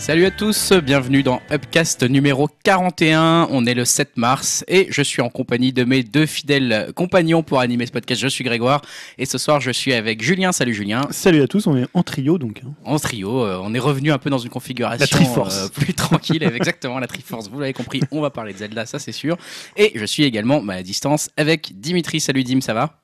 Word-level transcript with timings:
Salut 0.00 0.24
à 0.24 0.30
tous, 0.30 0.72
bienvenue 0.72 1.22
dans 1.22 1.42
Upcast 1.52 2.02
numéro 2.04 2.48
41. 2.64 3.48
On 3.50 3.66
est 3.66 3.74
le 3.74 3.84
7 3.84 4.16
mars 4.16 4.64
et 4.66 4.86
je 4.90 5.02
suis 5.02 5.20
en 5.20 5.28
compagnie 5.28 5.74
de 5.74 5.84
mes 5.84 6.02
deux 6.02 6.24
fidèles 6.24 6.90
compagnons 6.96 7.42
pour 7.42 7.60
animer 7.60 7.84
ce 7.84 7.92
podcast. 7.92 8.18
Je 8.20 8.26
suis 8.28 8.42
Grégoire 8.42 8.80
et 9.18 9.26
ce 9.26 9.36
soir 9.36 9.60
je 9.60 9.70
suis 9.70 9.92
avec 9.92 10.22
Julien. 10.22 10.52
Salut 10.52 10.72
Julien. 10.72 11.02
Salut 11.10 11.42
à 11.42 11.46
tous, 11.46 11.66
on 11.66 11.76
est 11.76 11.86
en 11.92 12.02
trio 12.02 12.38
donc. 12.38 12.62
hein. 12.66 12.72
En 12.84 12.98
trio, 12.98 13.44
euh, 13.44 13.60
on 13.62 13.74
est 13.74 13.78
revenu 13.78 14.10
un 14.10 14.18
peu 14.18 14.30
dans 14.30 14.38
une 14.38 14.48
configuration 14.48 14.98
La 15.00 15.06
Triforce. 15.06 15.66
euh, 15.66 15.68
plus 15.68 15.92
tranquille. 15.92 16.42
exactement, 16.56 16.98
la 16.98 17.06
Triforce. 17.06 17.50
Vous 17.50 17.60
l'avez 17.60 17.74
compris, 17.74 18.00
on 18.10 18.22
va 18.22 18.30
parler 18.30 18.54
de 18.54 18.58
Zelda, 18.58 18.86
ça 18.86 18.98
c'est 18.98 19.12
sûr. 19.12 19.36
Et 19.76 19.92
je 19.94 20.04
suis 20.06 20.24
également 20.24 20.62
bah, 20.62 20.74
à 20.74 20.82
distance 20.82 21.28
avec 21.36 21.78
Dimitri. 21.78 22.20
Salut 22.20 22.42
Dim, 22.42 22.62
ça 22.62 22.72
va? 22.72 23.00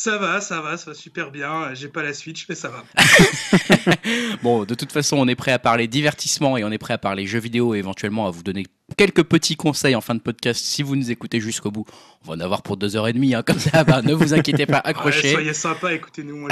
Ça 0.00 0.16
va, 0.16 0.40
ça 0.40 0.60
va, 0.60 0.76
ça 0.76 0.92
va 0.92 0.94
super 0.94 1.32
bien. 1.32 1.74
J'ai 1.74 1.88
pas 1.88 2.04
la 2.04 2.14
Switch, 2.14 2.46
mais 2.48 2.54
ça 2.54 2.68
va. 2.68 2.84
Bon, 4.44 4.62
de 4.62 4.74
toute 4.76 4.92
façon, 4.92 5.16
on 5.16 5.26
est 5.26 5.34
prêt 5.34 5.50
à 5.50 5.58
parler 5.58 5.88
divertissement 5.88 6.56
et 6.56 6.62
on 6.62 6.70
est 6.70 6.78
prêt 6.78 6.94
à 6.94 6.98
parler 6.98 7.26
jeux 7.26 7.40
vidéo 7.40 7.74
et 7.74 7.78
éventuellement 7.78 8.28
à 8.28 8.30
vous 8.30 8.44
donner 8.44 8.64
quelques 8.96 9.24
petits 9.24 9.56
conseils 9.56 9.96
en 9.96 10.00
fin 10.00 10.14
de 10.14 10.20
podcast 10.20 10.64
si 10.64 10.84
vous 10.84 10.94
nous 10.94 11.10
écoutez 11.10 11.40
jusqu'au 11.40 11.72
bout. 11.72 11.84
On 12.22 12.28
va 12.28 12.34
en 12.36 12.40
avoir 12.40 12.62
pour 12.62 12.76
deux 12.76 12.94
heures 12.94 13.08
et 13.08 13.12
demie, 13.12 13.34
hein, 13.34 13.42
comme 13.42 13.58
ça, 13.58 13.82
bah, 13.82 14.00
ne 14.02 14.14
vous 14.14 14.34
inquiétez 14.34 14.66
pas, 14.66 14.74
Ouais, 14.84 14.90
accrochez. 14.90 15.32
soyez 15.32 15.52
sympa, 15.52 15.92
écoutez-nous. 15.92 16.46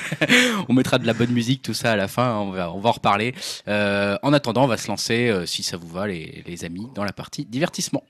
On 0.68 0.72
mettra 0.72 0.98
de 0.98 1.08
la 1.08 1.12
bonne 1.12 1.32
musique, 1.32 1.62
tout 1.62 1.74
ça 1.74 1.90
à 1.90 1.96
la 1.96 2.06
fin, 2.06 2.36
on 2.36 2.52
va, 2.52 2.70
on 2.70 2.78
va 2.78 2.90
en 2.90 2.92
reparler. 2.92 3.34
Euh, 3.66 4.16
en 4.22 4.32
attendant, 4.32 4.62
on 4.62 4.68
va 4.68 4.76
se 4.76 4.86
lancer, 4.86 5.28
euh, 5.28 5.44
si 5.44 5.64
ça 5.64 5.76
vous 5.76 5.88
va, 5.88 6.06
les, 6.06 6.44
les 6.46 6.64
amis, 6.64 6.86
dans 6.94 7.02
la 7.02 7.12
partie 7.12 7.46
divertissement. 7.46 8.04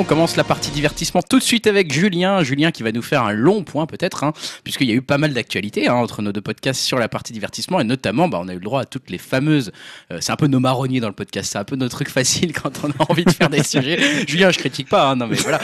On 0.00 0.04
commence 0.04 0.36
la 0.36 0.44
partie 0.44 0.70
divertissement 0.70 1.20
tout 1.20 1.38
de 1.38 1.44
suite 1.44 1.66
avec 1.66 1.92
Julien. 1.92 2.42
Julien 2.42 2.70
qui 2.70 2.82
va 2.82 2.90
nous 2.90 3.02
faire 3.02 3.22
un 3.22 3.32
long 3.32 3.64
point 3.64 3.84
peut-être, 3.84 4.24
hein, 4.24 4.32
puisqu'il 4.64 4.88
y 4.88 4.92
a 4.92 4.94
eu 4.94 5.02
pas 5.02 5.18
mal 5.18 5.34
d'actualités 5.34 5.88
hein, 5.88 5.94
entre 5.94 6.22
nos 6.22 6.32
deux 6.32 6.40
podcasts 6.40 6.80
sur 6.80 6.98
la 6.98 7.06
partie 7.06 7.34
divertissement. 7.34 7.80
Et 7.80 7.84
notamment, 7.84 8.26
bah, 8.26 8.38
on 8.40 8.48
a 8.48 8.52
eu 8.52 8.58
le 8.58 8.64
droit 8.64 8.80
à 8.80 8.84
toutes 8.86 9.10
les 9.10 9.18
fameuses... 9.18 9.72
euh, 10.10 10.16
c'est 10.22 10.32
un 10.32 10.36
peu 10.36 10.46
nos 10.46 10.58
marronniers 10.58 11.00
dans 11.00 11.08
le 11.08 11.14
podcast, 11.14 11.52
c'est 11.52 11.58
un 11.58 11.64
peu 11.64 11.76
nos 11.76 11.90
trucs 11.90 12.08
faciles 12.08 12.52
quand 12.62 12.80
on 12.82 12.90
a 12.92 13.10
envie 13.10 13.26
de 13.26 13.30
faire 13.30 13.50
des 13.50 13.62
sujets. 13.62 13.98
Julien, 14.26 14.50
je 14.50 14.58
critique 14.58 14.88
pas, 14.88 15.10
hein, 15.10 15.16
non 15.16 15.26
mais 15.26 15.36
voilà. 15.36 15.60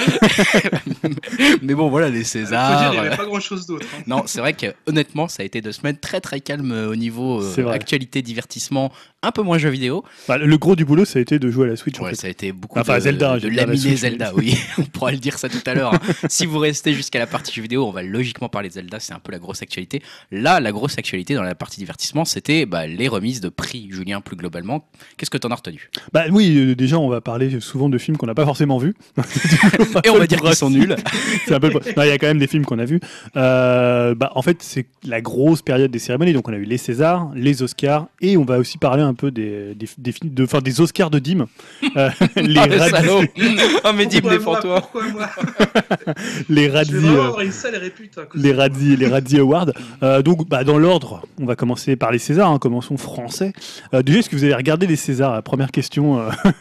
mais 1.63 1.75
bon, 1.75 1.89
voilà, 1.89 2.11
les 2.11 2.19
dire, 2.19 2.27
Césars... 2.27 2.93
il 2.93 3.01
n'y 3.01 3.07
euh, 3.07 3.07
avait 3.07 3.17
pas 3.17 3.25
grand 3.25 3.41
chose 3.41 3.65
d'autre. 3.65 3.87
non, 4.07 4.25
c'est 4.27 4.41
vrai 4.41 4.53
que 4.53 4.67
honnêtement, 4.87 5.29
ça 5.29 5.45
a 5.45 5.47
été 5.47 5.63
deux 5.63 5.73
semaines 5.73 5.97
très 5.97 6.21
très 6.21 6.41
calmes 6.41 6.73
euh, 6.73 6.91
au 6.91 6.97
niveau 6.97 7.43
euh, 7.43 7.71
actualité, 7.71 8.21
divertissement, 8.21 8.93
un 9.27 9.33
peu 9.33 9.43
moins 9.43 9.59
jeux 9.59 9.69
vidéo. 9.71 10.05
Bah, 10.29 10.39
le 10.39 10.59
gros 10.59 10.77
du 10.77 10.85
boulot, 10.85 11.05
ça 11.05 11.19
a 11.19 11.23
été 11.23 11.39
de 11.39 11.51
jouer 11.51 11.67
à 11.67 11.71
la 11.71 11.77
Switch. 11.77 11.99
en 12.01 12.05
Ouais, 12.05 12.11
fait. 12.11 12.17
ça 12.17 12.27
a 12.27 12.31
été 12.31 12.53
beaucoup 12.53 12.79
Enfin, 12.79 12.97
de, 12.97 13.01
Zelda, 13.01 13.39
de 13.39 13.47
à 13.47 13.51
la 13.51 13.57
laminer 13.57 13.79
Switch, 13.79 13.99
Zelda, 14.01 14.33
oui. 14.35 14.57
on 14.79 14.83
pourra 14.83 15.11
le 15.13 15.19
dire 15.19 15.39
ça 15.39 15.49
tout 15.49 15.59
à 15.67 15.75
l'heure. 15.75 15.95
hein. 15.95 15.99
si 16.29 16.47
vous 16.47 16.59
restez 16.59 16.93
jusqu'à 16.95 17.19
la 17.19 17.27
partie 17.27 17.53
jeux 17.55 17.63
vidéo, 17.63 17.87
on 17.87 17.91
va 17.91 18.03
logiquement 18.03 18.49
parler 18.49 18.69
de 18.69 18.75
Zelda, 18.75 19.01
c'est 19.01 19.13
un 19.13 19.19
peu 19.19 19.33
la 19.33 19.39
grosse 19.39 19.63
actualité. 19.63 20.03
Là, 20.31 20.61
la 20.61 20.73
grosse 20.73 20.99
actualité 20.99 21.35
dans 21.35 21.43
la 21.43 21.55
partie 21.55 21.79
divertissement, 21.81 22.25
c'était 22.25 22.67
bah, 22.67 22.87
les 22.87 23.09
remises 23.09 23.41
de 23.41 23.49
prix, 23.49 23.89
Julien, 23.91 24.21
plus 24.21 24.37
globalement. 24.37 24.89
Qu'est-ce 25.17 25.31
que 25.31 25.39
t'en 25.39 25.49
as 25.51 25.55
retenu? 25.57 25.91
Bah 26.13 26.25
oui, 26.31 26.57
euh, 26.57 26.75
déjà, 26.75 26.99
on 26.99 27.09
va 27.09 27.21
parler 27.21 27.61
souvent 27.61 27.89
de 27.89 27.99
films 27.99 28.17
qu'on 28.17 28.27
n'a 28.27 28.35
pas 28.35 28.45
forcément 28.45 28.79
vus. 28.79 28.95
Et 30.05 30.11
on 30.11 30.19
va 30.19 30.27
dire 30.27 30.41
qu'ils 30.41 30.55
sont 30.55 30.71
nuls. 30.71 30.95
Peu 31.47 31.71
il 31.97 32.09
y 32.09 32.11
a 32.11 32.19
quand 32.19 32.27
même 32.27 32.39
des 32.39 32.47
films 32.47 32.65
qu'on 32.65 32.79
a 32.79 32.85
vus. 32.85 33.01
Euh, 33.37 34.15
bah, 34.15 34.33
en 34.35 34.43
fait, 34.43 34.63
c'est 34.63 34.87
la 35.05 35.21
grosse 35.21 35.63
période 35.63 35.91
des 35.91 35.99
cérémonies. 35.99 36.33
Donc, 36.33 36.49
on 36.49 36.53
a 36.53 36.57
eu 36.57 36.65
les 36.65 36.79
Césars, 36.79 37.31
les 37.35 37.63
Oscars, 37.63 38.07
et 38.21 38.37
on 38.37 38.45
va 38.45 38.59
aussi 38.59 38.79
parler 38.79 39.03
un 39.03 39.15
peu 39.17 39.31
des, 39.33 39.75
des, 39.75 39.89
des 39.99 40.13
films, 40.13 40.33
de, 40.33 40.45
enfin, 40.45 40.61
des 40.61 40.81
Oscars 40.81 41.11
de 41.11 41.19
Dim. 41.19 41.47
Euh, 41.97 42.11
les, 42.37 42.57
Ah, 42.59 42.67
le 42.67 42.77
radis, 42.79 42.91
salaud 42.91 43.23
Oh, 43.85 43.91
mais 43.95 44.07
moi 44.23 44.33
défends-toi 44.33 44.81
Pourquoi 44.81 45.09
moi 45.09 45.29
les 46.49 46.69
cause 48.27 48.43
les 48.43 48.53
les 48.97 49.07
Awards. 49.39 49.73
Euh, 50.03 50.23
donc, 50.23 50.49
bah, 50.49 50.65
dans 50.65 50.79
l'ordre, 50.79 51.23
on 51.41 51.47
va 51.47 51.57
commencer 51.57 51.97
par 51.97 52.11
les 52.13 52.19
Césars. 52.19 52.51
hein, 52.51 52.59
commençons 52.59 52.97
français. 52.97 53.53
Euh, 53.95 54.03
déjà, 54.03 54.19
est-ce 54.21 54.31
que 54.31 54.37
vous 54.37 54.45
avez 54.45 54.55
regardé 54.55 54.87
les 54.87 54.97
Césars 54.97 55.43
première 55.43 55.71
question. 55.71 56.21
euh, 56.21 56.31
Ah, 56.45 56.53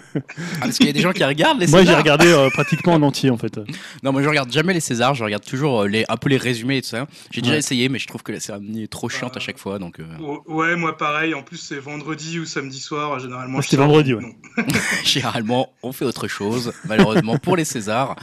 Parce 0.62 0.78
qu'il 0.78 0.88
y 0.88 0.90
a 0.90 0.94
des 0.94 1.02
gens 1.02 1.12
qui 1.12 1.24
regardent 1.24 1.60
les 1.60 1.68
Moi, 1.68 1.80
j'ai 1.82 1.86
Césars. 1.88 2.00
regardé 2.02 2.28
euh, 2.28 2.50
pratiquement 2.50 2.94
en 2.94 3.02
entier, 3.02 3.30
en 3.30 3.38
fait. 3.38 3.60
Non, 4.04 4.12
moi 4.12 4.22
je 4.22 4.30
regarde 4.30 4.52
jamais 4.52 4.74
les 4.74 4.80
Césars, 4.80 5.16
je 5.16 5.24
regarde 5.24 5.44
toujours 5.46 5.84
euh, 5.84 5.88
les, 5.88 6.06
un 6.10 6.18
peu 6.18 6.30
les 6.30 6.38
résumés 6.38 6.78
et 6.78 6.82
tout 6.82 6.90
ça. 6.90 7.08
J'ai 7.32 7.42
déjà 7.42 7.58
essayé, 7.58 7.90
mais 7.90 8.00
je 8.00 8.08
trouve 8.08 8.24
que 8.24 8.32
la 8.32 8.40
cérémonie 8.40 8.84
est 8.84 8.88
trop 8.92 9.10
chiante 9.10 9.36
à 9.38 9.40
chaque 9.40 9.58
fois. 9.58 9.80
Donc, 9.80 9.98
Ouais, 10.48 10.76
moi 10.76 10.98
pareil. 10.98 11.34
En 11.34 11.42
plus, 11.44 11.58
c'est 11.58 11.80
vendredi 11.80 12.40
ou 12.40 12.45
samedi 12.48 12.80
soir, 12.80 13.20
généralement. 13.20 13.62
C'était 13.62 13.78
vendredi, 13.78 14.14
ouais. 14.14 14.22
Non. 14.22 14.64
généralement, 15.04 15.70
on 15.84 15.92
fait 15.92 16.06
autre 16.06 16.28
chose, 16.28 16.74
malheureusement, 16.86 17.38
pour 17.38 17.56
les 17.56 17.66
Césars. 17.66 18.16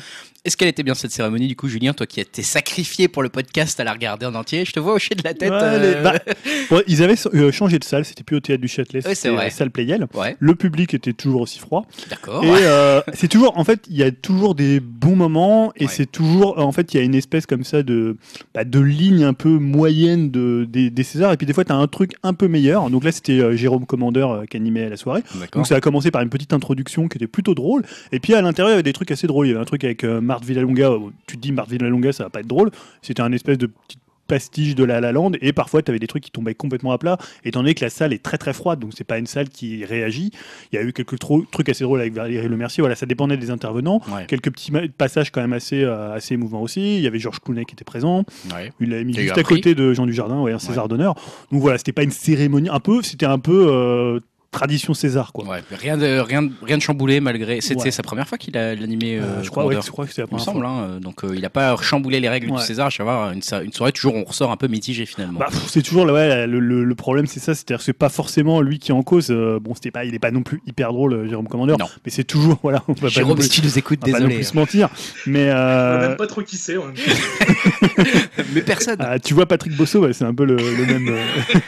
Est-ce 0.45 0.57
qu'elle 0.57 0.67
était 0.67 0.83
bien 0.83 0.95
cette 0.95 1.13
cérémonie 1.13 1.47
Du 1.47 1.55
coup, 1.55 1.69
Julien, 1.69 1.93
toi 1.93 2.05
qui 2.05 2.19
as 2.19 2.25
été 2.25 2.43
sacrifié 2.43 3.07
pour 3.07 3.23
le 3.23 3.29
podcast 3.29 3.79
à 3.79 3.85
la 3.85 3.93
regarder 3.93 4.27
en 4.27 4.35
entier, 4.35 4.65
je 4.65 4.73
te 4.73 4.81
vois 4.81 4.95
hocher 4.95 5.15
de 5.15 5.23
la 5.23 5.35
tête. 5.35 5.53
Ouais, 5.53 5.57
euh, 5.63 5.95
les- 5.99 6.03
bah, 6.03 6.15
Ouais, 6.73 6.83
ils 6.89 7.01
avaient 7.05 7.15
euh, 7.35 7.53
changé 7.53 7.79
de 7.79 7.85
salle, 7.85 8.05
c'était 8.05 8.25
plus 8.25 8.35
au 8.39 8.41
théâtre 8.41 8.61
du 8.61 8.67
Châtelet, 8.67 9.07
Ouais, 9.07 9.15
c'était 9.15 9.37
la 9.37 9.51
salle 9.51 9.71
Playel. 9.71 10.09
Le 10.41 10.55
public 10.57 10.95
était 10.95 11.13
toujours 11.13 11.43
aussi 11.43 11.61
froid. 11.61 11.87
d'accord. 12.11 12.45
Et 12.45 12.49
euh, 12.51 13.01
c'est 13.13 13.29
toujours, 13.29 13.57
en 13.57 13.63
fait, 13.63 13.85
il 13.89 13.97
y 13.97 14.03
a 14.03 14.11
toujours 14.11 14.57
des 14.57 14.81
bons 14.81 15.15
moments 15.15 15.73
et 15.77 15.87
c'est 15.87 16.11
toujours, 16.11 16.59
en 16.59 16.73
fait, 16.73 16.93
il 16.93 16.97
y 16.97 17.01
a 17.01 17.05
une 17.05 17.15
espèce 17.15 17.47
comme 17.47 17.63
ça 17.63 17.85
de, 17.85 18.17
bah, 18.53 18.65
de 18.65 18.81
ligne 18.81 19.23
un 19.23 19.35
peu 19.35 19.49
moyenne 19.51 20.33
de, 20.33 20.67
des, 20.69 20.91
des 20.91 21.03
Césars. 21.05 21.33
Et 21.33 21.37
puis 21.37 21.47
des 21.47 21.53
fois, 21.53 21.65
tu 21.65 21.71
as 21.71 21.77
un 21.77 21.87
truc 21.87 22.15
un 22.25 22.35
peu 22.35 22.49
meilleur. 22.49 22.91
Donc 22.91 23.05
là, 23.05 23.13
c'était 23.13 23.57
Jérôme 23.57 23.87
Commandeur 23.87 24.43
qui 24.51 24.57
animait 24.57 24.89
la 24.89 24.97
soirée. 24.97 25.23
Donc 25.53 25.69
ça 25.69 25.77
a 25.77 25.81
commencé 25.81 26.11
par 26.11 26.21
une 26.23 26.31
petite 26.31 26.53
introduction 26.53 27.07
qui 27.07 27.19
était 27.19 27.29
plutôt 27.29 27.55
drôle. 27.55 27.85
Et 28.11 28.19
puis 28.19 28.35
à 28.35 28.43
l'intérieur, 28.43 28.71
il 28.71 28.73
y 28.73 28.75
avait 28.75 28.83
des 28.83 28.93
trucs 28.93 29.13
assez 29.13 29.29
drôles. 29.29 29.47
Il 29.47 29.51
y 29.51 29.53
avait 29.53 29.63
un 29.63 29.67
truc 29.67 29.85
avec 29.85 30.03
Marthe 30.33 30.45
Villalonga. 30.45 30.93
où 30.93 31.13
tu 31.27 31.37
te 31.37 31.43
dis, 31.43 31.53
Marthe 31.53 31.71
Villalonga, 31.71 32.13
ça 32.13 32.25
va 32.25 32.31
pas 32.31 32.41
être 32.41 32.47
drôle. 32.47 32.71
C'était 33.03 33.23
un 33.23 33.33
espèce 33.33 33.59
de 33.59 33.67
petit 33.67 33.99
pastiche 34.29 34.75
de 34.75 34.85
la 34.85 35.01
La 35.01 35.13
Land 35.13 35.33
et 35.43 35.53
parfois 35.53 35.83
tu 35.83 35.91
avais 35.91 35.99
des 35.99 36.07
trucs 36.07 36.23
qui 36.23 36.31
tombaient 36.31 36.55
complètement 36.55 36.93
à 36.93 36.97
plat 36.97 37.19
étant 37.45 37.61
donné 37.61 37.75
que 37.75 37.85
la 37.85 37.91
salle 37.91 38.15
est 38.15 38.23
très 38.23 38.39
très 38.39 38.55
froide 38.55 38.79
donc 38.79 38.93
c'est 38.97 39.05
pas 39.05 39.19
une 39.19 39.27
salle 39.27 39.51
qui 39.51 39.85
réagit. 39.85 40.31
Il 40.73 40.77
y 40.77 40.79
a 40.79 40.83
eu 40.83 40.95
quelques 40.95 41.19
trucs 41.19 41.69
assez 41.69 41.85
drôles 41.85 42.01
avec 42.01 42.15
Valérie 42.15 42.49
Le 42.49 42.57
Mercier. 42.57 42.81
Voilà 42.81 42.95
ça 42.95 43.05
dépendait 43.05 43.37
des 43.37 43.51
intervenants. 43.51 44.01
Ouais, 44.09 44.25
quelques 44.27 44.51
petits 44.51 44.73
passages 44.97 45.31
quand 45.33 45.43
même 45.43 45.53
assez 45.53 45.83
euh, 45.83 46.15
assez 46.15 46.33
émouvants 46.35 46.63
aussi. 46.63 46.97
Il 46.97 47.03
y 47.03 47.07
avait 47.07 47.19
Georges 47.19 47.41
Clooney 47.41 47.67
qui 47.67 47.75
était 47.75 47.85
présent. 47.85 48.25
Ouais. 48.55 48.73
il 48.81 48.89
l'avait 48.89 49.05
mis 49.05 49.13
juste 49.13 49.37
à 49.37 49.43
côté 49.43 49.75
de 49.75 49.93
Jean 49.93 50.07
Dujardin 50.07 50.41
ouais 50.41 50.53
un 50.53 50.59
César 50.59 50.89
d'honneur. 50.89 51.15
Donc 51.51 51.61
voilà 51.61 51.77
c'était 51.77 51.93
pas 51.93 52.05
une 52.05 52.11
cérémonie 52.11 52.71
un 52.71 52.81
peu 52.81 53.03
c'était 53.03 53.27
un 53.27 53.39
peu 53.39 53.67
euh, 53.69 54.21
tradition 54.53 54.95
César 54.95 55.33
quoi 55.33 55.45
Ouais, 55.47 55.63
rien 55.73 55.97
de 55.97 56.19
rien, 56.21 56.43
de- 56.43 56.53
rien 56.63 56.77
de 56.77 56.83
chamboulé 56.83 57.19
malgré. 57.21 57.61
C'était 57.61 57.83
Ouais. 57.85 57.91
sa 57.91 58.03
première 58.05 58.29
fois 58.29 58.39
qu'il 58.39 58.57
a 58.57 58.75
l'animé. 58.77 59.17
Euh, 59.19 59.23
euh, 59.23 59.43
je 59.43 59.51
crois 59.51 59.65
ouais, 59.65 59.77
je 59.85 59.91
crois 59.91 60.07
que 60.07 60.13
c'est 60.13 60.21
la 60.21 60.27
Il 60.31 60.35
me 60.35 60.39
première 60.39 60.45
semble, 60.45 60.61
fois. 60.61 60.69
hein, 60.71 61.01
donc 61.01 61.25
euh, 61.25 61.35
il 61.35 61.45
a 61.45 61.51
pas 61.51 61.75
chamboulé 61.83 62.21
les 62.21 62.29
règles 62.29 62.51
Ouais. 62.51 62.59
du 62.61 62.63
César. 62.65 62.91
Je 62.91 62.99
vais 62.99 63.09
avoir 63.09 63.33
une, 63.33 63.41
une 63.65 63.73
soirée 63.73 63.93
toujours 63.93 64.15
on 64.15 64.23
ressort 64.25 64.53
un 64.53 64.57
peu 64.57 64.69
mitigé 64.69 65.07
finalement. 65.07 65.41
Bah, 65.41 65.49
c'est 65.69 65.83
toujours 65.83 66.05
ouais, 66.07 66.47
le, 66.47 66.61
le- 66.61 66.85
le 66.85 66.95
problème 66.95 67.27
c'est 67.27 67.41
ça 67.41 67.55
c'est-à-dire 67.55 67.79
que 67.79 67.85
c'est 67.85 67.93
pas 67.95 68.11
forcément 68.11 68.61
lui 68.61 68.79
qui 68.79 68.91
est 68.91 68.95
en 68.95 69.03
cause 69.03 69.29
euh, 69.31 69.59
bon 69.59 69.75
c'était 69.75 69.91
pas 69.91 70.05
il 70.05 70.15
est 70.15 70.19
pas 70.19 70.31
non 70.31 70.43
plus 70.43 70.61
hyper 70.67 70.93
drôle 70.93 71.29
Jérôme 71.29 71.49
Commandeur 71.49 71.79
Non. 71.79 71.87
mais 72.05 72.11
c'est 72.11 72.25
toujours 72.25 72.59
voilà 72.63 72.83
on 72.89 72.93
va 72.93 73.09
Jérôme, 73.09 73.41
si 73.41 73.49
tu 73.49 73.63
nous 73.63 73.79
écoutes, 73.79 74.01
on 74.03 74.07
va 74.07 74.13
pas 74.13 74.19
non 74.21 74.27
désolé. 74.27 74.35
plus 74.43 74.49
se 74.51 74.57
mentir 74.57 74.91
mais 75.27 75.47
sais 75.47 75.51
euh, 75.55 76.09
même 76.09 76.17
pas 76.17 76.27
trop 76.27 76.43
qui 76.43 76.57
c'est. 76.59 76.77
en 76.77 76.85
même 76.87 76.95
temps. 76.95 77.01
Mais 78.55 78.61
personne. 78.63 78.97
ah, 79.01 79.19
tu 79.19 79.33
vois 79.35 79.47
Patrick 79.47 79.75
Bosso 79.77 80.01
ouais, 80.01 80.13
c'est 80.13 80.25
un 80.25 80.35
peu 80.35 80.45
le, 80.45 80.57
le 80.57 80.87
même 80.87 81.09
euh, 81.09 81.59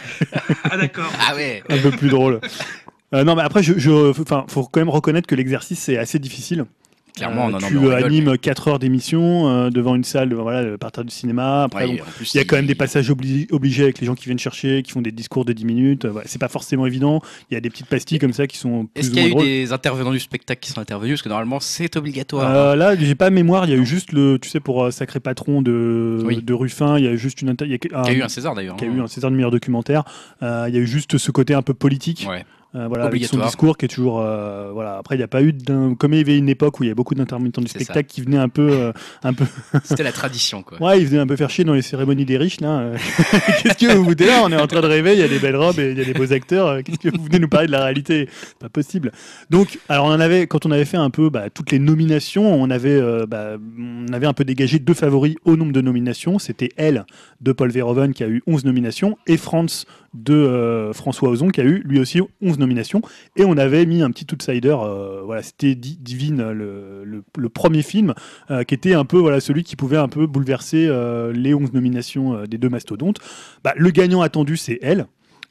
Ah 0.70 0.76
d'accord. 0.76 1.10
Ah 1.26 1.34
ouais. 1.34 1.62
un 1.68 1.78
peu 1.78 1.90
plus 1.90 2.08
drôle 2.08 2.40
Euh, 3.14 3.24
non 3.24 3.34
mais 3.36 3.42
après 3.42 3.62
je, 3.62 3.74
je 3.78 4.10
enfin 4.20 4.44
faut 4.48 4.64
quand 4.64 4.80
même 4.80 4.90
reconnaître 4.90 5.26
que 5.28 5.34
l'exercice 5.34 5.78
c'est 5.78 5.96
assez 5.98 6.18
difficile 6.18 6.64
Clairement, 7.16 7.46
Euh, 7.46 7.50
non, 7.52 7.58
non, 7.60 7.68
tu 7.68 7.74
mais 7.74 7.80
rigole, 7.94 8.04
animes 8.06 8.38
4 8.38 8.66
heures 8.68 8.78
d'émission 8.80 9.48
euh, 9.48 9.70
devant 9.70 9.94
une 9.94 10.02
salle 10.02 10.32
euh, 10.32 10.36
voilà 10.42 10.62
le 10.62 10.78
parterre 10.78 11.04
du 11.04 11.12
cinéma 11.14 11.62
après 11.62 11.86
Ouais, 11.86 11.96
bon, 11.98 12.02
en 12.02 12.06
plus, 12.10 12.34
il 12.34 12.38
y 12.38 12.40
a 12.40 12.44
quand 12.44 12.56
même 12.56 12.66
des 12.66 12.74
passages 12.74 13.08
obli- 13.08 13.46
obligés 13.52 13.84
avec 13.84 14.00
les 14.00 14.06
gens 14.08 14.16
qui 14.16 14.24
viennent 14.24 14.40
chercher, 14.40 14.82
qui 14.82 14.90
font 14.90 15.00
des 15.00 15.12
discours 15.12 15.44
de 15.44 15.52
10 15.52 15.64
minutes. 15.64 16.06
c'est 16.24 16.40
pas 16.40 16.48
forcément 16.48 16.86
évident. 16.86 17.22
Il 17.52 17.54
y 17.54 17.56
a 17.56 17.60
des 17.60 17.70
petites 17.70 17.86
pastilles 17.86 18.18
comme 18.18 18.32
ça 18.32 18.48
qui 18.48 18.58
sont 18.58 18.88
Est-ce 18.96 19.10
qu'il 19.10 19.20
y 19.22 19.24
a 19.26 19.28
eu 19.28 19.30
drôles. 19.30 19.44
des 19.44 19.72
intervenants 19.72 20.10
du 20.10 20.18
spectacle 20.18 20.60
qui 20.60 20.72
sont 20.72 20.80
intervenus? 20.80 21.12
Parce 21.14 21.22
que 21.22 21.28
normalement, 21.28 21.60
c'est 21.60 21.94
obligatoire. 21.96 22.50
Euh, 22.50 22.74
là, 22.74 22.96
j'ai 22.96 23.14
pas 23.14 23.30
mémoire. 23.30 23.64
Il 23.66 23.70
y 23.70 23.74
a 23.74 23.76
eu 23.76 23.86
juste 23.86 24.10
le, 24.12 24.40
tu 24.42 24.48
sais, 24.50 24.58
pour 24.58 24.82
euh, 24.82 24.90
Sacré 24.90 25.20
Patron 25.20 25.62
de, 25.62 26.20
Oui. 26.24 26.42
de 26.42 26.52
Ruffin. 26.52 26.98
Il 26.98 27.04
y 27.04 27.06
a 27.06 27.12
eu 27.12 27.18
juste 27.18 27.42
une. 27.42 27.54
Il 27.60 27.68
y 27.70 27.74
a, 27.74 28.12
eu 28.12 28.22
un 28.22 28.28
César 28.28 28.56
d'ailleurs. 28.56 28.74
qui 28.74 28.86
a 28.86 28.88
hein. 28.88 28.92
eu 28.96 29.00
un 29.00 29.06
César 29.06 29.30
de 29.30 29.36
meilleur 29.36 29.52
documentaire. 29.52 30.02
Il 30.42 30.46
y 30.74 30.76
a 30.78 30.80
eu 30.80 30.86
juste 30.88 31.16
ce 31.16 31.30
côté 31.30 31.54
un 31.54 31.62
peu 31.62 31.74
politique. 31.74 32.26
Ouais. 32.28 32.44
Euh, 32.76 32.88
voilà, 32.88 33.04
avec 33.04 33.24
son 33.24 33.38
discours 33.38 33.76
qui 33.76 33.84
est 33.84 33.88
toujours. 33.88 34.20
euh, 34.20 34.70
voilà. 34.72 34.96
Après, 34.96 35.14
il 35.14 35.18
n'y 35.18 35.24
a 35.24 35.28
pas 35.28 35.42
eu 35.42 35.52
d'un. 35.52 35.94
Comme 35.94 36.12
il 36.12 36.18
y 36.18 36.20
avait 36.20 36.36
une 36.36 36.48
époque 36.48 36.80
où 36.80 36.82
il 36.84 36.88
y 36.88 36.90
a 36.90 36.94
beaucoup 36.94 37.14
d'intermittents 37.14 37.60
du 37.60 37.68
ça. 37.68 37.78
spectacle 37.78 38.08
qui 38.08 38.20
venaient 38.20 38.36
un 38.38 38.48
peu. 38.48 38.68
euh, 38.72 38.92
un 39.22 39.32
peu... 39.32 39.44
C'était 39.84 40.02
la 40.02 40.12
tradition, 40.12 40.62
quoi. 40.62 40.82
Ouais, 40.82 41.00
ils 41.00 41.06
venaient 41.06 41.20
un 41.20 41.26
peu 41.26 41.36
faire 41.36 41.50
chier 41.50 41.62
dans 41.64 41.74
les 41.74 41.82
cérémonies 41.82 42.24
des 42.24 42.36
riches, 42.36 42.60
là. 42.60 42.90
Qu'est-ce 43.62 43.78
que 43.86 43.92
vous 43.94 44.04
foutez 44.04 44.26
là? 44.26 44.40
On 44.44 44.50
est 44.50 44.60
en 44.60 44.66
train 44.66 44.80
de 44.80 44.86
rêver, 44.86 45.12
il 45.12 45.20
y 45.20 45.22
a 45.22 45.28
des 45.28 45.38
belles 45.38 45.56
robes 45.56 45.78
et 45.78 45.92
il 45.92 45.98
y 45.98 46.00
a 46.00 46.04
des 46.04 46.14
beaux 46.14 46.32
acteurs. 46.32 46.82
Qu'est-ce 46.82 46.98
que 46.98 47.16
vous 47.16 47.24
venez 47.24 47.38
nous 47.38 47.48
parler 47.48 47.68
de 47.68 47.72
la 47.72 47.84
réalité? 47.84 48.28
C'est 48.30 48.58
pas 48.58 48.68
possible. 48.68 49.12
Donc, 49.50 49.78
alors, 49.88 50.06
on 50.06 50.10
en 50.10 50.20
avait, 50.20 50.46
quand 50.48 50.66
on 50.66 50.70
avait 50.72 50.84
fait 50.84 50.96
un 50.96 51.10
peu 51.10 51.30
bah, 51.30 51.50
toutes 51.50 51.70
les 51.70 51.78
nominations, 51.78 52.52
on 52.60 52.70
avait, 52.70 53.00
bah, 53.26 53.52
on 53.78 54.12
avait 54.12 54.26
un 54.26 54.32
peu 54.32 54.44
dégagé 54.44 54.80
deux 54.80 54.94
favoris 54.94 55.36
au 55.44 55.56
nombre 55.56 55.72
de 55.72 55.80
nominations. 55.80 56.38
C'était 56.40 56.70
Elle 56.76 57.04
de 57.40 57.52
Paul 57.52 57.70
Verhoeven 57.70 58.12
qui 58.12 58.24
a 58.24 58.28
eu 58.28 58.42
11 58.48 58.64
nominations 58.64 59.16
et 59.28 59.36
France 59.36 59.86
de 60.14 60.34
euh, 60.34 60.92
François 60.92 61.28
Ozon 61.28 61.48
qui 61.48 61.60
a 61.60 61.64
eu 61.64 61.82
lui 61.84 61.98
aussi 62.00 62.20
11 62.40 62.58
nominations. 62.58 63.02
Et 63.36 63.44
on 63.44 63.56
avait 63.56 63.84
mis 63.86 64.02
un 64.02 64.10
petit 64.10 64.26
outsider, 64.32 64.74
euh, 64.80 65.22
voilà, 65.24 65.42
c'était 65.42 65.74
Di- 65.74 65.98
Divine, 66.00 66.50
le, 66.50 67.04
le- 67.04 67.48
premier 67.48 67.82
film, 67.82 68.14
euh, 68.50 68.64
qui 68.64 68.74
était 68.74 68.94
un 68.94 69.04
peu 69.04 69.18
voilà, 69.18 69.40
celui 69.40 69.62
qui 69.64 69.76
pouvait 69.76 69.96
un 69.96 70.08
peu 70.08 70.26
bouleverser 70.26 70.86
euh, 70.88 71.32
les 71.32 71.54
11 71.54 71.72
nominations 71.72 72.34
euh, 72.36 72.46
des 72.46 72.58
deux 72.58 72.68
mastodontes. 72.68 73.18
Bah, 73.62 73.74
le 73.76 73.90
gagnant 73.90 74.22
attendu, 74.22 74.56
c'est 74.56 74.78
elle. 74.82 75.06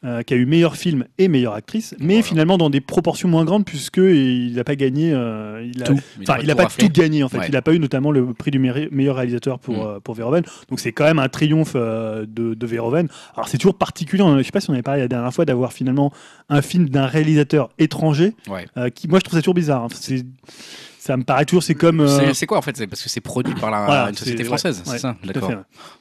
Euh, 0.06 0.22
qui 0.22 0.34
a 0.34 0.38
eu 0.38 0.46
meilleur 0.46 0.76
film 0.76 1.06
et 1.18 1.28
meilleure 1.28 1.54
actrice, 1.54 1.96
mais 2.00 2.16
Voilà. 2.16 2.24
finalement 2.24 2.58
dans 2.58 2.70
des 2.70 2.82
proportions 2.82 3.30
moins 3.30 3.46
grandes 3.46 3.66
puisque 3.66 3.98
il 3.98 4.54
n'a 4.56 4.64
pas 4.64 4.76
gagné, 4.76 5.12
euh, 5.14 5.66
il 5.74 5.82
a, 5.82 5.86
Tout. 5.86 6.00
Enfin, 6.22 6.38
il 6.42 6.48
n'a 6.48 6.54
tout 6.56 6.58
pas 6.64 6.68
tout 6.68 6.90
gagné 6.90 7.24
en 7.24 7.30
fait. 7.30 7.38
Ouais. 7.38 7.46
Il 7.48 7.54
n'a 7.54 7.62
pas 7.62 7.74
eu 7.74 7.80
notamment 7.80 8.12
le 8.12 8.34
prix 8.34 8.52
du 8.52 8.60
meilleur 8.60 9.16
réalisateur 9.16 9.60
pour, 9.60 9.76
Mm. 9.76 9.88
euh, 9.88 10.00
pour 10.00 10.16
Verhoeven. 10.16 10.44
Donc 10.70 10.80
c'est 10.80 10.92
quand 10.92 11.06
même 11.06 11.20
un 11.20 11.30
triomphe 11.30 11.74
euh, 11.76 12.26
de, 12.28 12.54
de 12.54 12.68
Verhoeven. 12.68 13.08
Alors 13.36 13.48
c'est 13.48 13.58
toujours 13.58 13.76
particulier. 13.78 14.24
Je 14.26 14.30
ne 14.30 14.44
sais 14.44 14.52
pas 14.52 14.60
si 14.62 14.70
on 14.70 14.74
avait 14.74 14.82
parlé 14.84 15.02
la 15.02 15.08
dernière 15.08 15.34
fois 15.34 15.46
d'avoir 15.46 15.72
finalement 15.74 16.12
un 16.50 16.62
film 16.62 16.90
d'un 16.90 17.06
réalisateur 17.06 17.70
étranger. 17.80 18.34
Ouais. 18.50 18.66
euh, 18.78 18.90
qui, 18.90 19.08
moi 19.08 19.20
je 19.20 19.24
trouve 19.24 19.38
ça 19.38 19.42
toujours 19.42 19.54
bizarre. 19.54 19.84
hein. 19.84 19.88
C'est- 19.94 20.26
ça 21.06 21.18
me 21.18 21.24
paraît 21.24 21.44
toujours 21.46 21.64
c'est 21.64 21.76
comme. 21.76 22.00
euh, 22.00 22.34
C'est- 22.34 22.46
quoi 22.46 22.58
en 22.58 22.62
fait? 22.62 22.78
C'est 22.78 22.88
parce 22.88 23.02
que 23.02 23.10
c'est 23.10 23.20
produit 23.20 23.54
par 23.56 23.70
la, 23.72 23.86
Voilà, 23.86 24.10
une 24.10 24.16
société 24.16 24.44
française, 24.46 24.78
ouais, 24.78 24.84
c'est 24.86 24.92
ouais, 24.94 24.98
ça 25.00 25.16
D'accord. 25.24 25.52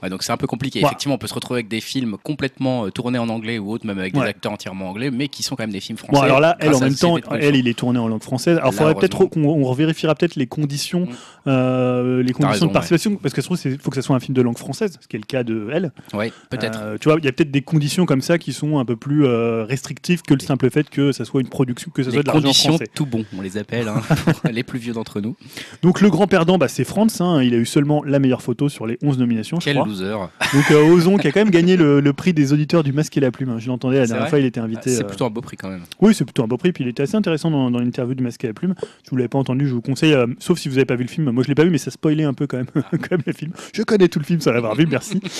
ouais. 0.02 0.08
Donc 0.10 0.22
c'est 0.22 0.30
un 0.32 0.36
peu 0.36 0.46
compliqué. 0.46 0.80
Effectivement, 0.80 1.16
on 1.16 1.18
peut 1.18 1.26
se 1.26 1.34
retrouver 1.34 1.58
avec 1.58 1.68
des 1.68 1.80
films 1.80 2.16
complètement 2.22 2.86
euh, 2.86 2.90
tournés 2.90 3.18
en 3.18 3.28
anglais 3.28 3.58
ou 3.58 3.70
autres, 3.72 3.84
même 3.86 3.98
avec 3.98 4.14
des 4.14 4.20
acteurs 4.20 4.52
entièrement 4.52 4.88
anglais, 4.90 5.10
mais 5.10 5.26
qui 5.28 5.42
sont 5.42 5.56
quand 5.56 5.64
même 5.64 5.72
des 5.72 5.80
films 5.80 5.98
français. 5.98 6.12
Bon 6.14 6.22
alors 6.22 6.38
là, 6.40 6.56
elle 6.60 6.74
en 6.74 6.80
même 6.80 6.94
temps, 6.94 7.16
elle 7.32 7.56
il 7.56 7.66
est 7.66 7.76
tourné 7.76 7.98
en 7.98 8.06
langue 8.06 8.22
française. 8.22 8.58
Alors 8.58 8.70
Là, 8.72 8.78
faudrait 8.78 8.94
peut-être 8.94 9.26
qu'on 9.26 9.44
on 9.44 9.64
revérifiera 9.64 10.14
peut-être 10.14 10.36
les 10.36 10.46
conditions, 10.46 11.06
Mm. 11.06 11.08
euh, 11.48 12.22
les 12.22 12.32
conditions 12.32 12.50
raison, 12.52 12.66
de 12.66 12.72
participation, 12.72 13.16
parce 13.16 13.34
que 13.34 13.40
je 13.40 13.46
trouve 13.46 13.60
qu'il 13.60 13.78
faut 13.80 13.90
que 13.90 13.96
ce 13.96 14.02
soit 14.02 14.14
un 14.16 14.20
film 14.20 14.34
de 14.34 14.42
langue 14.42 14.58
française, 14.58 14.96
ce 15.00 15.08
qui 15.08 15.16
est 15.16 15.18
le 15.18 15.26
cas 15.26 15.42
de 15.42 15.68
elle. 15.72 15.90
Ouais, 16.14 16.32
peut-être. 16.50 16.78
Euh, 16.80 16.96
tu 17.00 17.08
vois, 17.08 17.18
il 17.18 17.24
y 17.24 17.28
a 17.28 17.32
peut-être 17.32 17.50
des 17.50 17.62
conditions 17.62 18.06
comme 18.06 18.22
ça 18.22 18.38
qui 18.38 18.52
sont 18.52 18.78
un 18.78 18.84
peu 18.84 18.96
plus 18.96 19.24
restrictives 19.24 20.22
que 20.22 20.34
le 20.34 20.40
simple 20.40 20.70
fait 20.70 20.88
que 20.88 21.12
ça 21.12 21.24
soit 21.24 21.40
une 21.40 21.48
production, 21.48 21.90
que 21.92 22.02
ça 22.02 22.10
soit 22.10 22.22
de 22.22 22.26
l'argent 22.26 22.42
conditions 22.42 22.70
français. 22.74 22.86
tout 22.94 23.06
bon, 23.06 23.24
on 23.36 23.40
les 23.42 23.58
appelle, 23.58 23.88
hein, 23.88 24.00
les 24.52 24.62
plus 24.62 24.78
vieux 24.78 24.91
d'entre 24.92 25.20
nous. 25.20 25.36
Donc 25.82 26.00
le 26.00 26.10
grand 26.10 26.26
perdant, 26.26 26.58
bah, 26.58 26.68
c'est 26.68 26.84
Franz. 26.84 27.20
hein. 27.22 27.42
il 27.42 27.54
a 27.54 27.56
eu 27.56 27.66
seulement 27.66 28.02
la 28.04 28.18
meilleure 28.18 28.42
photo 28.42 28.68
sur 28.68 28.86
les 28.86 28.98
11 29.02 29.18
nominations, 29.18 29.58
je 29.60 29.64
Quel 29.64 29.74
crois. 29.76 29.86
loser. 29.86 30.14
Donc 30.54 30.70
euh, 30.70 30.90
Ozon 30.92 31.16
qui 31.16 31.28
a 31.28 31.32
quand 31.32 31.40
même 31.40 31.50
gagné 31.50 31.76
le, 31.76 32.00
le 32.00 32.12
prix 32.12 32.32
des 32.32 32.52
auditeurs 32.52 32.82
du 32.82 32.92
Masque 32.92 33.16
et 33.16 33.20
la 33.20 33.30
Plume. 33.30 33.50
hein. 33.50 33.58
Je 33.58 33.68
l'entendais 33.68 33.98
la 33.98 34.06
dernière 34.06 34.28
fois, 34.28 34.38
il 34.38 34.44
était 34.46 34.60
invité. 34.60 34.90
C'est 34.90 35.04
euh, 35.04 35.06
plutôt 35.06 35.24
un 35.24 35.30
beau 35.30 35.40
prix 35.40 35.56
quand 35.56 35.68
même. 35.70 35.82
Oui, 36.00 36.14
c'est 36.14 36.24
plutôt 36.24 36.42
un 36.44 36.46
beau 36.48 36.56
prix. 36.56 36.72
Puis 36.72 36.84
il 36.84 36.88
était 36.88 37.02
assez 37.02 37.16
intéressant 37.16 37.50
dans, 37.50 37.70
dans 37.70 37.78
l'interview 37.80 38.14
du 38.14 38.22
Masque 38.22 38.44
et 38.44 38.48
la 38.48 38.52
Plume. 38.54 38.74
Si 39.02 39.10
vous 39.10 39.16
l'avez 39.16 39.28
pas 39.28 39.38
entendu, 39.38 39.66
je 39.68 39.74
vous 39.74 39.80
conseille. 39.82 40.14
euh, 40.14 40.26
sauf 40.38 40.58
si 40.58 40.68
vous 40.68 40.74
n'avez 40.76 40.84
pas 40.86 40.96
vu 40.96 41.04
le 41.04 41.08
film. 41.10 41.30
Moi, 41.30 41.42
je 41.42 41.48
l'ai 41.48 41.54
pas 41.54 41.64
vu, 41.64 41.70
mais 41.70 41.78
ça 41.78 41.90
spoilait 41.90 42.24
un 42.24 42.34
peu 42.34 42.46
quand 42.46 42.56
même, 42.58 42.66
quand 42.74 43.10
même 43.10 43.22
le 43.26 43.32
film. 43.32 43.52
Je 43.74 43.82
connais 43.82 44.08
tout 44.08 44.18
le 44.18 44.24
film 44.24 44.40
sans 44.40 44.52
l'avoir 44.52 44.74
vu. 44.74 44.86
Merci. 44.90 45.20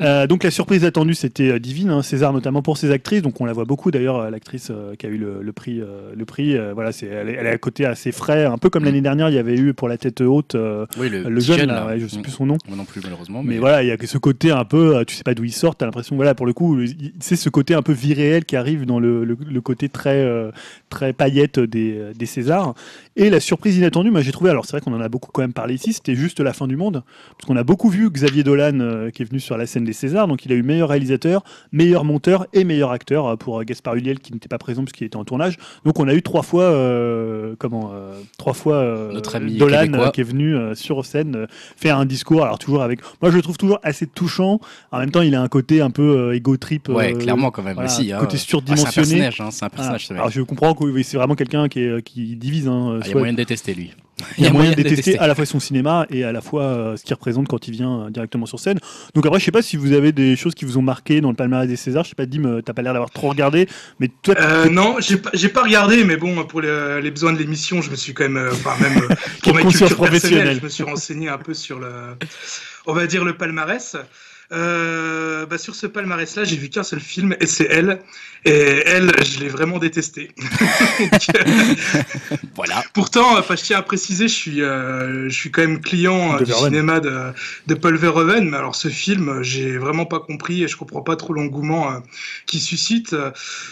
Euh, 0.00 0.26
donc 0.26 0.42
la 0.44 0.50
surprise 0.50 0.84
attendue, 0.84 1.14
c'était 1.14 1.58
Divine, 1.60 1.90
hein, 1.90 2.02
César 2.02 2.32
notamment 2.32 2.62
pour 2.62 2.76
ses 2.78 2.90
actrices. 2.90 3.22
Donc 3.22 3.40
on 3.40 3.44
la 3.44 3.52
voit 3.52 3.64
beaucoup 3.64 3.90
d'ailleurs, 3.90 4.30
l'actrice 4.30 4.70
qui 4.98 5.06
a 5.06 5.08
eu 5.08 5.16
le, 5.18 5.40
le 5.42 5.52
prix. 5.52 5.80
le 6.14 6.24
prix, 6.24 6.56
voilà, 6.74 6.92
c'est 6.92 7.06
elle, 7.06 7.28
est- 7.28 7.34
elle 7.34 7.46
est 7.46 7.50
à 7.50 7.58
côté 7.58 7.86
assez 7.86 8.12
frais, 8.12 8.44
un 8.44 8.58
peu 8.58 8.70
comme 8.70 8.84
l'année 8.94 9.02
dernière, 9.02 9.28
il 9.28 9.34
y 9.34 9.38
avait 9.38 9.56
eu 9.56 9.74
pour 9.74 9.88
la 9.88 9.96
tête 9.98 10.20
haute 10.20 10.54
euh, 10.54 10.86
Oui, 10.98 11.08
le, 11.08 11.22
le 11.28 11.34
petit 11.40 11.46
jeune, 11.46 11.66
là. 11.68 11.86
ouais, 11.86 11.98
je 12.00 12.06
sais 12.06 12.18
Mm. 12.18 12.22
plus 12.22 12.32
son 12.32 12.46
nom. 12.46 12.56
Moi 12.68 12.76
non 12.76 12.84
plus 12.84 13.00
malheureusement. 13.02 13.42
Mais 13.42 13.58
voilà, 13.58 13.82
il 13.82 13.88
y 13.88 13.92
a 13.92 13.96
ce 14.04 14.18
côté 14.18 14.50
un 14.50 14.64
peu, 14.64 14.96
euh, 14.96 15.04
tu 15.04 15.14
sais 15.14 15.22
pas 15.24 15.34
d'où 15.34 15.44
il 15.44 15.52
sort, 15.52 15.76
t'as 15.76 15.86
l'impression, 15.86 16.16
voilà, 16.16 16.34
pour 16.34 16.46
le 16.46 16.52
coup, 16.52 16.78
c'est 17.20 17.36
ce 17.36 17.48
côté 17.48 17.74
un 17.74 17.82
peu 17.82 17.92
vie 17.92 18.14
réelle 18.14 18.44
qui 18.44 18.56
arrive 18.56 18.86
dans 18.86 19.00
le, 19.00 19.24
le- 19.24 19.36
le 19.50 19.60
côté 19.60 19.88
très, 19.88 20.16
euh, 20.24 20.50
très 20.90 21.12
paillette 21.12 21.58
des, 21.58 22.00
des 22.16 22.26
Césars. 22.26 22.74
Et 23.16 23.30
la 23.30 23.40
surprise 23.40 23.76
inattendue, 23.78 24.10
moi 24.10 24.20
j'ai 24.22 24.32
trouvé, 24.32 24.50
alors 24.50 24.64
c'est 24.64 24.72
vrai 24.72 24.80
qu'on 24.80 24.92
en 24.94 25.00
a 25.00 25.08
beaucoup 25.08 25.30
quand 25.32 25.42
même 25.42 25.52
parlé 25.52 25.74
ici, 25.74 25.92
c'était 25.92 26.14
juste 26.14 26.40
la 26.40 26.52
fin 26.52 26.66
du 26.66 26.76
monde, 26.76 27.02
parce 27.36 27.46
qu'on 27.46 27.56
a 27.56 27.64
beaucoup 27.64 27.88
vu 27.88 28.10
Xavier 28.10 28.42
Dolan 28.42 28.78
euh, 28.80 29.10
qui 29.10 29.22
est 29.22 29.26
venu 29.26 29.40
sur 29.40 29.56
la 29.56 29.66
scène 29.66 29.84
des 29.84 29.92
Césars, 29.92 30.28
donc 30.28 30.44
il 30.46 30.52
a 30.52 30.54
eu 30.54 30.62
meilleur 30.62 30.88
réalisateur, 30.90 31.42
meilleur 31.72 32.04
monteur 32.04 32.46
et 32.52 32.64
meilleur 32.64 32.90
acteur 32.92 33.36
pour 33.38 33.62
Gaspard 33.64 33.96
Ulliel 33.96 34.20
qui 34.20 34.32
n'était 34.32 34.48
pas 34.48 34.58
présent 34.58 34.82
parce 34.84 34.92
qu'il 34.92 35.06
était 35.06 35.16
en 35.16 35.24
tournage. 35.24 35.56
Donc 35.84 35.98
on 35.98 36.06
a 36.08 36.14
eu 36.14 36.22
trois 36.22 36.42
fois, 36.42 36.72
comment, 37.58 37.92
trois 38.38 38.52
fois 38.54 38.83
euh, 38.84 39.12
Notre 39.12 39.36
ami 39.36 39.56
Dolan 39.56 39.80
québécois. 39.82 40.06
euh, 40.06 40.10
qui 40.10 40.20
est 40.20 40.24
venu 40.24 40.54
euh, 40.54 40.74
sur 40.74 41.04
scène 41.04 41.46
faire 41.76 41.98
un 41.98 42.04
discours, 42.06 42.42
alors 42.44 42.58
toujours 42.58 42.82
avec, 42.82 43.00
moi 43.22 43.30
je 43.30 43.36
le 43.36 43.42
trouve 43.42 43.56
toujours 43.56 43.78
assez 43.82 44.06
touchant. 44.06 44.60
En 44.92 44.98
même 45.00 45.10
temps, 45.10 45.22
il 45.22 45.34
a 45.34 45.42
un 45.42 45.48
côté 45.48 45.80
un 45.80 45.90
peu 45.90 46.02
euh, 46.30 46.36
ego 46.36 46.56
trip. 46.56 46.88
Ouais, 46.88 47.12
clairement 47.14 47.50
quand 47.50 47.62
même 47.62 47.74
voilà, 47.74 47.90
aussi. 47.90 48.12
hein. 48.12 48.18
côté 48.20 48.36
Ah, 48.36 48.38
c'est 48.38 48.44
un 48.44 48.48
surdimensionné. 48.48 48.94
personnage, 49.08 49.40
hein, 49.40 49.48
c'est 49.50 49.64
un 49.64 49.68
personnage. 49.70 50.10
alors 50.12 50.30
je 50.30 50.42
comprends 50.42 50.74
que 50.74 51.02
c'est 51.02 51.16
vraiment 51.16 51.34
quelqu'un 51.34 51.68
qui, 51.68 52.36
divise. 52.36 52.68
hein, 52.68 52.98
Ah, 53.00 53.04
Il 53.06 53.08
y 53.08 53.12
a 53.12 53.18
moyen 53.18 53.32
de 53.32 53.38
détester 53.38 53.74
lui. 53.74 53.92
Il 54.38 54.44
y 54.44 54.46
a 54.46 54.52
moyen 54.52 54.70
de 54.70 54.76
détester 54.76 55.18
à 55.18 55.26
la 55.26 55.34
fois 55.34 55.44
son 55.44 55.60
cinéma 55.60 56.06
et 56.10 56.24
à 56.24 56.32
la 56.32 56.40
fois 56.40 56.62
euh, 56.62 56.96
ce 56.96 57.02
qu'il 57.02 57.14
représente 57.14 57.48
quand 57.48 57.66
il 57.66 57.72
vient 57.72 58.02
euh, 58.02 58.10
directement 58.10 58.46
sur 58.46 58.60
scène. 58.60 58.78
Donc 59.14 59.26
après, 59.26 59.40
je 59.40 59.44
sais 59.44 59.50
pas 59.50 59.62
si 59.62 59.76
vous 59.76 59.92
avez 59.92 60.12
des 60.12 60.36
choses 60.36 60.54
qui 60.54 60.64
vous 60.64 60.78
ont 60.78 60.82
marqué 60.82 61.20
dans 61.20 61.30
le 61.30 61.36
palmarès 61.36 61.68
des 61.68 61.76
Césars. 61.76 62.04
Je 62.04 62.10
sais 62.10 62.14
pas, 62.14 62.26
Dim, 62.26 62.44
euh, 62.44 62.62
t'as 62.62 62.72
pas 62.72 62.82
l'air 62.82 62.92
d'avoir 62.92 63.10
trop 63.10 63.28
regardé, 63.28 63.68
mais 63.98 64.10
toi, 64.22 64.34
Euh, 64.38 64.68
non, 64.68 64.96
j'ai 65.00 65.16
pas, 65.16 65.30
pas 65.52 65.62
regardé, 65.62 66.04
mais 66.04 66.16
bon, 66.16 66.44
pour 66.44 66.60
les, 66.60 67.00
les 67.02 67.10
besoins 67.10 67.32
de 67.32 67.38
l'émission, 67.38 67.82
je 67.82 67.90
me 67.90 67.96
suis 67.96 68.14
quand 68.14 68.24
même, 68.24 68.36
euh, 68.36 68.52
enfin 68.52 68.76
même 68.80 69.08
pour 69.42 69.54
ma 69.54 69.62
culture 69.62 69.96
personnelle, 69.96 70.58
je 70.58 70.64
me 70.64 70.68
suis 70.68 70.84
renseigné 70.84 71.28
un 71.28 71.38
peu 71.38 71.54
sur 71.54 71.78
le, 71.78 72.16
on 72.86 72.92
va 72.92 73.06
dire 73.06 73.24
le 73.24 73.36
palmarès. 73.36 73.96
Euh, 74.52 75.46
bah, 75.46 75.58
sur 75.58 75.74
ce 75.74 75.86
palmarès-là, 75.86 76.44
j'ai 76.44 76.56
vu 76.56 76.68
qu'un 76.68 76.82
seul 76.82 77.00
film, 77.00 77.34
et 77.40 77.46
c'est 77.46 77.66
Elle. 77.70 78.00
Et 78.44 78.82
Elle, 78.86 79.10
je 79.24 79.40
l'ai 79.40 79.48
vraiment 79.48 79.78
détesté. 79.78 80.30
Euh, 81.34 81.74
Voilà. 82.54 82.84
Pourtant, 82.94 83.36
enfin, 83.38 83.56
je 83.56 83.62
tiens 83.64 83.78
à 83.78 83.82
préciser, 83.82 84.28
je 84.28 84.34
suis, 84.34 84.62
euh, 84.62 85.28
je 85.28 85.34
suis 85.34 85.50
quand 85.50 85.62
même 85.62 85.80
client 85.80 86.38
De 86.38 86.44
du 86.44 86.52
Verhoeven. 86.52 86.72
cinéma 86.72 87.00
de, 87.00 87.32
de 87.66 87.74
Paul 87.74 87.96
Verhoeven, 87.96 88.48
mais 88.48 88.56
alors 88.56 88.76
ce 88.76 88.88
film, 88.88 89.42
j'ai 89.42 89.76
vraiment 89.76 90.06
pas 90.06 90.20
compris 90.20 90.62
et 90.62 90.68
je 90.68 90.76
comprends 90.76 91.02
pas 91.02 91.16
trop 91.16 91.32
l'engouement 91.32 91.90
euh, 91.92 91.98
qu'il 92.46 92.60
suscite. 92.60 93.14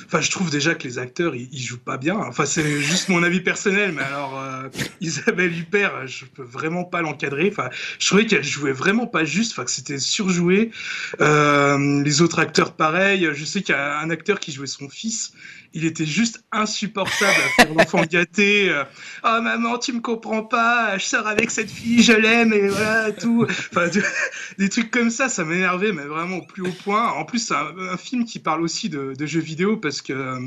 Enfin, 0.06 0.20
je 0.20 0.30
trouve 0.30 0.50
déjà 0.50 0.74
que 0.74 0.84
les 0.84 0.98
acteurs, 0.98 1.34
ils, 1.36 1.48
ils 1.52 1.62
jouent 1.62 1.78
pas 1.78 1.96
bien. 1.98 2.16
Enfin, 2.16 2.44
c'est 2.44 2.80
juste 2.80 3.08
mon 3.08 3.22
avis 3.22 3.40
personnel, 3.40 3.92
mais 3.92 4.02
alors 4.02 4.40
euh, 4.40 4.68
Isabelle 5.00 5.56
Huppert, 5.56 6.06
je 6.08 6.24
peux 6.24 6.42
vraiment 6.42 6.84
pas 6.84 7.02
l'encadrer. 7.02 7.48
Enfin, 7.52 7.70
je 8.00 8.06
trouvais 8.08 8.26
qu'elle 8.26 8.44
jouait 8.44 8.72
vraiment 8.72 9.06
pas 9.06 9.24
juste. 9.24 9.52
Enfin, 9.52 9.64
que 9.64 9.70
c'était 9.70 9.98
surjoué. 9.98 10.71
Euh, 11.20 12.02
les 12.02 12.22
autres 12.22 12.38
acteurs, 12.38 12.74
pareil. 12.74 13.28
Je 13.32 13.44
sais 13.44 13.62
qu'il 13.62 13.74
y 13.74 13.78
a 13.78 13.98
un 14.00 14.10
acteur 14.10 14.40
qui 14.40 14.52
jouait 14.52 14.66
son 14.66 14.88
fils. 14.88 15.32
Il 15.74 15.84
était 15.86 16.04
juste 16.06 16.44
insupportable 16.52 17.30
à 17.30 17.62
faire 17.64 17.74
l'enfant 17.76 18.02
gâté. 18.04 18.68
euh, 18.70 18.84
oh 19.24 19.38
maman, 19.42 19.78
tu 19.78 19.92
me 19.92 20.00
comprends 20.00 20.42
pas, 20.42 20.98
je 20.98 21.04
sors 21.04 21.26
avec 21.26 21.50
cette 21.50 21.70
fille, 21.70 22.02
je 22.02 22.12
l'aime 22.12 22.52
et 22.52 22.68
voilà 22.68 23.10
tout. 23.12 23.46
Enfin, 23.48 23.88
de- 23.88 24.02
des 24.58 24.68
trucs 24.68 24.90
comme 24.90 25.10
ça, 25.10 25.28
ça 25.30 25.44
m'énervait, 25.44 25.92
mais 25.92 26.04
vraiment 26.04 26.36
au 26.38 26.46
plus 26.46 26.62
haut 26.62 26.74
point. 26.84 27.10
En 27.12 27.24
plus, 27.24 27.38
c'est 27.38 27.54
un, 27.54 27.72
un 27.90 27.96
film 27.96 28.24
qui 28.26 28.38
parle 28.38 28.60
aussi 28.62 28.88
de, 28.90 29.14
de 29.18 29.26
jeux 29.26 29.40
vidéo 29.40 29.76
parce 29.78 30.02
que 30.02 30.12
euh, 30.12 30.40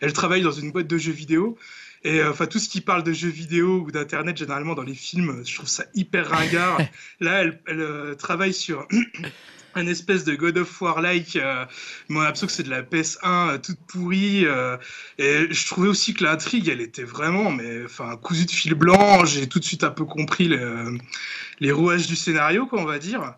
elle 0.00 0.12
travaille 0.12 0.42
dans 0.42 0.52
une 0.52 0.72
boîte 0.72 0.88
de 0.88 0.98
jeux 0.98 1.12
vidéo. 1.12 1.56
Et 2.04 2.20
euh, 2.20 2.32
tout 2.48 2.58
ce 2.60 2.68
qui 2.68 2.80
parle 2.82 3.02
de 3.02 3.12
jeux 3.12 3.30
vidéo 3.30 3.82
ou 3.84 3.90
d'internet, 3.90 4.36
généralement 4.36 4.74
dans 4.74 4.82
les 4.84 4.94
films, 4.94 5.42
je 5.44 5.54
trouve 5.56 5.68
ça 5.68 5.84
hyper 5.94 6.28
ringard. 6.28 6.78
Là, 7.20 7.40
elle, 7.42 7.58
elle, 7.66 7.80
euh, 7.80 8.14
travaille 8.14 8.52
sur 8.54 8.86
un 9.76 9.86
espèce 9.86 10.24
de 10.24 10.34
God 10.34 10.58
of 10.58 10.80
War-like. 10.82 11.36
Euh, 11.36 11.64
mais 12.08 12.16
on 12.16 12.20
a 12.20 12.24
l'impression 12.24 12.46
que 12.46 12.52
c'est 12.52 12.62
de 12.64 12.70
la 12.70 12.82
PS1 12.82 13.16
euh, 13.54 13.58
toute 13.58 13.78
pourrie. 13.86 14.44
euh, 14.46 14.76
et 15.18 15.46
je 15.50 15.66
trouvais 15.66 15.88
aussi 15.88 16.14
que 16.14 16.24
l'intrigue, 16.24 16.68
elle 16.68 16.80
était 16.80 17.04
vraiment, 17.04 17.50
mais 17.50 17.84
enfin, 17.84 18.16
cousue 18.16 18.46
de 18.46 18.50
fil 18.50 18.74
blanc. 18.74 19.24
J'ai 19.24 19.46
tout 19.48 19.58
de 19.60 19.64
suite 19.64 19.84
un 19.84 19.90
peu 19.90 20.04
compris 20.04 20.48
les, 20.48 20.58
les 21.60 21.72
rouages 21.72 22.06
du 22.06 22.16
scénario, 22.16 22.66
quoi, 22.66 22.80
on 22.80 22.84
va 22.86 22.98
dire. 22.98 23.34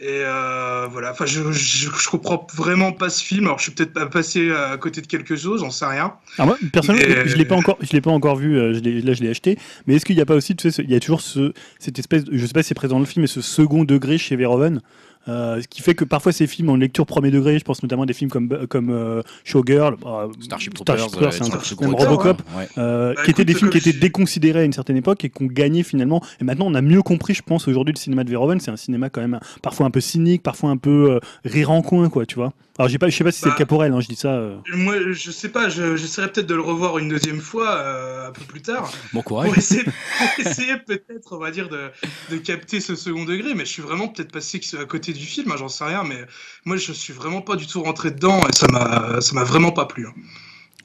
Et 0.00 0.08
euh, 0.24 0.88
voilà, 0.90 1.12
enfin, 1.12 1.26
je, 1.26 1.52
je, 1.52 1.88
je 1.88 2.08
comprends 2.08 2.44
vraiment 2.56 2.90
pas 2.92 3.08
ce 3.08 3.22
film. 3.22 3.44
Alors, 3.44 3.58
je 3.58 3.64
suis 3.64 3.72
peut-être 3.72 3.92
pas 3.92 4.06
passé 4.06 4.50
à 4.50 4.76
côté 4.76 5.00
de 5.00 5.06
quelque 5.06 5.36
chose, 5.36 5.60
j'en 5.60 5.70
sais 5.70 5.86
rien. 5.86 6.14
Alors 6.38 6.46
moi, 6.48 6.58
personnellement, 6.72 7.22
je 7.24 7.36
l'ai 7.36 7.44
pas 7.44 7.54
encore, 7.54 7.78
je 7.80 7.92
l'ai 7.92 8.00
pas 8.00 8.10
encore 8.10 8.34
vu. 8.34 8.54
je 8.56 9.06
là, 9.06 9.12
je 9.12 9.22
l'ai 9.22 9.28
acheté. 9.30 9.58
Mais 9.86 9.94
est-ce 9.94 10.04
qu'il 10.04 10.16
n'y 10.16 10.22
a 10.22 10.26
pas 10.26 10.34
aussi, 10.34 10.56
tu 10.56 10.72
sais, 10.72 10.82
il 10.82 10.90
y 10.90 10.96
a 10.96 11.00
toujours 11.00 11.20
ce, 11.20 11.52
cette 11.78 12.00
espèce, 12.00 12.24
de- 12.24 12.36
je 12.36 12.44
sais 12.44 12.52
pas 12.52 12.62
si 12.64 12.68
c'est 12.70 12.74
présent 12.74 12.94
dans 12.96 13.00
le 13.00 13.06
film, 13.06 13.20
mais 13.22 13.28
ce 13.28 13.40
second 13.42 13.84
degré 13.84 14.18
chez 14.18 14.34
Verhoeven, 14.34 14.80
Euh, 15.28 15.60
ce 15.62 15.68
qui 15.68 15.82
fait 15.82 15.94
que 15.94 16.04
parfois 16.04 16.32
ces 16.32 16.46
films 16.46 16.70
ont 16.70 16.74
une 16.74 16.80
lecture 16.80 17.06
premier 17.06 17.30
degré. 17.30 17.58
Je 17.58 17.64
pense 17.64 17.82
notamment 17.82 18.02
à 18.02 18.06
des 18.06 18.12
films 18.12 18.30
comme, 18.30 18.66
comme 18.68 18.90
euh, 18.90 19.22
Showgirl, 19.44 19.96
euh, 20.04 20.28
Starship 20.40 20.74
Troopers, 20.74 20.96
Starship 20.98 21.12
Troopers, 21.12 21.28
euh, 21.28 21.30
c'est 21.36 21.42
un- 21.42 21.46
Starship 21.46 21.80
même 21.80 21.94
Robocop, 21.94 22.42
ouais. 22.56 22.68
euh, 22.78 23.14
Bah, 23.14 23.22
qui 23.24 23.30
étaient 23.30 23.44
des 23.44 23.54
films 23.54 23.70
qui 23.70 23.78
étaient 23.78 23.92
je- 23.92 23.98
déconsidérés 24.00 24.60
à 24.60 24.64
une 24.64 24.72
certaine 24.72 24.96
époque 24.96 25.24
et 25.24 25.30
qui 25.30 25.42
ont 25.42 25.46
gagné 25.46 25.82
finalement. 25.82 26.22
Et 26.40 26.44
maintenant, 26.44 26.66
on 26.66 26.74
a 26.74 26.82
mieux 26.82 27.02
compris, 27.02 27.34
je 27.34 27.42
pense, 27.42 27.68
aujourd'hui 27.68 27.94
le 27.94 27.98
cinéma 27.98 28.24
de 28.24 28.30
Verhoeven. 28.30 28.58
C'est 28.60 28.70
un 28.70 28.76
cinéma 28.76 29.10
quand 29.10 29.20
même 29.20 29.38
parfois 29.62 29.86
un 29.86 29.90
peu 29.90 30.00
cynique, 30.00 30.42
parfois 30.42 30.70
un 30.70 30.76
peu 30.76 31.12
euh, 31.12 31.20
rire 31.44 31.70
en 31.70 31.82
coin, 31.82 32.08
quoi, 32.08 32.26
tu 32.26 32.34
vois. 32.36 32.52
Alors, 32.78 32.88
j'ai 32.88 32.98
pas, 32.98 33.10
je 33.10 33.16
sais 33.16 33.22
pas 33.22 33.30
si 33.30 33.40
c'est 33.40 33.46
Bah, 33.46 33.52
le 33.54 33.58
cas 33.58 33.66
pour 33.66 33.84
elle, 33.84 33.92
hein, 33.92 34.00
je 34.00 34.08
dis 34.08 34.16
ça. 34.16 34.32
euh. 34.32 34.56
Moi, 34.74 34.94
je 35.12 35.30
sais 35.30 35.50
pas, 35.50 35.68
je- 35.68 35.94
j'essaierai 35.96 36.32
peut-être 36.32 36.46
de 36.46 36.54
le 36.54 36.62
revoir 36.62 36.96
une 36.98 37.10
deuxième 37.10 37.38
fois 37.38 37.76
euh, 37.76 38.28
un 38.28 38.32
peu 38.32 38.40
plus 38.44 38.62
tard. 38.62 38.90
Bon 39.12 39.20
courage. 39.20 39.48
Pour 39.48 39.58
essayer, 39.58 39.82
pour 39.84 40.46
essayer 40.46 40.72
peut-être, 40.78 41.32
on 41.32 41.38
va 41.38 41.50
dire, 41.50 41.68
de, 41.68 41.90
de 42.30 42.36
capter 42.38 42.80
ce 42.80 42.94
second 42.96 43.24
degré, 43.26 43.52
mais 43.54 43.66
je 43.66 43.70
suis 43.70 43.82
vraiment 43.82 44.08
peut-être 44.08 44.32
passé 44.32 44.58
à 44.80 44.84
côté 44.86 45.11
du 45.12 45.26
film, 45.26 45.50
hein, 45.52 45.56
j'en 45.58 45.68
sais 45.68 45.84
rien, 45.84 46.04
mais 46.04 46.24
moi 46.64 46.76
je 46.76 46.92
suis 46.92 47.12
vraiment 47.12 47.40
pas 47.42 47.56
du 47.56 47.66
tout 47.66 47.82
rentré 47.82 48.10
dedans 48.10 48.40
et 48.48 48.52
ça 48.54 48.66
m'a, 48.68 49.20
ça 49.20 49.34
m'a 49.34 49.44
vraiment 49.44 49.72
pas 49.72 49.86
plu. 49.86 50.06
hein. 50.06 50.12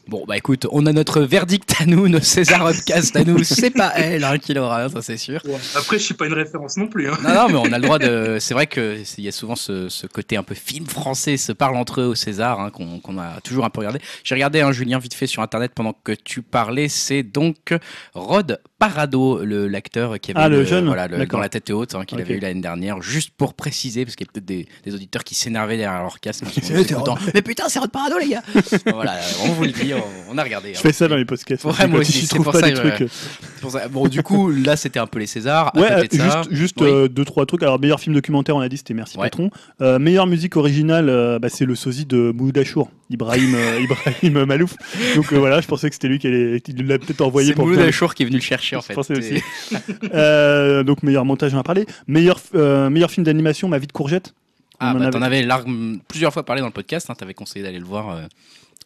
Bon, 0.09 0.23
bah 0.25 0.37
écoute, 0.37 0.65
on 0.71 0.85
a 0.85 0.93
notre 0.93 1.19
verdict 1.19 1.81
à 1.81 1.85
nous, 1.85 2.07
nos 2.07 2.21
César 2.21 2.65
Upcast 2.65 3.13
à 3.17 3.25
nous. 3.25 3.43
C'est 3.43 3.71
pas 3.71 3.91
elle 3.97 4.23
hein, 4.23 4.37
qui 4.37 4.53
l'aura, 4.53 4.87
ça 4.87 5.01
c'est 5.01 5.17
sûr. 5.17 5.41
Après, 5.75 5.99
je 5.99 6.03
suis 6.03 6.13
pas 6.13 6.25
une 6.27 6.33
référence 6.33 6.77
non 6.77 6.87
plus. 6.87 7.09
Hein. 7.09 7.17
Non, 7.21 7.33
non, 7.33 7.47
mais 7.49 7.55
on 7.55 7.73
a 7.73 7.77
le 7.77 7.83
droit 7.83 7.99
de. 7.99 8.37
C'est 8.39 8.53
vrai 8.53 8.67
qu'il 8.67 9.03
y 9.17 9.27
a 9.27 9.33
souvent 9.33 9.57
ce, 9.57 9.89
ce 9.89 10.07
côté 10.07 10.37
un 10.37 10.43
peu 10.43 10.55
film 10.55 10.85
français 10.85 11.35
se 11.35 11.51
parlent 11.51 11.75
entre 11.75 11.99
eux 11.99 12.05
au 12.05 12.15
César, 12.15 12.61
hein, 12.61 12.69
qu'on 12.69 13.01
qu'on 13.01 13.17
a 13.19 13.41
toujours 13.41 13.65
un 13.65 13.69
peu 13.69 13.79
regardé. 13.81 13.99
J'ai 14.23 14.35
regardé 14.35 14.61
un 14.61 14.71
Julien 14.71 14.97
vite 14.97 15.13
fait 15.13 15.27
sur 15.27 15.41
internet 15.41 15.73
pendant 15.75 15.91
que 15.91 16.13
tu 16.13 16.41
parlais. 16.41 16.87
C'est 16.87 17.23
donc 17.23 17.73
Rod 18.13 18.61
Parado, 18.79 19.43
le- 19.43 19.67
l'acteur 19.67 20.19
qui 20.19 20.31
avait 20.31 20.39
Ah, 20.39 20.47
eu 20.47 20.51
le 20.51 20.63
jeune 20.65 20.85
voilà, 20.85 21.07
le- 21.07 21.25
dans 21.25 21.39
la 21.39 21.49
tête 21.49 21.69
haute, 21.71 21.95
hein, 21.95 22.03
qu'il 22.05 22.19
Ok. 22.19 22.25
avait 22.25 22.35
eu 22.35 22.39
l'année 22.39 22.61
dernière, 22.61 23.01
juste 23.01 23.31
pour 23.35 23.53
préciser, 23.55 24.05
parce 24.05 24.15
qu'il 24.15 24.27
y 24.27 24.29
a 24.29 24.31
peut-être 24.31 24.45
des, 24.45 24.67
des 24.85 24.93
auditeurs 24.93 25.23
qui 25.23 25.33
s'énervaient 25.33 25.77
derrière 25.77 26.01
leur 26.03 26.19
casque. 26.19 26.43
C'est 26.61 26.91
écoutant, 26.91 27.17
Mais 27.33 27.41
putain, 27.41 27.69
c'est 27.69 27.79
Rod 27.79 27.91
Parado, 27.91 28.17
les 28.19 28.29
gars 28.29 28.43
Voilà, 28.93 29.15
on 29.43 29.47
vous 29.53 29.63
le 29.63 29.71
dit, 29.71 29.93
on, 29.95 30.03
on 30.33 30.37
a 30.37 30.43
regardé. 30.43 30.73
Je 30.73 30.77
hein. 30.79 30.81
fais 30.83 30.93
ça 30.93 31.07
dans 31.07 31.15
les 31.15 31.25
podcasts. 31.25 31.63
Ouais, 31.65 31.71
aussi, 31.71 31.87
moi 31.87 31.99
aussi, 32.01 32.11
je 32.13 32.17
c'est 32.19 32.27
trouve 32.27 32.43
pour 32.43 32.53
pas 32.53 32.59
ça 32.59 32.67
des 32.69 32.73
que 32.73 32.79
trucs. 32.79 33.01
euh, 33.01 33.07
C'est 33.09 33.61
pour 33.61 33.71
ça. 33.71 33.87
Bon, 33.87 34.07
du 34.07 34.21
coup, 34.21 34.51
là, 34.51 34.75
c'était 34.75 34.99
un 34.99 35.07
peu 35.07 35.19
les 35.19 35.25
Césars. 35.27 35.75
À 35.75 35.79
Ouais, 35.79 35.95
côté 36.03 36.17
de 36.17 36.21
ça, 36.21 36.41
juste, 36.43 36.53
juste 36.55 36.81
oui. 36.81 36.87
euh, 36.87 37.07
deux 37.07 37.25
trois 37.25 37.45
trucs. 37.47 37.63
Alors 37.63 37.79
meilleur 37.79 37.99
film 37.99 38.13
documentaire, 38.15 38.55
on 38.55 38.59
a 38.59 38.69
dit 38.69 38.77
c'était 38.77 38.93
Merci 38.93 39.17
Ouais. 39.17 39.23
Patron. 39.23 39.49
Euh, 39.81 39.97
meilleure 39.97 40.27
musique 40.27 40.55
originale, 40.55 41.09
euh, 41.09 41.39
bah, 41.39 41.49
c'est 41.49 41.65
le 41.65 41.73
sosie 41.75 42.05
de 42.05 42.31
Mouloud 42.35 42.57
Achour, 42.57 42.91
Ibrahim 43.09 43.55
euh, 43.55 43.79
Ibrahim 44.21 44.45
Malouf. 44.45 44.75
Donc 45.15 45.33
euh, 45.33 45.37
voilà, 45.39 45.61
je 45.61 45.67
pensais 45.67 45.89
que 45.89 45.95
c'était 45.95 46.07
lui 46.09 46.19
qui 46.19 46.27
allait, 46.27 46.61
il 46.67 46.85
l'a 46.85 46.99
peut-être 46.99 47.21
envoyé 47.21 47.49
c'est 47.49 47.55
pour. 47.55 47.65
Mouloud 47.65 47.79
faire- 47.79 47.87
Achour 47.89 48.13
qui 48.13 48.23
est 48.23 48.25
venu 48.27 48.37
le 48.37 48.43
chercher 48.43 48.66
en 48.75 48.81
fait. 48.81 48.95
aussi. 48.95 49.41
Euh, 50.13 50.83
donc 50.83 51.03
meilleur 51.03 51.25
montage, 51.25 51.53
on 51.53 51.57
a 51.59 51.63
parlé. 51.63 51.85
Meilleur 52.07 52.39
euh, 52.55 52.89
meilleur 52.89 53.11
film 53.11 53.23
d'animation, 53.25 53.67
Ma 53.67 53.77
vie 53.77 53.87
de 53.87 53.91
courgette. 53.91 54.33
Ah, 54.79 54.93
bah, 54.93 55.09
t'en 55.09 55.21
avais 55.21 55.45
plusieurs 56.07 56.33
fois 56.33 56.43
parlé 56.43 56.61
dans 56.61 56.67
le 56.67 56.73
podcast, 56.73 57.09
hein, 57.09 57.15
t'avais 57.15 57.33
conseillé 57.33 57.63
d'aller 57.63 57.79
le 57.79 57.85
voir. 57.85 58.09
euh. 58.09 58.21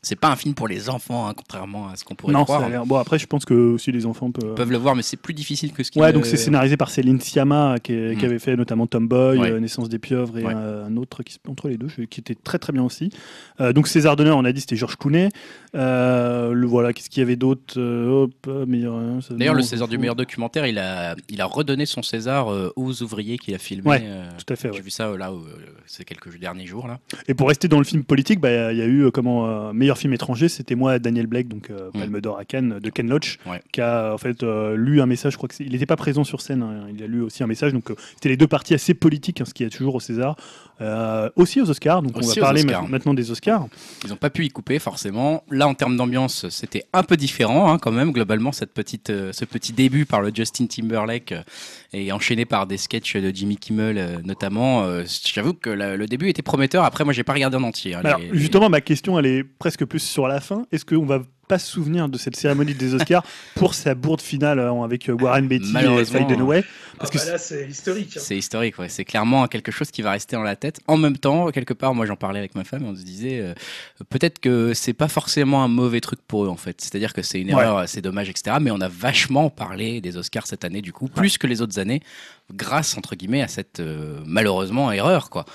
C'est 0.03 0.15
pas 0.15 0.29
un 0.31 0.35
film 0.35 0.55
pour 0.55 0.67
les 0.67 0.89
enfants, 0.89 1.27
hein, 1.27 1.33
contrairement 1.37 1.87
à 1.89 1.95
ce 1.95 2.03
qu'on 2.03 2.15
pourrait 2.15 2.33
Non, 2.33 2.43
croire. 2.43 2.63
a 2.63 2.69
l'air- 2.69 2.87
bon 2.87 2.95
après 2.95 3.19
je 3.19 3.27
pense 3.27 3.45
que 3.45 3.53
aussi 3.53 3.91
les 3.91 4.07
enfants 4.07 4.31
peuvent. 4.31 4.49
Ils 4.49 4.55
peuvent 4.55 4.71
le 4.71 4.77
voir, 4.79 4.95
mais 4.95 5.03
c'est 5.03 5.15
plus 5.15 5.35
difficile 5.35 5.73
que 5.73 5.83
ce 5.83 5.91
qu'il 5.91 6.01
Ouais, 6.01 6.11
donc 6.11 6.25
c'est 6.25 6.37
scénarisé 6.37 6.75
par 6.75 6.89
Céline 6.89 7.21
Sciamma 7.21 7.75
qui, 7.83 7.93
est- 7.93 8.17
qui 8.17 8.23
Mm. 8.23 8.29
avait 8.29 8.39
fait 8.39 8.55
notamment 8.55 8.87
Tomboy, 8.87 9.37
Ouais. 9.37 9.51
euh, 9.51 9.59
Naissance 9.59 9.89
des 9.89 9.99
pieuvres 9.99 10.39
et 10.39 10.43
Ouais. 10.43 10.53
euh, 10.55 10.87
un 10.87 10.97
autre 10.97 11.21
qui, 11.21 11.37
entre 11.47 11.67
les 11.69 11.77
deux 11.77 11.85
qui 12.09 12.19
était 12.19 12.33
très 12.33 12.57
très 12.57 12.73
bien 12.73 12.81
aussi. 12.83 13.11
Euh, 13.59 13.73
donc 13.73 13.87
César 13.87 14.15
d'honneur, 14.15 14.37
on 14.37 14.43
a 14.45 14.51
dit 14.51 14.61
c'était 14.61 14.75
Georges 14.75 14.95
Clooney. 14.97 15.29
Euh, 15.75 16.51
le 16.51 16.65
voilà, 16.67 16.93
qu'est-ce 16.93 17.09
qu'il 17.09 17.21
y 17.21 17.23
avait 17.23 17.35
d'autre 17.35 17.75
Euh, 17.77 18.27
euh, 18.47 18.65
meilleur. 18.65 18.95
hein, 18.95 19.19
D'ailleurs, 19.29 19.53
non, 19.53 19.59
le 19.59 19.63
César 19.63 19.87
du 19.87 19.97
meilleur 19.99 20.15
documentaire, 20.15 20.65
il 20.65 20.79
a, 20.79 21.15
il 21.29 21.39
a 21.41 21.45
redonné 21.45 21.85
son 21.85 22.01
César 22.01 22.51
euh, 22.51 22.73
aux 22.75 23.03
ouvriers 23.03 23.37
qu'il 23.37 23.53
a 23.53 23.57
filmé. 23.59 23.87
Ouais, 23.87 24.01
euh, 24.03 24.27
Tout 24.43 24.51
à 24.51 24.55
fait. 24.55 24.71
J'ai 24.73 24.81
vu 24.81 24.89
ça 24.89 25.09
euh, 25.09 25.17
là, 25.17 25.31
euh, 25.31 25.37
ces 25.85 26.03
quelques 26.05 26.37
derniers 26.39 26.65
jours 26.65 26.87
là. 26.87 26.99
Et 27.27 27.33
pour 27.35 27.47
rester 27.47 27.67
dans 27.67 27.77
le 27.77 27.83
film 27.85 28.03
politique, 28.03 28.39
bah, 28.39 28.73
il 28.73 28.79
y 28.79 28.81
a 28.81 28.85
eu 28.85 29.03
euh, 29.05 29.11
comment 29.11 29.47
euh, 29.47 29.71
meilleur 29.91 29.97
film 29.97 30.13
étranger, 30.13 30.47
c'était 30.47 30.75
moi 30.75 30.99
Daniel 30.99 31.27
Blake, 31.27 31.49
donc 31.49 31.69
euh, 31.69 31.89
Mm. 31.93 31.99
Palme 31.99 32.21
d'or 32.21 32.37
à 32.39 32.45
Cannes 32.45 32.79
de 32.79 32.89
Ken 32.89 33.09
Loach, 33.09 33.39
Ouais. 33.45 33.61
qui 33.73 33.81
a 33.81 34.13
en 34.13 34.17
fait 34.17 34.41
euh, 34.43 34.75
lu 34.77 35.01
un 35.01 35.05
message. 35.05 35.33
Je 35.33 35.37
crois 35.37 35.49
que 35.49 35.55
c'est- 35.55 35.65
il 35.65 35.71
n'était 35.73 35.85
pas 35.85 35.97
présent 35.97 36.23
sur 36.23 36.39
scène, 36.39 36.63
hein, 36.63 36.87
il 36.95 37.03
a 37.03 37.07
lu 37.07 37.21
aussi 37.21 37.43
un 37.43 37.47
message. 37.47 37.73
Donc 37.73 37.91
euh, 37.91 37.95
c'était 38.13 38.29
les 38.29 38.37
deux 38.37 38.47
parties 38.47 38.73
assez 38.73 38.93
politiques, 38.93 39.41
hein, 39.41 39.45
ce 39.45 39.53
qu'il 39.53 39.65
y 39.65 39.67
a 39.67 39.69
toujours 39.69 39.95
au 39.95 39.99
César, 39.99 40.37
euh, 40.81 41.29
aussi 41.35 41.61
aux 41.61 41.69
Oscars. 41.69 42.01
Donc 42.01 42.13
on 42.17 42.21
va 42.21 42.33
parler 42.41 42.63
ma- 42.63 42.81
maintenant 42.89 43.13
des 43.13 43.31
Oscars. 43.31 43.67
Ils 44.03 44.09
n'ont 44.09 44.15
pas 44.15 44.29
pu 44.29 44.45
y 44.45 44.49
couper 44.49 44.79
forcément. 44.79 45.43
Là, 45.51 45.67
en 45.67 45.73
termes 45.73 45.95
d'ambiance, 45.95 46.49
c'était 46.49 46.83
un 46.93 47.03
peu 47.03 47.15
différent 47.17 47.71
hein, 47.71 47.77
quand 47.77 47.91
même. 47.91 48.11
Globalement, 48.11 48.51
cette 48.51 48.73
petite, 48.73 49.09
euh, 49.11 49.31
ce 49.31 49.45
petit 49.45 49.71
début 49.73 50.05
par 50.05 50.21
le 50.21 50.31
Justin 50.33 50.65
Timberlake 50.67 51.31
euh, 51.33 51.41
et 51.93 52.11
enchaîné 52.11 52.45
par 52.45 52.67
des 52.67 52.77
sketchs 52.77 53.15
de 53.17 53.31
Jimmy 53.33 53.57
Kimmel 53.57 54.21
notamment. 54.25 54.85
J'avoue 55.25 55.53
que 55.53 55.69
la- 55.69 55.95
le 55.97 56.05
début 56.07 56.29
était 56.29 56.41
prometteur. 56.41 56.83
Après, 56.83 57.03
moi, 57.03 57.13
j'ai 57.13 57.23
pas 57.23 57.33
regardé 57.33 57.57
en 57.57 57.63
entier. 57.63 57.95
hein, 57.95 58.01
Alors, 58.03 58.19
les- 58.19 58.31
les- 58.31 58.37
justement, 58.39 58.69
ma 58.69 58.81
question, 58.81 59.19
elle 59.19 59.25
est 59.25 59.43
presque 59.43 59.85
plus 59.85 59.99
sur 59.99 60.27
la 60.27 60.41
fin. 60.41 60.65
Est-ce 60.71 60.85
qu'on 60.85 61.05
va 61.05 61.21
pas 61.51 61.59
se 61.59 61.69
souvenir 61.69 62.07
de 62.07 62.17
cette 62.17 62.37
cérémonie 62.37 62.73
des 62.73 62.93
Oscars 62.93 63.25
pour 63.55 63.73
sa 63.73 63.93
bourde 63.93 64.21
finale 64.21 64.57
euh, 64.59 64.83
avec 64.83 65.09
euh, 65.09 65.13
Warren 65.13 65.47
Beatty 65.49 65.73
et 65.77 66.05
Faye 66.05 66.25
Dunaway 66.25 66.63
Ah 66.65 66.95
Parce 66.99 67.09
que 67.11 67.17
bah 67.17 67.31
là, 67.33 67.37
c'est 67.37 67.67
historique. 67.67 68.15
hein. 68.15 68.21
C'est 68.23 68.37
historique, 68.37 68.79
ouais. 68.79 68.87
c'est 68.87 69.03
clairement 69.03 69.45
quelque 69.47 69.69
chose 69.71 69.91
qui 69.91 70.01
va 70.01 70.11
rester 70.11 70.37
dans 70.37 70.43
la 70.43 70.55
tête. 70.55 70.79
En 70.87 70.95
même 70.95 71.17
temps, 71.17 71.51
quelque 71.51 71.73
part, 71.73 71.93
moi 71.93 72.05
j'en 72.05 72.15
parlais 72.15 72.39
avec 72.39 72.55
ma 72.55 72.63
femme 72.63 72.83
et 72.83 72.87
on 72.87 72.95
se 72.95 73.03
disait 73.03 73.39
euh, 73.41 73.53
peut-être 74.09 74.39
que 74.39 74.73
c'est 74.73 74.93
pas 74.93 75.09
forcément 75.09 75.61
un 75.61 75.67
mauvais 75.67 75.99
truc 75.99 76.19
pour 76.25 76.45
eux 76.45 76.47
en 76.47 76.55
fait. 76.55 76.79
C'est-à-dire 76.79 77.11
que 77.11 77.21
c'est 77.21 77.41
une 77.41 77.53
Ouais. 77.53 77.63
erreur, 77.63 77.83
c'est 77.89 78.01
dommage, 78.01 78.29
etc. 78.29 78.55
Mais 78.61 78.71
on 78.71 78.79
a 78.79 78.87
vachement 78.87 79.49
parlé 79.49 79.99
des 79.99 80.15
Oscars 80.15 80.47
cette 80.47 80.63
année 80.63 80.81
du 80.81 80.93
coup, 80.93 81.07
plus 81.09 81.37
que 81.37 81.47
les 81.47 81.61
autres 81.61 81.79
années, 81.79 82.01
grâce 82.53 82.97
entre 82.97 83.15
guillemets 83.15 83.41
à 83.41 83.47
cette 83.47 83.79
euh, 83.79 84.19
malheureusement 84.25 84.91
erreur 84.91 85.29
quoi. 85.29 85.45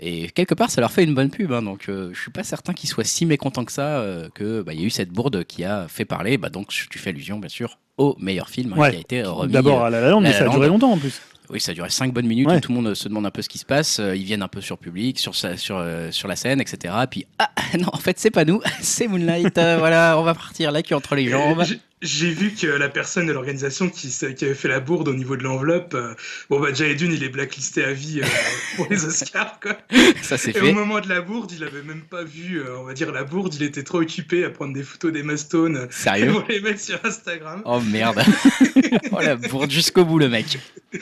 Et 0.00 0.28
quelque 0.30 0.54
part, 0.54 0.70
ça 0.70 0.80
leur 0.80 0.92
fait 0.92 1.04
une 1.04 1.14
bonne 1.14 1.30
pub. 1.30 1.52
hein. 1.52 1.62
donc 1.62 1.88
euh, 1.88 2.10
je 2.12 2.20
suis 2.20 2.30
pas 2.30 2.44
certain 2.44 2.72
qu'ils 2.72 2.88
soient 2.88 3.04
si 3.04 3.26
mécontents 3.26 3.64
que 3.64 3.72
ça 3.72 3.98
euh, 3.98 4.28
que 4.34 4.62
bah, 4.62 4.72
il 4.74 4.80
y 4.80 4.82
a 4.82 4.86
eu 4.86 4.90
cette 4.90 5.10
bourde 5.10 5.44
qui 5.44 5.64
a 5.64 5.86
fait 5.88 6.04
parler. 6.04 6.38
Bah, 6.38 6.48
donc 6.50 6.68
tu 6.68 6.98
fais 6.98 7.10
allusion 7.10 7.38
bien 7.38 7.48
sûr 7.48 7.78
au 7.96 8.16
meilleur 8.18 8.48
film 8.48 8.72
hein, 8.72 8.78
Ouais. 8.78 8.90
qui 8.90 8.96
a 8.96 9.00
été 9.00 9.22
remis. 9.22 9.52
D'abord 9.52 9.82
euh, 9.82 9.86
à 9.86 9.90
La 9.90 10.00
La 10.00 10.10
Land, 10.10 10.20
La 10.20 10.30
mais 10.30 10.34
ça 10.34 10.44
a 10.44 10.48
duré 10.48 10.66
longtemps 10.68 10.90
en 10.92 10.98
plus. 10.98 11.20
oui, 11.50 11.60
ça 11.60 11.70
a 11.70 11.74
duré 11.74 11.90
5 11.90 12.12
bonnes 12.12 12.26
minutes 12.26 12.48
Ouais. 12.48 12.56
où 12.56 12.60
tout 12.60 12.72
le 12.74 12.80
monde 12.80 12.94
se 12.94 13.08
demande 13.08 13.24
un 13.26 13.30
peu 13.30 13.40
ce 13.42 13.48
qui 13.48 13.58
se 13.58 13.64
passe. 13.64 14.00
Euh, 14.00 14.16
Ils 14.16 14.24
viennent 14.24 14.42
un 14.42 14.48
peu 14.48 14.60
sur 14.60 14.78
public, 14.78 15.18
sur, 15.18 15.34
sa- 15.36 15.56
sur, 15.56 15.76
euh, 15.78 16.10
sur 16.10 16.26
la 16.26 16.34
scène, 16.36 16.60
etc. 16.60 16.92
Puis, 17.10 17.26
ah, 17.38 17.50
non, 17.78 17.88
en 17.92 17.98
fait, 17.98 18.18
c'est 18.18 18.30
pas 18.32 18.44
nous, 18.44 18.60
c'est 18.80 19.06
Moonlight. 19.06 19.56
euh, 19.58 19.76
voilà, 19.78 20.16
on 20.18 20.22
va 20.24 20.34
partir 20.34 20.72
là, 20.72 20.82
qui 20.82 20.92
entre 20.94 21.14
les 21.14 21.28
jambes. 21.28 21.62
J'ai- 22.04 22.34
vu 22.34 22.52
que 22.52 22.66
la 22.66 22.88
personne 22.88 23.26
de 23.26 23.32
l'organisation 23.32 23.88
qui, 23.88 24.12
avait 24.22 24.54
fait 24.54 24.68
la 24.68 24.80
bourde 24.80 25.08
au 25.08 25.14
niveau 25.14 25.36
de 25.36 25.42
l'enveloppe, 25.42 25.94
euh, 25.94 26.14
bon 26.50 26.60
bah 26.60 26.70
déjà 26.70 26.86
Edune 26.86 27.12
il 27.12 27.22
est 27.22 27.28
blacklisté 27.28 27.84
à 27.84 27.92
vie 27.92 28.20
euh, 28.20 28.26
pour 28.76 28.86
les 28.90 29.04
Oscars 29.04 29.60
quoi. 29.60 29.76
Ça, 30.22 30.36
c'est 30.36 30.56
Et 30.56 30.60
au 30.60 30.72
moment 30.72 31.00
de 31.00 31.08
la 31.08 31.20
bourde, 31.20 31.52
il 31.52 31.62
avait 31.62 31.82
même 31.82 32.02
pas 32.02 32.24
vu, 32.24 32.58
euh, 32.58 32.78
on 32.78 32.84
va 32.84 32.94
dire 32.94 33.12
la 33.12 33.24
bourde, 33.24 33.54
il 33.54 33.62
était 33.62 33.84
trop 33.84 34.00
occupé 34.00 34.44
à 34.44 34.50
prendre 34.50 34.74
des 34.74 34.82
photos 34.82 35.12
d'Emma 35.12 35.36
Stone 35.36 35.86
Sérieux 35.90 36.32
pour 36.32 36.44
les 36.48 36.60
mettre 36.60 36.80
sur 36.80 36.98
Instagram. 37.04 37.62
Oh 37.64 37.80
merde. 37.80 38.22
oh 39.12 39.20
la 39.20 39.36
bourde 39.36 39.70
jusqu'au 39.70 40.04
bout, 40.04 40.18
le 40.18 40.28
mec. 40.28 40.58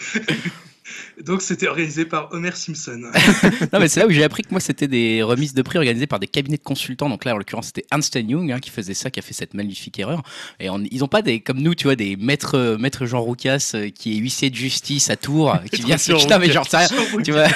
Donc 1.24 1.42
c'était 1.42 1.68
organisé 1.68 2.04
par 2.04 2.28
Homer 2.32 2.52
Simpson. 2.54 3.00
Non, 3.72 3.78
mais 3.80 3.88
c'est 3.88 4.00
là 4.00 4.06
où 4.06 4.10
j'ai 4.10 4.24
appris 4.24 4.42
que 4.42 4.50
moi, 4.50 4.60
c'était 4.60 4.88
des 4.88 5.22
remises 5.22 5.54
de 5.54 5.62
prix 5.62 5.78
organisées 5.78 6.06
par 6.06 6.18
des 6.18 6.26
cabinets 6.26 6.56
de 6.56 6.62
consultants. 6.62 7.08
Donc 7.08 7.24
là, 7.24 7.34
en 7.34 7.38
l'occurrence, 7.38 7.66
c'était 7.66 7.84
Ernst 7.90 8.14
Young 8.16 8.50
hein, 8.52 8.58
qui 8.60 8.70
faisait 8.70 8.94
ça, 8.94 9.10
qui 9.10 9.18
a 9.20 9.22
fait 9.22 9.34
cette 9.34 9.54
magnifique 9.54 9.98
erreur. 9.98 10.22
Et 10.60 10.68
on- 10.70 10.82
ils 10.90 11.02
ont 11.04 11.08
pas 11.08 11.22
des, 11.22 11.40
comme 11.40 11.60
nous, 11.60 11.74
tu 11.74 11.84
vois, 11.84 11.96
des 11.96 12.16
maîtres, 12.16 12.56
euh, 12.56 12.78
maître 12.78 13.06
Jean 13.06 13.20
Roucas, 13.20 13.72
euh, 13.74 13.90
qui 13.90 14.14
est 14.14 14.16
huissier 14.16 14.50
de 14.50 14.54
justice 14.56 15.10
à 15.10 15.16
Tours, 15.16 15.56
qui 15.72 15.82
vient 15.86 15.98
se 15.98 16.12
putain, 16.18 16.38
mais 16.38 16.50
genre, 16.50 16.66
ça, 16.68 16.86
tu 17.24 17.32
vois, 17.32 17.46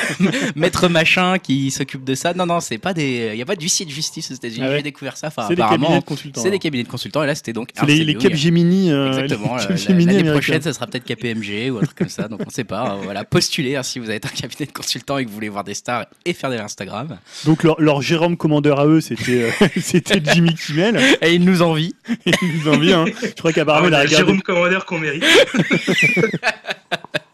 maître 0.55 0.89
machin 0.89 1.39
qui 1.39 1.71
s'occupe 1.71 2.05
de 2.05 2.15
ça. 2.15 2.35
Non, 2.35 2.47
non, 2.47 2.61
c'est 2.61 2.79
pas 2.79 2.95
des, 2.95 3.31
il 3.33 3.39
y 3.39 3.43
a 3.43 3.47
pas 3.47 3.57
d'huissier 3.57 3.85
de 3.87 3.91
justice 3.91 4.31
aux 4.31 4.35
États-Unis. 4.35 4.61
Ah 4.67 4.69
ouais. 4.71 4.77
J'ai 4.79 4.83
découvert 4.83 5.17
ça. 5.17 5.29
Enfin, 5.29 5.47
c'est 5.49 5.55
des 5.57 5.63
apparemment, 5.63 5.87
cabinets 5.87 6.01
de 6.01 6.05
consultants. 6.07 6.43
c'est 6.43 6.51
des 6.51 6.59
cabinets 6.59 6.85
de 6.85 6.89
consultants. 6.89 7.23
Et 7.23 7.27
là, 7.27 7.35
c'était 7.35 7.53
donc 7.53 7.71
les, 7.87 8.05
les. 8.05 8.15
Capgemini. 8.17 8.91
euh, 8.91 9.09
Exactement. 9.09 9.57
L'année 9.57 10.31
prochaine, 10.31 10.63
ça 10.63 10.73
sera 10.73 10.87
peut-être 10.87 11.05
KPMG 11.05 11.71
ou 11.71 11.79
un 11.79 11.83
truc 11.83 11.97
comme 11.99 12.09
ça. 12.09 12.29
Donc 12.29 12.41
on 12.47 12.51
sait 12.51 12.65
pas. 12.65 12.91
hein, 12.93 12.99
Voilà, 13.03 13.25
hein, 13.77 13.83
si 13.83 13.99
vous 13.99 14.11
êtes 14.11 14.25
un 14.27 14.31
cabinet 14.31 14.67
de 14.67 14.73
consultants 14.73 15.19
et 15.19 15.25
que 15.25 15.29
vous 15.29 15.35
voulez 15.35 15.49
voir 15.49 15.65
des 15.65 15.75
stars 15.75 16.07
et 16.25 16.33
faire 16.33 16.51
de 16.51 16.57
l'Instagram. 16.57 17.19
Donc 17.45 17.63
leur, 17.63 17.81
leur 17.81 18.03
Jérôme 18.03 18.37
commandeur 18.37 18.81
à 18.81 18.87
eux, 18.87 19.01
c'était 19.01 19.51
euh, 19.63 19.69
c'était 19.81 20.21
Jimmy 20.23 20.55
Kimmel. 20.55 20.99
Et 21.23 21.35
ils 21.35 21.45
nous 21.45 21.63
envient. 21.63 21.95
Ils 22.27 22.35
nous 22.65 22.69
envie, 22.73 22.93
hein. 22.93 23.05
Je 23.23 23.29
crois 23.33 23.51
Ah, 23.51 23.55
qu'apparemment 23.55 23.87
on 23.87 23.91
il 23.91 23.95
a 23.95 23.99
a 23.99 24.03
regardé. 24.03 24.17
Jérôme 24.27 24.43
Commander 24.43 24.79
qu'on 24.87 24.99
mérite. 24.99 25.25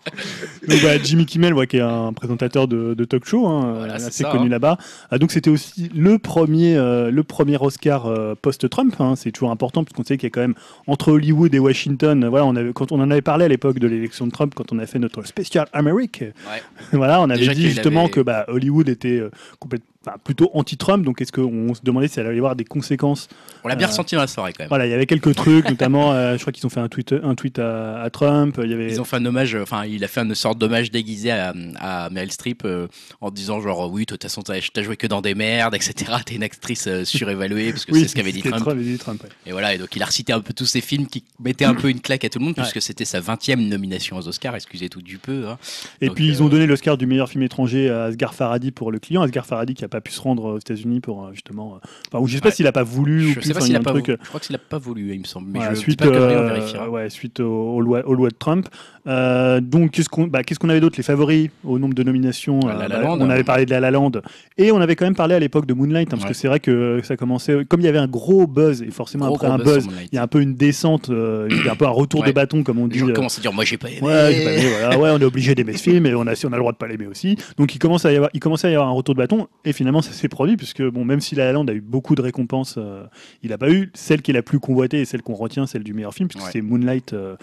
Donc, 0.68 0.82
bah, 0.82 0.98
Jimmy 1.02 1.26
Kimmel, 1.26 1.54
ouais, 1.54 1.66
qui 1.66 1.76
est 1.76 1.80
un 1.80 2.12
présentateur 2.12 2.66
de, 2.68 2.94
de 2.94 3.04
talk 3.04 3.24
show, 3.24 3.46
hein, 3.46 3.74
Voilà, 3.78 3.94
euh, 3.94 3.96
assez 3.96 4.24
ça, 4.24 4.30
connu 4.30 4.46
hein. 4.46 4.50
là-bas. 4.50 4.78
Ah, 5.10 5.18
donc 5.18 5.30
c'était 5.32 5.50
aussi 5.50 5.90
le 5.94 6.18
premier, 6.18 6.76
euh, 6.76 7.10
le 7.10 7.22
premier 7.22 7.56
Oscar 7.60 8.06
euh, 8.06 8.34
post-Trump. 8.40 8.94
hein. 9.00 9.14
C'est 9.16 9.30
toujours 9.32 9.50
important 9.50 9.84
parce 9.84 9.94
qu'on 9.94 10.04
sait 10.04 10.16
qu'il 10.16 10.26
y 10.26 10.30
a 10.30 10.30
quand 10.30 10.40
même 10.40 10.54
entre 10.86 11.12
Hollywood 11.12 11.54
et 11.54 11.58
Washington. 11.58 12.26
Voilà, 12.28 12.46
on 12.46 12.56
avait, 12.56 12.72
quand 12.72 12.90
on 12.92 13.00
en 13.00 13.10
avait 13.10 13.22
parlé 13.22 13.44
à 13.44 13.48
l'époque 13.48 13.78
de 13.78 13.86
l'élection 13.86 14.26
de 14.26 14.32
Trump, 14.32 14.54
quand 14.54 14.72
on 14.72 14.78
a 14.78 14.86
fait 14.86 14.98
notre 14.98 15.24
spécial 15.26 15.66
Amerique. 15.72 16.20
Ouais. 16.22 16.62
voilà, 16.92 17.20
on 17.20 17.30
avait 17.30 17.38
Déjà 17.40 17.54
dit 17.54 17.68
justement 17.68 18.02
avait- 18.04 18.10
que 18.10 18.20
bah, 18.20 18.44
Hollywood 18.48 18.88
était 18.88 19.18
euh, 19.18 19.30
complètement 19.60 19.86
enfin, 20.06 20.16
plutôt 20.22 20.50
anti-Trump. 20.54 21.04
Donc, 21.04 21.20
est-ce 21.20 21.32
qu'on 21.32 21.74
se 21.74 21.80
demandait 21.82 22.08
si 22.08 22.20
elle 22.20 22.26
allait 22.26 22.36
y 22.36 22.38
avoir 22.38 22.56
des 22.56 22.64
conséquences 22.64 23.28
On 23.64 23.68
l'a 23.68 23.74
bien 23.76 23.86
Euh, 23.86 23.90
ressenti 23.90 24.14
dans 24.14 24.20
la 24.22 24.26
soirée 24.26 24.52
quand 24.52 24.62
même. 24.64 24.68
Voilà, 24.68 24.86
il 24.86 24.90
y 24.90 24.94
avait 24.94 25.06
quelques 25.06 25.34
trucs, 25.34 25.68
notamment, 25.68 26.12
euh, 26.12 26.34
je 26.36 26.40
crois 26.40 26.52
qu'ils 26.52 26.66
ont 26.66 26.70
fait 26.70 26.80
un 26.80 26.88
tweet, 26.88 27.14
un 27.22 27.34
tweet 27.34 27.58
à, 27.58 28.00
à 28.02 28.10
Trump. 28.10 28.58
Il 28.62 28.70
y 28.70 28.74
avait. 28.74 28.88
Ils 28.90 29.00
ont 29.00 29.04
fait 29.04 29.16
un 29.16 29.24
hommage, 29.26 29.54
euh, 29.54 29.62
enfin, 29.62 29.84
il 29.84 30.02
a 30.04 30.08
fait 30.08 30.20
une 30.20 30.34
sorte 30.34 30.58
d'hommage 30.58 30.90
déguisé 30.90 31.30
à, 31.30 31.52
à 31.78 32.10
Meryl 32.10 32.30
Streep 32.32 32.62
euh, 32.64 32.88
en 33.20 33.30
disant 33.30 33.60
genre 33.60 33.90
oui, 33.90 34.02
de 34.02 34.06
toute 34.06 34.22
façon, 34.22 34.42
t'as 34.42 34.60
joué 34.82 34.96
que 34.96 35.06
dans 35.06 35.20
des 35.22 35.34
merdes, 35.34 35.74
etc. 35.74 36.12
T'es 36.24 36.34
une 36.36 36.42
actrice 36.42 36.88
surévaluée 37.04 37.70
parce 37.72 37.84
que 37.84 37.92
Oui, 37.92 38.00
c'est 38.02 38.08
ce 38.08 38.14
qu'avait 38.14 38.32
dit 38.32 38.42
Trump. 38.42 38.66
avait 38.68 38.82
dit 38.82 38.98
Trump, 38.98 39.22
ouais. 39.22 39.28
Et 39.46 39.52
voilà, 39.52 39.74
et 39.74 39.78
donc 39.78 39.94
il 39.94 40.02
a 40.02 40.06
recité 40.06 40.32
un 40.32 40.40
peu 40.40 40.52
tous 40.52 40.66
ces 40.66 40.80
films 40.80 41.06
qui 41.06 41.24
mettaient 41.40 41.64
un 41.64 41.74
peu 41.74 41.88
une 41.90 42.00
claque 42.00 42.24
à 42.24 42.28
tout 42.28 42.38
le 42.38 42.44
monde 42.44 42.54
puisque 42.54 42.80
c'était 42.82 43.04
sa 43.04 43.20
20e 43.20 43.68
nomination 43.68 44.16
aux 44.16 44.28
Oscars. 44.28 44.54
Excusez 44.56 44.88
tout 44.88 45.02
du 45.02 45.18
peu. 45.18 45.46
hein. 45.48 45.58
Et 46.00 46.06
Donc, 46.06 46.16
puis 46.16 46.26
ils 46.26 46.42
ont 46.42 46.48
donné 46.48 46.66
l'Oscar 46.66 46.96
du 46.96 47.06
meilleur 47.06 47.28
film 47.28 47.42
étranger 47.42 47.90
à 47.90 48.04
Asghar 48.04 48.34
Farhadi 48.34 48.70
pour 48.70 48.90
le 48.92 48.98
client. 48.98 49.22
Asghar 49.22 49.46
Farhadi 49.46 49.74
qui 49.74 49.84
a 49.84 49.88
pas 49.92 50.00
pu 50.00 50.12
se 50.12 50.20
rendre 50.20 50.44
aux 50.54 50.58
États-Unis 50.58 51.00
pour 51.00 51.24
euh, 51.24 51.30
justement. 51.32 51.74
euh, 51.76 51.86
Enfin, 52.12 52.22
ou 52.22 52.26
je 52.26 52.34
sais 52.34 52.40
pas 52.40 52.48
Ouais. 52.48 52.54
s'il 52.54 52.66
a 52.66 52.72
pas 52.72 52.82
voulu 52.82 53.24
ou 53.26 53.28
Je 53.28 53.34
plus. 53.34 53.42
sais 53.48 53.54
pas 53.54 53.60
s'il 53.60 53.76
a 53.76 53.80
pas. 53.80 53.90
truc, 53.90 54.06
voulu. 54.06 54.18
Je 54.22 54.28
crois 54.28 54.40
que 54.40 54.46
s'il 54.46 54.56
a 54.56 54.58
pas 54.58 54.78
voulu, 54.78 55.12
il 55.14 55.20
me 55.20 55.24
semble. 55.24 55.48
Mais 55.50 55.58
Voilà, 55.60 55.74
je 55.74 55.80
suite, 55.80 56.02
euh, 56.02 56.88
ouais, 56.88 57.08
suite 57.10 57.40
au, 57.40 57.74
au 57.74 57.80
loi, 57.80 58.02
aux 58.06 58.14
lois 58.14 58.28
de 58.30 58.34
Trump. 58.38 58.68
Euh, 59.06 59.60
donc, 59.60 59.90
qu'est-ce 59.92 60.08
qu'on 60.08 60.26
bah, 60.28 60.42
qu'est-ce 60.44 60.58
qu'on 60.60 60.68
avait 60.68 60.80
d'autre? 60.80 60.96
Les 60.96 61.02
favoris 61.02 61.50
au 61.64 61.78
nombre 61.78 61.94
de 61.94 62.02
nominations. 62.02 62.60
La 62.60 62.74
La 62.74 62.88
bah, 62.88 63.02
Land. 63.02 63.18
on 63.20 63.30
avait 63.30 63.44
parlé 63.44 63.64
de 63.66 63.70
La 63.70 63.80
La 63.80 63.90
Land. 63.90 64.12
Et 64.58 64.70
on 64.72 64.80
avait 64.80 64.94
quand 64.96 65.04
même 65.04 65.14
parlé 65.16 65.34
à 65.34 65.38
l'époque 65.40 65.66
de 65.66 65.74
Moonlight, 65.74 66.08
hein, 66.08 66.10
parce 66.12 66.22
Ouais. 66.24 66.28
que 66.30 66.34
c'est 66.34 66.48
vrai 66.48 66.60
que 66.60 67.00
ça 67.02 67.16
commençait. 67.16 67.64
Comme 67.68 67.80
il 67.80 67.84
y 67.84 67.88
avait 67.88 67.98
un 67.98 68.06
gros 68.06 68.46
buzz, 68.46 68.82
et 68.82 68.90
forcément 68.90 69.26
Gros, 69.26 69.36
après 69.36 69.48
gros 69.48 69.56
un 69.56 69.64
buzz 69.64 69.88
il 70.12 70.14
y 70.14 70.18
a 70.18 70.22
un 70.22 70.26
peu 70.28 70.40
une 70.40 70.54
descente, 70.54 71.10
euh, 71.10 71.48
il 71.50 71.64
y 71.64 71.68
a 71.68 71.72
un 71.72 71.76
peu 71.76 71.86
un 71.86 71.90
retour 71.90 72.22
de 72.22 72.30
bâton, 72.32 72.62
comme 72.62 72.78
on 72.78 72.86
dit. 72.86 72.98
gens 73.00 73.08
euh, 73.08 73.12
commencent 73.12 73.38
à 73.38 73.42
dire 73.42 73.52
moi 73.52 73.64
j'ai 73.64 73.76
pas 73.78 73.88
aimé. 73.90 74.00
Ouais, 74.02 75.10
on 75.10 75.18
est 75.18 75.24
obligé 75.24 75.54
d'aimer 75.54 75.76
ce 75.76 75.82
film 75.82 76.06
et 76.06 76.14
on 76.14 76.22
a, 76.26 76.34
on 76.44 76.52
a 76.52 76.56
le 76.56 76.58
droit 76.58 76.72
de 76.72 76.76
pas 76.76 76.86
l'aimer 76.86 77.06
aussi. 77.06 77.36
Donc 77.58 77.74
il 77.74 77.78
commence 77.78 78.04
à 78.04 78.12
y 78.12 78.16
avoir, 78.16 78.30
il 78.34 78.40
à 78.62 78.70
y 78.70 78.74
avoir 78.74 78.88
un 78.88 78.92
retour 78.92 79.14
de 79.14 79.18
bâton 79.18 79.48
et 79.64 79.72
finalement 79.82 80.00
ça 80.02 80.12
s'est 80.12 80.28
produit 80.28 80.56
puisque 80.56 80.82
bon, 80.82 81.04
même 81.04 81.20
si 81.20 81.34
La 81.34 81.46
La 81.46 81.52
Land 81.52 81.66
a 81.66 81.72
eu 81.72 81.80
beaucoup 81.80 82.14
de 82.14 82.22
récompenses, 82.22 82.76
euh, 82.78 83.04
il 83.42 83.50
n'a 83.50 83.58
pas 83.58 83.68
eu 83.70 83.90
celle 83.94 84.22
qui 84.22 84.30
est 84.30 84.34
la 84.34 84.42
plus 84.42 84.60
convoitée 84.60 85.00
et 85.00 85.04
celle 85.04 85.22
qu'on 85.22 85.34
retient, 85.34 85.66
celle 85.66 85.82
du 85.82 85.92
meilleur 85.92 86.14
film 86.14 86.28
puisque 86.28 86.44
Ouais. 86.46 86.50
c'est 86.52 86.60
Moonlight 86.62 87.12
euh, 87.12 87.36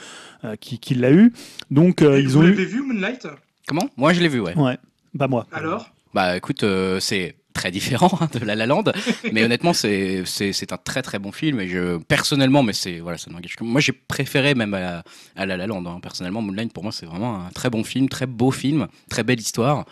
euh, 0.45 0.55
qui, 0.55 0.79
qui 0.79 0.95
l'a 0.95 1.11
eu. 1.11 1.33
Donc 1.69 2.01
euh, 2.01 2.17
Et 2.17 2.21
ils 2.21 2.29
vous 2.29 2.37
ont 2.37 2.43
eu, 2.43 2.51
l'avez 2.51 2.65
vu, 2.65 2.81
Moonlight? 2.81 3.27
Comment? 3.67 3.89
Moi 3.97 4.13
je 4.13 4.21
l'ai 4.21 4.29
vu, 4.29 4.39
ouais. 4.39 4.55
ouais, 4.57 4.77
pas 5.17 5.27
moi. 5.27 5.45
Alors? 5.51 5.89
Bah 6.13 6.37
écoute, 6.37 6.63
euh, 6.63 6.99
c'est 6.99 7.35
très 7.53 7.71
différent 7.71 8.09
hein, 8.21 8.29
de 8.31 8.45
La 8.45 8.55
La 8.55 8.65
Land, 8.65 8.85
mais 9.33 9.43
honnêtement 9.43 9.73
c'est 9.73 10.23
un 10.71 10.77
très 10.77 11.01
très 11.01 11.19
bon 11.19 11.31
film 11.33 11.59
et 11.59 11.67
je 11.67 11.97
personnellement, 11.97 12.63
mais 12.63 12.71
c'est 12.73 12.99
voilà 12.99 13.17
ça 13.17 13.29
n'engage 13.31 13.55
que 13.57 13.63
moi 13.65 13.81
j'ai 13.81 13.91
préféré 13.91 14.55
même 14.55 14.73
à 14.73 14.79
la, 14.79 15.03
à 15.35 15.45
La 15.45 15.57
La 15.57 15.67
Land 15.67 15.83
hein. 15.85 15.99
personnellement. 16.01 16.41
Moonlight 16.41 16.71
pour 16.71 16.83
moi 16.83 16.93
c'est 16.93 17.05
vraiment 17.05 17.35
un 17.45 17.49
très 17.49 17.69
bon 17.69 17.83
film, 17.83 18.07
très 18.07 18.27
beau 18.27 18.51
film, 18.51 18.87
très 19.09 19.23
belle 19.23 19.39
histoire 19.41 19.85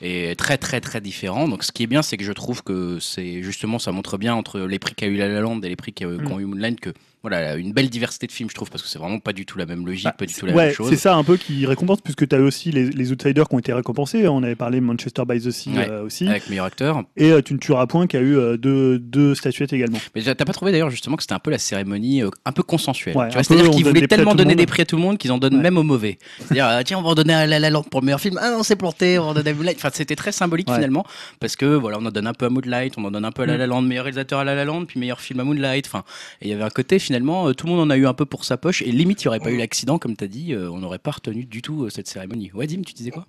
et 0.00 0.34
très 0.36 0.58
très 0.58 0.80
très 0.80 1.00
différent. 1.00 1.48
Donc 1.48 1.64
ce 1.64 1.72
qui 1.72 1.82
est 1.82 1.86
bien 1.86 2.02
c'est 2.02 2.16
que 2.16 2.24
je 2.24 2.32
trouve 2.32 2.62
que 2.62 2.98
c'est 3.00 3.42
justement 3.42 3.78
ça 3.78 3.92
montre 3.92 4.18
bien 4.18 4.34
entre 4.34 4.60
les 4.60 4.78
prix 4.78 4.94
qu'a 4.94 5.06
eu 5.06 5.16
La 5.16 5.28
La 5.28 5.40
Land 5.40 5.60
et 5.62 5.68
les 5.68 5.76
prix 5.76 5.92
qu'a- 5.92 6.06
qu'ont 6.18 6.38
eu 6.38 6.44
Moonlight 6.44 6.80
que 6.80 6.90
voilà 7.28 7.56
une 7.56 7.72
belle 7.72 7.90
diversité 7.90 8.26
de 8.26 8.32
films 8.32 8.48
je 8.50 8.54
trouve 8.54 8.70
parce 8.70 8.82
que 8.82 8.88
c'est 8.88 8.98
vraiment 8.98 9.18
pas 9.18 9.32
du 9.32 9.44
tout 9.46 9.58
la 9.58 9.66
même 9.66 9.84
logique, 9.84 10.04
Bah, 10.04 10.12
pas 10.16 10.26
du 10.26 10.34
tout 10.34 10.46
la 10.46 10.52
ouais, 10.52 10.66
même 10.66 10.74
chose. 10.74 10.88
c'est 10.90 10.96
ça 10.96 11.16
un 11.16 11.24
peu 11.24 11.36
qui 11.36 11.66
récompense 11.66 12.00
puisque 12.00 12.28
tu 12.28 12.36
as 12.36 12.38
aussi 12.40 12.70
les, 12.70 12.90
les 12.90 13.10
outsiders 13.12 13.48
qui 13.48 13.54
ont 13.54 13.58
été 13.58 13.72
récompensés. 13.72 14.28
On 14.28 14.42
avait 14.42 14.54
parlé 14.54 14.80
Manchester 14.80 15.22
by 15.26 15.40
the 15.40 15.50
Sea 15.50 15.70
Ouais. 15.70 15.88
euh, 15.90 16.04
aussi. 16.04 16.28
Avec 16.28 16.48
meilleur 16.48 16.66
acteur. 16.66 17.02
Et 17.16 17.32
euh, 17.32 17.42
Tu 17.42 17.52
ne 17.54 17.58
tueras 17.58 17.86
point 17.86 18.06
qui 18.06 18.16
a 18.16 18.20
eu 18.20 18.36
euh, 18.36 18.56
deux, 18.56 18.98
deux 18.98 19.34
statuettes 19.34 19.72
également. 19.72 19.98
Mais 20.14 20.22
t'as 20.22 20.34
pas 20.44 20.52
trouvé 20.52 20.70
d'ailleurs 20.72 20.90
justement 20.90 21.16
que 21.16 21.22
c'était 21.22 21.34
un 21.34 21.38
peu 21.40 21.50
la 21.50 21.58
cérémonie 21.58 22.22
un 22.44 22.52
peu 22.52 22.62
consensuelle. 22.62 23.16
Ouais, 23.16 23.28
c'est-à-dire 23.32 23.70
qu'ils 23.70 23.84
voulaient 23.84 24.06
tellement 24.06 24.34
donner 24.34 24.54
des 24.54 24.66
prix 24.66 24.82
à 24.82 24.86
tout 24.86 24.96
le 24.96 25.02
monde 25.02 25.18
qu'ils 25.18 25.32
en 25.32 25.38
donnent 25.38 25.60
même 25.60 25.76
aux 25.78 25.82
mauvais. 25.82 26.18
C'est-à-dire 26.38 26.84
tiens 26.84 26.98
on 26.98 27.02
va 27.02 27.08
en 27.10 27.14
donner 27.14 27.34
à 27.34 27.46
La 27.46 27.58
La 27.58 27.70
Land 27.70 27.82
pour 27.84 28.00
le 28.00 28.06
meilleur 28.06 28.20
film. 28.20 28.38
Ah 28.40 28.50
non 28.50 28.62
c'est 28.62 28.76
planté, 28.76 29.18
on 29.18 29.24
va 29.24 29.30
en 29.30 29.34
donner 29.34 29.50
à 29.50 29.54
Moonlight. 29.54 29.76
Enfin 29.78 29.90
c'était 29.92 30.16
très 30.16 30.32
symbolique 30.32 30.70
finalement 30.72 31.04
parce 31.40 31.56
que 31.56 31.66
voilà 31.66 31.98
on 32.00 32.06
en 32.06 32.10
donne 32.10 32.26
un 32.26 32.34
peu 32.34 32.46
à 32.46 32.50
Moonlight, 32.50 32.94
on 32.98 33.04
en 33.04 33.10
donne 33.10 33.24
un 33.24 33.32
peu 33.32 33.42
à 33.42 33.46
La 33.46 33.54
Mm. 33.56 33.58
La 33.58 33.66
Land, 33.66 33.82
meilleur 33.82 34.04
réalisateur 34.04 34.38
à 34.40 34.44
La 34.44 34.54
La 34.54 34.64
Land, 34.64 34.84
puis 34.84 35.00
meilleur 35.00 35.20
film 35.20 35.40
à 35.40 35.44
Moonlight. 35.44 35.86
Enfin 35.86 36.04
et 36.40 36.46
il 36.46 36.50
y 36.50 36.54
avait 36.54 36.62
un 36.62 36.70
côté 36.70 36.98
finalement 36.98 37.15
euh, 37.48 37.52
tout 37.54 37.66
le 37.66 37.72
monde 37.72 37.80
en 37.80 37.90
a 37.90 37.96
eu 37.96 38.06
un 38.06 38.14
peu 38.14 38.24
pour 38.26 38.44
sa 38.44 38.56
poche 38.56 38.82
et 38.82 38.90
limite 38.92 39.22
il 39.22 39.26
n'y 39.26 39.28
aurait 39.28 39.40
pas 39.40 39.50
eu 39.50 39.56
l'accident 39.56 39.98
comme 39.98 40.16
t'as 40.16 40.26
dit, 40.26 40.52
euh, 40.54 40.70
on 40.70 40.78
n'aurait 40.78 40.98
pas 40.98 41.12
retenu 41.12 41.44
du 41.44 41.62
tout 41.62 41.84
euh, 41.84 41.90
cette 41.90 42.08
cérémonie. 42.08 42.50
Ouais 42.54 42.66
Dim 42.66 42.82
tu 42.82 42.92
disais 42.94 43.10
quoi? 43.10 43.26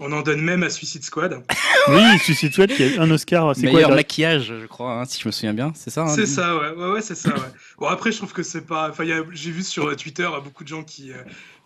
On 0.00 0.10
en 0.10 0.22
donne 0.22 0.40
même 0.40 0.64
à 0.64 0.70
Suicide 0.70 1.04
Squad. 1.04 1.40
oui, 1.88 2.18
Suicide 2.18 2.52
Squad 2.52 2.70
qui 2.70 2.82
a 2.82 2.86
eu 2.88 2.98
un 2.98 3.08
Oscar. 3.12 3.54
C'est 3.54 3.62
quoi 3.62 3.72
Meilleur 3.74 3.90
la- 3.90 3.96
maquillage 3.96 4.52
je 4.60 4.66
crois 4.66 5.00
hein, 5.00 5.04
si 5.04 5.20
je 5.20 5.28
me 5.28 5.32
souviens 5.32 5.54
bien, 5.54 5.72
c'est 5.76 5.90
ça 5.90 6.02
hein, 6.02 6.08
C'est 6.08 6.26
ça, 6.26 6.56
ouais, 6.56 6.70
ouais, 6.70 6.90
ouais 6.94 7.00
c'est 7.00 7.14
ça, 7.14 7.28
ouais. 7.30 7.40
Bon, 7.78 7.86
après, 7.86 8.10
je 8.10 8.16
trouve 8.18 8.32
que 8.32 8.42
c'est 8.42 8.66
pas. 8.66 8.90
Enfin, 8.90 9.04
a- 9.08 9.22
j'ai 9.32 9.50
vu 9.52 9.62
sur 9.62 9.94
Twitter 9.96 10.28
beaucoup 10.42 10.64
de 10.64 10.68
gens 10.68 10.82
qui, 10.82 11.12
euh, 11.12 11.16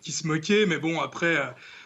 qui 0.03 0.13
se 0.13 0.27
moquaient, 0.27 0.67
mais 0.67 0.77
bon, 0.79 1.01
après, 1.01 1.37
euh, 1.37 1.45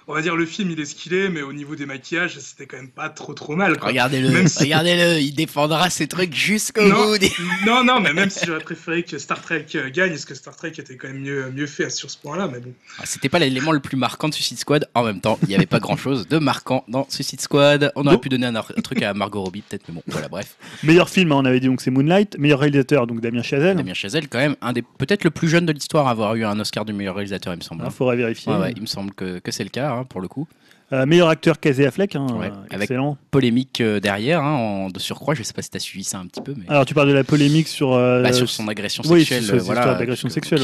on 0.09 0.15
va 0.15 0.23
dire 0.23 0.37
le 0.37 0.47
film, 0.47 0.71
il 0.71 0.81
est 0.81 0.85
ce 0.85 0.95
qu'il 0.95 1.15
est, 1.15 1.29
mais 1.29 1.43
au 1.43 1.53
niveau 1.53 1.77
des 1.77 1.87
maquillages, 1.87 2.39
c'était 2.39 2.67
quand 2.67 2.77
même 2.77 2.91
pas 2.91 3.09
trop, 3.09 3.35
trop 3.35 3.55
mal. 3.55 3.77
Regardez-le, 3.81 4.49
si- 4.49 4.65
regardez-le, 4.65 5.21
il 5.21 5.33
défendra 5.33 5.91
ses 5.91 6.09
trucs 6.09 6.35
jusqu'au 6.35 6.83
bout. 6.83 7.19
Non, 7.67 7.85
non, 7.85 8.01
mais 8.01 8.13
même 8.13 8.31
si 8.31 8.45
j'aurais 8.45 8.61
préféré 8.61 9.03
que 9.05 9.19
Star 9.19 9.41
Trek 9.41 9.67
euh, 9.75 9.91
gagne, 9.91 10.11
parce 10.11 10.25
que 10.25 10.35
Star 10.35 10.57
Trek 10.57 10.73
était 10.77 10.97
quand 10.97 11.09
même 11.09 11.21
mieux, 11.21 11.51
mieux 11.53 11.67
fait 11.67 11.91
sur 11.91 12.11
ce 12.11 12.19
point-là, 12.19 12.49
mais 12.53 12.61
bon. 12.61 12.73
Ah, 12.99 13.03
C'était 13.05 13.29
pas 13.29 13.39
l'élément 13.39 13.73
le 13.73 13.81
plus 13.81 13.97
marquant 13.97 14.29
de 14.29 14.35
Suicide 14.35 14.59
Squad. 14.59 14.89
En 14.95 15.05
même 15.05 15.21
temps, 15.21 15.39
il 15.43 15.49
n'y 15.49 15.55
avait 15.55 15.67
pas 15.67 15.79
grand 15.79 15.97
chose 15.97 16.27
de 16.27 16.39
marquant 16.39 16.85
dans 16.89 17.07
Suicide 17.09 17.41
Squad. 17.41 17.93
On 17.95 18.07
aurait 18.07 18.19
pu 18.19 18.29
donner 18.29 18.47
un, 18.47 18.63
truc 18.83 19.03
à 19.03 19.15
Margot 19.15 19.43
Robbie, 19.43 19.63
peut-être, 19.63 19.85
mais 19.89 19.95
bon, 19.95 20.03
voilà, 20.09 20.29
bref. 20.29 20.57
Meilleur 20.83 21.09
film, 21.09 21.33
hein, 21.33 21.37
on 21.39 21.45
avait 21.45 21.61
dit 21.61 21.67
donc 21.67 21.81
c'est 21.81 21.91
Moonlight. 21.91 22.37
Meilleur 22.39 22.61
réalisateur, 22.61 23.07
donc 23.07 23.21
Damien 23.21 23.43
Chazelle. 23.43 23.77
Damien 23.77 23.95
Chazelle, 23.95 24.29
quand 24.29 24.39
même, 24.39 24.57
un 24.61 24.73
des 24.73 24.83
peut-être 24.83 25.25
le 25.25 25.31
plus 25.31 25.49
jeune 25.49 25.67
de 25.67 25.73
l'histoire 25.73 26.09
à 26.09 26.11
avoir 26.11 26.35
eu 26.35 26.45
un 26.45 26.59
Oscar 26.59 26.85
du 26.85 26.93
meilleur 26.93 27.15
réalisateur, 27.15 27.55
il 27.55 27.59
me 27.59 27.63
semble. 27.63 27.85
Il 27.85 27.91
faudra 27.91 28.17
vérifier. 28.17 28.53
Ouais, 28.53 28.59
ouais, 28.59 28.73
il 28.75 28.83
me 28.83 28.87
semble 28.87 29.13
que, 29.13 29.39
que 29.39 29.51
c'est 29.51 29.65
le 29.65 29.71
cas, 29.71 29.92
hein, 29.99 30.05
pour 30.09 30.21
le 30.21 30.29
coup. 30.29 30.47
Euh, 30.93 31.07
meilleur 31.07 31.29
acteur, 31.31 31.59
Casey 31.59 31.87
Affleck. 31.87 32.17
hein, 32.17 32.27
Ouais, 32.39 32.49
euh, 32.49 32.65
avec- 32.71 32.83
excellent. 32.83 33.17
Polémique 33.31 33.81
euh, 33.81 33.99
derrière, 33.99 34.43
hein, 34.43 34.53
en, 34.57 34.91
de 34.91 34.99
surcroît. 34.99 35.33
Je 35.35 35.43
sais 35.43 35.55
pas 35.55 35.63
si 35.63 35.71
tu 35.71 35.79
as 35.79 35.81
suivi 35.81 36.05
ça 36.05 36.19
un 36.19 36.27
petit 36.27 36.43
peu, 36.43 36.53
mais. 36.55 36.67
Alors, 36.69 36.85
tu 36.85 36.93
parles 36.93 37.09
de 37.09 37.15
la 37.15 37.25
polémique 37.25 37.67
sur. 37.67 37.95
euh, 37.95 38.23
Bah, 38.23 38.31
sur 38.35 38.51
son 38.51 38.69
agression 38.69 39.03
oui, 39.07 39.21
sexuelle, 39.21 39.43
sur 39.45 39.55
euh, 39.55 39.59
ses 39.59 39.65
voilà, 39.65 39.95
d'agression 39.95 40.29
sexuelle, 40.29 40.61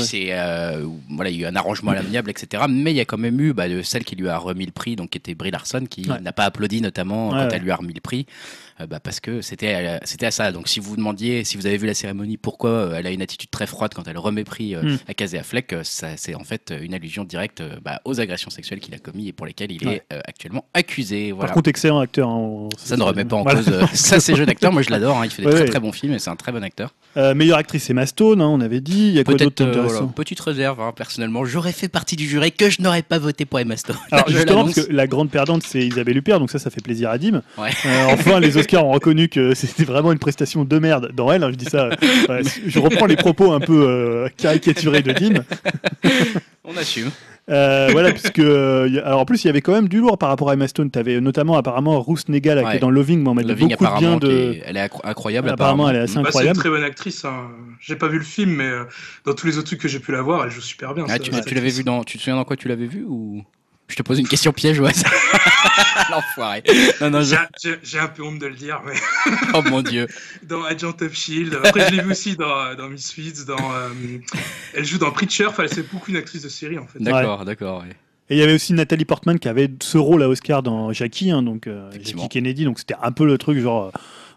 où, 0.84 1.00
voilà, 1.14 1.30
il 1.30 1.36
y 1.40 1.44
a 1.44 1.48
eu 1.48 1.50
un 1.50 1.56
arrangement 1.56 1.92
à 1.92 1.94
l'amiable, 1.94 2.28
etc. 2.30 2.64
Mais 2.68 2.92
il 2.92 2.96
y 2.96 3.00
a 3.00 3.06
quand 3.06 3.16
même 3.16 3.40
eu 3.40 3.54
bah, 3.54 3.64
celle 3.82 4.04
qui 4.04 4.16
lui 4.16 4.28
a 4.28 4.36
remis 4.36 4.66
le 4.66 4.72
prix, 4.72 4.96
donc 4.96 5.10
qui 5.10 5.18
était 5.18 5.34
Brie 5.34 5.50
Larson, 5.50 5.86
qui 5.88 6.06
Ouais. 6.10 6.20
n'a 6.20 6.32
pas 6.32 6.44
applaudi 6.44 6.82
notamment 6.82 7.30
Ouais, 7.30 7.38
quand 7.48 7.48
elle 7.54 7.62
lui 7.62 7.70
a 7.70 7.76
remis 7.76 7.94
le 7.94 8.00
prix, 8.02 8.26
bah, 8.86 9.00
parce 9.00 9.20
que 9.20 9.40
c'était 9.42 9.74
à, 9.74 10.00
c'était 10.04 10.26
à 10.26 10.30
ça. 10.30 10.52
Donc 10.52 10.68
si 10.68 10.80
vous 10.80 10.90
vous 10.90 10.96
demandiez, 10.96 11.44
si 11.44 11.56
vous 11.56 11.66
avez 11.66 11.76
vu 11.76 11.86
la 11.86 11.94
cérémonie, 11.94 12.36
pourquoi 12.36 12.70
euh, 12.70 12.94
elle 12.96 13.06
a 13.06 13.10
une 13.10 13.22
attitude 13.22 13.50
très 13.50 13.66
froide 13.66 13.92
quand 13.94 14.06
elle 14.08 14.18
remet 14.18 14.44
prix 14.44 14.74
euh, 14.74 14.82
Mm. 14.82 14.98
à 15.08 15.14
Casey 15.14 15.38
Affleck, 15.38 15.72
euh, 15.72 15.80
ça, 15.84 16.08
c'est 16.16 16.34
en 16.34 16.44
fait 16.44 16.72
une 16.80 16.94
allusion 16.94 17.24
directe 17.24 17.60
euh, 17.60 17.76
bah, 17.82 18.00
aux 18.04 18.20
agressions 18.20 18.50
sexuelles 18.50 18.80
qu'il 18.80 18.94
a 18.94 18.98
commis 18.98 19.28
et 19.28 19.32
pour 19.32 19.46
lesquelles 19.46 19.72
il 19.72 19.86
Ouais. 19.86 20.02
est 20.08 20.14
euh, 20.14 20.20
actuellement 20.26 20.64
accusé. 20.74 21.32
Voilà. 21.32 21.48
Par 21.48 21.54
contre, 21.54 21.68
excellent 21.70 21.98
acteur. 21.98 22.28
hein, 22.28 22.34
on- 22.36 22.68
ça 22.76 22.96
ne 22.96 23.02
remet 23.02 23.24
pas 23.24 23.36
en 23.36 23.42
Voilà. 23.42 23.58
cause. 23.62 23.72
euh, 23.72 23.84
ça, 23.94 24.20
c'est 24.20 24.34
jeune 24.36 24.48
acteur. 24.48 24.72
Moi, 24.72 24.82
je 24.82 24.90
l'adore. 24.90 25.18
hein, 25.18 25.24
il 25.24 25.30
fait 25.30 25.42
des 25.42 25.46
Ouais, 25.48 25.54
très 25.54 25.62
ouais. 25.64 25.68
très 25.68 25.80
bons 25.80 25.92
films 25.92 26.12
et 26.14 26.18
c'est 26.18 26.30
un 26.30 26.36
très 26.36 26.52
bon 26.52 26.62
acteur. 26.62 26.94
Euh, 27.16 27.34
meilleure 27.34 27.58
actrice, 27.58 27.84
c'est 27.84 27.94
Mastone, 27.94 28.40
hein, 28.40 28.46
on 28.48 28.60
avait 28.60 28.80
dit. 28.80 29.08
Il 29.08 29.14
y 29.14 29.18
a 29.18 29.24
quoi 29.24 29.34
d'autre 29.34 29.64
euh, 29.64 29.82
voilà, 29.82 30.06
petite 30.14 30.38
réserve, 30.40 30.80
hein, 30.80 30.92
personnellement, 30.94 31.44
j'aurais 31.44 31.72
fait 31.72 31.88
partie 31.88 32.16
du 32.16 32.28
jury 32.28 32.52
que 32.52 32.70
je 32.70 32.80
n'aurais 32.82 33.02
pas 33.02 33.18
voté 33.18 33.44
pour 33.44 33.58
Emma 33.60 33.76
Stone. 33.76 33.96
Alors 34.12 34.28
justement, 34.30 34.64
parce 34.64 34.86
que 34.86 34.92
la 34.92 35.06
grande 35.06 35.30
perdante, 35.30 35.62
c'est 35.64 35.84
Isabelle 35.86 36.16
Huppert, 36.18 36.38
donc 36.38 36.50
ça, 36.50 36.58
ça 36.58 36.70
fait 36.70 36.80
plaisir 36.82 37.10
à 37.10 37.18
Dim. 37.18 37.42
Ouais. 37.56 37.70
Euh, 37.86 38.06
enfin, 38.12 38.38
les 38.40 38.56
Oscars 38.56 38.67
ont 38.76 38.90
reconnu 38.90 39.28
que 39.28 39.54
c'était 39.54 39.84
vraiment 39.84 40.12
une 40.12 40.18
prestation 40.18 40.64
de 40.64 40.78
merde 40.78 41.10
dans 41.14 41.32
elle. 41.32 41.42
hein, 41.42 41.50
je 41.50 41.56
dis 41.56 41.64
ça, 41.66 41.90
euh, 42.30 42.42
je 42.66 42.78
reprends 42.78 43.06
les 43.06 43.16
propos 43.16 43.52
un 43.52 43.60
peu 43.60 43.86
euh, 43.88 44.28
caricaturés 44.36 45.02
de 45.02 45.12
Dim. 45.12 45.42
On 46.64 46.76
assume. 46.76 47.10
Euh, 47.50 47.88
voilà, 47.92 48.12
puisque 48.12 48.40
euh, 48.40 49.00
alors 49.06 49.20
en 49.20 49.24
plus 49.24 49.42
il 49.42 49.46
y 49.46 49.50
avait 49.50 49.62
quand 49.62 49.72
même 49.72 49.88
du 49.88 50.00
lourd 50.00 50.18
par 50.18 50.28
rapport 50.28 50.50
à 50.50 50.52
Emma 50.52 50.68
Stone. 50.68 50.90
T'avais 50.90 51.18
notamment 51.18 51.56
apparemment 51.56 51.98
Ruth 52.02 52.28
Negga 52.28 52.54
là, 52.54 52.60
qui 52.60 52.68
Ouais. 52.68 52.76
est 52.76 52.80
dans 52.80 52.90
Loving, 52.90 53.22
mais 53.22 53.28
on 53.30 53.34
m'a 53.34 53.42
dit 53.42 53.48
Loving, 53.48 53.70
beaucoup 53.70 53.84
de 53.94 53.98
bien 53.98 54.16
de. 54.18 54.56
elle 54.66 54.76
est 54.76 54.90
incroyable. 55.04 55.48
Apparemment, 55.48 55.88
elle 55.88 55.96
est 55.96 56.00
assez 56.00 56.16
Bah, 56.16 56.20
c'est 56.24 56.24
une 56.24 56.26
incroyable. 56.28 56.58
très 56.58 56.68
bonne 56.68 56.84
actrice. 56.84 57.24
Hein. 57.24 57.48
J'ai 57.80 57.96
pas 57.96 58.08
vu 58.08 58.18
le 58.18 58.24
film, 58.24 58.50
mais 58.56 58.68
dans 59.24 59.32
tous 59.32 59.46
les 59.46 59.56
autres 59.56 59.68
trucs 59.68 59.80
que 59.80 59.88
j'ai 59.88 59.98
pu 59.98 60.12
la 60.12 60.20
voir, 60.20 60.44
elle 60.44 60.50
joue 60.50 60.60
super 60.60 60.92
bien. 60.92 61.04
Ah, 61.08 61.12
ça- 61.12 61.18
tu 61.20 61.30
tu 61.30 61.54
l'avais 61.54 61.70
vu 61.70 61.84
dans. 61.84 62.04
Tu 62.04 62.18
te 62.18 62.22
souviens 62.22 62.36
dans 62.36 62.44
quoi 62.44 62.56
tu 62.56 62.68
l'avais 62.68 62.86
vu 62.86 63.06
ou? 63.08 63.42
Je 63.88 63.96
te 63.96 64.02
pose 64.02 64.18
une 64.18 64.28
question 64.28 64.52
piège, 64.52 64.80
ouais. 64.80 64.92
L'enfoiré. 66.10 66.62
Non, 67.00 67.10
non, 67.10 67.22
J'ai- 67.22 67.98
un 67.98 68.08
peu 68.08 68.22
honte 68.22 68.38
de 68.38 68.46
le 68.46 68.54
dire, 68.54 68.80
mais 68.86 68.92
Oh 69.54 69.62
mon 69.62 69.82
dieu. 69.82 70.06
dans 70.42 70.62
Agent 70.64 70.94
of 71.00 71.12
Shield. 71.14 71.58
Après, 71.64 71.88
je 71.88 71.96
l'ai 71.96 72.02
vu 72.02 72.10
aussi 72.10 72.36
dans, 72.36 72.74
dans 72.74 72.88
Misfits. 72.88 73.44
Dans, 73.46 73.56
euh, 73.56 73.88
elle 74.74 74.84
joue 74.84 74.98
dans 74.98 75.10
Preacher. 75.10 75.46
Enfin, 75.46 75.64
c'est 75.70 75.90
beaucoup 75.90 76.10
une 76.10 76.16
actrice 76.16 76.42
de 76.42 76.48
série 76.48 76.78
en 76.78 76.86
fait. 76.86 77.02
D'accord, 77.02 77.44
d'accord. 77.44 77.80
ouais. 77.82 77.90
Et 78.30 78.34
il 78.36 78.38
y 78.38 78.42
avait 78.42 78.52
aussi 78.54 78.74
Nathalie 78.74 79.06
Portman 79.06 79.38
qui 79.38 79.48
avait 79.48 79.70
ce 79.82 79.96
rôle 79.96 80.22
à 80.22 80.28
Oscar 80.28 80.62
dans 80.62 80.92
Jackie, 80.92 81.30
hein, 81.30 81.42
donc 81.42 81.66
euh. 81.66 81.90
Jackie 81.92 82.28
Kennedy, 82.28 82.64
donc 82.64 82.78
c'était 82.78 82.96
un 83.02 83.10
peu 83.12 83.24
le 83.26 83.38
truc 83.38 83.58
genre. 83.58 83.86
euh, 83.86 83.90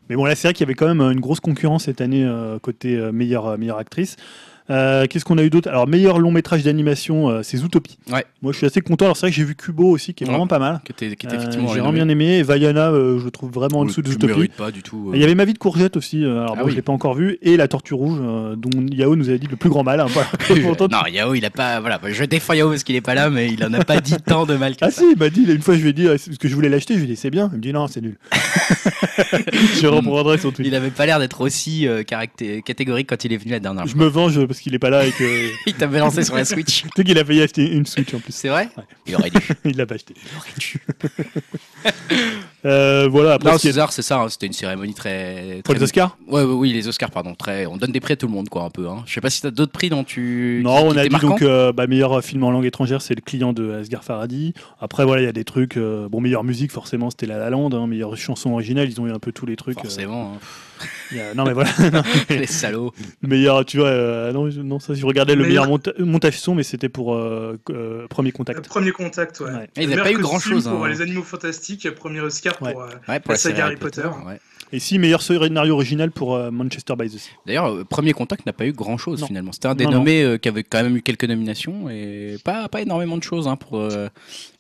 Mais 0.09 0.15
bon, 0.15 0.23
là 0.23 0.33
c'est 0.35 0.47
vrai 0.47 0.53
qu'il 0.53 0.61
y 0.65 0.67
avait 0.67 0.75
quand 0.75 0.87
même 0.87 1.01
une 1.01 1.19
grosse 1.19 1.41
concurrence 1.41 1.83
cette 1.85 1.99
année 1.99 2.23
euh, 2.25 2.57
côté 2.57 2.95
euh, 2.95 3.11
meilleure, 3.11 3.47
euh, 3.47 3.57
meilleure 3.57 3.77
actrice. 3.79 4.15
Euh, 4.71 5.05
Qu'est-ce 5.07 5.25
qu'on 5.25 5.37
a 5.37 5.43
eu 5.43 5.49
d'autre? 5.49 5.69
Alors, 5.69 5.87
meilleur 5.87 6.17
long 6.17 6.31
métrage 6.31 6.63
d'animation, 6.63 7.29
euh, 7.29 7.41
c'est 7.43 7.57
Zootopie. 7.57 7.97
Ouais. 8.11 8.25
Moi, 8.41 8.51
je 8.53 8.57
suis 8.57 8.65
assez 8.65 8.81
content. 8.81 9.05
Alors, 9.05 9.17
c'est 9.17 9.25
vrai 9.27 9.31
que 9.31 9.35
j'ai 9.35 9.43
vu 9.43 9.53
Kubo 9.55 9.89
aussi, 9.89 10.13
qui 10.13 10.23
est 10.23 10.27
Ouais. 10.27 10.31
vraiment 10.31 10.47
pas 10.47 10.59
mal. 10.59 10.81
Qui 10.85 10.91
était, 10.93 11.15
qui 11.15 11.25
était 11.25 11.35
Euh, 11.35 11.39
effectivement 11.39 11.67
j'ai 11.67 11.79
vraiment 11.81 11.91
bien 11.93 12.07
aimé. 12.09 12.37
Et 12.39 12.43
Vaiana, 12.43 12.91
je 12.91 13.23
le 13.23 13.31
trouve 13.31 13.51
vraiment 13.51 13.79
en 13.79 13.85
dessous 13.85 14.01
de 14.01 14.09
Zootopie. 14.11 14.47
pas 14.49 14.71
du 14.71 14.81
tout. 14.81 15.11
Il 15.13 15.19
y 15.19 15.23
avait 15.23 15.35
Ma 15.35 15.45
vie 15.45 15.53
de 15.53 15.57
courgette 15.57 15.97
aussi, 15.97 16.23
alors 16.23 16.51
Ah 16.53 16.59
bon, 16.59 16.65
oui. 16.65 16.71
je 16.71 16.75
l'ai 16.75 16.81
pas 16.81 16.93
encore 16.93 17.15
vu, 17.15 17.37
et 17.41 17.57
La 17.57 17.67
Tortue 17.67 17.93
Rouge, 17.95 18.19
dont 18.57 18.69
Yao 18.91 19.15
nous 19.15 19.27
avait 19.29 19.39
dit 19.39 19.47
le 19.49 19.55
plus 19.57 19.69
grand 19.69 19.83
mal. 19.83 19.99
hein, 19.99 20.05
voilà. 20.09 20.29
Non, 20.91 21.05
Yao, 21.11 21.33
il 21.33 21.43
a 21.45 21.49
pas. 21.49 21.79
Voilà, 21.79 21.99
je 22.09 22.23
défends 22.23 22.53
Yao 22.53 22.69
parce 22.69 22.83
qu'il 22.83 22.95
est 22.95 23.01
pas 23.01 23.15
là, 23.15 23.29
mais 23.29 23.51
il 23.51 23.63
en 23.65 23.73
a 23.73 23.83
pas 23.83 23.99
dit 23.99 24.15
tant 24.25 24.45
de 24.45 24.55
mal 24.55 24.73
que 24.75 24.85
Ah 24.85 24.91
ça. 24.91 25.01
si, 25.01 25.11
il 25.13 25.17
m'a 25.19 25.29
dit, 25.29 25.43
une 25.43 25.61
fois 25.61 25.75
je 25.75 25.81
lui 25.81 25.89
ai 25.89 25.93
dit, 25.93 26.05
parce 26.05 26.29
que 26.37 26.47
je 26.47 26.55
voulais 26.55 26.69
l'acheter, 26.69 26.93
je 26.93 26.99
lui 26.99 27.05
ai 27.05 27.07
dit 27.09 27.15
c'est 27.15 27.29
bien, 27.29 27.49
il 27.51 27.57
me 27.57 27.61
dit 27.61 27.73
non, 27.73 27.87
c'est 27.87 28.01
nul. 28.01 28.17
je 29.81 29.87
reprendrai 29.87 30.37
son 30.37 30.51
tweet. 30.51 30.67
Il 30.67 30.75
avait 30.75 30.89
pas 30.91 31.05
l'air 31.05 31.19
d'être 31.19 31.41
aussi 31.41 31.87
euh, 31.87 32.03
catégorique 32.03 33.07
quand 33.07 33.23
il 33.25 33.33
est 33.33 33.37
venu 33.37 33.51
la 33.51 33.59
dernière 33.59 33.85
Je 33.87 33.93
fois. 33.93 34.03
me 34.03 34.07
venge 34.09 34.45
parce 34.45 34.59
qu'il 34.61 34.73
est 34.75 34.79
pas 34.79 34.89
là 34.89 35.05
et 35.05 35.11
que. 35.11 35.49
tu 35.49 35.57
Il 35.67 35.73
t'avait 35.73 35.99
lancé 35.99 36.23
sur 36.23 36.35
la 36.35 36.45
Switch. 36.45 36.83
sais 36.95 37.03
qu'il 37.03 37.17
a 37.17 37.25
failli 37.25 37.41
acheter 37.41 37.71
une 37.71 37.85
Switch 37.85 38.13
en 38.13 38.19
plus. 38.19 38.33
C'est 38.33 38.49
vrai? 38.49 38.69
Ouais. 38.77 38.83
Il 39.07 39.15
aurait 39.15 39.29
dû. 39.29 39.39
il 39.65 39.77
l'a 39.77 39.85
pas 39.85 39.95
acheté. 39.95 40.13
Il 40.15 40.37
aurait 40.37 40.49
dû. 40.57 40.81
Euh, 42.65 43.07
voilà, 43.09 43.33
après, 43.33 43.49
Non, 43.51 43.57
ce 43.57 43.63
César, 43.63 43.91
c'est 43.91 44.01
ça. 44.01 44.19
hein, 44.21 44.29
C'était 44.29 44.45
une 44.45 44.53
cérémonie 44.53 44.93
très. 44.93 45.61
pour 45.63 45.73
les 45.73 45.81
Oscars 45.81 46.17
Ouais, 46.27 46.43
ouais, 46.43 46.53
oui, 46.53 46.73
les 46.73 46.87
Oscars, 46.87 47.09
pardon. 47.09 47.33
Très... 47.33 47.65
On 47.65 47.77
donne 47.77 47.91
des 47.91 47.99
prix 47.99 48.13
à 48.13 48.15
tout 48.17 48.27
le 48.27 48.33
monde, 48.33 48.49
quoi, 48.49 48.63
un 48.63 48.69
peu. 48.69 48.87
Hein. 48.87 49.03
Je 49.07 49.13
sais 49.13 49.21
pas 49.21 49.29
si 49.31 49.41
t'as 49.41 49.49
d'autres 49.51 49.71
prix 49.71 49.89
dont 49.89 50.03
tu. 50.03 50.61
Non, 50.63 50.85
on 50.87 50.95
a 50.97 51.07
dit 51.07 51.15
donc 51.17 51.41
euh, 51.41 51.71
bah, 51.71 51.87
meilleur 51.87 52.23
film 52.23 52.43
en 52.43 52.51
langue 52.51 52.65
étrangère, 52.65 53.01
c'est 53.01 53.15
le 53.15 53.21
client 53.21 53.51
de 53.53 53.71
Asghar 53.73 54.03
Farhadi. 54.03 54.53
Après, 54.79 55.05
voilà, 55.05 55.21
il 55.23 55.25
y 55.25 55.29
a 55.29 55.31
des 55.33 55.43
trucs. 55.43 55.77
euh, 55.77 56.07
bon, 56.07 56.21
meilleure 56.21 56.43
musique, 56.43 56.71
forcément, 56.71 57.09
c'était 57.09 57.25
La 57.25 57.37
La 57.37 57.49
Land. 57.49 57.71
Hein, 57.73 57.87
meilleure 57.87 58.15
chanson 58.15 58.51
originale, 58.51 58.89
ils 58.89 59.01
ont 59.01 59.07
eu 59.07 59.11
un 59.11 59.19
peu 59.19 59.31
tous 59.31 59.45
les 59.45 59.55
trucs. 59.55 59.77
euh, 59.79 59.81
Forcément. 59.81 60.33
hein. 60.35 60.85
il 61.11 61.19
a- 61.19 61.33
Non, 61.33 61.45
mais 61.45 61.53
voilà. 61.53 61.69
Les 62.29 62.45
salauds. 62.47 62.91
meilleur, 63.23 63.65
tu 63.65 63.77
vois, 63.77 63.87
euh, 63.87 64.31
non, 64.33 64.49
je- 64.51 64.61
non, 64.61 64.79
ça, 64.79 64.93
je 64.93 65.05
regardais 65.05 65.35
le 65.35 65.43
meilleur, 65.43 65.65
Meilleur- 65.65 65.79
monta- 65.79 65.99
montage 66.03 66.39
son, 66.39 66.53
mais 66.55 66.63
c'était 66.63 66.89
pour 66.89 67.15
euh, 67.15 67.57
euh, 67.71 68.07
Premier 68.07 68.29
Le 68.29 68.33
Contact. 68.37 68.67
premier 68.67 68.91
contact, 68.91 69.39
ouais. 69.39 69.45
Ouais. 69.51 69.69
Ils 69.75 69.83
avaient 69.83 69.87
Meilleur 69.87 70.03
pas 70.05 70.11
eu 70.11 70.13
costume 70.15 70.29
grand-chose, 70.29 70.67
Pour 70.67 70.85
hein. 70.85 70.89
les 70.89 71.01
animaux 71.01 71.23
fantastiques, 71.23 71.89
premier 71.95 72.21
Oscar 72.21 72.50
Ouais. 72.61 72.73
pour. 72.73 72.81
euh, 72.83 72.87
Ouais, 73.07 73.19
pour 73.19 73.31
La 73.31 73.33
la, 73.33 73.37
saga 73.37 73.65
Harry 73.65 73.75
Potter. 73.77 74.07
ouais. 74.27 74.39
Et 74.73 74.79
si, 74.79 74.97
meilleur 74.99 75.21
scénario 75.21 75.73
original 75.75 76.11
pour 76.11 76.33
euh, 76.33 76.49
Manchester 76.49 76.93
by 76.97 77.09
the 77.09 77.17
Sea. 77.17 77.29
D'ailleurs, 77.45 77.65
euh, 77.67 77.83
Premier 77.83 78.13
Contact 78.13 78.45
n'a 78.45 78.53
pas 78.53 78.65
eu 78.65 78.71
grand 78.71 78.97
chose 78.97 79.19
Non. 79.19 79.27
finalement. 79.27 79.51
C'était 79.51 79.67
un 79.67 79.75
des 79.75 79.83
Non, 79.83 79.91
non. 79.91 79.97
nommés 79.97 80.23
euh, 80.23 80.37
qui 80.37 80.47
avait 80.47 80.63
quand 80.63 80.81
même 80.81 80.95
eu 80.95 81.01
quelques 81.01 81.25
nominations 81.25 81.89
et 81.89 82.37
pas, 82.45 82.69
pas 82.69 82.81
énormément 82.81 83.17
de 83.17 83.23
choses 83.23 83.49
hein, 83.49 83.57
pour, 83.57 83.77
euh, 83.79 84.07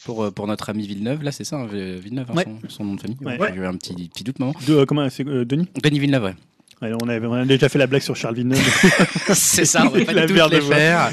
pour, 0.03 0.25
euh, 0.25 0.31
pour 0.31 0.47
notre 0.47 0.69
ami 0.69 0.85
Villeneuve. 0.85 1.23
Là, 1.23 1.31
c'est 1.31 1.45
ça, 1.45 1.55
hein, 1.55 1.67
Villeneuve, 1.71 2.25
hein, 2.29 2.33
Ouais. 2.35 2.43
son, 2.43 2.69
son 2.69 2.83
nom 2.83 2.95
de 2.95 3.01
famille. 3.01 3.17
Ouais. 3.21 3.37
J'ai 3.53 3.61
eu 3.61 3.65
un 3.65 3.75
petit, 3.77 3.93
petit 4.13 4.25
doute, 4.25 4.39
maman. 4.39 4.53
De, 4.67 4.73
euh, 4.79 4.85
comment 4.85 5.09
c'est 5.09 5.25
euh, 5.25 5.45
Denis? 5.45 5.69
Denis 5.81 5.99
Villeneuve, 5.99 6.23
ouais. 6.23 6.35
Ouais, 6.81 6.91
on, 7.01 7.07
avait, 7.07 7.25
on 7.27 7.33
a 7.33 7.45
déjà 7.45 7.69
fait 7.69 7.79
la 7.79 7.87
blague 7.87 8.01
sur 8.01 8.15
Charles 8.17 8.35
Villeneuve. 8.35 8.59
c'est 9.33 9.63
ça, 9.65 9.85
on 9.85 9.89
va 9.91 10.03
pas 10.05 10.13
de 10.13 10.51
les 10.51 10.59
voix. 10.59 10.75
faire. 10.75 11.09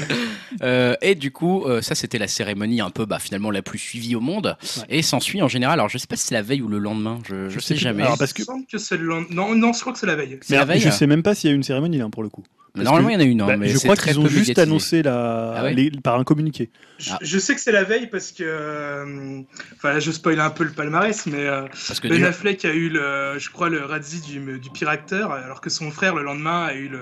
Euh, 0.61 0.95
et 1.01 1.15
du 1.15 1.31
coup, 1.31 1.65
euh, 1.65 1.81
ça 1.81 1.95
c'était 1.95 2.17
la 2.17 2.27
cérémonie 2.27 2.81
un 2.81 2.89
peu 2.89 3.05
bah, 3.05 3.19
finalement 3.19 3.51
la 3.51 3.61
plus 3.61 3.79
suivie 3.79 4.15
au 4.15 4.19
monde. 4.21 4.55
Ouais. 4.77 4.83
Et 4.89 5.01
s'ensuit 5.01 5.41
en 5.41 5.47
général, 5.47 5.79
alors 5.79 5.89
je 5.89 5.97
sais 5.97 6.07
pas 6.07 6.15
si 6.15 6.27
c'est 6.27 6.35
la 6.35 6.41
veille 6.41 6.61
ou 6.61 6.67
le 6.67 6.79
lendemain, 6.79 7.19
je, 7.27 7.49
je 7.49 7.55
Je 7.55 7.59
sais 7.59 7.75
jamais. 7.75 8.03
Alors, 8.03 8.17
parce 8.17 8.33
que- 8.33 8.43
que 8.71 8.77
c'est 8.77 8.97
le 8.97 9.05
lendemain. 9.05 9.27
Non, 9.31 9.55
non, 9.55 9.73
je 9.73 9.81
crois 9.81 9.93
que 9.93 9.99
c'est 9.99 10.07
la 10.07 10.15
veille. 10.15 10.37
C'est 10.41 10.55
la 10.55 10.65
Mais 10.65 10.73
veille. 10.73 10.81
Je 10.81 10.89
sais 10.89 11.07
même 11.07 11.23
pas 11.23 11.35
s'il 11.35 11.49
y 11.49 11.51
a 11.51 11.53
eu 11.53 11.57
une 11.57 11.63
cérémonie 11.63 11.97
là 11.97 12.07
pour 12.09 12.23
le 12.23 12.29
coup. 12.29 12.43
Parce 12.73 12.85
Normalement, 12.85 13.09
que- 13.09 13.13
il 13.13 13.15
y 13.15 13.17
en 13.17 13.25
a 13.27 13.29
une, 13.29 13.41
hein, 13.41 13.47
Bah, 13.47 13.57
mais 13.57 13.69
je 13.69 13.77
crois 13.79 13.95
qu'ils 13.95 14.19
ont 14.19 14.23
juste 14.27 14.49
médiatisé. 14.49 14.61
annoncé 14.61 15.01
la... 15.03 15.53
Ah 15.57 15.63
ouais 15.63 15.73
les- 15.73 15.91
par 15.91 16.19
un 16.19 16.23
communiqué. 16.23 16.69
Je, 16.99 17.11
Ah. 17.13 17.17
je 17.21 17.39
sais 17.39 17.55
que 17.55 17.61
c'est 17.61 17.71
la 17.71 17.83
veille 17.83 18.07
parce 18.07 18.31
que. 18.31 18.43
euh, 18.45 19.41
Enfin, 19.77 19.93
là, 19.93 19.99
je 19.99 20.11
spoil 20.11 20.39
un 20.39 20.49
peu 20.49 20.63
le 20.65 20.71
palmarès, 20.71 21.25
mais 21.27 21.45
euh, 21.47 21.61
Parce 21.87 21.99
que 21.99 22.07
Ben 22.07 22.15
déjà- 22.15 22.27
Affleck 22.29 22.65
a 22.65 22.73
eu, 22.73 22.89
le, 22.89 23.35
je 23.39 23.49
crois, 23.49 23.69
le 23.69 23.83
Razzie 23.85 24.21
du, 24.21 24.59
du 24.59 24.69
pire 24.69 24.89
acteur, 24.89 25.31
alors 25.31 25.61
que 25.61 25.69
son 25.69 25.89
frère, 25.91 26.13
le 26.15 26.23
lendemain, 26.23 26.65
a 26.65 26.73
eu 26.73 26.89
le- 26.89 26.99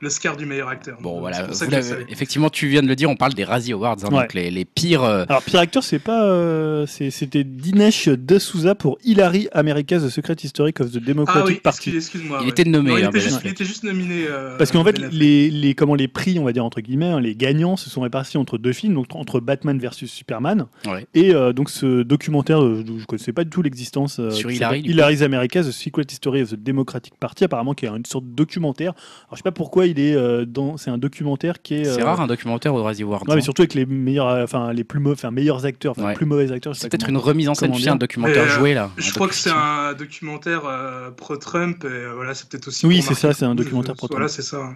l'Oscar 0.00 0.36
du 0.36 0.46
meilleur 0.46 0.68
acteur. 0.68 0.98
Bon 1.00 1.12
Donc, 1.14 1.20
voilà, 1.20 1.42
vous 1.46 1.64
effectivement 2.08 2.48
tu 2.50 2.68
viens 2.68 2.82
de 2.82 2.86
le 2.88 2.94
dire, 2.96 3.10
on 3.10 3.16
parle 3.16 3.34
des 3.34 3.44
Razzie 3.44 3.72
Awards, 3.72 3.96
hein, 4.04 4.08
Ouais. 4.14 4.22
donc 4.22 4.34
les, 4.34 4.50
les 4.50 4.64
pires... 4.64 5.02
euh, 5.02 5.24
Alors, 5.28 5.42
pire 5.42 5.60
acteur, 5.60 5.82
c'est 5.82 5.98
pas. 5.98 6.24
euh, 6.24 6.86
C'était 6.86 7.44
Dinesh 7.44 8.08
D'Souza 8.08 8.74
pour 8.74 8.98
Hillary 9.04 9.48
America's 9.52 10.02
The 10.04 10.08
Secret 10.10 10.36
History 10.42 10.72
of 10.78 10.90
the 10.92 10.96
Ah 10.96 11.00
Democratic 11.06 11.46
oui, 11.48 11.60
Party. 11.60 11.96
excuse-. 11.96 12.22
Il 12.24 12.30
ouais. 12.32 12.48
était 12.48 12.64
nommé, 12.64 12.90
Non, 12.90 12.98
il, 12.98 13.04
hein, 13.04 13.08
était 13.08 13.18
Ben 13.18 13.24
juste, 13.24 13.40
il 13.44 13.50
était 13.50 13.64
juste 13.64 13.82
nominé. 13.84 14.26
euh, 14.28 14.56
Parce 14.58 14.70
qu'en 14.70 14.84
fait, 14.84 14.93
Les, 15.12 15.50
les, 15.50 15.74
comment, 15.74 15.94
les 15.94 16.08
prix, 16.08 16.38
on 16.38 16.44
va 16.44 16.52
dire 16.52 16.64
entre 16.64 16.80
guillemets, 16.80 17.06
hein, 17.10 17.20
les 17.20 17.34
gagnants 17.36 17.76
se 17.76 17.90
sont 17.90 18.00
répartis 18.00 18.36
entre 18.38 18.58
deux 18.58 18.72
films, 18.72 18.94
donc 18.94 19.06
entre 19.14 19.40
Batman 19.40 19.78
versus 19.78 20.10
Superman 20.10 20.66
ouais. 20.86 21.06
et 21.14 21.34
euh, 21.34 21.52
donc 21.52 21.70
ce 21.70 22.02
documentaire 22.02 22.62
euh, 22.62 22.82
dont 22.82 22.94
je 22.96 23.00
ne 23.00 23.04
connaissais 23.06 23.32
pas 23.32 23.44
du 23.44 23.50
tout 23.50 23.62
l'existence. 23.62 24.18
euh, 24.20 24.30
Sur 24.30 24.50
Hillary. 24.50 24.80
Hillary's 24.80 25.22
America, 25.22 25.62
The 25.62 25.70
Secret 25.70 26.04
History 26.10 26.42
of 26.42 26.50
the 26.50 26.62
Democratic 26.62 27.14
Party, 27.18 27.44
apparemment 27.44 27.74
qui 27.74 27.86
est 27.86 27.88
une 27.88 28.04
sorte 28.04 28.24
de 28.26 28.34
documentaire. 28.34 28.92
Alors 28.92 29.32
je 29.32 29.36
sais 29.38 29.42
pas 29.42 29.52
pourquoi 29.52 29.86
il 29.86 29.98
est 30.00 30.14
euh, 30.14 30.44
dans. 30.44 30.76
C'est 30.76 30.90
un 30.90 30.98
documentaire 30.98 31.62
qui 31.62 31.74
est. 31.74 31.84
C'est 31.84 32.02
euh, 32.02 32.04
rare 32.04 32.20
un 32.20 32.26
documentaire 32.26 32.74
aux 32.74 32.82
Razzie 32.82 33.02
Awards. 33.02 33.22
Ouais, 33.22 33.34
mais 33.34 33.40
hein. 33.40 33.40
surtout 33.44 33.62
avec 33.62 33.74
les 33.74 33.86
meilleurs, 33.86 34.28
euh, 34.28 34.44
enfin 34.44 34.72
les 34.72 34.84
plus 34.84 35.00
mauvais, 35.00 35.14
enfin 35.14 35.30
meilleurs 35.30 35.64
acteurs, 35.66 35.92
enfin 35.92 36.04
Ouais. 36.04 36.14
plus 36.14 36.26
mauvais 36.26 36.52
acteurs. 36.52 36.76
C'est 36.76 36.88
peut-être 36.90 37.08
une 37.08 37.16
remise 37.16 37.48
en 37.48 37.54
scène, 37.54 37.72
tu 37.72 37.80
sais, 37.80 37.88
un 37.88 37.96
documentaire 37.96 38.42
euh, 38.44 38.48
joué 38.48 38.74
là. 38.74 38.90
Je 38.96 39.12
crois 39.12 39.28
que 39.28 39.34
c'est 39.34 39.50
un 39.50 39.94
documentaire 39.94 40.62
euh, 40.66 41.10
pro-Trump, 41.10 41.84
et 41.84 41.86
euh, 41.86 42.12
voilà, 42.14 42.34
c'est 42.34 42.48
peut-être 42.48 42.68
aussi. 42.68 42.86
Oui, 42.86 43.00
c'est 43.02 43.14
ça, 43.14 43.32
c'est 43.32 43.44
un 43.44 43.54
documentaire 43.54 43.94
pro-Trump. 43.94 44.18
Voilà, 44.18 44.28
c'est 44.28 44.42
ça. 44.42 44.70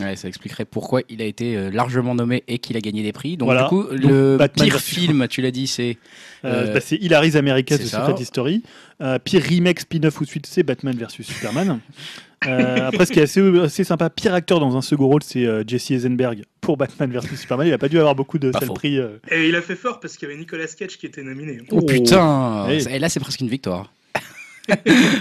Ouais, 0.00 0.14
ça 0.14 0.28
expliquerait 0.28 0.64
pourquoi 0.64 1.00
il 1.08 1.20
a 1.20 1.24
été 1.24 1.56
euh, 1.56 1.70
largement 1.70 2.14
nommé 2.14 2.44
et 2.46 2.58
qu'il 2.58 2.76
a 2.76 2.80
gagné 2.80 3.02
des 3.02 3.12
prix. 3.12 3.36
Donc 3.36 3.46
Voilà. 3.46 3.64
du 3.64 3.68
coup, 3.70 3.82
Donc, 3.84 3.98
le 4.10 4.36
Batman 4.36 4.68
pire 4.68 4.78
film, 4.80 5.26
tu 5.28 5.42
l'as 5.42 5.50
dit, 5.50 5.66
c'est... 5.66 5.96
Euh, 6.44 6.68
Euh, 6.68 6.74
bah, 6.74 6.80
c'est 6.80 6.96
Hillary's 6.96 7.34
America 7.34 7.76
The 7.76 7.82
ça. 7.82 8.06
Secret 8.06 8.22
History. 8.22 8.62
Euh, 9.02 9.18
pire 9.18 9.42
remake, 9.42 9.80
spin-off 9.80 10.20
ou 10.20 10.24
suite, 10.24 10.46
c'est 10.46 10.62
Batman 10.62 10.94
vs 10.96 11.22
Superman. 11.22 11.80
Euh, 12.48 12.88
après, 12.88 13.04
ce 13.04 13.12
qui 13.12 13.18
est 13.18 13.24
assez, 13.24 13.42
assez 13.60 13.84
sympa, 13.84 14.08
pire 14.08 14.32
acteur 14.32 14.60
dans 14.60 14.74
un 14.74 14.80
second 14.80 15.08
rôle, 15.08 15.22
c'est 15.22 15.44
euh, 15.44 15.62
Jesse 15.66 15.90
Eisenberg 15.90 16.44
pour 16.62 16.78
Batman 16.78 17.10
vs 17.12 17.36
Superman. 17.36 17.66
Il 17.66 17.72
a 17.74 17.76
pas 17.76 17.90
dû 17.90 17.98
avoir 17.98 18.14
beaucoup 18.14 18.38
de 18.38 18.50
sales 18.50 18.72
prix. 18.72 18.96
euh. 18.98 19.18
Et 19.30 19.46
il 19.50 19.54
a 19.56 19.60
fait 19.60 19.76
fort 19.76 20.00
parce 20.00 20.16
qu'il 20.16 20.26
y 20.26 20.30
avait 20.32 20.40
Nicolas 20.40 20.64
Cage 20.66 20.96
qui 20.96 21.04
était 21.04 21.22
nominé. 21.22 21.58
Oh, 21.70 21.80
Oh. 21.82 21.84
putain. 21.84 22.66
Et 22.70 22.98
là, 22.98 23.10
c'est 23.10 23.20
presque 23.20 23.40
une 23.42 23.48
victoire. 23.50 23.92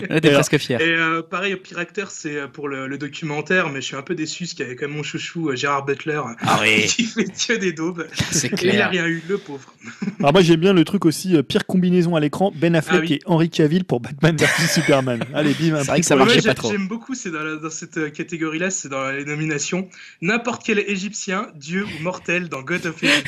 Alors- 0.09 0.33
presque 0.33 0.57
fier. 0.57 0.79
Et 0.81 0.93
euh, 0.95 1.21
pareil, 1.21 1.53
au 1.53 1.57
pire 1.57 1.77
acteur, 1.79 2.11
c'est 2.11 2.35
euh, 2.37 2.47
pour 2.47 2.67
le, 2.67 2.87
le 2.87 2.97
documentaire, 2.97 3.69
mais 3.69 3.81
je 3.81 3.85
suis 3.87 3.95
un 3.95 4.01
peu 4.01 4.15
déçu 4.15 4.43
parce 4.43 4.53
qu'il 4.53 4.63
y 4.65 4.67
avait 4.67 4.75
quand 4.75 4.87
même 4.87 4.97
mon 4.97 5.03
chouchou 5.03 5.49
euh, 5.49 5.55
Gérard 5.55 5.85
Butler 5.85 6.21
Arrête, 6.41 6.85
qui 6.95 7.03
fait 7.05 7.25
que 7.25 7.53
des 7.57 7.73
daubes. 7.73 8.07
c'est 8.31 8.47
Et 8.47 8.49
il 8.61 8.69
a 8.69 8.71
clair. 8.73 8.89
rien 8.89 9.05
eu, 9.07 9.21
le 9.27 9.37
pauvre. 9.37 9.73
Alors 10.19 10.33
moi 10.33 10.41
j'aime 10.41 10.59
bien 10.59 10.73
le 10.73 10.83
truc 10.83 11.05
aussi, 11.05 11.35
euh, 11.35 11.43
pire 11.43 11.65
combinaison 11.65 12.15
à 12.15 12.19
l'écran, 12.19 12.51
Ben 12.55 12.75
Affleck 12.75 12.99
Ah 13.01 13.05
oui. 13.07 13.13
et 13.13 13.19
Henry 13.25 13.49
Cavill 13.49 13.83
pour 13.85 13.99
Batman 13.99 14.35
vs 14.37 14.45
Superman. 14.73 15.23
Allez, 15.33 15.53
bim, 15.53 15.75
un 15.75 15.79
C'est 15.83 15.87
vrai 15.91 15.99
que 16.01 16.05
ça 16.05 16.15
marchait 16.15 16.35
Ouais, 16.37 16.41
pas 16.41 16.53
trop. 16.53 16.71
J'aime 16.71 16.87
beaucoup, 16.87 17.15
c'est 17.15 17.31
dans, 17.31 17.43
la- 17.43 17.55
dans 17.57 17.69
cette 17.69 18.11
catégorie-là, 18.13 18.69
c'est 18.69 18.89
dans 18.89 19.09
les 19.11 19.25
nominations. 19.25 19.87
N'importe 20.21 20.63
quel 20.65 20.79
Égyptien, 20.79 21.47
dieu 21.55 21.85
ou 21.85 22.03
mortel 22.03 22.49
dans 22.49 22.61
God 22.61 22.85
of 22.85 23.03
Egypt. 23.03 23.27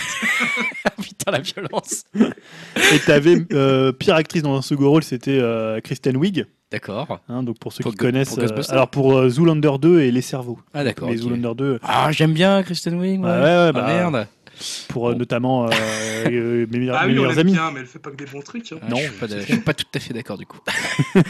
putain, 1.02 1.32
la 1.32 1.40
violence. 1.40 2.04
Et 2.16 3.00
t'avais 3.06 3.38
euh, 3.54 3.92
pire 3.92 4.16
actrice 4.16 4.44
dans 4.44 4.56
un 4.58 4.62
second 4.62 4.90
rôle, 4.90 5.04
c'était 5.04 5.40
euh, 5.40 5.80
Kristen 5.82 6.11
Wiig. 6.18 6.46
D'accord. 6.72 7.20
hein, 7.28 7.44
donc 7.44 7.60
pour 7.60 7.74
ceux 7.74 7.84
Pour 7.84 7.92
qui 7.92 7.98
connaissent, 7.98 8.36
pour 8.36 8.44
euh, 8.44 8.62
alors 8.70 8.88
pour 8.88 9.18
euh, 9.18 9.30
Zoolander 9.30 9.72
2 9.82 10.02
et 10.02 10.12
Les 10.12 10.22
Cerveaux. 10.22 10.58
Ah 10.74 10.84
d'accord. 10.86 11.10
Les 11.10 11.18
ok. 11.18 11.24
Zoolander 11.24 11.54
2 11.56 11.80
Ah, 11.84 12.12
j'aime 12.12 12.32
bien 12.32 12.64
Kristen 12.64 12.96
Wiig. 12.96 13.20
Ouais. 13.20 13.28
Ouais, 13.30 13.36
ouais, 13.42 13.72
bah, 13.74 13.86
ah, 13.86 13.94
merde. 13.94 14.28
Pour 14.90 15.10
euh, 15.10 15.14
Bon. 15.14 15.20
notamment 15.20 15.66
euh, 15.66 15.70
euh, 16.28 16.66
mes, 16.72 16.80
meilleurs- 16.80 16.98
Ah 17.00 17.04
mes 17.06 17.10
oui, 17.14 17.16
meilleurs 17.16 17.32
l'aime 17.32 17.40
amis. 17.40 17.52
bien, 17.54 17.72
mais 17.72 17.80
elle 17.82 17.86
fait 17.86 18.00
pas 18.00 18.10
que 18.12 18.16
des 18.18 18.26
bons 18.26 18.42
trucs. 18.42 18.72
hein. 18.72 18.78
Ah, 18.82 18.86
Non, 18.90 18.98
je 18.98 19.02
suis 19.04 19.12
pas, 19.12 19.28
de- 19.28 19.40
je 19.40 19.46
suis 19.46 19.58
pas 19.58 19.74
tout 19.74 19.86
à 19.96 20.00
fait 20.00 20.14
d'accord 20.14 20.38
du 20.38 20.46
coup. 20.46 20.60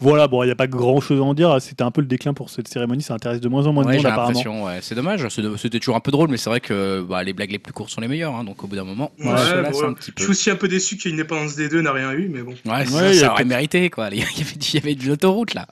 Voilà, 0.00 0.28
bon, 0.28 0.42
il 0.42 0.46
n'y 0.46 0.52
a 0.52 0.56
pas 0.56 0.66
grand 0.66 1.00
chose 1.00 1.20
à 1.20 1.22
en 1.22 1.32
dire. 1.34 1.56
C'était 1.60 1.82
un 1.82 1.90
peu 1.90 2.00
le 2.02 2.06
déclin 2.06 2.34
pour 2.34 2.50
cette 2.50 2.68
cérémonie. 2.68 3.02
Ça 3.02 3.14
intéresse 3.14 3.40
de 3.40 3.48
moins 3.48 3.66
en 3.66 3.72
moins 3.72 3.82
de 3.84 3.88
Ouais, 3.88 3.94
monde 3.94 4.02
j'ai 4.02 4.08
apparemment. 4.10 4.64
Ouais. 4.66 4.78
C'est 4.82 4.94
dommage. 4.94 5.22
de- 5.22 5.56
C'était 5.56 5.78
toujours 5.78 5.96
un 5.96 6.00
peu 6.00 6.10
drôle, 6.10 6.28
mais 6.28 6.36
c'est 6.36 6.50
vrai 6.50 6.60
que 6.60 7.00
bah, 7.02 7.22
les 7.22 7.32
blagues 7.32 7.50
les 7.52 7.58
plus 7.58 7.72
courtes 7.72 7.90
sont 7.90 8.00
les 8.00 8.08
meilleures. 8.08 8.34
hein, 8.34 8.44
donc 8.44 8.62
au 8.62 8.66
bout 8.66 8.76
d'un 8.76 8.84
moment, 8.84 9.10
Ouais, 9.18 9.24
bon, 9.70 9.84
un 9.84 9.92
petit 9.94 10.10
Je 10.10 10.12
peu. 10.12 10.22
suis 10.22 10.30
aussi 10.30 10.50
un 10.50 10.56
peu 10.56 10.68
déçu 10.68 10.96
qu'Indépendance 10.96 11.56
des 11.56 11.68
deux 11.68 11.80
n'a 11.80 11.92
rien 11.92 12.12
eu, 12.12 12.28
mais 12.28 12.42
bon. 12.42 12.54
Ouais, 12.66 12.84
ça, 12.84 12.96
Ouais, 12.96 13.10
il 13.10 13.14
y 13.16 13.18
ça 13.20 13.28
a 13.28 13.32
aurait 13.32 13.44
mérité 13.44 13.88
quoi. 13.90 14.08
Il 14.12 14.18
y 14.18 14.22
avait, 14.22 14.32
il 14.60 14.74
y 14.74 14.78
avait 14.78 14.94
de 14.94 15.06
l'autoroute 15.06 15.54
là. 15.54 15.66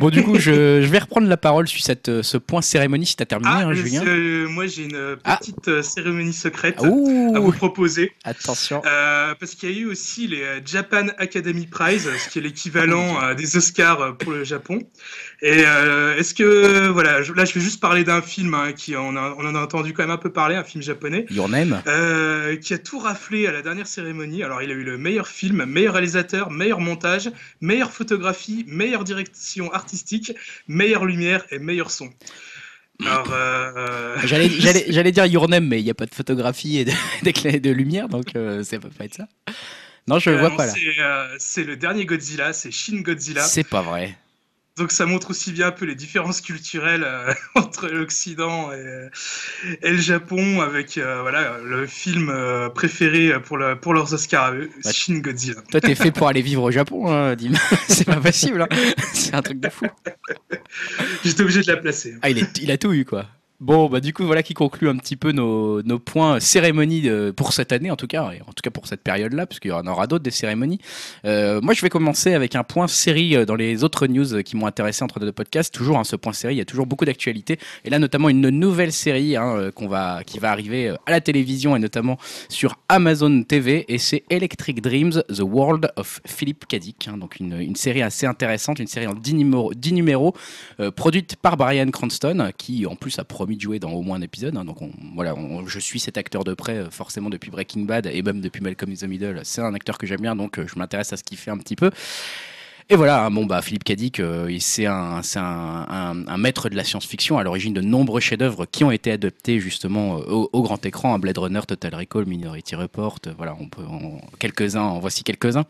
Bon, 0.00 0.08
du 0.10 0.22
coup, 0.22 0.36
je, 0.36 0.80
je 0.82 0.86
vais 0.86 0.98
reprendre 0.98 1.26
la 1.28 1.36
parole 1.36 1.68
sur 1.68 1.82
cette, 1.82 2.22
ce 2.22 2.36
point 2.38 2.62
cérémonie 2.62 3.04
si 3.06 3.16
t'as 3.16 3.26
terminé, 3.26 3.50
Ah, 3.52 3.66
hein, 3.66 3.72
Julien. 3.74 4.02
euh, 4.06 4.48
moi 4.48 4.66
j'ai 4.66 4.84
une 4.84 5.16
Ah. 5.24 5.36
petite 5.36 5.68
euh, 5.68 5.82
cérémonie 6.20 6.32
secrète 6.32 6.76
ouh, 6.80 7.32
à 7.34 7.40
vous 7.40 7.52
proposer. 7.52 8.12
attention. 8.24 8.82
Euh, 8.84 9.34
parce 9.38 9.54
qu'il 9.54 9.70
y 9.70 9.74
a 9.74 9.78
eu 9.80 9.86
aussi 9.86 10.26
les 10.26 10.42
euh, 10.42 10.60
Japan 10.64 11.06
Academy 11.18 11.66
Prize, 11.66 12.08
ce 12.18 12.28
qui 12.28 12.38
est 12.38 12.42
l'équivalent 12.42 13.22
euh, 13.22 13.34
des 13.34 13.56
Oscars 13.56 14.16
pour 14.18 14.32
le 14.32 14.44
Japon. 14.44 14.80
Et 15.42 15.62
euh, 15.66 16.16
est-ce 16.16 16.34
que 16.34 16.88
voilà, 16.88 17.22
je- 17.22 17.32
là 17.32 17.44
je 17.44 17.54
vais 17.54 17.60
juste 17.60 17.80
parler 17.80 18.04
d'un 18.04 18.20
film 18.22 18.52
hein, 18.54 18.72
qui 18.72 18.96
on, 18.96 19.16
a- 19.16 19.34
on 19.38 19.46
en 19.46 19.54
a 19.54 19.60
entendu 19.60 19.92
quand 19.92 20.02
même 20.02 20.10
un 20.10 20.16
peu 20.18 20.30
parler, 20.32 20.54
un 20.56 20.64
film 20.64 20.82
japonais. 20.82 21.24
Your 21.30 21.48
name 21.48 21.80
qui 22.60 22.74
a 22.74 22.78
tout 22.78 22.98
raflé 22.98 23.46
à 23.46 23.52
la 23.52 23.62
dernière 23.62 23.86
cérémonie. 23.86 24.42
Alors, 24.42 24.62
il 24.62 24.70
a 24.70 24.74
eu 24.74 24.82
le 24.84 24.98
meilleur 24.98 25.26
film, 25.28 25.64
meilleur 25.64 25.94
réalisateur, 25.94 26.50
meilleur 26.50 26.80
montage, 26.80 27.30
meilleure 27.60 27.92
photographie, 27.92 28.64
meilleure 28.68 29.04
direction 29.04 29.72
artistique, 29.72 30.32
meilleure 30.68 31.04
lumière 31.06 31.44
et 31.50 31.58
meilleur 31.58 31.90
son. 31.90 32.10
Alors, 33.06 33.28
euh, 33.32 34.16
J'allais, 34.24 34.48
dire 35.12 35.26
Your 35.26 35.48
Name, 35.48 35.66
mais 35.66 35.80
il 35.80 35.84
n'y 35.84 35.90
a 35.90 35.94
pas 35.94 36.06
de 36.06 36.14
photographie 36.14 36.78
et 36.78 36.84
de, 36.84 36.92
de 37.58 37.70
lumière, 37.70 38.08
donc 38.08 38.36
euh, 38.36 38.62
ça 38.62 38.78
peut 38.78 38.90
pas 38.90 39.04
être 39.04 39.14
ça. 39.14 39.26
Non, 40.06 40.18
je 40.18 40.30
le 40.30 40.36
euh, 40.36 40.40
vois 40.40 40.50
non, 40.50 40.56
pas 40.56 40.66
là. 40.66 40.72
euh, 40.98 41.36
c'est 41.38 41.64
le 41.64 41.76
dernier 41.76 42.04
Godzilla, 42.04 42.52
c'est 42.52 42.70
Shin 42.70 43.00
Godzilla. 43.00 43.42
C'est 43.42 43.64
pas 43.64 43.82
vrai. 43.82 44.16
Donc 44.76 44.92
ça 44.92 45.04
montre 45.04 45.30
aussi 45.30 45.52
bien 45.52 45.66
un 45.68 45.72
peu 45.72 45.84
les 45.84 45.94
différences 45.94 46.40
culturelles 46.40 47.04
euh, 47.04 47.34
entre 47.54 47.88
l'Occident 47.88 48.72
et, 48.72 49.08
et, 49.82 49.90
le 49.90 49.98
Japon, 49.98 50.60
avec 50.62 50.96
euh, 50.96 51.20
voilà 51.22 51.58
le 51.62 51.86
film 51.86 52.30
euh, 52.30 52.68
préféré 52.70 53.32
pour, 53.42 53.58
le, 53.58 53.78
pour 53.78 53.92
leurs 53.92 54.14
Oscars 54.14 54.44
à 54.44 54.52
eux, 54.54 54.70
Bah, 54.84 54.92
Shin 54.92 55.18
Godzilla. 55.18 55.60
Toi, 55.70 55.80
t'es 55.80 55.94
fait 55.94 56.10
pour 56.12 56.28
aller 56.28 56.40
vivre 56.42 56.62
au 56.62 56.70
Japon, 56.70 57.10
hein, 57.12 57.34
Dim. 57.36 57.52
C'est 57.88 58.04
pas 58.06 58.16
possible. 58.20 58.62
hein. 58.62 58.68
C'est 59.12 59.34
un 59.34 59.42
truc 59.42 59.60
de 59.60 59.68
fou. 59.68 59.86
J'étais 61.24 61.42
obligé 61.42 61.60
de 61.62 61.66
la 61.66 61.76
placer. 61.76 62.14
Ah, 62.22 62.30
il, 62.30 62.38
est, 62.38 62.58
il 62.62 62.70
a 62.70 62.78
tout 62.78 62.92
eu, 62.92 63.04
quoi. 63.04 63.26
Bon, 63.60 63.90
bah 63.90 64.00
du 64.00 64.14
coup, 64.14 64.24
voilà 64.24 64.42
qui 64.42 64.54
conclut 64.54 64.88
un 64.88 64.96
petit 64.96 65.16
peu 65.16 65.32
nos, 65.32 65.82
points 65.98 66.40
cérémonies 66.40 67.02
de- 67.02 67.30
pour 67.30 67.52
cette 67.52 67.72
année, 67.72 67.90
en 67.90 67.96
tout 67.96 68.06
cas, 68.06 68.24
en 68.24 68.52
tout 68.52 68.62
cas 68.62 68.70
pour 68.70 68.86
cette 68.86 69.02
période-là, 69.02 69.46
parce 69.46 69.60
qu'il 69.60 69.70
y 69.70 69.74
en 69.74 69.86
aura 69.86 70.06
d'autres 70.06 70.24
des 70.24 70.30
cérémonies. 70.30 70.78
Euh, 71.26 71.60
moi, 71.60 71.74
je 71.74 71.82
vais 71.82 71.90
commencer 71.90 72.32
avec 72.32 72.56
un 72.56 72.64
point 72.64 72.88
série 72.88 73.36
euh, 73.36 73.44
dans 73.44 73.56
les 73.56 73.84
autres 73.84 74.06
news 74.06 74.32
euh, 74.34 74.40
qui 74.40 74.56
m'ont 74.56 74.66
intéressé 74.66 75.04
entre 75.04 75.20
deux 75.20 75.30
podcasts. 75.30 75.74
Toujours, 75.74 75.98
hein, 75.98 76.04
ce 76.04 76.16
point 76.16 76.32
série, 76.32 76.54
il 76.54 76.58
y 76.58 76.62
a 76.62 76.64
toujours 76.64 76.86
beaucoup 76.86 77.04
d'actualités. 77.04 77.58
Et 77.84 77.90
là, 77.90 77.98
notamment 77.98 78.30
une 78.30 78.48
nouvelle 78.48 78.92
série 78.92 79.36
hein, 79.36 79.54
euh, 79.56 79.70
qu'on 79.70 79.88
va, 79.88 80.22
qui 80.24 80.38
va 80.38 80.50
arriver 80.50 80.88
euh, 80.88 80.96
à 81.06 81.10
la 81.10 81.20
télévision 81.20 81.76
et 81.76 81.78
notamment 81.78 82.18
sur 82.48 82.76
Amazon 82.88 83.42
TV, 83.42 83.84
et 83.88 83.98
c'est 83.98 84.24
Electric 84.30 84.80
Dreams, 84.80 85.22
The 85.28 85.40
World 85.40 85.92
of 85.96 86.20
Philip 86.26 86.66
K. 86.66 86.80
Hein. 87.08 87.18
donc 87.18 87.40
une, 87.40 87.76
série 87.76 88.02
assez 88.02 88.26
intéressante, 88.26 88.78
une 88.78 88.86
série 88.86 89.06
en 89.06 89.14
10 89.14 89.34
numéros, 89.34 89.74
10 89.74 89.92
numéros 89.92 90.34
euh, 90.80 90.90
produite 90.90 91.36
par 91.36 91.56
Brian 91.56 91.90
Cranston, 91.90 92.50
qui 92.56 92.86
en 92.86 92.96
plus 92.96 93.18
a 93.18 93.24
promis 93.24 93.49
de 93.56 93.60
jouer 93.60 93.78
dans 93.78 93.90
au 93.92 94.02
moins 94.02 94.18
un 94.18 94.22
épisode. 94.22 94.56
hein. 94.56 94.64
donc 94.64 94.82
on- 94.82 94.90
voilà, 95.14 95.34
je 95.66 95.78
suis 95.78 96.00
cet 96.00 96.18
acteur 96.18 96.44
de 96.44 96.54
près, 96.54 96.76
euh, 96.76 96.90
forcément 96.90 97.30
depuis 97.30 97.50
Breaking 97.50 97.82
Bad 97.82 98.06
et 98.12 98.22
même 98.22 98.40
depuis 98.40 98.62
Malcolm 98.62 98.90
in 98.92 98.94
the 98.94 99.04
Middle. 99.08 99.40
C'est 99.44 99.60
un 99.62 99.74
acteur 99.74 99.98
que 99.98 100.06
j'aime 100.06 100.20
bien, 100.20 100.36
donc 100.36 100.58
euh, 100.58 100.66
je 100.66 100.78
m'intéresse 100.78 101.12
à 101.12 101.16
ce 101.16 101.22
qu'il 101.24 101.36
fait 101.38 101.50
un 101.50 101.58
petit 101.58 101.76
peu. 101.76 101.90
Et 102.92 102.96
voilà, 102.96 103.24
hein, 103.24 103.30
bon 103.30 103.46
bah 103.46 103.62
Philippe 103.62 103.84
Cadic, 103.84 104.18
euh, 104.18 104.52
c'est 104.58 104.86
un, 104.86 105.20
un, 105.36 106.26
un- 106.26 106.36
maître 106.38 106.68
de 106.68 106.74
la 106.74 106.82
science-fiction 106.82 107.38
à 107.38 107.44
l'origine 107.44 107.72
de 107.72 107.80
nombreux 107.80 108.18
chefs-d'œuvre 108.20 108.66
qui 108.66 108.82
ont 108.82 108.90
été 108.90 109.12
adaptés 109.12 109.60
justement 109.60 110.18
euh, 110.18 110.46
au, 110.52 110.62
grand 110.62 110.84
écran, 110.84 111.14
un 111.14 111.20
Blade 111.20 111.38
Runner, 111.38 111.60
Total 111.68 111.94
Recall, 111.94 112.26
Minority 112.26 112.74
Report, 112.74 113.20
voilà, 113.36 113.56
on 113.60 113.68
peut 113.68 113.82
quelques-uns, 114.40 114.82
en 114.82 114.98
voici 114.98 115.22
quelques-uns. 115.22 115.66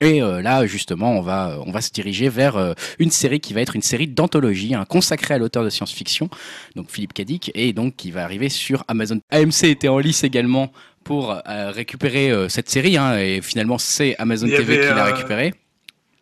Et 0.00 0.22
euh, 0.22 0.42
là, 0.42 0.66
justement, 0.66 1.12
on 1.12 1.22
va, 1.22 1.58
on 1.66 1.70
va 1.70 1.80
se 1.80 1.90
diriger 1.90 2.28
vers 2.28 2.56
euh, 2.56 2.74
une 2.98 3.10
série 3.10 3.40
qui 3.40 3.54
va 3.54 3.62
être 3.62 3.76
une 3.76 3.82
série 3.82 4.06
d'anthologie, 4.06 4.74
hein, 4.74 4.84
consacrée 4.86 5.34
à 5.34 5.38
l'auteur 5.38 5.64
de 5.64 5.70
science-fiction, 5.70 6.28
donc 6.74 6.90
Philippe 6.90 7.14
Cadic, 7.14 7.50
et 7.54 7.72
donc 7.72 7.96
qui 7.96 8.10
va 8.10 8.24
arriver 8.24 8.48
sur 8.48 8.84
Amazon. 8.88 9.20
AMC 9.30 9.64
était 9.64 9.88
en 9.88 9.98
lice 9.98 10.22
également 10.24 10.70
pour 11.06 11.30
euh, 11.32 11.70
récupérer 11.70 12.30
euh, 12.30 12.48
cette 12.48 12.68
série, 12.68 12.96
hein, 12.96 13.16
et 13.16 13.40
finalement 13.40 13.78
c'est 13.78 14.16
Amazon 14.18 14.48
TV 14.48 14.74
avait, 14.74 14.88
qui 14.88 14.94
l'a 14.94 15.04
récupérée. 15.04 15.54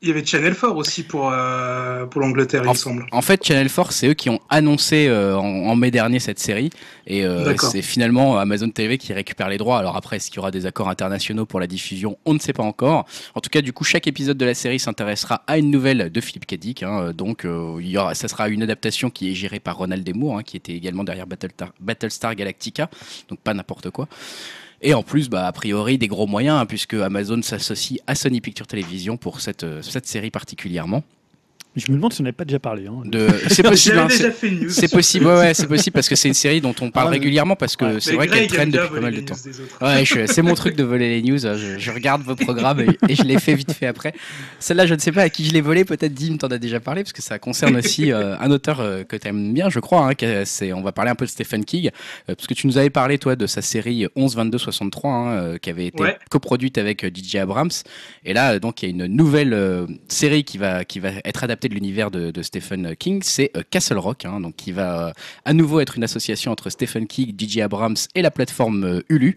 Il 0.05 0.09
y 0.09 0.11
avait 0.11 0.25
Channel 0.27 0.55
4 0.55 0.77
aussi 0.77 1.03
pour, 1.03 1.31
euh, 1.33 2.05
pour 2.05 2.21
l'Angleterre, 2.21 2.61
il 2.63 2.69
me 2.69 2.75
semble. 2.75 3.07
En 3.11 3.23
fait, 3.23 3.43
Channel 3.43 3.71
4, 3.71 3.91
c'est 3.91 4.09
eux 4.09 4.13
qui 4.13 4.29
ont 4.29 4.39
annoncé 4.51 5.07
euh, 5.09 5.35
en, 5.35 5.47
en 5.47 5.77
mai 5.77 5.91
dernier 5.91 6.19
cette 6.19 6.39
série. 6.39 6.69
Et 7.07 7.25
euh, 7.25 7.57
c'est 7.57 7.81
finalement 7.81 8.37
Amazon 8.37 8.69
TV 8.69 8.99
qui 8.99 9.15
récupère 9.15 9.49
les 9.49 9.57
droits. 9.57 9.79
Alors 9.79 9.97
après, 9.97 10.17
est-ce 10.17 10.29
qu'il 10.29 10.37
y 10.37 10.39
aura 10.41 10.51
des 10.51 10.67
accords 10.67 10.91
internationaux 10.91 11.47
pour 11.47 11.59
la 11.59 11.67
diffusion? 11.67 12.19
On 12.27 12.35
ne 12.35 12.39
sait 12.39 12.53
pas 12.53 12.63
encore. 12.63 13.07
En 13.35 13.41
tout 13.41 13.49
cas, 13.49 13.63
du 13.63 13.73
coup, 13.73 13.85
chaque 13.85 14.07
épisode 14.07 14.37
de 14.37 14.45
la 14.45 14.53
série 14.53 14.79
s'intéressera 14.79 15.43
à 15.47 15.57
une 15.57 15.71
nouvelle 15.71 16.13
de 16.13 16.21
Philippe 16.21 16.45
Cadic. 16.45 16.83
hein. 16.83 17.13
Donc, 17.17 17.47
euh, 17.47 17.79
il 17.81 17.89
y 17.89 17.97
aura, 17.97 18.15
ça 18.15 18.29
sera 18.29 18.51
une 18.51 18.63
adaptation 18.63 19.09
qui 19.09 19.31
est 19.31 19.35
gérée 19.35 19.59
par 19.59 19.79
Ronald 19.79 20.05
Desmours, 20.05 20.37
hein, 20.37 20.43
qui 20.43 20.59
était 20.59 20.75
également 20.75 21.05
derrière 21.05 21.27
Battlestar, 21.27 21.71
Battlestar 21.81 22.35
Galactica. 22.35 22.91
Donc, 23.31 23.39
pas 23.41 23.55
n'importe 23.55 23.89
quoi. 23.89 24.07
Et 24.83 24.95
en 24.95 25.03
plus, 25.03 25.29
bah, 25.29 25.47
a 25.47 25.53
priori, 25.53 25.99
des 25.99 26.09
gros 26.09 26.27
moyens, 26.27 26.61
hein, 26.61 26.67
puisque 26.67 26.95
Amazon 26.95 27.41
s'associe 27.43 28.01
à 28.07 28.15
Sony 28.15 28.41
Pictures 28.41 28.67
Television 28.67 29.17
pour 29.17 29.41
cette, 29.41 29.65
euh, 29.65 29.83
cette 29.83 30.07
série 30.07 30.31
particulièrement. 30.31 31.03
Je 31.77 31.91
me 31.91 31.97
demande 31.97 32.13
si 32.13 32.21
on 32.21 32.25
n'avait 32.25 32.33
pas 32.33 32.45
déjà 32.45 32.61
parlé. 32.61 32.87
hein. 32.87 33.03
De... 33.05 33.27
C'est 33.49 33.63
possible. 33.69 33.99
Hein, 33.99 34.07
c'est- 34.09 34.19
déjà 34.19 34.31
fait 34.31 34.49
une 34.49 34.61
news. 34.61 34.71
c'est 34.71 34.89
possible, 34.91 35.27
ouais, 35.27 35.35
ouais, 35.35 35.55
c'est 35.55 35.67
possible 35.67 35.93
parce 35.95 36.09
que 36.09 36.15
c'est 36.15 36.29
une 36.29 36.35
série 36.35 36.61
dont 36.61 36.75
on 36.81 36.91
parle 36.91 37.09
Ah, 37.09 37.11
mais- 37.11 37.17
régulièrement 37.17 37.57
parce 37.57 37.75
que 37.77 37.85
Ouais. 37.85 38.01
c'est 38.01 38.13
vrai 38.15 38.29
qu'elle 38.29 38.47
traîne 38.47 38.71
depuis 38.71 38.95
pas 38.95 39.01
mal 39.01 39.15
de 39.15 39.21
temps. 39.23 39.35
Ouais, 39.81 40.05
je- 40.05 40.27
c'est 40.27 40.43
mon 40.43 40.55
truc 40.55 40.77
de 40.77 40.85
voler 40.85 41.09
les 41.21 41.23
news. 41.29 41.45
hein. 41.47 41.57
Je, 41.57 41.79
je 41.79 41.91
regarde 41.91 42.23
vos 42.23 42.37
programmes 42.37 42.81
et, 42.81 42.89
et 43.09 43.15
je 43.17 43.23
les 43.25 43.39
fais 43.41 43.55
vite 43.55 43.73
fait 43.73 43.87
après. 43.87 44.15
Celle-là, 44.61 44.87
je 44.87 44.95
ne 44.95 45.01
sais 45.01 45.11
pas 45.13 45.23
à 45.23 45.29
qui 45.31 45.45
je 45.45 45.53
l'ai 45.53 45.61
volée. 45.61 45.85
Peut-être 45.85 46.15
Dim 46.15 46.37
t'en 46.37 46.49
a 46.49 46.59
déjà 46.59 46.79
parlé 46.81 47.03
parce 47.03 47.13
que 47.13 47.23
ça 47.23 47.39
concerne 47.39 47.77
aussi 47.77 48.13
euh, 48.13 48.37
un 48.39 48.51
auteur 48.51 48.81
euh, 48.81 49.03
que 49.05 49.17
tu 49.17 49.27
aimes 49.29 49.53
bien, 49.53 49.69
je 49.69 49.81
crois. 49.81 50.09
hein, 50.11 50.43
c'est, 50.45 50.73
on 50.73 50.83
va 50.83 50.93
parler 50.93 51.11
un 51.11 51.15
peu 51.17 51.25
de 51.25 51.31
Stephen 51.31 51.65
King 51.65 51.89
euh, 52.29 52.35
parce 52.37 52.47
que 52.47 52.55
tu 52.55 52.67
nous 52.69 52.79
avais 52.79 52.91
parlé 52.91 53.19
toi 53.19 53.35
de 53.37 53.47
sa 53.47 53.63
série 53.63 54.07
11 54.17 54.37
22 54.37 54.59
63 54.59 55.11
hein, 55.13 55.27
euh, 55.33 55.59
qui 55.59 55.71
avait 55.71 55.87
été 55.87 56.03
Ouais. 56.03 56.17
coproduite 56.31 56.79
avec 56.79 57.05
DJ 57.05 57.37
Abrams. 57.37 57.71
Et 58.25 58.33
là, 58.33 58.59
donc, 58.59 58.83
il 58.83 58.87
y 58.89 58.93
a 58.93 59.07
une 59.07 59.07
nouvelle 59.13 59.87
série 60.09 60.45
qui 60.45 60.59
va, 60.59 60.85
qui 60.85 61.01
va 61.01 61.11
être 61.25 61.43
adaptée 61.45 61.64
de 61.69 61.75
l'univers 61.75 62.11
de, 62.11 62.43
Stephen 62.43 62.95
King. 62.97 63.23
C'est 63.23 63.51
euh, 63.57 63.63
Castle 63.69 63.99
Rock, 63.99 64.25
hein, 64.25 64.41
donc 64.41 64.57
qui 64.57 64.73
va 64.73 65.09
euh, 65.09 65.13
à 65.45 65.53
nouveau 65.53 65.81
être 65.81 65.97
une 65.97 66.05
association 66.05 66.53
entre 66.53 66.71
Stephen 66.71 67.07
King, 67.07 67.35
DJ 67.39 67.59
Abrams 67.59 67.97
et 68.15 68.23
la 68.23 68.31
plateforme 68.31 68.85
euh, 68.85 69.01
Hulu. 69.09 69.37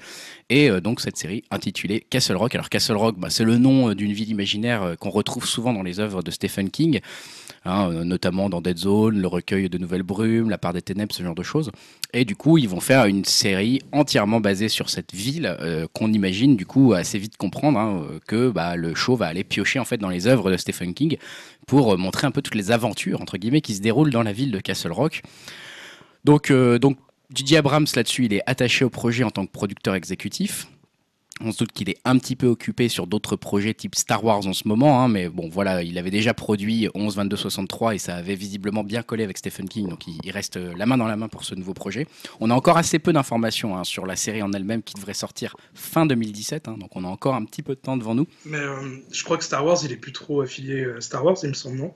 Et 0.49 0.69
donc 0.79 1.01
cette 1.01 1.17
série 1.17 1.43
intitulée 1.51 2.05
Castle 2.09 2.37
Rock. 2.37 2.55
Alors 2.55 2.69
Castle 2.69 2.95
Rock, 2.95 3.15
bah, 3.17 3.29
c'est 3.29 3.43
le 3.43 3.57
nom 3.57 3.93
d'une 3.93 4.13
ville 4.13 4.29
imaginaire 4.29 4.95
qu'on 4.97 5.09
retrouve 5.09 5.45
souvent 5.45 5.73
dans 5.73 5.83
les 5.83 5.99
œuvres 5.99 6.23
de 6.23 6.31
Stephen 6.31 6.69
King, 6.69 7.01
hein, 7.67 7.91
euh, 7.91 8.03
notamment 8.03 8.49
dans 8.49 8.61
Dead 8.61 8.77
Zone, 8.77 9.19
Le 9.19 9.27
recueil 9.27 9.69
de 9.69 9.77
Nouvelles 9.77 10.03
Brumes, 10.03 10.49
La 10.49 10.57
part 10.57 10.73
des 10.73 10.81
ténèbres, 10.81 11.13
ce 11.13 11.21
genre 11.21 11.35
de 11.35 11.43
choses. 11.43 11.71
Et 12.13 12.25
du 12.25 12.35
coup, 12.35 12.57
ils 12.57 12.69
vont 12.69 12.79
faire 12.79 13.05
une 13.05 13.25
série 13.25 13.81
entièrement 13.91 14.39
basée 14.39 14.69
sur 14.69 14.89
cette 14.89 15.13
ville 15.13 15.55
euh, 15.61 15.87
qu'on 15.93 16.11
imagine 16.11 16.55
du 16.55 16.65
coup 16.65 16.93
assez 16.93 17.19
vite 17.19 17.37
comprendre 17.37 17.77
hein, 17.79 18.01
euh, 18.09 18.19
que 18.27 18.49
bah, 18.49 18.75
le 18.75 18.95
show 18.95 19.15
va 19.15 19.27
aller 19.27 19.43
piocher 19.43 19.79
en 19.79 19.85
fait 19.85 19.97
dans 19.97 20.09
les 20.09 20.27
œuvres 20.27 20.51
de 20.51 20.57
Stephen 20.57 20.93
King 20.93 21.17
pour 21.67 21.97
montrer 21.97 22.25
un 22.25 22.31
peu 22.31 22.41
toutes 22.41 22.55
les 22.55 22.71
aventures 22.71 23.21
entre 23.21 23.37
guillemets 23.37 23.61
qui 23.61 23.75
se 23.75 23.81
déroulent 23.81 24.11
dans 24.11 24.23
la 24.23 24.31
ville 24.31 24.51
de 24.51 24.59
Castle 24.59 24.91
Rock. 24.91 25.21
Donc, 26.23 26.51
euh, 26.51 26.77
donc 26.77 26.97
Didier 27.29 27.57
Abrams 27.57 27.87
là-dessus, 27.95 28.25
il 28.25 28.33
est 28.33 28.41
attaché 28.45 28.85
au 28.85 28.89
projet 28.89 29.23
en 29.23 29.31
tant 29.31 29.45
que 29.45 29.51
producteur 29.51 29.95
exécutif. 29.95 30.67
On 31.39 31.51
se 31.51 31.59
doute 31.59 31.71
qu'il 31.71 31.89
est 31.89 31.97
un 32.03 32.17
petit 32.17 32.35
peu 32.35 32.47
occupé 32.47 32.89
sur 32.89 33.05
d'autres 33.05 33.35
projets 33.35 33.73
type 33.73 33.93
Star 33.95 34.23
Wars 34.23 34.45
en 34.47 34.53
ce 34.53 34.67
moment, 34.67 35.03
hein, 35.03 35.07
mais 35.07 35.29
bon 35.29 35.49
voilà, 35.49 35.83
il 35.83 35.97
avait 35.99 36.09
déjà 36.09 36.33
produit 36.33 36.89
11 36.95 37.15
22 37.15 37.35
63 37.37 37.93
et 37.95 37.97
ça 37.99 38.15
avait 38.15 38.33
visiblement 38.35 38.83
bien 38.83 39.03
collé 39.03 39.23
avec 39.23 39.37
Stephen 39.37 39.69
King, 39.69 39.87
donc 39.87 40.07
il, 40.07 40.31
reste 40.31 40.57
euh, 40.57 40.73
la 40.75 40.85
main 40.87 40.97
dans 40.97 41.05
la 41.07 41.15
main 41.15 41.27
pour 41.27 41.43
ce 41.43 41.53
nouveau 41.53 41.73
projet. 41.75 42.07
On 42.39 42.49
a 42.49 42.55
encore 42.55 42.77
assez 42.77 42.97
peu 42.97 43.13
d'informations 43.13 43.77
hein, 43.77 43.83
sur 43.83 44.07
la 44.07 44.15
série 44.15 44.41
en 44.41 44.51
elle-même 44.51 44.81
qui 44.81 44.95
devrait 44.95 45.13
sortir 45.13 45.55
fin 45.75 46.05
2017, 46.07 46.67
hein, 46.67 46.75
donc 46.79 46.95
on 46.95 47.03
a 47.03 47.07
encore 47.07 47.35
un 47.35 47.45
petit 47.45 47.61
peu 47.61 47.75
de 47.75 47.79
temps 47.79 47.97
devant 47.97 48.15
nous. 48.15 48.25
Mais 48.45 48.57
euh, 48.57 48.97
je 49.11 49.23
crois 49.23 49.37
que 49.37 49.43
Star 49.43 49.63
Wars, 49.63 49.77
il 49.83 49.91
est 49.91 49.97
plus 49.97 50.13
trop 50.13 50.41
affilié 50.41 50.85
à 50.97 51.01
Star 51.01 51.23
Wars, 51.23 51.37
il 51.43 51.49
me 51.49 51.53
semble, 51.53 51.77
non? 51.77 51.93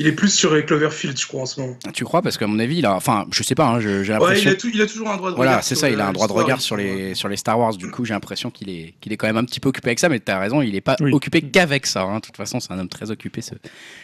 Il 0.00 0.08
est 0.08 0.12
plus 0.12 0.34
sur 0.34 0.52
euh, 0.52 0.62
Cloverfield, 0.62 1.16
je 1.16 1.26
crois, 1.26 1.42
en 1.42 1.46
ce 1.46 1.60
moment. 1.60 1.76
Tu 1.92 2.02
crois? 2.04 2.20
Parce 2.20 2.36
qu'à 2.36 2.48
mon 2.48 2.58
avis, 2.58 2.78
il 2.78 2.86
a, 2.86 2.96
enfin, 2.96 3.26
je 3.30 3.44
sais 3.44 3.54
pas, 3.54 3.78
j'ai 3.78 4.00
Ouais, 4.00 4.04
l'impression. 4.08 4.50
il 4.50 4.52
a, 4.52 4.56
tout- 4.56 4.70
il 4.74 4.82
a 4.82 4.86
toujours 4.86 5.08
un 5.08 5.16
droit 5.16 5.30
de 5.30 5.36
Voilà, 5.36 5.52
regard. 5.52 5.64
c'est 5.64 5.76
sur, 5.76 5.82
ça, 5.82 5.90
il 5.90 6.00
a 6.00 6.06
euh, 6.06 6.08
un 6.08 6.12
droit 6.12 6.26
de 6.26 6.32
regard 6.32 6.60
sur 6.60 6.76
les, 6.76 7.14
sur 7.14 7.28
les 7.28 7.36
Star 7.36 7.56
Wars. 7.60 7.76
Du 7.76 7.88
coup, 7.92 8.04
j'ai 8.04 8.12
l'impression 8.12 8.50
qu'il 8.50 8.63
est, 8.68 8.94
qu'il 9.00 9.12
est 9.12 9.16
quand 9.16 9.26
même 9.26 9.36
un 9.36 9.44
petit 9.44 9.60
peu 9.60 9.68
occupé 9.68 9.88
avec 9.88 9.98
ça, 9.98 10.08
mais 10.08 10.20
tu 10.20 10.30
as 10.30 10.38
raison, 10.38 10.62
il 10.62 10.72
n'est 10.72 10.80
pas 10.80 10.96
Oui. 11.00 11.12
occupé 11.12 11.42
qu'avec 11.42 11.86
ça. 11.86 12.02
hein. 12.02 12.16
De 12.16 12.20
toute 12.20 12.36
façon, 12.36 12.60
c'est 12.60 12.72
un 12.72 12.78
homme 12.78 12.88
très 12.88 13.10
occupé, 13.10 13.40
ce, 13.42 13.54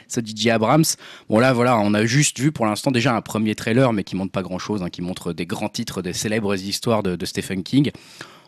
ce 0.09 0.21
DJ 0.21 0.49
Abrams. 0.49 0.85
Bon, 1.29 1.39
là, 1.39 1.53
voilà, 1.53 1.79
on 1.79 1.95
a 1.95 2.05
juste 2.07 2.39
vu 2.39 2.53
pour 2.53 2.67
l'instant 2.67 2.91
déjà 2.91 3.15
un 3.15 3.21
premier 3.23 3.55
trailer, 3.55 3.93
mais 3.93 4.05
qui 4.05 4.17
montre 4.17 4.33
pas 4.33 4.43
grand 4.43 4.59
chose, 4.59 4.85
qui 4.93 5.03
montre 5.03 5.33
des 5.33 5.47
grands 5.47 5.69
titres, 5.69 6.03
des 6.03 6.13
célèbres 6.13 6.55
histoires 6.57 7.03
de, 7.03 7.17
de 7.17 7.27
Stephen 7.27 7.63
King. 7.63 7.91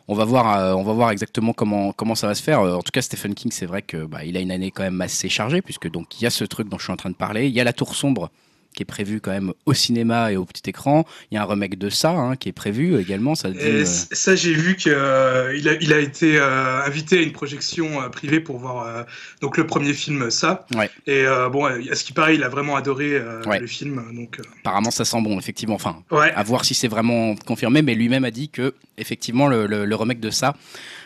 On 0.09 0.15
va 0.15 0.25
voir, 0.25 0.59
euh, 0.59 0.75
on 0.75 0.83
va 0.83 0.93
voir 0.93 1.11
exactement 1.13 1.53
comment, 1.53 1.93
comment 1.93 2.17
ça 2.17 2.27
va 2.27 2.35
se 2.35 2.43
faire. 2.43 2.61
Euh, 2.61 2.75
en 2.75 2.83
tout 2.83 2.91
cas, 2.93 3.03
Stephen 3.03 3.35
King, 3.35 3.53
c'est 3.53 3.67
vrai 3.67 3.83
que 3.83 4.05
bah, 4.05 4.25
il 4.25 4.37
a 4.37 4.41
une 4.41 4.51
année 4.51 4.71
quand 4.73 4.83
même 4.83 5.01
assez 5.01 5.29
chargée, 5.29 5.63
puisque 5.63 5.89
donc 5.91 6.21
il 6.21 6.25
y 6.25 6.27
a 6.27 6.31
ce 6.31 6.45
truc 6.45 6.69
dont 6.69 6.77
je 6.79 6.85
suis 6.85 6.93
en 6.93 6.97
train 6.97 7.11
de 7.11 7.15
parler. 7.15 7.47
Il 7.47 7.53
y 7.55 7.61
a 7.61 7.65
La 7.65 7.73
Tour 7.73 7.95
sombre 7.95 8.31
qui 8.75 8.83
est 8.83 8.87
prévu 8.87 9.21
quand 9.21 9.31
même 9.31 9.53
au 9.67 9.75
cinéma 9.75 10.33
et 10.33 10.37
au 10.37 10.45
petit 10.45 10.69
écran. 10.69 11.05
Il 11.31 11.35
y 11.35 11.39
a 11.39 11.43
un 11.43 11.47
remake 11.47 11.79
de 11.79 11.91
ça 11.91 12.11
hein, 12.11 12.37
qui 12.37 12.49
est 12.49 12.53
prévu 12.53 12.99
également. 13.01 13.35
Ça 13.35 13.51
dit, 13.51 13.59
euh, 13.61 13.85
ça, 13.85 14.35
j'ai 14.37 14.55
vu 14.55 14.77
qu'il 14.77 14.93
a, 14.95 15.53
il 15.53 15.93
a 15.93 15.99
été 15.99 16.39
euh, 16.39 16.83
invité 16.85 17.19
à 17.19 17.23
une 17.23 17.33
projection 17.33 18.01
euh, 18.03 18.09
privée 18.09 18.41
pour 18.41 18.59
voir 18.59 18.87
euh, 18.87 19.03
donc 19.41 19.57
le 19.57 19.67
premier 19.67 19.93
film, 19.93 20.31
ça. 20.31 20.67
Ouais. 20.75 20.91
Et 21.07 21.25
euh, 21.27 21.49
bon, 21.49 21.65
à 21.67 21.95
ce 21.95 22.05
qui 22.05 22.13
paraît, 22.13 22.35
il 22.35 22.43
a 22.45 22.49
vraiment 22.49 22.77
adoré 22.77 23.13
euh, 23.15 23.43
Ouais. 23.45 23.59
le 23.61 23.67
film. 23.67 24.03
Donc, 24.15 24.39
euh, 24.39 24.43
apparemment, 24.61 24.91
ça 24.91 25.05
sent 25.05 25.21
bon, 25.23 25.39
effectivement. 25.39 25.75
Enfin, 25.75 26.03
ouais. 26.11 26.33
à 26.33 26.43
voir 26.43 26.65
si 26.65 26.75
c'est 26.75 26.89
vraiment 26.89 27.35
confirmé, 27.47 27.83
mais 27.83 27.95
lui-même 27.95 28.25
a 28.25 28.31
dit 28.31 28.49
que 28.49 28.75
effectivement 28.99 29.49
le, 29.49 29.67
le- 29.67 29.85
le 29.85 29.97
remake 29.97 30.21
de 30.21 30.31
ça 30.31 30.55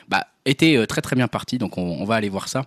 bah, 0.08 0.26
était 0.44 0.76
euh, 0.76 0.86
très 0.86 1.00
très 1.00 1.16
bien 1.16 1.28
parti, 1.28 1.58
donc 1.58 1.78
on, 1.78 1.82
on 2.00 2.04
va 2.04 2.16
aller 2.16 2.28
voir 2.28 2.48
ça. 2.48 2.66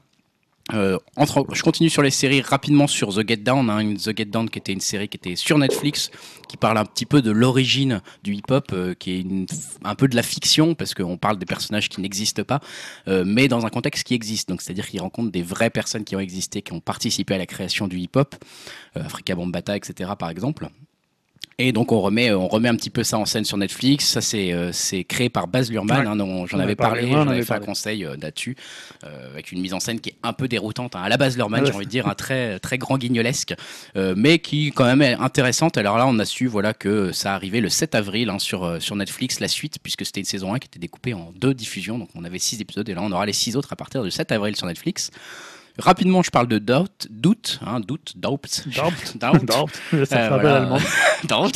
Euh, 0.74 1.00
entre, 1.16 1.48
je 1.52 1.64
continue 1.64 1.90
sur 1.90 2.04
les 2.04 2.12
séries 2.12 2.42
rapidement 2.42 2.86
sur 2.86 3.10
The 3.14 3.28
Get 3.28 3.38
Down, 3.38 3.70
hein, 3.72 3.96
The 3.96 4.16
Get 4.16 4.26
Down 4.26 4.50
qui 4.50 4.60
était 4.60 4.72
une 4.72 4.82
série 4.82 5.08
qui 5.10 5.18
était 5.18 5.36
sur 5.36 5.58
Netflix, 5.58 6.12
qui 6.48 6.58
parle 6.58 6.78
un 6.78 6.86
petit 6.86 7.08
peu 7.08 7.24
de 7.24 7.32
l'origine 7.32 8.02
du 8.24 8.36
hip-hop, 8.36 8.68
euh, 8.74 8.94
qui 8.94 9.12
est 9.12 9.22
une- 9.22 9.48
un 9.84 9.96
peu 9.96 10.08
de 10.08 10.16
la 10.16 10.22
fiction 10.22 10.76
parce 10.76 10.94
qu'on 10.94 11.18
parle 11.18 11.40
des 11.40 11.48
personnages 11.48 11.90
qui 11.90 12.02
n'existent 12.02 12.44
pas, 12.44 12.60
euh, 13.08 13.24
mais 13.26 13.48
dans 13.48 13.66
un 13.66 13.70
contexte 13.70 14.04
qui 14.06 14.14
existe. 14.14 14.50
Donc 14.50 14.62
c'est-à-dire 14.62 14.88
qu'il 14.88 15.02
rencontre 15.02 15.32
des 15.32 15.42
vraies 15.42 15.72
personnes 15.72 16.04
qui 16.04 16.16
ont 16.16 16.20
existé, 16.20 16.62
qui 16.62 16.72
ont 16.74 16.82
participé 16.82 17.34
à 17.34 17.38
la 17.40 17.48
création 17.48 17.88
du 17.88 17.98
hip-hop, 17.98 18.36
euh, 18.96 19.04
Africa 19.04 19.34
Bambaataa, 19.36 19.76
etc. 19.76 20.12
par 20.20 20.30
exemple. 20.30 20.70
Et 21.62 21.74
donc 21.74 21.92
on 21.92 22.00
remet, 22.00 22.32
on 22.32 22.48
remet 22.48 22.70
un 22.70 22.76
petit 22.76 22.90
peu 22.90 23.04
ça 23.04 23.18
en 23.18 23.26
scène 23.26 23.44
sur 23.44 23.58
Netflix. 23.58 24.06
Ça 24.08 24.22
c'est 24.22 24.54
euh, 24.54 24.72
c'est 24.72 25.04
créé 25.04 25.28
par 25.30 25.48
Baz 25.48 25.70
Luhrmann. 25.70 26.08
Ouais. 26.08 26.08
hein, 26.08 26.46
j'en 26.48 26.58
avais 26.58 26.72
a 26.72 26.76
parlé, 26.78 27.12
j'en 27.12 27.28
avais 27.28 27.44
fait 27.44 27.54
un 27.54 27.60
conseil 27.60 28.06
euh, 28.06 28.16
là-dessus, 28.20 28.56
euh, 29.04 29.32
avec 29.34 29.52
une 29.52 29.60
mise 29.60 29.74
en 29.74 29.82
scène 29.82 30.00
qui 30.00 30.12
est 30.12 30.16
un 30.24 30.32
peu 30.32 30.48
déroutante. 30.48 30.96
hein. 30.96 31.02
À 31.04 31.10
la 31.10 31.18
base 31.18 31.36
Luhrmann, 31.36 31.60
Ah 31.60 31.64
ouais. 31.66 31.70
j'ai 31.72 31.76
envie 31.76 31.86
de 31.86 31.92
dire, 31.92 32.08
un 32.08 32.16
très 32.16 32.60
très 32.60 32.78
grand 32.78 32.98
guignolesque, 32.98 33.54
euh, 33.98 34.14
mais 34.16 34.40
qui 34.40 34.72
quand 34.72 34.86
même 34.86 35.02
est 35.02 35.16
intéressante. 35.16 35.78
Alors 35.78 35.98
là, 35.98 36.08
on 36.08 36.18
a 36.20 36.26
su 36.26 36.48
voilà 36.48 36.74
que 36.74 37.12
ça 37.12 37.36
arrivait 37.36 37.60
le 37.60 37.70
7 37.70 37.94
avril 37.94 38.30
hein, 38.30 38.40
sur 38.40 38.82
sur 38.82 38.96
Netflix 38.96 39.42
la 39.42 39.50
suite, 39.50 39.80
puisque 39.84 40.06
c'était 40.06 40.22
une 40.22 40.26
saison 40.26 40.54
1 40.54 40.60
qui 40.60 40.68
était 40.68 40.80
découpée 40.80 41.14
en 41.14 41.34
deux 41.36 41.54
diffusions. 41.54 41.98
Donc 42.00 42.08
on 42.16 42.24
avait 42.24 42.40
six 42.40 42.62
épisodes 42.62 42.88
et 42.88 42.94
là 42.94 43.02
on 43.04 43.12
aura 43.12 43.26
les 43.26 43.34
six 43.34 43.58
autres 43.58 43.74
à 43.74 43.76
partir 43.76 44.02
du 44.02 44.12
7 44.12 44.32
avril 44.32 44.56
sur 44.56 44.66
Netflix. 44.66 45.12
Rapidement, 45.80 46.22
je 46.22 46.30
parle 46.30 46.48
de 46.48 46.60
Doubt, 46.60 47.08
Doute, 47.10 47.60
hein, 47.66 47.80
Doute, 47.80 48.14
Doubt, 48.16 48.40
Doubt. 48.76 49.16
Doubt. 49.16 49.46
Doubt. 49.46 49.70
Euh, 49.94 50.30
voilà. 50.30 50.78
Doubt. 51.28 51.52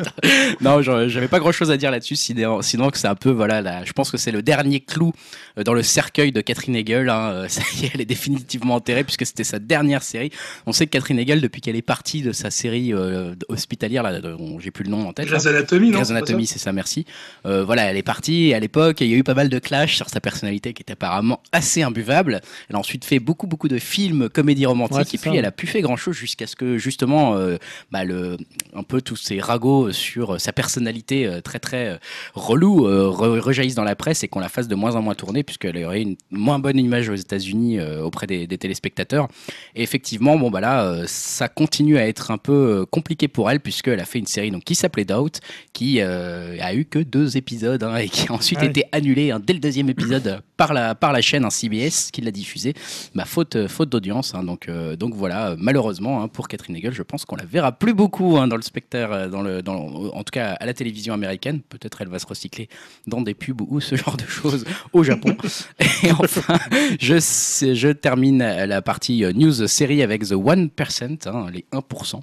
non, 0.60 0.82
j'avais 0.82 1.28
pas 1.28 1.38
grand 1.38 1.52
chose 1.52 1.70
à 1.70 1.76
dire 1.76 1.90
là-dessus, 1.90 2.16
sinon, 2.16 2.62
sinon 2.62 2.90
que 2.90 2.98
c'est 2.98 3.08
un 3.08 3.14
peu, 3.14 3.30
voilà, 3.30 3.62
là, 3.62 3.84
je 3.84 3.92
pense 3.92 4.10
que 4.10 4.16
c'est 4.16 4.32
le 4.32 4.42
dernier 4.42 4.80
clou 4.80 5.12
euh, 5.58 5.64
dans 5.64 5.74
le 5.74 5.82
cercueil 5.82 6.32
de 6.32 6.40
Catherine 6.40 6.76
Hegel. 6.76 7.08
hein, 7.08 7.30
euh, 7.30 7.48
ça 7.48 7.62
y 7.76 7.86
est, 7.86 7.90
elle 7.94 8.00
est 8.00 8.06
définitivement 8.06 8.74
enterrée 8.74 9.04
puisque 9.04 9.26
c'était 9.26 9.44
sa 9.44 9.58
dernière 9.58 10.02
série. 10.02 10.30
On 10.66 10.72
sait 10.72 10.86
que 10.86 10.90
Catherine 10.90 11.18
Hegel, 11.18 11.40
depuis 11.40 11.60
qu'elle 11.60 11.76
est 11.76 11.82
partie 11.82 12.22
de 12.22 12.32
sa 12.32 12.50
série 12.50 12.92
euh, 12.92 13.34
hospitalière, 13.48 14.02
là, 14.02 14.20
j'ai 14.58 14.70
plus 14.70 14.84
le 14.84 14.90
nom 14.90 15.08
en 15.08 15.12
tête. 15.12 15.26
Grey's 15.26 15.46
Anatomy, 15.46 15.90
non 15.90 16.02
Anatomy, 16.10 16.46
c'est 16.46 16.58
ça, 16.58 16.72
merci. 16.72 17.06
Euh, 17.46 17.64
voilà, 17.64 17.84
elle 17.84 17.96
est 17.96 18.02
partie. 18.02 18.54
À 18.54 18.60
l'époque, 18.60 19.00
il 19.00 19.08
y 19.08 19.14
a 19.14 19.16
eu 19.16 19.24
pas 19.24 19.34
mal 19.34 19.48
de 19.48 19.58
clash 19.58 19.96
sur 19.96 20.08
sa 20.08 20.20
personnalité 20.20 20.72
qui 20.72 20.82
était 20.82 20.92
apparemment 20.92 21.40
assez 21.52 21.82
imbuvable. 21.82 22.40
Elle 22.68 22.76
a 22.76 22.78
ensuite 22.78 23.04
fait 23.04 23.18
beaucoup, 23.18 23.46
beaucoup 23.46 23.59
de 23.68 23.78
films, 23.78 24.28
comédies 24.28 24.66
romantiques. 24.66 24.96
Ouais, 24.96 25.02
et 25.02 25.18
puis, 25.18 25.30
ça. 25.30 25.34
elle 25.34 25.44
a 25.44 25.52
pu 25.52 25.66
faire 25.66 25.82
grand 25.82 25.96
chose 25.96 26.16
jusqu'à 26.16 26.46
ce 26.46 26.56
que, 26.56 26.78
justement, 26.78 27.34
euh, 27.36 27.56
bah, 27.90 28.04
le, 28.04 28.36
un 28.74 28.82
peu 28.82 29.00
tous 29.00 29.16
ces 29.16 29.40
ragots 29.40 29.92
sur 29.92 30.34
euh, 30.34 30.38
sa 30.38 30.52
personnalité 30.52 31.26
euh, 31.26 31.40
très, 31.40 31.58
très 31.58 31.98
relou 32.34 32.86
re- 32.88 33.38
rejaillissent 33.38 33.74
dans 33.74 33.84
la 33.84 33.96
presse 33.96 34.22
et 34.24 34.28
qu'on 34.28 34.40
la 34.40 34.48
fasse 34.48 34.68
de 34.68 34.74
moins 34.74 34.94
en 34.96 35.02
moins 35.02 35.14
tourner 35.14 35.42
puisqu'elle 35.42 35.82
aurait 35.84 36.02
une 36.02 36.16
moins 36.30 36.58
bonne 36.58 36.78
image 36.78 37.08
aux 37.08 37.14
États-Unis 37.14 37.80
auprès 38.02 38.26
des, 38.26 38.46
des 38.46 38.58
téléspectateurs. 38.58 39.28
Et 39.74 39.82
effectivement, 39.82 40.36
bon, 40.36 40.50
bah 40.50 40.60
là, 40.60 41.02
ça 41.06 41.48
continue 41.48 41.98
à 41.98 42.06
être 42.06 42.30
un 42.30 42.38
peu 42.38 42.86
compliqué 42.90 43.28
pour 43.28 43.50
elle 43.50 43.60
puisqu'elle 43.60 44.00
a 44.00 44.04
fait 44.04 44.18
une 44.18 44.26
série 44.26 44.50
donc, 44.50 44.64
qui 44.64 44.74
s'appelait 44.74 45.04
Doubt 45.04 45.40
qui 45.72 46.00
a 46.00 46.74
eu 46.74 46.84
que 46.84 46.98
deux 46.98 47.36
épisodes 47.36 47.82
hein, 47.82 47.96
et 47.96 48.08
qui 48.08 48.28
a 48.28 48.32
ensuite 48.32 48.58
Ah 48.62 48.66
été 48.66 48.84
annulé 48.92 49.30
hein, 49.30 49.40
dès 49.44 49.52
le 49.52 49.60
deuxième 49.60 49.88
épisode 49.88 50.42
par 50.56 50.72
la, 50.72 50.94
par 50.94 51.12
la 51.12 51.20
chaîne 51.22 51.44
hein, 51.44 51.50
CBS 51.50 52.10
qui 52.12 52.20
l'a 52.20 52.30
diffusé, 52.30 52.74
bah, 53.14 53.24
faute, 53.24 53.49
euh, 53.56 53.68
faute 53.68 53.88
d'audience. 53.88 54.34
hein. 54.34 54.42
donc, 54.42 54.68
euh, 54.68 54.96
donc 54.96 55.14
voilà, 55.14 55.50
euh, 55.50 55.56
malheureusement 55.58 56.22
hein, 56.22 56.28
pour 56.28 56.48
Catherine 56.48 56.76
Hegel, 56.76 56.92
je 56.92 57.02
pense 57.02 57.24
qu'on 57.24 57.36
la 57.36 57.44
verra 57.44 57.72
plus 57.72 57.94
beaucoup 57.94 58.36
hein, 58.36 58.48
dans 58.48 58.56
le 58.56 58.62
spectacle, 58.62 59.30
dans 59.30 59.42
le, 59.42 59.62
dans, 59.62 59.78
en 60.12 60.22
tout 60.24 60.32
cas 60.32 60.52
à 60.52 60.66
la 60.66 60.74
télévision 60.74 61.14
américaine. 61.14 61.60
Peut-être 61.68 62.00
elle 62.02 62.08
va 62.08 62.18
se 62.18 62.26
recycler 62.26 62.68
dans 63.06 63.20
des 63.20 63.34
pubs 63.34 63.60
ou 63.60 63.80
ce 63.80 63.94
genre 64.02 64.16
de 64.16 64.24
choses 64.24 64.64
au 64.92 65.02
Japon. 65.02 65.36
et 66.02 66.12
enfin, 66.12 66.58
je, 67.00 67.16
je 67.18 67.88
termine 67.92 68.38
la 68.38 68.82
partie 68.82 69.24
news 69.34 69.66
série 69.66 70.02
avec 70.02 70.22
The 70.22 70.32
1%, 70.32 71.28
hein, 71.28 71.46
les 71.52 71.64
1%. 71.72 72.20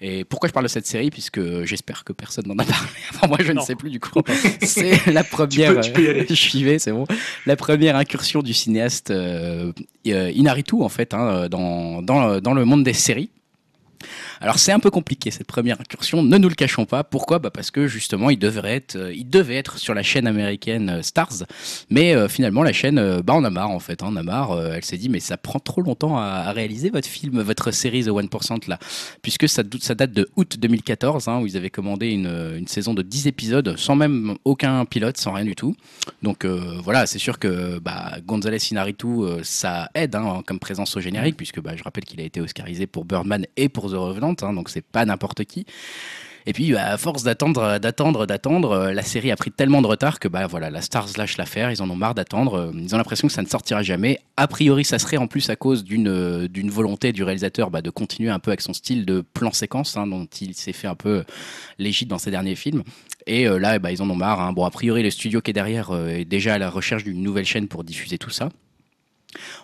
Et 0.00 0.24
pourquoi 0.24 0.48
je 0.48 0.52
parle 0.52 0.66
de 0.66 0.70
cette 0.70 0.86
série? 0.86 1.10
Puisque 1.10 1.64
j'espère 1.64 2.04
que 2.04 2.12
personne 2.12 2.46
n'en 2.46 2.58
a 2.58 2.64
parlé. 2.64 2.88
Moi, 3.28 3.38
je 3.40 3.52
ne 3.52 3.60
sais 3.60 3.74
plus 3.74 3.90
du 3.90 4.00
coup. 4.00 4.20
C'est 4.62 5.06
la 5.06 5.24
première. 5.24 5.80
tu 5.80 5.92
peux 5.92 6.04
y 6.04 6.08
aller. 6.08 6.26
je 6.28 6.34
suivais, 6.34 6.78
c'est 6.78 6.92
bon. 6.92 7.06
La 7.46 7.56
première 7.56 7.96
incursion 7.96 8.42
du 8.42 8.54
cinéaste 8.54 9.10
euh, 9.10 9.72
euh, 10.08 10.30
Inaritu, 10.66 10.84
en 10.84 10.88
fait, 10.88 11.14
hein, 11.14 11.48
dans, 11.48 12.02
dans, 12.02 12.40
dans 12.40 12.54
le 12.54 12.64
monde 12.64 12.84
des 12.84 12.92
séries. 12.92 13.30
Alors 14.40 14.58
c'est 14.58 14.72
un 14.72 14.78
peu 14.78 14.90
compliqué 14.90 15.30
cette 15.30 15.46
première 15.46 15.80
incursion, 15.80 16.22
ne 16.22 16.38
nous 16.38 16.48
le 16.48 16.54
cachons 16.54 16.84
pas. 16.84 17.04
Pourquoi? 17.04 17.38
Bah 17.38 17.50
Parce 17.50 17.70
que 17.70 17.86
justement 17.86 18.30
il 18.30 18.38
devrait 18.38 18.76
être, 18.76 18.96
euh, 18.96 19.12
il 19.14 19.28
devait 19.28 19.56
être 19.56 19.78
sur 19.78 19.94
la 19.94 20.02
chaîne 20.02 20.26
américaine 20.26 20.90
euh, 20.90 21.02
Stars, 21.02 21.44
mais 21.90 22.14
euh, 22.14 22.28
finalement 22.28 22.62
la 22.62 22.72
chaîne, 22.72 23.20
bah 23.20 23.34
on 23.36 23.44
a 23.44 23.50
marre 23.50 23.70
en 23.70 23.80
fait, 23.80 24.02
hein, 24.02 24.08
on 24.10 24.16
a 24.16 24.22
marre. 24.22 24.58
elle 24.72 24.84
s'est 24.84 24.98
dit 24.98 25.08
mais 25.08 25.20
ça 25.20 25.36
prend 25.36 25.58
trop 25.58 25.82
longtemps 25.82 26.18
à, 26.18 26.22
à 26.22 26.52
réaliser 26.52 26.90
votre 26.90 27.08
film, 27.08 27.40
votre 27.40 27.70
série 27.70 28.04
The 28.04 28.08
1% 28.08 28.68
là, 28.68 28.78
puisque 29.22 29.48
ça, 29.48 29.62
ça 29.80 29.94
date 29.94 30.12
de 30.12 30.28
août 30.36 30.56
2014 30.58 31.28
hein, 31.28 31.40
où 31.40 31.46
ils 31.46 31.56
avaient 31.56 31.70
commandé 31.70 32.08
une, 32.08 32.54
une 32.56 32.66
saison 32.66 32.94
de 32.94 33.02
10 33.02 33.26
épisodes 33.26 33.76
sans 33.76 33.96
même 33.96 34.36
aucun 34.44 34.84
pilote, 34.84 35.16
sans 35.16 35.32
rien 35.32 35.44
du 35.44 35.54
tout. 35.54 35.74
Donc 36.22 36.44
voilà, 36.44 37.06
c'est 37.06 37.18
sûr 37.18 37.38
que 37.38 37.78
bah, 37.78 38.16
González 38.26 38.58
Inarritu, 38.70 39.08
ça 39.42 39.90
aide 39.94 40.14
hein, 40.14 40.42
comme 40.46 40.58
présence 40.58 40.96
au 40.96 41.00
générique, 41.00 41.36
puisque 41.36 41.60
bah, 41.60 41.76
je 41.76 41.82
rappelle 41.82 42.04
qu'il 42.04 42.20
a 42.20 42.24
été 42.24 42.40
oscarisé 42.40 42.86
pour 42.86 43.04
Birdman 43.04 43.46
et 43.56 43.68
pour 43.68 43.85
The 43.88 43.94
Revenant, 43.94 44.34
hein, 44.42 44.52
donc 44.52 44.68
c'est 44.70 44.84
pas 44.84 45.04
n'importe 45.04 45.44
qui. 45.44 45.66
Et 46.48 46.52
puis, 46.52 46.70
bah, 46.70 46.92
à 46.92 46.96
force 46.96 47.24
d'attendre, 47.24 47.78
d'attendre, 47.80 48.24
d'attendre, 48.24 48.70
euh, 48.70 48.92
la 48.92 49.02
série 49.02 49.32
a 49.32 49.36
pris 49.36 49.50
tellement 49.50 49.82
de 49.82 49.88
retard 49.88 50.20
que 50.20 50.28
bah 50.28 50.46
voilà, 50.46 50.70
la 50.70 50.80
Stars 50.80 51.08
lâche 51.18 51.38
l'affaire. 51.38 51.72
Ils 51.72 51.82
en 51.82 51.90
ont 51.90 51.96
marre 51.96 52.14
d'attendre. 52.14 52.54
euh, 52.54 52.72
Ils 52.78 52.94
ont 52.94 52.98
l'impression 52.98 53.26
que 53.26 53.34
ça 53.34 53.42
ne 53.42 53.48
sortira 53.48 53.82
jamais. 53.82 54.20
A 54.36 54.46
priori, 54.46 54.84
ça 54.84 55.00
serait 55.00 55.16
en 55.16 55.26
plus 55.26 55.50
à 55.50 55.56
cause 55.56 55.82
d'une 55.82 56.06
euh, 56.06 56.46
d'une 56.46 56.70
volonté 56.70 57.10
du 57.12 57.24
réalisateur 57.24 57.72
bah, 57.72 57.82
de 57.82 57.90
continuer 57.90 58.30
un 58.30 58.38
peu 58.38 58.52
avec 58.52 58.60
son 58.60 58.72
style 58.74 59.04
de 59.04 59.22
plan 59.34 59.50
séquence, 59.50 59.96
hein, 59.96 60.06
dont 60.06 60.24
il 60.40 60.54
s'est 60.54 60.72
fait 60.72 60.86
un 60.86 60.94
peu 60.94 61.24
légit 61.80 62.06
dans 62.06 62.18
ses 62.18 62.30
derniers 62.30 62.54
films. 62.54 62.84
Et 63.26 63.48
euh, 63.48 63.58
là, 63.58 63.80
bah, 63.80 63.90
ils 63.90 64.00
en 64.00 64.08
ont 64.08 64.14
marre. 64.14 64.40
hein. 64.40 64.52
Bon, 64.52 64.64
a 64.64 64.70
priori, 64.70 65.02
le 65.02 65.10
studio 65.10 65.40
qui 65.40 65.50
est 65.50 65.52
derrière 65.52 65.90
euh, 65.90 66.10
est 66.10 66.24
déjà 66.24 66.54
à 66.54 66.58
la 66.58 66.70
recherche 66.70 67.02
d'une 67.02 67.22
nouvelle 67.24 67.44
chaîne 67.44 67.66
pour 67.66 67.82
diffuser 67.82 68.18
tout 68.18 68.30
ça. 68.30 68.50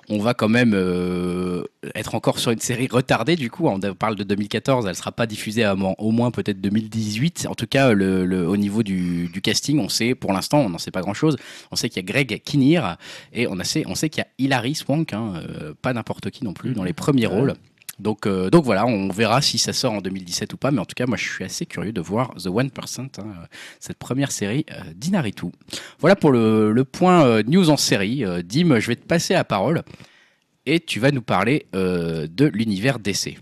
On 0.08 0.18
va 0.18 0.35
quand 0.35 0.48
même 0.48 0.72
euh, 0.74 1.64
être 1.94 2.14
encore 2.14 2.38
sur 2.38 2.50
une 2.50 2.58
série 2.58 2.88
retardée, 2.90 3.37
du 3.37 3.50
coup. 3.50 3.68
On 3.68 3.78
parle 3.94 4.16
de 4.16 4.24
2014, 4.24 4.87
elle 4.87 4.94
sera 4.94 5.12
pas 5.12 5.26
diffusée 5.26 5.64
avant 5.64 5.94
au 5.98 6.11
moins 6.11 6.30
peut-être 6.30 6.61
2018. 6.61 7.46
En 7.48 7.54
tout 7.54 7.66
cas, 7.66 7.92
le, 7.92 8.24
le- 8.24 8.46
au 8.48 8.56
niveau 8.56 8.82
du, 8.82 9.28
du 9.28 9.40
casting, 9.40 9.78
on 9.78 9.88
sait, 9.88 10.14
pour 10.14 10.32
l'instant, 10.32 10.58
on 10.61 10.68
n'en 10.68 10.78
sait 10.78 10.90
pas 10.90 11.00
grand-chose. 11.00 11.37
On 11.70 11.76
sait 11.76 11.88
qu'il 11.88 11.96
y 12.02 12.04
a 12.04 12.12
Greg 12.12 12.42
Kinnear 12.44 12.98
et 13.32 13.46
on, 13.46 13.58
a 13.58 13.64
sait, 13.64 13.85
on 13.87 13.94
sait 13.94 14.08
qu'il 14.08 14.22
y 14.22 14.26
a 14.26 14.28
Hilary 14.38 14.74
Swank, 14.74 15.12
hein, 15.12 15.35
euh, 15.37 15.72
pas 15.80 15.92
n'importe 15.92 16.30
qui 16.30 16.44
non 16.44 16.52
plus, 16.52 16.72
dans 16.74 16.85
les 16.85 16.92
premiers 16.92 17.26
rôles. 17.26 17.54
Donc, 18.02 18.26
euh, 18.26 18.50
donc 18.50 18.64
voilà, 18.64 18.84
on 18.84 19.08
verra 19.08 19.40
si 19.40 19.58
ça 19.58 19.72
sort 19.72 19.92
en 19.92 20.00
2017 20.00 20.52
ou 20.52 20.56
pas, 20.56 20.70
mais 20.70 20.80
en 20.80 20.84
tout 20.84 20.94
cas, 20.94 21.06
moi 21.06 21.16
je 21.16 21.28
suis 21.28 21.44
assez 21.44 21.64
curieux 21.64 21.92
de 21.92 22.00
voir 22.00 22.34
The 22.34 22.48
1%, 22.48 23.00
hein, 23.00 23.08
euh, 23.18 23.46
cette 23.80 23.96
première 23.96 24.32
série 24.32 24.66
euh, 24.70 24.80
d'Inaritu. 24.94 25.46
Voilà 26.00 26.16
pour 26.16 26.32
le, 26.32 26.84
point 26.84 27.24
euh, 27.24 27.42
news 27.46 27.70
en 27.70 27.76
série. 27.76 28.24
Dim, 28.44 28.78
je 28.80 28.88
vais 28.88 28.96
te 28.96 29.06
passer 29.06 29.34
la 29.34 29.44
parole 29.44 29.82
et 30.66 30.80
tu 30.80 31.00
vas 31.00 31.10
nous 31.10 31.22
parler 31.22 31.66
de 31.72 32.46
l'univers 32.46 32.98
DC. 32.98 33.38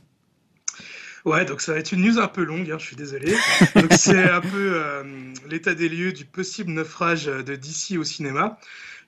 Ouais, 1.24 1.44
donc 1.44 1.60
ça 1.60 1.72
va 1.72 1.78
être 1.78 1.92
une 1.92 2.02
news 2.02 2.18
un 2.18 2.28
peu 2.28 2.44
longue, 2.44 2.70
hein, 2.70 2.78
je 2.78 2.86
suis 2.86 2.96
désolé. 2.96 3.34
C'est 3.90 4.30
un 4.30 4.40
peu 4.40 4.82
l'état 5.48 5.74
des 5.74 5.88
lieux 5.88 6.12
du 6.12 6.24
possible 6.24 6.70
naufrage 6.70 7.26
de 7.26 7.56
DC 7.56 7.98
au 7.98 8.04
cinéma. 8.04 8.58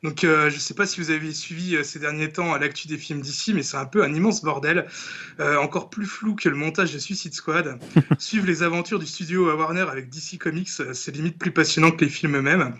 Donc 0.03 0.25
euh, 0.25 0.51
je 0.51 0.59
sais 0.59 0.75
pas 0.75 0.85
si 0.85 1.01
vous 1.01 1.11
avez 1.11 1.33
suivi 1.33 1.77
euh, 1.77 1.85
ces 1.85 2.01
derniers 2.01 2.31
temps 2.33 2.53
à 2.53 2.59
l'actu 2.59 2.89
des 2.89 2.99
films 2.99 3.21
DC, 3.21 3.55
mais 3.55 3.63
c'est 3.63 3.77
un 3.77 3.85
peu 3.85 4.03
un 4.03 4.13
immense 4.13 4.43
bordel, 4.43 4.87
euh, 5.39 5.57
encore 5.59 5.91
plus 5.91 6.07
flou 6.07 6.35
que 6.35 6.49
le 6.49 6.57
montage 6.57 6.93
de 6.93 6.99
Suicide 6.99 7.35
Squad. 7.35 7.79
Suivre 8.19 8.47
les 8.47 8.65
aventures 8.65 8.99
du 8.99 9.07
studio 9.07 9.55
Warner 9.57 9.87
avec 9.89 10.11
DC 10.11 10.39
Comics, 10.39 10.71
euh, 10.81 10.93
c'est 10.93 11.15
limite 11.15 11.39
plus 11.39 11.53
passionnant 11.53 11.93
que 11.93 12.05
les 12.05 12.11
films 12.11 12.37
eux-mêmes. 12.37 12.75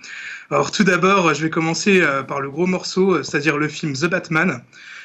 Alors 0.53 0.71
tout 0.71 0.85
d'abord, 0.85 1.29
euh, 1.29 1.35
je 1.35 1.43
vais 1.43 1.49
commencer 1.49 2.03
euh, 2.03 2.23
par 2.23 2.43
le 2.43 2.51
gros 2.51 2.67
morceau, 2.67 3.15
euh, 3.15 3.23
c'est-à-dire 3.23 3.57
le 3.57 3.69
film 3.69 3.95
The 3.95 4.05
Batman, 4.05 4.63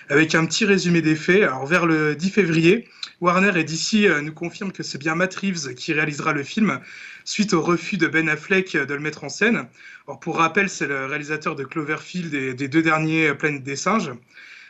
avec 0.10 0.36
un 0.36 0.45
petit 0.45 0.65
résumé 0.65 1.01
des 1.01 1.15
faits. 1.15 1.43
Alors 1.43 1.65
vers 1.65 1.86
le 1.86 2.15
10 2.17 2.32
février, 2.32 2.89
Warner 3.19 3.51
et 3.60 3.63
DC 3.63 4.06
euh, 4.06 4.21
nous 4.21 4.34
confirment 4.34 4.71
que 4.71 4.84
c'est 4.84 4.97
bien 4.97 5.15
Matt 5.15 5.36
Reeves 5.36 5.73
qui 5.75 5.93
réalisera 5.93 6.34
le 6.34 6.43
film, 6.43 6.80
suite 7.25 7.53
au 7.53 7.62
refus 7.62 7.97
de 7.97 8.08
Ben 8.08 8.30
Affleck 8.30 8.75
euh, 8.75 8.86
de 8.86 8.93
le 8.93 8.99
mettre 8.99 9.23
en 9.23 9.30
scène. 9.30 9.67
Alors 10.08 10.19
pour 10.19 10.38
rappel, 10.38 10.69
c'est 10.69 10.88
le 10.88 11.06
réalisateur 11.06 11.56
de 11.56 11.63
Cloverfield 11.63 12.34
et 12.34 12.53
des 12.53 12.67
deux 12.67 12.82
derniers 12.82 13.30
euh, 13.30 13.34
Planète 13.34 13.63
des 13.63 13.75
singes. 13.75 14.12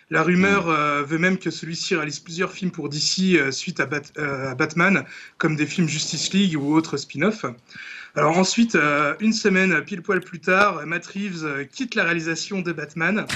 La 0.09 0.23
rumeur 0.23 0.69
euh, 0.69 1.03
veut 1.03 1.17
même 1.17 1.37
que 1.37 1.51
celui-ci 1.51 1.93
réalise 1.95 2.19
plusieurs 2.21 2.53
films 2.53 2.71
pour 2.71 2.87
DC 2.87 3.35
euh, 3.35 3.51
suite 3.51 3.81
à, 3.81 3.85
Bat- 3.85 4.13
euh, 4.17 4.51
à 4.51 4.55
Batman, 4.55 5.03
comme 5.37 5.57
des 5.57 5.65
films 5.65 5.89
Justice 5.89 6.31
League 6.33 6.55
ou 6.57 6.73
autres 6.73 6.95
spin-offs. 6.95 7.45
Alors 8.17 8.35
ensuite, 8.35 8.73
euh, 8.73 9.13
une 9.19 9.31
semaine 9.31 9.79
pile 9.83 10.01
poil 10.01 10.21
plus 10.21 10.39
tard, 10.39 10.83
Matt 10.87 11.05
Reeves 11.05 11.45
euh, 11.45 11.63
quitte 11.65 11.93
la 11.93 12.03
réalisation 12.03 12.61
de 12.61 12.71
Batman 12.71 13.27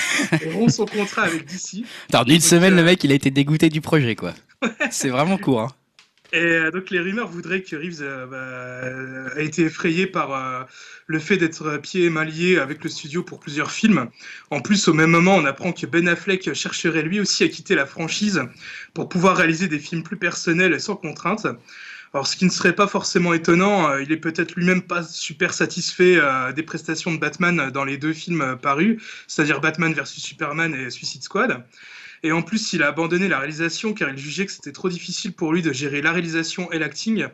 et 0.41 0.49
rompt 0.53 0.71
son 0.71 0.87
contrat 0.87 1.21
avec 1.21 1.45
DC. 1.45 1.85
Attends, 2.09 2.23
Donc, 2.23 2.41
semaine, 2.41 2.73
euh, 2.73 2.77
le 2.77 2.83
mec, 2.83 3.03
il 3.03 3.11
a 3.11 3.15
été 3.15 3.29
dégoûté 3.29 3.69
du 3.69 3.79
projet, 3.79 4.15
quoi. 4.15 4.33
C'est 4.89 5.09
vraiment 5.09 5.37
court. 5.37 5.61
hein. 5.61 5.67
Et 6.33 6.39
euh, 6.39 6.71
donc 6.71 6.89
les 6.91 6.99
rumeurs 6.99 7.27
voudraient 7.27 7.61
que 7.61 7.75
Reeves 7.75 8.01
euh, 8.01 8.25
bah, 8.25 9.35
a 9.35 9.41
été 9.41 9.63
effrayé 9.63 10.07
par 10.07 10.31
euh, 10.33 10.63
le 11.07 11.19
fait 11.19 11.35
d'être 11.35 11.77
pieds 11.77 12.05
et 12.05 12.09
mains 12.09 12.23
liés 12.23 12.57
avec 12.57 12.83
le 12.83 12.89
studio 12.89 13.21
pour 13.21 13.39
plusieurs 13.39 13.69
films. 13.69 14.07
En 14.49 14.61
plus, 14.61 14.87
au 14.87 14.93
même 14.93 15.09
moment, 15.09 15.35
on 15.35 15.43
apprend 15.45 15.73
que 15.73 15.85
Ben 15.85 16.07
Affleck 16.07 16.53
chercherait 16.53 17.01
lui 17.01 17.19
aussi 17.19 17.43
à 17.43 17.49
quitter 17.49 17.75
la 17.75 17.85
franchise 17.85 18.41
pour 18.93 19.09
pouvoir 19.09 19.35
réaliser 19.35 19.67
des 19.67 19.79
films 19.79 20.03
plus 20.03 20.17
personnels 20.17 20.73
et 20.73 20.79
sans 20.79 20.95
contrainte. 20.95 21.47
Alors, 22.13 22.27
ce 22.27 22.35
qui 22.35 22.45
ne 22.45 22.49
serait 22.49 22.75
pas 22.75 22.87
forcément 22.87 23.33
étonnant, 23.33 23.89
euh, 23.89 24.03
il 24.03 24.11
est 24.11 24.17
peut-être 24.17 24.55
lui-même 24.55 24.81
pas 24.81 25.01
super 25.03 25.53
satisfait 25.53 26.17
euh, 26.17 26.51
des 26.51 26.63
prestations 26.63 27.13
de 27.13 27.17
Batman 27.17 27.71
dans 27.71 27.85
les 27.85 27.97
deux 27.97 28.13
films 28.13 28.41
euh, 28.41 28.55
parus, 28.55 29.01
c'est-à-dire 29.27 29.61
Batman 29.61 29.93
vs 29.93 30.05
Superman 30.05 30.75
et 30.75 30.89
Suicide 30.89 31.23
Squad. 31.23 31.63
Et 32.23 32.31
en 32.31 32.41
plus, 32.41 32.73
il 32.73 32.83
a 32.83 32.87
abandonné 32.87 33.27
la 33.27 33.39
réalisation 33.39 33.93
car 33.93 34.09
il 34.09 34.17
jugeait 34.17 34.45
que 34.45 34.51
c'était 34.51 34.71
trop 34.71 34.89
difficile 34.89 35.33
pour 35.33 35.53
lui 35.53 35.61
de 35.61 35.73
gérer 35.73 36.01
la 36.01 36.11
réalisation 36.11 36.71
et 36.71 36.79
l'acting. 36.79 37.27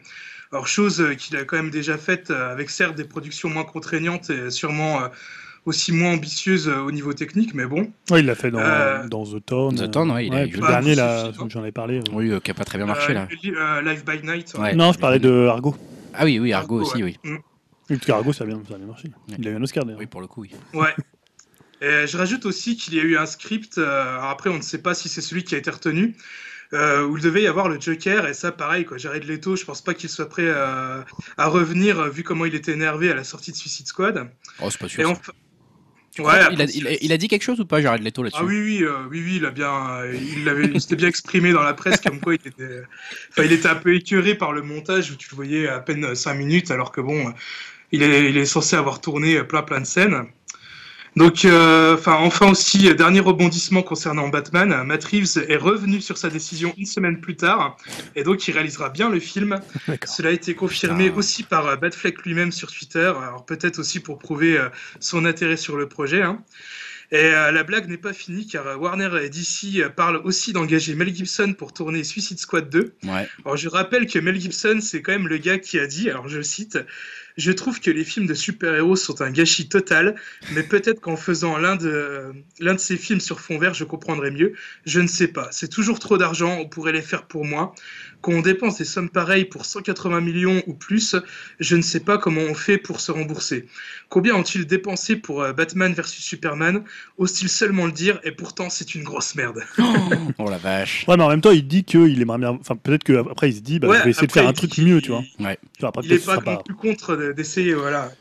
Alors, 0.51 0.67
chose 0.67 1.01
euh, 1.01 1.15
qu'il 1.15 1.35
a 1.35 1.43
quand 1.43 1.57
même 1.57 1.71
déjà 1.71 1.97
faite 1.97 2.31
euh, 2.31 2.51
avec 2.51 2.69
certes 2.69 2.95
des 2.95 3.03
productions 3.03 3.49
moins 3.49 3.65
contraignantes 3.65 4.29
et 4.29 4.49
sûrement 4.49 5.03
euh, 5.03 5.07
aussi 5.67 5.91
moins 5.91 6.13
ambitieuses 6.13 6.67
euh, 6.67 6.79
au 6.79 6.91
niveau 6.91 7.13
technique, 7.13 7.53
mais 7.53 7.65
bon. 7.65 7.91
Ouais, 8.09 8.21
il 8.21 8.25
l'a 8.25 8.35
fait 8.35 8.49
dans, 8.51 8.59
Euh, 8.59 9.05
dans 9.07 9.23
The 9.25 9.45
Town. 9.45 9.75
The 9.75 9.91
Town, 9.91 10.09
ouais, 10.11 10.25
eu 10.27 10.29
puis 10.49 10.61
le 10.61 10.67
dernier, 10.67 10.95
là, 10.95 11.31
j'en 11.49 11.63
ai 11.65 11.71
parlé. 11.71 11.99
euh. 11.99 12.03
Oui, 12.13 12.31
euh, 12.31 12.39
qui 12.39 12.51
a 12.51 12.53
pas 12.53 12.65
très 12.65 12.77
bien 12.77 12.87
marché 12.87 13.11
Euh, 13.11 13.15
là. 13.15 13.27
li- 13.43 13.53
euh, 13.55 13.81
Live 13.81 14.03
by 14.05 14.25
Night. 14.25 14.53
Ouais. 14.57 14.73
Non, 14.73 14.93
je 14.93 14.97
parlais 14.99 15.19
de 15.19 15.47
Argo. 15.47 15.75
Ah 16.13 16.23
oui, 16.25 16.39
oui, 16.39 16.53
Argo 16.53 16.79
Argo, 16.79 16.89
aussi, 16.89 17.03
ouais. 17.03 17.15
oui. 17.23 17.31
Mm. 17.31 17.35
Oui, 17.89 17.95
parce 17.97 18.05
qu'Argo, 18.05 18.33
ça 18.33 18.43
a 18.43 18.47
bien, 18.47 18.59
ça 18.67 18.75
a 18.75 18.77
bien 18.77 18.87
marché. 18.87 19.09
Ouais. 19.29 19.35
Il 19.39 19.47
a 19.47 19.51
eu 19.51 19.55
un 19.55 19.61
Oscar 19.61 19.83
d'ailleurs. 19.85 19.99
Oui, 19.99 20.07
pour 20.07 20.21
le 20.21 20.27
coup, 20.27 20.41
oui. 20.41 20.51
Ouais. 20.73 20.93
Et 21.81 22.07
je 22.07 22.17
rajoute 22.17 22.45
aussi 22.45 22.75
qu'il 22.75 22.95
y 22.95 22.99
a 22.99 23.03
eu 23.03 23.17
un 23.17 23.25
script, 23.27 23.77
euh, 23.77 24.17
alors 24.17 24.29
après 24.31 24.49
on 24.49 24.57
ne 24.57 24.61
sait 24.63 24.79
pas 24.81 24.95
si 24.95 25.09
c'est 25.09 25.21
celui 25.21 25.43
qui 25.43 25.53
a 25.53 25.59
été 25.59 25.69
retenu, 25.69 26.15
euh, 26.73 27.05
où 27.05 27.17
il 27.17 27.23
devait 27.23 27.43
y 27.43 27.47
avoir 27.47 27.69
le 27.69 27.79
Joker, 27.79 28.25
et 28.27 28.33
ça 28.33 28.51
pareil, 28.51 28.83
quoi. 28.83 28.97
Jared 28.97 29.23
Leto, 29.25 29.55
je 29.55 29.63
pense 29.63 29.81
pas 29.83 29.93
qu'il 29.93 30.09
soit 30.09 30.27
prêt 30.27 30.49
à, 30.49 31.05
à 31.37 31.47
revenir, 31.47 32.01
vu 32.09 32.23
comment 32.23 32.45
il 32.45 32.55
était 32.55 32.71
énervé 32.71 33.11
à 33.11 33.15
la 33.15 33.23
sortie 33.23 33.51
de 33.51 33.57
Suicide 33.57 33.85
Squad. 33.87 34.27
Oh, 34.59 34.69
c'est 34.71 34.79
pas 34.79 34.87
Et 34.87 34.89
sûr. 34.89 35.09
enfin... 35.11 35.33
Ouais, 36.19 36.39
il, 36.51 36.61
a, 36.61 36.65
il, 36.65 36.87
a, 36.87 36.91
il 37.01 37.11
a 37.11 37.17
dit 37.17 37.27
quelque 37.27 37.43
chose 37.43 37.59
ou 37.59 37.65
pas, 37.65 37.81
Jared 37.81 38.03
Leto 38.03 38.23
là-dessus 38.23 38.39
Ah 38.41 38.45
oui, 38.45 38.59
oui, 38.59 38.83
euh, 38.83 39.07
oui, 39.09 39.21
oui, 39.23 39.35
il 39.37 39.45
a 39.45 39.51
bien, 39.51 39.99
euh, 40.01 40.15
il 40.15 40.81
s'était 40.81 40.95
bien 40.95 41.07
exprimé 41.07 41.51
dans 41.51 41.63
la 41.63 41.73
presse 41.73 42.01
comme 42.01 42.19
quoi 42.19 42.35
il 42.35 42.47
était, 42.47 42.81
enfin, 43.31 43.43
il 43.43 43.51
était 43.51 43.67
un 43.67 43.75
peu 43.75 43.95
écœuré 43.95 44.35
par 44.35 44.51
le 44.53 44.61
montage 44.61 45.11
où 45.11 45.15
tu 45.15 45.29
le 45.31 45.35
voyais 45.35 45.67
à 45.67 45.79
peine 45.79 46.15
5 46.15 46.33
minutes 46.33 46.71
alors 46.71 46.91
que 46.91 47.01
bon, 47.01 47.33
il 47.91 48.03
est, 48.03 48.29
il 48.29 48.37
est 48.37 48.45
censé 48.45 48.75
avoir 48.75 49.01
tourné 49.01 49.43
plein 49.43 49.63
plein 49.63 49.81
de 49.81 49.85
scènes. 49.85 50.25
Donc, 51.17 51.45
euh, 51.45 51.95
enfin, 51.95 52.13
enfin 52.19 52.51
aussi, 52.51 52.87
euh, 52.87 52.93
dernier 52.93 53.19
rebondissement 53.21 53.81
concernant 53.81 54.27
Batman, 54.27 54.71
euh, 54.71 54.83
Matt 54.83 55.03
Reeves 55.03 55.43
est 55.47 55.55
revenu 55.57 55.99
sur 55.99 56.17
sa 56.17 56.29
décision 56.29 56.73
une 56.77 56.85
semaine 56.85 57.19
plus 57.19 57.35
tard, 57.35 57.75
et 58.15 58.23
donc 58.23 58.47
il 58.47 58.51
réalisera 58.51 58.89
bien 58.89 59.09
le 59.09 59.19
film. 59.19 59.59
Cela 60.05 60.29
a 60.29 60.31
été 60.31 60.53
confirmé 60.53 61.09
aussi 61.09 61.41
par 61.43 61.65
euh, 61.65 61.75
Batfleck 61.75 62.23
lui-même 62.23 62.51
sur 62.51 62.71
Twitter, 62.71 63.11
alors 63.21 63.45
peut-être 63.45 63.79
aussi 63.79 63.99
pour 63.99 64.19
prouver 64.19 64.59
euh, 64.59 64.69
son 64.99 65.25
intérêt 65.25 65.57
sur 65.57 65.75
le 65.75 65.89
projet. 65.89 66.21
hein. 66.21 66.43
Et 67.09 67.15
euh, 67.17 67.53
la 67.53 67.63
blague 67.63 67.87
n'est 67.87 67.97
pas 67.97 68.11
finie 68.11 68.47
car 68.47 68.67
euh, 68.67 68.75
Warner 68.75 69.09
et 69.23 69.29
DC 69.29 69.79
euh, 69.79 69.87
parlent 69.89 70.21
aussi 70.25 70.51
d'engager 70.51 70.93
Mel 70.93 71.15
Gibson 71.15 71.53
pour 71.57 71.73
tourner 71.73 72.03
Suicide 72.03 72.37
Squad 72.37 72.69
2. 72.69 72.95
Ouais. 73.05 73.27
Alors 73.45 73.55
je 73.55 73.69
rappelle 73.69 74.07
que 74.07 74.19
Mel 74.19 74.39
Gibson, 74.39 74.79
c'est 74.81 75.01
quand 75.01 75.13
même 75.13 75.29
le 75.29 75.37
gars 75.37 75.57
qui 75.57 75.79
a 75.79 75.87
dit, 75.87 76.09
alors 76.09 76.27
je 76.27 76.37
le 76.37 76.43
cite, 76.43 76.77
je 77.37 77.51
trouve 77.51 77.79
que 77.79 77.91
les 77.91 78.03
films 78.03 78.25
de 78.25 78.33
super-héros 78.33 78.95
sont 78.95 79.21
un 79.21 79.31
gâchis 79.31 79.69
total, 79.69 80.15
mais 80.53 80.63
peut-être 80.63 80.99
qu'en 80.99 81.15
faisant 81.15 81.57
l'un 81.57 81.75
de, 81.75 82.33
ces 82.77 82.97
films 82.97 83.19
sur 83.19 83.39
fond 83.39 83.57
vert, 83.57 83.73
je 83.73 83.83
comprendrais 83.83 84.31
mieux. 84.31 84.53
Je 84.85 84.99
ne 84.99 85.07
sais 85.07 85.27
pas. 85.27 85.47
C'est 85.51 85.67
toujours 85.67 85.99
trop 85.99 86.17
d'argent, 86.17 86.57
on 86.59 86.67
pourrait 86.67 86.93
les 86.93 87.01
faire 87.01 87.27
pour 87.27 87.45
moi. 87.45 87.73
Quand 88.21 88.31
on 88.33 88.41
dépense 88.41 88.77
des 88.79 88.83
sommes 88.85 89.09
pareilles 89.09 89.45
pour 89.45 89.65
180 89.65 90.21
millions 90.21 90.61
ou 90.67 90.73
plus, 90.73 91.15
je 91.59 91.75
ne 91.75 91.81
sais 91.81 91.99
pas 91.99 92.17
comment 92.17 92.41
on 92.41 92.53
fait 92.55 92.77
pour 92.77 92.99
se 92.99 93.11
rembourser. 93.11 93.67
Combien 94.09 94.35
ont-ils 94.35 94.65
dépensé 94.65 95.15
pour 95.15 95.41
euh, 95.43 95.53
Batman 95.53 95.93
vs 95.93 96.03
Superman? 96.05 96.83
Osent-ils 97.17 97.47
seulement 97.49 97.85
le 97.85 97.91
dire 97.91 98.19
Et 98.23 98.31
pourtant, 98.31 98.69
c'est 98.69 98.95
une 98.95 99.03
grosse 99.03 99.35
merde. 99.35 99.63
Oh 100.39 100.49
la 100.49 100.57
vache. 100.57 101.05
Ouais, 101.07 101.15
mais 101.15 101.23
en 101.23 101.29
même 101.29 101.41
temps, 101.41 101.51
il 101.51 101.67
dit 101.67 101.83
qu'il 101.83 102.19
aimerait 102.21 102.39
bien. 102.39 102.49
Enfin, 102.59 102.75
peut-être 102.75 103.03
qu'après, 103.03 103.49
il 103.49 103.55
se 103.55 103.61
dit, 103.61 103.79
bah, 103.79 103.87
Ouais, 103.87 103.99
je 103.99 104.03
vais 104.05 104.09
essayer 104.09 104.27
de 104.27 104.31
faire 104.31 104.47
un 104.47 104.51
il- 104.51 104.55
truc 104.55 104.77
mieux, 104.79 104.99
tu 105.01 105.11
vois. 105.11 105.23
Ouais. 105.39 105.57
Tu 105.75 105.81
vois, 105.81 105.89
après, 105.89 106.01
il 106.03 106.09
peut-être 106.09 106.23
est 106.23 106.25
que 106.25 106.39
ce 106.39 106.43
pas 106.45 106.57
plus 106.63 106.75
contre 106.75 107.15
de- 107.15 107.31
d'essayer, 107.33 107.73
voilà. 107.75 108.11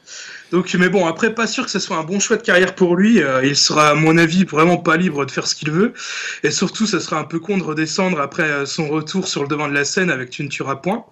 Donc, 0.53 0.72
mais 0.74 0.88
bon, 0.88 1.07
après, 1.07 1.34
pas 1.34 1.47
sûr 1.47 1.64
que 1.64 1.70
ce 1.70 1.78
soit 1.78 1.97
un 1.97 2.05
bon 2.05 2.20
choix 2.20 2.36
de 2.36 2.42
carrière 2.42 2.74
pour 2.74 2.97
lui. 2.97 3.22
Euh, 3.22 3.44
il 3.44 3.57
sera, 3.57 3.90
à 3.90 3.94
mon 3.94 4.16
avis, 4.16 4.44
vraiment 4.44 4.76
pas 4.76 4.97
libre 4.97 5.24
de 5.26 5.30
faire 5.30 5.47
ce 5.47 5.55
qu'il 5.55 5.70
veut. 5.70 5.92
Et 6.42 6.51
surtout, 6.51 6.86
ça 6.86 7.01
sera 7.01 7.18
un 7.18 7.24
peu 7.24 7.40
con 7.40 7.59
de 7.59 7.64
redescendre 7.64 8.20
après 8.20 8.44
euh, 8.44 8.66
son 8.66 8.88
retour 8.88 9.26
sur 9.26 9.42
le 9.42 9.49
devant 9.49 9.68
de 9.68 9.74
la 9.74 9.84
scène 9.84 10.11
avec 10.11 10.30
Tu 10.30 10.44
ne 10.44 10.74
point. 10.74 11.05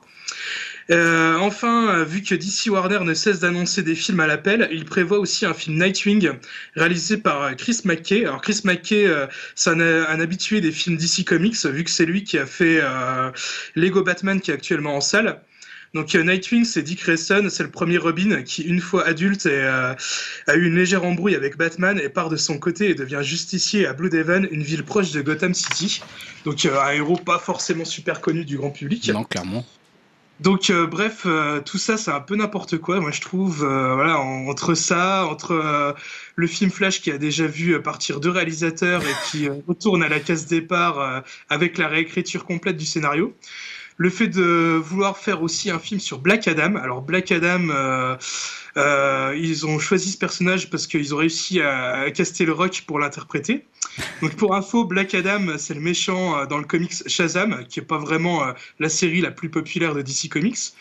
Euh, 0.90 1.36
enfin, 1.38 1.88
euh, 1.94 2.04
vu 2.04 2.22
que 2.22 2.34
DC 2.34 2.66
Warner 2.66 3.00
ne 3.02 3.14
cesse 3.14 3.40
d'annoncer 3.40 3.82
des 3.82 3.94
films 3.94 4.20
à 4.20 4.26
l'appel, 4.26 4.68
il 4.70 4.84
prévoit 4.84 5.18
aussi 5.18 5.46
un 5.46 5.54
film 5.54 5.82
Nightwing 5.82 6.32
réalisé 6.76 7.16
par 7.16 7.56
Chris 7.56 7.80
McKay. 7.84 8.26
Alors 8.26 8.42
Chris 8.42 8.60
McKay, 8.64 9.06
euh, 9.06 9.26
c'est 9.54 9.70
un, 9.70 9.80
habitué 10.20 10.60
des 10.60 10.72
films 10.72 10.96
DC 10.96 11.24
Comics, 11.24 11.64
vu 11.66 11.84
que 11.84 11.90
c'est 11.90 12.06
lui 12.06 12.24
qui 12.24 12.38
a 12.38 12.46
fait 12.46 12.80
Lego 13.74 14.02
Batman 14.02 14.40
qui 14.40 14.50
est 14.50 14.54
actuellement 14.54 14.96
en 14.96 15.00
salle. 15.00 15.40
Donc 15.94 16.14
euh, 16.16 16.24
Nightwing, 16.24 16.64
c'est 16.64 16.82
Dick 16.82 17.02
Grayson, 17.02 17.46
c'est 17.48 17.62
le 17.62 17.70
premier 17.70 17.98
Robin 17.98 18.42
qui, 18.42 18.62
une 18.62 18.80
fois 18.80 19.06
adulte, 19.06 19.46
est, 19.46 19.50
euh, 19.52 19.94
a 20.48 20.54
eu 20.56 20.66
une 20.66 20.74
légère 20.74 21.04
embrouille 21.04 21.36
avec 21.36 21.56
Batman 21.56 22.00
et 22.02 22.08
part 22.08 22.28
de 22.30 22.36
son 22.36 22.58
côté 22.58 22.90
et 22.90 22.94
devient 22.94 23.20
justicier 23.22 23.86
à 23.86 23.92
Bloodhaven, 23.92 24.48
une 24.50 24.62
ville 24.62 24.82
proche 24.84 25.12
de 25.12 25.22
Gotham 25.22 25.54
City. 25.54 26.02
Donc 26.44 26.64
euh, 26.66 26.80
un 26.80 26.90
héros 26.92 27.16
pas 27.16 27.38
forcément 27.38 27.84
super 27.84 28.20
connu 28.20 28.44
du 28.44 28.56
grand 28.56 28.70
public. 28.70 29.08
Non, 29.12 29.22
clairement. 29.22 29.64
Donc 30.40 30.68
euh, 30.68 30.88
bref, 30.88 31.22
euh, 31.26 31.60
tout 31.60 31.78
ça 31.78 31.96
c'est 31.96 32.10
un 32.10 32.20
peu 32.20 32.34
n'importe 32.34 32.76
quoi. 32.78 32.98
Moi 32.98 33.12
je 33.12 33.20
trouve, 33.20 33.64
euh, 33.64 33.94
voilà, 33.94 34.18
en- 34.18 34.48
entre 34.48 34.74
ça, 34.74 35.24
entre 35.26 35.94
le 36.34 36.46
film 36.48 36.72
Flash 36.72 37.00
qui 37.02 37.12
a 37.12 37.18
déjà 37.18 37.46
vu 37.46 37.80
partir 37.80 38.18
deux 38.18 38.30
réalisateurs 38.30 39.02
et 39.02 39.14
qui 39.30 39.48
retourne 39.68 40.02
à 40.02 40.08
la 40.08 40.18
case 40.18 40.46
départ 40.46 41.22
avec 41.50 41.78
la 41.78 41.86
réécriture 41.86 42.44
complète 42.46 42.76
du 42.76 42.84
scénario. 42.84 43.32
Le 43.96 44.10
fait 44.10 44.26
de 44.26 44.80
vouloir 44.82 45.16
faire 45.16 45.42
aussi 45.42 45.70
un 45.70 45.78
film 45.78 46.00
sur 46.00 46.18
Black 46.18 46.48
Adam. 46.48 46.74
Alors 46.76 47.02
Black 47.02 47.30
Adam, 47.30 47.68
euh, 47.70 48.16
euh, 48.76 49.38
ils 49.38 49.66
ont 49.66 49.78
choisi 49.78 50.10
ce 50.10 50.18
personnage 50.18 50.68
parce 50.68 50.88
qu'ils 50.88 51.14
ont 51.14 51.18
réussi 51.18 51.60
à, 51.60 52.10
caster 52.10 52.44
le 52.44 52.52
rock 52.52 52.82
pour 52.86 52.98
l'interpréter. 52.98 53.66
Donc 54.20 54.34
pour 54.34 54.54
info, 54.56 54.84
Black 54.84 55.14
Adam, 55.14 55.56
c'est 55.58 55.74
le 55.74 55.80
méchant 55.80 56.36
euh, 56.36 56.46
dans 56.46 56.58
le 56.58 56.64
comics 56.64 57.08
Shazam, 57.08 57.64
qui 57.68 57.78
est 57.78 57.84
pas 57.84 57.98
vraiment 57.98 58.42
la 58.80 58.88
série 58.88 59.20
la 59.20 59.30
plus 59.30 59.48
populaire 59.48 59.94
de 59.94 60.02
DC 60.02 60.28
Comics. 60.28 60.72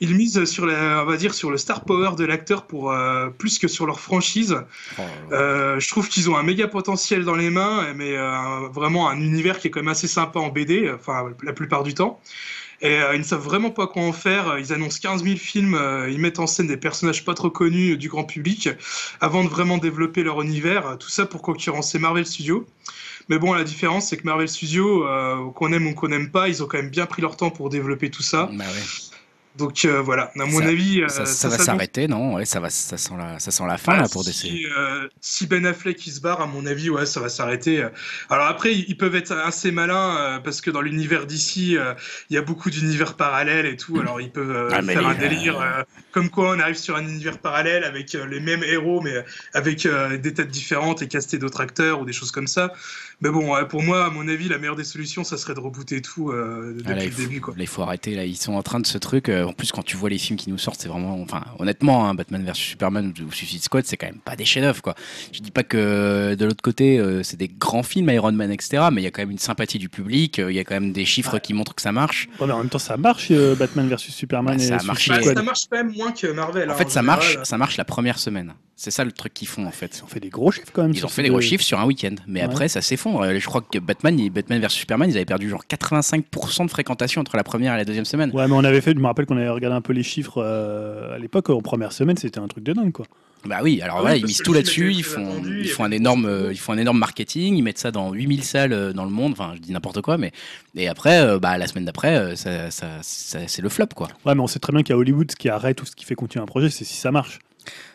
Ils 0.00 0.14
misent 0.14 0.44
sur 0.44 0.66
la, 0.66 1.02
on 1.02 1.06
va 1.06 1.16
dire 1.16 1.34
sur 1.34 1.50
le 1.50 1.58
star 1.58 1.84
power 1.84 2.16
de 2.16 2.24
l'acteur 2.24 2.66
pour 2.66 2.92
euh, 2.92 3.28
plus 3.28 3.58
que 3.58 3.68
sur 3.68 3.86
leur 3.86 4.00
franchise. 4.00 4.56
Oh. 4.98 5.02
Euh, 5.32 5.80
je 5.80 5.88
trouve 5.88 6.08
qu'ils 6.08 6.30
ont 6.30 6.36
un 6.36 6.42
méga 6.42 6.68
potentiel 6.68 7.24
dans 7.24 7.34
les 7.34 7.50
mains, 7.50 7.92
mais 7.94 8.16
euh, 8.16 8.68
vraiment 8.72 9.08
un 9.08 9.20
univers 9.20 9.58
qui 9.58 9.68
est 9.68 9.70
quand 9.70 9.80
même 9.80 9.88
assez 9.88 10.08
sympa 10.08 10.38
en 10.38 10.48
BD, 10.48 10.90
enfin 10.94 11.30
la 11.42 11.52
plupart 11.52 11.82
du 11.82 11.94
temps. 11.94 12.20
Et 12.84 12.98
ils 13.12 13.18
ne 13.18 13.22
savent 13.22 13.42
vraiment 13.42 13.70
pas 13.70 13.86
quoi 13.86 14.02
en 14.02 14.12
faire. 14.12 14.58
Ils 14.58 14.72
annoncent 14.72 14.98
15 15.00 15.22
000 15.22 15.36
films, 15.36 15.80
ils 16.10 16.18
mettent 16.18 16.40
en 16.40 16.48
scène 16.48 16.66
des 16.66 16.76
personnages 16.76 17.24
pas 17.24 17.34
trop 17.34 17.48
connus 17.48 17.96
du 17.96 18.08
grand 18.08 18.24
public 18.24 18.70
avant 19.20 19.44
de 19.44 19.48
vraiment 19.48 19.78
développer 19.78 20.24
leur 20.24 20.42
univers. 20.42 20.98
Tout 20.98 21.08
ça 21.08 21.24
pour 21.24 21.42
concurrencer 21.42 22.00
Marvel 22.00 22.26
Studios. 22.26 22.66
Mais 23.28 23.38
bon, 23.38 23.52
la 23.52 23.64
différence, 23.64 24.08
c'est 24.08 24.16
que 24.16 24.24
Marvel 24.24 24.48
Studios, 24.48 25.06
euh, 25.06 25.50
qu'on 25.54 25.72
aime 25.72 25.86
ou 25.86 25.94
qu'on 25.94 26.08
n'aime 26.08 26.30
pas, 26.30 26.48
ils 26.48 26.62
ont 26.62 26.66
quand 26.66 26.78
même 26.78 26.90
bien 26.90 27.06
pris 27.06 27.22
leur 27.22 27.36
temps 27.36 27.50
pour 27.50 27.68
développer 27.68 28.10
tout 28.10 28.22
ça. 28.22 28.48
Bah 28.52 28.64
ouais. 28.64 28.82
Donc 29.56 29.84
euh, 29.84 30.00
voilà, 30.00 30.32
à 30.38 30.46
mon 30.46 30.60
Ça- 30.60 30.66
avis, 30.68 31.02
euh, 31.02 31.08
ça, 31.08 31.26
ça 31.26 31.34
ça 31.34 31.48
va 31.48 31.58
s'arrêter, 31.58 32.08
non? 32.08 32.34
Ouais, 32.34 32.46
ça 32.46 32.58
va, 32.58 32.70
ça 32.70 32.96
sent 32.96 33.12
la, 33.18 33.38
ça 33.38 33.50
sent 33.50 33.64
la 33.66 33.76
fin 33.76 33.98
ah, 33.98 34.02
là 34.02 34.08
pour 34.08 34.24
DC. 34.24 34.32
si, 34.32 34.66
euh, 34.66 35.06
si 35.20 35.46
Ben 35.46 35.66
Affleck 35.66 36.06
il 36.06 36.10
se 36.12 36.20
barre, 36.20 36.40
à 36.40 36.46
mon 36.46 36.64
avis, 36.64 36.88
ouais, 36.88 37.04
ça 37.04 37.20
va 37.20 37.28
s'arrêter. 37.28 37.86
Alors 38.30 38.46
après, 38.46 38.74
ils 38.74 38.96
peuvent 38.96 39.14
être 39.14 39.32
assez 39.32 39.70
malins 39.70 40.16
euh, 40.16 40.38
parce 40.38 40.62
que 40.62 40.70
dans 40.70 40.80
l'univers 40.80 41.26
d'ici, 41.26 41.76
il 42.30 42.34
y 42.34 42.38
a 42.38 42.42
beaucoup 42.42 42.70
d'univers 42.70 43.14
parallèles 43.14 43.66
et 43.66 43.76
tout. 43.76 44.00
Alors 44.00 44.20
ils 44.22 44.30
peuvent 44.32 44.68
Ah, 44.72 44.82
faire 44.82 45.06
un 45.06 45.14
délire 45.14 45.84
comme 46.12 46.30
quoi 46.30 46.50
on 46.56 46.58
arrive 46.58 46.76
sur 46.76 46.96
un 46.96 47.02
univers 47.06 47.38
parallèle 47.38 47.84
avec 47.84 48.14
les 48.14 48.40
mêmes 48.40 48.62
héros, 48.64 49.02
mais 49.02 49.22
avec 49.52 49.86
des 50.20 50.32
têtes 50.34 50.48
différentes 50.48 51.02
et 51.02 51.08
caster 51.08 51.36
d'autres 51.38 51.60
acteurs 51.60 52.00
ou 52.00 52.04
des 52.06 52.12
choses 52.14 52.30
comme 52.30 52.46
ça. 52.46 52.72
Mais 53.22 53.30
bon, 53.30 53.54
ouais, 53.54 53.66
pour 53.68 53.82
moi, 53.84 54.06
à 54.06 54.10
mon 54.10 54.26
avis, 54.26 54.48
la 54.48 54.58
meilleure 54.58 54.74
des 54.74 54.82
solutions, 54.84 55.22
ça 55.22 55.36
serait 55.36 55.54
de 55.54 55.60
rebooter 55.60 56.02
tout 56.02 56.30
euh, 56.30 56.74
depuis 56.76 56.92
Ah, 56.92 56.96
là, 56.96 57.04
le 57.04 57.10
faut, 57.12 57.22
début, 57.22 57.40
quoi. 57.40 57.54
là, 57.56 57.62
il 57.62 57.68
faut 57.68 57.82
arrêter. 57.82 58.16
Là, 58.16 58.24
ils 58.24 58.36
sont 58.36 58.54
en 58.54 58.62
train 58.62 58.80
de 58.80 58.86
ce 58.86 58.98
truc. 58.98 59.28
euh, 59.28 59.44
en 59.44 59.52
plus, 59.52 59.70
quand 59.70 59.84
tu 59.84 59.96
vois 59.96 60.10
les 60.10 60.18
films 60.18 60.36
qui 60.36 60.50
nous 60.50 60.58
sortent, 60.58 60.80
c'est 60.80 60.88
vraiment, 60.88 61.20
enfin, 61.22 61.44
honnêtement, 61.60 62.08
hein, 62.08 62.14
Batman 62.14 62.44
vs 62.44 62.54
Superman 62.54 63.14
ou 63.24 63.30
Suicide 63.30 63.62
Squad, 63.62 63.84
c'est 63.86 63.96
quand 63.96 64.06
même 64.08 64.18
pas 64.24 64.34
des 64.34 64.44
chefs-d'œuvre, 64.44 64.82
quoi. 64.82 64.96
Je 65.32 65.38
dis 65.40 65.52
pas 65.52 65.62
que 65.62 66.34
de 66.34 66.44
l'autre 66.44 66.62
côté, 66.62 66.98
euh, 66.98 67.22
c'est 67.22 67.36
des 67.36 67.46
grands 67.48 67.84
films, 67.84 68.10
Iron 68.10 68.32
Man, 68.32 68.50
etc. 68.50 68.88
Mais 68.92 69.00
il 69.02 69.04
y 69.04 69.06
a 69.06 69.12
quand 69.12 69.22
même 69.22 69.30
une 69.30 69.38
sympathie 69.38 69.78
du 69.78 69.88
public. 69.88 70.40
euh, 70.40 70.50
Il 70.50 70.56
y 70.56 70.58
a 70.58 70.64
quand 70.64 70.74
même 70.74 70.92
des 70.92 71.04
chiffres 71.04 71.38
qui 71.38 71.54
montrent 71.54 71.74
que 71.76 71.82
ça 71.82 71.92
marche. 71.92 72.28
Ouais, 72.40 72.46
mais 72.48 72.52
en 72.52 72.58
même 72.58 72.70
temps, 72.70 72.80
ça 72.80 72.96
marche, 72.96 73.28
euh, 73.30 73.54
Batman 73.54 73.88
vs 73.88 73.98
Superman 73.98 74.56
Bah, 74.56 74.62
et 74.62 74.66
ça 74.66 74.78
a 74.78 74.82
marché. 74.82 75.10
Bah, 75.10 75.20
Squad. 75.20 75.36
ça 75.36 75.42
marche 75.44 75.60
quand 75.70 75.76
même 75.76 75.92
moins 75.96 76.10
que 76.10 76.26
Marvel. 76.26 76.68
En 76.68 76.72
hein, 76.72 76.76
fait, 76.76 76.90
ça 76.90 77.00
général. 77.02 77.18
marche, 77.20 77.38
ça 77.44 77.56
marche 77.56 77.76
la 77.76 77.84
première 77.84 78.18
semaine. 78.18 78.52
C'est 78.74 78.90
ça 78.90 79.04
le 79.04 79.12
truc 79.12 79.32
qu'ils 79.32 79.46
font 79.46 79.64
en 79.66 79.70
fait. 79.70 79.96
Ils 79.98 80.02
ont 80.02 80.08
fait 80.08 80.18
des 80.18 80.30
gros 80.30 80.50
chiffres 80.50 80.66
quand 80.72 80.82
même. 80.82 80.90
Ils 80.92 81.04
ont 81.06 81.08
fait 81.08 81.22
des 81.22 81.28
gros 81.28 81.40
chiffres 81.40 81.62
sur 81.62 81.78
un 81.78 81.84
week-end, 81.84 82.16
mais 82.26 82.40
Ouais. 82.40 82.46
après 82.46 82.66
ça 82.68 82.80
s'effondre. 82.80 83.11
Euh, 83.20 83.38
Je 83.38 83.46
crois 83.46 83.60
que 83.60 83.78
Batman, 83.78 84.16
Batman 84.30 84.60
vs 84.60 84.68
Superman, 84.70 85.10
ils 85.10 85.16
avaient 85.16 85.24
perdu 85.24 85.48
genre 85.48 85.64
85% 85.68 86.64
de 86.66 86.70
fréquentation 86.70 87.20
entre 87.20 87.36
la 87.36 87.44
première 87.44 87.74
et 87.74 87.76
la 87.76 87.84
deuxième 87.84 88.04
semaine. 88.04 88.30
Ouais, 88.32 88.46
mais 88.48 88.54
on 88.54 88.64
avait 88.64 88.80
fait, 88.80 88.92
je 88.94 88.98
me 88.98 89.06
rappelle 89.06 89.26
qu'on 89.26 89.36
avait 89.36 89.48
regardé 89.48 89.76
un 89.76 89.80
peu 89.80 89.92
les 89.92 90.02
chiffres 90.02 90.42
euh, 90.42 91.14
à 91.14 91.18
l'époque, 91.18 91.50
en 91.50 91.60
première 91.60 91.92
semaine, 91.92 92.16
c'était 92.16 92.38
un 92.40 92.48
truc 92.48 92.64
de 92.64 92.72
dingue, 92.72 92.92
quoi. 92.92 93.06
Bah 93.44 93.58
oui, 93.60 93.80
alors 93.82 94.02
voilà, 94.02 94.14
ils 94.16 94.24
misent 94.24 94.36
tout 94.38 94.52
là-dessus, 94.52 94.92
ils 94.92 95.02
font, 95.02 95.26
attendu, 95.28 95.58
il 95.58 95.64
ils 95.64 95.66
y 95.66 95.68
font 95.70 95.82
un 95.82 95.90
énorme, 95.90 96.26
euh, 96.26 96.52
ils 96.52 96.58
font 96.60 96.74
un 96.74 96.78
énorme 96.78 96.98
marketing, 97.00 97.56
ils 97.56 97.62
mettent 97.62 97.78
ça 97.78 97.90
dans 97.90 98.12
8000 98.12 98.44
salles 98.44 98.72
euh, 98.72 98.92
dans 98.92 99.04
le 99.04 99.10
monde, 99.10 99.32
enfin 99.32 99.54
je 99.56 99.60
dis 99.60 99.72
n'importe 99.72 100.00
quoi, 100.00 100.16
mais 100.16 100.30
et 100.76 100.86
après, 100.86 101.18
euh, 101.20 101.40
bah 101.40 101.58
la 101.58 101.66
semaine 101.66 101.84
d'après, 101.84 102.16
euh, 102.16 102.36
ça, 102.36 102.70
ça- 102.70 102.98
ça- 103.02 103.40
c'est 103.48 103.60
le 103.62 103.68
flop 103.68 103.86
quoi. 103.96 104.06
Ouais, 104.24 104.36
mais 104.36 104.40
on 104.42 104.46
sait 104.46 104.60
très 104.60 104.72
bien 104.72 104.84
qu'à 104.84 104.96
Hollywood, 104.96 105.28
ce 105.28 105.34
qui 105.34 105.48
arrête 105.48 105.82
ou 105.82 105.86
ce 105.86 105.96
qui 105.96 106.04
fait 106.04 106.14
continuer 106.14 106.44
un 106.44 106.46
projet, 106.46 106.70
c'est 106.70 106.84
si 106.84 106.94
ça 106.94 107.10
marche. 107.10 107.40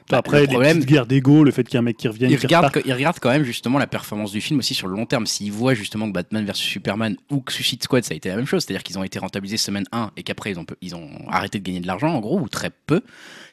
Bah, 0.09 0.19
Après, 0.19 0.37
le 0.37 0.41
les 0.43 0.47
problème- 0.47 0.77
petites 0.77 0.89
guerres 0.89 1.05
d'ego, 1.05 1.43
le 1.43 1.51
fait 1.51 1.65
qu'il 1.65 1.73
y 1.73 1.75
ait 1.75 1.79
un 1.79 1.81
mec 1.81 1.97
qui 1.97 2.07
revienne, 2.07 2.31
il 2.31 2.37
qui 2.39 2.45
regarde, 2.47 2.67
repart. 2.67 2.85
il 2.85 2.93
regarde 2.93 3.17
quand 3.19 3.29
même 3.29 3.43
justement 3.43 3.77
la 3.77 3.87
performance 3.87 4.31
du 4.31 4.39
film 4.39 4.59
aussi 4.59 4.73
sur 4.73 4.87
le 4.87 4.95
long 4.95 5.05
terme. 5.05 5.25
S'il 5.27 5.51
voit 5.51 5.73
justement 5.73 6.07
que 6.07 6.13
Batman 6.13 6.45
vs 6.45 6.53
Superman 6.55 7.17
ou 7.29 7.41
que 7.41 7.51
Suicide 7.51 7.83
Squad 7.83 8.05
ça 8.05 8.13
a 8.13 8.15
été 8.17 8.29
la 8.29 8.37
même 8.37 8.45
chose, 8.45 8.63
c'est-à-dire 8.63 8.83
qu'ils 8.83 8.97
ont 8.97 9.03
été 9.03 9.19
rentabilisés 9.19 9.57
semaine 9.57 9.83
1 9.91 10.11
et 10.15 10.23
qu'après 10.23 10.51
ils 10.51 10.59
ont, 10.59 10.65
ils 10.81 10.95
ont 10.95 11.09
arrêté 11.27 11.59
de 11.59 11.63
gagner 11.65 11.81
de 11.81 11.87
l'argent 11.87 12.07
en 12.13 12.19
gros 12.21 12.39
ou 12.39 12.47
très 12.47 12.69
peu. 12.85 13.01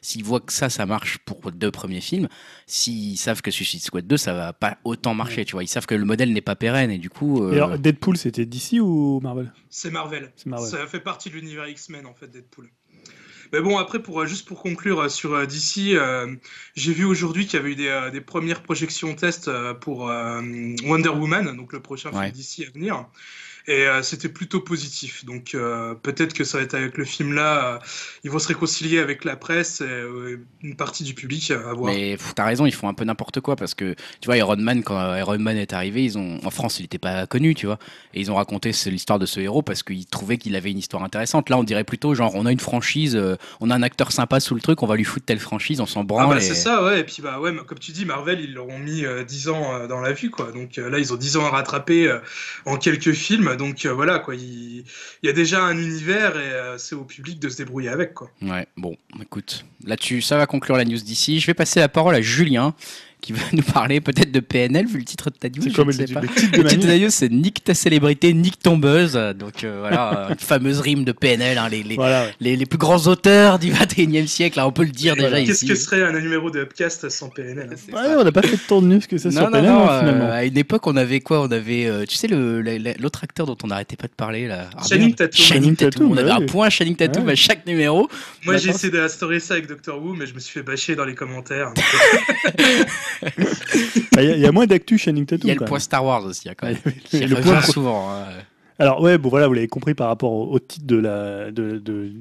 S'ils 0.01 0.23
voient 0.23 0.39
que 0.39 0.53
ça, 0.53 0.69
ça 0.69 0.85
marche 0.85 1.17
pour 1.25 1.41
les 1.45 1.51
deux 1.51 1.71
premiers 1.71 1.99
films, 1.99 2.29
s'ils 2.67 3.17
savent 3.17 3.41
que 3.41 3.51
Suicide 3.51 3.81
Squad 3.81 4.07
2 4.07 4.15
ça 4.15 4.33
va 4.33 4.53
pas 4.53 4.77
autant 4.85 5.13
marcher, 5.13 5.43
tu 5.43 5.53
vois, 5.53 5.63
ils 5.63 5.67
savent 5.67 5.85
que 5.87 5.95
le 5.95 6.05
modèle 6.05 6.31
n'est 6.31 6.39
pas 6.41 6.55
pérenne 6.55 6.89
et 6.89 6.97
du 6.99 7.09
coup. 7.09 7.43
euh, 7.43 7.51
Et 7.51 7.55
alors, 7.55 7.77
Deadpool, 7.77 8.15
c'était 8.15 8.45
DC 8.45 8.79
ou 8.79 9.19
Marvel? 9.21 9.51
C'est 9.69 9.91
Marvel. 9.91 10.31
C'est 10.37 10.45
Marvel. 10.45 10.69
Ça 10.69 10.87
fait 10.87 11.01
partie 11.01 11.29
de 11.29 11.35
l'univers 11.35 11.67
X-Men 11.67 12.05
en 12.05 12.13
fait, 12.13 12.27
Deadpool. 12.27 12.69
Mais 13.55 13.61
bon, 13.61 13.77
après, 13.77 13.99
pour, 14.03 14.19
euh, 14.19 14.25
juste 14.25 14.45
pour 14.45 14.61
conclure 14.61 14.99
euh, 14.99 15.07
sur 15.07 15.33
euh, 15.33 15.45
DC, 15.45 15.93
euh, 15.93 16.35
j'ai 16.75 16.91
vu 16.91 17.05
aujourd'hui 17.05 17.45
qu'il 17.45 17.55
y 17.57 17.61
avait 17.61 17.71
eu 17.71 17.75
des, 17.75 18.09
des 18.11 18.19
premières 18.19 18.61
projections 18.61 19.15
test 19.15 19.49
pour 19.79 20.09
euh, 20.09 20.41
Wonder 20.83 21.07
Woman, 21.07 21.55
donc 21.55 21.71
le 21.71 21.79
prochain 21.79 22.11
Ouais. 22.11 22.33
film 22.33 22.33
DC 22.33 22.67
à 22.67 22.71
venir. 22.71 23.05
Et 23.67 23.87
euh, 23.87 24.03
c'était 24.03 24.29
plutôt 24.29 24.61
positif. 24.61 25.25
Donc 25.25 25.55
euh, 25.55 25.95
peut-être 25.95 26.33
que 26.33 26.43
ça 26.43 26.59
va 26.59 26.63
être 26.63 26.75
avec 26.75 26.97
le 26.97 27.05
film 27.05 27.33
là, 27.33 27.75
euh, 27.75 27.79
ils 28.23 28.29
vont 28.29 28.37
se 28.39 28.47
réconcilier 28.47 28.99
avec 28.99 29.25
la 29.25 29.35
presse 29.35 29.81
et 29.81 30.03
une 30.61 30.75
partie 30.75 31.03
du 31.03 31.13
public 31.13 31.49
à 31.51 31.73
voir. 31.73 31.93
Mais 31.93 32.17
t'as 32.35 32.45
raison, 32.45 32.65
ils 32.65 32.73
font 32.73 32.87
un 32.87 32.93
peu 32.93 33.05
n'importe 33.05 33.39
quoi 33.41 33.55
parce 33.55 33.73
que 33.73 33.93
tu 34.21 34.25
vois 34.27 34.37
Iron 34.37 34.57
Man 34.57 34.83
quand 34.83 35.15
Iron 35.15 35.39
Man 35.39 35.57
est 35.57 35.73
arrivé, 35.73 36.03
ils 36.03 36.17
ont 36.17 36.39
en 36.43 36.49
France 36.51 36.79
il 36.79 36.83
n'était 36.83 36.97
pas 36.99 37.25
connu, 37.27 37.55
tu 37.55 37.65
vois, 37.65 37.79
et 38.13 38.19
ils 38.21 38.31
ont 38.31 38.35
raconté 38.35 38.71
l'histoire 38.85 39.19
de 39.19 39.25
ce 39.25 39.39
héros 39.39 39.61
parce 39.63 39.81
qu'ils 39.83 40.05
trouvaient 40.05 40.37
qu'il 40.37 40.55
avait 40.55 40.71
une 40.71 40.77
histoire 40.79 41.03
intéressante. 41.03 41.49
Là 41.49 41.57
on 41.57 41.63
dirait 41.63 41.83
plutôt 41.83 42.13
genre 42.13 42.35
on 42.35 42.45
a 42.45 42.51
une 42.51 42.59
franchise, 42.59 43.19
on 43.61 43.69
a 43.71 43.75
un 43.75 43.81
acteur 43.83 44.11
sympa 44.11 44.39
sous 44.39 44.53
le 44.55 44.61
truc, 44.61 44.83
on 44.83 44.87
va 44.87 44.95
lui 44.95 45.03
foutre 45.03 45.25
telle 45.25 45.39
franchise, 45.39 45.81
on 45.81 45.85
s'en 45.85 46.01
Ah 46.01 46.03
branle. 46.03 46.29
bah 46.29 46.37
et- 46.37 46.41
c'est 46.41 46.55
ça, 46.55 46.83
ouais. 46.83 46.99
Et 46.99 47.03
puis 47.03 47.21
bah 47.21 47.39
ouais, 47.39 47.53
comme 47.65 47.79
tu 47.79 47.91
dis, 47.91 48.05
Marvel, 48.05 48.39
ils 48.41 48.53
leur 48.53 48.67
ont 48.67 48.77
mis 48.79 49.05
euh, 49.05 49.23
10 49.23 49.49
ans 49.49 49.73
euh, 49.73 49.87
dans 49.87 50.01
la 50.01 50.13
vue, 50.13 50.29
quoi. 50.29 50.51
Donc 50.51 50.77
euh, 50.77 50.89
là, 50.89 50.99
ils 50.99 51.13
ont 51.13 51.17
10 51.17 51.37
ans 51.37 51.45
à 51.45 51.49
rattraper 51.49 52.15
en 52.65 52.77
quelques 52.77 53.13
films. 53.13 53.54
Donc 53.55 53.85
euh, 53.85 53.93
voilà, 53.93 54.19
quoi. 54.19 54.35
Il, 54.35 54.83
y 55.23 55.29
a 55.29 55.33
déjà 55.33 55.63
un 55.63 55.77
univers 55.77 56.37
et 56.37 56.51
euh, 56.51 56.77
c'est 56.77 56.95
au 56.95 57.03
public 57.03 57.39
de 57.39 57.49
se 57.49 57.57
débrouiller 57.57 57.89
avec, 57.89 58.13
quoi. 58.13 58.29
Ouais, 58.41 58.67
bon, 58.77 58.95
écoute, 59.21 59.65
là-dessus, 59.85 60.21
ça 60.21 60.37
va 60.37 60.45
conclure 60.45 60.77
la 60.77 60.85
news 60.85 60.97
d'ici. 60.97 61.39
Je 61.39 61.47
vais 61.47 61.53
passer 61.53 61.79
la 61.79 61.89
parole 61.89 62.15
à 62.15 62.21
Julien 62.21 62.73
qui 63.21 63.33
va 63.33 63.39
nous 63.53 63.63
parler 63.63 64.01
peut-être 64.01 64.31
de 64.31 64.39
PNL 64.39 64.85
vu 64.87 64.99
le 64.99 65.03
titre 65.05 65.29
de 65.31 65.35
ta 65.35 65.47
news. 65.49 65.67
Je 65.73 65.81
ne 65.81 65.85
le 65.85 65.91
sais 65.91 66.05
pas. 66.13 66.21
le 66.21 66.27
titre 66.27 66.51
de 66.57 66.61
Le 66.61 66.69
titre 66.69 66.87
news, 66.87 67.09
c'est 67.09 67.31
Nique 67.31 67.63
ta 67.63 67.73
célébrité, 67.73 68.33
nique 68.33 68.59
ton 68.61 68.77
buzz. 68.77 69.13
Donc 69.37 69.63
euh, 69.63 69.77
voilà, 69.79 70.27
une 70.29 70.35
fameuse 70.37 70.79
rime 70.79 71.03
de 71.03 71.11
PNL, 71.11 71.57
hein, 71.57 71.67
les, 71.69 71.81
les, 71.83 71.95
Voilà, 71.95 72.25
ouais. 72.25 72.33
les, 72.39 72.55
les 72.55 72.65
plus 72.65 72.77
grands 72.77 73.07
auteurs 73.07 73.57
du 73.59 73.71
21e 73.71 74.27
siècle, 74.27 74.57
là, 74.57 74.67
on 74.67 74.71
peut 74.71 74.83
le 74.83 74.91
dire 74.91 75.15
déjà 75.15 75.39
Qu'est-ce 75.39 75.51
ici. 75.51 75.67
que 75.67 75.75
serait 75.75 76.03
un 76.03 76.11
numéro 76.19 76.51
de 76.51 76.59
Upcast 76.61 77.09
sans 77.09 77.29
PNL 77.29 77.69
hein 77.73 77.75
Ouais, 77.93 78.15
on 78.19 78.23
n'a 78.23 78.31
pas 78.31 78.41
fait 78.43 78.57
tant 78.67 78.81
de 78.81 78.87
news 78.87 78.99
que 79.09 79.17
ça 79.17 79.29
Non, 79.29 79.35
sur 79.35 79.43
non, 79.45 79.51
PNL, 79.51 79.69
non, 79.71 79.89
hein, 79.89 80.05
euh, 80.07 80.31
à 80.31 80.43
une 80.45 80.57
époque, 80.57 80.85
on 80.87 80.95
avait 80.95 81.19
quoi? 81.21 81.41
On 81.41 81.51
avait, 81.51 81.85
euh, 81.87 82.05
tu 82.05 82.15
sais, 82.15 82.27
le- 82.27 82.61
l'autre 82.99 83.23
acteur 83.23 83.45
dont 83.47 83.57
on 83.63 83.67
n'arrêtait 83.67 83.95
pas 83.97 84.07
de 84.07 84.13
parler 84.13 84.47
là. 84.47 84.69
Ah, 84.77 84.83
Channing. 84.87 85.15
Tatum. 85.15 85.41
Channing 85.41 85.75
Tatum. 85.75 86.11
On 86.11 86.17
avait 86.17 86.29
bah 86.29 86.37
un 86.41 86.45
point 86.45 86.69
Channing 86.69 86.95
Tatum 86.95 87.25
Ouais. 87.25 87.31
à 87.31 87.35
chaque 87.35 87.65
numéro. 87.65 88.07
Moi, 88.45 88.57
j'ai 88.57 88.65
D'accord. 88.67 88.75
essayé 88.75 88.93
de 88.93 88.99
restaurer 88.99 89.39
ça 89.39 89.55
avec 89.55 89.67
Doctor 89.67 90.01
Who, 90.03 90.13
mais 90.13 90.27
je 90.27 90.33
me 90.35 90.39
suis 90.39 90.53
fait 90.53 90.63
bâcher 90.63 90.95
dans 90.95 91.05
les 91.05 91.15
commentaires. 91.15 91.73
Il 94.17 94.23
y, 94.23 94.27
a- 94.31 94.35
il 94.35 94.39
y 94.41 94.45
a 94.45 94.51
moins 94.51 94.65
d'actu 94.67 94.97
Channing 94.97 95.23
Il 95.23 95.27
Tatum. 95.27 95.47
y 95.49 95.51
a 95.51 95.55
le 95.55 95.65
point. 95.65 95.79
Star 95.79 96.03
Wars 96.05 96.23
aussi, 96.25 96.49
hein, 96.49 96.53
quand 96.57 96.67
même. 96.67 96.77
Le 97.13 97.35
revient 97.35 97.41
point- 97.49 97.61
souvent. 97.61 98.09
hein. 98.11 98.25
Alors 98.79 99.01
ouais, 99.01 99.17
bon 99.17 99.29
voilà, 99.29 99.47
vous 99.47 99.53
l'avez 99.53 99.67
compris 99.69 99.93
par 99.93 100.07
rapport 100.09 100.31
au, 100.33 100.51
au 100.51 100.59
titre 100.59 100.85
de 100.85 100.97
la, 100.97 101.51
de, 101.51 101.77
de- 101.79 102.11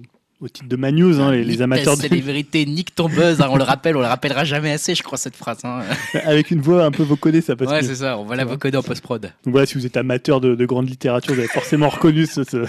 au 0.41 0.49
titre 0.49 0.69
de 0.69 0.77
ma 0.77 0.91
news, 0.93 1.21
hein, 1.21 1.33
les, 1.33 1.63
amateurs 1.63 1.97
de, 1.97 2.03
célébrité, 2.03 2.67
nique 2.67 2.95
ton 2.95 3.09
buzz. 3.09 3.41
hein, 3.41 3.47
on 3.51 3.57
le 3.57 3.63
rappelle, 3.63 3.97
on 3.97 4.01
le 4.01 4.07
rappellera 4.07 4.45
jamais 4.45 4.73
assez, 4.73 4.95
je 4.95 5.03
crois, 5.03 5.17
cette 5.17 5.37
phrase. 5.37 5.59
hein. 5.65 5.81
avec 6.25 6.51
une 6.51 6.61
voix 6.61 6.85
un 6.85 6.91
peu 6.91 7.03
vocodée, 7.03 7.41
ça 7.41 7.57
passe 7.57 7.69
Ouais, 7.69 7.83
c'est 7.83 7.95
ça, 7.95 8.19
on 8.19 8.25
va 8.25 8.37
la 8.37 8.45
vocoder 8.45 8.77
en 8.77 8.83
post-prod. 8.83 9.23
Donc 9.23 9.33
voilà, 9.53 9.65
si 9.67 9.75
vous 9.75 9.87
êtes 9.87 9.97
amateur 9.97 10.41
de, 10.41 10.55
de 10.55 10.67
grande 10.67 10.89
littérature, 10.89 11.33
vous 11.35 11.39
avez 11.41 11.49
forcément 11.49 11.89
reconnu 11.89 12.27
ce, 12.27 12.45
ce- 12.45 12.67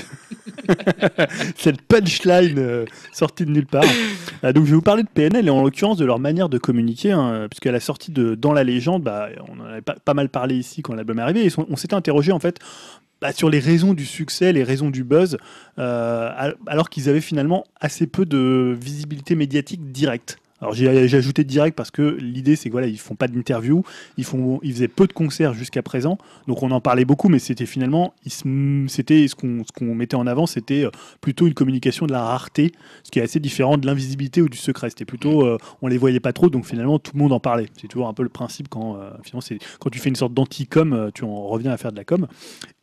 cette 1.57 1.82
punchline 1.82 2.57
euh, 2.59 2.86
sortie 3.13 3.45
de 3.45 3.51
nulle 3.51 3.68
part. 3.68 3.84
Euh, 4.43 4.53
donc 4.53 4.66
je 4.66 4.70
vais 4.70 4.76
vous 4.76 4.82
parler 4.82 5.03
de 5.03 5.09
PNL 5.13 5.47
et 5.47 5.49
en 5.49 5.63
l'occurrence 5.63 5.97
de 5.97 6.05
leur 6.05 6.20
manière 6.20 6.49
de 6.49 6.57
communiquer, 6.57 7.11
hein, 7.11 7.47
puisqu'à 7.49 7.72
la 7.72 7.80
sortie 7.80 8.11
de 8.11 8.36
Dans 8.36 8.53
la 8.53 8.63
légende, 8.63 9.03
bah, 9.03 9.30
on 9.49 9.59
en 9.61 9.66
avait 9.66 9.82
pas, 9.82 9.95
pas 10.03 10.13
mal 10.13 10.30
parlé 10.30 10.55
ici 10.55 10.82
quand 10.82 10.93
l'album 10.93 11.20
est 11.20 11.22
arrivé, 11.24 11.45
et 11.45 11.51
on 11.70 11.76
s'était 11.76 11.95
interrogé 11.95 12.32
en 12.32 12.39
fait 12.39 12.59
bah, 13.22 13.32
sur 13.34 13.49
les 13.49 13.59
raisons 13.59 13.93
du 13.93 14.05
succès, 14.05 14.51
les 14.53 14.63
raisons 14.63 14.89
du 14.89 15.03
buzz, 15.03 15.38
euh, 15.80 16.32
al- 16.36 16.55
alors 16.68 16.89
qu'ils 16.89 17.09
avaient 17.09 17.22
finalement 17.22 17.63
assez 17.80 18.07
peu 18.07 18.26
de 18.26 18.78
visibilité 18.80 19.36
médiatique 19.36 19.91
directe. 19.91 20.38
Alors 20.62 20.74
j'ai 20.74 20.88
ajouté 20.88 21.43
direct 21.43 21.76
parce 21.76 21.91
que 21.91 22.18
l'idée 22.20 22.56
c'est 22.56 22.70
que 22.70 22.72
voilà 22.72 22.88
ils 22.88 22.97
font 22.97 23.16
pas 23.16 23.28
d'interview, 23.28 23.84
ils 24.18 24.24
font 24.24 24.62
ils 24.64 24.72
faisaient 24.72 24.88
peu 24.88 25.06
de 25.06 25.12
concerts 25.12 25.53
jusqu'à 25.53 25.84
présent, 25.84 26.18
donc 26.47 26.64
on 26.64 26.72
en 26.72 26.80
parlait 26.80 27.03
beaucoup, 27.03 27.28
mais 27.28 27.39
c'était 27.39 27.66
finalement 27.66 28.14
c'était 28.88 29.28
ce 29.28 29.36
qu'on 29.36 29.66
ce 29.66 29.74
qu'on 29.74 29.93
mettait 29.93 30.16
en 30.16 30.26
avant, 30.28 30.45
c'était 30.45 30.86
euh, 30.86 30.91
plutôt 31.20 31.47
une 31.47 31.53
communication 31.53 32.08
de 32.08 32.14
la 32.14 32.24
rareté, 32.24 32.72
ce 33.03 33.12
qui 33.12 33.20
est 33.20 33.22
assez 33.22 33.41
différent 33.41 33.78
de 33.78 33.86
l'invisibilité 33.86 34.41
ou 34.41 34.47
du 34.47 34.58
secret. 34.58 34.89
C'était 34.89 35.03
plutôt 35.03 35.45
euh, 35.45 35.58
on 35.82 35.88
les 35.88 35.97
voyait 35.97 36.22
pas 36.22 36.32
trop, 36.32 36.49
donc 36.49 36.66
finalement 36.66 36.99
tout 36.99 37.12
le 37.16 37.20
monde 37.20 37.34
en 37.34 37.41
parlait. 37.41 37.68
C'est 37.80 37.89
toujours 37.89 38.08
un 38.08 38.14
peu 38.14 38.24
le 38.24 38.30
principe 38.30 38.70
quand 38.70 38.95
euh, 38.95 39.10
finalement 39.24 39.41
c'est 39.41 39.60
quand 39.82 39.89
tu 39.89 39.99
fais 39.99 40.08
une 40.08 40.16
sorte 40.16 40.34
d'anti-com, 40.34 40.93
euh, 40.93 41.10
tu 41.14 41.26
en 41.26 41.47
reviens 41.47 41.72
à 41.74 41.78
faire 41.78 41.91
de 41.91 41.97
la 41.97 42.06
com. 42.06 42.28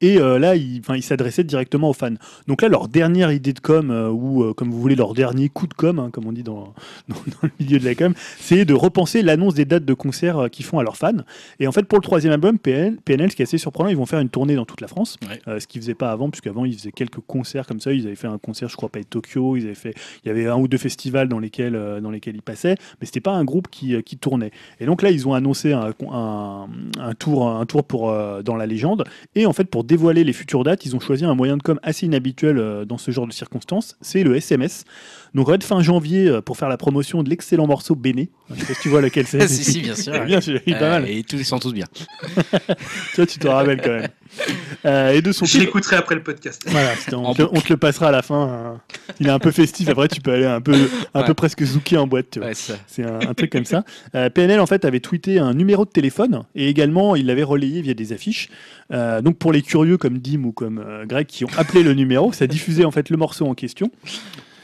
Et 0.03 0.19
là 0.19 0.57
ils 0.57 0.83
ils 0.95 1.03
s'adressaient 1.03 1.45
directement 1.45 1.89
aux 1.89 1.95
fans. 1.95 2.11
Donc 2.49 2.61
là 2.61 2.69
leur 2.69 2.89
dernière 2.89 3.33
idée 3.33 3.53
de 3.53 3.61
com 3.61 3.91
ou 4.13 4.53
comme 4.55 4.71
vous 4.71 4.81
voulez 4.81 4.97
leur 4.97 5.15
dernier 5.15 5.49
coup 5.49 5.67
de 5.67 5.75
com, 5.75 5.99
hein, 5.99 6.11
comme 6.13 6.27
on 6.27 6.33
dit 6.33 6.43
dans 6.43 6.75
dans, 7.09 7.15
dans 7.15 7.49
le 7.59 7.62
milieu 7.63 7.79
de 7.79 7.85
la 7.85 7.95
com, 7.95 8.15
c'est 8.39 8.65
de 8.65 8.75
repenser 8.75 9.23
l'annonce 9.23 9.55
des 9.55 9.65
dates 9.65 9.85
de 9.85 9.95
concerts 9.95 10.39
euh, 10.39 10.49
qu'ils 10.49 10.65
font 10.65 10.79
à 10.79 10.83
leurs 10.83 10.97
fans. 10.97 11.13
Et 11.61 11.67
en 11.67 11.73
fait, 11.73 11.83
pour 11.85 11.99
le 11.99 12.03
troisième 12.03 12.33
album, 12.33 12.59
PNL, 12.59 12.97
PNL, 13.05 13.31
ce 13.31 13.37
qui 13.37 13.43
est 13.43 13.45
assez 13.45 13.59
surprenant, 13.59 13.89
ils 13.89 13.97
vont 13.97 14.07
faire 14.07 14.21
une 14.21 14.29
tournée 14.29 14.55
dans 14.55 14.65
toute 14.65 14.81
la 14.81 14.89
France, 14.89 15.17
Ouais. 15.29 15.41
euh, 15.49 15.61
ce 15.61 15.67
qu'ils 15.67 15.81
faisaient 15.81 15.95
pas 15.95 16.11
avant, 16.13 16.31
puisqu'avant 16.31 16.65
ils 16.65 16.75
faisaient 16.77 16.93
quelques 16.93 17.21
concerts 17.27 17.67
comme 17.67 17.81
ça. 17.81 17.93
Ils 17.93 18.07
avaient 18.07 18.17
fait 18.17 18.27
un 18.29 18.39
concert, 18.39 18.69
je 18.69 18.77
crois 18.77 18.89
pas, 18.89 18.99
à 19.01 19.05
Tokyo. 19.05 19.57
Ils 19.57 19.65
avaient 19.65 19.75
fait, 19.75 19.95
il 20.25 20.29
y 20.29 20.31
avait 20.31 20.47
un 20.47 20.57
ou 20.57 20.69
deux 20.69 20.79
festivals 20.79 21.29
dans 21.29 21.39
lesquels 21.39 21.75
euh, 21.77 22.01
dans 22.01 22.11
lesquels 22.11 22.35
ils 22.37 22.43
passaient, 22.43 22.77
mais 23.01 23.07
c'était 23.07 23.21
pas 23.21 23.33
un 23.33 23.45
groupe 23.45 23.69
qui, 23.71 24.01
qui 24.03 24.17
tournait. 24.17 24.51
Et 24.81 24.87
donc 24.87 25.03
là, 25.03 25.11
ils 25.11 25.27
ont 25.29 25.35
annoncé 25.35 25.73
un, 25.73 25.93
un, 26.11 26.67
un 26.99 27.15
tour, 27.15 27.49
un 27.49 27.67
tour 27.67 27.85
pour 27.85 28.11
euh, 28.11 28.43
dans 28.43 28.57
la 28.57 28.67
légende. 28.67 29.05
Et 29.35 29.47
en 29.47 29.53
fait, 29.53 29.65
pour 29.65 29.85
dévoiler 29.85 30.25
les 30.25 30.33
futures 30.33 30.65
dates, 30.65 30.85
ils 30.87 30.97
ont 30.97 31.01
choisi 31.01 31.25
un 31.25 31.35
moyen 31.35 31.57
de 31.57 31.63
com 31.63 31.79
assez 31.83 32.07
inhabituel 32.07 32.85
dans 32.87 32.99
ce 32.99 33.11
genre 33.11 33.27
de 33.27 33.33
circonstances. 33.33 33.97
C'est 34.01 34.23
le 34.23 34.37
SMS. 34.37 34.85
Donc 35.35 35.49
en 35.49 35.53
fait, 35.53 35.65
fin 35.65 35.83
janvier, 35.83 36.29
euh, 36.29 36.41
pour 36.43 36.57
faire 36.59 36.69
la 36.69 36.77
promotion 36.77 37.23
de 37.23 37.31
l'excellent 37.31 37.67
morceau 37.67 37.95
Béné. 37.95 38.29
Je 38.55 38.61
sais 38.61 38.67
pas 38.67 38.75
si 38.75 38.81
tu 38.83 38.89
vois 38.91 39.01
lequel 39.01 39.27
c'est. 39.27 39.47
si, 39.49 39.65
si, 39.65 39.81
bien 39.81 39.95
sûr. 39.95 40.13
Bien, 40.25 40.41
il 40.41 40.57
est 40.57 40.79
pas 40.79 40.85
Euh, 40.85 40.91
mal. 40.91 41.09
Et 41.09 41.23
tous, 41.23 41.37
ils 41.37 41.45
sont 41.45 41.59
tous 41.59 41.73
bien. 41.73 41.87
Toi, 43.15 43.27
tu 43.27 43.39
te 43.39 43.49
rappelles 43.49 43.81
quand 43.81 43.91
même. 43.91 44.09
Euh, 44.87 45.11
et 45.13 45.23
de 45.23 45.33
son 45.33 45.45
Je 45.45 45.59
l'écouterai 45.59 45.97
après 45.97 46.15
le 46.15 46.23
podcast. 46.23 46.63
Voilà, 46.67 46.93
on, 47.13 47.35
te, 47.35 47.43
on 47.43 47.61
te 47.61 47.71
le 47.73 47.77
passera 47.77 48.09
à 48.09 48.11
la 48.13 48.23
fin. 48.23 48.43
hein. 48.77 48.81
Il 49.21 49.27
est 49.27 49.31
un 49.31 49.39
peu 49.39 49.51
festif. 49.51 49.89
Après, 49.89 50.09
tu 50.09 50.21
peux 50.21 50.33
aller 50.33 50.47
un 50.47 50.61
peu, 50.61 50.75
un 51.15 51.21
Ouais. 51.21 51.27
peu 51.27 51.35
presque 51.35 51.63
zouké 51.65 51.97
en 51.99 52.07
boîte. 52.07 52.39
Ouais, 52.41 52.55
c'est 52.55 52.73
ça. 52.73 52.79
C'est 52.87 53.05
un, 53.05 53.21
un 53.21 53.35
truc 53.35 53.51
comme 53.53 53.65
ça. 53.65 53.85
Euh, 54.15 54.31
PNL 54.31 54.61
en 54.61 54.67
fait 54.67 54.85
avait 54.85 55.01
tweeté 55.01 55.39
un 55.39 55.55
numéro 55.55 55.85
de 55.85 55.91
téléphone 55.91 56.43
et 56.55 56.69
également 56.69 57.15
il 57.17 57.27
l'avait 57.27 57.43
relayé 57.43 57.81
via 57.83 57.95
des 57.95 58.13
affiches. 58.13 58.49
Euh, 58.93 59.21
donc 59.23 59.39
pour 59.39 59.53
les 59.53 59.63
curieux 59.63 59.97
comme 59.99 60.19
Dim 60.19 60.45
ou 60.45 60.53
comme 60.53 60.79
euh, 60.79 61.05
Greg 61.07 61.27
qui 61.27 61.45
ont 61.45 61.51
appelé 61.57 61.83
le 61.83 61.95
numéro, 61.95 62.33
ça 62.33 62.47
diffusait 62.47 62.85
en 62.85 62.91
fait 62.91 63.11
le 63.11 63.17
morceau 63.17 63.47
en 63.47 63.55
question. 63.55 63.91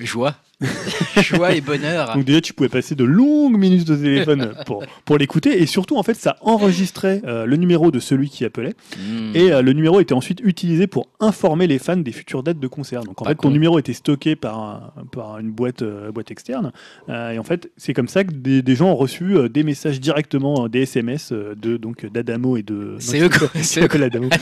Joie. 0.00 0.36
Joie 1.22 1.52
et 1.54 1.60
bonheur. 1.60 2.14
Donc 2.14 2.24
déjà 2.24 2.40
tu 2.40 2.52
pouvais 2.52 2.68
passer 2.68 2.94
de 2.94 3.04
longues 3.04 3.56
minutes 3.56 3.88
au 3.90 3.96
téléphone 3.96 4.54
pour, 4.66 4.82
pour 5.04 5.16
l'écouter 5.18 5.62
et 5.62 5.66
surtout 5.66 5.96
en 5.96 6.02
fait 6.02 6.14
ça 6.14 6.36
enregistrait 6.40 7.22
euh, 7.26 7.46
le 7.46 7.56
numéro 7.56 7.90
de 7.90 7.98
celui 8.00 8.28
qui 8.28 8.44
appelait 8.44 8.74
Mm. 8.98 9.36
et 9.36 9.52
euh, 9.52 9.62
le 9.62 9.72
numéro 9.72 10.00
était 10.00 10.14
ensuite 10.14 10.40
utilisé 10.42 10.86
pour 10.86 11.08
informer 11.20 11.66
les 11.66 11.78
fans 11.78 11.96
des 11.96 12.10
futures 12.12 12.42
dates 12.42 12.58
de 12.58 12.66
concert. 12.66 13.04
Donc 13.04 13.20
en 13.22 13.24
Pas 13.24 13.30
fait, 13.30 13.36
ton 13.36 13.50
numéro 13.50 13.78
était 13.78 13.92
stocké 13.92 14.34
par, 14.36 14.58
un- 14.58 14.92
par 15.12 15.38
une 15.38 15.50
boîte, 15.50 15.82
euh, 15.82 16.10
boîte 16.10 16.30
externe. 16.30 16.72
Et 17.08 17.38
en 17.38 17.44
fait, 17.44 17.70
c'est 17.76 17.92
comme 17.94 18.08
ça 18.08 18.24
que 18.24 18.32
des, 18.32 18.62
des 18.62 18.74
gens 18.76 18.90
ont 18.90 18.96
reçu 18.96 19.34
des 19.50 19.62
messages 19.62 20.00
directement, 20.00 20.68
des 20.68 20.82
SMS 20.82 21.32
de 21.32 21.76
donc 21.76 22.06
d'Adamo 22.06 22.56
et 22.56 22.62
de. 22.62 22.96
C'est 22.98 23.20
eux 23.20 23.28
quoi. 23.28 23.48
c'est. 23.62 23.82
Adamo. 24.02 24.28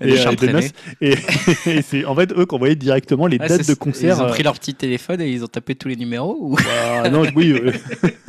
Et, 0.00 0.08
Et, 0.08 0.12
et 0.14 0.16
de. 0.36 1.68
Et, 1.68 1.82
c'est 1.82 2.04
en 2.04 2.14
fait 2.14 2.32
eux 2.36 2.44
qui 2.46 2.54
envoyaient 2.54 2.74
directement 2.74 3.26
les 3.26 3.36
Ah, 3.40 3.48
dates 3.48 3.68
de 3.68 3.74
concert. 3.74 4.16
Ils 4.18 4.22
ont 4.22 4.28
pris 4.28 4.42
leur 4.42 4.58
petit 4.62 4.74
téléphone 4.74 5.20
et 5.20 5.28
ils 5.28 5.42
ont 5.44 5.48
tapé 5.48 5.74
tous 5.74 5.88
les 5.88 5.96
numéros 5.96 6.36
ou 6.40 6.56
ah, 7.02 7.10
non, 7.10 7.22
oui, 7.36 7.52
euh, 7.52 7.72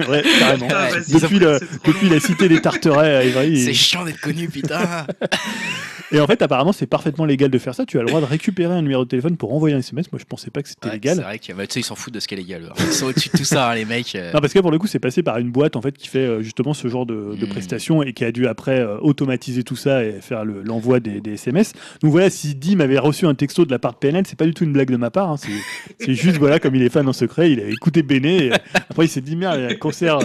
ouais, 0.09 0.23
carrément. 0.39 0.67
Ah, 0.71 0.87
ont 0.91 1.19
Depuis, 1.19 1.39
le- 1.39 1.59
trop 1.59 1.91
depuis 1.91 2.09
la 2.09 2.19
cité 2.19 2.49
des 2.49 2.59
Tarterets 2.61 3.15
à 3.15 3.23
Évry. 3.23 3.59
C'est 3.63 3.69
Et, 3.71 3.73
chiant 3.73 4.03
d'être 4.03 4.19
connu, 4.19 4.47
putain. 4.49 5.05
et 6.11 6.19
en 6.19 6.27
fait, 6.27 6.41
apparemment, 6.41 6.71
c'est 6.73 6.85
parfaitement 6.87 7.25
légal 7.25 7.49
de 7.49 7.57
faire 7.57 7.73
ça. 7.75 7.85
Tu 7.85 7.97
as 7.97 8.01
le 8.01 8.07
droit 8.07 8.21
de 8.21 8.25
récupérer 8.25 8.73
un 8.73 8.81
numéro 8.81 9.03
de 9.03 9.09
téléphone 9.09 9.37
pour 9.37 9.53
envoyer 9.53 9.75
un 9.75 9.79
SMS. 9.79 10.11
Moi, 10.11 10.19
je 10.19 10.25
pensais 10.25 10.49
pas 10.51 10.61
que 10.61 10.69
c'était 10.69 10.87
Ouais, 10.87 10.93
légal. 10.93 11.17
C'est 11.17 11.23
vrai 11.23 11.39
que 11.39 11.53
bah, 11.53 11.63
s'en 11.83 11.95
foutent 11.95 12.13
de 12.13 12.19
ce 12.19 12.27
qui 12.27 12.33
est 12.33 12.37
légal. 12.37 12.71
Ils 12.79 12.93
sont 12.93 13.05
au-dessus 13.07 13.29
de 13.33 13.37
tout 13.37 13.43
ça, 13.45 13.69
hein, 13.71 13.75
les 13.75 13.85
mecs. 13.85 14.15
euh. 14.15 14.31
Non, 14.33 14.39
parce 14.41 14.53
que 14.53 14.59
pour 14.59 14.71
le 14.71 14.77
coup, 14.79 14.87
c'est 14.87 14.99
passé 14.99 15.23
par 15.23 15.37
une 15.37 15.51
boîte 15.51 15.75
en 15.75 15.81
fait 15.81 15.97
qui 15.97 16.07
fait 16.07 16.19
euh, 16.19 16.41
justement 16.41 16.73
ce 16.73 16.87
genre 16.87 17.05
de, 17.05 17.35
de 17.39 17.45
Mm. 17.45 17.49
prestations 17.49 18.03
et 18.03 18.13
qui 18.13 18.23
a 18.25 18.31
dû 18.31 18.47
après 18.47 18.79
euh, 18.79 18.97
automatiser 18.99 19.63
tout 19.63 19.75
ça 19.75 20.03
et 20.03 20.19
faire 20.21 20.45
le- 20.45 20.61
l'envoi 20.63 20.99
des, 20.99 21.19
des 21.21 21.33
SMS. 21.33 21.73
Donc 22.01 22.11
voilà, 22.11 22.29
si 22.29 22.55
Dim 22.55 22.79
avait 22.79 22.97
reçu 22.99 23.25
un 23.25 23.35
texto 23.35 23.65
de 23.65 23.71
la 23.71 23.79
part 23.79 23.93
de 23.93 23.97
PNL, 23.97 24.23
c'est 24.27 24.37
pas 24.37 24.45
du 24.45 24.53
tout 24.53 24.63
une 24.63 24.73
blague 24.73 24.91
de 24.91 24.97
ma 24.97 25.09
part. 25.11 25.29
hein. 25.31 25.35
C'est 25.37 25.51
juste, 26.23 26.37
voilà, 26.37 26.59
comme 26.59 26.75
il 26.75 26.81
est 26.83 26.89
fan 26.89 27.07
en 27.07 27.13
secret, 27.13 27.51
il 27.51 27.59
a 27.59 27.65
écouté 27.65 28.01
Béné. 28.01 28.47
et 28.47 28.53
après, 28.89 29.05
il 29.05 29.09
s'est 29.09 29.21
dit, 29.21 29.35
merde, 29.35 29.59
il 29.59 29.63
y 29.63 29.67
a 29.67 29.69
un 29.71 29.75
concert. 29.75 30.19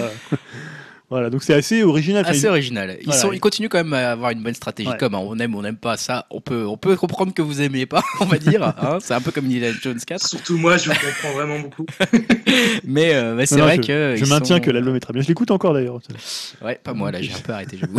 Voilà, 1.11 1.31
donc 1.31 1.43
c'est 1.43 1.55
assez 1.55 1.83
original. 1.83 2.25
Assez 2.27 2.47
original. 2.49 2.97
Ils, 3.01 3.07
Voilà. 3.07 3.21
sont, 3.21 3.33
ils 3.33 3.41
continuent 3.41 3.69
quand 3.69 3.79
même 3.79 3.95
à 3.95 4.11
avoir 4.13 4.31
une 4.31 4.43
bonne 4.43 4.55
stratégie. 4.55 4.91
Ouais. 4.91 4.97
Comme 4.99 5.15
hein, 5.15 5.21
on 5.23 5.39
aime, 5.39 5.55
on 5.55 5.63
n'aime 5.63 5.77
pas 5.77 5.97
ça. 5.97 6.27
On 6.31 6.41
peut, 6.43 6.67
on 6.67 6.77
peut 6.77 6.97
comprendre 6.97 7.33
que 7.33 7.41
vous 7.41 7.63
aimez 7.63 7.87
pas, 7.87 8.03
on 8.21 8.27
va 8.27 8.37
dire. 8.39 8.63
hein. 8.63 8.99
c'est 9.01 9.15
un 9.15 9.21
peu 9.23 9.31
comme 9.31 9.47
Indiana 9.47 9.73
Jones 9.83 9.99
4. 10.07 10.27
Surtout 10.29 10.59
moi, 10.59 10.77
je 10.77 10.91
vous 10.91 10.97
comprends 10.97 11.33
vraiment 11.35 11.61
beaucoup. 11.61 11.87
Mais, 12.85 13.15
euh, 13.15 13.35
mais 13.35 13.47
c'est 13.47 13.61
vrai 13.61 13.77
je, 13.77 13.83
que. 13.83 14.17
Je 14.17 14.25
ils 14.25 14.29
maintiens 14.29 14.57
sont- 14.57 14.63
que 14.63 14.71
l'album 14.71 14.97
est 14.97 15.01
très 15.01 15.13
bien. 15.13 15.23
Je 15.23 15.29
l'écoute 15.29 15.51
encore 15.51 15.75
d'ailleurs. 15.75 16.01
Ouais, 16.63 16.81
pas 16.83 16.93
moi 16.93 17.11
là, 17.13 17.21
j'ai 17.23 17.33
un 17.33 17.39
peu 17.39 17.53
arrêté, 17.53 17.79
j'avoue. 17.79 17.99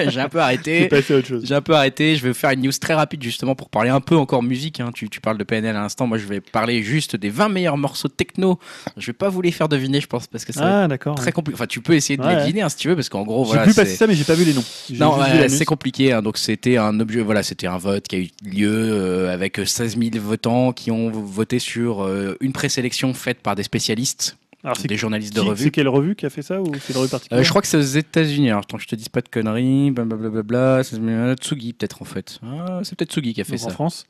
j'ai 0.10 0.20
un 0.20 0.28
peu 0.28 0.38
C'est 0.38 0.42
arrêté. 0.42 0.88
passé 0.88 1.14
à 1.14 1.16
autre 1.18 1.28
chose. 1.28 1.44
J'ai 1.46 1.54
un 1.54 1.60
peu 1.60 1.74
arrêté. 1.74 2.16
Je 2.16 2.26
vais 2.26 2.34
faire 2.34 2.50
une 2.50 2.62
news 2.62 2.72
très 2.80 2.94
rapide 2.94 3.22
justement 3.22 3.54
pour 3.54 3.68
parler 3.70 3.90
un 3.90 4.00
peu 4.00 4.16
encore 4.16 4.42
musique. 4.42 4.80
hein. 4.80 4.90
Tu, 4.94 5.08
tu 5.08 5.20
parles 5.20 5.38
de 5.38 5.44
PNL 5.44 5.76
à 5.76 5.80
l'instant. 5.82 6.06
Moi, 6.06 6.18
je 6.18 6.26
vais 6.26 6.40
parler 6.40 6.82
juste 6.82 7.16
des 7.16 7.30
20 7.30 7.48
meilleurs 7.50 7.76
morceaux 7.76 8.08
techno. 8.08 8.58
Je 8.96 9.06
vais 9.06 9.12
pas 9.12 9.28
vous 9.28 9.42
les 9.42 9.52
faire 9.52 9.68
deviner, 9.68 10.00
je 10.00 10.06
pense, 10.06 10.26
parce 10.26 10.44
que 10.44 10.50
être 10.52 10.60
Ah, 10.62 10.88
d'accord. 10.88 11.14
très 11.14 11.32
compliqué. 11.32 11.54
Enfin, 11.56 11.66
tu 11.66 11.80
peux 11.80 11.94
essayer 11.94 12.16
de 12.16 12.22
Ouais, 12.22 12.36
les. 12.36 12.41
Deviner 12.42 12.62
hein, 12.62 12.68
si 12.68 12.76
tu 12.76 12.88
veux, 12.88 12.94
parce 12.96 13.08
qu'en 13.08 13.22
gros, 13.24 13.44
J'ai 13.44 13.48
voilà. 13.50 13.64
vu 13.64 13.72
c'est- 13.72 13.82
passer 13.82 13.96
ça, 13.96 14.06
mais 14.06 14.14
j'ai 14.14 14.24
pas 14.24 14.34
vu 14.34 14.44
les 14.44 14.54
noms. 14.54 14.64
J'ai 14.90 14.98
Non, 14.98 15.18
ouais, 15.18 15.48
c'est 15.48 15.64
compliqué. 15.64 16.12
hein. 16.12 16.22
donc 16.22 16.38
c'était 16.38 16.76
un 16.76 16.98
objet, 17.00 17.20
voilà, 17.20 17.42
c'était 17.42 17.66
un 17.66 17.78
vote 17.78 18.06
qui 18.08 18.16
a 18.16 18.18
eu 18.18 18.28
lieu 18.44 18.70
euh, 18.72 19.32
avec 19.32 19.60
16 19.64 19.96
000 19.98 20.10
votants 20.24 20.72
qui 20.72 20.90
ont 20.90 21.10
voté 21.10 21.58
sur 21.58 22.02
euh, 22.04 22.36
une 22.40 22.52
présélection 22.52 23.14
faite 23.14 23.38
par 23.40 23.54
des 23.56 23.62
spécialistes, 23.62 24.36
Alors, 24.64 24.76
c'est 24.76 24.86
des 24.88 24.96
journalistes 24.96 25.34
de 25.34 25.40
qui- 25.40 25.48
revue. 25.48 25.64
c'est 25.64 25.70
quelle 25.72 25.88
revue 25.88 26.14
qui 26.14 26.24
a 26.24 26.30
fait 26.30 26.42
ça 26.42 26.60
ou 26.60 26.66
c'est 26.80 26.92
une 26.92 26.98
revue 27.00 27.10
particulière 27.10 27.40
Euh, 27.40 27.44
je 27.44 27.48
crois 27.50 27.62
que 27.62 27.68
c'est 27.68 27.76
aux 27.76 27.80
États-Unis. 27.80 28.50
Alors, 28.50 28.64
tant 28.64 28.76
que 28.76 28.82
je 28.84 28.88
te 28.88 28.94
dise 28.94 29.08
pas 29.08 29.20
de 29.20 29.28
conneries, 29.28 29.90
blablabla. 29.90 30.82
c'est 30.84 30.96
Tsugi 31.40 31.72
peut-être 31.72 32.00
en 32.02 32.04
fait. 32.04 32.38
Ah, 32.44 32.80
c'est 32.84 32.96
peut-être 32.96 33.10
Tsugi 33.12 33.34
qui 33.34 33.40
a 33.40 33.44
fait 33.44 33.52
Donc, 33.56 33.62
en 33.62 33.68
ça. 33.68 33.74
France. 33.74 34.04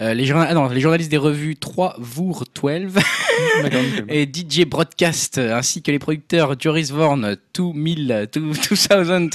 Euh, 0.00 0.12
les, 0.14 0.26
journa- 0.26 0.46
ah 0.50 0.52
non, 0.54 0.68
les 0.68 0.80
journalistes 0.80 1.10
des 1.10 1.16
revues 1.16 1.56
3 1.56 1.94
Vour 1.98 2.44
12 2.60 2.92
D'accord, 3.62 3.80
nickel. 3.82 4.04
et 4.08 4.26
DJ 4.30 4.66
Broadcast, 4.66 5.38
euh, 5.38 5.54
ainsi 5.56 5.80
que 5.80 5.90
les 5.90 5.98
producteurs 6.00 6.54
Joris 6.60 6.90
Vorn, 6.90 7.36
2000, 7.54 8.28
2000 8.32 9.30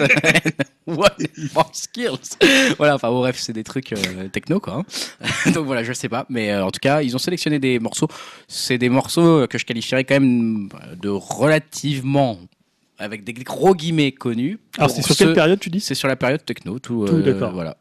What 0.88 1.18
more 1.54 1.70
skills 1.74 2.38
Voilà, 2.78 2.96
enfin 2.96 3.10
bon, 3.10 3.20
bref, 3.20 3.38
c'est 3.40 3.54
des 3.54 3.64
trucs 3.64 3.92
euh, 3.94 4.28
techno 4.32 4.60
quoi. 4.60 4.84
hein. 5.22 5.52
Donc 5.52 5.66
voilà, 5.66 5.84
je 5.84 5.92
sais 5.94 6.10
pas, 6.10 6.26
mais 6.30 6.52
euh, 6.52 6.64
en 6.66 6.72
tout 6.72 6.80
cas, 6.82 7.02
ils 7.02 7.16
ont 7.16 7.20
sélectionné 7.20 7.58
des 7.60 7.80
morceaux. 7.80 8.08
C'est 8.48 8.78
des 8.78 8.90
morceaux 8.90 9.48
que 9.48 9.58
je 9.58 9.66
qualifierais 9.66 10.04
quand 10.04 10.16
même 10.16 10.17
de 10.20 11.10
relativement 11.10 12.40
avec 13.00 13.24
des 13.24 13.34
gros 13.34 13.76
guillemets 13.76 14.12
connus. 14.12 14.58
Alors, 14.78 14.90
c'est 14.90 15.02
sur 15.04 15.16
quelle 15.16 15.34
période 15.34 15.60
tu 15.60 15.70
dis 15.70 15.80
C'est 15.80 15.94
sur 15.96 16.08
la 16.08 16.16
période 16.16 16.44
techno, 16.44 16.80
tout. 16.80 17.06
Tout, 17.06 17.16
euh, 17.16 17.22
d'accord. 17.22 17.52
Voilà. 17.52 17.78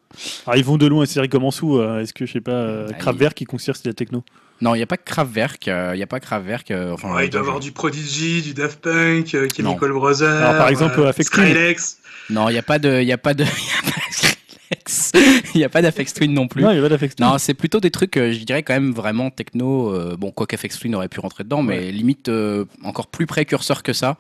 Alors, 0.47 0.57
ils 0.59 0.64
vont 0.64 0.76
de 0.76 0.87
loin, 0.87 1.07
c'est 1.07 1.14
série 1.14 1.28
commence 1.30 1.62
où 1.62 1.78
euh, 1.78 2.01
Est-ce 2.01 2.12
que, 2.12 2.26
je 2.26 2.32
sais 2.32 2.41
pas, 2.43 2.51
euh, 2.53 2.89
Ah, 2.91 2.95
Kraftwerk 2.95 3.34
qui 3.34 3.45
considère 3.47 3.76
c'est 3.76 3.87
la 3.87 3.95
techno 3.95 4.22
Non, 4.61 4.74
il 4.74 4.78
n'y 4.78 4.82
a 4.82 4.87
pas 4.87 4.99
Kraftwerk. 4.99 5.68
euh, 5.68 5.93
Il 5.95 5.97
n'y 5.97 6.03
a 6.03 6.07
pas 6.07 6.20
Kraftwerk. 6.20 6.70
euh, 6.70 6.93
enfin, 6.93 7.14
Ouais, 7.14 7.26
il 7.26 7.30
doit 7.30 7.41
y 7.41 7.45
avoir 7.45 7.61
du 7.61 7.72
Prodigy, 7.72 8.43
du 8.43 8.53
Daft 8.53 8.80
Punk, 8.82 9.34
euh, 9.34 9.49
Chemical 9.57 9.93
Brothers. 9.93 10.28
Alors, 10.43 10.59
par 10.59 10.68
exemple, 10.68 11.01
euh, 11.01 11.12
Twin. 11.12 11.24
Skrillex. 11.24 11.99
Non, 12.28 12.51
il 12.51 12.53
n'y 12.53 12.59
a 12.59 12.62
pas 12.62 12.78
de. 12.78 13.01
Il 13.01 13.09
y 13.09 13.12
a 13.12 13.18
pas 13.18 13.32
de. 13.32 13.45
Il 15.55 15.59
n'y 15.59 15.64
a 15.64 15.68
pas 15.68 15.82
d'Afex 15.82 16.14
Twin 16.14 16.32
non 16.32 16.47
plus. 16.49 16.62
Non, 16.62 16.70
il 16.70 16.76
y 16.76 16.78
a 16.78 16.82
pas 16.82 16.89
d'Afex 16.89 17.16
Twin. 17.16 17.28
Non, 17.28 17.39
c'est 17.39 17.55
plutôt 17.55 17.80
des 17.80 17.91
trucs, 17.91 18.16
euh, 18.16 18.32
je 18.32 18.39
dirais 18.45 18.62
quand 18.62 18.74
même 18.74 18.93
vraiment 18.93 19.30
techno. 19.30 19.93
euh, 19.95 20.16
bon, 20.16 20.30
quoi 20.30 20.47
qu'Afex 20.47 20.78
Twin 20.78 20.95
aurait 20.95 21.09
pu 21.09 21.20
rentrer 21.20 21.45
dedans, 21.45 21.62
mais 21.62 21.91
limite 21.93 22.28
euh, 22.28 22.64
encore 22.84 23.07
plus 23.09 23.26
précurseur 23.26 23.82
que 23.82 23.93
ça. 23.93 24.16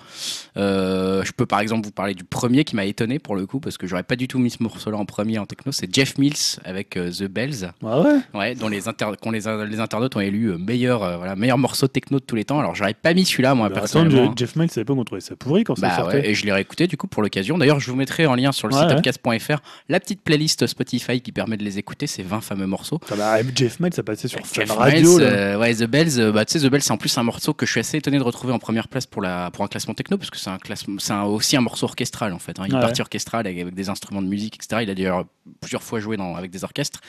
Euh, 0.56 1.22
je 1.24 1.32
peux 1.32 1.46
par 1.46 1.60
exemple 1.60 1.84
vous 1.86 1.92
parler 1.92 2.14
du 2.14 2.24
premier 2.24 2.64
qui 2.64 2.76
m'a 2.76 2.84
étonné 2.84 3.18
pour 3.18 3.36
le 3.36 3.46
coup, 3.46 3.60
parce 3.60 3.76
que 3.78 3.86
j'aurais 3.86 4.02
pas 4.02 4.16
du 4.16 4.28
tout 4.28 4.38
mis 4.38 4.50
ce 4.50 4.62
morceau-là 4.62 4.96
en 4.98 5.04
premier 5.04 5.38
en 5.38 5.46
techno. 5.46 5.72
C'est 5.72 5.92
Jeff 5.94 6.18
Mills 6.18 6.34
avec 6.64 6.90
The 6.90 7.24
Bells, 7.24 7.70
Ah 7.84 8.00
ouais? 8.00 8.18
Ouais, 8.34 8.54
dont 8.54 8.68
les, 8.68 8.88
inter 8.88 9.06
les, 9.32 9.40
les 9.68 9.80
internautes 9.80 10.16
ont 10.16 10.20
élu 10.20 10.52
meilleur, 10.58 10.98
voilà, 11.18 11.36
meilleur 11.36 11.58
morceau 11.58 11.88
techno 11.88 12.18
de 12.18 12.24
tous 12.24 12.36
les 12.36 12.44
temps. 12.44 12.58
Alors 12.58 12.74
j'aurais 12.74 12.94
pas 12.94 13.14
mis 13.14 13.24
celui-là, 13.24 13.54
moi, 13.54 13.68
Bah, 13.68 13.74
Attends, 13.76 13.80
personnellement. 13.82 14.30
hein. 14.30 14.34
Je- 14.36 14.44
Jeff 14.44 14.56
Miles, 14.56 14.70
savait 14.70 14.84
pas 14.84 14.94
qu'on 14.94 15.04
trouvait 15.04 15.20
ça 15.20 15.36
pourri 15.36 15.64
quand 15.64 15.76
ça 15.76 15.88
Bah 15.88 15.96
sortait. 15.96 16.16
ouais, 16.18 16.28
et 16.30 16.34
je 16.34 16.44
l'ai 16.46 16.52
réécouté 16.52 16.86
du 16.86 16.96
coup 16.96 17.06
pour 17.06 17.22
l'occasion. 17.22 17.58
D'ailleurs, 17.58 17.80
je 17.80 17.90
vous 17.90 17.96
mettrai 17.96 18.26
en 18.26 18.34
lien 18.34 18.52
sur 18.52 18.68
le 18.68 18.74
Ouais, 18.74 18.80
site 18.80 18.90
ouais. 18.90 18.96
upcast.fr 18.96 19.60
la 19.88 20.00
petite 20.00 20.22
playlist 20.22 20.55
Spotify 20.64 21.20
qui 21.20 21.32
permet 21.32 21.56
de 21.56 21.64
les 21.64 21.78
écouter, 21.78 22.06
ces 22.06 22.22
20 22.22 22.40
fameux 22.40 22.66
morceaux. 22.66 23.00
Ah 23.10 23.16
bah, 23.16 23.36
Jeff 23.54 23.80
Miles, 23.80 23.92
ça 23.92 24.02
passait 24.02 24.28
sur 24.28 24.40
Fun 24.46 24.64
Radio. 24.72 25.18
Miles, 25.18 25.26
euh, 25.26 25.58
ouais, 25.58 25.74
The 25.74 25.84
Bells, 25.84 26.18
euh, 26.20 26.32
bah, 26.32 26.44
tu 26.44 26.58
sais, 26.58 26.66
The 26.66 26.70
Bells, 26.70 26.82
c'est 26.82 26.92
en 26.92 26.96
plus 26.96 27.18
un 27.18 27.22
morceau 27.24 27.52
que 27.52 27.66
je 27.66 27.72
suis 27.72 27.80
assez 27.80 27.98
étonné 27.98 28.16
de 28.18 28.22
retrouver 28.22 28.52
en 28.52 28.58
première 28.58 28.88
place 28.88 29.04
pour, 29.06 29.20
la, 29.22 29.50
pour 29.50 29.64
un 29.64 29.68
classement 29.68 29.94
techno, 29.94 30.16
parce 30.16 30.30
que 30.30 30.38
c'est 30.38 30.50
un 30.50 30.58
classement, 30.58 30.96
c'est 31.00 31.12
un- 31.12 31.24
aussi 31.24 31.56
un 31.56 31.60
morceau 31.60 31.84
orchestral 31.86 32.32
en 32.32 32.38
fait. 32.38 32.58
hein. 32.60 32.64
Il 32.68 32.72
est 32.72 32.76
Ouais. 32.76 32.80
partie 32.80 33.00
orchestrale 33.02 33.46
avec, 33.46 33.58
avec 33.60 33.74
des 33.74 33.88
instruments 33.88 34.22
de 34.22 34.28
musique, 34.28 34.54
etc. 34.54 34.82
Il 34.84 34.90
a 34.90 34.94
d'ailleurs 34.94 35.24
plusieurs 35.60 35.82
fois 35.82 35.98
joué 36.00 36.16
dans, 36.16 36.34
avec 36.36 36.50
des 36.50 36.62
orchestres. 36.64 37.00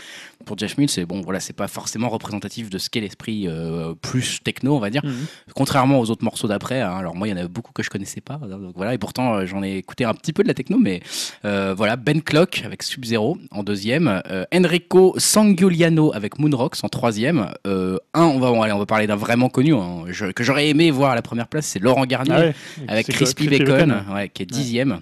Pour 0.45 0.57
Jeff 0.57 0.77
Mills, 0.77 0.89
c'est 0.89 1.05
bon, 1.05 1.21
voilà, 1.21 1.39
c'est 1.39 1.53
pas 1.53 1.67
forcément 1.67 2.09
représentatif 2.09 2.69
de 2.69 2.77
ce 2.77 2.89
qu'est 2.89 3.01
l'esprit 3.01 3.47
euh, 3.47 3.93
plus 3.95 4.41
techno, 4.43 4.75
on 4.75 4.79
va 4.79 4.89
dire. 4.89 5.03
Mhm. 5.05 5.25
Contrairement 5.55 5.99
aux 5.99 6.09
autres 6.09 6.23
morceaux 6.23 6.47
d'après, 6.47 6.81
hein, 6.81 6.95
alors 6.97 7.15
moi 7.15 7.27
il 7.27 7.31
y 7.31 7.33
en 7.33 7.37
a 7.37 7.47
beaucoup 7.47 7.73
que 7.73 7.83
je 7.83 7.89
connaissais 7.89 8.21
pas, 8.21 8.39
hein, 8.41 8.47
donc 8.47 8.73
voilà, 8.75 8.93
et 8.93 8.97
pourtant 8.97 9.45
j'en 9.45 9.61
ai 9.63 9.77
écouté 9.77 10.05
un 10.05 10.13
petit 10.13 10.33
peu 10.33 10.43
de 10.43 10.47
la 10.47 10.53
techno, 10.53 10.77
mais 10.79 11.01
voilà, 11.43 11.95
Ben 11.95 12.21
Clock 12.21 12.61
avec 12.65 12.83
Sub-Zero 12.83 13.36
en 13.51 13.63
deuxième, 13.63 14.21
euh, 14.29 14.45
Enrico 14.53 15.13
Sangiuliano 15.17 16.13
avec 16.13 16.39
Moonrocks 16.39 16.77
en 16.83 16.89
troisième, 16.89 17.47
euh, 17.65 17.97
un, 18.13 18.23
on 18.23 18.39
va, 18.39 18.49
allez, 18.63 18.73
on 18.73 18.79
va 18.79 18.85
parler 18.85 19.07
d'un 19.07 19.15
vraiment 19.15 19.49
connu, 19.49 19.73
hein, 19.73 20.03
je- 20.07 20.27
que 20.31 20.43
j'aurais 20.43 20.69
aimé 20.69 20.91
voir 20.91 21.11
à 21.11 21.15
la 21.15 21.21
première 21.21 21.47
place, 21.47 21.65
c'est 21.67 21.79
Laurent 21.79 22.05
Garnier 22.05 22.33
Ah 22.35 22.39
ouais. 22.39 22.53
avec 22.87 23.07
Crispy 23.07 23.47
quoi, 23.47 23.57
Bacon, 23.59 24.03
ouais, 24.13 24.29
qui 24.29 24.43
est 24.43 24.45
dixième. 24.45 25.01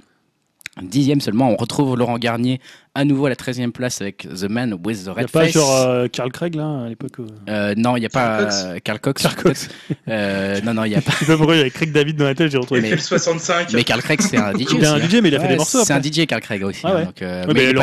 Dixième 0.81 1.21
seulement, 1.21 1.49
on 1.51 1.55
retrouve 1.55 1.95
Laurent 1.97 2.17
Garnier 2.17 2.59
à 2.95 3.05
nouveau 3.05 3.25
à 3.27 3.29
la 3.29 3.35
13e 3.35 3.71
place 3.71 4.01
avec 4.01 4.27
The 4.27 4.45
Man 4.49 4.73
with 4.85 5.03
the 5.03 5.07
Il 5.07 5.09
Red 5.09 5.17
n'y 5.17 5.23
a 5.23 5.27
pas 5.27 5.43
Face. 5.43 5.53
genre 5.53 5.75
euh, 5.87 6.07
Carl 6.07 6.31
Craig 6.31 6.55
là 6.55 6.83
à 6.85 6.89
l'époque 6.89 7.19
euh. 7.19 7.27
Euh, 7.49 7.73
non, 7.77 7.97
il 7.97 7.99
n'y 7.99 8.05
a 8.05 8.09
Carl 8.09 8.37
pas 8.37 8.43
Cox. 8.45 8.55
euh, 8.65 8.77
Carl 8.83 8.99
Cox. 8.99 9.21
Carl 9.23 9.35
Cox. 9.35 9.69
Euh, 10.07 10.61
non, 10.61 10.73
non, 10.73 10.83
il 10.85 10.89
n'y 10.89 10.95
a 10.95 11.01
pas. 11.01 11.11
Je 11.11 11.17
sais 11.19 11.25
pas 11.25 11.37
pourquoi 11.37 11.55
il 11.55 11.59
y 11.59 11.61
avait 11.61 11.69
Craig 11.71 11.91
David 11.91 12.15
dans 12.17 12.25
la 12.25 12.35
tête, 12.35 12.51
j'ai 12.51 12.57
retrouvé. 12.57 12.81
Mais- 12.81 12.95
FL 12.97 13.01
65. 13.01 13.73
Mais 13.73 13.83
Carl 13.83 14.01
Craig, 14.01 14.21
c'est 14.21 14.37
un 14.37 14.51
DJ. 14.53 14.65
Il 14.73 14.83
est 14.83 14.85
un 14.87 14.93
hein. 14.95 14.99
DJ, 14.99 15.15
mais 15.21 15.29
il 15.29 15.35
a 15.35 15.39
fait 15.39 15.47
des 15.49 15.55
morceaux 15.57 15.83
C'est 15.83 15.93
un. 15.93 16.01
DJ, 16.01 16.25
Carl 16.25 16.41
Craig 16.41 16.63
aussi. 16.63 16.81
Ah 16.83 16.95
hein, 16.97 17.03
donc, 17.05 17.21
euh, 17.21 17.45
Ouais, 17.45 17.53
mais 17.53 17.63
il 17.63 17.67
mais 17.67 17.73
pas 17.73 17.79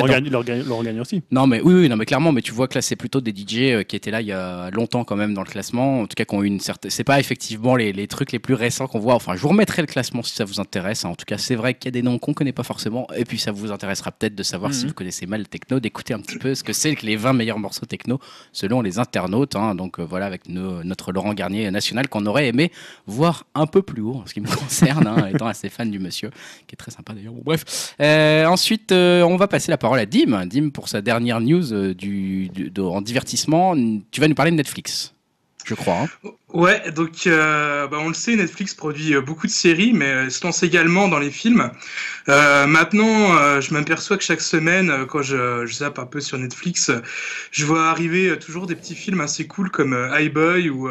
Laurent 0.66 0.82
Gagne- 0.82 1.00
aussi. 1.00 1.22
Non, 1.30 1.46
mais 1.46 1.60
oui, 1.60 1.74
oui, 1.74 1.88
non, 1.88 1.96
mais 1.96 2.04
clairement, 2.06 2.32
mais 2.32 2.42
tu 2.42 2.52
vois 2.52 2.68
que 2.68 2.74
là, 2.74 2.82
c'est 2.82 2.96
plutôt 2.96 3.20
des 3.20 3.32
DJ 3.32 3.56
euh, 3.72 3.82
qui 3.82 3.96
étaient 3.96 4.10
là 4.10 4.20
il 4.20 4.26
y 4.26 4.32
a 4.32 4.70
longtemps 4.70 5.04
quand 5.04 5.16
même 5.16 5.34
dans 5.34 5.42
le 5.42 5.48
classement. 5.48 6.00
En 6.02 6.06
tout 6.06 6.14
cas, 6.16 6.24
qui 6.24 6.34
ont 6.34 6.42
eu 6.42 6.46
une 6.46 6.60
certaine. 6.60 6.90
C'est 6.90 7.04
pas 7.04 7.20
effectivement 7.20 7.76
les, 7.76 7.92
les 7.92 8.06
trucs 8.06 8.32
les 8.32 8.38
plus 8.38 8.54
récents 8.54 8.86
qu'on 8.86 8.98
voit. 9.00 9.14
Enfin, 9.14 9.34
je 9.36 9.40
vous 9.42 9.48
remettrai 9.48 9.82
le 9.82 9.86
classement 9.88 10.22
si 10.22 10.34
ça 10.34 10.44
vous 10.44 10.60
intéresse. 10.60 11.04
hein. 11.04 11.10
En 11.10 11.14
tout 11.14 11.24
cas, 11.26 11.38
c'est 11.38 11.54
vrai 11.54 11.74
qu'il 11.74 11.86
y 11.86 11.88
a 11.88 11.92
des 11.92 12.02
noms 12.02 12.18
qu'on 12.18 12.32
connaît 12.34 12.52
pas 12.52 12.62
forcément. 12.62 13.06
Et 13.16 13.24
puis, 13.24 13.38
ça 13.38 13.52
vous 13.52 13.72
intéressera 13.72 14.10
peut-être 14.12 14.34
de 14.34 14.42
savoir 14.42 14.72
si 14.72 14.82
Mhm. 14.84 14.88
vous 14.88 14.94
connaissez 15.02 15.26
mal 15.26 15.40
le 15.40 15.46
techno, 15.46 15.80
d'écouter 15.80 16.14
un 16.14 16.20
petit 16.20 16.38
peu 16.38 16.54
ce 16.54 16.62
que 16.62 16.72
c'est 16.72 16.94
que 16.94 17.04
les 17.04 17.16
20 17.16 17.32
meilleurs 17.32 17.58
morceaux 17.58 17.86
techno 17.86 18.20
selon 18.52 18.82
les 18.82 19.00
internautes. 19.00 19.56
hein. 19.56 19.74
Donc 19.74 19.98
euh, 19.98 20.04
voilà, 20.04 20.26
avec 20.26 20.48
notre 20.48 21.10
Laurent 21.10 21.34
Garnier 21.34 21.68
national 21.72 22.08
qu'on 22.08 22.24
aurait 22.26 22.46
aimé 22.46 22.70
voir 23.08 23.44
un 23.56 23.66
peu 23.66 23.82
plus 23.82 24.00
haut 24.00 24.22
en 24.22 24.26
ce 24.26 24.32
qui 24.32 24.40
me 24.40 24.46
concerne, 24.62 25.08
hein, 25.08 25.26
étant 25.26 25.48
assez 25.48 25.68
fan 25.68 25.90
du 25.90 25.98
monsieur, 25.98 26.30
qui 26.68 26.74
est 26.74 26.76
très 26.76 26.92
sympa 26.92 27.14
d'ailleurs. 27.14 27.34
Bref. 27.44 27.96
Euh, 28.00 28.46
ensuite, 28.46 28.92
euh, 28.92 29.22
on 29.22 29.36
va 29.36 29.48
passer 29.48 29.72
la 29.72 29.78
parole 29.78 29.98
à 29.98 30.06
Dim. 30.06 30.46
Dim, 30.46 30.70
pour 30.70 30.88
sa 30.88 31.02
dernière 31.02 31.40
news 31.40 31.94
du, 31.94 32.48
en 32.78 33.02
divertissement, 33.02 33.74
tu 34.12 34.20
vas 34.20 34.28
nous 34.28 34.36
parler 34.36 34.52
de 34.52 34.56
Netflix. 34.56 35.14
Je 35.64 35.74
crois. 35.74 36.00
hein. 36.24 36.30
Ouais, 36.52 36.90
donc 36.90 37.26
euh, 37.26 37.86
bah, 37.86 37.96
on 38.00 38.08
le 38.08 38.14
sait, 38.14 38.36
Netflix 38.36 38.74
produit 38.74 39.14
euh, 39.14 39.20
beaucoup 39.22 39.46
de 39.46 39.52
séries, 39.52 39.92
mais 39.94 40.06
euh, 40.26 40.30
se 40.30 40.44
lance 40.44 40.62
également 40.62 41.08
dans 41.08 41.18
les 41.18 41.30
films. 41.30 41.70
Euh, 42.28 42.66
maintenant, 42.66 43.36
euh, 43.38 43.60
je 43.60 43.72
m'aperçois 43.72 44.16
que 44.18 44.24
chaque 44.24 44.40
semaine, 44.42 45.06
quand 45.06 45.22
je, 45.22 45.64
je 45.66 45.72
zappe 45.74 45.98
un 45.98 46.04
peu 46.06 46.20
sur 46.20 46.36
Netflix, 46.38 46.90
je 47.52 47.64
vois 47.64 47.88
arriver 47.88 48.38
toujours 48.38 48.66
des 48.66 48.76
petits 48.76 48.94
films 48.94 49.20
assez 49.20 49.46
cool 49.46 49.70
comme 49.70 49.96
High 50.12 50.32
Boy 50.32 50.68
ou 50.68 50.88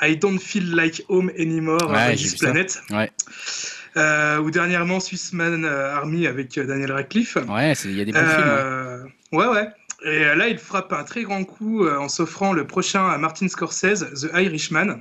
I 0.00 0.16
Don't 0.16 0.38
Feel 0.38 0.74
Like 0.74 1.02
Home 1.08 1.30
Anymore 1.38 1.90
Ouais, 1.90 2.14
This. 2.14 2.36
Planet. 2.36 2.80
Ouais. 2.90 3.10
Ou 3.96 4.50
dernièrement 4.50 5.00
Swissman 5.00 5.64
Army 5.64 6.26
avec 6.26 6.58
Daniel 6.58 6.92
Radcliffe. 6.92 7.36
Ouais, 7.48 7.72
il 7.84 7.96
y 7.98 8.00
a 8.00 8.04
des 8.04 8.12
bons 8.12 8.18
films. 8.20 8.44
hein. 8.48 9.04
Ouais, 9.32 9.46
ouais. 9.46 9.66
Et 10.04 10.24
euh, 10.24 10.34
là, 10.34 10.48
il 10.48 10.58
frappe 10.58 10.92
un 10.92 11.02
très 11.02 11.22
grand 11.22 11.44
coup 11.44 11.84
euh, 11.84 11.96
en 11.96 12.08
s'offrant 12.08 12.52
le 12.52 12.66
prochain 12.66 13.08
à 13.08 13.16
Martin 13.18 13.48
Scorsese, 13.48 14.04
The 14.14 14.30
Irishman. 14.34 15.00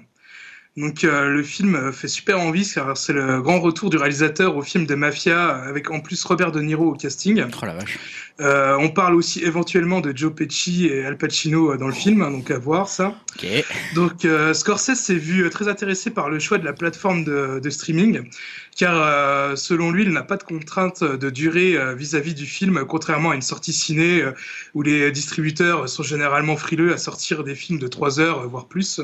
Donc 0.76 1.04
euh, 1.04 1.30
le 1.30 1.44
film 1.44 1.94
fait 1.94 2.08
super 2.08 2.40
envie 2.40 2.68
car 2.68 2.98
c'est 2.98 3.14
le 3.14 3.42
grand 3.42 3.60
retour 3.60 3.92
du 3.92 3.98
réalisateur 3.98 4.58
au 4.58 4.64
film 4.64 4.88
de 4.88 4.96
mafia 4.96 5.50
avec 5.50 5.92
en 5.92 6.00
plus 6.00 6.24
Robert 6.26 6.52
De 6.52 6.62
Niro 6.62 6.94
au 6.94 6.96
casting. 6.96 7.44
Oh 7.62 7.66
la 7.66 7.76
vache. 7.76 8.00
Euh, 8.42 8.76
on 8.80 8.90
parle 8.90 9.14
aussi 9.14 9.44
éventuellement 9.44 10.02
de 10.02 10.18
Joe 10.18 10.34
Pesci 10.34 10.88
et 10.88 11.06
Al 11.06 11.20
Pacino 11.20 11.78
dans 11.78 11.86
le 11.86 11.94
film, 11.94 12.24
hein, 12.24 12.32
donc 12.32 12.50
à 12.50 12.58
voir 12.58 12.88
ça. 12.88 13.14
Ok. 13.36 13.46
Donc 13.94 14.26
euh, 14.26 14.56
Scorsese 14.56 14.96
s'est 14.96 15.14
vu 15.14 15.48
très 15.52 15.68
intéressé 15.68 16.10
par 16.10 16.32
le 16.32 16.40
choix 16.40 16.58
de 16.58 16.66
la 16.66 16.74
plateforme 16.74 17.24
de, 17.24 17.60
de 17.60 17.70
streaming, 17.70 18.28
car 18.76 18.96
euh, 18.96 19.56
selon 19.56 19.92
lui, 19.92 20.04
il 20.04 20.10
n'a 20.10 20.24
pas 20.24 20.38
de 20.38 20.44
contrainte 20.44 21.04
de 21.04 21.30
durée 21.30 21.78
euh, 21.78 21.94
vis-à-vis 21.94 22.34
du 22.34 22.46
film, 22.46 22.86
contrairement 22.86 23.32
à 23.32 23.36
une 23.36 23.42
sortie 23.42 23.74
ciné 23.74 24.22
euh, 24.22 24.32
où 24.74 24.82
les 24.82 25.12
distributeurs 25.12 25.88
sont 25.88 26.04
généralement 26.04 26.58
frileux 26.58 26.94
à 26.94 26.98
sortir 26.98 27.44
des 27.44 27.56
films 27.56 27.80
de 27.80 27.88
3 27.88 28.20
heures, 28.20 28.48
voire 28.48 28.68
plus, 28.68 29.02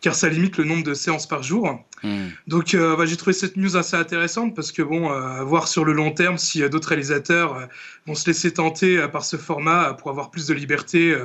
car 0.00 0.14
ça 0.14 0.28
limite 0.28 0.56
le 0.56 0.64
nombre 0.64 0.84
de 0.84 0.94
séances 0.94 1.26
par 1.26 1.42
jour. 1.42 1.84
Hmm. 2.02 2.28
Donc 2.48 2.74
euh, 2.74 2.96
bah, 2.96 3.06
j'ai 3.06 3.16
trouvé 3.16 3.32
cette 3.32 3.56
news 3.56 3.76
assez 3.76 3.96
intéressante 3.96 4.56
parce 4.56 4.72
que 4.72 4.82
bon, 4.82 5.12
euh, 5.12 5.44
voir 5.44 5.68
sur 5.68 5.84
le 5.84 5.92
long 5.92 6.10
terme 6.10 6.36
si 6.36 6.62
euh, 6.62 6.68
d'autres 6.68 6.88
réalisateurs 6.88 7.68
vont 8.06 8.14
se 8.14 8.26
laisser 8.26 8.52
tenter 8.52 9.06
par 9.12 9.24
ce 9.24 9.36
format 9.36 9.94
pour 9.94 10.10
avoir 10.10 10.30
plus 10.30 10.48
de 10.48 10.54
liberté 10.54 11.16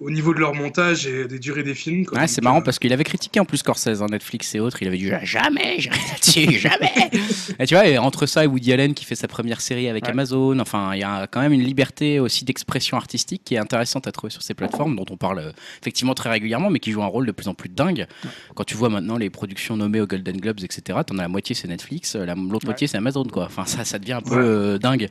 au 0.00 0.10
niveau 0.10 0.34
de 0.34 0.40
leur 0.40 0.54
montage 0.54 1.06
et 1.06 1.26
des 1.26 1.38
durées 1.38 1.62
des 1.62 1.74
films. 1.74 2.04
quoi. 2.04 2.18
Ouais, 2.18 2.26
c'est 2.26 2.42
marrant 2.42 2.60
parce 2.62 2.78
qu'il 2.78 2.92
avait 2.92 3.04
critiqué 3.04 3.40
en 3.40 3.44
plus 3.44 3.58
Scorsese, 3.58 4.02
hein, 4.02 4.06
Netflix 4.10 4.54
et 4.54 4.60
autres. 4.60 4.78
Il 4.82 4.88
avait 4.88 4.98
dit 4.98 5.10
jamais, 5.22 5.76
j'irai 5.78 5.96
là-dessus, 5.96 6.58
jamais. 6.58 6.92
et 7.58 7.66
tu 7.66 7.74
vois, 7.74 7.86
et 7.86 7.96
entre 7.98 8.26
ça 8.26 8.44
et 8.44 8.46
Woody 8.46 8.72
Allen 8.72 8.94
qui 8.94 9.04
fait 9.04 9.14
sa 9.14 9.28
première 9.28 9.60
série 9.60 9.88
avec 9.88 10.04
Ouais. 10.04 10.10
Amazon, 10.10 10.58
enfin, 10.58 10.90
il 10.94 11.00
y 11.00 11.04
a 11.04 11.26
quand 11.26 11.40
même 11.40 11.52
une 11.52 11.62
liberté 11.62 12.20
aussi 12.20 12.44
d'expression 12.44 12.96
artistique 12.96 13.42
qui 13.44 13.54
est 13.54 13.58
intéressante 13.58 14.06
à 14.06 14.12
trouver 14.12 14.30
sur 14.30 14.42
ces 14.42 14.52
plateformes 14.54 14.96
dont 14.96 15.06
on 15.10 15.16
parle 15.16 15.38
euh, 15.38 15.52
effectivement 15.80 16.14
très 16.14 16.28
régulièrement, 16.30 16.68
mais 16.70 16.78
qui 16.80 16.90
joue 16.92 17.02
un 17.02 17.06
rôle 17.06 17.26
de 17.26 17.32
plus 17.32 17.48
en 17.48 17.54
plus 17.54 17.68
dingue. 17.70 18.06
Quand 18.54 18.64
tu 18.64 18.74
vois 18.76 18.88
maintenant 18.90 19.16
les 19.16 19.30
productions 19.30 19.76
nommées 19.76 20.00
aux 20.00 20.06
Golden 20.06 20.36
Globes, 20.36 20.60
etc., 20.62 20.98
t'en 21.06 21.18
as 21.18 21.22
la 21.22 21.28
moitié 21.28 21.54
c'est 21.54 21.68
Netflix, 21.68 22.16
euh, 22.16 22.26
la- 22.26 22.34
l'autre 22.34 22.66
moitié 22.66 22.86
c'est 22.86 22.96
Amazon, 22.98 23.24
quoi. 23.24 23.44
Enfin, 23.46 23.64
ça, 23.64 23.84
ça 23.84 23.98
devient 23.98 24.14
un 24.14 24.20
peu 24.20 24.36
euh, 24.36 24.78
dingue. 24.78 25.08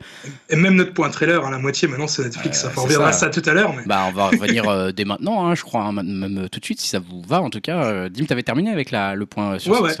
Et 0.50 0.56
même 0.56 0.74
notre 0.76 0.92
point 0.94 1.08
trailer, 1.10 1.44
hein, 1.44 1.50
la 1.50 1.58
moitié 1.58 1.88
maintenant 1.88 2.06
c'est 2.06 2.22
Netflix. 2.24 2.64
Euh, 2.64 2.68
Enfin, 2.68 2.82
on 2.82 3.00
à 3.04 3.12
ça. 3.12 3.30
ça 3.30 3.30
tout 3.30 3.48
à 3.48 3.52
l'heure. 3.52 3.72
Mais... 3.74 3.82
Bah, 3.86 4.04
on 4.08 4.12
va 4.12 4.28
revenir 4.28 4.64
euh, 4.74 4.92
dès 4.92 5.04
maintenant, 5.04 5.46
hein, 5.46 5.54
je 5.54 5.62
crois, 5.62 5.82
hein, 5.82 5.92
même 5.92 6.38
euh, 6.44 6.48
tout 6.48 6.60
de 6.60 6.64
suite, 6.64 6.80
si 6.80 6.88
ça 6.88 6.98
vous 6.98 7.22
va. 7.26 7.40
En 7.40 7.50
tout 7.50 7.60
cas, 7.60 7.84
euh, 7.84 8.08
Dim, 8.08 8.24
t'avais 8.26 8.42
terminé 8.42 8.70
avec 8.70 8.90
la, 8.90 9.14
le 9.14 9.26
point 9.26 9.54
euh, 9.54 9.58
sur, 9.58 9.72
Ouais, 9.72 9.80
ouais. 9.80 9.94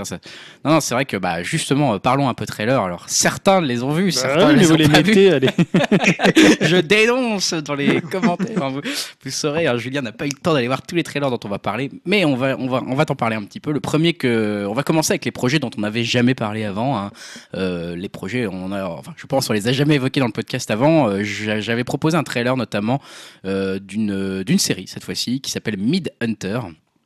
Non, 0.64 0.72
non, 0.72 0.80
c'est 0.80 0.94
vrai 0.94 1.04
que 1.04 1.16
bah, 1.16 1.42
justement, 1.42 1.98
parlons 1.98 2.28
un 2.28 2.34
peu 2.34 2.46
trailer. 2.46 2.80
Alors, 2.80 3.04
certains 3.08 3.60
les 3.60 3.82
ont 3.82 3.92
vus, 3.92 4.06
Bah 4.06 4.20
certains 4.20 4.52
les 4.52 4.64
vous 4.66 4.72
ont 4.72 4.76
les 4.76 4.88
pas 4.88 5.02
vus. 5.02 5.28
allez. 5.28 5.48
Je 6.60 6.76
dénonce 6.76 7.54
dans 7.54 7.74
les 7.74 8.00
commentaires. 8.00 8.46
Enfin, 8.56 8.68
vous, 8.70 8.80
vous 9.24 9.30
saurez, 9.30 9.66
hein, 9.66 9.76
Julien 9.76 10.02
n'a 10.02 10.12
pas 10.12 10.26
eu 10.26 10.30
le 10.30 10.34
temps 10.40 10.52
d'aller 10.54 10.66
voir 10.66 10.82
tous 10.82 10.94
les 10.96 11.02
trailers 11.02 11.30
dont 11.30 11.40
on 11.44 11.48
va 11.48 11.58
parler, 11.58 11.90
mais 12.04 12.24
on 12.24 12.36
va, 12.36 12.56
on 12.58 12.68
va, 12.68 12.82
on 12.86 12.94
va 12.94 13.04
t'en 13.04 13.14
parler 13.16 13.36
un 13.36 13.42
petit 13.44 13.60
peu. 13.60 13.72
Le 13.72 13.80
premier 13.80 14.12
que, 14.14 14.66
on 14.68 14.74
va 14.74 14.82
commencer 14.82 15.12
avec 15.12 15.24
les 15.24 15.30
projets 15.30 15.58
dont 15.58 15.70
on 15.76 15.80
n'avait 15.80 16.04
jamais 16.04 16.34
parlé 16.34 16.64
avant. 16.64 16.98
hein. 16.98 17.10
Euh, 17.54 17.96
les 17.96 18.08
projets, 18.08 18.46
on 18.46 18.72
a, 18.72 18.84
enfin, 18.86 19.12
je 19.16 19.26
pense, 19.26 19.48
on 19.50 19.52
les 19.52 19.68
a 19.68 19.72
jamais 19.72 19.94
évoqués 19.96 20.20
dans 20.20 20.26
le 20.26 20.32
podcast 20.32 20.70
avant. 20.70 21.08
Euh, 21.08 21.22
j'a- 21.22 21.60
J'avais 21.60 21.84
proposé 21.84 22.16
un 22.16 22.22
trailer 22.22 22.56
notamment 22.56 23.00
d'une 23.44 24.42
d'une 24.42 24.58
série 24.64 24.86
cette 24.86 25.04
fois-ci 25.04 25.40
qui 25.40 25.50
s'appelle 25.50 25.76
Mid 25.76 26.10
Hunter. 26.20 26.60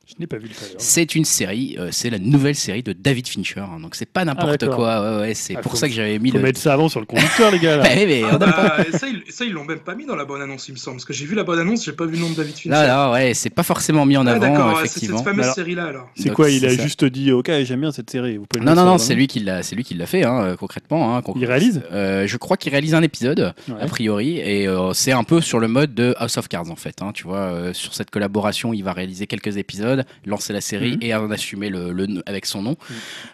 Je 0.09 0.14
n'ai 0.18 0.26
pas 0.26 0.38
vu 0.38 0.48
le 0.48 0.54
trailer. 0.54 0.74
C'est 0.78 1.14
une 1.14 1.26
série, 1.26 1.76
euh, 1.78 1.90
c'est 1.92 2.09
la 2.09 2.18
nouvelle 2.18 2.54
série 2.54 2.82
de 2.82 2.94
David 2.94 3.28
Fincher. 3.28 3.61
hein. 3.61 3.78
donc 3.78 3.94
c'est 3.94 4.11
pas 4.11 4.24
n'importe 4.24 4.59
d'accord. 4.61 4.76
quoi. 4.76 5.16
Ouais, 5.16 5.20
ouais, 5.20 5.34
c'est 5.34 5.54
Ah, 5.56 5.61
pour 5.61 5.72
faut- 5.72 5.76
ça 5.78 5.86
que 5.86 5.92
j'avais 5.92 6.18
mis 6.18 6.30
Faut 6.30 6.38
le. 6.38 6.42
mettre 6.44 6.59
ça 6.59 6.72
avant 6.72 6.88
sur 6.88 6.98
le 7.00 7.04
conducteur, 7.04 7.50
les 7.50 7.59
gars. 7.59 7.76
Là. 7.76 7.82
Bah 7.88 7.90
oui, 7.94 8.04
mais 8.06 8.22
Ah, 8.24 8.28
on 8.32 8.34
a 8.36 8.38
bah, 8.38 8.76
ça, 8.98 9.06
ils, 9.06 9.22
ça, 9.30 9.44
ils 9.44 9.52
l'ont 9.52 9.64
même 9.66 9.80
pas 9.80 9.94
mis 9.94 10.06
dans 10.06 10.16
la 10.16 10.24
bonne 10.24 10.40
annonce, 10.40 10.66
il 10.68 10.72
me 10.72 10.76
semble. 10.78 10.96
Parce 10.96 11.04
que 11.04 11.12
j'ai 11.12 11.26
vu 11.26 11.34
la 11.34 11.44
bonne 11.44 11.59
annonce, 11.59 11.84
j'ai 11.84 11.92
pas 11.92 12.06
vu 12.06 12.12
le 12.16 12.20
nom 12.22 12.30
de 12.30 12.34
David 12.36 12.54
Fincher. 12.54 12.70
Là, 12.70 12.86
là, 12.86 13.12
ouais, 13.12 13.34
c'est 13.34 13.50
pas 13.50 13.62
forcément 13.62 14.06
mis 14.06 14.16
en 14.16 14.26
Ah, 14.26 14.30
avant, 14.30 14.40
d'accord, 14.40 14.68
ouais, 14.68 14.74
c'est 14.80 14.86
effectivement. 14.86 15.18
cette 15.18 15.26
fameuse 15.26 15.44
Alors- 15.44 15.54
série-là 15.54 15.84
alors. 15.84 16.09
C'est 16.16 16.28
Donc, 16.28 16.36
quoi 16.36 16.50
Il 16.50 16.61
c'est 16.61 16.66
a 16.68 16.70
ça. 16.76 16.82
juste 16.82 17.04
dit 17.04 17.30
Ok, 17.30 17.50
j'aime 17.64 17.80
bien 17.80 17.92
cette 17.92 18.09
série. 18.09 18.38
Vous 18.38 18.46
pouvez 18.46 18.61
le 18.61 18.64
Non, 18.66 18.72
mettre 18.72 18.84
non, 18.86 18.92
non, 18.92 18.98
c'est 18.98 19.14
lui 19.14 19.26
qui 19.26 19.40
l'a, 19.40 19.62
c'est 19.62 19.76
lui 19.76 19.84
qui 19.84 19.92
l'a 19.94 20.06
fait, 20.06 20.24
hein, 20.24 20.40
euh, 20.42 20.56
concrètement. 20.56 21.16
hein, 21.18 21.22
Il 21.36 21.44
réalise 21.44 21.82
Euh, 21.92 22.26
Je 22.26 22.36
crois 22.38 22.56
qu'il 22.56 22.70
réalise 22.72 22.94
un 22.94 23.02
épisode, 23.02 23.52
Ouais. 23.68 23.74
a 23.82 23.86
priori, 23.86 24.38
et 24.38 24.66
euh, 24.66 24.92
c'est 24.94 25.12
un 25.12 25.24
peu 25.24 25.42
sur 25.42 25.59
le 25.61 25.68
mode 25.68 25.94
de 25.94 26.14
House 26.18 26.38
of 26.38 26.48
Cards, 26.48 26.70
en 26.70 26.76
fait. 26.76 27.02
hein, 27.02 27.11
tu 27.12 27.24
vois, 27.24 27.36
euh, 27.38 27.72
sur 27.74 27.92
cette 27.94 28.11
collaboration, 28.11 28.72
il 28.72 28.82
va 28.82 28.92
réaliser 28.94 29.26
quelques 29.26 29.56
épisodes, 29.59 29.97
lancer 30.24 30.53
la 30.53 30.61
série 30.61 30.92
Mhm. 30.96 31.03
et 31.03 31.14
en 31.14 31.30
assumer 31.30 31.68
le, 31.70 31.92
le- 31.92 32.22
avec 32.26 32.46
son 32.46 32.62
nom. 32.62 32.76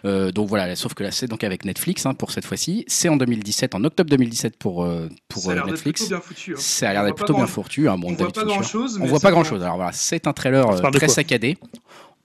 Euh, 0.05 0.31
donc 0.31 0.47
voilà, 0.49 0.75
sauf 0.75 0.93
que 0.93 1.03
là, 1.03 1.11
c'est 1.11 1.27
donc 1.27 1.43
avec 1.43 1.65
Netflix 1.65 2.05
hein, 2.05 2.13
pour 2.13 2.31
cette 2.31 2.45
fois-ci. 2.45 2.83
C'est 2.87 3.09
en 3.09 3.17
2017, 3.17 3.75
en 3.75 3.83
octobre 3.83 4.09
2017 4.09 4.57
pour, 4.57 4.83
euh, 4.83 5.09
pour 5.27 5.43
ça 5.43 5.49
a 5.49 5.51
euh, 5.51 5.55
l'air 5.55 5.63
d'être 5.65 5.73
Netflix. 5.75 6.01
plutôt 6.01 6.15
bien 6.15 6.21
foutu. 6.21 6.51
hein. 6.53 6.57
Ça 6.59 6.89
a 6.89 6.93
l'air 6.93 7.01
On 7.01 7.05
d'être 7.05 7.11
voit 7.11 7.15
pas 7.17 7.25
plutôt 7.25 7.33
bien 7.33 7.43
grand- 7.45 7.51
foutu. 7.53 7.89
Hein, 7.89 7.97
bon, 7.97 8.09
On 8.11 8.13
voit 8.15 8.27
pas 8.31 8.41
Fincher. 8.41 8.53
grand 8.53 8.63
chose. 8.63 8.99
On 9.01 9.05
voit 9.05 9.19
pas 9.19 9.31
grand 9.31 9.43
chose. 9.43 9.61
Alors 9.63 9.75
voilà, 9.77 9.91
c'est 9.91 10.27
un 10.27 10.33
trailer 10.33 10.69
euh, 10.69 10.91
très 10.91 11.07
saccadé. 11.07 11.57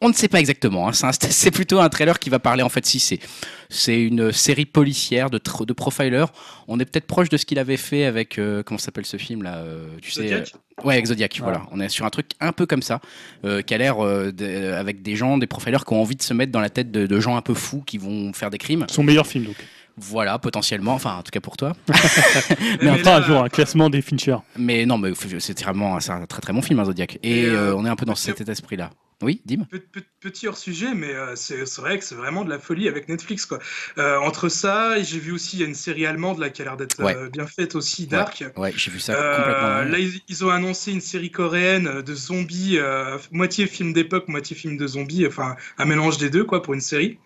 On 0.02 0.08
ne 0.08 0.14
sait 0.14 0.28
pas 0.28 0.40
exactement. 0.40 0.88
hein. 0.88 0.92
C'est 1.12 1.50
plutôt 1.50 1.78
un 1.80 1.88
trailer 1.90 2.18
qui 2.18 2.30
va 2.30 2.38
parler 2.38 2.62
en 2.62 2.70
fait 2.70 2.86
si 2.86 2.98
c'est 2.98 3.18
c'est 3.68 4.00
une 4.00 4.32
série 4.32 4.64
policière 4.64 5.28
de 5.28 5.38
de 5.38 5.72
profiler. 5.74 6.24
On 6.68 6.80
est 6.80 6.86
peut-être 6.86 7.06
proche 7.06 7.28
de 7.28 7.36
ce 7.36 7.44
qu'il 7.44 7.58
avait 7.58 7.76
fait 7.76 8.04
avec 8.04 8.38
euh, 8.38 8.62
comment 8.62 8.78
s'appelle 8.78 9.04
ce 9.04 9.18
film 9.18 9.42
là 9.42 9.56
euh, 9.58 9.86
Tu 10.00 10.10
sais 10.10 10.22
Zodiac 10.22 10.52
euh, 10.54 10.82
Ouais, 10.86 10.94
avec 10.94 11.06
Zodiac. 11.06 11.38
Voilà. 11.42 11.66
On 11.70 11.80
est 11.80 11.90
sur 11.90 12.06
un 12.06 12.10
truc 12.10 12.30
un 12.40 12.52
peu 12.52 12.64
comme 12.64 12.80
ça 12.82 13.00
euh, 13.44 13.60
qui 13.60 13.74
a 13.74 13.78
l'air 13.78 13.98
de- 13.98 14.72
avec 14.72 15.02
des 15.02 15.16
gens, 15.16 15.36
des 15.36 15.46
profilers 15.46 15.84
qui 15.86 15.92
ont 15.92 16.00
envie 16.00 16.16
de 16.16 16.22
se 16.22 16.32
mettre 16.32 16.50
dans 16.52 16.60
la 16.60 16.70
tête 16.70 16.90
de, 16.90 17.06
de 17.06 17.20
gens 17.20 17.36
un 17.36 17.42
peu 17.42 17.52
fous 17.54 17.82
qui 17.86 17.98
vont 17.98 18.32
faire 18.32 18.48
des 18.50 18.58
crimes. 18.58 18.86
Son 18.88 19.02
meilleur 19.02 19.26
film, 19.26 19.44
donc. 19.44 19.56
Voilà, 19.96 20.38
potentiellement. 20.38 20.94
Enfin, 20.94 21.16
en 21.16 21.22
tout 21.22 21.30
cas 21.30 21.40
pour 21.40 21.56
toi. 21.56 21.74
Mais 22.82 22.88
on 22.90 22.94
un 22.94 22.96
là- 23.02 23.22
jour 23.22 23.42
un 23.42 23.48
classement 23.48 23.90
des 23.90 24.02
Fincher. 24.02 24.36
Mais 24.56 24.86
non, 24.86 24.98
mais 24.98 25.12
c'est 25.38 25.60
vraiment 25.62 26.00
c'est 26.00 26.12
un 26.12 26.26
très 26.26 26.40
très 26.40 26.52
bon 26.52 26.62
film, 26.62 26.80
hein, 26.80 26.84
Zodiac. 26.84 27.18
Et 27.22 27.40
Et, 27.42 27.46
euh, 27.46 27.70
euh, 27.70 27.74
on 27.76 27.84
est 27.86 27.88
un 27.88 27.96
peu 27.96 28.06
dans 28.06 28.14
cet 28.14 28.46
esprit-là. 28.48 28.90
Oui, 29.22 29.42
Dim 29.44 29.64
Pe- 29.70 29.78
pe- 29.80 30.00
Petit 30.20 30.48
hors 30.48 30.56
sujet, 30.56 30.94
mais 30.94 31.12
euh, 31.14 31.36
c'est 31.36 31.62
vrai 31.76 31.98
que 31.98 32.04
c'est 32.06 32.14
vraiment 32.14 32.42
de 32.42 32.48
la 32.48 32.58
folie 32.58 32.88
avec 32.88 33.06
Netflix. 33.10 33.44
Quoi. 33.44 33.58
Euh, 33.98 34.16
entre 34.20 34.48
ça, 34.48 35.02
j'ai 35.02 35.18
vu 35.18 35.32
aussi, 35.32 35.58
il 35.58 35.60
y 35.60 35.62
a 35.62 35.66
une 35.66 35.74
série 35.74 36.06
allemande 36.06 36.38
là, 36.38 36.48
qui 36.48 36.62
a 36.62 36.64
l'air 36.64 36.78
d'être 36.78 37.02
Ouais. 37.02 37.14
euh, 37.14 37.28
bien 37.28 37.46
faite 37.46 37.74
aussi, 37.74 38.06
Dark. 38.06 38.42
Ouais, 38.56 38.72
j'ai 38.74 38.90
vu 38.90 38.98
ça 38.98 39.12
Euh, 39.12 39.36
complètement. 39.36 39.92
là, 39.92 39.98
ils, 39.98 40.22
ils 40.28 40.42
ont 40.46 40.48
annoncé 40.48 40.90
une 40.92 41.02
série 41.02 41.30
coréenne 41.30 42.00
de 42.00 42.14
zombies, 42.14 42.78
euh, 42.78 43.18
moitié 43.30 43.66
film 43.66 43.92
d'époque, 43.92 44.26
moitié 44.28 44.56
film 44.56 44.78
de 44.78 44.86
zombies, 44.86 45.26
enfin 45.26 45.54
un 45.76 45.84
mélange 45.84 46.16
des 46.16 46.30
deux 46.30 46.44
quoi 46.44 46.62
pour 46.62 46.72
une 46.72 46.80
série. 46.80 47.18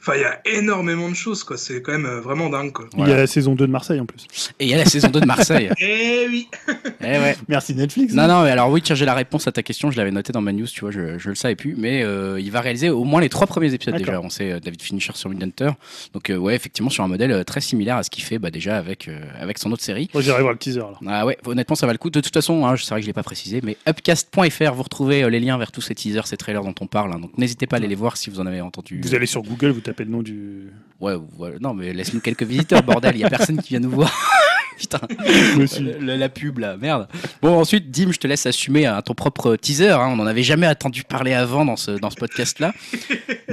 Enfin, 0.00 0.12
il 0.16 0.20
y 0.20 0.24
a 0.24 0.40
énormément 0.58 1.08
de 1.08 1.14
choses, 1.14 1.42
quoi. 1.44 1.56
C'est 1.56 1.82
quand 1.82 1.92
même 1.92 2.06
euh, 2.06 2.20
vraiment 2.20 2.48
dingue, 2.48 2.72
quoi. 2.72 2.86
Il 2.96 3.08
y 3.08 3.12
a 3.12 3.16
la 3.16 3.26
saison 3.26 3.54
2 3.54 3.66
de 3.66 3.72
Marseille 3.72 4.00
en 4.00 4.06
plus. 4.06 4.26
Et 4.60 4.64
il 4.64 4.70
y 4.70 4.74
a 4.74 4.78
la 4.78 4.84
saison 4.84 5.08
2 5.08 5.20
de 5.20 5.26
Marseille. 5.26 5.70
Eh 5.78 6.26
oui. 6.28 6.48
eh 7.00 7.04
ouais. 7.04 7.36
Merci 7.48 7.74
Netflix. 7.74 8.12
Non, 8.12 8.26
non, 8.26 8.42
mais 8.42 8.50
alors 8.50 8.70
oui, 8.70 8.82
tiens, 8.82 8.96
j'ai 8.96 9.04
la 9.04 9.14
réponse 9.14 9.46
à 9.46 9.52
ta 9.52 9.62
question, 9.62 9.90
je 9.90 9.96
l'avais 9.96 10.10
noté 10.10 10.32
dans 10.32 10.40
ma 10.40 10.52
news, 10.52 10.66
tu 10.66 10.80
vois, 10.80 10.90
je, 10.90 11.18
je 11.18 11.28
le 11.28 11.34
savais 11.34 11.54
plus, 11.54 11.74
mais 11.76 12.02
euh, 12.02 12.40
il 12.40 12.50
va 12.50 12.60
réaliser 12.60 12.90
au 12.90 13.04
moins 13.04 13.20
les 13.20 13.28
trois 13.28 13.46
premiers 13.46 13.72
épisodes 13.72 13.94
déjà. 13.96 14.20
On 14.20 14.30
sait 14.30 14.52
euh, 14.52 14.60
David 14.60 14.82
Fincher 14.82 15.12
sur 15.14 15.30
Mindhunter, 15.30 15.70
donc 16.12 16.30
euh, 16.30 16.36
ouais, 16.36 16.54
effectivement, 16.54 16.90
sur 16.90 17.04
un 17.04 17.08
modèle 17.08 17.44
très 17.44 17.60
similaire 17.60 17.96
à 17.96 18.02
ce 18.02 18.10
qu'il 18.10 18.24
fait 18.24 18.38
bah, 18.38 18.50
déjà 18.50 18.76
avec, 18.76 19.08
euh, 19.08 19.20
avec 19.40 19.58
son 19.58 19.72
autre 19.72 19.82
série. 19.82 20.08
Moi 20.12 20.22
j'irai 20.22 20.40
voir 20.40 20.52
le 20.52 20.58
teaser 20.58 20.80
là. 20.80 20.98
Ah 21.06 21.26
ouais, 21.26 21.38
honnêtement, 21.44 21.76
ça 21.76 21.86
va 21.86 21.92
le 21.92 21.98
coup. 21.98 22.10
De 22.10 22.20
toute 22.20 22.32
façon, 22.32 22.66
hein, 22.66 22.74
c'est 22.76 22.90
vrai 22.90 23.00
que 23.00 23.02
je 23.02 23.06
l'ai 23.06 23.12
pas 23.12 23.22
précisé, 23.22 23.60
mais 23.62 23.76
upcast.fr, 23.88 24.72
vous 24.72 24.82
retrouvez 24.82 25.22
euh, 25.22 25.30
les 25.30 25.40
liens 25.40 25.58
vers 25.58 25.72
tous 25.72 25.80
ces 25.80 25.94
teasers, 25.94 26.26
ces 26.26 26.36
trailers 26.36 26.62
dont 26.62 26.74
on 26.80 26.86
parle, 26.86 27.12
hein, 27.12 27.18
donc 27.18 27.36
n'hésitez 27.38 27.66
pas 27.66 27.76
à 27.76 27.78
aller 27.78 27.88
les 27.88 27.94
voir 27.94 28.16
si 28.16 28.30
vous 28.30 28.40
en 28.40 28.46
avez 28.46 28.60
entendu. 28.60 29.00
Vous 29.02 29.14
allez 29.14 29.26
sur 29.26 29.42
Google, 29.42 29.70
vous 29.70 29.80
tapez 29.86 30.04
le 30.04 30.10
nom 30.10 30.22
du 30.22 30.70
Ouais, 31.00 31.14
voilà. 31.36 31.56
non, 31.60 31.74
mais 31.74 31.92
laisse-nous 31.92 32.20
quelques 32.20 32.42
visiteurs, 32.44 32.82
bordel, 32.82 33.16
il 33.16 33.20
y 33.20 33.24
a 33.24 33.28
personne 33.30 33.60
qui 33.60 33.70
vient 33.70 33.80
nous 33.80 33.90
voir. 33.90 34.12
Putain. 34.78 35.00
Le- 35.10 36.16
la 36.16 36.28
pub 36.28 36.58
là, 36.58 36.76
merde. 36.76 37.08
Bon 37.40 37.58
ensuite, 37.58 37.90
Dim, 37.90 38.12
je 38.12 38.18
te 38.18 38.26
laisse 38.26 38.44
assumer 38.44 38.84
hein, 38.84 39.00
ton 39.00 39.14
propre 39.14 39.56
teaser. 39.56 39.88
hein. 39.88 40.08
On 40.10 40.16
n'en 40.16 40.26
avait 40.26 40.42
jamais 40.42 40.66
entendu 40.66 41.02
parler 41.02 41.32
avant 41.32 41.64
dans 41.64 41.76
ce, 41.76 41.92
dans 41.92 42.10
ce 42.10 42.16
podcast 42.16 42.60
là. 42.60 42.74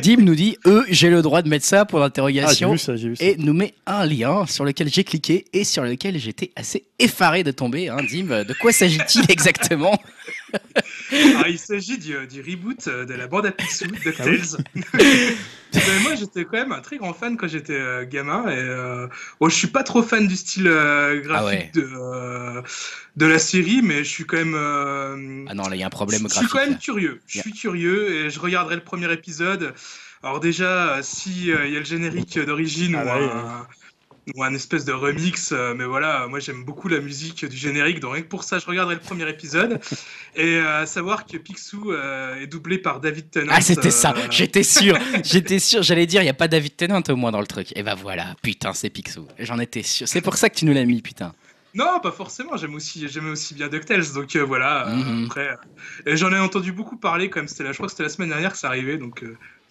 Dim 0.01 0.17
nous 0.19 0.35
dit, 0.35 0.57
eux, 0.65 0.83
j'ai 0.89 1.09
le 1.09 1.21
droit 1.21 1.41
de 1.41 1.47
mettre 1.47 1.65
ça 1.65 1.85
pour 1.85 1.99
Ah, 1.99 2.03
l'interrogation. 2.03 2.75
ça. 2.77 2.93
et 3.21 3.37
nous 3.37 3.53
met 3.53 3.73
un 3.85 4.05
lien 4.05 4.45
sur 4.47 4.65
lequel 4.65 4.89
j'ai 4.89 5.05
cliqué 5.05 5.45
et 5.53 5.63
sur 5.63 5.83
lequel 5.83 6.17
j'étais 6.19 6.51
assez 6.57 6.83
effaré 6.99 7.43
de 7.45 7.51
tomber. 7.51 7.87
Hein. 7.87 7.97
Dim, 8.09 8.43
de 8.43 8.53
quoi 8.59 8.73
s'agit-il 8.73 9.23
exactement? 9.31 9.97
Alors, 11.11 11.47
il 11.47 11.59
s'agit 11.59 11.97
du, 11.97 12.15
du 12.27 12.41
reboot 12.41 12.87
euh, 12.87 13.05
de 13.05 13.13
la 13.13 13.27
bande 13.27 13.45
à 13.45 13.51
Picsou, 13.51 13.87
DuckTales. 13.87 14.63
Mais 15.75 15.99
moi, 16.03 16.13
j'étais 16.15 16.45
quand 16.45 16.53
même 16.57 16.71
un 16.71 16.81
très 16.81 16.97
grand 16.97 17.13
fan 17.13 17.35
quand 17.35 17.47
j'étais 17.47 17.73
euh, 17.73 18.05
gamin. 18.05 18.43
Et, 18.49 18.57
euh, 18.57 19.07
bon, 19.39 19.49
je 19.49 19.55
suis 19.55 19.67
pas 19.67 19.83
trop 19.83 20.03
fan 20.03 20.27
du 20.27 20.35
style 20.35 20.67
euh, 20.67 21.19
graphique 21.21 21.31
Ah 21.35 21.45
ouais. 21.45 21.71
de, 21.73 21.89
euh, 21.95 22.61
de 23.15 23.25
la 23.25 23.39
série, 23.39 23.81
mais 23.81 24.03
je 24.03 24.09
suis 24.09 24.25
quand 24.25 24.37
même. 24.37 24.53
euh, 24.55 25.45
Ah 25.49 25.55
non, 25.55 25.67
là 25.67 25.75
il 25.75 25.79
y 25.79 25.83
a 25.83 25.87
un 25.87 25.89
problème 25.89 26.21
je, 26.21 26.27
je 26.27 26.33
suis 26.33 26.45
graphique. 26.47 26.51
quand 26.51 26.67
même 26.69 26.77
curieux. 26.79 27.21
Je 27.27 27.37
Yeah. 27.39 27.43
suis 27.43 27.53
curieux 27.53 28.13
et 28.25 28.29
je 28.29 28.39
regarderai 28.39 28.75
le 28.75 28.83
premier 28.83 29.11
épisode. 29.11 29.73
Alors 30.21 30.39
déjà, 30.39 30.97
euh, 30.97 30.99
si 31.01 31.51
euh, 31.51 31.65
il 31.67 31.73
y 31.73 31.75
a 31.75 31.79
le 31.79 31.85
générique 31.85 32.37
d'origine 32.39 32.95
Ah 32.95 33.03
ou, 33.17 33.19
oui, 33.19 33.25
un, 33.25 33.67
ou 34.35 34.43
un 34.43 34.53
espèce 34.53 34.85
de 34.85 34.93
remix, 34.93 35.51
euh, 35.51 35.73
mais 35.75 35.83
voilà, 35.85 36.27
moi 36.27 36.39
j'aime 36.39 36.63
beaucoup 36.63 36.87
la 36.87 36.99
musique 36.99 37.45
du 37.45 37.57
générique, 37.57 37.99
donc 37.99 38.13
rien 38.13 38.21
que 38.23 38.27
pour 38.29 38.43
ça, 38.45 38.57
je 38.59 38.65
regarderai 38.65 38.95
le 38.95 39.01
premier 39.01 39.29
épisode. 39.29 39.79
et 40.35 40.55
euh, 40.57 40.81
à 40.83 40.85
savoir 40.85 41.25
que 41.25 41.37
Picsou 41.37 41.91
euh, 41.91 42.35
est 42.41 42.47
doublé 42.47 42.77
par 42.77 42.99
David 43.01 43.29
Tennant. 43.31 43.51
Ah 43.53 43.59
c'était 43.61 43.91
ça, 43.91 44.13
j'étais 44.29 44.63
sûr, 44.63 44.97
j'étais 45.23 45.59
sûr, 45.59 45.83
j'allais 45.83 46.05
dire 46.05 46.21
il 46.21 46.25
y 46.25 46.29
a 46.29 46.33
pas 46.33 46.47
David 46.47 46.75
Tennant 46.77 47.01
au 47.09 47.15
moins 47.17 47.31
dans 47.31 47.41
le 47.41 47.47
truc. 47.47 47.67
Et 47.75 47.83
bah 47.83 47.95
voilà, 47.95 48.35
putain 48.41 48.73
c'est 48.73 48.89
Picsou. 48.89 49.27
J'en 49.39 49.59
étais 49.59 49.83
sûr. 49.83 50.07
C'est 50.07 50.21
pour 50.21 50.37
ça 50.37 50.49
que 50.49 50.55
tu 50.55 50.65
nous 50.65 50.73
l'as 50.73 50.85
mis, 50.85 51.01
putain. 51.01 51.33
Non, 51.75 51.99
pas 52.03 52.11
forcément. 52.11 52.55
J'aime 52.55 52.75
aussi, 52.75 53.07
j'aimais 53.09 53.31
aussi 53.31 53.55
bien 53.55 53.67
DuckTales, 53.67 54.13
donc 54.13 54.35
euh, 54.35 54.43
voilà. 54.43 54.87
euh, 54.89 54.95
Mhm. 54.95 55.25
après, 55.25 55.49
euh, 55.49 56.11
et 56.11 56.15
j'en 56.17 56.31
ai 56.31 56.37
entendu 56.37 56.71
beaucoup 56.71 56.97
parler 56.97 57.29
quand 57.31 57.39
même. 57.39 57.47
C'était, 57.47 57.63
la- 57.63 57.71
je 57.71 57.77
crois 57.77 57.87
que 57.87 57.91
c'était 57.93 58.03
la 58.03 58.09
semaine 58.09 58.29
dernière 58.29 58.51
que 58.51 58.59
ça 58.59 58.67
arrivait, 58.67 58.97
donc 58.97 59.23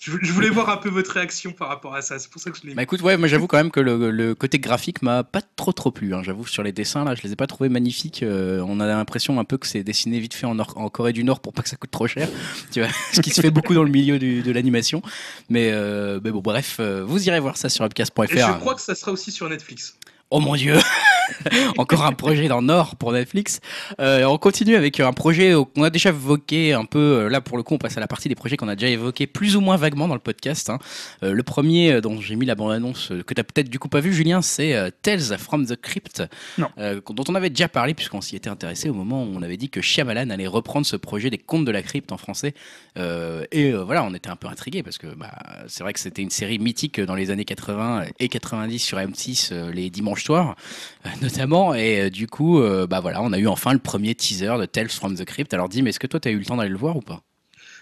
je, 0.04 0.10
je 0.20 0.32
voulais 0.32 0.50
voir 0.50 0.68
un 0.68 0.78
peu 0.78 0.88
votre 0.88 1.12
réaction 1.12 1.52
par 1.52 1.68
rapport 1.68 1.94
à 1.94 2.02
ça. 2.02 2.18
C'est 2.18 2.28
pour 2.28 2.40
ça 2.42 2.50
que 2.50 2.56
je 2.60 2.66
l'ai. 2.66 2.74
Bah 2.74 2.82
écoute, 2.82 3.02
ouais, 3.02 3.16
moi 3.16 3.28
j'avoue 3.28 3.46
quand 3.46 3.56
même 3.56 3.70
que 3.70 3.78
le, 3.78 4.10
le 4.10 4.34
côté 4.34 4.58
graphique 4.58 5.00
m'a 5.00 5.22
pas 5.22 5.42
trop 5.54 5.72
trop 5.72 5.92
plu. 5.92 6.12
hein. 6.12 6.22
J'avoue 6.24 6.44
sur 6.44 6.64
les 6.64 6.72
dessins 6.72 7.04
là, 7.04 7.14
je 7.14 7.22
les 7.22 7.32
ai 7.32 7.36
pas 7.36 7.46
trouvés 7.46 7.68
magnifiques. 7.68 8.24
Euh, 8.24 8.64
on 8.66 8.80
a 8.80 8.86
l'impression 8.88 9.38
un 9.38 9.44
peu 9.44 9.58
que 9.58 9.66
c'est 9.68 9.84
dessiné 9.84 10.18
vite 10.18 10.34
fait 10.34 10.46
en, 10.46 10.56
Corée 10.88 11.12
du 11.12 11.22
Nord 11.22 11.38
pour 11.38 11.52
pas 11.52 11.62
que 11.62 11.68
ça 11.68 11.76
coûte 11.76 11.92
trop 11.92 12.08
cher. 12.08 12.28
Tu 12.72 12.80
vois, 12.80 12.88
ce 13.12 13.20
qui 13.20 13.30
se 13.30 13.40
fait 13.40 13.52
beaucoup 13.52 13.74
dans 13.74 13.84
le 13.84 13.90
milieu 13.90 14.18
du- 14.18 14.42
de 14.42 14.50
l'animation. 14.50 15.02
Mais, 15.48 15.70
euh, 15.72 16.18
mais 16.24 16.32
bon, 16.32 16.40
bref, 16.40 16.78
euh, 16.80 17.04
vous 17.06 17.28
irez 17.28 17.38
voir 17.38 17.56
ça 17.56 17.68
sur 17.68 17.84
Et 17.84 17.86
upcast.fr. 17.86 18.26
je 18.28 18.58
crois 18.58 18.74
que 18.74 18.80
ça 18.80 18.96
sera 18.96 19.12
aussi 19.12 19.30
sur 19.30 19.48
Netflix. 19.48 19.96
Oh 20.34 20.40
mon 20.40 20.54
dieu 20.56 20.76
Encore 21.78 22.04
un 22.04 22.12
projet 22.12 22.48
dans 22.48 22.60
le 22.60 22.66
Nord 22.66 22.96
pour 22.96 23.12
Netflix. 23.12 23.60
Euh, 24.00 24.24
on 24.24 24.38
continue 24.38 24.76
avec 24.76 24.98
un 25.00 25.12
projet 25.12 25.54
qu'on 25.74 25.82
a 25.82 25.90
déjà 25.90 26.08
évoqué 26.10 26.72
un 26.72 26.84
peu. 26.84 26.98
euh, 26.98 27.28
Là, 27.28 27.40
pour 27.40 27.56
le 27.56 27.62
coup, 27.62 27.74
on 27.74 27.78
passe 27.78 27.96
à 27.96 28.00
la 28.00 28.06
partie 28.06 28.28
des 28.28 28.34
projets 28.34 28.56
qu'on 28.56 28.68
a 28.68 28.76
déjà 28.76 28.88
évoqués 28.90 29.26
plus 29.26 29.56
ou 29.56 29.60
moins 29.60 29.76
vaguement 29.76 30.08
dans 30.08 30.14
le 30.14 30.20
podcast. 30.20 30.70
hein. 30.70 30.78
Euh, 31.22 31.32
le 31.32 31.42
premier 31.42 31.92
euh, 31.92 32.00
dont 32.00 32.20
j'ai 32.20 32.36
mis 32.36 32.46
la 32.46 32.54
bande-annonce, 32.54 33.12
euh, 33.12 33.22
que 33.22 33.34
tu 33.34 33.40
as 33.40 33.44
peut-être 33.44 33.68
du 33.68 33.78
coup 33.78 33.88
pas 33.88 34.00
vu, 34.00 34.12
Julien, 34.12 34.40
c'est 34.42 34.74
euh, 34.74 34.90
Tales 35.02 35.36
from 35.38 35.66
the 35.66 35.76
Crypt, 35.80 36.22
Non. 36.58 36.68
euh, 36.78 37.00
dont 37.10 37.24
on 37.28 37.34
avait 37.34 37.50
déjà 37.50 37.68
parlé 37.68 37.94
puisqu'on 37.94 38.20
s'y 38.20 38.36
était 38.36 38.50
intéressé 38.50 38.88
au 38.88 38.94
moment 38.94 39.22
où 39.24 39.30
on 39.34 39.42
avait 39.42 39.56
dit 39.56 39.68
que 39.70 39.80
Shyamalan 39.80 40.30
allait 40.30 40.46
reprendre 40.46 40.86
ce 40.86 40.96
projet 40.96 41.30
des 41.30 41.38
contes 41.38 41.64
de 41.64 41.72
la 41.72 41.82
crypte 41.82 42.12
en 42.12 42.16
français. 42.18 42.54
Euh, 42.98 43.44
et 43.52 43.70
euh, 43.72 43.84
voilà, 43.84 44.04
on 44.04 44.14
était 44.14 44.28
un 44.30 44.36
peu 44.36 44.48
intrigués 44.48 44.82
parce 44.82 44.98
que 44.98 45.08
bah, 45.14 45.32
c'est 45.66 45.82
vrai 45.82 45.92
que 45.92 46.00
c'était 46.00 46.22
une 46.22 46.30
série 46.30 46.58
mythique 46.58 47.00
dans 47.00 47.14
les 47.14 47.30
années 47.30 47.44
80 47.46 48.04
et 48.18 48.28
90 48.28 48.78
sur 48.78 48.98
M6 48.98 49.48
euh, 49.52 49.70
les 49.72 49.88
dimanches 49.90 50.21
euh, 50.30 51.08
notamment. 51.20 51.74
Et 51.74 52.02
euh, 52.02 52.10
du 52.10 52.26
coup, 52.26 52.60
euh, 52.60 52.86
bah 52.86 53.00
voilà, 53.00 53.22
on 53.22 53.32
a 53.32 53.38
eu 53.38 53.46
enfin 53.46 53.72
le 53.72 53.78
premier 53.78 54.14
teaser 54.14 54.58
de 54.58 54.66
Tales 54.66 54.90
from 54.90 55.16
the 55.16 55.24
Crypt. 55.24 55.52
Alors 55.54 55.68
Dim, 55.68 55.86
est-ce 55.86 55.98
que 55.98 56.06
toi, 56.06 56.20
tu 56.20 56.28
as 56.28 56.32
eu 56.32 56.38
le 56.38 56.44
temps 56.44 56.56
d'aller 56.56 56.70
le 56.70 56.76
voir 56.76 56.96
ou 56.96 57.02
pas? 57.02 57.22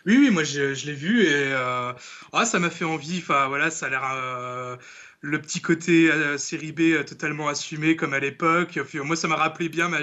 Oui, 0.06 0.16
oui, 0.18 0.30
moi 0.30 0.44
je, 0.44 0.86
l'ai 0.86 0.94
vu 0.94 1.24
et 1.24 1.52
ah, 2.32 2.44
ça 2.46 2.58
m'a 2.58 2.70
fait 2.70 2.86
envie. 2.86 3.18
Enfin 3.18 3.48
voilà, 3.48 3.70
ça 3.70 3.86
a 3.86 3.90
l'air 3.90 4.78
le 5.20 5.42
petit 5.42 5.60
côté 5.60 6.10
série 6.38 6.72
B 6.72 7.04
totalement 7.04 7.48
assumé 7.48 7.96
comme 7.96 8.14
à 8.14 8.18
l'époque. 8.18 8.80
Moi, 8.94 9.14
ça 9.14 9.28
m'a 9.28 9.36
rappelé 9.36 9.68
bien 9.68 9.88
ma, 9.88 9.98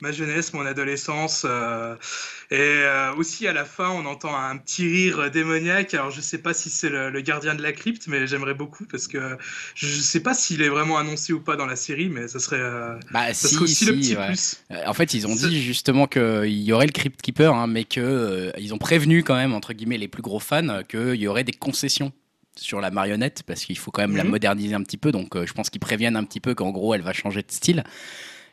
ma 0.00 0.12
jeunesse, 0.12 0.52
mon 0.52 0.64
adolescence. 0.66 1.44
euh, 1.48 1.94
et 2.50 2.56
euh, 2.58 3.12
aussi 3.14 3.46
à 3.46 3.52
la 3.52 3.64
fin, 3.64 3.90
on 3.90 4.06
entend 4.06 4.34
un 4.36 4.56
petit 4.56 4.86
rire 4.88 5.30
démoniaque. 5.30 5.94
Alors 5.94 6.10
je 6.10 6.20
sais 6.20 6.38
pas 6.38 6.52
si 6.54 6.68
c'est 6.70 6.88
le, 6.88 7.10
le 7.10 7.20
gardien 7.20 7.54
de 7.54 7.62
la 7.62 7.72
crypte, 7.72 8.06
mais 8.08 8.26
j'aimerais 8.26 8.54
beaucoup 8.54 8.84
parce 8.86 9.06
que 9.06 9.36
je 9.74 9.86
sais 10.00 10.20
pas 10.20 10.34
s'il 10.34 10.62
est 10.62 10.68
vraiment 10.68 10.98
annoncé 10.98 11.32
ou 11.32 11.40
pas 11.40 11.56
dans 11.56 11.66
la 11.66 11.76
série, 11.76 12.08
mais 12.08 12.26
ça 12.28 12.38
serait, 12.40 12.58
euh, 12.60 12.98
Bah 13.12 13.32
ça 13.32 13.48
si, 13.48 13.54
serait 13.54 13.64
aussi 13.64 13.84
le 13.86 13.92
si, 13.94 14.00
petit 14.00 14.16
ouais. 14.16 14.26
plus. 14.26 14.56
En 14.86 14.94
fait, 14.94 15.14
ils 15.14 15.26
ont 15.26 15.34
dit 15.34 15.62
justement 15.62 16.06
qu'il 16.06 16.48
y 16.48 16.72
aurait 16.72 16.86
le 16.86 16.92
Crypt 16.92 17.20
Keeper, 17.22 17.54
hein, 17.54 17.66
mais 17.66 17.84
que 17.84 18.52
ils 18.58 18.74
ont 18.74 18.78
prévenu 18.78 19.22
quand 19.22 19.36
même 19.36 19.52
entre 19.54 19.72
guillemets 19.72 19.98
les 19.98 20.08
plus 20.08 20.22
gros 20.22 20.40
fans 20.40 20.82
qu'il 20.88 21.14
y 21.16 21.28
aurait 21.28 21.44
des 21.44 21.52
concessions 21.52 22.12
sur 22.56 22.80
la 22.80 22.90
marionnette 22.90 23.42
parce 23.46 23.64
qu'il 23.64 23.78
faut 23.78 23.90
quand 23.92 24.02
même 24.02 24.16
la 24.16 24.24
Mhm. 24.24 24.30
moderniser 24.30 24.74
un 24.74 24.82
petit 24.82 24.98
peu. 24.98 25.12
Donc, 25.12 25.36
euh, 25.36 25.46
je 25.46 25.52
pense 25.54 25.70
qu'ils 25.70 25.80
préviennent 25.80 26.16
un 26.16 26.24
petit 26.24 26.40
peu 26.40 26.54
qu'en 26.54 26.70
gros, 26.72 26.94
elle 26.94 27.00
va 27.02 27.12
changer 27.12 27.42
de 27.42 27.50
style. 27.50 27.84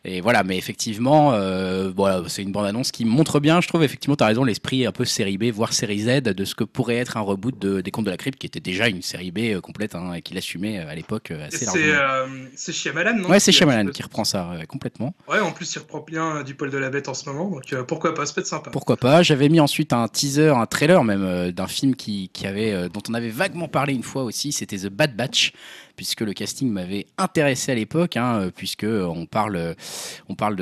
Et 0.09 0.21
voilà, 0.21 0.43
mais 0.43 0.57
effectivement, 0.57 1.33
euh, 1.33 1.91
voilà, 1.93 2.23
c'est 2.29 2.41
une 2.41 2.53
bande-annonce 2.53 2.91
qui 2.91 3.03
montre 3.03 3.41
bien, 3.41 3.59
je 3.59 3.67
trouve, 3.67 3.83
effectivement, 3.83 4.15
tu 4.15 4.23
as 4.23 4.27
raison, 4.27 4.45
l'esprit 4.45 4.85
un 4.85 4.93
peu 4.93 5.03
série 5.03 5.37
B, 5.37 5.51
voire 5.51 5.73
série 5.73 5.99
Z, 5.99 6.21
de 6.21 6.45
ce 6.45 6.55
que 6.55 6.63
pourrait 6.63 6.95
être 6.95 7.17
un 7.17 7.21
reboot 7.21 7.59
de, 7.59 7.81
des 7.81 7.91
Contes 7.91 8.05
de 8.05 8.09
la 8.11 8.15
Crypte, 8.15 8.39
qui 8.39 8.47
était 8.47 8.61
déjà 8.61 8.87
une 8.87 9.01
série 9.01 9.31
B 9.31 9.39
euh, 9.39 9.59
complète, 9.59 9.95
hein, 9.95 10.13
et 10.13 10.21
qui 10.21 10.33
l'assumait 10.33 10.79
euh, 10.79 10.89
à 10.89 10.95
l'époque 10.95 11.31
assez 11.31 11.65
C'est 11.65 11.65
largement. 11.65 12.37
c'est 12.55 12.71
Shyamalan, 12.71 13.17
non 13.17 13.27
Ouais, 13.27 13.41
c'est 13.41 13.51
Shyamalan 13.51 13.91
qui 13.91 14.01
reprend 14.01 14.23
ça 14.23 14.51
euh, 14.53 14.63
complètement. 14.65 15.13
Ouais, 15.27 15.41
en 15.41 15.51
plus, 15.51 15.75
il 15.75 15.79
reprend 15.79 15.99
bien 15.99 16.41
du 16.43 16.55
poil 16.55 16.71
de 16.71 16.77
la 16.77 16.89
bête 16.89 17.09
en 17.09 17.13
ce 17.13 17.27
moment, 17.27 17.49
donc 17.49 17.73
euh, 17.73 17.83
pourquoi 17.83 18.13
pas, 18.13 18.25
ça 18.25 18.33
peut 18.33 18.39
être 18.39 18.47
sympa. 18.47 18.71
Pourquoi 18.71 18.95
pas 18.95 19.23
J'avais 19.23 19.49
mis 19.49 19.59
ensuite 19.59 19.91
un 19.91 20.07
teaser, 20.07 20.51
un 20.55 20.67
trailer 20.67 21.03
même 21.03 21.51
d'un 21.51 21.67
film 21.67 21.95
qui, 21.95 22.29
qui 22.31 22.47
avait, 22.47 22.87
dont 22.87 23.03
on 23.09 23.13
avait 23.13 23.27
vaguement 23.27 23.67
parlé 23.67 23.93
une 23.93 24.03
fois 24.03 24.23
aussi. 24.23 24.53
C'était 24.53 24.77
The 24.77 24.87
Bad 24.87 25.17
Batch, 25.17 25.51
puisque 25.97 26.21
le 26.21 26.31
casting 26.31 26.71
m'avait 26.71 27.07
intéressé 27.17 27.73
à 27.73 27.75
l'époque, 27.75 28.15
hein, 28.15 28.43
euh, 28.43 28.51
puisque 28.55 28.85
on 28.85 29.25
parle, 29.25 29.57
euh, 29.57 29.73
on 30.29 30.35
parle 30.35 30.55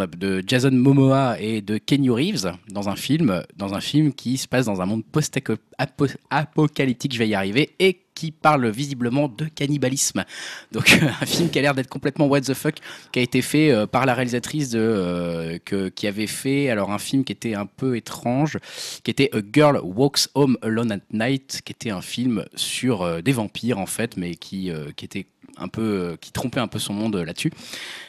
appelle- 0.00 0.18
de 0.18 0.42
Jason 0.46 0.70
Momoa 0.70 1.38
et 1.40 1.60
de 1.60 1.76
Kenny 1.76 2.08
Reeves 2.08 2.50
dans 2.70 2.88
un 2.88 2.96
film, 2.96 3.42
dans 3.56 3.74
un 3.74 3.80
film 3.82 4.14
qui 4.14 4.38
se 4.38 4.48
passe 4.48 4.64
dans 4.64 4.80
un 4.80 4.86
monde 4.86 5.04
post-apocalyptique. 5.04 7.12
Je 7.12 7.18
vais 7.18 7.28
y 7.28 7.34
arriver 7.34 7.74
et 7.78 8.00
qui 8.16 8.32
parle 8.32 8.68
visiblement 8.70 9.28
de 9.28 9.44
cannibalisme. 9.44 10.24
Donc 10.72 10.98
un 11.20 11.26
film 11.26 11.50
qui 11.50 11.58
a 11.60 11.62
l'air 11.62 11.74
d'être 11.74 11.88
complètement 11.88 12.26
what 12.26 12.40
the 12.40 12.54
fuck, 12.54 12.76
qui 13.12 13.20
a 13.20 13.22
été 13.22 13.42
fait 13.42 13.70
euh, 13.70 13.86
par 13.86 14.06
la 14.06 14.14
réalisatrice 14.14 14.72
euh, 14.74 15.58
que, 15.64 15.88
qui 15.90 16.06
avait 16.08 16.26
fait 16.26 16.70
alors 16.70 16.90
un 16.90 16.98
film 16.98 17.22
qui 17.24 17.32
était 17.32 17.54
un 17.54 17.66
peu 17.66 17.96
étrange, 17.96 18.58
qui 19.04 19.10
était 19.10 19.30
A 19.34 19.40
Girl 19.52 19.80
Walks 19.84 20.28
Home 20.34 20.56
Alone 20.62 20.92
at 20.92 21.00
Night, 21.12 21.60
qui 21.64 21.72
était 21.72 21.90
un 21.90 22.00
film 22.00 22.44
sur 22.54 23.02
euh, 23.02 23.20
des 23.20 23.32
vampires 23.32 23.78
en 23.78 23.86
fait, 23.86 24.16
mais 24.16 24.34
qui, 24.34 24.72
qui 24.96 25.04
était 25.04 25.26
un 25.58 25.68
peu, 25.68 26.16
qui 26.20 26.32
trompait 26.32 26.60
un 26.60 26.68
peu 26.68 26.78
son 26.78 26.94
monde 26.94 27.16
là-dessus. 27.16 27.52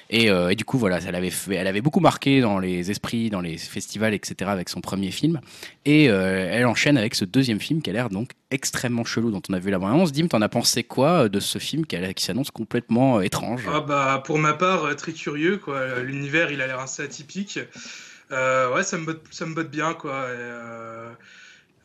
Et, 0.09 0.29
euh, 0.29 0.49
et 0.49 0.55
du 0.55 0.63
coup, 0.63 0.77
voilà, 0.77 0.99
elle 1.05 1.15
avait, 1.15 1.81
beaucoup 1.81 1.99
marqué 1.99 2.41
dans 2.41 2.59
les 2.59 2.91
esprits, 2.91 3.29
dans 3.29 3.41
les 3.41 3.57
festivals, 3.57 4.13
etc. 4.13 4.49
avec 4.49 4.69
son 4.69 4.81
premier 4.81 5.11
film. 5.11 5.41
Et 5.85 6.09
euh, 6.09 6.49
elle 6.51 6.65
enchaîne 6.65 6.97
avec 6.97 7.15
ce 7.15 7.25
deuxième 7.25 7.59
film 7.59 7.81
qui 7.81 7.89
a 7.89 7.93
l'air 7.93 8.09
donc 8.09 8.31
extrêmement 8.51 9.03
chelou, 9.03 9.31
dont 9.31 9.41
on 9.49 9.53
a 9.53 9.59
vu 9.59 9.69
la 9.69 9.79
bande-annonce. 9.79 10.11
Dim, 10.11 10.27
t'en 10.27 10.41
as 10.41 10.49
pensé 10.49 10.83
quoi 10.83 11.23
euh, 11.23 11.29
de 11.29 11.39
ce 11.39 11.59
film 11.59 11.85
qui, 11.85 11.97
s'annonce 12.17 12.51
complètement 12.51 13.21
étrange? 13.21 13.63
Ah 13.71 13.81
bah, 13.81 14.23
pour 14.25 14.39
ma 14.39 14.53
part, 14.53 14.95
très 14.95 15.11
curieux, 15.11 15.57
quoi. 15.57 15.99
L'univers, 15.99 16.51
il 16.51 16.61
a 16.61 16.67
l'air 16.67 16.79
assez 16.79 17.03
atypique. 17.03 17.59
Ouais, 18.31 18.83
ça 18.83 18.97
me 18.97 19.53
botte, 19.53 19.71
bien, 19.71 19.93
quoi. 19.93 20.27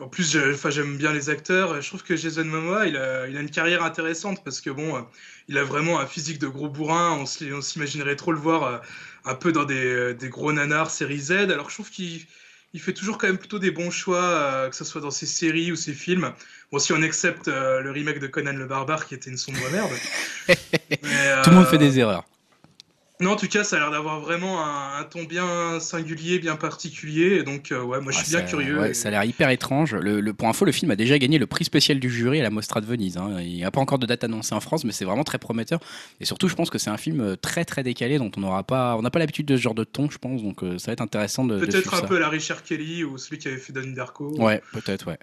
En 0.02 0.08
plus, 0.08 0.36
j'aime 0.70 0.96
bien 0.96 1.12
les 1.12 1.30
acteurs. 1.30 1.80
Je 1.80 1.86
trouve 1.86 2.02
que 2.02 2.16
Jason 2.16 2.44
Momoa, 2.44 2.88
il 2.88 2.96
a, 2.96 3.28
il 3.28 3.36
a 3.36 3.40
une 3.40 3.50
carrière 3.50 3.84
intéressante 3.84 4.42
parce 4.42 4.60
que 4.60 4.68
bon, 4.68 4.96
euh, 4.96 5.00
il 5.46 5.56
a 5.56 5.62
vraiment 5.62 6.00
un 6.00 6.06
physique 6.06 6.40
de 6.40 6.48
gros 6.48 6.68
bourrin. 6.68 7.12
On 7.20 7.24
s'imaginerait 7.62 8.16
trop 8.16 8.32
le 8.32 8.38
voir 8.38 8.64
euh, 8.64 8.78
un 9.24 9.36
peu 9.36 9.52
dans 9.52 9.62
des, 9.62 9.84
euh, 9.84 10.12
des 10.12 10.28
gros 10.28 10.52
nanars 10.52 10.90
série 10.90 11.20
Z. 11.20 11.30
Alors, 11.30 11.70
je 11.70 11.74
trouve 11.74 11.90
qu'il 11.90 12.22
il 12.74 12.80
fait 12.80 12.94
toujours 12.94 13.16
quand 13.16 13.28
même 13.28 13.38
plutôt 13.38 13.60
des 13.60 13.70
bons 13.70 13.90
choix, 13.90 14.66
que 14.70 14.74
ce 14.74 14.82
soit 14.82 15.02
dans 15.02 15.10
ses 15.10 15.26
séries 15.26 15.70
ou 15.70 15.76
ses 15.76 15.92
films. 15.92 16.32
Bon, 16.72 16.78
si 16.78 16.92
on 16.94 17.02
accepte 17.02 17.48
le 17.48 17.90
remake 17.90 18.18
de 18.18 18.26
Conan 18.26 18.54
le 18.54 18.64
Barbare 18.64 19.06
qui 19.06 19.14
était 19.14 19.28
une 19.28 19.36
sombre 19.36 19.60
merde. 19.70 19.90
Mais, 20.48 21.42
Tout 21.44 21.50
le 21.50 21.56
monde 21.56 21.66
fait 21.66 21.76
des 21.76 21.98
erreurs. 21.98 22.24
Non, 23.22 23.30
en 23.32 23.36
tout 23.36 23.48
cas, 23.48 23.64
ça 23.64 23.76
a 23.76 23.78
l'air 23.78 23.90
d'avoir 23.90 24.20
vraiment 24.20 24.62
un, 24.64 24.98
un 25.00 25.04
ton 25.04 25.24
bien 25.24 25.80
singulier, 25.80 26.38
bien 26.38 26.56
particulier. 26.56 27.36
Et 27.38 27.42
donc, 27.42 27.72
euh, 27.72 27.82
ouais, 27.82 28.00
moi, 28.00 28.12
je 28.12 28.18
suis 28.18 28.26
Ouais, 28.34 28.40
bien 28.42 28.46
ça- 28.48 28.50
curieux. 28.56 28.78
ouais, 28.80 28.90
Et- 28.90 28.94
ça 28.94 29.08
a 29.08 29.10
l'air 29.12 29.24
hyper 29.24 29.48
étrange. 29.50 29.94
Le, 29.94 30.20
le- 30.20 30.34
pour 30.34 30.48
info, 30.48 30.64
le 30.64 30.72
film 30.72 30.90
a 30.90 30.96
déjà 30.96 31.18
gagné 31.18 31.38
le 31.38 31.46
prix 31.46 31.64
spécial 31.64 31.98
du 32.00 32.10
jury 32.10 32.40
à 32.40 32.42
la 32.42 32.50
Mostra 32.50 32.80
de 32.80 32.86
Venise. 32.86 33.16
hein. 33.16 33.36
Il 33.40 33.54
n'y 33.54 33.64
a 33.64 33.70
pas 33.70 33.80
encore 33.80 33.98
de 33.98 34.06
date 34.06 34.24
annoncée 34.24 34.54
en 34.54 34.60
France, 34.60 34.84
mais 34.84 34.92
c'est 34.92 35.04
vraiment 35.04 35.24
très 35.24 35.38
prometteur. 35.38 35.80
Et 36.20 36.24
surtout, 36.24 36.48
je 36.48 36.54
pense 36.54 36.68
que 36.70 36.78
c'est 36.78 36.90
un 36.90 36.96
film 36.98 37.20
euh, 37.20 37.36
très 37.36 37.64
très 37.64 37.82
décalé, 37.82 38.18
dont 38.18 38.30
on 38.36 38.40
n'aura 38.40 38.64
pas, 38.64 38.96
on 38.96 39.02
n'a 39.02 39.10
pas 39.10 39.18
l'habitude 39.18 39.46
de 39.46 39.56
ce 39.56 39.62
genre 39.62 39.74
de 39.74 39.84
ton, 39.84 40.10
je 40.10 40.18
pense. 40.18 40.42
Donc 40.42 40.62
euh, 40.62 40.78
ça 40.78 40.86
va 40.88 40.92
être 40.94 41.00
intéressant 41.00 41.44
de. 41.44 41.58
Peut-être 41.58 41.94
un 41.94 42.00
ça. 42.00 42.06
peu 42.06 42.18
la 42.18 42.28
Richard 42.28 42.62
Kelly 42.62 43.04
ou 43.04 43.18
celui 43.18 43.38
qui 43.38 43.48
avait 43.48 43.56
fait 43.58 43.72
Donnie 43.72 43.94
Darko. 43.94 44.34
Ouais, 44.38 44.60
peut-être, 44.72 45.06
ouais. 45.08 45.18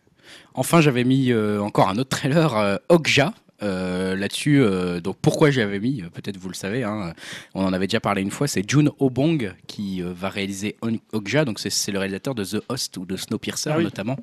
Enfin, 0.53 0.79
j'avais 0.79 1.03
mis 1.03 1.31
euh, 1.31 1.59
encore 1.59 1.89
un 1.89 1.97
autre 1.97 2.09
trailer, 2.09 2.79
Okja. 2.89 3.33
Euh, 3.63 4.15
Là-dessus, 4.15 4.61
euh, 4.61 4.99
donc 4.99 5.17
pourquoi 5.21 5.51
j'avais 5.51 5.79
mis, 5.79 6.01
euh, 6.01 6.09
peut-être 6.09 6.37
vous 6.37 6.49
le 6.49 6.53
savez, 6.55 6.83
hein, 6.83 7.13
on 7.53 7.63
en 7.65 7.73
avait 7.73 7.87
déjà 7.87 7.99
parlé 7.99 8.21
une 8.21 8.31
fois, 8.31 8.47
c'est 8.47 8.67
June 8.69 8.89
Obong 8.99 9.53
qui 9.67 10.01
euh, 10.01 10.11
va 10.15 10.29
réaliser 10.29 10.75
Okja, 11.13 11.45
donc 11.45 11.59
c'est- 11.59 11.91
le 11.91 11.99
réalisateur 11.99 12.35
de 12.35 12.43
The 12.43 12.61
Host 12.69 12.97
ou 12.97 13.05
de 13.05 13.15
Snowpiercer 13.17 13.69
Ah 13.73 13.77
oui. 13.77 13.83
notamment. 13.83 14.17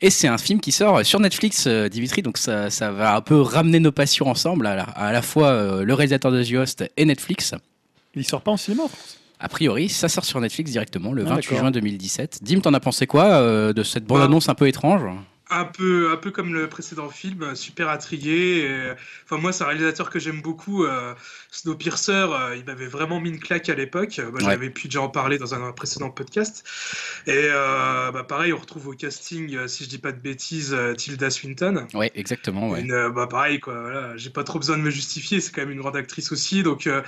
Et 0.00 0.10
c'est 0.10 0.28
un 0.28 0.38
film 0.38 0.60
qui 0.60 0.70
sort 0.72 1.04
sur 1.04 1.18
Netflix, 1.20 1.66
Dimitri, 1.66 2.22
donc 2.22 2.38
ça, 2.38 2.70
ça 2.70 2.92
va 2.92 3.16
un 3.16 3.20
peu 3.20 3.40
ramener 3.40 3.80
nos 3.80 3.90
passions 3.92 4.28
ensemble, 4.28 4.66
à 4.66 4.76
la, 4.76 4.82
à 4.84 5.12
la 5.12 5.22
fois 5.22 5.82
le 5.82 5.94
réalisateur 5.94 6.30
de 6.30 6.42
The 6.44 6.52
Host 6.54 6.84
et 6.96 7.04
Netflix. 7.04 7.52
Il 8.14 8.24
sort 8.24 8.42
pas 8.42 8.52
en 8.52 8.56
cinéma 8.56 8.84
en 8.84 8.88
France? 8.88 9.18
A 9.40 9.48
priori, 9.48 9.88
ça 9.88 10.08
sort 10.08 10.24
sur 10.24 10.40
Netflix 10.40 10.70
directement 10.72 11.12
le 11.12 11.22
Ah, 11.22 11.30
28 11.30 11.46
d'accord. 11.46 11.58
juin 11.58 11.70
2017. 11.70 12.40
Dim, 12.42 12.60
t'en 12.60 12.74
as 12.74 12.80
pensé 12.80 13.06
quoi 13.06 13.24
euh, 13.26 13.72
de 13.72 13.82
cette 13.84 14.04
bande-annonce 14.04 14.48
un 14.48 14.54
peu 14.54 14.66
étrange? 14.66 15.02
Un 15.50 15.64
peu, 15.64 16.10
un 16.12 16.16
peu 16.16 16.30
comme 16.30 16.52
le 16.52 16.68
précédent 16.68 17.08
film, 17.08 17.42
euh, 17.42 17.54
super 17.54 17.88
intrigué. 17.88 18.58
et- 18.68 18.92
Enfin, 19.24 19.40
moi, 19.40 19.52
c'est 19.52 19.64
un 19.64 19.68
réalisateur 19.68 20.10
que 20.10 20.18
j'aime 20.18 20.42
beaucoup. 20.42 20.84
euh, 20.84 21.14
Snowpiercer, 21.50 22.12
euh, 22.12 22.56
il 22.56 22.64
m'avait 22.66 22.86
vraiment 22.86 23.18
mis 23.20 23.30
une 23.30 23.40
claque 23.40 23.68
à 23.70 23.74
l'époque. 23.74 24.18
Moi, 24.18 24.30
Ouais. 24.32 24.40
J'avais 24.44 24.68
pu 24.70 24.88
déjà 24.88 25.00
en 25.00 25.08
parler 25.08 25.38
dans 25.38 25.54
un 25.54 25.72
précédent 25.72 26.10
podcast. 26.10 26.64
Et 27.26 27.32
euh, 27.34 28.10
bah, 28.12 28.24
pareil, 28.24 28.52
on 28.52 28.58
retrouve 28.58 28.88
au 28.88 28.92
casting, 28.92 29.54
euh, 29.56 29.68
si 29.68 29.84
je 29.84 29.88
dis 29.88 29.98
pas 29.98 30.12
de 30.12 30.20
bêtises, 30.20 30.74
euh, 30.74 30.94
Tilda 30.94 31.30
Swinton. 31.30 31.86
Ouais, 31.94 32.10
exactement. 32.14 32.68
Ouais. 32.70 32.82
Une, 32.82 32.92
euh, 32.92 33.08
bah 33.10 33.26
pareil 33.26 33.58
quoi, 33.60 33.80
voilà, 33.80 34.16
j'ai 34.16 34.30
pas 34.30 34.44
trop 34.44 34.58
besoin 34.58 34.76
de 34.76 34.82
me 34.82 34.90
justifier, 34.90 35.40
c'est 35.40 35.52
quand 35.52 35.62
même 35.62 35.70
une 35.70 35.80
grande 35.80 35.96
actrice 35.96 36.30
aussi, 36.32 36.62
donc 36.62 36.86
euh, 36.86 37.02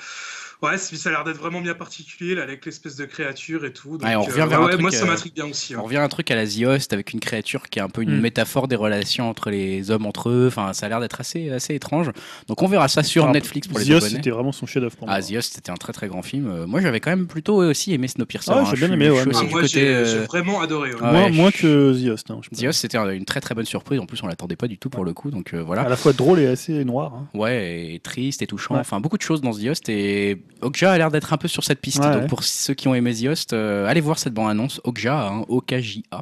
ouais, 0.63 0.79
ça 0.79 1.09
a 1.09 1.13
l'air 1.13 1.25
d'être 1.25 1.39
vraiment 1.39 1.61
bien 1.61 1.75
particulier 1.75 2.35
là, 2.35 2.43
avec 2.43 2.65
l'espèce 2.67 2.97
de 2.97 3.05
créature 3.05 3.65
et 3.65 3.73
tout. 3.73 3.99
Donc, 3.99 4.03
Ouais, 4.03 4.17
on 4.17 4.23
revient 4.23 4.41
euh, 4.43 4.47
vers 4.47 4.61
un 4.61 4.65
ouais, 4.65 4.71
truc, 4.73 4.81
moi 4.83 4.91
ça 4.91 5.05
euh, 5.05 5.07
m'intrigue 5.07 5.35
bien 5.35 5.47
aussi. 5.47 5.75
hein. 5.75 5.79
On 5.81 5.85
revient 5.85 5.97
à 5.99 6.03
un 6.05 6.09
truc 6.09 6.31
à 6.31 6.35
la 6.35 6.47
The 6.47 6.63
Host 6.67 6.93
avec 6.93 7.13
une 7.13 7.21
créature 7.21 7.69
qui 7.69 7.79
est 7.79 7.83
un 7.83 7.89
peu 7.89 8.03
une 8.03 8.17
Mm. 8.19 8.21
métaphore 8.21 8.69
des 8.69 8.77
relations 8.77 9.29
entre 9.29 9.51
les 9.51 9.91
hommes 9.91 10.07
entre 10.07 10.29
eux. 10.31 10.47
Enfin, 10.49 10.73
ça 10.73 10.87
a 10.87 10.89
l'air 10.89 11.01
d'être 11.01 11.21
assez, 11.21 11.51
assez 11.51 11.75
étrange. 11.75 12.11
Donc 12.49 12.63
on 12.63 12.67
verra 12.67 12.89
ça 12.89 13.03
sur 13.03 13.31
Netflix 13.31 13.69
pour 13.69 13.79
les 13.79 13.87
The 13.87 13.91
Host, 13.91 14.09
c'était 14.11 14.31
vraiment 14.31 14.53
son 14.53 14.67
chef-d'œuvre 14.67 14.97
pour 14.97 15.07
moi. 15.07 15.17
Ah, 15.17 15.23
The 15.23 15.33
Host, 15.37 15.55
c'était 15.55 15.71
un 15.71 15.77
très 15.77 15.93
très 15.93 16.09
grand 16.09 16.23
film. 16.23 16.49
Euh, 16.51 16.67
moi, 16.67 16.81
j'avais 16.81 17.01
quand 17.01 17.11
même 17.11 17.27
plutôt 17.27 17.57
aussi 17.57 17.93
aimé 17.95 18.09
Snowpiercer. 18.09 18.51
Ah, 18.55 18.61
hein. 18.61 18.65
j'ai 18.71 18.77
Je 18.77 18.85
bien 18.87 18.95
aimé, 18.95 19.07
je 19.07 19.13
ouais, 19.13 19.25
moi. 19.27 19.41
Ah, 19.43 19.51
moi 19.51 19.63
j'ai 19.67 19.87
euh, 19.95 20.25
vraiment 20.29 20.61
adoré. 20.61 20.91
ouais. 20.93 20.99
Ah 21.03 21.13
moins, 21.13 21.25
ouais, 21.25 21.31
moins 21.31 21.51
que 21.51 21.93
The 22.05 22.09
Host. 22.11 22.31
hein, 22.31 22.41
The 22.57 22.65
Host, 22.65 22.81
c'était 22.81 22.99
une 22.99 23.25
très 23.25 23.41
très 23.41 23.55
bonne 23.55 23.65
surprise. 23.67 23.99
En 24.01 24.07
plus, 24.07 24.23
on 24.23 24.27
l'attendait 24.27 24.57
pas 24.57 24.69
du 24.69 24.79
tout 24.79 24.91
pour 24.91 25.05
le 25.05 25.13
coup. 25.15 25.31
Donc 25.31 25.55
voilà. 25.55 25.83
À 25.83 25.89
la 25.89 25.97
fois 25.97 26.13
drôle 26.13 26.41
et 26.41 26.47
assez 26.47 26.85
noir. 26.85 27.13
hein. 27.15 27.29
Ouais, 27.35 27.95
et 27.95 27.99
triste 28.01 28.43
et 28.43 28.47
touchant. 28.47 28.77
Enfin, 28.77 29.01
beaucoup 29.01 29.17
de 29.17 29.23
choses 29.23 29.41
dans 29.41 29.53
The 29.53 29.65
Host. 29.71 29.89
Et 29.89 30.39
Okja 30.61 30.93
a 30.93 30.99
l'air 30.99 31.11
d'être 31.11 31.33
un 31.33 31.37
peu 31.39 31.49
sur 31.49 31.65
cette 31.65 31.81
piste. 31.81 31.99
Ouais, 32.01 32.13
Donc 32.13 32.23
ouais. 32.23 32.27
pour 32.29 32.45
ceux 32.45 32.75
qui 32.75 32.89
ont 32.89 32.95
aimé 32.95 33.15
The 33.15 33.27
Host, 33.29 33.53
euh, 33.53 33.87
allez 33.87 34.01
voir 34.01 34.19
cette 34.19 34.35
bande-annonce. 34.35 34.81
Okja, 34.85 35.29
hein, 35.29 35.45
O-K-J-A. 35.49 36.21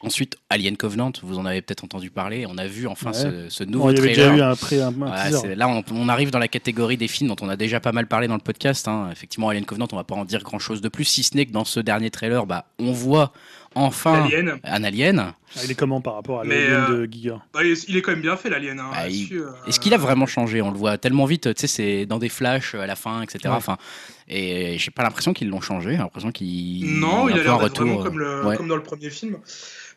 Ensuite, 0.00 0.36
Alien 0.48 0.76
Covenant, 0.76 1.10
vous 1.24 1.38
en 1.40 1.44
avez 1.44 1.60
peut-être 1.60 1.82
entendu 1.82 2.08
parler. 2.10 2.46
On 2.48 2.56
a 2.56 2.68
vu 2.68 2.86
enfin 2.86 3.10
Ouais. 3.10 3.46
ce, 3.48 3.64
nouveau 3.64 3.88
avait 3.88 3.96
trailer. 3.98 4.14
déjà 4.32 4.36
eu 4.36 4.40
un, 4.42 4.54
pré, 4.54 4.80
un, 4.80 4.88
un 4.88 4.92
Ouais, 4.92 5.22
teaser. 5.30 5.38
c'est- 5.40 5.54
là, 5.56 5.68
on, 5.68 5.82
on 5.92 6.08
arrive 6.08 6.30
dans 6.30 6.38
la 6.38 6.46
catégorie 6.46 6.96
des 6.96 7.08
films 7.08 7.28
dont 7.28 7.36
on 7.44 7.48
a 7.48 7.56
déjà 7.56 7.80
pas 7.80 7.90
mal 7.90 8.06
parlé 8.06 8.28
dans 8.28 8.36
le 8.36 8.40
podcast. 8.40 8.86
hein. 8.86 9.08
Effectivement, 9.10 9.48
Alien 9.48 9.64
Covenant, 9.64 9.88
on 9.90 9.96
va 9.96 10.04
pas 10.04 10.14
en 10.14 10.24
dire 10.24 10.44
grand 10.44 10.60
chose 10.60 10.80
de 10.82 10.88
plus, 10.88 11.04
si 11.04 11.24
ce 11.24 11.36
n'est 11.36 11.46
que 11.46 11.52
dans 11.52 11.64
ce 11.64 11.80
dernier 11.80 12.10
trailer, 12.10 12.46
bah, 12.46 12.66
on 12.78 12.92
voit 12.92 13.32
enfin 13.74 14.28
L'Alien. 14.28 14.58
un 14.64 14.84
alien. 14.84 15.34
Ah, 15.56 15.60
il 15.64 15.70
est 15.70 15.74
comment 15.74 16.00
par 16.00 16.14
rapport 16.14 16.40
à 16.40 16.44
l'alien 16.44 16.86
euh, 16.90 17.06
de 17.06 17.12
Giga 17.12 17.40
Bah, 17.54 17.64
il 17.64 17.70
est- 17.72 17.88
il 17.88 17.96
est 17.96 18.02
quand 18.02 18.10
même 18.10 18.20
bien 18.20 18.36
fait, 18.36 18.50
l'Alien. 18.50 18.78
Hein, 18.80 18.90
Ah, 18.92 19.08
il- 19.08 19.18
là-dessus, 19.20 19.40
euh, 19.40 19.50
Est-ce 19.66 19.80
qu'il 19.80 19.94
a 19.94 19.96
vraiment 19.98 20.26
changé? 20.26 20.60
On 20.62 20.70
le 20.70 20.76
voit 20.78 20.98
tellement 20.98 21.24
vite, 21.24 21.54
tu 21.54 21.60
sais, 21.60 21.66
c'est 21.66 22.06
dans 22.06 22.18
des 22.18 22.28
flashs 22.28 22.74
à 22.74 22.86
la 22.86 22.96
fin, 22.96 23.22
etc. 23.22 23.38
Ouais. 23.46 23.50
Enfin, 23.52 23.78
et 24.28 24.76
j'ai 24.78 24.90
pas 24.90 25.02
l'impression 25.02 25.32
qu'ils 25.32 25.48
l'ont 25.48 25.60
changé. 25.62 25.92
J'ai 25.92 25.96
l'impression 25.98 26.32
qu'il 26.32 26.98
Non, 26.98 27.28
il 27.28 27.32
a 27.32 27.36
l'air 27.36 27.44
vraiment 27.44 27.58
retour, 27.58 28.04
comme, 28.04 28.18
le, 28.18 28.44
ouais. 28.46 28.56
comme 28.56 28.68
dans 28.68 28.76
le 28.76 28.82
premier 28.82 29.10
film. 29.10 29.38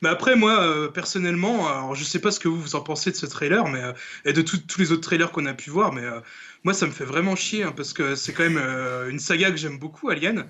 Mais 0.01 0.09
après, 0.09 0.35
moi, 0.35 0.59
euh, 0.61 0.87
personnellement, 0.87 1.67
alors, 1.67 1.95
je 1.95 2.03
sais 2.03 2.19
pas 2.19 2.31
ce 2.31 2.39
que 2.39 2.47
vous, 2.47 2.59
vous 2.59 2.75
en 2.75 2.81
pensez 2.81 3.11
de 3.11 3.15
ce 3.15 3.25
trailer, 3.27 3.67
mais 3.67 3.81
euh, 3.83 3.91
et 4.25 4.33
de 4.33 4.41
tout- 4.41 4.57
tous 4.57 4.79
les 4.79 4.91
autres 4.91 5.01
trailers 5.01 5.31
qu'on 5.31 5.45
a 5.45 5.53
pu 5.53 5.69
voir, 5.69 5.91
mais 5.93 6.01
euh, 6.01 6.19
moi, 6.63 6.73
ça 6.73 6.87
me 6.87 6.91
fait 6.91 7.03
vraiment 7.05 7.35
chier 7.35 7.63
hein, 7.63 7.73
parce 7.75 7.93
que 7.93 8.15
c'est 8.15 8.33
quand 8.33 8.43
même 8.43 8.57
euh, 8.57 9.09
une 9.11 9.19
saga 9.19 9.51
que 9.51 9.57
j'aime 9.57 9.77
beaucoup, 9.77 10.09
Alien. 10.09 10.45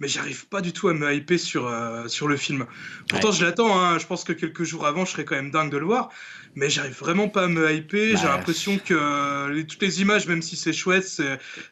Mais 0.00 0.08
j'arrive 0.08 0.46
pas 0.48 0.60
du 0.60 0.72
tout 0.72 0.88
à 0.88 0.94
me 0.94 1.14
hyper 1.14 1.38
sur, 1.38 1.66
euh, 1.68 2.08
sur 2.08 2.26
le 2.28 2.36
film. 2.36 2.66
Pourtant, 3.08 3.30
je 3.32 3.44
l'attends. 3.44 3.78
hein, 3.80 3.98
je 3.98 4.06
pense 4.06 4.24
que 4.24 4.32
quelques 4.32 4.64
jours 4.64 4.86
avant, 4.86 5.04
je 5.04 5.12
serais 5.12 5.24
quand 5.24 5.36
même 5.36 5.50
dingue 5.52 5.70
de 5.70 5.78
le 5.78 5.86
voir. 5.86 6.10
Mais 6.56 6.68
j'arrive 6.70 6.96
vraiment 6.98 7.28
pas 7.28 7.44
à 7.44 7.48
me 7.48 7.72
hyper. 7.72 8.14
Bah, 8.14 8.20
J'ai 8.20 8.26
l'impression 8.28 8.78
que 8.78 8.94
euh, 8.94 9.52
les- 9.52 9.66
toutes 9.66 9.82
les 9.82 10.00
images, 10.02 10.26
même 10.26 10.42
si 10.42 10.56
c'est 10.56 10.72
chouette, 10.72 11.22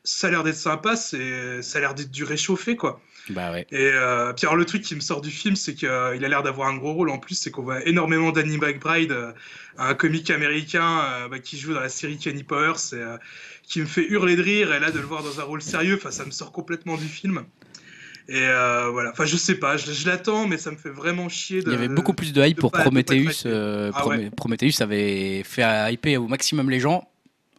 ça 0.05 0.27
a 0.27 0.31
l'air 0.31 0.43
d'être 0.45 0.57
sympa, 0.57 0.97
ça 0.97 1.17
a 1.17 1.81
l'air 1.81 1.95
d'être 1.95 2.11
du 2.11 2.25
réchauffé, 2.25 2.77
quoi. 2.77 3.01
Bah 3.29 3.53
ouais. 3.53 3.67
Et 3.71 3.91
euh, 3.93 4.33
puis 4.33 4.47
alors 4.47 4.57
le 4.57 4.65
truc 4.65 4.83
qui 4.83 4.97
me 4.97 5.01
sort 5.01 5.21
du 5.21 5.31
film, 5.31 5.55
c'est 5.55 5.75
qu'il 5.77 5.89
a 5.89 6.17
l'air 6.17 6.43
d'avoir 6.43 6.67
un 6.69 6.77
gros 6.77 6.93
rôle 6.93 7.09
en 7.11 7.19
plus, 7.19 7.37
c'est 7.37 7.53
qu'on 7.53 7.63
voit 7.63 7.87
énormément 7.87 8.33
Danny 8.33 8.59
McBride, 8.59 9.13
euh, 9.13 9.33
un 9.79 9.95
comique 9.95 10.29
américain 10.31 11.01
euh, 11.05 11.29
bah, 11.29 11.39
qui 11.39 11.57
joue 11.57 11.73
dans 11.73 11.81
la 11.81 11.89
série 11.89 12.19
Kenny 12.19 12.43
Powers, 12.43 12.75
et, 12.93 12.97
euh, 12.97 13.17
qui 13.63 13.81
me 13.81 13.87
fait 13.87 14.05
hurler 14.09 14.35
de 14.35 14.43
rire, 14.43 14.73
et 14.75 14.81
là 14.81 14.91
de 14.91 14.99
le 14.99 15.07
voir 15.07 15.23
dans 15.23 15.39
un 15.39 15.45
rôle 15.45 15.63
sérieux, 15.63 16.01
ça 16.11 16.25
me 16.25 16.33
sort 16.33 16.51
complètement 16.51 16.97
du 16.97 17.07
film. 17.07 17.45
Et 18.29 18.37
euh, 18.41 18.89
voilà, 18.91 19.11
enfin 19.11 19.25
je 19.25 19.37
sais 19.37 19.57
pas, 19.57 19.77
je, 19.77 19.93
je 19.93 20.07
l'attends, 20.07 20.47
mais 20.47 20.57
ça 20.57 20.71
me 20.71 20.77
fait 20.77 20.91
vraiment 20.91 21.29
chier. 21.29 21.61
De, 21.63 21.71
Il 21.71 21.73
y 21.73 21.77
avait 21.77 21.89
beaucoup 21.89 22.15
plus 22.15 22.33
de 22.33 22.43
hype 22.45 22.57
de 22.57 22.61
pour 22.61 22.71
pas- 22.73 22.83
Prometheus. 22.83 23.43
euh, 23.47 23.91
Ah 23.95 24.01
Prome- 24.01 24.17
ouais. 24.17 24.31
Prometheus 24.31 24.81
avait 24.81 25.43
fait 25.45 25.93
hyper 25.93 26.23
au 26.23 26.29
maximum 26.29 26.71
les 26.71 26.81
gens. 26.81 27.09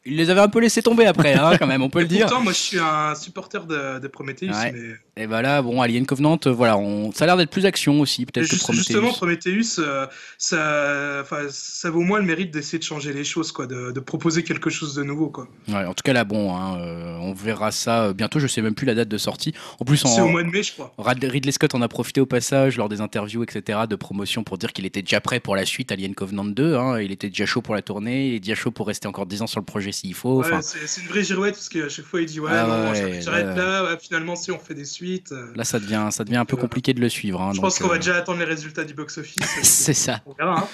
Il 0.06 0.18
les 0.18 0.30
avait 0.30 0.42
un 0.42 0.50
peu 0.50 0.60
laissé 0.60 0.82
tomber 0.82 1.06
après, 1.06 1.34
hein, 1.34 1.58
quand 1.58 1.68
même, 1.68 1.82
on 1.82 1.90
peut 1.90 2.02
le 2.02 2.06
dire. 2.08 2.26
Pourtant, 2.28 2.44
moi 2.44 2.52
je 2.54 2.58
suis 2.58 2.80
un 2.80 3.16
supporter 3.16 3.66
de, 3.66 4.00
de 4.00 4.08
Prometheus, 4.08 4.50
Ouais. 4.52 4.72
mais 4.74 5.13
Et 5.16 5.28
bah 5.28 5.44
là, 5.44 5.62
bon, 5.62 5.80
Alien 5.80 6.08
Covenant, 6.08 6.40
euh, 6.48 6.52
voilà, 6.52 6.76
on... 6.76 7.12
ça 7.12 7.26
a 7.26 7.28
l'air 7.28 7.38
d'être 7.38 7.52
plus 7.52 7.68
action 7.68 8.00
aussi, 8.02 8.26
peut-être 8.26 8.50
que 8.50 8.56
Prometheus. 8.56 8.84
justement, 8.84 9.12
Prometheus, 9.12 9.78
euh, 9.80 10.08
ça, 10.40 11.24
ça 11.52 11.92
vaut 11.92 12.02
moins 12.02 12.18
le 12.20 12.26
mérite 12.26 12.50
d'essayer 12.52 12.80
de 12.80 12.84
changer 12.84 13.14
les 13.14 13.24
choses, 13.24 13.52
quoi, 13.52 13.68
de, 13.68 13.92
de 13.92 14.00
proposer 14.00 14.44
quelque 14.44 14.72
chose 14.72 14.96
de 14.96 15.04
nouveau, 15.04 15.30
quoi. 15.30 15.48
Ouais, 15.68 15.86
en 15.86 15.94
tout 15.94 16.02
cas, 16.04 16.14
là, 16.14 16.24
bon, 16.24 16.56
hein, 16.56 16.80
euh, 16.80 17.16
on 17.22 17.34
verra 17.34 17.70
ça 17.72 18.06
euh, 18.06 18.14
bientôt. 18.14 18.40
Je 18.40 18.48
sais 18.48 18.64
même 18.64 18.74
plus 18.74 18.88
la 18.88 18.96
date 18.96 19.08
de 19.08 19.20
sortie. 19.20 19.54
En 19.80 19.86
plus, 19.86 19.98
C'est 19.98 20.20
au 20.20 20.30
mois 20.30 20.42
de 20.42 20.50
mai, 20.50 20.64
je 20.64 20.74
crois. 20.74 20.92
Ridley 20.98 21.52
Scott 21.52 21.76
en 21.76 21.84
a 21.84 21.88
profité 21.88 22.20
au 22.20 22.26
passage 22.26 22.78
lors 22.78 22.90
des 22.90 23.00
interviews, 23.00 23.44
etc., 23.44 23.82
de 23.88 23.96
promotion 23.96 24.44
pour 24.44 24.58
dire 24.58 24.74
qu'il 24.74 24.88
était 24.88 25.04
déjà 25.04 25.22
prêt 25.22 25.40
pour 25.40 25.56
la 25.56 25.66
suite 25.66 25.92
Alien 25.92 26.16
Covenant 26.16 26.46
2. 26.46 26.74
hein. 26.76 27.00
Il 27.00 27.12
était 27.12 27.30
déjà 27.30 27.46
chaud 27.46 27.62
pour 27.62 27.76
la 27.76 27.84
tournée, 27.84 28.30
il 28.30 28.34
est 28.36 28.40
déjà 28.40 28.56
chaud 28.56 28.72
pour 28.72 28.88
rester 28.88 29.08
encore 29.08 29.28
10 29.28 29.44
ans 29.44 29.48
sur 29.48 29.60
le 29.60 29.66
projet 29.66 29.92
s'il 29.92 30.16
faut. 30.16 30.42
Ouais, 30.42 30.50
c'est 30.62 31.02
une 31.02 31.08
vraie 31.08 31.24
girouette 31.24 31.54
parce 31.54 31.70
qu'à 31.70 31.88
chaque 31.88 32.06
fois 32.06 32.22
il 32.22 32.26
dit 32.26 32.40
ouais, 32.40 32.50
Ah 32.52 32.66
non, 32.68 32.92
ouais, 32.92 33.22
j'arrête 33.22 33.46
ouais. 33.50 33.56
là, 33.56 33.96
finalement 34.02 34.36
si 34.36 34.52
on 34.52 34.58
fait 34.58 34.74
des 34.74 34.86
suites. 34.86 35.03
Euh, 35.32 35.52
là, 35.56 35.64
ça 35.64 35.80
devient, 35.80 36.08
ça 36.12 36.24
devient 36.24 36.38
un 36.38 36.46
peu 36.46 36.58
Euh, 36.58 36.60
compliqué 36.62 36.94
de 36.94 37.00
le 37.02 37.10
suivre. 37.10 37.42
hein, 37.42 37.50
je 37.52 37.58
donc, 37.58 37.66
pense 37.66 37.80
qu'on 37.80 37.88
va 37.88 37.96
euh, 37.96 37.98
déjà 37.98 38.16
attendre 38.18 38.40
les 38.40 38.46
résultats 38.46 38.84
du 38.84 38.94
box-office. 38.94 39.44
C'est 39.64 39.94
ça. 39.94 40.22
hein. 40.40 40.68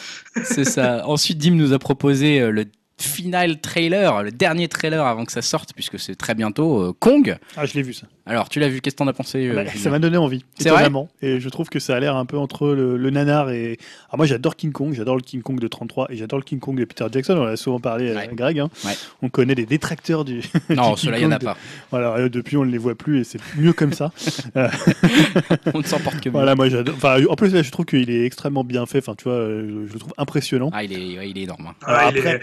C'est 0.44 0.64
ça. 0.66 1.06
Ensuite, 1.08 1.38
Dim 1.38 1.52
nous 1.56 1.74
a 1.74 1.80
proposé 1.80 2.50
le 2.52 2.66
final 3.02 3.60
trailer, 3.60 4.24
le 4.24 4.32
dernier 4.32 4.68
trailer 4.68 5.06
avant 5.06 5.26
que 5.26 5.32
ça 5.32 5.42
sorte, 5.42 5.74
puisque 5.74 6.00
c'est 6.00 6.16
très 6.16 6.36
bientôt, 6.36 6.82
euh, 6.82 6.94
Kong. 7.00 7.38
Ah, 7.58 7.66
je 7.66 7.74
l'ai 7.74 7.82
vu 7.82 7.94
ça. 7.94 8.08
Alors, 8.26 8.48
tu 8.50 8.60
l'as 8.60 8.70
vu, 8.70 8.80
qu'est-ce 8.82 8.96
que 8.96 9.00
t'en 9.00 9.08
as 9.08 9.14
pensé 9.14 9.48
euh, 9.48 9.56
Bah, 9.56 9.64
ça 9.76 9.90
m'a 9.90 9.98
donné 9.98 10.18
envie, 10.18 10.46
C'est 10.60 10.70
vrai 10.70 10.82
étonnamment. 10.82 11.10
Et 11.22 11.40
je 11.40 11.50
trouve 11.50 11.68
que 11.70 11.80
ça 11.80 11.96
a 11.96 12.00
l'air 12.00 12.16
un 12.16 12.26
peu 12.26 12.38
entre 12.38 12.68
le, 12.68 12.96
le 12.96 13.10
nanar 13.10 13.50
et. 13.50 13.80
Alors 14.10 14.18
moi 14.18 14.26
j'adore 14.28 14.56
King 14.56 14.72
Kong, 14.72 14.94
j'adore 14.94 15.16
le 15.16 15.22
King 15.24 15.42
Kong 15.42 15.60
de 15.60 15.68
33 15.68 16.08
et 16.12 16.16
j'adore 16.18 16.38
le 16.40 16.44
King 16.46 16.60
Kong 16.60 16.78
de 16.78 16.86
Peter 16.86 17.06
Jackson. 17.12 17.34
On 17.38 17.44
en 17.44 17.48
a 17.48 17.58
souvent 17.58 17.80
parlé 17.80 18.14
Ouais. 18.14 18.18
à 18.18 18.28
Greg. 18.28 18.60
hein. 18.60 18.70
Ouais. 18.86 18.94
On 19.24 19.30
connaît 19.30 19.56
des 19.56 19.66
détracteurs 19.66 20.26
du. 20.26 20.42
Non, 20.70 20.96
cela, 20.96 21.18
il 21.18 21.22
n'y 21.22 21.26
en 21.26 21.32
a 21.32 21.40
de- 21.40 21.46
pas. 21.46 21.58
Voilà, 21.90 22.24
et 22.24 22.30
depuis 22.30 22.56
on 22.58 22.66
ne 22.66 22.72
les 22.72 22.78
voit 22.78 22.96
plus 22.96 23.22
et 23.22 23.24
c'est 23.24 23.40
mieux 23.58 23.74
comme 23.74 23.94
ça. 23.94 24.12
On 25.74 25.80
ne 25.80 25.84
s'en 25.84 26.00
porte 26.00 26.20
que 26.20 26.26
mieux. 26.30 26.34
voilà, 26.34 26.56
moi 26.56 26.70
j'adore. 26.70 26.96
Enfin, 26.96 27.18
en 27.28 27.36
plus 27.36 27.54
là, 27.54 27.62
je 27.64 27.72
trouve 27.72 27.86
qu'il 27.86 28.10
est 28.10 28.26
extrêmement 28.26 28.64
bien 28.64 28.86
fait. 28.86 29.00
Enfin, 29.00 29.16
tu 29.16 29.24
vois, 29.26 29.34
euh, 29.34 29.86
je 29.88 29.94
le 29.94 30.00
trouve 30.00 30.14
impressionnant. 30.18 30.70
Ah, 30.74 30.84
il 30.84 30.94
est, 30.94 31.18
ouais, 31.18 31.30
il 31.30 31.38
est 31.38 31.44
énorme. 31.44 31.68
hein. 31.68 31.76
Ah, 31.86 32.10
il 32.12 32.18
après, 32.20 32.36
est- 32.36 32.42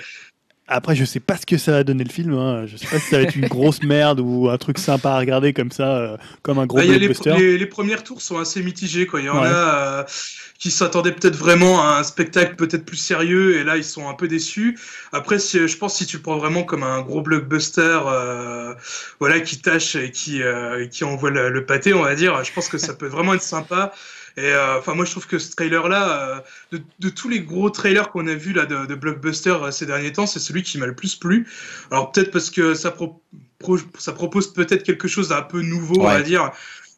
Après, 0.68 0.96
je 0.96 1.04
sais 1.04 1.20
pas 1.20 1.36
ce 1.36 1.46
que 1.46 1.58
ça 1.58 1.72
va 1.72 1.84
donner 1.84 2.02
le 2.04 2.10
film. 2.10 2.34
Hein. 2.34 2.66
Je 2.66 2.76
sais 2.76 2.88
pas 2.88 2.98
si 2.98 3.08
ça 3.10 3.18
va 3.18 3.22
être 3.22 3.36
une 3.36 3.46
grosse 3.46 3.82
merde 3.84 4.18
ou 4.20 4.48
un 4.48 4.58
truc 4.58 4.78
sympa 4.78 5.10
à 5.12 5.18
regarder 5.18 5.52
comme 5.52 5.70
ça, 5.70 5.96
euh, 5.96 6.16
comme 6.42 6.58
un 6.58 6.66
gros 6.66 6.78
Bah, 6.78 6.84
les, 6.84 6.98
blockbuster. 6.98 7.36
les, 7.38 7.56
les 7.58 7.66
premières 7.66 8.02
tours 8.02 8.20
sont 8.20 8.38
assez 8.38 8.62
mitigées. 8.62 9.06
Quoi. 9.06 9.20
Il 9.20 9.26
y 9.26 9.28
en 9.28 9.42
Ouais. 9.42 9.46
a 9.46 10.00
euh, 10.00 10.04
qui 10.58 10.70
s'attendaient 10.70 11.12
peut-être 11.12 11.36
vraiment 11.36 11.82
à 11.82 11.98
un 11.98 12.02
spectacle 12.02 12.56
peut-être 12.56 12.84
plus 12.84 12.96
sérieux 12.96 13.58
et 13.58 13.64
là 13.64 13.76
ils 13.76 13.84
sont 13.84 14.08
un 14.08 14.14
peu 14.14 14.26
déçus. 14.26 14.78
Après, 15.12 15.38
si, 15.38 15.68
je 15.68 15.76
pense 15.76 15.94
si 15.96 16.06
tu 16.06 16.16
le 16.16 16.22
prends 16.22 16.38
vraiment 16.38 16.64
comme 16.64 16.82
un 16.82 17.02
gros 17.02 17.20
blockbuster, 17.22 18.00
euh, 18.06 18.74
voilà, 19.20 19.40
qui 19.40 19.60
tâche 19.60 19.94
et 19.96 20.10
qui, 20.10 20.42
euh, 20.42 20.86
qui 20.88 21.04
envoie 21.04 21.30
le, 21.30 21.50
le 21.50 21.66
pâté, 21.66 21.92
on 21.94 22.02
va 22.02 22.14
dire, 22.14 22.42
je 22.42 22.52
pense 22.52 22.68
que 22.68 22.78
ça 22.78 22.94
peut 22.94 23.06
vraiment 23.06 23.34
être 23.34 23.42
sympa. 23.42 23.92
Et 24.38 24.42
euh, 24.44 24.78
enfin, 24.78 24.94
moi 24.94 25.04
je 25.06 25.12
trouve 25.12 25.26
que 25.26 25.38
ce 25.38 25.50
trailer-là, 25.56 26.10
euh, 26.20 26.40
de, 26.76 26.82
de 27.00 27.08
tous 27.08 27.28
les 27.28 27.40
gros 27.40 27.70
trailers 27.70 28.10
qu'on 28.10 28.26
a 28.26 28.34
vus 28.34 28.52
là 28.52 28.66
de, 28.66 28.84
de 28.86 28.94
blockbuster 28.94 29.50
euh, 29.62 29.70
ces 29.70 29.86
derniers 29.86 30.12
temps, 30.12 30.26
c'est 30.26 30.40
celui 30.40 30.62
qui 30.62 30.76
m'a 30.78 30.86
le 30.86 30.94
plus 30.94 31.14
plu. 31.16 31.46
Alors 31.90 32.12
peut-être 32.12 32.30
parce 32.30 32.50
que 32.50 32.74
ça, 32.74 32.90
pro- 32.90 33.22
pro- 33.58 33.78
ça 33.98 34.12
propose 34.12 34.52
peut-être 34.52 34.82
quelque 34.82 35.08
chose 35.08 35.28
d'un 35.30 35.42
peu 35.42 35.62
nouveau, 35.62 36.00
on 36.00 36.06
Ouais. 36.06 36.14
va 36.18 36.22
dire. 36.22 36.50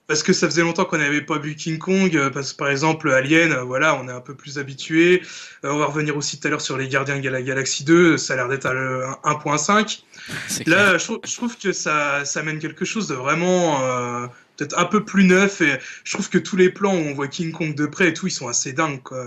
Parce 0.08 0.22
que 0.22 0.32
ça 0.32 0.46
faisait 0.48 0.62
longtemps 0.62 0.86
qu'on 0.86 0.96
n'avait 0.96 1.20
pas 1.20 1.36
vu 1.38 1.54
King 1.54 1.76
Kong, 1.76 2.30
parce 2.32 2.52
que 2.54 2.56
par 2.56 2.70
exemple 2.70 3.10
Alien, 3.10 3.54
voilà, 3.66 3.94
on 3.94 4.08
est 4.08 4.12
un 4.12 4.22
peu 4.22 4.34
plus 4.34 4.58
habitué. 4.58 5.20
Euh, 5.66 5.70
on 5.70 5.76
va 5.76 5.84
revenir 5.84 6.16
aussi 6.16 6.40
tout 6.40 6.46
à 6.48 6.50
l'heure 6.50 6.62
sur 6.62 6.78
les 6.78 6.88
Gardiens 6.88 7.20
de 7.20 7.28
la 7.28 7.42
Galaxie 7.42 7.84
2, 7.84 8.16
ça 8.16 8.32
a 8.32 8.36
l'air 8.36 8.48
d'être 8.48 8.64
à 8.64 8.72
le 8.72 9.02
1.5. 9.24 10.02
C'est 10.48 10.64
clair. 10.64 10.92
Là, 10.92 10.98
je 10.98 11.04
trouve, 11.04 11.20
je 11.26 11.36
trouve 11.36 11.58
que 11.58 11.72
ça, 11.74 12.24
ça 12.24 12.40
amène 12.40 12.58
quelque 12.58 12.86
chose 12.86 13.06
de 13.06 13.14
vraiment 13.14 13.82
euh, 13.84 14.26
peut-être 14.58 14.78
un 14.78 14.84
peu 14.84 15.04
plus 15.04 15.24
neuf. 15.24 15.62
Et 15.62 15.78
je 16.04 16.12
trouve 16.12 16.28
que 16.28 16.38
tous 16.38 16.56
les 16.56 16.68
plans 16.68 16.94
où 16.94 16.98
on 16.98 17.14
voit 17.14 17.28
King 17.28 17.52
Kong 17.52 17.74
de 17.74 17.86
près 17.86 18.08
et 18.08 18.12
tout, 18.12 18.26
ils 18.26 18.32
sont 18.32 18.48
assez 18.48 18.72
dingues. 18.74 19.02
Quoi. 19.02 19.24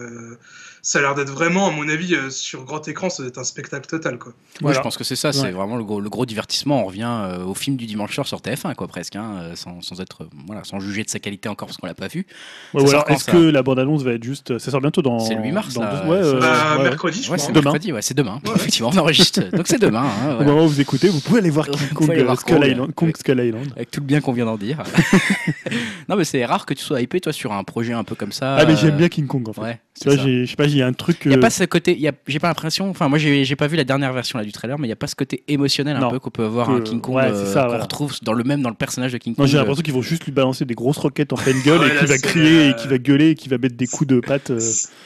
Ça 0.84 0.98
a 0.98 1.02
l'air 1.04 1.14
d'être 1.14 1.30
vraiment, 1.32 1.68
à 1.68 1.72
mon 1.72 1.88
avis, 1.88 2.16
euh, 2.16 2.32
sur 2.32 2.64
grand 2.66 2.88
écran, 2.88 3.12
ça 3.12 3.22
doit 3.22 3.30
être 3.30 3.38
un 3.38 3.44
spectacle 3.44 3.88
total. 3.88 4.18
Quoi. 4.18 4.34
Oui, 4.36 4.58
Voilà. 4.62 4.78
je 4.80 4.82
pense 4.82 4.98
que 4.98 5.04
c'est 5.04 5.16
ça, 5.16 5.32
c'est 5.32 5.44
Ouais. 5.44 5.52
vraiment 5.52 5.76
le 5.78 5.84
gros, 5.84 6.02
le 6.02 6.10
gros 6.10 6.26
divertissement. 6.26 6.82
On 6.82 6.86
revient 6.86 7.08
euh, 7.08 7.44
au 7.46 7.54
film 7.54 7.76
du 7.78 7.86
dimanche 7.86 8.16
soir 8.16 8.26
sur 8.26 8.40
TF1, 8.42 8.74
quoi, 8.74 8.88
presque, 8.88 9.16
hein, 9.16 9.36
euh, 9.42 9.56
sans, 9.56 9.80
sans 9.82 10.02
être, 10.02 10.28
voilà, 10.48 10.64
sans 10.64 10.80
juger 10.80 11.04
de 11.04 11.10
sa 11.12 11.20
qualité 11.20 11.50
encore 11.50 11.68
parce 11.68 11.78
qu'on 11.78 11.86
l'a 11.86 11.94
pas 11.94 12.08
vu. 12.08 12.26
Ouais, 12.74 12.84
quand, 12.84 13.06
est-ce 13.14 13.26
ça 13.26 13.32
que 13.32 13.38
la 13.38 13.62
bande-annonce 13.62 14.02
va 14.02 14.14
être 14.14 14.24
juste. 14.24 14.58
Ça 14.58 14.72
sort 14.72 14.82
bientôt 14.82 15.04
dans. 15.04 15.20
C'est 15.20 15.36
le 15.36 15.44
8 15.44 15.52
mars, 15.52 15.74
dans 15.76 15.82
là, 15.84 16.02
deux- 16.04 16.10
Ouais, 16.10 16.18
euh, 16.18 16.40
Bah, 16.40 16.80
mercredi, 16.82 17.22
je 17.22 17.30
Ouais, 17.32 17.38
crois. 17.38 17.48
c'est 17.48 17.54
demain. 17.54 17.72
mercredi, 17.74 17.94
ouais, 17.94 18.02
c'est 18.02 18.18
demain. 18.18 18.42
Ouais. 18.46 18.52
Effectivement, 18.56 18.90
on 18.92 18.98
enregistre. 18.98 19.42
Donc 19.56 19.68
c'est 19.68 19.80
demain. 19.80 20.02
hein, 20.04 20.32
Au 20.32 20.36
voilà. 20.38 20.52
moment 20.52 20.66
où 20.66 20.70
vous 20.70 20.82
écoutez, 20.82 21.10
vous 21.10 21.20
pouvez 21.20 21.40
aller 21.42 21.52
voir 21.52 21.68
Vous 21.72 21.74
King 21.78 21.88
pouvez 21.90 22.08
Kong, 22.08 22.12
aller 22.16 22.24
voir 22.24 22.40
Skull 22.40 22.56
Kong. 22.56 22.66
Island. 22.68 22.96
Kong 22.96 23.16
Skull 23.16 23.40
Island. 23.40 23.68
Avec 23.76 23.92
tout 23.92 24.00
le 24.00 24.06
bien 24.08 24.20
qu'on 24.20 24.34
vient 24.34 24.46
d'en 24.46 24.58
dire. 24.58 24.82
non, 26.10 26.16
mais 26.16 26.24
c'est 26.24 26.44
rare 26.44 26.66
que 26.66 26.74
tu 26.74 26.84
sois 26.84 27.02
hypé, 27.02 27.22
toi, 27.22 27.32
sur 27.34 27.54
un 27.54 27.64
projet 27.64 27.94
un 27.94 28.04
peu 28.04 28.16
comme 28.16 28.32
ça. 28.32 28.56
Ah, 28.56 28.66
mais 28.66 28.76
j'aime 28.76 28.98
bien 28.98 29.10
King 29.10 29.28
Kong 29.28 29.48
en 29.48 29.54
fait. 29.54 29.80
Je 30.06 30.46
sais 30.46 30.56
pas, 30.56 30.66
il 30.66 30.76
y 30.78 30.82
a 30.82 30.88
un 30.88 30.94
truc. 30.94 31.20
Il 31.26 31.30
n'y 31.30 31.36
a 31.36 31.38
euh, 31.38 31.42
pas 31.42 31.50
ce 31.50 31.64
côté, 31.64 31.98
a- 32.08 32.12
j'ai 32.28 32.40
pas 32.40 32.48
l'impression, 32.48 32.90
enfin 32.90 33.08
moi 33.10 33.18
j'ai 33.20 33.56
pas 33.56 33.68
vu 33.68 33.76
la 33.78 33.84
dernière 33.84 34.14
version 34.14 34.40
là, 34.40 34.46
du 34.46 34.52
trailer, 34.52 34.78
mais 34.80 34.86
il 34.86 34.90
n'y 34.90 34.94
a 34.94 34.98
pas 34.98 35.08
ce 35.08 35.16
côté 35.16 35.44
émotionnel 35.48 35.96
un 35.98 36.00
Non. 36.02 36.10
peu 36.12 36.20
qu'on 36.20 36.30
peut 36.30 36.46
avoir 36.46 36.68
Que- 36.68 36.74
un 36.74 36.82
King 36.82 37.02
Kong 37.02 37.16
ouais, 37.16 37.24
euh, 37.26 37.46
c'est 37.46 37.54
ça, 37.54 37.62
qu'on 37.64 37.68
voilà. 37.70 37.84
retrouve 37.84 38.14
dans 38.24 38.34
le 38.34 38.44
même 38.44 38.62
dans 38.62 38.70
le 38.70 38.76
personnage 38.76 39.12
de 39.14 39.18
King 39.18 39.36
Kong. 39.36 39.46
j'ai 39.48 39.56
euh, 39.58 39.60
l'impression 39.60 39.82
qu'ils 39.84 39.94
vont 39.94 40.02
juste 40.02 40.26
lui 40.26 40.32
balancer 40.32 40.66
des 40.66 40.74
grosses 40.76 40.98
roquettes 40.98 41.34
en 41.34 41.38
pleine 41.38 41.62
gueule 41.66 41.80
Ouais, 41.80 41.88
et 41.96 41.98
qu'il 42.00 42.08
va 42.08 42.18
crier 42.18 42.60
euh, 42.60 42.70
et 42.72 42.76
qu'il 42.76 42.90
va 42.90 42.98
gueuler 42.98 43.30
et 43.32 43.36
qu'il 43.36 43.50
va 43.52 43.58
mettre 43.58 43.76
des 43.76 43.88
coups 43.88 44.08
de 44.10 44.20
patte. 44.20 44.52
euh. 44.52 44.60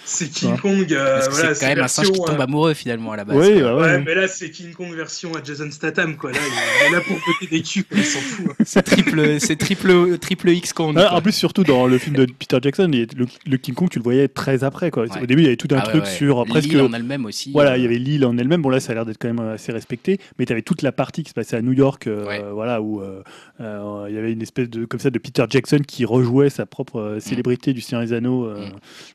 C'est 0.06 0.30
King. 0.30 0.58
Kong. 0.58 0.91
euh, 0.93 1.22
c'est 1.32 1.60
quand 1.60 1.68
même 1.68 1.80
un 1.80 1.88
singe 1.88 2.12
qui 2.12 2.20
tombe 2.20 2.39
euh, 2.39 2.43
amoureux 2.43 2.74
finalement 2.74 3.12
à 3.12 3.18
la 3.18 3.26
base. 3.26 3.38
Bah 3.38 3.76
Ouais, 3.76 4.00
mais 4.00 4.16
là, 4.16 4.28
c'est 4.28 4.50
King 4.52 4.72
Kong 4.74 4.93
version 4.96 5.34
à 5.36 5.43
Jason 5.43 5.70
Statham, 5.72 6.16
quoi. 6.16 6.32
Là, 6.32 6.38
il 6.41 6.88
est 6.88 6.96
là 6.96 7.02
pour 7.06 7.18
péter 7.39 7.56
des 7.58 7.62
culs. 7.64 7.86
Il 7.96 8.04
s'en 8.06 8.20
fout. 8.20 8.46
hein. 8.52 8.54
C'est 8.66 8.84
triple, 8.84 9.39
c'est 9.39 9.56
triple, 9.58 10.18
triple 10.20 10.50
X 10.52 10.74
Kong. 10.74 10.96
Ah, 10.98 11.08
quoi. 11.10 11.18
en 11.18 11.22
plus, 11.22 11.32
surtout 11.32 11.64
dans 11.64 11.88
le 11.88 11.98
film 11.98 12.16
de 12.16 12.26
Peter 12.26 12.58
Jackson, 12.62 12.91
a- 12.93 13.26
le 13.50 13.58
King 13.58 13.74
Kong, 13.76 13.89
tu 13.89 14.00
le 14.00 14.04
voyais 14.04 14.28
très 14.28 14.64
après. 14.64 14.85
Quoi. 14.92 15.04
Ouais. 15.06 15.22
Au 15.22 15.26
début, 15.26 15.42
il 15.42 15.46
y 15.46 15.48
avait 15.48 15.56
tout 15.58 15.68
un 15.72 15.78
Ah 15.78 15.84
ouais, 15.86 15.90
truc 15.92 16.04
ouais. 16.04 16.10
sur 16.10 16.40
euh, 16.42 16.46
presque. 16.46 16.70
L'île 16.70 16.82
en 16.82 16.94
elle-même 16.94 17.26
aussi. 17.26 17.52
Voilà, 17.52 17.72
euh, 17.74 17.78
il 17.78 17.84
y 17.84 17.86
avait 17.86 17.98
l'île 17.98 18.26
en 18.26 18.38
elle-même. 18.38 18.62
Bon, 18.62 18.70
là, 18.70 18.80
ça 18.80 18.92
a 18.92 18.96
l'air 18.96 19.06
d'être 19.06 19.18
quand 19.20 19.28
même 19.34 19.40
assez 19.48 19.72
respecté. 19.72 20.20
Mais 20.40 20.46
tu 20.46 20.54
avais 20.54 20.62
toute 20.62 20.82
la 20.82 20.92
partie 20.92 21.24
qui 21.24 21.30
se 21.30 21.34
passait 21.34 21.56
à 21.58 21.62
New 21.62 21.74
York, 21.74 22.08
euh, 22.08 22.26
Ouais. 22.26 22.44
voilà, 22.54 22.82
où 22.82 23.02
euh, 23.02 23.22
il 23.60 24.16
y 24.16 24.18
avait 24.18 24.32
une 24.32 24.42
espèce 24.42 24.70
de 24.70 24.86
comme 24.86 25.00
ça 25.00 25.10
de 25.10 25.20
Peter 25.20 25.44
Jackson 25.50 25.80
qui 25.88 26.06
rejouait 26.06 26.50
sa 26.50 26.66
propre 26.66 27.00
euh, 27.00 27.20
célébrité 27.20 27.74
du 27.74 27.82
Seigneur 27.82 28.06
des 28.06 28.14
Anneaux. 28.14 28.50
Mm. 28.50 28.72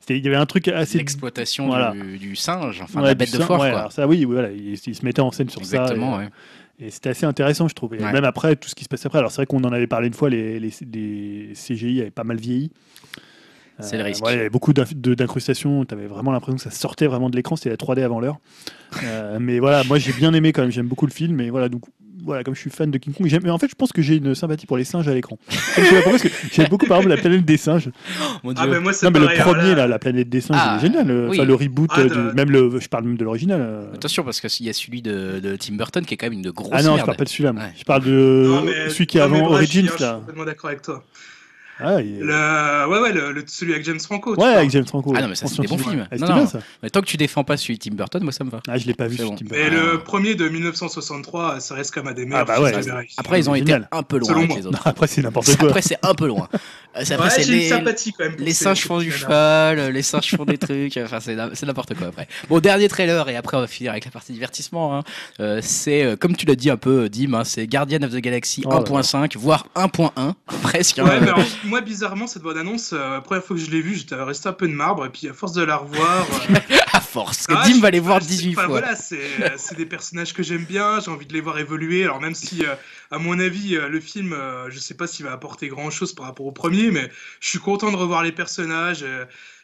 Il 0.09 0.23
y 0.25 0.27
avait 0.27 0.35
un 0.37 0.45
truc 0.45 0.67
assez. 0.67 0.97
l'exploitation 0.97 1.67
Voilà. 1.67 1.91
du, 1.91 2.17
du 2.17 2.35
singe, 2.35 2.81
enfin 2.81 3.01
Ouais, 3.01 3.07
la 3.07 3.13
bête 3.15 3.33
de 3.33 3.37
ouais, 3.39 3.45
quoi. 3.45 3.65
alors 3.65 3.91
ça, 3.91 4.07
oui, 4.07 4.25
voilà, 4.25 4.49
il, 4.51 4.73
il 4.85 4.95
se 4.95 5.05
mettait 5.05 5.21
en 5.21 5.31
scène 5.31 5.49
sur 5.49 5.61
Exactement, 5.61 6.15
ça. 6.17 6.21
et- 6.23 6.25
ouais. 6.25 6.31
Et 6.83 6.89
c'était 6.89 7.09
assez 7.09 7.27
intéressant, 7.27 7.67
je 7.67 7.75
trouve. 7.75 7.93
Et 7.93 7.99
Ouais. 7.99 8.11
même 8.11 8.23
après, 8.23 8.55
tout 8.55 8.67
ce 8.67 8.73
qui 8.73 8.83
se 8.83 8.89
passe 8.89 9.05
après. 9.05 9.19
Alors, 9.19 9.29
c'est 9.29 9.35
vrai 9.35 9.45
qu'on 9.45 9.63
en 9.63 9.71
avait 9.71 9.85
parlé 9.85 10.07
une 10.07 10.15
fois, 10.15 10.31
les, 10.31 10.59
les, 10.59 10.71
les 10.91 11.49
CGI 11.53 12.01
avaient 12.01 12.09
pas 12.09 12.23
mal 12.23 12.37
vieilli. 12.37 12.71
C'est 13.79 13.97
le 13.97 14.03
risque. 14.03 14.23
ouais, 14.25 14.33
il 14.33 14.37
y 14.37 14.39
avait 14.41 14.49
beaucoup 14.49 14.73
d'incrustations. 14.73 15.85
Tu 15.85 15.93
avais 15.93 16.07
vraiment 16.07 16.31
l'impression 16.31 16.57
que 16.57 16.61
ça 16.61 16.71
sortait 16.71 17.07
vraiment 17.07 17.29
de 17.29 17.35
l'écran. 17.35 17.55
C'était 17.55 17.69
la 17.69 17.77
3D 17.77 18.03
avant 18.03 18.19
l'heure. 18.19 18.37
Euh, 19.03 19.37
mais 19.41 19.59
voilà, 19.59 19.83
moi 19.85 19.97
j'ai 19.97 20.13
bien 20.13 20.33
aimé 20.33 20.51
quand 20.51 20.61
même. 20.61 20.71
J'aime 20.71 20.87
beaucoup 20.87 21.05
le 21.05 21.11
film. 21.11 21.39
Et 21.41 21.49
voilà, 21.49 21.67
donc 21.69 21.83
voilà, 22.23 22.43
comme 22.43 22.53
je 22.53 22.59
suis 22.59 22.69
fan 22.69 22.91
de 22.91 22.99
King 22.99 23.13
Kong, 23.15 23.25
j'aime- 23.25 23.41
mais 23.43 23.49
en 23.49 23.57
fait, 23.57 23.67
je 23.67 23.73
pense 23.73 23.91
que 23.91 24.03
j'ai 24.03 24.17
une 24.17 24.35
sympathie 24.35 24.67
pour 24.67 24.77
les 24.77 24.83
singes 24.83 25.07
à 25.07 25.13
l'écran. 25.15 25.39
Je 25.77 26.29
j'aime 26.51 26.67
beaucoup 26.69 26.85
par 26.85 26.97
exemple 26.97 27.15
la 27.15 27.19
planète 27.19 27.43
des 27.45 27.57
singes. 27.57 27.89
Mon 28.43 28.53
Ah, 28.57 28.67
mais 28.67 28.79
moi, 28.79 28.93
c'est 28.93 29.07
Non, 29.07 29.11
mais 29.11 29.19
le 29.19 29.41
premier, 29.41 29.73
là, 29.73 29.87
la 29.87 29.97
planète 29.97 30.29
des 30.29 30.39
singes, 30.41 30.57
Ah, 30.59 30.77
il 30.79 30.85
est 30.85 30.87
génial. 30.87 31.07
le- 31.07 31.29
oui. 31.29 31.37
Enfin, 31.39 31.47
le 31.47 31.55
reboot, 31.55 31.89
Ah, 31.91 32.01
euh, 32.01 32.09
de- 32.09 32.29
du- 32.29 32.35
même 32.35 32.51
le, 32.51 32.79
je 32.79 32.87
parle 32.89 33.05
même 33.05 33.17
de 33.17 33.23
l'original. 33.23 33.59
euh. 33.59 33.93
Attention, 33.95 34.23
parce 34.23 34.39
qu'il 34.39 34.67
y 34.67 34.69
a 34.69 34.73
celui 34.73 35.01
de, 35.01 35.39
de 35.39 35.55
Tim 35.55 35.73
Burton 35.73 36.05
qui 36.05 36.13
est 36.13 36.17
quand 36.17 36.27
même 36.27 36.33
une 36.37 36.51
grosse 36.51 36.69
Ah 36.71 36.83
non, 36.83 36.91
je 36.91 36.95
merde. 36.97 37.05
parle 37.07 37.17
pas 37.17 37.23
de 37.23 37.29
celui-là. 37.29 37.53
Ouais. 37.53 37.73
Je 37.75 37.83
parle 37.85 38.03
de 38.03 38.45
Non, 38.47 38.61
mais- 38.61 38.89
celui 38.91 39.07
qui 39.07 39.17
est 39.17 39.21
avant 39.21 39.43
Origins. 39.47 39.71
Julien, 39.71 39.87
Je 39.89 39.95
suis 39.95 40.03
Là. 40.03 40.13
complètement 40.19 40.45
d'accord 40.45 40.69
avec 40.69 40.83
toi. 40.83 41.03
Ah, 41.79 42.01
il 42.01 42.19
Le... 42.19 42.87
Ouais, 42.87 42.99
ouais, 42.99 43.11
le, 43.11 43.31
le- 43.31 43.43
celui 43.47 43.73
avec 43.73 43.85
James 43.85 43.99
Franco. 43.99 44.35
Ouais, 44.35 44.47
avec 44.53 44.69
James 44.69 44.85
Franco. 44.85 45.13
Ah 45.15 45.21
non, 45.21 45.29
mais 45.29 45.35
ça, 45.35 45.47
c'est 45.47 45.61
des 45.61 45.67
bons 45.67 45.77
films. 45.77 46.07
Ah, 46.11 46.15
Non, 46.15 46.19
C'était 46.27 46.31
non. 46.31 46.37
bien 46.37 46.45
ça. 46.47 46.59
Mais 46.83 46.89
tant 46.89 47.01
que 47.01 47.05
tu 47.07 47.17
défends 47.17 47.43
pas 47.43 47.57
celui 47.57 47.77
de 47.77 47.83
Tim 47.83 47.95
Burton, 47.95 48.21
moi 48.23 48.31
ça 48.31 48.43
me 48.43 48.49
va. 48.51 48.59
Ah, 48.67 48.77
je 48.77 48.85
l'ai 48.85 48.93
pas 48.93 49.07
vu 49.07 49.17
bon. 49.17 49.35
Tim 49.35 49.45
Mais 49.51 49.69
Burton. 49.69 49.91
le 49.91 49.99
premier 50.03 50.35
de 50.35 50.47
1963, 50.47 51.59
ça 51.59 51.75
reste 51.75 51.93
quand 51.93 52.03
même 52.03 52.11
un 52.13 52.15
des 52.15 52.25
meilleurs 52.25 52.45
bah 52.45 52.55
films 52.55 52.95
ouais. 52.95 53.07
Après, 53.17 53.39
ils 53.39 53.49
ont 53.49 53.55
été 53.55 53.65
Génial. 53.65 53.87
un 53.91 54.03
peu 54.03 54.17
loin 54.17 54.27
Selon 54.27 54.39
avec 54.39 54.49
moi. 54.49 54.57
les 54.57 54.63
Non, 54.63 54.69
autres. 54.69 54.81
après, 54.87 55.07
c'est 55.07 55.21
n'importe 55.21 55.55
quoi. 55.57 55.67
Après, 55.69 55.81
c'est 55.81 55.97
un 56.03 56.13
peu 56.13 56.27
loin. 56.27 56.47
Euh, 56.97 57.01
c'est- 57.03 57.13
Après, 57.13 57.27
Ouais, 57.27 57.33
c'est 57.43 57.49
les, 57.51 57.69
sympathie 57.69 58.11
quand 58.13 58.25
même. 58.25 58.35
les 58.37 58.53
singes 58.53 58.81
font 58.85 58.99
du 58.99 59.11
cheval, 59.11 59.91
les 59.91 60.01
singes 60.01 60.35
font 60.35 60.45
des 60.45 60.57
trucs. 60.57 60.97
Enfin, 60.97 61.19
c'est 61.19 61.37
c'est 61.53 61.65
n'importe 61.65 61.93
quoi 61.95 62.07
après. 62.07 62.27
Bon, 62.49 62.59
dernier 62.59 62.87
trailer 62.89 63.27
et 63.29 63.35
après 63.37 63.55
on 63.57 63.61
va 63.61 63.67
finir 63.67 63.91
avec 63.91 64.05
la 64.05 64.11
partie 64.11 64.33
divertissement. 64.33 64.97
hein. 64.97 65.03
Euh, 65.39 65.59
c'est 65.63 66.03
euh, 66.03 66.15
comme 66.15 66.35
tu 66.35 66.45
l'as 66.45 66.55
dit 66.55 66.69
un 66.69 66.77
peu, 66.77 67.07
Dim, 67.09 67.33
hein, 67.33 67.43
c'est 67.43 67.65
Guardian 67.67 68.01
of 68.03 68.11
the 68.11 68.17
Galaxy 68.17 68.63
Oh 68.65 68.69
là 68.71 68.79
1.5, 68.81 69.37
voire 69.37 69.67
1.1 69.75 70.33
presque. 70.61 70.99
Moi, 71.71 71.79
bizarrement, 71.81 72.27
cette 72.27 72.43
bande-annonce, 72.43 72.91
euh, 72.91 73.13
la 73.13 73.21
première 73.21 73.43
fois 73.45 73.55
que 73.55 73.61
je 73.61 73.71
l'ai 73.71 73.81
vue, 73.81 73.95
j'étais 73.95 74.15
resté 74.15 74.49
un 74.49 74.53
peu 74.53 74.67
de 74.67 74.73
marbre, 74.73 75.05
et 75.05 75.09
puis 75.09 75.29
à 75.29 75.33
force 75.33 75.53
de 75.53 75.63
la 75.63 75.77
revoir. 75.77 76.27
euh, 76.49 76.77
à 76.93 76.99
force. 76.99 77.47
Que 77.47 77.53
ah, 77.55 77.63
Dim 77.65 77.79
va 77.79 77.89
les 77.91 78.01
voir 78.01 78.19
je- 78.19 78.27
18 78.27 78.49
enfin, 78.57 78.65
fois. 78.67 78.79
Voilà, 78.79 78.95
c'est 78.97 79.21
euh, 79.39 79.49
c'est 79.55 79.77
des 79.77 79.85
personnages 79.85 80.33
que 80.33 80.43
j'aime 80.43 80.65
bien, 80.65 80.99
j'ai 80.99 81.09
envie 81.09 81.25
de 81.25 81.33
les 81.33 81.39
voir 81.39 81.57
évoluer. 81.59 82.03
Alors, 82.03 82.19
même 82.19 82.35
si, 82.35 82.65
euh, 82.65 82.75
à 83.09 83.19
mon 83.19 83.39
avis, 83.39 83.69
le 83.75 83.99
film, 84.01 84.35
je 84.69 84.79
sais 84.79 84.93
pas 84.95 85.07
s'il 85.07 85.25
va 85.25 85.31
apporter 85.31 85.69
grand-chose 85.69 86.13
par 86.13 86.25
rapport 86.25 86.45
au 86.45 86.51
premier, 86.51 86.91
mais 86.91 87.09
je 87.39 87.47
suis 87.47 87.59
content 87.59 87.89
de 87.91 87.95
revoir 87.97 88.21
les 88.21 88.31
personnages. 88.33 89.05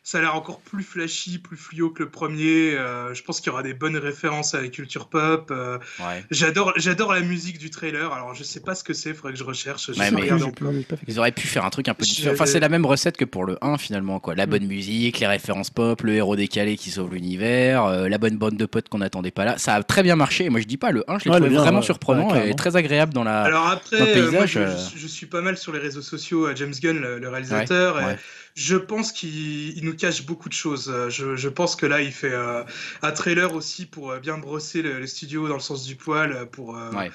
Ça 0.10 0.20
a 0.20 0.22
l'air 0.22 0.36
encore 0.36 0.62
plus 0.62 0.84
flashy, 0.86 1.38
plus 1.38 1.58
fluo 1.58 1.90
que 1.90 2.02
le 2.04 2.10
premier. 2.10 2.74
euh, 2.76 3.14
je 3.14 3.22
pense 3.24 3.42
qu'il 3.42 3.48
y 3.48 3.54
aura 3.54 3.62
des 3.62 3.74
bonnes 3.74 3.98
références 3.98 4.56
à 4.56 4.62
la 4.62 4.70
culture 4.70 5.10
pop. 5.10 5.50
euh, 5.52 5.78
Ouais. 6.00 6.24
J'adore, 6.32 6.72
j'adore 6.78 7.12
la 7.14 7.20
musique 7.20 7.58
du 7.58 7.70
trailer. 7.70 8.14
Alors, 8.14 8.34
je 8.34 8.42
sais 8.44 8.62
pas 8.62 8.74
ce 8.74 8.86
que 8.86 8.94
c'est, 8.94 9.14
faudrait 9.14 9.34
que 9.34 9.38
je 9.40 9.44
recherche. 9.44 9.92
Je 9.92 10.00
Ouais, 10.00 10.10
mais- 10.12 10.22
plus- 10.52 10.86
Ils 11.10 11.20
auraient 11.20 11.34
pu 11.34 11.46
faire 11.46 11.66
un 11.66 11.70
truc 11.70 11.90
un 11.90 11.94
peu 11.94 12.06
différent. 12.06 12.34
Enfin, 12.36 12.46
c'est 12.46 12.62
la 12.62 12.70
même 12.70 12.86
recette 12.86 13.18
que 13.18 13.26
pour 13.26 13.44
le 13.44 13.58
1 13.62 13.78
finalement. 13.78 14.22
Quoi. 14.22 14.34
La 14.36 14.46
bonne 14.46 14.66
musique, 14.66 15.20
les 15.20 15.28
références 15.28 15.72
pop, 15.72 16.02
le 16.04 16.14
héros 16.14 16.38
décalé 16.38 16.78
qui 16.78 16.90
sauve 16.90 17.14
l'univers, 17.14 17.84
euh, 17.84 18.08
la 18.08 18.18
bonne 18.18 18.38
bande 18.38 18.56
de 18.56 18.66
potes 18.66 18.88
qu'on 18.88 19.00
n'attendait 19.00 19.32
pas 19.32 19.44
là. 19.44 19.58
Ça 19.58 19.74
a 19.76 19.84
très 19.84 20.04
bien 20.04 20.16
marché. 20.16 20.46
Et 20.46 20.50
moi, 20.50 20.62
je 20.62 20.68
dis 20.68 20.78
pas, 20.78 20.92
le 20.92 21.04
1, 21.12 21.20
je 21.20 21.26
l'ai 21.26 21.32
Ouais, 21.32 21.36
trouvé 21.38 21.50
bien, 21.50 21.60
vraiment 21.62 21.80
ouais. 21.80 21.84
surprenant 21.86 22.32
Ouais, 22.32 22.52
et 22.52 22.56
très 22.56 22.78
agréable 22.78 23.12
dans 23.14 23.26
la. 23.26 23.42
Alors 23.42 23.68
après, 23.68 24.00
dans 24.00 24.06
le 24.06 24.12
euh, 24.12 24.32
moi, 24.32 24.44
paysage, 24.46 24.52
je, 24.94 24.96
je- 24.96 25.02
je 25.02 25.08
suis 25.08 25.26
pas 25.26 25.42
mal 25.42 25.58
sur 25.58 25.74
les 25.74 25.80
réseaux 25.80 26.02
sociaux, 26.02 26.48
euh, 26.48 26.56
James 26.56 26.74
Gunn, 26.82 26.98
le, 26.98 27.20
le 27.20 27.28
réalisateur. 27.30 28.00
et 28.00 28.06
ouais. 28.06 28.18
Je 28.60 28.76
pense 28.76 29.12
qu'il 29.12 29.78
il 29.78 29.86
nous 29.86 29.96
cache 29.96 30.26
beaucoup 30.26 30.50
de 30.50 30.54
choses. 30.54 30.90
Euh, 30.92 31.12
Je, 31.12 31.36
je 31.36 31.48
pense 31.48 31.76
que 31.76 31.86
là, 31.86 32.02
il 32.02 32.12
fait 32.12 32.32
euh, 32.34 32.64
un 33.04 33.12
trailer 33.12 33.54
aussi 33.54 33.86
pour 33.86 34.10
euh, 34.10 34.20
bien 34.20 34.40
brosser 34.40 34.82
le, 34.82 35.00
le 35.00 35.06
studio 35.06 35.48
dans 35.48 35.54
le 35.54 35.60
sens 35.60 35.86
du 35.86 35.96
poil, 35.96 36.50
pour 36.52 36.76
euh, 36.76 36.90
Ouais. 36.92 37.12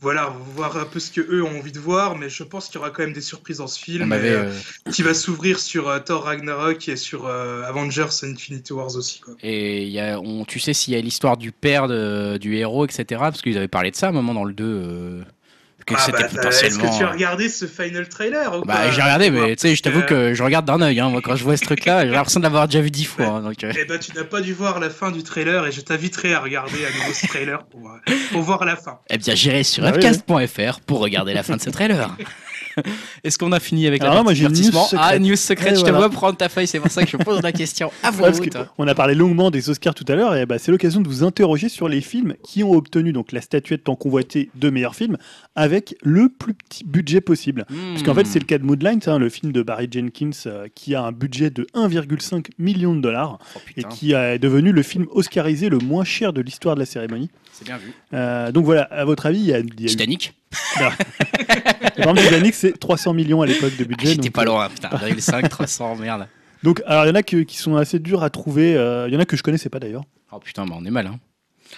voilà 0.00 0.32
voir 0.54 0.76
un 0.76 0.84
peu 0.84 1.00
ce 1.00 1.10
que 1.10 1.20
eux 1.20 1.42
ont 1.42 1.58
envie 1.58 1.72
de 1.72 1.80
voir. 1.80 2.16
Mais 2.16 2.28
je 2.28 2.44
pense 2.44 2.66
qu'il 2.68 2.76
y 2.76 2.78
aura 2.78 2.90
quand 2.90 3.02
même 3.02 3.12
des 3.12 3.20
surprises 3.22 3.58
dans 3.58 3.66
ce 3.66 3.80
film, 3.80 4.12
et, 4.12 4.90
qui 4.92 5.02
va 5.02 5.14
s'ouvrir 5.14 5.58
sur 5.58 6.04
Thor 6.04 6.22
Ragnarok 6.24 6.88
et 6.88 6.96
sur 6.96 7.26
Avengers 7.26 8.06
Infinity 8.22 8.72
Wars 8.72 8.94
aussi. 8.94 9.18
Quoi. 9.18 9.34
Et 9.42 9.82
il 9.82 9.90
y 9.90 9.98
a, 9.98 10.20
on, 10.20 10.44
tu 10.44 10.60
sais 10.60 10.74
s'il 10.74 10.94
y 10.94 10.96
a 10.96 11.00
l'histoire 11.00 11.36
du 11.36 11.50
père 11.50 11.88
de- 11.88 12.38
du 12.38 12.54
héros, 12.56 12.84
etc. 12.84 13.04
Parce 13.18 13.42
qu'ils 13.42 13.56
avaient 13.56 13.66
parlé 13.66 13.90
de 13.90 13.96
ça 13.96 14.06
à 14.06 14.10
un 14.10 14.12
moment 14.12 14.32
dans 14.34 14.44
le 14.44 14.54
2. 14.54 15.24
Euh, 15.90 15.94
que 15.94 15.94
Ah, 15.96 16.02
c'était 16.06 16.36
bah, 16.36 16.48
Est-ce 16.48 16.78
que 16.78 16.98
tu 16.98 17.04
as 17.04 17.10
regardé 17.10 17.48
ce 17.48 17.66
final 17.66 18.08
trailer 18.08 18.58
ou 18.58 18.62
Bah, 18.62 18.90
j'ai 18.90 19.02
regardé, 19.02 19.30
mais 19.30 19.54
tu 19.56 19.68
sais, 19.68 19.76
je 19.76 19.82
t'avoue 19.82 20.00
Euh, 20.00 20.02
que 20.30 20.34
je 20.34 20.42
regarde 20.42 20.64
d'un 20.66 20.80
œil. 20.80 20.98
Hein. 21.00 21.10
Moi, 21.10 21.20
quand 21.22 21.36
je 21.36 21.44
vois 21.44 21.56
ce 21.56 21.64
truc-là, 21.64 22.06
j'ai 22.06 22.12
l'impression 22.12 22.40
de 22.40 22.44
l'avoir 22.44 22.66
déjà 22.68 22.80
vu 22.80 22.90
dix 22.90 23.04
fois. 23.04 23.26
hein, 23.26 23.40
donc, 23.42 23.62
euh, 23.64 23.72
Eh 23.78 23.84
ben, 23.84 23.98
tu 23.98 24.12
n'as 24.16 24.24
pas 24.24 24.40
dû 24.40 24.52
voir 24.54 24.80
la 24.80 24.90
fin 24.90 25.10
du 25.10 25.22
trailer 25.22 25.66
et 25.66 25.72
je 25.72 25.80
t'inviterai 25.80 26.34
à 26.34 26.40
regarder 26.40 26.84
à 26.84 26.90
nouveau 26.98 27.12
ce 27.12 27.26
trailer 27.26 27.64
pour, 27.66 27.90
euh, 27.90 28.12
pour 28.32 28.42
voir 28.42 28.64
la 28.64 28.76
fin. 28.76 28.98
Eh 29.10 29.18
bien, 29.18 29.34
j'irai 29.34 29.62
sur 29.62 29.84
Ah 29.84 29.92
oui, 29.94 30.00
pour 30.86 31.00
regarder 31.00 31.34
la 31.34 31.42
fin 31.42 31.56
de 31.56 31.62
ce 31.62 31.70
trailer. 31.70 32.16
Est-ce 33.24 33.38
qu'on 33.38 33.52
a 33.52 33.60
fini 33.60 33.86
avec 33.86 34.02
Alors 34.02 34.14
là, 34.14 34.22
moi, 34.22 34.34
j'ai 34.34 34.44
une 34.44 34.50
news 34.52 34.56
secrète. 34.72 35.00
Ah, 35.00 35.18
news 35.18 35.36
secrète, 35.36 35.78
je 35.78 35.84
te 35.84 35.90
vois 35.90 36.10
prendre 36.10 36.36
ta 36.36 36.48
feuille, 36.48 36.66
c'est 36.66 36.80
pour 36.80 36.90
ça 36.90 37.04
que 37.04 37.10
je 37.10 37.16
pose 37.16 37.42
la 37.42 37.52
question 37.52 37.90
à 38.02 38.10
voix 38.10 38.26
Ouais, 38.26 38.32
parce 38.32 38.40
haute. 38.40 38.50
que 38.52 38.58
on 38.78 38.86
a 38.88 38.94
parlé 38.94 39.14
longuement 39.14 39.50
des 39.50 39.70
Oscars 39.70 39.94
tout 39.94 40.04
à 40.08 40.14
l'heure, 40.14 40.34
et 40.36 40.46
bah, 40.46 40.58
c'est 40.58 40.70
l'occasion 40.72 41.00
de 41.00 41.08
vous 41.08 41.24
interroger 41.24 41.68
sur 41.68 41.88
les 41.88 42.00
films 42.00 42.34
qui 42.42 42.62
ont 42.64 42.72
obtenu 42.72 43.12
donc 43.12 43.32
la 43.32 43.40
statuette 43.40 43.84
tant 43.84 43.96
convoitée 43.96 44.50
de 44.54 44.70
meilleurs 44.70 44.94
films 44.94 45.16
avec 45.56 45.96
le 46.02 46.28
plus 46.28 46.54
petit 46.54 46.84
budget 46.84 47.20
possible. 47.20 47.66
Parce 47.92 48.02
qu'en 48.02 48.14
fait, 48.14 48.26
c'est 48.26 48.38
le 48.38 48.44
cas 48.46 48.58
de 48.58 48.64
Moonlight, 48.64 49.08
hein, 49.08 49.18
le 49.18 49.28
film 49.28 49.52
de 49.52 49.62
Barry 49.62 49.88
Jenkins, 49.90 50.30
euh, 50.46 50.66
qui 50.74 50.94
a 50.94 51.02
un 51.02 51.12
budget 51.12 51.50
de 51.50 51.66
1,5 51.74 52.46
million 52.58 52.94
de 52.94 53.00
dollars 53.00 53.38
Oh, 53.56 53.58
et 53.76 53.84
qui 53.84 54.12
est 54.12 54.38
devenu 54.38 54.72
le 54.72 54.82
film 54.82 55.06
oscarisé 55.10 55.68
le 55.68 55.78
moins 55.78 56.04
cher 56.04 56.32
de 56.32 56.40
l'histoire 56.40 56.74
de 56.74 56.80
la 56.80 56.86
cérémonie. 56.86 57.30
c'est 57.52 57.64
bien 57.64 57.76
vu. 57.76 57.92
Euh, 58.12 58.52
donc 58.52 58.64
voilà, 58.64 58.82
à 58.84 59.04
votre 59.04 59.26
avis, 59.26 59.38
il 59.40 59.46
y 59.46 59.52
a, 59.54 59.58
y 59.60 59.86
Titanic 59.86 60.34
exemple, 61.96 62.20
Titanic, 62.20 62.54
c'est 62.54 62.78
300 62.78 63.14
millions 63.14 63.42
à 63.42 63.46
l'époque 63.46 63.76
de 63.76 63.84
Ah, 63.84 63.88
budget. 63.88 64.06
J'étais 64.08 64.22
donc, 64.28 64.32
pas 64.32 64.42
euh, 64.42 64.46
loin, 64.46 64.68
putain, 64.68 64.88
1,5, 64.88 65.48
300, 65.48 65.96
merde. 65.96 66.26
Donc, 66.62 66.82
alors 66.86 67.04
il 67.04 67.08
y 67.08 67.10
en 67.10 67.14
a 67.14 67.22
que- 67.22 67.42
qui 67.42 67.58
sont 67.58 67.76
assez 67.76 67.98
durs 67.98 68.22
à 68.22 68.30
trouver. 68.30 68.74
euh, 68.76 69.06
Il 69.08 69.14
y 69.14 69.16
en 69.16 69.20
a 69.20 69.26
que 69.26 69.36
je 69.36 69.42
connaissais 69.42 69.68
pas 69.68 69.78
d'ailleurs. 69.80 70.04
Oh 70.32 70.38
putain, 70.38 70.64
bah, 70.66 70.74
on 70.78 70.84
est 70.84 70.90
mal. 70.90 71.06
Hein. 71.06 71.18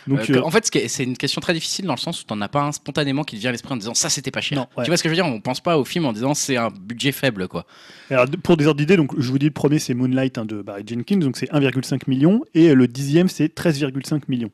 Donc, 0.07 0.29
Euh, 0.31 0.37
euh, 0.37 0.43
en 0.43 0.51
fait, 0.51 0.69
c'est 0.89 1.05
une 1.05 1.17
question 1.17 1.41
très 1.41 1.55
difficile 1.55 1.87
dans 1.87 1.95
le 1.95 1.99
sens 1.99 2.21
où 2.21 2.25
t'en 2.25 2.41
as 2.41 2.49
pas 2.49 2.61
un 2.63 2.73
spontanément 2.73 3.25
qui 3.25 3.37
te 3.37 3.41
vient 3.41 3.49
à 3.49 3.53
l'esprit 3.53 3.73
en 3.73 3.77
disant 3.77 3.95
ça 3.95 4.11
c'était 4.11 4.31
pas 4.31 4.41
cher. 4.41 4.59
Non, 4.59 4.67
ouais. 4.77 4.85
Tu 4.85 4.91
vois 4.91 4.97
ce 4.97 5.03
que 5.03 5.09
je 5.09 5.11
veux 5.11 5.17
dire? 5.17 5.27
On 5.27 5.41
pense 5.41 5.61
pas 5.61 5.79
au 5.79 5.85
film 5.85 6.05
en 6.07 6.13
disant 6.13 6.35
c'est 6.35 6.57
un 6.57 6.71
budget 6.71 7.13
faible 7.13 7.49
quoi. 7.49 7.67
Alors, 8.11 8.27
pour 8.43 8.57
des 8.57 8.67
ordres 8.67 8.79
d'idée, 8.79 8.97
donc 8.97 9.19
je 9.19 9.31
vous 9.31 9.39
dis 9.39 9.47
le 9.47 9.53
premier 9.53 9.79
c'est 9.79 9.95
Moonlight 9.95 10.39
hein, 10.39 10.45
de 10.45 10.61
Barry 10.63 10.83
Jenkins, 10.87 11.17
donc 11.19 11.37
c'est 11.37 11.51
1,5 11.53 12.03
million, 12.09 12.43
et 12.55 12.75
le 12.75 12.87
dixième 12.89 13.29
c'est 13.29 13.49
13,5 13.55 14.23
millions. 14.29 14.51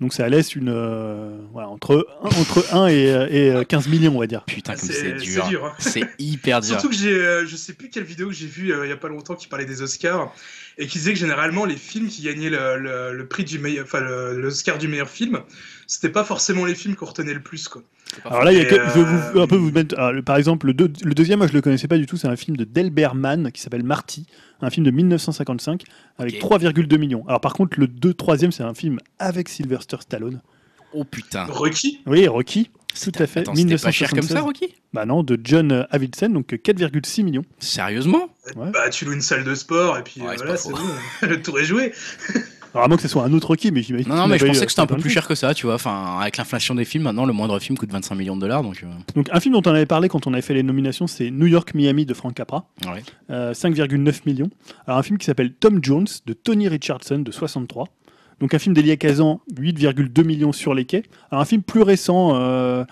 Donc 0.00 0.12
ça 0.12 0.28
laisse 0.28 0.54
une 0.54 0.68
euh, 0.68 1.38
voilà, 1.52 1.68
entre, 1.70 2.06
un- 2.22 2.26
entre 2.26 2.74
1 2.74 2.86
et, 2.88 3.10
euh, 3.10 3.26
et, 3.30 3.50
euh, 3.50 3.64
15 3.64 3.88
millions, 3.88 4.14
on 4.14 4.20
va 4.20 4.26
dire. 4.26 4.44
Putain, 4.44 4.74
Ah, 4.76 4.78
comme 4.78 4.90
c'est- 4.90 5.14
dur. 5.48 5.64
hein. 5.64 5.72
C'est 5.78 6.02
hyper 6.18 6.60
dur. 6.60 6.68
Surtout 6.72 6.90
que 6.90 6.94
j'ai, 6.94 7.14
euh, 7.14 7.46
je 7.46 7.56
sais 7.56 7.72
plus 7.72 7.88
quelle 7.88 8.04
vidéo 8.04 8.28
que 8.28 8.34
j'ai 8.34 8.46
vue 8.46 8.72
euh, 8.74 8.84
il 8.86 8.90
y 8.90 8.92
a 8.92 8.96
pas 8.98 9.08
longtemps 9.08 9.34
qui 9.34 9.48
parlait 9.48 9.64
des 9.64 9.80
Oscars 9.80 10.34
et 10.78 10.86
qui 10.86 10.98
disait 10.98 11.12
que 11.14 11.18
généralement 11.18 11.64
les 11.64 11.76
films 11.76 12.08
qui 12.08 12.22
gagnaient 12.22 12.50
le, 12.50 12.78
le- 12.78 13.12
le 13.16 13.26
prix 13.28 13.44
du 13.44 13.58
meilleur, 13.58 13.84
enfin 13.84 14.00
le- 14.00 14.40
l'Oscar 14.40 14.76
du 14.78 14.88
meilleur 14.88 15.08
film, 15.08 15.40
c'était 15.86 16.10
pas 16.10 16.24
forcément 16.24 16.64
les 16.64 16.74
films 16.74 16.94
qu'on 16.96 17.06
retenait 17.06 17.34
le 17.34 17.40
plus 17.40 17.66
quoi. 17.68 17.82
Alors 18.24 18.44
là, 18.44 18.52
il 18.52 18.58
y 18.58 18.60
a 18.60 18.64
que- 18.66 18.74
je 18.76 19.00
vais 19.00 19.04
vous, 19.04 19.38
euh, 19.38 19.42
un 19.42 19.46
peu 19.46 19.56
vous 19.56 19.70
mettre. 19.72 19.96
alors, 19.98 20.12
le- 20.12 20.22
par 20.22 20.36
exemple, 20.36 20.66
le, 20.66 20.74
deux- 20.74 20.92
le 21.02 21.14
deuxième, 21.14 21.38
moi 21.38 21.48
je 21.48 21.52
le 21.54 21.60
connaissais 21.62 21.88
pas 21.88 21.98
du 21.98 22.06
tout, 22.06 22.16
c'est 22.16 22.28
un 22.28 22.36
film 22.36 22.56
de 22.56 22.64
Delbert 22.64 23.14
Mann 23.14 23.50
qui 23.52 23.60
s'appelle 23.60 23.82
Marty, 23.84 24.26
un 24.60 24.70
film 24.70 24.84
de 24.86 24.90
1955 24.90 25.82
avec 26.18 26.34
Ok. 26.34 26.40
3,2 26.40 26.98
millions. 26.98 27.24
Alors 27.26 27.40
par 27.40 27.54
contre, 27.54 27.80
le 27.80 27.86
2, 27.88 28.14
troisième, 28.14 28.52
c'est 28.52 28.62
un 28.62 28.74
film 28.74 28.98
avec 29.18 29.48
Sylvester 29.48 29.96
Stallone. 30.00 30.40
Oh 30.92 31.04
putain. 31.04 31.44
Rocky? 31.46 32.00
Oui, 32.06 32.26
Rocky. 32.28 32.70
Tout 33.02 33.12
à 33.22 33.26
fait. 33.26 33.40
Attends, 33.40 33.52
pas 33.54 33.90
cher 33.90 34.10
comme 34.10 34.22
ça, 34.22 34.40
1976. 34.40 34.42
Rocky? 34.42 34.74
Bah 34.92 35.04
non, 35.06 35.22
de 35.22 35.38
John 35.42 35.86
Avildsen, 35.90 36.32
donc 36.32 36.52
euh, 36.52 36.56
4,6 36.56 37.22
millions. 37.24 37.44
Sérieusement? 37.58 38.28
Ouais. 38.56 38.70
Bah 38.72 38.88
tu 38.90 39.04
loues 39.04 39.12
une 39.12 39.20
salle 39.20 39.44
de 39.44 39.54
sport 39.54 39.98
et 39.98 40.02
puis 40.02 40.20
Ouais, 40.22 40.28
euh, 40.30 40.34
voilà 40.36 40.56
c'est 40.56 40.70
bon, 40.70 40.78
le 41.22 41.42
tour 41.42 41.58
est 41.58 41.64
joué. 41.64 41.92
Alors 42.74 42.84
à 42.84 42.88
moins 42.88 42.96
que 42.98 43.02
ce 43.02 43.08
soit 43.08 43.24
un 43.24 43.32
autre 43.32 43.46
Rocky, 43.46 43.70
mais 43.72 43.80
j'imagine. 43.82 44.08
Non, 44.10 44.16
non, 44.16 44.26
mais 44.28 44.38
je 44.38 44.44
pensais 44.44 44.62
eu, 44.62 44.66
que 44.66 44.70
c'était 44.70 44.82
un 44.82 44.86
peu 44.86 44.98
plus 44.98 45.08
cher 45.08 45.26
que 45.26 45.34
ça, 45.34 45.54
tu 45.54 45.64
vois. 45.64 45.76
Enfin, 45.76 46.18
avec 46.20 46.36
l'inflation 46.36 46.74
des 46.74 46.84
films, 46.84 47.04
maintenant, 47.04 47.24
le 47.24 47.32
moindre 47.32 47.58
film 47.58 47.78
coûte 47.78 47.90
25 47.90 48.14
millions 48.16 48.36
de 48.36 48.42
dollars, 48.42 48.62
donc. 48.62 48.82
euh, 48.82 48.86
Donc 49.14 49.28
un 49.32 49.40
film 49.40 49.54
dont 49.54 49.62
on 49.64 49.74
avait 49.74 49.86
parlé 49.86 50.10
quand 50.10 50.26
on 50.26 50.32
avait 50.34 50.42
fait 50.42 50.52
les 50.52 50.62
nominations, 50.62 51.06
c'est 51.06 51.30
New 51.30 51.46
York 51.46 51.72
Miami 51.74 52.04
de 52.04 52.12
Frank 52.12 52.34
Capra, 52.34 52.68
ouais. 52.84 53.02
euh, 53.30 53.54
5,9 53.54 54.20
millions. 54.26 54.50
Alors 54.86 54.98
un 54.98 55.02
film 55.02 55.16
qui 55.16 55.24
s'appelle 55.24 55.54
Tom 55.54 55.78
Jones 55.82 56.06
de 56.26 56.32
Tony 56.34 56.68
Richardson 56.68 57.20
de 57.20 57.32
63. 57.32 57.88
Donc 58.40 58.52
un 58.52 58.58
film 58.58 58.74
d'Elia 58.74 58.96
Kazan, 58.96 59.40
8,2 59.54 60.24
millions 60.24 60.52
sur 60.52 60.74
les 60.74 60.84
quais. 60.84 61.04
Alors 61.30 61.42
un 61.42 61.46
film 61.46 61.62
plus 61.62 61.82
récent 61.82 62.32
euh, 62.34 62.84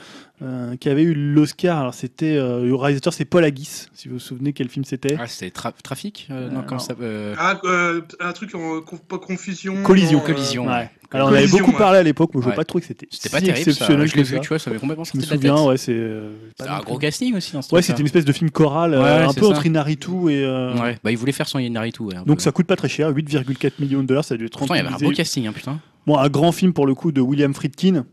euh, 0.45 0.76
qui 0.76 0.88
avait 0.90 1.03
eu 1.03 1.14
l'Oscar, 1.14 1.78
alors 1.78 1.95
c'était 1.95 2.36
euh, 2.36 2.64
le 2.66 2.74
réalisateur 2.74 3.12
c'est 3.14 3.24
Paul 3.24 3.42
Haggis, 3.45 3.86
si 3.95 4.09
vous 4.09 4.14
vous 4.14 4.20
souvenez 4.20 4.53
quel 4.53 4.68
film 4.68 4.84
c'était. 4.84 5.16
Ah, 5.18 5.26
c'était 5.26 5.49
tra- 5.59 5.72
Trafic 5.82 6.28
euh, 6.30 6.49
Euh, 6.49 6.51
Non, 6.51 6.62
comment 6.66 6.72
non. 6.80 6.86
ça 6.86 6.95
euh, 7.01 7.34
Ah 7.38 7.59
euh, 7.64 8.03
un 8.20 8.32
truc 8.32 8.55
en 8.55 8.78
conf- 8.80 9.01
pas 9.09 9.18
confusion. 9.18 9.82
Collision, 9.82 10.18
non, 10.18 10.24
collision. 10.24 10.66
Ouais. 10.66 10.90
Alors 11.12 11.28
on 11.28 11.32
avait 11.32 11.47
beaucoup 11.47 11.70
ouais. 11.70 11.78
parlé 11.78 11.99
à 12.01 12.03
l'époque, 12.03 12.34
moi 12.34 12.42
je 12.42 12.49
Ouais. 12.49 12.53
n'ai 12.53 12.57
pas 12.57 12.64
trouvé 12.64 12.82
que 12.82 12.88
c'était 12.88 13.07
C'était 13.11 13.28
si 13.28 13.34
pas 13.34 13.40
terrible, 13.40 13.64
ça. 13.64 13.70
exceptionnel 13.70 14.07
Je 14.09 14.16
l'ai 14.16 14.22
que 14.22 14.26
vu, 14.28 14.34
ça. 14.34 14.40
tu 14.40 14.49
vois, 14.49 14.59
ça 14.59 14.68
m'avait 14.70 14.80
complètement 14.80 15.05
Je 15.05 15.16
me 15.16 15.22
souviens, 15.22 15.62
ouais, 15.62 15.76
c'est. 15.76 15.92
euh, 15.95 16.32
un 16.61 16.80
gros 16.80 16.99
casting 16.99 17.36
aussi, 17.36 17.53
dans 17.53 17.62
ce 17.62 17.72
Ouais, 17.74 17.82
c'était 17.82 18.01
une 18.01 18.07
espèce 18.07 18.24
de 18.24 18.32
film 18.32 18.51
choral, 18.51 18.95
euh, 18.95 19.28
un 19.28 19.32
peu 19.32 19.42
ça. 19.42 19.47
entre 19.49 19.64
Inaritu 19.64 20.11
et. 20.30 20.45
euh, 20.45 20.74
Ouais, 20.76 20.99
bah 21.05 21.12
il 21.12 21.16
voulait 21.16 21.30
faire 21.32 21.47
son 21.49 21.59
Inaritu. 21.61 22.03
Donc 22.26 22.40
ça 22.40 22.51
coûte 22.51 22.66
pas 22.66 22.74
très 22.76 22.88
cher, 22.88 23.11
8,4 23.12 23.74
millions 23.78 24.03
de 24.03 24.07
dollars, 24.09 24.24
ça 24.24 24.34
a 24.34 24.36
dû 24.36 24.47
être 24.47 24.59
Pourtant, 24.59 24.74
il 24.74 24.78
y 24.78 24.80
avait 24.80 24.92
un 24.92 24.99
beau 24.99 25.12
casting, 25.12 25.47
hein, 25.47 25.53
putain. 25.55 25.78
Bon, 26.07 26.18
un 26.18 26.28
grand 26.28 26.51
film 26.53 26.72
pour 26.72 26.86
le 26.86 26.95
coup 26.95 27.12
de 27.12 27.20
William 27.20 27.55
Friedkin, 27.55 28.05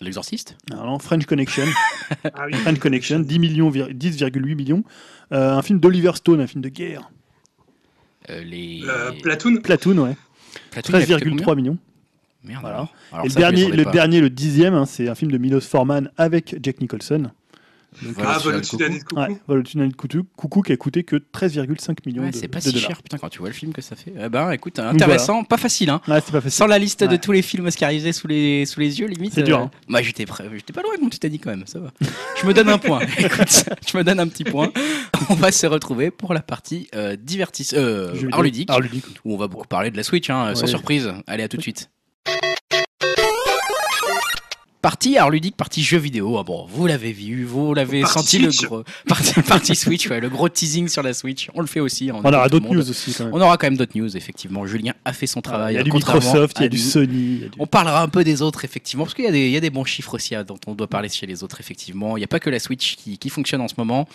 L'exorciste 0.00 0.56
Alors, 0.70 0.84
non, 0.86 0.98
French 0.98 1.24
Connection, 1.26 1.64
Ah 2.34 2.44
oui. 2.46 2.54
French 2.54 2.78
Connection, 2.78 3.20
10 3.20 3.38
millions, 3.38 3.70
vir- 3.70 3.88
10,8 3.88 4.54
millions. 4.54 4.84
Euh, 5.32 5.54
un 5.54 5.62
film 5.62 5.80
d'Oliver 5.80 6.12
Stone, 6.14 6.40
un 6.40 6.46
film 6.46 6.62
de 6.62 6.68
guerre. 6.68 7.10
Euh, 8.28 8.42
les... 8.44 8.82
Euh, 8.86 9.12
Platoon 9.22 9.56
Platoon, 9.62 9.96
ouais. 9.98 10.16
Platoon, 10.70 10.98
il 10.98 11.12
a 11.14 11.18
coûté 11.18 11.30
combien 11.30 11.44
13,3 11.46 11.56
millions. 11.56 11.78
Merde. 12.44 12.60
Voilà. 12.60 12.88
alors. 13.12 13.24
Et 13.24 13.28
le 13.28 13.34
dernier, 13.34 13.68
le 13.70 13.84
dernier, 13.86 14.20
le 14.20 14.30
dixième, 14.30 14.74
hein, 14.74 14.86
c'est 14.86 15.08
un 15.08 15.14
film 15.14 15.32
de 15.32 15.38
Milos 15.38 15.62
Forman 15.62 16.10
avec 16.16 16.56
Jack 16.62 16.80
Nicholson. 16.80 17.30
Voilà, 18.02 18.38
Ah, 18.44 18.52
nid 18.52 18.60
de 18.60 19.04
coucou. 19.04 19.20
Ouais, 19.20 19.92
coucou, 19.96 20.22
coucou 20.36 20.62
qui 20.62 20.72
a 20.72 20.76
coûté 20.76 21.04
que 21.04 21.16
13,5 21.16 21.98
millions 22.06 22.22
Ouais, 22.22 22.30
de, 22.30 22.36
c'est 22.36 22.48
pas 22.48 22.58
de 22.58 22.64
si 22.64 22.72
dollars. 22.72 22.88
cher, 22.88 23.02
putain, 23.02 23.18
quand 23.18 23.28
tu 23.28 23.38
vois 23.38 23.48
le 23.48 23.54
film 23.54 23.72
que 23.72 23.80
ça 23.82 23.96
fait. 23.96 24.12
Eh 24.20 24.28
ben, 24.28 24.50
écoute, 24.52 24.78
intéressant, 24.78 25.44
pas 25.44 25.56
facile, 25.56 25.90
hein. 25.90 26.00
Ouais, 26.08 26.20
pas 26.20 26.40
facile. 26.40 26.50
Sans 26.50 26.66
la 26.66 26.78
liste 26.78 27.04
de 27.04 27.16
tous 27.16 27.32
les 27.32 27.42
films 27.42 27.66
oscarisés 27.66 28.12
sous 28.12 28.26
les, 28.26 28.66
sous 28.66 28.80
les 28.80 29.00
yeux, 29.00 29.06
limite. 29.06 29.32
C'est 29.34 29.42
dur, 29.42 29.58
hein. 29.58 29.70
Bah, 29.88 30.02
j'étais 30.02 30.24
prêt- 30.24 30.48
j'étais 30.54 30.72
pas 30.72 30.82
loin 30.82 30.90
avec 30.90 31.02
mon 31.02 31.08
Titanic 31.08 31.42
quand 31.44 31.50
même, 31.50 31.64
ça 31.66 31.78
va. 31.78 31.92
je 32.40 32.46
me 32.46 32.52
donne 32.54 32.68
un 32.68 32.78
point. 32.78 33.00
Écoute, 33.18 33.64
je 33.90 33.96
me 33.96 34.04
donne 34.04 34.20
un 34.20 34.28
petit 34.28 34.44
point. 34.44 34.70
On 35.30 35.34
va 35.34 35.50
se 35.52 35.66
retrouver 35.66 36.10
pour 36.10 36.34
la 36.34 36.40
partie 36.42 36.88
euh, 36.94 37.16
divertis, 37.16 37.70
euh, 37.74 38.14
art 38.32 38.42
ludique, 38.42 38.70
Art 38.70 38.80
ludique. 38.80 39.04
où 39.24 39.34
on 39.34 39.38
va 39.38 39.48
beaucoup 39.48 39.66
parler 39.66 39.90
de 39.90 39.96
la 39.96 40.02
Switch, 40.02 40.28
hein, 40.30 40.54
sans 40.54 40.66
surprise. 40.66 41.10
Allez, 41.26 41.42
à 41.42 41.48
tout 41.48 41.56
de 41.56 41.62
suite. 41.62 41.90
Partie 44.86 45.18
art 45.18 45.30
ludique, 45.30 45.56
partie 45.56 45.82
jeux 45.82 45.98
vidéo. 45.98 46.36
Ah 46.38 46.44
bon, 46.44 46.64
vous 46.70 46.86
l'avez 46.86 47.10
vu, 47.10 47.42
vous 47.44 47.74
l'avez 47.74 48.04
senti 48.04 48.38
Switch. 48.38 48.62
le 48.62 48.68
gros 48.68 48.84
partie, 49.08 49.42
partie 49.42 49.74
Switch, 49.74 50.08
ouais, 50.08 50.20
le 50.20 50.28
gros 50.28 50.48
teasing 50.48 50.86
sur 50.86 51.02
la 51.02 51.12
Switch. 51.12 51.50
On 51.54 51.60
le 51.60 51.66
fait 51.66 51.80
aussi. 51.80 52.12
On 52.12 52.20
aura 52.24 52.48
d'autres 52.48 52.72
news 52.72 52.88
aussi 52.88 53.12
quand 53.12 53.24
même. 53.24 53.34
On 53.34 53.40
aura 53.40 53.56
quand 53.56 53.66
même 53.66 53.76
d'autres 53.76 53.98
news, 53.98 54.16
effectivement. 54.16 54.64
Julien 54.64 54.92
a 55.04 55.12
fait 55.12 55.26
son 55.26 55.40
Il 55.40 55.42
travail. 55.42 55.74
y 55.74 55.78
a 55.78 55.82
du 55.82 55.90
Microsoft, 55.90 56.58
il 56.60 56.62
y 56.62 56.66
a 56.66 56.68
du. 56.68 56.78
Sony. 56.78 57.08
il 57.12 57.40
y 57.40 57.44
a 57.46 57.48
du- 57.48 57.56
On 57.58 57.66
parlera 57.66 58.00
un 58.00 58.06
peu 58.06 58.22
des 58.22 58.42
autres, 58.42 58.64
effectivement, 58.64 59.02
parce 59.02 59.14
qu'il 59.14 59.24
y, 59.24 59.28
a 59.28 59.32
des- 59.32 59.46
il 59.46 59.50
y 59.50 59.56
a 59.56 59.60
des 59.60 59.70
bons 59.70 59.84
chiffres 59.84 60.14
aussi 60.14 60.36
hein, 60.36 60.44
dont 60.46 60.58
on 60.68 60.74
doit 60.76 60.86
parler 60.86 61.08
chez 61.08 61.26
les 61.26 61.42
autres, 61.42 61.58
effectivement. 61.58 62.16
Il 62.16 62.20
n'y 62.20 62.24
a 62.24 62.28
pas 62.28 62.38
que 62.38 62.48
la 62.48 62.60
Switch 62.60 62.94
qui, 62.94 63.18
qui 63.18 63.28
fonctionne 63.28 63.62
en 63.62 63.68
ce 63.68 63.74
moment. 63.78 64.06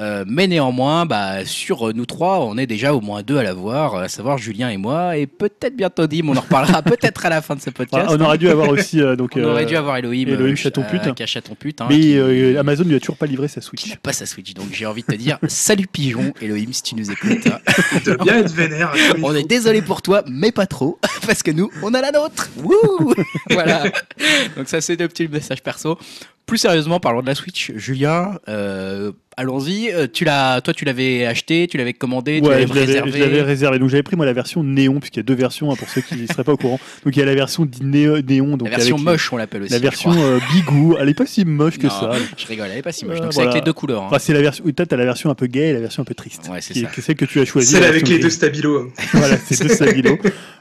Euh, 0.00 0.24
mais 0.26 0.46
néanmoins, 0.46 1.04
bah, 1.04 1.44
sur 1.44 1.90
euh, 1.90 1.92
nous 1.92 2.06
trois, 2.06 2.40
on 2.40 2.56
est 2.56 2.66
déjà 2.66 2.94
au 2.94 3.02
moins 3.02 3.22
deux 3.22 3.36
à 3.36 3.42
l'avoir, 3.42 3.96
à 3.96 4.08
savoir 4.08 4.38
Julien 4.38 4.70
et 4.70 4.78
moi, 4.78 5.18
et 5.18 5.26
peut-être 5.26 5.76
bientôt 5.76 6.06
Dim. 6.06 6.26
On 6.30 6.36
en 6.38 6.40
reparlera 6.40 6.80
peut-être 6.82 7.26
à 7.26 7.28
la 7.28 7.42
fin 7.42 7.56
de 7.56 7.60
ce 7.60 7.68
podcast. 7.68 8.06
Voilà, 8.06 8.22
on 8.24 8.26
aurait 8.26 8.38
dû 8.38 8.48
avoir 8.48 8.70
aussi 8.70 9.02
euh, 9.02 9.16
donc. 9.16 9.32
On 9.36 9.44
aurait 9.44 9.66
dû 9.66 9.76
avoir 9.76 9.96
Elohim, 10.22 10.40
Elohim 10.40 10.56
Chaton-Pute. 10.56 11.06
euh, 11.08 11.12
qui 11.12 11.22
a 11.22 11.26
Chaton-Pute, 11.26 11.80
hein, 11.80 11.86
Mais 11.90 12.00
qui- 12.00 12.16
euh, 12.18 12.58
Amazon 12.60 12.84
lui 12.84 12.94
a 12.94 13.00
toujours 13.00 13.16
pas 13.16 13.26
livré 13.26 13.48
sa 13.48 13.60
Switch. 13.60 13.88
n'a 13.88 13.96
pas 13.96 14.12
sa 14.12 14.26
Switch. 14.26 14.54
Donc 14.54 14.68
j'ai 14.72 14.86
envie 14.86 15.02
de 15.02 15.06
te 15.06 15.14
dire, 15.16 15.38
salut 15.48 15.86
pigeon, 15.86 16.32
Elohim, 16.40 16.72
si 16.72 16.82
tu 16.82 16.94
nous 16.94 17.10
écoutes. 17.10 17.46
hein. 17.46 17.58
De 18.04 18.14
bien 18.22 18.38
être 18.38 18.52
vénère. 18.52 18.92
il 19.16 19.24
On 19.24 19.34
est 19.34 19.48
désolé 19.48 19.82
pour 19.82 20.02
toi, 20.02 20.22
mais 20.28 20.52
pas 20.52 20.66
trop, 20.66 20.98
parce 21.26 21.42
que 21.42 21.50
nous, 21.50 21.70
on 21.82 21.92
a 21.94 22.00
la 22.00 22.12
nôtre. 22.12 22.50
Wouh 22.62 23.14
voilà. 23.50 23.84
Donc 24.56 24.68
ça, 24.68 24.80
c'est 24.80 24.96
deux 24.96 25.08
petits 25.08 25.28
messages 25.28 25.62
perso. 25.62 25.98
Plus 26.46 26.58
sérieusement, 26.58 27.00
parlons 27.00 27.22
de 27.22 27.26
la 27.26 27.34
Switch. 27.34 27.72
Julien, 27.74 28.38
euh, 28.48 29.12
allons-y. 29.38 29.90
Euh, 29.90 30.06
Tu 30.12 30.24
l'as, 30.26 30.60
toi, 30.60 30.74
tu 30.74 30.84
l'avais 30.84 31.24
acheté, 31.24 31.66
tu 31.70 31.78
l'avais 31.78 31.94
commandé, 31.94 32.38
tu 32.42 32.46
Ouais, 32.46 32.54
l'avais 32.60 32.66
je 32.66 32.74
l'avais, 32.74 32.84
réservé. 32.86 33.12
je 33.12 33.18
l'avais 33.18 33.42
réservé. 33.42 33.78
Donc 33.78 33.88
j'avais 33.88 34.02
pris 34.02 34.14
moi 34.14 34.26
la 34.26 34.34
version 34.34 34.62
néon, 34.62 35.00
puisqu'il 35.00 35.20
y 35.20 35.20
a 35.20 35.22
deux 35.22 35.34
versions 35.34 35.72
hein, 35.72 35.76
pour 35.76 35.88
ceux 35.88 36.02
qui 36.02 36.16
ne 36.16 36.26
seraient 36.26 36.44
pas 36.44 36.52
au 36.52 36.58
courant. 36.58 36.78
Donc 37.04 37.16
il 37.16 37.18
y 37.18 37.22
a 37.22 37.24
la 37.24 37.34
version 37.34 37.64
dit 37.64 37.82
néo- 37.82 38.20
néon, 38.20 38.58
donc 38.58 38.68
la 38.68 38.76
version 38.76 38.96
avec 38.96 39.06
moche, 39.06 39.32
on 39.32 39.38
l'appelle 39.38 39.62
aussi. 39.62 39.72
la 39.72 39.78
je 39.78 39.82
version 39.82 40.10
crois. 40.10 40.22
euh, 40.22 40.38
bigou. 40.52 40.96
Elle 41.00 41.08
est 41.08 41.14
pas 41.14 41.24
si 41.26 41.46
moche 41.46 41.78
que 41.78 41.86
Non, 41.86 41.90
ça. 41.92 42.12
Je 42.36 42.46
rigole, 42.46 42.68
elle 42.70 42.78
est 42.78 42.82
pas 42.82 42.92
si 42.92 43.06
moche. 43.06 43.16
Euh, 43.16 43.22
Donc 43.22 43.32
c'est 43.32 43.36
voilà. 43.36 43.50
avec 43.52 43.62
les 43.62 43.64
deux 43.64 43.72
couleurs. 43.72 44.02
hein. 44.02 44.06
Enfin, 44.08 44.18
c'est 44.18 44.34
la 44.34 44.42
version. 44.42 44.64
Peut-être 44.64 44.88
t'as 44.90 44.96
la 44.96 45.04
version 45.06 45.30
un 45.30 45.34
peu 45.34 45.46
gay 45.46 45.70
et 45.70 45.72
la 45.72 45.80
version 45.80 46.02
un 46.02 46.06
peu 46.06 46.14
triste. 46.14 46.50
Ouais, 46.52 46.60
c'est 46.60 46.74
qui 46.74 46.80
est- 46.80 46.82
ça. 46.82 46.88
que 46.90 47.00
celle 47.00 47.16
que 47.16 47.24
tu 47.24 47.40
as 47.40 47.46
choisie. 47.46 47.72
Celle 47.72 47.80
la 47.80 47.88
avec 47.88 48.00
version 48.02 48.16
les 48.16 48.22
deux 48.22 48.28
grise. 48.28 48.36
stabilos. 48.36 48.92
voilà, 49.14 49.38
c'est 49.38 49.62
deux 49.62 49.68
stabilos. 49.74 50.18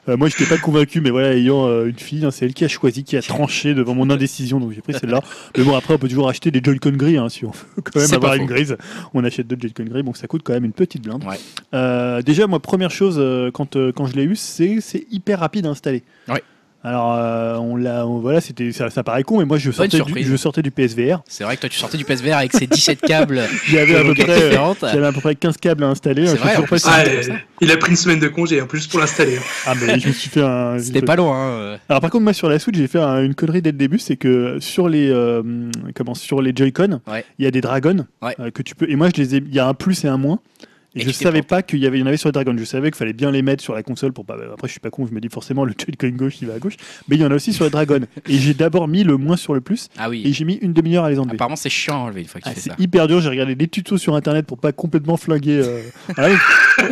Euh, 0.10 0.18
moi, 0.18 0.28
j'étais 0.28 0.46
pas 0.46 0.58
convaincu, 0.58 1.02
mais 1.02 1.10
voilà, 1.10 1.34
ayant 1.34 1.66
euh, 1.68 1.86
une 1.86 1.98
fille, 1.98 2.26
hein, 2.26 2.32
c'est 2.32 2.46
elle 2.46 2.54
qui 2.54 2.66
a 2.66 2.68
choisi, 2.68 3.04
qui 3.04 3.16
a 3.16 3.22
tranché 3.22 3.74
devant 3.74 3.96
mon 3.96 4.10
indécision, 4.10 4.60
donc 4.60 4.74
j'ai 4.74 4.82
pris 4.82 4.94
celle-là. 4.94 5.22
Mais 5.58 5.64
bon, 5.64 5.76
après, 5.76 5.94
on 5.94 5.98
peut 5.98 6.10
toujours 6.10 6.30
acheter 6.30 6.52
des 6.52 6.62
Joy-Con 6.64 6.92
gris, 6.92 7.18
hein, 7.18 7.30
si 7.30 7.46
on 7.46 7.52
veut 7.52 7.82
quand 7.84 8.00
même 8.00 8.14
avoir 8.14 8.34
une 8.36 8.46
grise. 8.46 8.78
On 9.14 9.24
achète 9.24 9.48
deux 9.48 9.58
Joy-Con 9.60 9.86
gris, 9.86 10.04
donc 10.04 10.18
ça 10.18 10.28
coûte 10.28 10.42
quand 10.44 10.54
même 10.54 10.66
une 10.66 10.74
petite 10.74 11.04
blinde. 11.04 11.24
Ouais. 11.24 11.38
Euh, 11.74 12.22
déjà, 12.22 12.48
moi, 12.48 12.60
première 12.60 12.92
chose, 12.92 13.22
quand, 13.54 13.78
quand 13.92 14.06
je 14.08 14.16
l'ai 14.16 14.24
eu, 14.24 14.36
c'est 14.36 14.80
c'est 14.82 15.06
hyper 15.12 15.40
rapide 15.40 15.66
à 15.66 15.70
installer. 15.70 16.04
Ouais. 16.28 16.44
Alors, 16.86 17.14
euh, 17.16 17.56
on 17.60 17.78
l'a, 17.78 18.06
on- 18.06 18.20
voilà, 18.20 18.42
c'était, 18.42 18.72
ça, 18.74 18.90
ça 18.90 19.04
paraît 19.04 19.24
con, 19.24 19.40
mais 19.40 19.46
moi, 19.46 19.58
je 19.58 19.72
sortais, 19.72 19.88
du, 19.88 19.96
surprise. 19.98 20.28
je 20.28 20.36
sortais 20.36 20.62
du 20.62 20.70
PSVR. 20.70 21.22
C'est 21.28 21.46
vrai 21.46 21.56
que 21.56 21.62
toi, 21.62 21.70
tu 21.70 21.78
sortais 21.80 21.98
du 21.98 22.04
PSVR 22.04 22.36
avec 22.38 22.52
ses 22.52 22.68
17 22.68 23.00
câbles. 23.08 23.42
J'avais 23.70 23.96
à 23.96 24.04
peu 24.04 24.14
près, 24.14 24.30
euh, 24.30 24.50
différentes. 24.50 24.80
j'avais 24.82 25.06
à 25.06 25.12
peu 25.14 25.22
près 25.22 25.36
15 25.36 25.56
câbles 25.58 25.84
à 25.86 25.88
installer. 25.88 26.28
C'est 26.28 26.34
Je 26.34 26.38
sais 26.38 26.44
vrai, 26.44 26.52
en 26.58 26.62
toujours 26.64 26.70
pas 26.70 26.76
plus. 26.76 26.80
si- 26.80 27.30
Ah, 27.30 27.34
euh, 27.34 27.38
il 27.62 27.72
a 27.72 27.78
pris 27.78 27.92
une 27.92 27.96
semaine 27.98 28.20
de 28.20 28.28
congé 28.28 28.62
en 28.62 28.68
plus 28.68 28.86
pour 28.88 29.00
l'installer. 29.00 29.38
Ah, 29.66 29.74
mais 29.80 29.98
je 29.98 30.10
me 30.10 30.14
suis 30.14 30.30
fait 30.30 30.42
un. 30.42 30.78
C'était 30.78 31.02
pas 31.02 31.16
loin. 31.16 31.74
hein. 31.74 31.78
Alors 31.88 32.02
par 32.02 32.10
contre 32.12 32.24
moi 32.24 32.34
sur 32.34 32.50
la 32.50 32.60
Switch 32.60 32.76
j'ai 32.76 32.88
fait 32.88 33.00
un- 33.00 33.24
une 33.24 33.34
connerie 33.36 33.62
dès 33.62 33.72
le 33.72 33.78
début 33.78 33.98
c'est 34.00 34.18
que 34.18 34.58
sur 34.60 34.90
les 34.90 35.10
euh, 35.10 35.42
comment 35.96 36.14
sur 36.16 36.42
les 36.42 36.52
Joy-Con 36.56 37.00
il 37.08 37.12
Ouais. 37.12 37.26
y 37.40 37.46
a 37.46 37.52
des 37.52 37.62
dragons 37.62 38.06
Ouais. 38.22 38.36
euh, 38.40 38.52
que 38.52 38.62
tu 38.62 38.76
peux 38.76 38.90
et 38.90 38.96
moi 38.96 39.08
je 39.16 39.22
les 39.22 39.36
ai 39.36 39.38
il 39.38 39.54
y 39.54 39.60
a 39.60 39.68
un 39.68 39.74
plus 39.74 40.04
et 40.04 40.08
un 40.08 40.18
moins 40.18 40.40
je 40.96 41.06
tu 41.06 41.14
savais 41.14 41.42
pas 41.42 41.64
qu'il 41.64 41.80
y 41.80 41.88
avait 41.88 41.98
il 41.98 42.02
y 42.02 42.04
en 42.04 42.08
avait 42.08 42.18
sur 42.18 42.30
les 42.30 42.34
dragons. 42.34 42.56
Je 42.58 42.64
savais 42.66 42.92
qu'il 42.92 42.98
fallait 42.98 43.14
bien 43.14 43.32
les 43.32 43.42
mettre 43.42 43.64
sur 43.64 43.74
la 43.74 43.84
console 43.84 44.14
pour 44.14 44.26
pas 44.26 44.36
après 44.54 44.68
je 44.68 44.74
suis 44.74 44.80
pas 44.80 44.90
con 44.90 45.08
je 45.08 45.14
me 45.14 45.20
dis 45.20 45.30
forcément 45.30 45.66
le 45.66 45.74
Joy-Con 45.78 46.10
gauche 46.16 46.36
il 46.42 46.48
va 46.48 46.56
à 46.56 46.60
gauche. 46.60 46.76
Mais 47.08 47.16
il 47.16 47.22
y 47.22 47.26
en 47.26 47.32
a 47.32 47.36
aussi 47.36 47.54
sur 47.54 47.66
les 47.66 47.72
dragons. 47.72 48.02
Et 48.28 48.38
j'ai 48.38 48.54
d'abord 48.54 48.88
mis 48.88 49.04
le 49.04 49.18
moins 49.18 49.38
sur 49.38 49.54
le 49.54 49.62
plus. 49.62 49.90
Ah 49.98 50.08
et 50.08 50.10
oui. 50.10 50.34
j'ai 50.34 50.46
mis 50.46 50.56
une 50.56 50.74
demi-heure 50.74 51.06
à 51.06 51.10
les 51.10 51.20
enlever. 51.20 51.36
Apparemment, 51.36 51.56
c'est 51.56 51.70
chiant 51.70 51.96
à 51.96 52.00
enlever 52.06 52.22
une 52.22 52.28
fois 52.28 52.42
que 52.42 52.46
tu 52.46 52.52
ah, 52.52 52.56
fais 52.56 52.62
c'est 52.62 52.70
ça. 52.70 52.76
hyper 52.80 53.08
dur, 53.08 53.22
j'ai 53.22 53.30
regardé 53.30 53.56
des 53.56 53.68
tutos 53.68 53.98
sur 53.98 54.16
internet 54.16 54.46
pour 54.46 54.58
pas 54.60 54.72
complètement 54.72 55.18
flinguer. 55.18 55.62
euh, 55.64 55.82
voilà, 56.16 56.36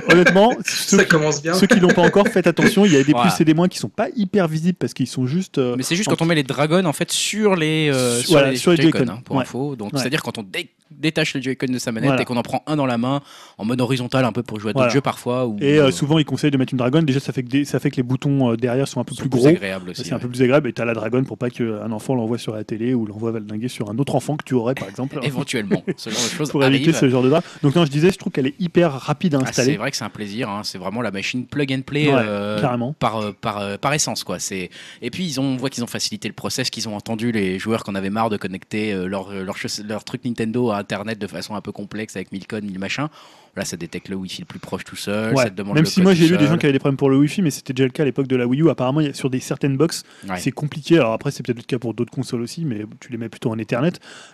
honnêtement, 0.09 0.51
ceux 0.65 0.97
Ça 0.97 1.03
qui- 1.03 1.09
commence 1.09 1.41
bien. 1.41 1.53
ceux 1.53 1.67
qui 1.67 1.79
l'ont 1.79 1.89
pas 1.89 2.01
encore, 2.03 2.27
faites 2.27 2.47
attention. 2.47 2.85
Il 2.85 2.93
y 2.93 2.97
a 2.97 3.03
des 3.03 3.11
Voilà. 3.11 3.29
plus 3.31 3.41
et 3.41 3.45
des 3.45 3.53
moins 3.53 3.67
qui 3.67 3.77
sont 3.79 3.89
pas 3.89 4.07
hyper 4.15 4.47
visibles 4.47 4.77
parce 4.79 4.93
qu'ils 4.93 5.07
sont 5.07 5.25
juste. 5.27 5.57
euh, 5.57 5.75
Mais 5.77 5.83
c'est 5.83 5.95
juste 5.95 6.09
quand 6.09 6.21
on 6.21 6.25
met 6.25 6.35
les 6.35 6.43
dragons 6.43 6.85
en 6.85 6.93
fait 6.93 7.11
sur 7.11 7.55
les 7.55 7.89
euh, 7.91 8.19
Sur- 8.19 8.31
voilà, 8.31 8.51
les, 8.51 8.57
sur 8.57 8.71
les 8.71 8.81
Joy-Con, 8.81 9.05
hein, 9.09 9.19
pour 9.25 9.35
Ouais. 9.37 9.41
info. 9.43 9.75
Donc 9.75 9.93
Ouais. 9.93 9.99
c'est 9.99 10.07
à 10.07 10.09
dire 10.09 10.21
quand 10.23 10.37
on 10.37 10.43
dé- 10.43 10.69
détache 10.91 11.33
le 11.35 11.41
Joy-Con 11.41 11.67
de 11.71 11.79
sa 11.79 11.91
manette 11.91 12.07
Voilà. 12.09 12.21
et 12.21 12.25
qu'on 12.25 12.35
en 12.37 12.41
prend 12.43 12.63
un 12.67 12.75
dans 12.75 12.85
la 12.85 12.97
main 12.97 13.21
en 13.57 13.65
mode 13.65 13.79
horizontal 13.81 14.25
un 14.25 14.31
peu 14.31 14.43
pour 14.43 14.59
jouer 14.59 14.71
à 14.71 14.73
d'autres 14.73 14.89
jeux 14.89 15.01
parfois. 15.01 15.47
Ou, 15.47 15.57
Et 15.61 15.79
euh, 15.79 15.89
souvent, 15.91 16.19
ils 16.19 16.25
conseillent 16.25 16.51
de 16.51 16.57
mettre 16.57 16.73
une 16.73 16.77
dragon. 16.79 17.01
Déjà, 17.01 17.19
ça 17.19 17.31
fait 17.33 17.43
que, 17.43 17.49
des- 17.49 17.65
ça 17.65 17.79
fait 17.79 17.89
que 17.91 17.95
les 17.97 18.03
boutons 18.03 18.51
euh, 18.51 18.57
derrière 18.57 18.87
sont 18.87 18.99
un 18.99 19.03
peu 19.05 19.15
plus 19.15 19.29
gros. 19.29 19.47
agréable 19.47 19.89
aussi. 19.91 20.03
C'est 20.03 20.13
un 20.13 20.19
peu 20.19 20.27
plus 20.27 20.41
agréable. 20.41 20.67
Et 20.69 20.73
tu 20.73 20.81
as 20.81 20.85
la 20.85 20.93
dragon 20.93 21.23
pour 21.23 21.37
pas 21.37 21.49
qu'un 21.49 21.91
enfant 21.91 22.15
l'envoie 22.15 22.37
sur 22.37 22.53
la 22.55 22.63
télé 22.63 22.93
ou 22.93 23.05
l'envoie 23.05 23.31
valdinguer 23.31 23.67
sur 23.69 23.89
un 23.89 23.97
autre 23.99 24.15
enfant 24.15 24.35
que 24.35 24.43
tu 24.43 24.53
aurais, 24.53 24.75
par 24.75 24.89
exemple. 24.89 25.19
Éventuellement, 25.23 25.83
ce 25.97 26.09
genre 26.09 26.21
de 26.23 26.29
choses 26.37 26.49
pour 26.51 26.63
éviter 26.65 26.91
ce 26.93 27.09
genre 27.09 27.23
de 27.23 27.29
drap. 27.29 27.43
Donc, 27.63 27.75
non, 27.75 27.85
je 27.85 27.91
disais, 27.91 28.11
je 28.11 28.17
trouve 28.17 28.33
qu'elle 28.33 28.47
est 28.47 28.55
hyper 28.59 28.91
rapide 28.91 29.35
à 29.35 29.39
Ah, 29.41 29.45
c'est 29.71 29.77
vrai 29.77 29.91
que 29.91 29.97
c'est 29.97 30.03
un 30.03 30.09
plaisir. 30.09 30.49
hein. 30.49 30.61
C'est 30.63 30.77
vraiment 30.77 31.01
la 31.01 31.11
machine 31.11 31.45
plug 31.45 31.73
and 31.73 31.81
play 31.81 32.07
Ouais, 32.07 32.21
euh, 32.25 32.91
par, 32.99 33.17
euh, 33.17 33.31
par, 33.31 33.57
euh, 33.57 33.77
par 33.77 33.93
essence. 33.93 34.23
Quoi. 34.23 34.37
Et 34.51 35.09
puis, 35.11 35.25
ils 35.25 35.39
ont, 35.39 35.43
on 35.43 35.57
voit 35.57 35.69
qu'ils 35.69 35.83
ont 35.83 35.87
facilité 35.87 36.27
le 36.27 36.33
process, 36.33 36.69
qu'ils 36.69 36.87
ont 36.89 36.95
entendu 36.95 37.31
les 37.31 37.59
joueurs 37.59 37.83
qu'on 37.83 37.95
avait 37.95 38.09
marre 38.09 38.29
de 38.29 38.37
connecter 38.37 38.93
leur, 38.93 39.31
leur, 39.31 40.03
truc 40.03 40.25
Nintendo 40.25 40.71
à 40.71 40.77
Internet 40.77 41.19
de 41.19 41.27
façon 41.27 41.55
un 41.55 41.61
peu 41.61 41.71
complexe 41.71 42.15
avec 42.15 42.31
1000 42.31 42.47
codes, 42.47 42.63
1000 42.63 42.79
machins. 42.79 43.07
Là, 43.55 43.65
ça 43.65 43.75
détecte 43.75 44.07
le 44.07 44.15
Wi-Fi 44.15 44.41
le 44.41 44.45
plus 44.45 44.59
proche 44.59 44.85
tout 44.85 44.95
seul. 44.95 45.33
Ouais. 45.35 45.43
Ça 45.43 45.49
te 45.49 45.55
demande 45.55 45.75
Même 45.75 45.83
le 45.83 45.89
si 45.89 46.01
moi 46.01 46.13
j'ai 46.13 46.25
vu 46.27 46.37
des 46.37 46.47
gens 46.47 46.57
qui 46.57 46.65
avaient 46.65 46.71
des 46.73 46.79
problèmes 46.79 46.95
pour 46.97 47.09
le 47.09 47.17
Wi-Fi, 47.17 47.41
mais 47.41 47.49
c'était 47.51 47.73
déjà 47.73 47.85
le 47.85 47.91
cas 47.91 48.03
à 48.03 48.05
l'époque 48.05 48.27
de 48.27 48.35
la 48.37 48.47
Wii 48.47 48.61
U. 48.61 48.69
Apparemment, 48.69 49.01
il 49.01 49.07
y 49.07 49.09
a- 49.09 49.13
sur 49.13 49.29
des 49.29 49.41
certaines 49.41 49.75
box, 49.75 50.03
Ouais. 50.29 50.37
c'est 50.37 50.51
compliqué. 50.51 50.97
Alors 50.97 51.11
après, 51.11 51.31
c'est 51.31 51.43
peut-être 51.45 51.57
le 51.57 51.63
cas 51.63 51.77
pour 51.77 51.93
d'autres 51.93 52.11
consoles 52.11 52.41
aussi, 52.41 52.63
mais 52.63 52.85
tu 53.01 53.11
les 53.11 53.17
mets 53.17 53.27
plutôt 53.29 53.49
en 53.51 53.57
Ethernet. 53.57 53.91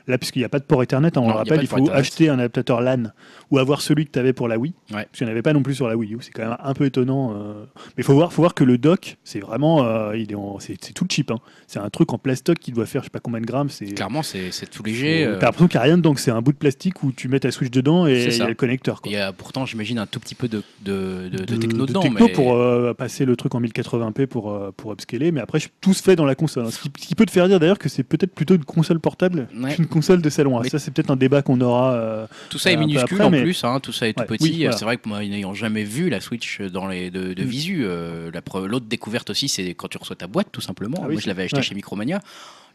Là, 0.08 0.18
puisqu'il 0.20 0.40
n'y 0.40 0.46
a 0.46 0.50
pas 0.50 0.60
de 0.60 0.66
port 0.66 0.84
Ethernet, 0.84 1.08
hein, 1.18 1.22
on 1.22 1.22
Non, 1.22 1.30
le 1.30 1.34
rappelle, 1.38 1.60
il 1.62 1.68
faut 1.68 1.90
acheter 1.92 2.30
un 2.30 2.36
adaptateur 2.38 2.80
LAN 2.82 3.06
ou 3.50 3.58
avoir 3.58 3.82
celui 3.82 4.06
que 4.06 4.12
tu 4.12 4.20
avais 4.20 4.34
pour 4.34 4.48
la 4.48 4.60
Wii. 4.60 4.74
Ouais. 4.92 5.04
Parce 5.06 5.08
qu'il 5.18 5.26
n'y 5.26 5.32
en 5.32 5.34
avait 5.34 5.42
pas 5.42 5.54
non 5.54 5.64
plus 5.64 5.74
sur 5.74 5.88
la 5.88 5.98
Wii 5.98 6.14
U. 6.14 6.18
C'est 6.22 6.32
quand 6.32 6.44
même 6.44 6.58
un 6.64 6.74
peu 6.74 6.86
étonnant. 6.86 7.34
euh. 7.36 7.64
Mais 7.76 7.82
il 8.00 8.04
faut 8.04 8.14
voir, 8.14 8.32
faut 8.32 8.42
voir 8.44 8.54
que 8.54 8.64
le 8.64 8.78
dock, 8.78 9.18
c'est 9.24 9.40
vraiment, 9.40 9.84
euh, 9.84 10.16
il 10.16 10.32
est 10.32 10.36
en- 10.36 10.60
c'est 10.60 10.76
c'est 10.80 10.94
tout 10.94 11.08
cheap. 11.10 11.32
hein. 11.32 11.40
C'est 11.66 11.80
un 11.80 11.90
truc 11.90 12.14
en 12.14 12.20
plastoc 12.20 12.60
qui 12.60 12.72
doit 12.72 12.86
faire, 12.86 13.02
je 13.02 13.06
sais 13.08 13.10
pas 13.10 13.20
combien 13.20 13.42
de 13.42 13.46
grammes. 13.48 13.70
C'est 13.70 13.86
Clairement, 13.96 14.22
c'est, 14.22 14.52
c'est 14.52 14.68
tout 14.70 14.84
léger. 14.84 15.24
T'as 15.26 15.30
euh, 15.30 15.40
l'impression 15.42 15.68
qu'il 15.68 15.78
n'y 15.80 15.82
a 15.82 15.86
rien 15.86 15.98
dedans, 15.98 16.16
c'est 16.16 16.32
un 16.32 16.42
bout 16.42 16.52
de 16.52 16.58
plastique 16.58 17.04
où 17.04 17.12
tu 17.12 17.28
mets 17.30 17.40
ta 17.40 17.50
Switch 17.52 17.72
dedans 17.72 18.06
et 18.06 18.16
C'est 18.22 18.26
il 18.28 18.34
y 18.34 18.38
ça. 18.38 18.46
a 18.46 18.48
le 18.48 18.54
connecteur. 18.54 19.02
Il 19.08 19.14
y 19.14 19.18
a 19.18 19.32
pourtant, 19.34 19.66
j'imagine, 19.66 19.98
un 20.00 20.06
tout 20.06 20.20
petit 20.20 20.36
peu 20.36 20.48
de, 20.48 20.62
de, 20.82 21.30
de, 21.32 21.38
de 21.46 21.56
techno 21.56 21.84
de 21.86 21.88
dedans. 21.88 22.02
techno 22.02 22.28
mais... 22.28 22.32
pour 22.34 22.54
euh, 22.56 22.94
passer 22.94 23.26
le 23.26 23.36
truc 23.36 23.56
en 23.56 23.62
1080p 23.62 24.28
pour, 24.28 24.52
euh, 24.52 24.72
pour 24.76 24.92
upscaler, 24.92 25.32
mais 25.32 25.42
après 25.42 25.60
tout 25.82 25.94
se 25.94 26.04
fait 26.04 26.16
dans 26.16 26.26
la 26.26 26.36
console. 26.36 26.66
hein. 26.66 26.72
Ce, 26.72 26.80
qui, 26.80 26.92
ce 27.00 27.08
qui 27.08 27.16
peut 27.16 27.26
te 27.26 27.32
faire 27.32 27.48
dire 27.48 27.60
d'ailleurs 27.60 27.80
que 27.80 27.90
c'est 27.90 28.04
peut-être 28.04 28.34
plutôt 28.34 28.56
une 28.56 28.66
console 28.66 29.00
portable 29.00 29.48
Ouais. 29.58 29.74
qu'une 29.76 29.88
console 29.88 30.22
de 30.22 30.30
salon. 30.30 30.60
Mais- 30.62 30.70
Ça 30.70 30.80
c'est 30.80 30.92
peut-être 30.92 31.12
un 31.12 31.16
débat 31.16 31.42
qu'on 31.42 31.60
aura. 31.62 31.94
euh, 31.94 32.28
Tout 32.50 32.58
ça 32.60 32.72
est 32.72 32.78
minuscule 32.78 33.16
après, 33.16 33.24
en 33.26 33.30
mais- 33.30 33.42
plus, 33.44 33.64
hein, 33.64 33.80
tout 33.80 33.92
ça 33.92 34.08
est 34.08 34.14
tout 34.14 34.22
Ouais, 34.22 34.26
petit. 34.28 34.44
oui, 34.44 34.58
voilà. 34.64 34.78
C'est 34.78 34.86
vrai 34.86 34.98
que 34.98 35.08
moi, 35.08 35.20
n'ayant 35.20 35.54
jamais 35.54 35.84
vu 35.84 36.10
la 36.10 36.20
Switch 36.22 36.62
dans 36.62 36.88
les 36.88 37.10
de, 37.10 37.34
de 37.34 37.44
Mm. 37.44 37.48
visu, 37.48 37.82
euh, 37.86 38.30
la 38.34 38.42
l'autre 38.68 38.86
découverte 38.88 39.30
aussi, 39.30 39.48
c'est 39.50 39.70
quand 39.76 39.88
tu 39.88 39.98
reçois 39.98 40.16
ta 40.16 40.28
boîte, 40.28 40.48
tout 40.52 40.62
simplement. 40.62 40.98
Ah 41.02 41.06
oui, 41.08 41.14
moi, 41.14 41.22
je 41.22 41.28
l'avais 41.28 41.44
acheté 41.44 41.58
ouais. 41.58 41.64
chez 41.64 41.76
Micromania. 41.76 42.20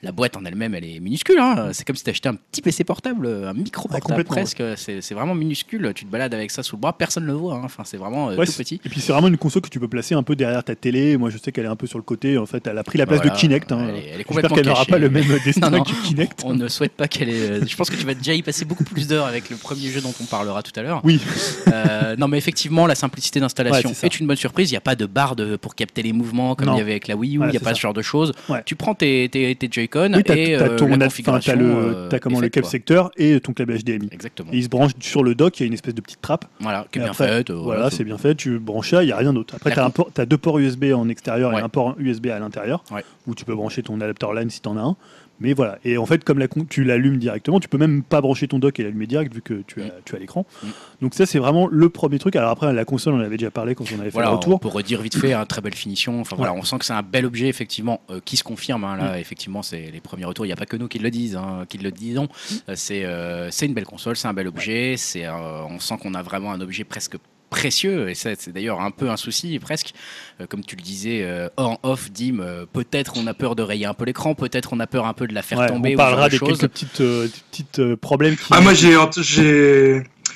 La 0.05 0.11
boîte 0.11 0.37
en 0.37 0.45
elle-même, 0.45 0.75
elle 0.75 0.85
est 0.85 0.99
minuscule. 0.99 1.39
hein. 1.39 1.69
C'est 1.73 1.87
comme 1.87 1.95
si 1.95 2.03
tu 2.03 2.11
achetais 2.11 2.29
un 2.29 2.35
petit 2.35 2.61
PC 2.61 2.83
portable, 2.83 3.27
un 3.27 3.53
micro 3.53 3.83
portable 3.89 4.03
complètement, 4.05 4.35
presque. 4.35 4.63
C'est 4.77 5.01
c'est 5.01 5.15
vraiment 5.15 5.35
minuscule. 5.35 5.93
Tu 5.95 6.05
te 6.07 6.11
balades 6.11 6.35
avec 6.35 6.51
ça 6.51 6.65
sous 6.65 6.75
le 6.77 6.81
bras, 6.81 6.93
personne 6.97 7.23
ne 7.23 7.29
le 7.29 7.35
voit. 7.35 7.55
hein. 7.55 7.61
Enfin, 7.65 7.85
c'est 7.87 7.97
vraiment 7.99 8.31
euh, 8.31 8.37
Ouais, 8.37 8.47
tout 8.47 8.53
petit. 8.53 8.81
Et 8.85 8.89
puis 8.89 9.01
c'est 9.01 9.13
vraiment 9.13 9.29
une 9.29 9.37
console 9.39 9.63
que 9.63 9.69
tu 9.69 9.79
peux 9.79 9.87
placer 9.87 10.15
un 10.17 10.25
peu 10.25 10.35
derrière 10.35 10.65
ta 10.65 10.75
télé. 10.75 11.17
Moi 11.17 11.31
je 11.31 11.39
sais 11.39 11.53
qu'elle 11.53 11.67
est 11.67 11.69
un 11.69 11.77
peu 11.77 11.87
sur 11.87 11.99
le 11.99 12.03
côté. 12.05 12.37
En 12.37 12.47
fait, 12.47 12.67
elle 12.67 12.79
a 12.79 12.83
pris 12.83 12.99
la 12.99 13.07
place 13.07 13.21
Voilà. 13.21 13.35
de 13.35 13.39
Kinect. 13.39 13.71
hein. 13.71 13.87
Elle 13.89 13.95
est- 13.95 13.99
elle 13.99 14.05
est 14.05 14.07
J'espère 14.09 14.27
complètement 14.27 14.57
qu'elle 14.57 14.67
n'aura 14.67 14.85
pas 14.87 14.99
le 14.99 15.09
même 15.09 15.25
destin 15.45 15.71
Non, 15.71 15.79
non. 15.79 15.85
que 15.85 15.93
Kinect. 16.07 16.43
On 16.45 16.55
ne 16.55 16.67
souhaite 16.67 16.93
pas 16.95 17.07
qu'elle 17.07 17.29
ait. 17.29 17.51
euh, 17.51 17.65
Je 17.67 17.77
pense 17.77 17.89
que 17.89 17.95
tu 17.97 18.05
vas 18.05 18.15
déjà 18.15 18.35
y 18.35 18.43
passer 18.43 18.65
beaucoup 18.65 18.83
plus 18.85 19.07
d'heures 19.07 19.27
avec 19.27 19.51
le 19.51 19.57
premier 19.57 19.87
jeu 19.89 20.01
dont 20.01 20.13
on 20.21 20.25
parlera 20.25 20.65
tout 20.65 20.73
à 20.75 20.83
l'heure. 20.83 21.01
Oui, 21.05 21.21
Euh, 21.69 22.17
non, 22.17 22.29
mais 22.29 22.39
effectivement, 22.39 22.87
la 22.87 22.95
simplicité 22.97 23.39
d'installation 23.41 23.91
Ouais, 23.91 23.97
est 24.03 24.19
une 24.21 24.27
bonne 24.27 24.37
surprise. 24.37 24.71
Il 24.71 24.75
n'y 24.75 24.79
a 24.79 24.81
pas 24.83 24.97
de 24.97 25.07
barre 25.07 25.37
de, 25.37 25.57
pour 25.57 25.75
capter 25.75 26.03
les 26.03 26.13
mouvements 26.13 26.55
comme 26.57 26.71
il 26.73 26.79
y 26.79 26.81
avait 26.81 26.91
avec 26.93 27.09
la 27.09 27.15
Wii 27.17 27.37
U. 27.37 27.41
Il 27.45 27.51
n'y 27.51 27.57
a 27.57 27.61
pas 27.61 27.71
ça. 27.71 27.75
ce 27.77 27.81
genre 27.81 27.95
de 27.95 28.03
choses. 28.03 28.33
Tu 28.67 28.75
prends 28.75 28.95
tes, 28.95 29.29
tes, 29.31 29.55
tes 29.55 29.69
Joy-Con, 29.93 30.15
Oui, 30.17 30.23
t'as 30.25 30.37
et 30.37 30.57
t'as 30.59 30.65
euh, 30.69 30.77
ton 30.77 30.87
la 30.89 30.95
ad- 30.95 31.03
enfin, 31.03 31.07
configuration. 31.09 31.53
t'as 31.53 31.59
le, 31.59 31.67
euh, 31.67 32.09
t'as 32.09 32.19
comment 32.19 32.41
le 32.41 32.49
câble 32.49 32.67
secteur 32.67 33.11
et 33.17 33.41
ton 33.41 33.53
câble 33.53 33.75
HDMI. 33.79 34.09
Exactement. 34.11 34.51
Et 34.53 34.57
il 34.59 34.65
se 34.65 34.69
branche 34.69 34.93
sur 35.01 35.23
le 35.23 35.35
dock, 35.35 35.59
il 35.61 35.63
y 35.63 35.65
a 35.65 35.67
une 35.67 35.75
espèce 35.75 35.95
de 35.95 36.01
petite 36.01 36.21
trappe. 36.21 36.45
Voilà, 36.61 36.87
qui 36.91 36.99
est 36.99 37.03
bien 37.03 37.11
après, 37.11 37.29
faite. 37.29 37.51
euh, 37.51 37.55
Voilà, 37.55 37.91
c'est- 37.91 38.05
bien 38.05 38.19
fait. 38.19 38.35
Tu 38.35 38.59
branches 38.59 38.91
ça, 38.91 39.03
il 39.03 39.07
n'y 39.07 39.13
a 39.13 39.17
rien 39.17 39.33
d'autre. 39.33 39.55
Après, 39.55 39.73
tu 39.73 40.21
as, 40.21 40.27
deux 40.27 40.39
ports 40.39 40.59
USB 40.59 40.87
en 40.95 41.09
extérieur 41.09 41.53
Ouais. 41.53 41.61
et 41.61 41.63
un 41.63 41.69
port 41.69 41.95
USB 41.99 42.29
à 42.29 42.39
l'intérieur, 42.39 42.83
Ouais. 42.91 43.05
où 43.27 43.35
tu 43.35 43.45
peux 43.45 43.55
brancher 43.55 43.83
ton 43.83 44.01
adapteur 44.01 44.33
LAN 44.33 44.49
si 44.49 44.61
tu 44.61 44.69
en 44.69 44.77
as 44.77 44.81
un. 44.83 44.97
Mais 45.41 45.55
voilà. 45.55 45.79
Et 45.85 45.97
en 45.99 46.07
fait, 46.07 46.23
comme 46.23 46.39
la 46.39 46.47
tu 46.69 46.85
l'allumes 46.85 47.19
directement, 47.19 47.59
tu 47.59 47.69
peux 47.69 47.79
même 47.79 48.03
pas 48.05 48.21
brancher 48.21 48.47
ton 48.47 48.59
dock 48.61 48.79
et 48.79 48.85
l'allumer 48.85 49.07
direct 49.07 49.35
vu 49.35 49.43
que 49.43 49.63
tu 49.67 49.83
as, 49.83 49.87
Mm. 49.87 49.91
tu 50.05 50.15
as 50.15 50.19
l'écran. 50.21 50.47
Mm. 50.63 50.67
Donc, 51.01 51.15
ça, 51.15 51.27
c'est 51.27 51.39
vraiment 51.41 51.67
le 51.67 51.89
premier 51.89 52.19
truc. 52.19 52.37
Alors, 52.37 52.51
après, 52.51 52.73
la 52.73 52.85
console, 52.85 53.15
on 53.15 53.19
en 53.19 53.21
avait 53.25 53.37
déjà 53.39 53.51
parlé 53.51 53.75
quand 53.75 53.85
on 53.91 53.95
avait 53.97 54.05
fait 54.05 54.11
Voilà, 54.11 54.29
le 54.31 54.37
retour. 54.37 54.61
peut 54.61 54.69
redire 54.69 55.01
vite 55.03 55.17
fait, 55.17 55.33
hein, 55.33 55.45
très 55.47 55.61
belle 55.61 55.75
finition. 55.75 56.21
Enfin 56.21 56.37
voilà, 56.37 56.53
on 56.55 56.63
sent 56.63 56.79
que 56.79 56.85
c'est 56.85 56.93
un 56.93 57.03
bel 57.03 57.27
objet 57.27 57.49
effectivement 57.49 58.01
euh, 58.11 58.21
qui 58.25 58.37
se 58.37 58.45
confirme. 58.45 58.85
hein, 58.85 58.97
Mm. 58.97 59.01
là, 59.01 59.19
effectivement, 59.19 59.63
c'est 59.63 59.91
les 59.91 60.01
premiers 60.01 60.25
retours. 60.27 60.45
Il 60.45 60.49
n'y 60.49 60.53
a 60.53 60.57
pas 60.57 60.67
que 60.67 60.77
nous 60.77 60.87
qui 60.89 60.99
le 61.01 61.11
disent, 61.11 61.35
hein, 61.37 61.65
qui 61.69 61.79
le 61.79 61.91
disons. 61.91 62.29
Euh, 62.69 62.75
c'est 62.77 63.05
euh, 63.05 63.51
c'est 63.51 63.67
une 63.67 63.75
belle 63.75 63.87
console, 63.87 64.17
c'est 64.17 64.29
un 64.29 64.35
bel 64.35 64.47
objet. 64.47 64.95
C'est 64.97 65.27
euh, 65.27 65.63
on 65.69 65.81
sent 65.81 65.97
qu'on 66.01 66.15
a 66.15 66.23
vraiment 66.23 66.53
un 66.53 66.61
objet 66.61 66.85
presque 66.85 67.17
précieux 67.53 68.09
et 68.09 68.15
ça 68.15 68.31
c'est 68.39 68.53
d'ailleurs 68.53 68.81
un 68.81 68.91
peu 68.91 69.11
un 69.11 69.19
souci 69.19 69.59
presque 69.59 69.93
Euh, 70.41 70.47
comme 70.47 70.65
tu 70.65 70.77
le 70.77 70.83
disais 70.83 71.21
euh, 71.23 71.49
en 71.59 71.77
off 71.83 72.11
Dim 72.11 72.39
euh, 72.41 72.65
peut-être 72.73 73.13
on 73.17 73.27
a 73.27 73.35
peur 73.35 73.55
de 73.55 73.63
rayer 73.63 73.85
un 73.85 73.93
peu 73.93 74.07
l'écran 74.07 74.35
peut-être 74.35 74.73
on 74.73 74.81
a 74.81 74.87
peur 74.87 75.07
un 75.07 75.13
peu 75.13 75.27
de 75.27 75.35
la 75.35 75.43
faire 75.43 75.59
Ouais, 75.59 75.69
tomber 75.69 75.93
on 75.95 75.99
parlera 75.99 76.29
de 76.29 76.33
des 76.33 76.39
quelques 76.39 76.69
petites, 76.69 77.01
euh, 77.03 77.27
des 77.27 77.41
petites 77.51 77.79
euh, 77.79 77.97
problèmes 77.97 78.37
qui. 78.37 78.49
Ah, 78.51 78.61
moi, 78.61 78.73
j'ai, 78.73 78.97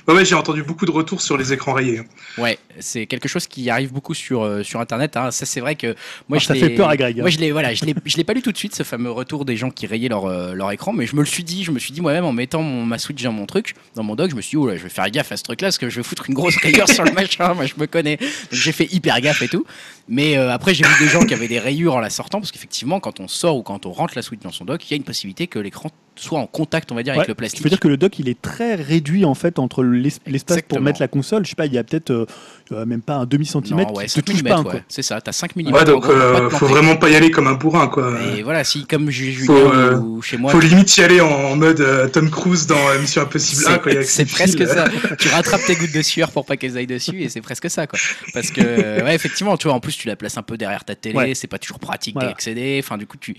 ouais, 0.09 0.15
ouais, 0.15 0.25
j'ai 0.25 0.35
entendu 0.35 0.63
beaucoup 0.63 0.87
de 0.87 0.91
retours 0.91 1.21
sur 1.21 1.37
les 1.37 1.53
écrans 1.53 1.73
rayés. 1.73 2.03
Ouais, 2.39 2.59
c'est 2.81 3.07
quelque 3.07 3.29
chose 3.29 3.47
qui 3.47 3.69
arrive 3.71 3.93
beaucoup 3.93 4.15
sur, 4.15 4.43
euh, 4.43 4.63
sur 4.63 4.81
internet. 4.81 5.17
hein. 5.17 5.31
Ça, 5.31 5.47
c'est 5.47 5.61
vrai 5.61 5.75
que 5.77 5.89
moi, 6.29 6.39
Alors, 6.39 6.41
je 6.41 6.47
ça 6.47 6.55
fait 6.55 6.71
peur 6.71 6.89
à 6.89 6.97
Greg, 6.97 7.19
hein. 7.19 7.23
Moi, 7.23 7.31
je 7.31 7.39
l'ai, 7.39 7.53
voilà, 7.53 7.75
je 7.75 7.85
l'ai, 7.85 7.95
je 8.05 8.17
l'ai 8.17 8.25
pas 8.25 8.33
lu 8.35 8.43
tout 8.43 8.53
de 8.53 8.57
suite 8.57 8.75
ce 8.75 8.83
fameux 8.83 9.11
retour 9.11 9.45
des 9.45 9.57
gens 9.57 9.71
qui 9.71 9.87
rayaient 9.87 10.09
leur, 10.09 10.27
euh, 10.27 10.53
leur 10.55 10.71
écran, 10.73 10.93
mais 10.93 11.07
je 11.07 11.15
me 11.17 11.21
le 11.21 11.27
suis 11.27 11.45
dit, 11.45 11.65
je 11.65 11.71
me 11.71 11.79
suis 11.79 11.93
dit 11.93 12.01
moi-même 12.01 12.25
en 12.25 12.33
mettant 12.33 12.63
mon, 12.63 12.85
ma 12.85 12.99
Switch 12.99 13.23
dans 13.23 13.33
mon 13.33 13.47
truc, 13.47 13.75
dans 13.95 14.03
mon 14.03 14.15
dock, 14.15 14.31
je 14.31 14.37
me 14.37 14.41
suis 14.41 14.51
dit, 14.51 14.57
oh 14.57 14.67
là, 14.69 14.77
je 14.77 14.83
vais 14.83 14.89
faire 14.89 15.09
gaffe 15.11 15.33
à 15.33 15.37
ce 15.37 15.43
truc-là 15.43 15.69
parce 15.69 15.79
que 15.79 15.89
je 15.89 15.97
vais 15.97 16.03
foutre 16.03 16.25
une 16.29 16.35
grosse 16.35 16.57
rayure 16.57 16.89
sur 16.91 17.05
le 17.05 17.13
machin. 17.13 17.55
Moi, 17.55 17.67
je 17.67 17.75
me 17.79 17.87
connais, 17.87 18.17
donc 18.17 18.29
j'ai 18.53 18.73
fait 18.73 18.93
hyper 18.93 19.21
gaffe 19.21 19.43
et 19.43 19.49
tout. 19.49 19.65
Mais 20.09 20.37
euh, 20.37 20.53
après, 20.53 20.73
j'ai 20.75 20.85
vu 20.85 21.05
des 21.05 21.09
gens 21.11 21.25
qui 21.25 21.35
avaient 21.35 21.49
des 21.49 21.59
rayures 21.59 21.95
en 21.95 22.01
la 22.01 22.11
sortant 22.11 22.39
parce 22.41 22.53
qu'effectivement, 22.53 23.01
quand 23.01 23.19
on 23.21 23.29
sort 23.29 23.57
ou 23.57 23.63
quand 23.63 23.87
on 23.87 23.93
rentre 23.93 24.15
la 24.17 24.23
Switch 24.23 24.41
dans 24.41 24.53
son 24.53 24.65
dock, 24.65 24.89
il 24.89 24.93
y 24.93 24.95
a 24.95 24.97
une 24.97 25.03
possibilité 25.05 25.47
que 25.49 25.59
l'écran 25.59 25.91
soit 26.17 26.39
en 26.39 26.47
contact, 26.47 26.91
on 26.93 26.95
va 26.95 27.03
dire, 27.03 27.13
Ouais, 27.13 27.19
avec 27.19 27.29
le 27.29 27.33
Je 27.35 27.37
plastique. 27.37 27.63
veux 27.63 27.71
dire 27.71 27.81
que 27.81 27.89
le 27.89 27.97
dock 27.97 28.19
il 28.19 28.29
est 28.29 28.41
très 28.41 28.75
réduit 28.75 29.25
en 29.25 29.35
fait 29.35 29.59
entre 29.59 29.83
l'es- 29.85 30.19
l'espace 30.27 30.63
pour 30.69 30.81
mettre 30.81 31.01
la 31.01 31.09
console. 31.09 31.45
Je 31.45 31.51
sais 31.51 31.55
pas, 31.57 31.67
il 31.67 31.73
y 31.75 31.79
a 31.79 31.85
peut-être 31.85 32.11
euh, 32.11 32.85
même 32.87 33.03
pas 33.03 33.17
un 33.17 33.27
demi 33.27 33.47
centimètre 33.47 33.91
Non, 33.93 33.97
ouais, 33.99 34.05
qui 34.07 34.11
5 34.13 34.25
te 34.25 34.33
touche 34.33 34.43
pas. 34.43 34.57
ouais. 34.59 34.63
quoi. 34.65 34.81
c'est 34.89 35.03
ça. 35.03 35.21
T'as 35.21 35.33
5 35.33 35.55
mm. 35.57 35.73
Ouais, 35.73 35.85
donc, 35.85 36.07
euh, 36.07 36.51
faut 36.51 36.67
vraiment 36.67 36.97
pas 36.97 37.09
y 37.11 37.15
aller 37.17 37.31
comme 37.31 37.47
un 37.47 37.55
bourrin, 37.55 37.87
quoi. 37.89 38.15
Et 38.37 38.43
voilà, 38.43 38.65
si 38.65 38.87
comme 38.87 39.11
Ju- 39.11 39.33
Julien 39.33 39.55
euh, 39.55 39.99
ou 39.99 40.23
chez 40.23 40.37
moi, 40.37 40.51
Faut 40.53 40.61
limite 40.61 40.97
y 40.97 41.03
aller 41.03 41.21
en 41.21 41.55
mode 41.57 41.81
euh, 41.81 42.09
Tom 42.09 42.31
Cruise 42.31 42.67
dans 42.67 42.89
euh, 42.89 42.99
Mission 42.99 43.23
Impossible 43.23 43.65
1, 43.67 43.79
quoi. 43.79 43.93
il 43.93 43.95
y 43.97 43.99
a 43.99 44.03
C'est 44.03 44.25
presque 44.25 44.59
fils. 44.59 44.69
ça. 44.69 44.87
Tu 45.19 45.29
rattrapes 45.29 45.65
tes 45.67 45.77
gouttes 45.77 45.93
de 45.95 46.03
sueur 46.03 46.31
pour 46.33 46.45
pas 46.47 46.57
qu'elles 46.57 46.77
aillent 46.77 46.87
dessus 46.87 47.23
et 47.23 47.29
c'est 47.29 47.41
presque 47.41 47.71
ça 47.71 47.87
quoi. 47.87 47.99
Parce 48.35 48.51
que 48.51 48.61
ouais 49.03 49.15
effectivement 49.15 49.57
tu 49.57 49.67
vois 49.69 49.75
en 49.77 49.81
plus 49.81 49.97
tu 49.97 50.09
la 50.09 50.17
places 50.17 50.37
un 50.37 50.43
peu 50.43 50.57
derrière 50.57 50.85
ta 50.85 50.95
télé, 50.95 51.17
Ouais. 51.17 51.35
c'est 51.35 51.47
pas 51.47 51.59
toujours 51.59 51.79
pratique 51.79 52.15
Voilà. 52.15 52.29
d'y 52.29 52.33
accéder. 52.33 52.81
Enfin 52.83 52.97
du 52.99 53.07
coup 53.07 53.17
tu 53.17 53.37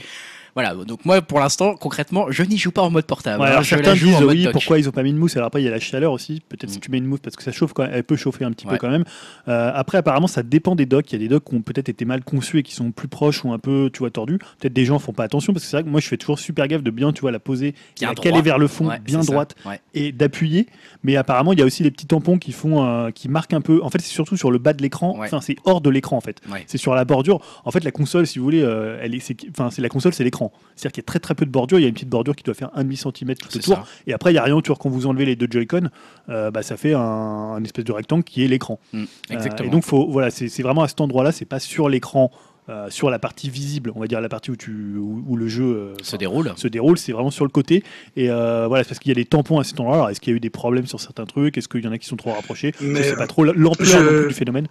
voilà 0.58 0.74
donc 0.74 1.06
moi 1.06 1.22
pour 1.22 1.40
l'instant 1.40 1.76
concrètement 1.76 2.26
je 2.32 2.42
n'y 2.44 2.58
joue 2.58 2.72
pas 2.72 2.82
en 2.82 2.90
mode 2.90 3.06
portable. 3.06 3.40
Ouais, 3.42 3.48
hein. 3.48 3.52
alors 3.52 3.64
je 3.64 3.76
la 3.76 3.84
certains 3.84 3.92
en 4.02 4.04
disent 4.06 4.20
mode 4.22 4.30
oui, 4.36 4.48
pourquoi 4.52 4.80
ils 4.80 4.90
ont 4.90 4.92
pas 4.92 5.04
mis 5.04 5.14
de 5.14 5.18
mousse 5.18 5.36
Alors 5.38 5.48
après, 5.48 5.62
il 5.62 5.66
y 5.66 5.68
a 5.68 5.72
la 5.72 5.80
chaleur 5.80 6.12
aussi. 6.12 6.42
Peut-être 6.50 6.70
si 6.72 6.78
Mm. 6.78 6.82
tu 6.82 6.92
mets 6.92 6.98
une 6.98 7.06
mousse 7.06 7.20
parce 7.22 7.36
que 7.36 7.44
ça 7.44 7.52
chauffe, 7.52 7.74
quand 7.74 7.84
même, 7.84 7.92
elle 7.94 8.04
peut 8.04 8.16
chauffer 8.16 8.44
un 8.44 8.52
petit 8.52 8.66
peu 8.66 8.78
quand 8.78 8.90
même. 8.90 9.04
Euh, 9.48 9.72
après, 9.74 9.98
apparemment, 10.00 10.28
ça 10.28 10.42
dépend 10.44 10.76
des 10.76 10.86
docks. 10.88 11.12
Il 11.12 11.14
y 11.14 11.16
a 11.16 11.20
des 11.20 11.28
docks 11.28 11.44
qui 11.46 11.56
ont 11.56 11.62
peut-être 11.62 11.90
été 11.90 12.06
mal 12.06 12.24
conçus 12.24 12.60
et 12.60 12.64
qui 12.64 12.74
sont 12.74 12.92
plus 12.92 13.08
proches 13.08 13.44
ou 13.46 13.54
un 13.54 13.60
peu, 13.60 13.90
tu 13.94 14.00
vois, 14.00 14.10
tordus. 14.10 14.40
Peut-être 14.60 14.74
des 14.74 14.86
gens 14.86 14.98
font 15.00 15.14
pas 15.14 15.24
attention 15.24 15.54
parce 15.54 15.64
que 15.64 15.70
c'est 15.70 15.78
vrai 15.78 15.84
que 15.84 15.90
moi, 15.90 16.00
je 16.00 16.08
fais 16.08 16.18
toujours 16.18 16.40
super 16.40 16.68
gaffe 16.68 16.82
de 16.84 16.92
bien, 16.92 17.14
tu 17.14 17.22
vois, 17.22 17.32
la 17.32 17.40
poser, 17.40 17.74
Bien 18.00 18.10
la 18.10 18.14
droit. 18.16 18.24
caler 18.24 18.42
vers 18.42 18.58
le 18.58 18.68
fond, 18.68 18.88
Ouais, 18.88 19.00
bien 19.00 19.20
droite 19.20 19.56
et 19.94 20.12
d'appuyer. 20.12 20.68
Mais 21.04 21.16
apparemment, 21.18 21.54
il 21.54 21.60
y 21.60 21.62
a 21.62 21.66
aussi 21.66 21.84
les 21.84 21.92
petits 21.92 22.08
tampons 22.08 22.38
qui 22.40 22.52
font, 22.52 22.84
euh, 22.86 23.12
qui 23.12 23.30
marquent 23.30 23.54
un 23.54 23.62
peu. 23.62 23.82
En 23.84 23.90
fait, 23.90 24.00
c'est 24.02 24.10
surtout 24.12 24.38
sur 24.38 24.52
le 24.52 24.58
bas 24.58 24.74
de 24.74 24.82
l'écran. 24.82 25.16
Enfin, 25.20 25.42
c'est 25.42 25.56
hors 25.66 25.82
de 25.82 25.90
l'écran 25.90 26.18
en 26.18 26.22
fait. 26.22 26.42
C'est 26.66 26.78
sur 26.78 26.96
la 26.96 27.06
bordure. 27.06 27.40
En 27.66 27.72
fait, 27.72 27.84
la 27.84 27.92
console, 27.92 28.26
si 28.28 28.40
vous 28.40 28.46
voulez, 28.46 28.62
euh, 28.64 29.00
elle 29.02 29.14
est, 29.16 29.36
enfin, 29.52 29.70
c'est 29.72 29.82
la 29.82 29.90
console, 29.90 30.14
c'est 30.14 30.24
l'écran. 30.24 30.47
C'est-à-dire 30.76 30.92
qu'il 30.94 31.02
y 31.02 31.06
a 31.06 31.08
très 31.08 31.20
très 31.20 31.36
peu 31.36 31.46
de 31.46 31.52
bordure. 31.52 31.80
Il 31.80 31.84
y 31.84 31.86
a 31.86 31.88
une 31.88 31.94
petite 31.94 32.10
bordure 32.10 32.36
qui 32.36 32.44
doit 32.44 32.54
faire 32.54 32.70
un 32.76 32.84
demi 32.84 32.98
centimètre 32.98 33.48
tout 33.48 33.58
autour. 33.58 33.76
ça. 33.76 33.84
Et 34.06 34.14
après, 34.14 34.32
il 34.32 34.36
y 34.36 34.38
a 34.38 34.44
rien 34.44 34.56
autour. 34.56 34.80
Quand 34.80 34.90
vous 34.90 35.08
enlevez 35.08 35.26
les 35.26 35.36
deux 35.36 35.48
Joy-Con, 35.50 35.90
euh, 36.30 36.52
bah, 36.52 36.64
ça 36.64 36.78
fait 36.78 36.94
un, 36.94 37.00
un 37.02 37.64
espèce 37.64 37.86
de 37.86 37.92
rectangle 37.92 38.24
qui 38.24 38.44
est 38.44 38.48
l'écran. 38.48 38.80
Mm, 38.94 39.02
Euh, 39.04 39.06
exactement. 39.34 39.68
et 39.70 39.72
donc, 39.72 39.84
faut, 39.84 40.08
voilà, 40.10 40.30
c'est, 40.30 40.50
c'est 40.50 40.64
vraiment 40.64 40.84
à 40.84 40.88
cet 40.88 41.02
endroit-là. 41.02 41.32
C'est 41.32 41.46
pas 41.46 41.60
sur 41.60 41.90
l'écran, 41.90 42.32
euh, 42.70 42.90
sur 42.90 43.10
la 43.10 43.18
partie 43.18 43.50
visible. 43.50 43.92
On 43.96 44.00
va 44.00 44.08
dire 44.08 44.20
la 44.22 44.30
partie 44.30 44.52
où 44.52 44.56
tu, 44.56 44.72
où, 44.98 45.24
où 45.28 45.36
le 45.38 45.48
jeu 45.48 45.64
euh, 45.64 45.94
se 46.04 46.16
déroule. 46.18 46.52
se 46.58 46.68
déroule, 46.68 46.98
c'est 46.98 47.12
vraiment 47.14 47.32
sur 47.32 47.46
le 47.46 47.50
côté. 47.52 47.84
Et 48.16 48.30
euh, 48.30 48.68
voilà, 48.68 48.84
c'est 48.84 48.90
parce 48.90 49.00
qu'il 49.00 49.10
y 49.10 49.14
a 49.14 49.16
des 49.16 49.26
tampons 49.26 49.60
à 49.60 49.64
cet 49.64 49.80
endroit. 49.80 49.96
Alors, 49.96 50.10
est-ce 50.10 50.20
qu'il 50.20 50.32
y 50.32 50.36
a 50.36 50.38
eu 50.38 50.42
des 50.42 50.50
problèmes 50.50 50.86
sur 50.86 51.00
certains 51.00 51.26
trucs? 51.26 51.58
Est-ce 51.58 51.68
qu'il 51.70 51.84
y 51.84 51.88
en 51.88 51.92
a 51.92 51.98
qui 51.98 52.08
sont 52.08 52.18
trop 52.18 52.34
rapprochés? 52.34 52.74
Mais, 52.82 53.02
Je 53.04 53.10
sais 53.10 53.16
pas 53.16 53.28
trop 53.28 53.44
l'ampleur 53.46 53.88
je- 53.88 54.28
du 54.28 54.34
phénomène. 54.34 54.68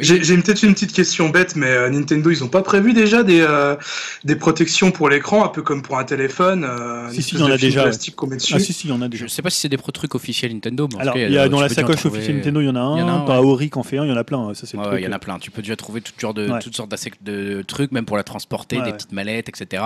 J'ai 0.00 0.22
j'ai 0.24 0.36
peut-être 0.38 0.62
une 0.62 0.74
petite 0.74 0.92
question 0.92 1.28
bête, 1.30 1.56
mais 1.56 1.66
euh, 1.70 1.88
Nintendo, 1.90 2.30
ils 2.30 2.42
ont 2.44 2.48
pas 2.48 2.62
prévu 2.62 2.92
déjà 2.92 3.22
des, 3.22 3.40
euh, 3.40 3.76
des 4.24 4.36
protections 4.36 4.90
pour 4.90 5.08
l'écran, 5.08 5.44
un 5.44 5.48
peu 5.48 5.62
comme 5.62 5.82
pour 5.82 5.98
un 5.98 6.04
téléphone 6.04 6.64
euh, 6.64 7.08
Si, 7.10 7.22
si, 7.22 7.34
il 7.34 7.40
y 7.40 7.42
en 7.42 7.50
a 7.50 7.56
déjà, 7.56 7.80
ouais. 7.80 7.86
plastique 7.88 8.16
qu'on 8.16 8.26
met 8.26 8.36
dessus? 8.36 8.52
Ah 8.54 8.58
si, 8.58 8.72
si, 8.72 8.86
il 8.86 8.90
y 8.90 8.92
en 8.92 9.02
a 9.02 9.08
déjà. 9.08 9.26
Je 9.26 9.30
sais 9.30 9.42
pas 9.42 9.50
si 9.50 9.60
c'est 9.60 9.68
des 9.68 9.76
trucs 9.78 10.14
officiels 10.14 10.52
Nintendo. 10.52 10.88
Mais 10.90 10.96
en 10.96 11.00
Alors, 11.00 11.14
cas, 11.14 11.20
il 11.26 11.32
y 11.32 11.38
a 11.38 11.42
euh, 11.44 11.48
dans 11.48 11.60
la 11.60 11.68
sacoche 11.68 11.96
trouver- 11.96 12.16
officielle 12.18 12.36
Nintendo, 12.36 12.60
il 12.60 12.66
y 12.66 12.68
en 12.68 12.76
a 12.76 12.80
un. 12.80 12.96
Il 12.96 13.00
y 13.00 13.02
en 13.02 13.08
a 13.08 13.12
un, 13.12 13.24
T'as 13.26 13.40
ouais. 13.40 13.46
Auric 13.46 13.76
en 13.76 13.82
fait 13.82 13.98
un, 13.98 14.04
il 14.04 14.08
y 14.10 14.12
en 14.12 14.16
a 14.16 14.24
plein. 14.24 14.52
Ça, 14.54 14.66
c'est 14.66 14.76
Ouais, 14.76 14.86
ouais, 14.88 15.00
il 15.00 15.04
y 15.04 15.08
en 15.08 15.12
a 15.12 15.18
plein. 15.18 15.38
Tu 15.38 15.50
peux 15.50 15.62
déjà 15.62 15.76
trouver 15.76 16.00
toutes 16.00 16.20
sortes 16.20 16.36
de, 16.36 16.48
Ouais. 16.48 16.58
toutes 16.60 16.76
sortes 16.76 16.90
d'assec- 16.90 17.22
de 17.22 17.62
trucs, 17.66 17.92
même 17.92 18.04
pour 18.04 18.16
la 18.16 18.22
transporter, 18.24 18.76
Ouais, 18.76 18.82
des 18.82 18.90
ouais. 18.90 18.96
petites 18.96 19.12
mallettes, 19.12 19.48
etc. 19.48 19.82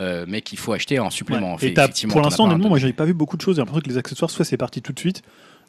euh, 0.00 0.24
mais 0.28 0.40
qu'il 0.42 0.58
faut 0.58 0.72
acheter 0.72 0.98
en 0.98 1.10
supplément. 1.10 1.48
Ouais. 1.48 1.54
En 1.54 1.58
fait, 1.58 1.68
Et 2.04 2.06
pour 2.08 2.20
l'instant, 2.20 2.46
honnêtement, 2.46 2.68
moi, 2.70 2.78
j'avais 2.78 2.92
pas 2.92 3.04
vu 3.04 3.14
beaucoup 3.14 3.36
de 3.36 3.42
choses. 3.42 3.56
J'ai 3.56 3.60
l'impression 3.62 3.82
que 3.82 3.88
les 3.88 3.98
accessoires, 3.98 4.30
soit 4.30 4.44
c'est 4.44 4.56
parti 4.56 4.82
tout 4.82 4.92
de 4.92 4.98
suite. 4.98 5.22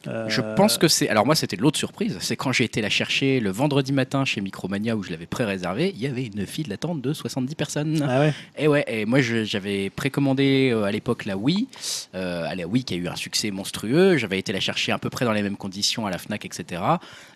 Euh, 0.08 0.28
Je 0.28 0.40
pense 0.56 0.78
que 0.78 0.88
c'est. 0.88 1.08
Alors 1.08 1.26
moi, 1.26 1.34
c'était 1.34 1.56
l'autre 1.56 1.78
surprise. 1.78 2.16
C'est 2.20 2.36
quand 2.36 2.52
j'ai 2.52 2.64
été 2.64 2.80
la 2.80 2.88
chercher 2.88 3.40
le 3.40 3.50
vendredi 3.50 3.92
matin 3.92 4.24
chez 4.24 4.40
Micromania 4.40 4.96
où 4.96 5.02
je 5.02 5.10
l'avais 5.10 5.26
pré-réservé. 5.26 5.92
Il 5.94 6.00
y 6.00 6.06
avait 6.06 6.26
une 6.26 6.46
file 6.46 6.68
d'attente 6.68 7.00
de 7.00 7.12
70 7.12 7.54
personnes. 7.54 8.06
Ah 8.08 8.20
ouais. 8.20 8.34
Et 8.58 8.68
ouais. 8.68 8.84
Et 8.88 9.04
moi, 9.04 9.20
j'avais 9.20 9.90
précommandé 9.90 10.70
euh, 10.72 10.84
à 10.84 10.90
l'époque 10.90 11.24
la 11.24 11.36
Wii. 11.36 11.68
Euh, 12.14 12.46
à 12.46 12.54
la 12.54 12.66
Wii 12.66 12.84
qui 12.84 12.94
a 12.94 12.96
eu 12.96 13.08
un 13.08 13.16
succès 13.16 13.50
monstrueux. 13.50 14.16
J'avais 14.16 14.38
été 14.38 14.52
la 14.52 14.60
chercher 14.60 14.92
à 14.92 14.98
peu 14.98 15.10
près 15.10 15.24
dans 15.24 15.32
les 15.32 15.42
mêmes 15.42 15.56
conditions 15.56 16.06
à 16.06 16.10
la 16.10 16.18
Fnac, 16.18 16.44
etc. 16.44 16.82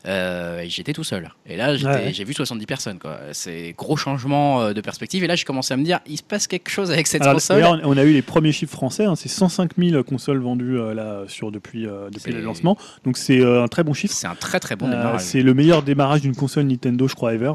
Euh, 0.06 0.64
j'étais 0.66 0.92
tout 0.92 1.04
seul. 1.04 1.30
Et 1.46 1.56
là, 1.56 1.76
j'étais- 1.76 1.90
Ouais. 1.90 2.12
j'ai 2.12 2.24
vu 2.24 2.32
70 2.32 2.64
personnes. 2.66 2.98
C'est 3.32 3.74
gros 3.76 3.96
changement 3.96 4.62
euh, 4.62 4.72
de 4.72 4.80
perspective. 4.80 5.22
Et 5.24 5.26
là, 5.26 5.34
j'ai 5.36 5.44
commencé 5.44 5.74
à 5.74 5.76
me 5.76 5.84
dire, 5.84 6.00
il 6.06 6.16
se 6.16 6.22
passe 6.22 6.46
quelque 6.46 6.70
chose 6.70 6.90
avec 6.90 7.06
cette 7.06 7.22
Alors, 7.22 7.34
console. 7.34 7.80
on 7.84 7.96
a 7.96 8.04
eu 8.04 8.12
les 8.12 8.22
premiers 8.22 8.52
chiffres 8.52 8.72
français. 8.72 9.04
hein, 9.04 9.14
c'est 9.16 9.28
105 9.28 9.72
000 9.78 10.02
consoles 10.02 10.38
vendues 10.40 10.78
euh, 10.78 10.94
là 10.94 11.22
sur 11.28 11.52
depuis 11.52 11.86
euh, 11.86 12.08
le 12.26 12.40
lancement. 12.40 12.76
Donc 13.04 13.16
c'est 13.18 13.44
un 13.44 13.68
très 13.68 13.82
bon 13.84 13.92
chiffre. 13.92 14.14
C'est 14.14 14.26
un 14.26 14.34
très 14.34 14.58
très 14.60 14.76
bon 14.76 14.88
démarrage. 14.88 15.20
c'est 15.20 15.42
le 15.42 15.52
meilleur 15.54 15.82
démarrage 15.82 16.22
d'une 16.22 16.34
console 16.36 16.64
Nintendo, 16.64 17.06
je 17.08 17.14
crois, 17.14 17.34
ever. 17.34 17.52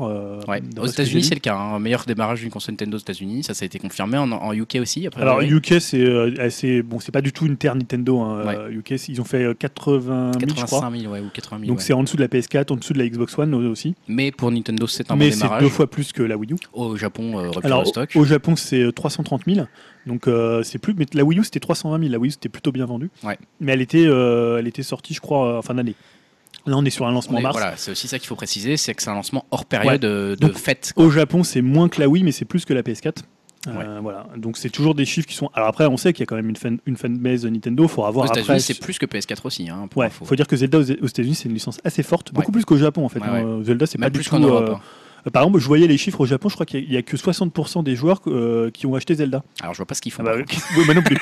Ouais. 0.47 0.61
Aux 0.79 0.85
j'ai 0.85 0.91
États-Unis, 0.91 1.23
c'est 1.23 1.35
le 1.35 1.39
cas. 1.39 1.55
hein. 1.55 1.79
Meilleur 1.79 2.05
démarrage 2.05 2.41
d'une 2.41 2.49
console 2.51 2.73
Nintendo 2.73 2.97
aux 2.97 3.01
États-Unis. 3.01 3.43
Ça, 3.43 3.53
ça 3.53 3.63
a 3.63 3.65
été 3.65 3.79
confirmé 3.79 4.17
en, 4.17 4.31
en 4.31 4.53
UK 4.53 4.77
aussi. 4.81 5.07
Après, 5.07 5.21
Alors. 5.21 5.41
UK, 5.41 5.75
c'est 5.79 6.81
bon, 6.83 6.99
c'est 6.99 7.11
pas 7.11 7.21
du 7.21 7.33
tout 7.33 7.45
une 7.47 7.57
terre 7.57 7.75
Nintendo. 7.75 8.21
hein, 8.21 8.45
Ouais. 8.45 8.73
UK, 8.73 8.91
ils 9.09 9.19
ont 9.21 9.23
fait 9.25 9.43
euh, 9.43 9.53
80 9.53 10.31
000, 10.39 10.41
je 10.49 10.53
crois. 10.65 10.79
85 10.81 10.99
000 11.01 11.11
ouais, 11.13 11.19
ou 11.21 11.29
80 11.33 11.59
000. 11.61 11.67
Donc 11.71 11.81
c'est 11.81 11.93
en 11.93 12.03
dessous 12.03 12.17
de 12.17 12.21
la 12.21 12.27
PS4, 12.39 12.71
en 12.71 12.75
dessous 12.75 12.93
de 12.93 12.99
la 12.99 13.07
Xbox 13.07 13.37
One 13.37 13.53
aussi. 13.53 13.95
Mais 14.07 14.31
pour 14.31 14.51
Nintendo, 14.51 14.87
c'est 14.87 15.11
un 15.11 15.15
Mais 15.15 15.29
bon 15.29 15.31
c'est 15.35 15.41
démarrage. 15.43 15.63
deux 15.63 15.69
fois 15.69 15.89
plus 15.89 16.11
que 16.13 16.23
la 16.23 16.37
Wii 16.37 16.53
U. 16.53 16.55
Au 16.73 16.95
Japon, 16.97 17.37
euh, 17.39 17.43
rupture 17.49 17.65
Alors 17.65 17.87
stock. 17.87 18.11
au 18.15 18.19
au 18.19 18.25
Japon, 18.25 18.55
c'est 18.55 18.81
euh, 18.81 18.91
330 18.91 19.43
000. 19.47 19.65
Donc 20.05 20.27
euh, 20.27 20.63
c'est 20.63 20.77
plus. 20.79 20.93
Mais 20.97 21.05
la 21.13 21.23
Wii 21.23 21.39
U, 21.39 21.43
c'était 21.43 21.59
320 21.59 21.99
000. 21.99 22.11
La 22.11 22.19
Wii 22.19 22.29
U, 22.29 22.31
c'était 22.31 22.49
plutôt 22.49 22.71
bien 22.71 22.85
vendu. 22.85 23.09
Ouais. 23.23 23.37
Mais 23.59 23.71
elle 23.73 23.81
était, 23.81 24.05
euh, 24.05 24.57
elle 24.59 24.67
était 24.67 24.83
sortie, 24.83 25.13
je 25.13 25.21
crois, 25.21 25.55
euh, 25.55 25.57
en 25.59 25.61
fin 25.61 25.73
d'année. 25.75 25.95
Là, 26.67 26.75
on 26.77 26.83
est 26.85 26.89
sur 26.89 27.05
un 27.05 27.11
lancement 27.11 27.35
On 27.37 27.39
est- 27.39 27.43
mars. 27.43 27.55
voilà, 27.57 27.77
c'est 27.77 27.91
aussi 27.91 28.07
ça 28.07 28.17
qu'il 28.17 28.27
faut 28.27 28.35
préciser, 28.35 28.75
c'est 28.75 28.95
que 28.95 29.03
c'est 29.03 29.09
un 29.11 29.13
lancement 29.13 29.45
hors 29.51 29.65
période 29.65 30.03
euh, 30.03 30.31
de 30.35 30.47
Donc, 30.47 30.57
fête. 30.57 30.93
Au 30.95 31.11
Japon, 31.11 31.43
c'est 31.43 31.61
moins 31.61 31.89
que 31.89 31.99
la 32.01 32.07
Wii, 32.09 32.23
mais 32.23 32.31
c'est 32.31 32.45
plus 32.45 32.65
que 32.65 32.73
la 32.73 32.81
PS4. 32.81 33.17
Euh, 33.67 33.99
voilà. 34.01 34.27
Donc 34.37 34.57
c'est 34.57 34.69
toujours 34.69 34.95
des 34.95 35.05
chiffres 35.05 35.27
qui 35.27 35.33
sont. 35.35 35.49
Alors 35.53 35.67
après, 35.69 35.85
on 35.87 35.97
sait 35.97 36.13
qu'il 36.13 36.21
y 36.21 36.23
a 36.23 36.25
quand 36.27 36.35
même 36.35 36.49
une 36.49 36.55
fan, 36.55 36.77
une 36.85 36.95
fanbase 36.97 37.45
Nintendo. 37.45 37.83
Il 37.83 37.89
faudra 37.89 38.11
Aux 38.11 38.25
États-Unis, 38.25 38.61
c'est 38.61 38.79
plus 38.79 38.97
que 38.99 39.05
PS4 39.05 39.39
aussi. 39.45 39.69
Hein, 39.69 39.87
pour 39.89 40.01
Ouais, 40.01 40.09
faut 40.09 40.35
dire 40.35 40.47
que 40.47 40.55
Zelda 40.55 40.77
aux 40.79 40.81
aux 40.91 41.07
États-Unis, 41.07 41.35
c'est 41.35 41.47
une 41.49 41.53
licence 41.53 41.79
assez 41.83 42.03
forte, 42.03 42.33
beaucoup 42.33 42.47
Ouais. 42.47 42.51
plus 42.53 42.65
qu'au 42.65 42.77
Japon 42.77 43.05
en 43.05 43.09
fait. 43.09 43.19
Hein. 43.21 43.61
Zelda, 43.63 43.85
c'est 43.85 43.97
pas 43.97 44.05
Même 44.05 44.11
du 44.13 44.19
plus 44.19 44.29
tout. 44.29 44.37
Europe. 44.37 44.69
euh, 44.69 44.73
hein. 44.75 44.79
Par 45.33 45.43
exemple, 45.43 45.59
je 45.59 45.67
voyais 45.67 45.87
les 45.87 45.97
chiffres 45.97 46.21
au 46.21 46.25
Japon, 46.25 46.49
je 46.49 46.53
crois 46.53 46.65
qu'il 46.65 46.91
y 46.91 46.97
a 46.97 47.01
que 47.01 47.17
60% 47.17 47.83
des 47.83 47.95
joueurs 47.95 48.21
euh, 48.27 48.69
qui 48.71 48.85
ont 48.85 48.95
acheté 48.95 49.15
Zelda. 49.15 49.43
Alors, 49.61 49.73
je 49.73 49.77
vois 49.77 49.85
pas 49.85 49.95
ce 49.95 50.01
qu'ils 50.01 50.11
font. 50.11 50.23
Ah 50.27 50.35
bah, 50.37 50.43
oui, 50.77 50.85
moi 50.85 50.93
non 50.93 51.01
plus. 51.01 51.17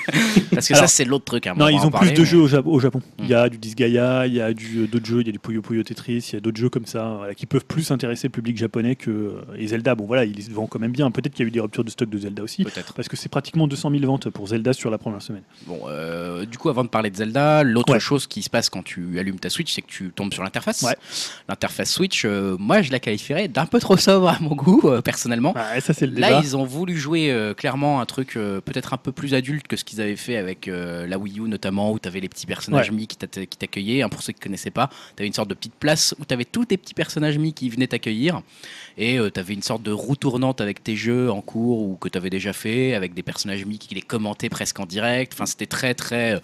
Parce 0.53 0.67
que 0.67 0.73
Alors- 0.73 0.87
ça, 0.89 0.95
c'est 0.95 1.05
l'autre 1.05 1.25
truc. 1.25 1.47
hein, 1.47 1.53
non, 1.57 1.67
ils 1.69 1.79
ont 1.85 1.89
parler, 1.89 2.09
plus 2.11 2.17
de 2.17 2.21
mais- 2.21 2.27
jeux 2.27 2.39
au, 2.39 2.47
Ja- 2.47 2.61
au 2.65 2.79
Japon. 2.79 3.01
Il 3.19 3.27
y 3.27 3.33
a 3.33 3.49
du 3.49 3.57
Disgaea, 3.57 4.27
il 4.27 4.33
y 4.33 4.41
a 4.41 4.53
du, 4.53 4.79
euh, 4.83 4.87
d'autres 4.87 5.05
jeux, 5.05 5.21
il 5.21 5.27
y 5.27 5.29
a 5.29 5.31
du 5.31 5.39
Puyo 5.39 5.61
Puyo 5.61 5.83
Tetris, 5.83 6.27
il 6.31 6.33
y 6.33 6.37
a 6.37 6.39
d'autres 6.41 6.57
jeux 6.59 6.69
comme 6.69 6.85
ça 6.85 7.15
voilà, 7.17 7.33
qui 7.33 7.45
peuvent 7.45 7.65
plus 7.65 7.91
intéresser 7.91 8.27
le 8.27 8.31
public 8.31 8.57
japonais 8.57 8.95
que 8.95 9.09
euh, 9.11 9.41
et 9.57 9.67
Zelda. 9.67 9.95
Bon 9.95 10.05
voilà, 10.05 10.25
ils 10.25 10.43
se 10.43 10.51
vendent 10.51 10.69
quand 10.69 10.79
même 10.79 10.91
bien. 10.91 11.09
Peut-être 11.11 11.33
qu'il 11.33 11.43
y 11.45 11.47
a 11.47 11.49
eu 11.49 11.51
des 11.51 11.59
ruptures 11.59 11.83
de 11.83 11.89
stock 11.89 12.09
de 12.09 12.17
Zelda 12.17 12.43
aussi. 12.43 12.63
Peut-être. 12.63 12.93
Parce 12.93 13.07
que 13.07 13.15
c'est 13.17 13.29
pratiquement 13.29 13.67
200 13.67 13.89
000 13.91 14.05
ventes 14.05 14.29
pour 14.29 14.47
Zelda 14.47 14.73
sur 14.73 14.89
la 14.89 14.97
première 14.97 15.21
semaine. 15.21 15.43
Bon, 15.67 15.79
euh, 15.87 16.45
du 16.45 16.57
coup, 16.57 16.69
avant 16.69 16.83
de 16.83 16.89
parler 16.89 17.09
de 17.09 17.15
Zelda, 17.15 17.63
l'autre 17.63 17.93
Ouais. 17.93 17.99
chose 17.99 18.27
qui 18.27 18.41
se 18.41 18.49
passe 18.49 18.69
quand 18.69 18.83
tu 18.83 19.17
allumes 19.19 19.39
ta 19.39 19.49
Switch, 19.49 19.71
c'est 19.73 19.81
que 19.81 19.87
tu 19.87 20.11
tombes 20.15 20.33
sur 20.33 20.43
l'interface. 20.43 20.81
Ouais. 20.81 20.95
L'interface 21.47 21.91
Switch, 21.91 22.23
euh, 22.25 22.55
moi, 22.59 22.81
je 22.81 22.91
la 22.91 22.99
qualifierais 22.99 23.47
d'un 23.47 23.65
peu 23.65 23.79
trop 23.79 23.92
trop 23.93 24.01
sobre 24.01 24.27
à 24.29 24.37
mon 24.39 24.55
goût, 24.55 24.81
euh, 24.85 25.01
personnellement. 25.01 25.53
Ça, 25.79 25.93
le 26.05 26.19
Là, 26.19 26.39
ils 26.43 26.57
ont 26.57 26.65
voulu 26.65 26.97
jouer 26.97 27.31
euh, 27.31 27.53
clairement 27.53 28.01
un 28.01 28.05
truc 28.05 28.35
euh, 28.35 28.61
peut-être 28.61 28.93
un 28.93 28.97
peu 28.97 29.11
plus 29.11 29.33
adulte 29.33 29.67
que 29.67 29.75
ce 29.75 29.83
qu'ils 29.83 30.01
avaient 30.01 30.15
fait 30.15 30.37
avec 30.37 30.67
la 30.67 31.17
Wii 31.17 31.39
U 31.39 31.43
notamment, 31.43 31.91
où 31.91 31.99
tu 31.99 32.07
avais 32.07 32.19
les 32.19 32.29
petits 32.29 32.45
personnages 32.45 32.73
Ouais. 32.89 32.95
Mi 32.95 33.07
qui 33.07 33.17
t'accueillaient. 33.17 34.01
Hein, 34.01 34.09
pour 34.09 34.21
ceux 34.23 34.33
qui 34.33 34.39
connaissaient 34.39 34.71
pas, 34.71 34.89
tu 35.15 35.21
avais 35.21 35.27
une 35.27 35.33
sorte 35.33 35.49
de 35.49 35.53
petite 35.53 35.75
place 35.75 36.15
où 36.19 36.25
tu 36.25 36.33
avais 36.33 36.45
tous 36.45 36.65
tes 36.65 36.77
petits 36.77 36.93
personnages 36.93 37.37
Mi 37.37 37.53
qui 37.53 37.69
venaient 37.69 37.87
t'accueillir. 37.87 38.41
Et 38.97 39.17
tu 39.33 39.39
avais 39.39 39.53
une 39.53 39.61
sorte 39.61 39.83
de 39.83 39.91
roue 39.91 40.15
tournante 40.15 40.61
avec 40.61 40.83
tes 40.83 40.95
jeux 40.95 41.31
en 41.31 41.41
cours 41.41 41.81
ou 41.81 41.95
que 41.95 42.09
tu 42.09 42.17
avais 42.17 42.29
déjà 42.29 42.53
fait, 42.53 42.93
avec 42.93 43.13
des 43.13 43.23
personnages 43.23 43.65
Mi 43.65 43.77
qui 43.77 43.95
les 43.95 44.01
commentaient 44.01 44.49
presque 44.49 44.79
en 44.79 44.85
direct. 44.85 45.33
Enfin, 45.33 45.45
c'était 45.45 45.65
très, 45.65 45.93
très 45.93 46.41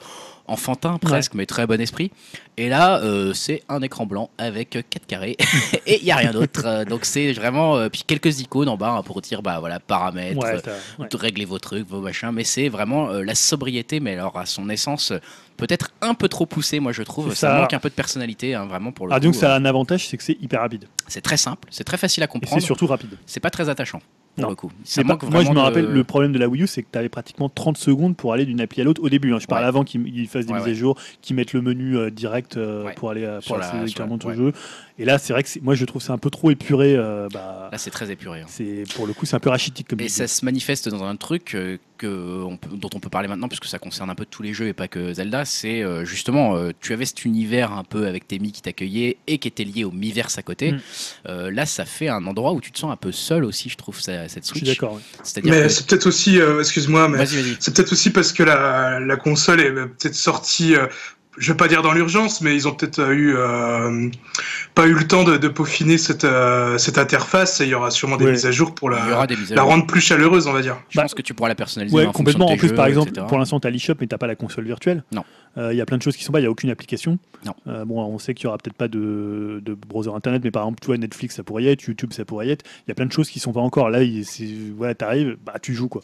enfantin 0.50 0.98
presque, 0.98 1.34
mais 1.36 1.46
très 1.46 1.66
bon 1.68 1.80
esprit. 1.80 2.12
Et 2.58 2.68
là, 2.68 3.02
euh, 3.02 3.34
c'est 3.34 3.64
un 3.70 3.82
écran 3.82 4.06
blanc 4.06 4.30
avec 4.38 4.72
4 4.90 5.06
carrés 5.08 5.38
et 5.86 6.00
il 6.00 6.04
n'y 6.04 6.12
a 6.12 6.18
rien 6.18 6.32
d'autre. 6.32 6.64
Euh, 6.66 6.84
Donc 6.86 7.06
c'est 7.06 7.32
vraiment. 7.32 7.78
euh, 7.78 7.90
puis 7.90 8.04
quelques 8.06 8.42
icônes 8.42 8.68
en 8.70 8.76
bas 8.78 8.90
hein, 8.92 9.02
pour 9.04 9.22
dire, 9.22 9.42
bah 9.42 9.60
voilà, 9.60 9.80
paramètres, 9.80 10.38
Ouais, 10.40 10.62
ouais. 11.00 11.08
régler 11.14 11.46
vos 11.46 11.60
trucs, 11.60 11.88
vos 11.88 12.02
machins. 12.02 12.32
Mais 12.34 12.44
c'est 12.44 12.68
vraiment 12.70 13.10
la 13.12 13.36
sobriété, 13.36 14.00
mais 14.00 14.14
alors 14.14 14.38
à 14.38 14.46
son 14.46 14.70
essence, 14.70 15.14
peut-être 15.58 15.90
un 16.02 16.14
peu 16.14 16.28
trop 16.28 16.46
poussée, 16.46 16.80
moi 16.80 16.92
je 16.92 17.04
trouve. 17.04 17.30
Ça, 17.34 17.36
ça. 17.52 17.58
manque 17.62 17.74
un 17.74 17.80
peu 17.80 17.90
de 17.90 17.94
personnalité, 17.96 18.56
hein, 18.56 18.66
vraiment 18.66 18.92
pour 18.92 19.08
le 19.08 19.14
Ah, 19.14 19.20
coup. 19.20 19.26
donc 19.26 19.36
ça 19.36 19.54
a 19.54 19.58
un 19.58 19.66
avantage, 19.66 20.08
c'est 20.08 20.18
que 20.18 20.24
c'est 20.24 20.38
hyper 20.42 20.62
rapide. 20.62 20.86
C'est 21.08 21.22
très 21.22 21.38
simple, 21.38 21.68
c'est 21.72 21.84
très 21.84 21.98
facile 21.98 22.24
à 22.24 22.26
Et 22.26 22.28
c'est 22.28 22.32
comprendre. 22.32 22.62
surtout 22.62 22.88
rapide. 22.88 23.18
C'est 23.26 23.40
pas 23.40 23.50
très 23.50 23.70
attachant 23.70 24.02
pour 24.42 24.46
Non. 24.48 24.50
le 24.52 24.56
coup. 24.56 24.70
Ça 24.70 24.76
C'est 24.84 25.02
pas- 25.04 25.10
manque 25.10 25.24
moi, 25.30 25.44
je 25.44 25.50
me 25.50 25.56
de- 25.56 25.60
rappelle, 25.60 25.86
le 25.86 26.04
problème 26.04 26.32
de 26.32 26.40
la 26.40 26.48
Wii 26.48 26.64
U, 26.64 26.68
c'est 26.68 26.84
que 26.84 26.88
tu 26.92 26.98
avais 26.98 27.10
pratiquement 27.10 27.50
30 27.50 27.78
secondes 27.78 28.16
pour 28.16 28.34
aller 28.34 28.46
d'une 28.46 28.62
appli 28.62 28.82
à 28.82 28.84
l'autre 28.84 29.02
au 29.04 29.10
début. 29.10 29.34
hein. 29.34 29.40
Je 29.40 29.48
parle 29.48 29.62
Ouais. 29.64 29.68
avant 29.68 29.84
qu'ils 29.84 30.08
ils 30.08 30.28
fassent 30.28 30.46
des 30.46 30.54
Ouais, 30.54 30.60
mises 30.60 30.68
à 30.68 30.74
jour, 30.74 30.98
qu'ils 31.22 31.36
mettent 31.36 31.54
le 31.54 31.62
menu 31.62 31.98
euh, 31.98 32.10
direct 32.10 32.58
euh, 32.58 32.90
pour 32.96 33.12
aller 33.12 33.24
euh, 33.26 33.42
Sur 33.42 33.56
pour 33.56 33.58
la- 33.62 33.68
sur 33.70 33.78
la- 33.78 33.84
directement 33.86 34.18
au 34.24 34.28
ouais. 34.28 34.36
jeu. 34.36 34.54
Et 35.00 35.06
là, 35.06 35.18
c'est 35.18 35.32
vrai 35.34 35.44
que 35.44 35.50
moi, 35.62 35.76
je 35.76 35.86
trouve 35.86 36.02
que 36.02 36.06
c'est 36.06 36.12
un 36.12 36.18
peu 36.18 36.30
trop 36.30 36.52
épuré. 36.52 36.94
euh, 36.96 37.28
bah, 37.34 37.70
Là, 37.72 37.78
c'est 37.78 37.90
très 37.90 38.12
épuré. 38.12 38.42
hein. 38.42 38.46
c'est 38.50 38.84
pour 38.96 39.08
le 39.08 39.14
coup, 39.14 39.26
c'est 39.26 39.36
un 39.36 39.40
peu 39.40 39.50
rachitique 39.50 39.88
comme 39.88 40.00
Et 40.02 40.04
idée. 40.04 40.10
ça 40.14 40.28
se 40.28 40.44
manifeste 40.44 40.90
dans 40.90 41.04
un 41.06 41.16
truc 41.16 41.56
euh, 41.56 41.78
que 41.98 42.44
on 42.44 42.58
peut- 42.58 42.76
dont 42.76 42.90
on 42.94 43.00
peut 43.00 43.10
parler 43.10 43.28
maintenant, 43.30 43.48
puisque 43.48 43.66
ça 43.66 43.80
concerne 43.80 44.10
un 44.10 44.16
peu 44.16 44.26
tous 44.26 44.44
les 44.44 44.54
jeux 44.54 44.68
et 44.68 44.74
pas 44.74 44.88
que 44.90 45.14
Zelda. 45.14 45.46
C'est 45.46 45.82
euh, 45.84 46.04
justement, 46.04 46.56
euh, 46.58 46.72
tu 46.82 46.92
avais 46.94 47.06
cet 47.06 47.24
univers 47.24 47.72
un 47.72 47.84
peu 47.86 48.08
avec 48.08 48.28
tes 48.28 48.40
mi 48.40 48.52
qui 48.52 48.62
t'accueillaient 48.62 49.18
et 49.28 49.38
qui 49.38 49.48
était 49.48 49.64
lié 49.64 49.86
au 49.86 49.92
Miiverse 49.92 50.38
à 50.38 50.42
côté. 50.42 50.74
Mm. 50.74 50.80
Euh, 51.28 51.52
là, 51.52 51.66
ça 51.66 51.86
fait 51.86 52.10
un 52.10 52.26
endroit 52.28 52.52
où 52.52 52.60
tu 52.60 52.72
te 52.72 52.78
sens 52.80 52.92
un 52.92 52.98
peu 52.98 53.12
seul 53.14 53.46
aussi, 53.46 53.70
je 53.70 53.78
trouve, 53.78 54.00
ça- 54.02 54.28
cette 54.28 54.44
Je 54.44 54.50
suis 54.50 54.60
Switch. 54.60 54.70
d'accord. 54.78 54.96
ouais. 54.96 55.02
C'est-à-dire 55.24 55.54
Mais 55.54 55.62
que- 55.64 55.70
c'est 55.70 55.86
peut-être 55.88 56.08
aussi, 56.08 56.40
euh, 56.42 56.60
excuse-moi, 56.60 57.08
mais 57.08 57.18
Vas-y, 57.20 57.42
vas-y. 57.42 57.58
c'est 57.62 57.74
peut-être 57.74 57.94
aussi 57.94 58.10
parce 58.10 58.34
que 58.34 58.44
la, 58.44 59.00
la 59.00 59.16
console 59.16 59.62
est 59.62 59.72
peut-être 59.72 60.16
sortie, 60.16 60.76
euh, 60.76 60.88
je 61.38 61.52
vais 61.52 61.58
pas 61.58 61.68
dire 61.68 61.82
dans 61.82 61.94
l'urgence, 61.94 62.42
mais 62.42 62.56
ils 62.56 62.68
ont 62.68 62.74
peut-être 62.74 63.00
euh, 63.00 63.12
eu 63.14 63.34
euh, 63.36 64.10
pas 64.76 64.88
eu 64.88 64.94
le 64.94 65.08
temps 65.08 65.24
de, 65.24 65.38
de 65.38 65.48
peaufiner 65.48 65.98
cette, 65.98 66.24
euh, 66.26 66.78
cette 66.78 66.98
interface 66.98 67.62
et 67.62 67.66
il 67.66 67.70
y 67.70 67.76
aura 67.76 67.92
sûrement 67.92 68.18
des 68.18 68.26
Ouais. 68.26 68.32
mises 68.32 68.46
à 68.46 68.52
jour 68.52 68.74
pour 68.76 68.90
la, 68.90 68.98
rendre 69.62 69.86
plus 69.86 70.02
chaleureuse, 70.02 70.48
on 70.48 70.54
va 70.54 70.62
dire. 70.62 70.78
Je 70.90 70.98
Bah, 70.98 71.04
pense 71.04 71.14
que 71.14 71.22
tu 71.22 71.34
pourras 71.34 71.50
la 71.50 71.56
personnaliser 71.56 71.96
Ouais, 71.96 72.06
en 72.06 72.12
complètement. 72.12 72.48
de 72.48 72.54
En 72.54 72.58
plus, 72.58 72.70
jeux, 72.70 72.76
par 72.76 72.88
exemple, 72.88 73.10
etc. 73.10 73.26
pour 73.30 73.38
l'instant, 73.38 73.60
tu 73.60 73.68
as 73.68 73.72
l'eShop, 73.72 73.94
mais 74.02 74.08
tu 74.08 74.18
pas 74.18 74.28
la 74.28 74.36
console 74.36 74.66
virtuelle. 74.66 75.04
Non. 75.14 75.24
Euh, 75.58 75.74
Il 75.74 75.78
y 75.78 75.82
a 75.82 75.86
plein 75.86 75.98
de 75.98 76.02
choses 76.04 76.16
qui 76.16 76.24
sont 76.24 76.32
pas. 76.32 76.40
Il 76.40 76.44
n'y 76.44 76.48
a 76.48 76.52
aucune 76.52 76.70
application. 76.70 77.18
Non. 77.46 77.54
Euh, 77.68 77.86
bon, 77.86 78.02
on 78.04 78.20
sait 78.20 78.34
qu'il 78.34 78.44
y 78.46 78.48
aura 78.48 78.58
peut-être 78.58 78.76
pas 78.76 78.88
de, 78.90 79.62
de 79.66 79.74
browser 79.74 80.12
internet, 80.14 80.42
mais 80.44 80.52
par 80.52 80.64
exemple, 80.64 80.80
tu 80.82 80.88
vois, 80.88 80.98
Netflix, 80.98 81.36
ça 81.36 81.44
pourrait 81.44 81.64
y 81.64 81.68
être, 81.70 81.82
YouTube, 81.84 82.12
ça 82.12 82.26
pourrait 82.26 82.48
y 82.48 82.52
être. 82.52 82.66
Il 82.86 82.90
y 82.90 82.92
a 82.92 82.96
plein 82.96 83.06
de 83.06 83.12
choses 83.14 83.30
qui 83.30 83.40
sont 83.40 83.54
pas 83.54 83.62
encore. 83.62 83.90
Là, 83.90 84.00
voilà, 84.76 84.94
t'arrives, 84.96 85.38
bah, 85.46 85.54
tu 85.62 85.74
joues 85.74 85.88
quoi. 85.88 86.02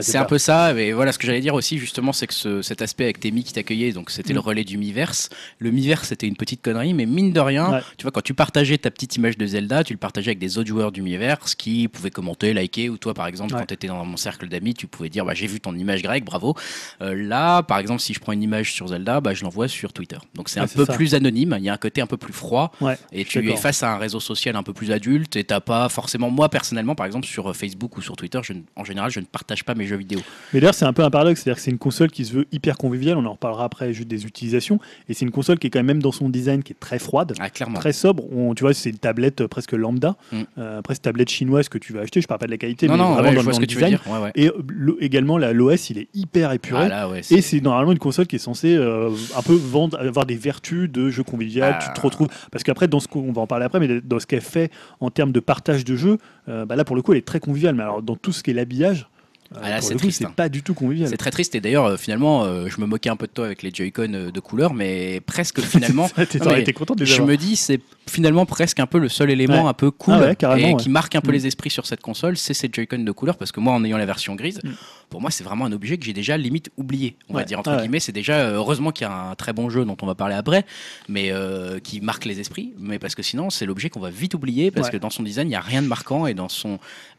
C'est 0.00 0.18
un 0.18 0.24
peu 0.24 0.38
ça, 0.38 0.72
mais 0.74 0.92
voilà 0.92 1.12
ce 1.12 1.18
que 1.18 1.26
j'allais 1.26 1.40
dire 1.40 1.54
aussi 1.54 1.78
justement, 1.78 2.12
c'est 2.12 2.26
que 2.26 2.34
ce- 2.34 2.62
cet 2.62 2.82
aspect 2.82 3.04
avec 3.04 3.20
tes 3.20 3.30
mi 3.30 3.44
qui 3.44 3.52
t'accueillaient, 3.52 3.92
donc 3.92 4.10
c'était 4.10 4.32
Mm. 4.32 4.36
le 4.36 4.40
relais 4.40 4.64
du 4.64 4.76
Miiverse. 4.76 5.28
Le 5.58 5.70
Miiverse 5.70 6.08
c'était 6.08 6.26
une 6.26 6.36
petite 6.36 6.60
connerie, 6.62 6.92
mais 6.94 7.06
mine 7.06 7.32
de 7.32 7.40
rien, 7.40 7.70
Ouais. 7.72 7.80
tu 7.96 8.02
vois, 8.02 8.10
quand 8.10 8.20
tu 8.22 8.34
partageais 8.34 8.76
ta 8.78 8.90
petite 8.90 9.16
image 9.16 9.38
de 9.38 9.46
Zelda, 9.46 9.84
tu 9.84 9.92
le 9.94 9.98
partageais 9.98 10.30
avec 10.30 10.38
des 10.40 10.58
autres 10.58 10.68
joueurs 10.68 10.92
du 10.92 11.00
Miiverse 11.02 11.54
qui 11.54 11.88
pouvaient 11.88 12.10
commenter, 12.10 12.52
liker, 12.52 12.90
ou 12.90 12.98
toi 12.98 13.14
par 13.14 13.26
exemple, 13.28 13.54
Ouais. 13.54 13.60
quand 13.60 13.66
tu 13.66 13.74
étais 13.74 13.86
dans 13.86 14.04
mon 14.04 14.16
cercle 14.16 14.48
d'amis, 14.48 14.74
tu 14.74 14.86
pouvais 14.88 15.08
dire 15.08 15.24
bah, 15.24 15.34
j'ai 15.34 15.46
vu 15.46 15.60
ton 15.60 15.74
image 15.76 16.02
grecque, 16.02 16.24
bravo. 16.24 16.54
Euh, 17.00 17.14
là, 17.14 17.62
par 17.62 17.78
exemple, 17.78 18.00
si 18.00 18.12
je 18.14 18.20
prends 18.20 18.32
une 18.32 18.42
image 18.42 18.72
sur 18.72 18.81
Zelda, 18.88 19.20
bah, 19.20 19.34
je 19.34 19.42
l'envoie 19.44 19.68
sur 19.68 19.92
Twitter. 19.92 20.16
Donc 20.34 20.48
c'est 20.48 20.60
Ouais, 20.60 20.64
un 20.64 20.68
peu 20.74 20.84
ça. 20.84 20.92
plus 20.94 21.14
anonyme, 21.14 21.54
il 21.58 21.64
y 21.64 21.68
a 21.68 21.72
un 21.72 21.76
côté 21.78 22.00
un 22.00 22.06
peu 22.06 22.16
plus 22.16 22.32
froid. 22.32 22.72
Ouais, 22.80 22.96
Et 23.12 23.24
tu 23.24 23.38
es 23.50 23.56
face 23.56 23.82
à 23.82 23.92
un 23.94 23.98
réseau 23.98 24.20
social 24.20 24.56
un 24.56 24.62
peu 24.62 24.72
plus 24.72 24.90
adulte 24.90 25.36
et 25.36 25.44
t'as 25.44 25.60
pas 25.60 25.88
forcément, 25.88 26.30
moi 26.30 26.48
personnellement, 26.48 26.94
par 26.94 27.06
exemple 27.06 27.26
sur 27.26 27.54
Facebook 27.56 27.96
ou 27.96 28.02
sur 28.02 28.16
Twitter, 28.16 28.40
je, 28.42 28.52
ne- 28.54 28.60
en 28.76 28.84
général, 28.84 29.10
je 29.10 29.20
ne 29.20 29.24
partage 29.24 29.64
pas 29.64 29.74
mes 29.74 29.86
jeux 29.86 29.96
vidéo. 29.96 30.20
Mais 30.52 30.60
d'ailleurs, 30.60 30.74
c'est 30.74 30.84
un 30.84 30.92
peu 30.92 31.02
un 31.04 31.10
paradoxe. 31.10 31.40
C'est-à-dire 31.42 31.56
que 31.56 31.62
c'est 31.62 31.70
une 31.70 31.78
console 31.78 32.10
qui 32.10 32.24
se 32.24 32.32
veut 32.32 32.46
hyper 32.52 32.76
conviviale. 32.78 33.16
On 33.18 33.26
en 33.26 33.32
reparlera 33.32 33.64
après 33.64 33.92
juste 33.92 34.08
des 34.08 34.24
utilisations. 34.26 34.78
Et 35.08 35.14
c'est 35.14 35.24
une 35.24 35.30
console 35.30 35.58
qui 35.58 35.66
est 35.66 35.70
quand 35.70 35.78
même, 35.78 35.86
même 35.86 36.02
dans 36.02 36.12
son 36.12 36.28
design, 36.28 36.62
qui 36.62 36.72
est 36.72 36.80
très 36.80 36.98
froide. 36.98 37.34
Ah, 37.40 37.50
clairement. 37.50 37.78
Très 37.78 37.92
sobre, 37.92 38.24
On- 38.32 38.54
tu 38.54 38.62
vois, 38.64 38.72
c'est 38.74 38.90
une 38.90 38.98
tablette 38.98 39.42
euh, 39.42 39.48
presque 39.48 39.72
lambda. 39.72 40.16
Mm. 40.32 40.42
Euh, 40.58 40.78
après, 40.78 40.94
cette 40.94 41.02
tablette 41.04 41.28
chinoise 41.30 41.68
que 41.68 41.78
tu 41.78 41.92
vas 41.92 42.00
acheter, 42.00 42.20
je 42.20 42.26
parle 42.26 42.40
pas 42.40 42.46
de 42.46 42.50
la 42.52 42.56
qualité, 42.58 42.86
non, 42.86 42.94
mais 42.94 42.98
non, 42.98 43.12
vraiment 43.14 43.28
ouais, 43.28 43.34
dans, 43.34 43.40
je 43.40 43.44
vois 43.44 43.52
dans 43.52 43.56
ce 43.56 43.60
le 43.60 43.66
que 43.66 43.70
tu 43.72 43.78
veux 43.78 43.84
design. 43.84 44.00
dire. 44.04 44.30
Et 44.34 44.48
euh, 44.48 44.52
le- 44.68 44.96
également, 45.02 45.38
la- 45.38 45.52
l'OS, 45.52 45.90
il 45.90 45.98
est 45.98 46.08
hyper 46.14 46.52
épuré. 46.52 46.84
Ah, 46.84 46.88
là, 46.88 47.10
Et 47.30 47.42
c'est 47.42 47.60
normalement 47.60 47.92
une 47.92 47.98
console 47.98 48.26
qui 48.26 48.36
est 48.36 48.38
censée 48.40 48.71
euh, 48.76 49.10
un 49.36 49.42
peu 49.42 49.54
vendre, 49.54 49.98
avoir 49.98 50.26
des 50.26 50.36
vertus 50.36 50.90
de 50.90 51.10
jeu 51.10 51.22
convivial. 51.22 51.76
Ah. 51.78 51.84
Tu 51.84 51.92
te 51.92 52.00
retrouves 52.04 52.28
parce 52.50 52.64
qu'après, 52.64 52.88
dans 52.88 53.00
ce 53.00 53.08
qu'on 53.08 53.32
va 53.32 53.42
en 53.42 53.46
parler 53.46 53.64
après, 53.64 53.80
mais 53.80 54.00
dans 54.00 54.18
ce 54.20 54.26
qu'elle 54.26 54.40
fait 54.40 54.70
en 55.00 55.10
termes 55.10 55.32
de 55.32 55.40
partage 55.40 55.84
de 55.84 55.96
jeu, 55.96 56.18
euh, 56.48 56.64
bah 56.64 56.76
là 56.76 56.84
pour 56.84 56.96
le 56.96 57.02
coup, 57.02 57.12
elle 57.12 57.18
est 57.18 57.26
très 57.26 57.40
conviviale. 57.40 57.74
Mais 57.74 57.82
alors 57.82 58.02
dans 58.02 58.16
tout 58.16 58.32
ce 58.32 58.42
qui 58.42 58.50
est 58.50 58.54
l'habillage, 58.54 59.06
euh, 59.54 59.58
Ah, 59.62 59.80
c'est 59.82 59.96
triste, 59.96 60.18
c'est 60.20 60.24
hein. 60.24 60.32
pas 60.34 60.48
du 60.48 60.62
tout 60.62 60.72
convivial. 60.72 61.08
C'est 61.10 61.18
très 61.18 61.30
triste 61.30 61.54
et 61.54 61.60
d'ailleurs 61.60 61.84
euh, 61.84 61.96
finalement 61.98 62.44
euh, 62.44 62.68
je 62.68 62.80
me 62.80 62.86
moquais 62.86 63.10
un 63.10 63.16
peu 63.16 63.26
de 63.26 63.32
toi 63.32 63.44
avec 63.44 63.62
les 63.62 63.70
Joy-Con 63.70 64.14
euh, 64.14 64.30
de 64.30 64.40
couleur 64.40 64.72
mais 64.72 65.20
presque 65.20 65.60
finalement 65.74 66.08
Non, 66.16 66.24
mais 66.56 66.72
content 66.72 66.94
de 66.94 67.04
je 67.04 67.20
me 67.20 67.36
dis 67.36 67.56
c'est 67.56 67.78
finalement 68.08 68.46
presque 68.46 68.80
un 68.80 68.86
peu 68.86 68.98
le 68.98 69.10
seul 69.10 69.30
élément 69.30 69.64
Ouais. 69.64 69.68
un 69.68 69.74
peu 69.74 69.90
cool 69.90 70.14
Ah 70.16 70.20
ouais, 70.22 70.36
carrément, 70.36 70.68
et 70.68 70.72
ouais. 70.74 70.80
qui 70.80 70.88
marque 70.88 71.14
un 71.16 71.20
peu 71.20 71.30
Mm. 71.32 71.34
les 71.34 71.46
esprits 71.48 71.68
sur 71.68 71.84
cette 71.84 72.00
console 72.00 72.38
c'est 72.38 72.54
ces 72.54 72.70
Joy-Con 72.72 73.00
de 73.00 73.12
couleur 73.12 73.36
parce 73.36 73.52
que 73.52 73.60
moi 73.60 73.74
en 73.74 73.84
ayant 73.84 73.98
la 73.98 74.06
version 74.06 74.34
grise 74.36 74.58
Mm. 74.64 74.70
Pour 75.12 75.20
moi 75.20 75.30
c'est 75.30 75.44
vraiment 75.44 75.66
un 75.66 75.72
objet 75.72 75.96
que 75.98 76.04
j'ai 76.04 76.12
déjà 76.12 76.36
limite 76.36 76.70
oublié 76.76 77.14
on 77.28 77.34
va 77.34 77.44
dire 77.44 77.58
entre 77.60 77.70
Ah 77.70 77.74
ouais. 77.76 77.82
guillemets 77.82 78.00
c'est 78.00 78.10
déjà 78.12 78.34
euh, 78.40 78.54
heureusement 78.56 78.90
qu'il 78.90 79.06
y 79.06 79.10
a 79.10 79.14
un 79.14 79.34
très 79.36 79.52
bon 79.52 79.70
jeu 79.70 79.84
dont 79.84 79.96
on 80.02 80.06
va 80.06 80.14
parler 80.16 80.34
après 80.34 80.64
mais 81.08 81.30
euh, 81.30 81.78
qui 81.78 82.00
marque 82.00 82.24
les 82.24 82.40
esprits 82.40 82.72
mais 82.78 82.98
parce 82.98 83.14
que 83.14 83.22
sinon 83.22 83.50
c'est 83.50 83.66
l'objet 83.66 83.90
qu'on 83.90 84.00
va 84.00 84.10
vite 84.10 84.34
oublier 84.34 84.70
parce 84.72 84.86
Ouais. 84.88 84.92
que 84.94 84.96
dans 84.96 85.10
son 85.10 85.22
design 85.22 85.48
il 85.48 85.52
y 85.52 85.56
a 85.56 85.60
rien 85.60 85.82
de 85.82 85.86
marquant 85.86 86.26
et 86.26 86.34
dans 86.34 86.48
son 86.48 86.78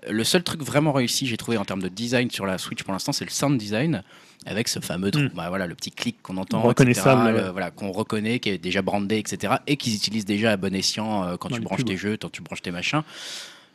le 0.09 0.23
seul 0.25 0.43
truc 0.43 0.61
vraiment 0.63 0.91
réussi 0.91 1.27
j'ai 1.27 1.37
trouvé 1.37 1.55
en 1.57 1.63
termes 1.65 1.81
de 1.81 1.87
design 1.87 2.29
sur 2.31 2.45
la 2.45 2.57
Switch 2.57 2.83
pour 2.83 2.91
l'instant 2.91 3.13
c'est 3.13 3.23
le 3.25 3.31
sound 3.31 3.57
design 3.57 4.03
avec 4.45 4.67
ce 4.67 4.81
fameux 4.81 5.09
truc, 5.09 5.31
Mm. 5.31 5.37
bah 5.37 5.47
voilà, 5.47 5.67
le 5.67 5.73
petit 5.75 5.89
clic 5.91 6.17
qu'on 6.21 6.35
entend, 6.35 6.61
Reconnaissable, 6.61 7.21
etc., 7.29 7.33
ouais. 7.37 7.45
le- 7.45 7.51
voilà, 7.51 7.71
qu'on 7.71 7.93
reconnaît, 7.93 8.39
qui 8.39 8.49
est 8.49 8.57
déjà 8.57 8.81
brandé, 8.81 9.17
etc. 9.17 9.53
Et 9.67 9.77
qu'ils 9.77 9.95
utilisent 9.95 10.25
déjà 10.25 10.51
à 10.51 10.57
bon 10.57 10.75
escient 10.75 11.23
euh, 11.23 11.37
quand 11.37 11.47
Dans 11.47 11.55
tu 11.55 11.61
branches 11.61 11.77
pubs. 11.79 11.87
tes 11.87 11.95
jeux, 11.95 12.17
quand 12.19 12.29
tu 12.29 12.41
branches 12.41 12.61
tes 12.61 12.71
machins. 12.71 13.03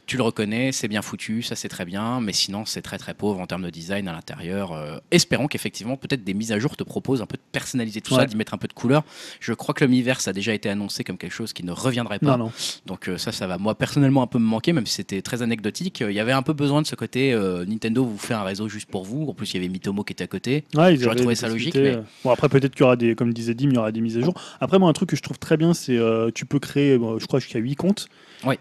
Tu 0.08 0.16
le 0.16 0.22
reconnais, 0.22 0.72
c'est 0.72 0.88
bien 0.88 1.02
foutu, 1.02 1.42
ça 1.42 1.54
c'est 1.54 1.68
très 1.68 1.84
bien, 1.84 2.18
mais 2.22 2.32
sinon 2.32 2.64
c'est 2.64 2.80
très 2.80 2.96
très 2.96 3.12
pauvre 3.12 3.40
en 3.40 3.46
termes 3.46 3.62
de 3.64 3.68
design 3.68 4.08
à 4.08 4.12
l'intérieur. 4.14 4.72
Euh, 4.72 4.96
espérons 5.10 5.48
qu'effectivement 5.48 5.98
peut-être 5.98 6.24
des 6.24 6.32
mises 6.32 6.50
à 6.50 6.58
jour 6.58 6.78
te 6.78 6.82
proposent 6.82 7.20
un 7.20 7.26
peu 7.26 7.36
de 7.36 7.42
personnaliser 7.52 8.00
tout 8.00 8.14
ça, 8.14 8.24
d'y 8.24 8.34
mettre 8.34 8.54
un 8.54 8.56
peu 8.56 8.68
de 8.68 8.72
couleur. 8.72 9.04
Je 9.38 9.52
crois 9.52 9.74
que 9.74 9.84
le 9.84 9.90
Miiverse 9.90 10.26
a 10.26 10.32
déjà 10.32 10.54
été 10.54 10.70
annoncé 10.70 11.04
comme 11.04 11.18
quelque 11.18 11.34
chose 11.34 11.52
qui 11.52 11.62
ne 11.62 11.72
reviendrait 11.72 12.20
pas. 12.20 12.38
non. 12.38 12.50
Donc 12.86 13.08
euh, 13.08 13.18
ça, 13.18 13.32
ça 13.32 13.46
va 13.46 13.58
moi 13.58 13.74
personnellement 13.74 14.22
un 14.22 14.26
peu 14.26 14.38
me 14.38 14.46
manquer, 14.46 14.72
même 14.72 14.86
si 14.86 14.94
c'était 14.94 15.20
très 15.20 15.42
anecdotique. 15.42 16.00
Euh, 16.00 16.10
Il 16.10 16.14
y 16.14 16.20
avait 16.20 16.32
un 16.32 16.40
peu 16.42 16.54
besoin 16.54 16.80
de 16.80 16.86
ce 16.86 16.94
côté 16.94 17.34
Nintendo 17.66 18.02
vous 18.02 18.16
fait 18.16 18.32
un 18.32 18.44
réseau 18.44 18.66
juste 18.70 18.88
pour 18.90 19.04
vous. 19.04 19.26
En 19.28 19.34
plus, 19.34 19.52
il 19.52 19.56
y 19.56 19.58
avait 19.58 19.68
Mitomo 19.68 20.04
qui 20.04 20.14
était 20.14 20.24
à 20.24 20.26
côté. 20.26 20.64
Ouais, 20.74 20.96
J'aurais 20.96 21.16
trouvé 21.16 21.34
ça 21.34 21.48
logique, 21.48 21.74
mais- 21.74 21.98
Bon, 22.24 22.30
après, 22.30 22.48
peut-être 22.48 22.72
qu'il 22.74 22.80
y 22.80 22.84
aura 22.84 22.96
des, 22.96 23.14
comme 23.14 23.34
disait 23.34 23.52
Dim, 23.52 23.68
il 23.68 23.74
y 23.74 23.78
aura 23.78 23.92
des 23.92 24.00
mises 24.00 24.16
à 24.16 24.22
jour. 24.22 24.32
Après, 24.58 24.78
moi, 24.78 24.88
un 24.88 24.94
truc 24.94 25.10
que 25.10 25.16
je 25.16 25.22
trouve 25.22 25.38
très 25.38 25.58
bien, 25.58 25.74
c'est 25.74 25.98
tu 26.34 26.46
peux 26.46 26.58
créer, 26.60 26.96
bon, 26.96 27.18
je 27.18 27.26
crois 27.26 27.40
jusqu'à 27.40 27.58
8 27.58 27.74
comptes. 27.76 28.08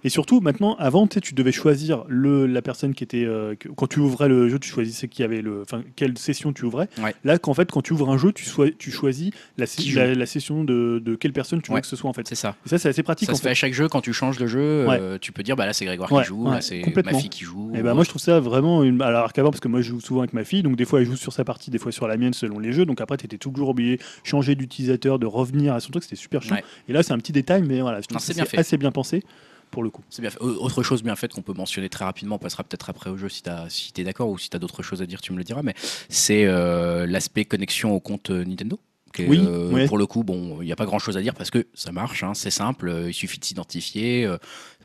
Et 0.03 0.09
surtout, 0.09 0.39
maintenant, 0.41 0.75
avant, 0.79 1.07
tu 1.07 1.33
devais 1.33 1.51
choisir 1.51 2.03
le, 2.07 2.45
la 2.47 2.61
personne 2.61 2.93
qui 2.93 3.03
était. 3.03 3.25
euh, 3.25 3.55
que- 3.55 3.69
quand 3.69 3.87
tu 3.87 3.99
ouvrais 3.99 4.27
le 4.27 4.49
jeu, 4.49 4.59
tu 4.59 4.69
choisissais 4.69 5.07
qui 5.07 5.23
avait 5.23 5.41
le, 5.41 5.61
enfin, 5.61 5.83
quelle 5.95 6.17
session 6.17 6.51
tu 6.53 6.65
ouvrais. 6.65 6.87
Ouais. 7.01 7.13
Là, 7.23 7.37
qu'en 7.37 7.53
fait, 7.53 7.71
quand 7.71 7.81
tu 7.81 7.93
ouvres 7.93 8.09
un 8.09 8.17
jeu, 8.17 8.31
tu, 8.31 8.43
choisis 8.91 9.31
la, 9.57 9.65
Qui 9.67 9.91
la, 9.91 10.13
la 10.15 10.25
session 10.25 10.63
de, 10.63 10.99
de 11.03 11.15
quelle 11.15 11.33
personne 11.33 11.61
tu 11.61 11.69
veux 11.71 11.75
Ouais. 11.75 11.81
que 11.81 11.87
ce 11.87 11.95
soit, 11.95 12.09
en 12.09 12.13
fait. 12.13 12.27
C'est 12.27 12.35
ça. 12.35 12.55
Et 12.65 12.69
ça, 12.69 12.77
c'est 12.77 12.89
assez 12.89 13.03
pratique, 13.03 13.27
Ça 13.27 13.33
en 13.33 13.35
se 13.35 13.41
fait 13.41 13.49
à 13.49 13.53
chaque 13.53 13.73
jeu 13.73 13.87
quand 13.87 14.01
tu 14.01 14.13
changes 14.13 14.37
de 14.37 14.47
jeu. 14.47 14.59
euh, 14.59 15.17
tu 15.19 15.31
peux 15.31 15.43
dire 15.43 15.55
bah 15.55 15.65
là 15.65 15.73
c'est 15.73 15.85
Grégoire 15.85 16.11
Ouais, 16.11 16.21
qui 16.23 16.27
joue, 16.29 16.45
ouais, 16.45 16.51
là 16.55 16.61
c'est 16.61 16.79
ma 16.79 16.83
complètement. 16.85 17.19
fille 17.19 17.29
qui 17.29 17.43
joue. 17.43 17.71
Et 17.75 17.81
ben 17.81 17.93
moi 17.93 18.03
je 18.03 18.09
trouve 18.09 18.21
ça 18.21 18.39
vraiment 18.39 18.83
une... 18.83 19.01
alors 19.01 19.31
qu'avant 19.33 19.51
parce 19.51 19.59
que 19.59 19.67
moi 19.67 19.81
je 19.81 19.89
joue 19.89 19.99
souvent 20.01 20.21
avec 20.21 20.33
ma 20.33 20.43
fille 20.43 20.63
donc 20.63 20.75
des 20.75 20.85
fois 20.85 20.99
elle 21.01 21.05
joue 21.05 21.15
sur 21.15 21.31
sa 21.33 21.43
partie 21.43 21.69
des 21.71 21.77
fois 21.77 21.91
sur 21.91 22.07
la 22.07 22.17
mienne 22.17 22.33
selon 22.33 22.59
les 22.59 22.71
jeux 22.73 22.85
donc 22.85 22.99
après 23.01 23.17
tu 23.17 23.25
étais 23.25 23.37
toujours 23.37 23.69
obligé 23.69 23.97
de 23.97 24.01
changer 24.23 24.55
d'utilisateur 24.55 25.19
de 25.19 25.25
revenir 25.25 25.73
à 25.73 25.79
son 25.79 25.91
truc 25.91 26.03
c'était 26.03 26.15
super 26.15 26.41
chiant 26.41 26.55
Ouais. 26.55 26.63
et 26.89 26.93
là 26.93 27.03
c'est 27.03 27.13
un 27.13 27.17
petit 27.17 27.31
détail 27.31 27.63
mais 27.67 27.81
voilà 27.81 28.01
je 28.01 28.07
trouve 28.07 28.15
Non, 28.15 28.19
que 28.19 28.25
c'est 28.25 28.33
c'est 28.33 28.41
bien 28.41 28.45
fait. 28.45 28.57
assez 28.57 28.77
bien 28.77 28.91
pensé 28.91 29.23
pour 29.71 29.83
le 29.83 29.89
coup 29.89 30.03
C'est 30.09 30.21
bien 30.21 30.31
fait. 30.31 30.39
Autre 30.41 30.83
chose 30.83 31.03
bien 31.03 31.15
faite 31.15 31.33
qu'on 31.33 31.41
peut 31.41 31.53
mentionner 31.53 31.89
très 31.89 32.05
rapidement, 32.05 32.35
on 32.35 32.39
passera 32.39 32.63
peut-être 32.63 32.89
après 32.89 33.09
au 33.09 33.17
jeu 33.17 33.29
si 33.29 33.43
tu 33.43 33.49
si 33.69 33.91
es 33.97 34.03
d'accord 34.03 34.29
ou 34.29 34.37
si 34.37 34.49
tu 34.49 34.55
as 34.55 34.59
d'autres 34.59 34.83
choses 34.83 35.01
à 35.01 35.05
dire, 35.05 35.21
tu 35.21 35.31
me 35.33 35.37
le 35.37 35.43
diras, 35.43 35.61
mais 35.63 35.73
c'est 36.09 36.45
euh, 36.45 37.05
l'aspect 37.05 37.45
connexion 37.45 37.91
au 37.93 37.99
compte 37.99 38.29
euh, 38.31 38.43
Nintendo. 38.45 38.79
qui 39.13 39.23
est, 39.23 39.27
Oui, 39.27 39.39
euh, 39.45 39.71
ouais. 39.71 39.87
Pour 39.87 39.97
le 39.97 40.05
coup, 40.05 40.23
bon, 40.23 40.61
il 40.61 40.65
n'y 40.65 40.71
a 40.71 40.75
pas 40.75 40.85
grand 40.85 40.99
chose 40.99 41.17
à 41.17 41.21
dire 41.21 41.33
parce 41.35 41.49
que 41.51 41.67
ça 41.73 41.91
marche, 41.91 42.23
hein, 42.23 42.33
c'est 42.33 42.49
simple, 42.51 42.89
euh, 42.89 43.09
il 43.09 43.13
suffit 43.13 43.39
de 43.39 43.45
s'identifier. 43.45 44.27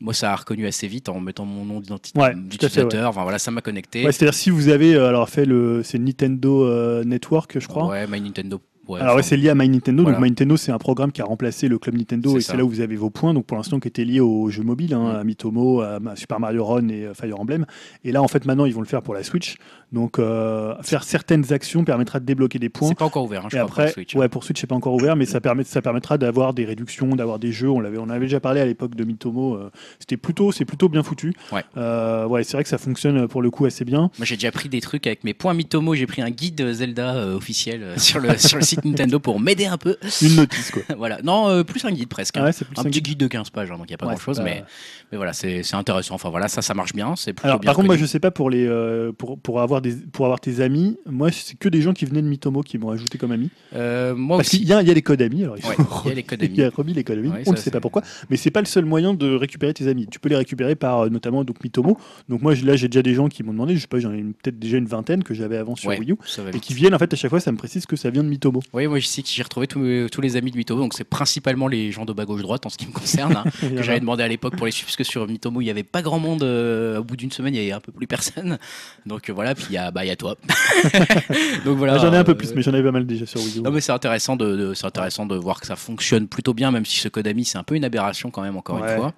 moi, 0.01 0.15
ça 0.15 0.33
a 0.33 0.37
reconnu 0.37 0.67
assez 0.67 0.89
vite 0.89 1.09
en 1.09 1.21
mettant 1.21 1.45
mon 1.45 1.65
nom 1.65 1.81
Ouais, 2.17 2.35
d'utilisateur. 2.35 3.11
Enfin, 3.11 3.23
voilà, 3.23 3.39
ça 3.39 3.51
m'a 3.51 3.61
connecté. 3.61 4.05
ouais, 4.05 4.13
c'est 4.13 4.25
à 4.25 4.31
dire 4.31 4.35
si 4.35 4.51
vous 4.51 4.69
avez 4.69 4.97
alors 4.97 5.29
fait 5.29 5.45
le 5.45 5.83
c'est 5.85 5.99
Nintendo 5.99 7.03
Network 7.05 7.59
je 7.59 7.67
crois 7.69 7.87
Ouais, 7.89 8.07
My 8.07 8.21
Nintendo 8.21 8.61
Ouais, 8.89 9.01
Alors 9.01 9.15
enfin, 9.15 9.23
c'est 9.23 9.37
lié 9.37 9.49
à 9.49 9.55
My 9.55 9.69
Nintendo. 9.69 10.03
voilà. 10.03 10.17
Donc 10.19 10.25
My 10.25 10.31
Nintendo, 10.31 10.57
c'est 10.57 10.73
un 10.73 10.79
programme 10.79 11.13
qui 11.13 11.23
a 11.23 11.25
remplacé 11.25 11.69
le 11.69 11.79
Club 11.79 11.97
Nintendo 11.97 12.37
et 12.37 12.41
c'est 12.41 12.57
là 12.57 12.65
où 12.65 12.69
vous 12.69 12.81
avez 12.81 12.97
vos 12.97 13.11
points. 13.11 13.33
Donc 13.33 13.47
pour 13.47 13.57
l'instant, 13.57 13.79
qui 13.81 13.89
était 13.89 14.05
lié 14.05 14.21
aux 14.21 14.49
jeux 14.51 14.65
mobiles, 14.65 14.95
hein, 14.95 15.13
Mm. 15.15 15.17
à 15.17 15.25
Mitomo, 15.25 15.81
à 15.83 15.99
Super 16.17 16.41
Mario 16.41 16.65
Run 16.65 16.89
et 16.89 17.05
euh, 17.05 17.15
Fire 17.15 17.39
Emblem. 17.39 17.65
Et 18.05 18.13
là, 18.13 18.23
en 18.23 18.29
fait, 18.29 18.45
maintenant, 18.45 18.65
ils 18.67 18.75
vont 18.75 18.81
le 18.81 18.87
faire 18.87 19.03
pour 19.03 19.15
la 19.15 19.23
Switch. 19.23 19.57
Donc 19.93 20.19
euh, 20.19 20.75
faire 20.83 21.05
certaines 21.05 21.53
actions 21.53 21.85
permettra 21.85 22.19
de 22.19 22.25
débloquer 22.25 22.59
des 22.59 22.71
points. 22.71 22.89
c'est 22.89 22.95
pas 22.99 23.05
encore 23.05 23.25
ouvert, 23.25 23.45
hein, 23.45 23.49
je 23.53 23.57
Et 23.57 23.61
crois, 23.61 23.69
après, 23.71 23.85
pour 23.85 23.93
Switch. 23.95 24.17
hein. 24.17 24.19
ouais, 24.21 24.29
pour 24.31 24.43
Switch, 24.45 24.61
c'est 24.61 24.67
pas 24.67 24.75
encore 24.75 24.95
ouvert, 24.95 25.17
mais 25.17 25.27
ça, 25.27 25.41
permet, 25.43 25.65
ça 25.65 25.83
permettra 25.83 26.17
d'avoir 26.17 26.55
des 26.55 26.65
réductions, 26.65 27.09
d'avoir 27.15 27.39
des 27.39 27.53
jeux. 27.53 27.69
On 27.69 27.79
l'avait, 27.81 27.99
on 27.99 28.09
avait 28.09 28.25
déjà 28.27 28.41
parlé 28.41 28.61
à 28.63 28.65
l'époque 28.67 28.95
de 28.95 29.05
Mitomo. 29.05 29.55
euh, 29.57 29.71
c'était 29.99 30.17
plutôt, 30.17 30.51
c'est 30.51 30.65
plutôt 30.65 30.89
bien 30.89 31.03
foutu. 31.03 31.35
Ouais. 31.53 31.63
Euh, 31.77 32.27
ouais, 32.27 32.43
c'est 32.43 32.57
vrai 32.57 32.63
que 32.63 32.71
ça 32.71 32.79
fonctionne 32.79 33.29
pour 33.29 33.43
le 33.43 33.51
coup 33.51 33.67
assez 33.67 33.85
bien. 33.85 34.11
Moi 34.19 34.25
j'ai 34.25 34.37
déjà 34.37 34.51
pris 34.51 34.69
des 34.71 34.81
trucs 34.81 35.07
avec 35.07 35.25
mes 35.25 35.35
points 35.35 35.53
Mitomo, 35.55 35.95
j'ai 35.95 36.07
pris 36.07 36.23
un 36.23 36.31
guide 36.31 36.73
Zelda 36.73 37.27
officiel 37.29 37.83
sur, 37.99 38.19
le, 38.19 38.39
sur 38.39 38.57
le 38.57 38.65
site 38.77 38.85
Nintendo 38.85 39.19
pour 39.19 39.41
m'aider 39.41 39.67
un 39.67 39.79
peu. 39.79 39.97
Une 40.23 40.37
notice 40.37 40.71
quoi. 40.71 40.83
voilà, 40.97 41.21
non, 41.23 41.49
euh, 41.49 41.63
plus 41.65 41.85
un 41.85 41.93
guide 41.93 42.09
presque. 42.09 42.37
hein. 42.37 42.45
Ouais, 42.45 42.53
c'est 42.53 42.65
plus 42.65 42.77
un 42.79 42.83
un 42.83 42.85
petit 42.85 43.03
guide. 43.03 43.19
de 43.19 43.27
15 43.27 43.51
pages, 43.51 43.71
hein, 43.71 43.77
donc 43.77 43.87
il 43.89 43.91
n'y 43.91 43.95
a 43.95 43.99
pas 43.99 44.07
Ouais, 44.07 44.13
grand 44.15 44.21
chose, 44.21 44.37
c'est 44.37 44.43
pas- 44.43 44.49
mais, 44.49 44.65
mais 45.11 45.17
voilà, 45.17 45.33
c'est 45.33 45.63
intéressant. 45.75 46.15
Enfin 46.15 46.31
voilà, 46.31 46.49
ça, 46.49 46.63
ça 46.63 46.75
marche 46.75 46.93
bien. 46.93 47.15
C'est 47.17 47.33
par 47.33 47.59
contre, 47.61 47.85
moi, 47.85 47.97
je 47.97 48.07
sais 48.07 48.21
pas 48.21 48.31
pour 48.31 48.51
les 48.51 48.67
euh, 48.67 49.13
pour, 49.13 49.39
pour 49.39 49.61
avoir 49.61 49.81
des 49.83 49.93
pour 49.95 50.25
avoir 50.27 50.41
tes 50.41 50.61
amis. 50.61 50.97
Moi, 51.07 51.31
c'est 51.33 51.59
que 51.59 51.69
des 51.69 51.83
gens 51.83 51.93
qui 51.93 52.05
venaient 52.05 52.23
de 52.23 52.29
Mitomo 52.29 52.63
qui 52.63 52.79
m'ont 52.79 52.91
ajouté 52.91 53.19
comme 53.19 53.33
amis. 53.33 53.51
Euh, 53.75 54.15
moi 54.15 54.39
Parce 54.39 54.49
qu'il 54.51 54.63
y 54.65 54.67
y 54.67 54.73
a 54.73 54.83
les 54.83 55.03
codes 55.03 55.23
amis. 55.23 55.43
Alors, 55.45 55.57
il, 55.59 55.65
Ouais, 55.67 55.77
y 56.07 56.11
a 56.11 56.15
les 56.15 56.23
codes 56.23 56.43
il 56.43 56.57
y 56.57 56.63
a 56.63 56.67
amis. 56.67 56.75
remis 56.77 56.93
les 56.95 57.05
codes 57.05 57.19
amis. 57.19 57.31
On 57.47 57.53
ne 57.53 57.57
sait 57.57 57.71
pas 57.71 57.81
pourquoi, 57.81 58.03
mais 58.31 58.37
c'est 58.37 58.51
pas 58.51 58.61
le 58.61 58.67
seul 58.67 58.85
moyen 58.85 59.15
de 59.15 59.35
récupérer 59.35 59.75
tes 59.75 59.87
amis. 59.89 60.07
Tu 60.11 60.19
peux 60.19 60.29
les 60.29 60.37
récupérer 60.37 60.75
par 60.75 61.11
notamment 61.11 61.45
donc 61.45 61.63
Mitomo. 61.63 61.99
Donc 62.29 62.43
moi, 62.43 62.55
là, 62.65 62.77
j'ai 62.77 62.89
déjà 62.89 63.03
des 63.03 63.15
gens 63.15 63.29
qui 63.29 63.43
m'ont 63.43 63.53
demandé. 63.53 63.75
Je 63.77 63.81
sais 63.83 63.87
pas, 63.87 63.99
j'en 64.01 64.13
ai 64.13 64.23
peut-être 64.23 64.59
déjà 64.59 64.79
une 64.79 64.87
vingtaine 64.87 65.23
que 65.23 65.35
j'avais 65.35 65.57
avant 65.57 65.77
sur 65.77 65.91
Wii 65.91 66.13
U 66.13 66.17
et 66.55 66.61
qui 66.61 66.75
viennent 66.75 66.95
en 66.95 66.99
fait 66.99 67.13
à 67.13 67.17
chaque 67.17 67.31
fois. 67.31 67.41
Ça 67.41 67.53
me 67.53 67.57
précise 67.57 67.87
que 67.87 67.97
ça 67.97 68.11
vient 68.11 68.23
de 68.25 68.29
Mitomo. 68.29 68.62
Oui, 68.73 68.87
moi 68.87 68.99
je 68.99 69.07
sais 69.07 69.23
que 69.23 69.29
j'ai 69.29 69.43
retrouvé 69.43 69.67
tous, 69.67 70.09
tous 70.11 70.21
les 70.21 70.37
amis 70.37 70.51
de 70.51 70.57
Mitomo, 70.57 70.81
donc 70.81 70.95
c'est 70.95 71.05
principalement 71.05 71.69
les 71.69 71.93
gens 71.93 72.05
de 72.05 72.13
bas 72.13 72.25
gauche 72.25 72.43
droite 72.43 72.65
en 72.67 72.69
ce 72.71 72.77
qui 72.79 72.87
me 72.87 72.93
concerne, 72.93 73.37
hein, 73.37 73.45
que 73.61 73.79
a- 73.79 73.83
j'avais 73.83 74.01
demandé 74.01 74.23
à 74.23 74.29
l'époque 74.29 74.57
pour 74.57 74.67
les 74.67 74.73
suivre, 74.73 74.87
parce 74.89 74.97
que 74.97 75.05
sur 75.05 75.27
Mitomo 75.27 75.61
il 75.61 75.65
n'y 75.65 75.71
avait 75.71 75.83
pas 75.83 76.03
grand 76.03 76.19
monde, 76.19 76.43
euh, 76.43 76.99
au 77.01 77.05
bout 77.05 77.17
d'une 77.17 77.31
semaine 77.33 77.55
il 77.55 77.61
y 77.61 77.65
avait 77.65 77.73
un 77.73 77.81
peu 77.81 77.93
plus 77.93 78.07
personne, 78.07 78.59
donc 79.07 79.29
euh, 79.29 79.33
voilà, 79.33 79.55
puis 79.55 79.67
il 79.71 79.75
y 79.75 79.79
a, 79.79 79.91
bah, 79.91 80.05
y 80.05 80.11
a 80.11 80.17
toi. 80.17 80.37
donc 81.65 81.79
voilà. 81.79 81.99
J'en 81.99 82.13
ai 82.13 82.17
un 82.17 82.25
peu 82.25 82.33
euh, 82.33 82.35
plus, 82.35 82.55
mais 82.55 82.63
j'en 82.63 82.73
avais 82.73 82.83
pas 82.83 82.93
mal 82.93 83.07
déjà 83.07 83.27
sur 83.27 83.41
Wii 83.41 83.59
U. 83.59 83.63
Non 83.63 83.71
mais 83.71 83.81
c'est 83.81 83.93
intéressant 83.93 84.37
de, 84.37 84.57
de- 84.57 84.75
c'est 84.75 84.87
intéressant 84.87 85.27
de 85.27 85.37
voir 85.37 85.61
que 85.61 85.67
ça 85.67 85.77
fonctionne 85.77 86.29
plutôt 86.29 86.55
bien, 86.55 86.71
même 86.71 86.85
si 86.85 86.99
ce 86.99 87.09
code 87.09 87.27
ami 87.27 87.45
c'est 87.45 87.59
un 87.59 87.63
peu 87.65 87.75
une 87.75 87.85
aberration 87.85 88.31
quand 88.31 88.43
même 88.43 88.57
encore 88.57 88.81
Ouais. 88.81 88.93
une 88.93 88.97
fois. 88.99 89.13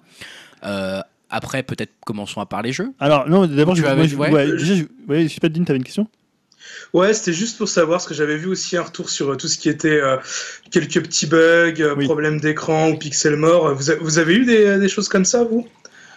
Euh, 0.65 1.01
après 1.29 1.63
peut-être 1.63 1.91
commençons 2.05 2.39
à 2.41 2.45
parler 2.45 2.71
jeux. 2.71 2.91
Alors 2.99 3.27
non, 3.29 3.45
d'abord, 3.47 3.75
Tu 3.75 3.81
je, 3.81 3.85
avais- 3.87 3.95
moi, 4.15 4.29
je- 4.29 4.85
ouais. 5.07 5.27
je, 5.27 5.39
pas, 5.39 5.49
Dean, 5.49 5.63
t'avais 5.63 5.77
une 5.77 5.83
question? 5.83 6.07
Ouais, 6.93 7.13
c'était 7.13 7.33
juste 7.33 7.57
pour 7.57 7.67
savoir, 7.69 7.97
parce 7.99 8.07
que 8.07 8.13
j'avais 8.13 8.37
vu 8.37 8.47
aussi 8.47 8.77
un 8.77 8.83
retour 8.83 9.09
sur 9.09 9.31
euh, 9.31 9.35
tout 9.35 9.47
ce 9.47 9.57
qui 9.57 9.69
était 9.69 9.99
euh, 10.01 10.17
quelques 10.71 11.01
petits 11.01 11.27
bugs, 11.27 11.73
euh, 11.79 11.95
Oui. 11.97 12.05
problèmes 12.05 12.39
d'écran 12.39 12.89
ou 12.89 12.97
pixels 12.97 13.35
morts. 13.37 13.73
Vous, 13.75 14.17
avez 14.19 14.35
eu 14.35 14.45
des, 14.45 14.79
des 14.79 14.89
choses 14.89 15.07
comme 15.09 15.25
ça, 15.25 15.43
vous? 15.43 15.67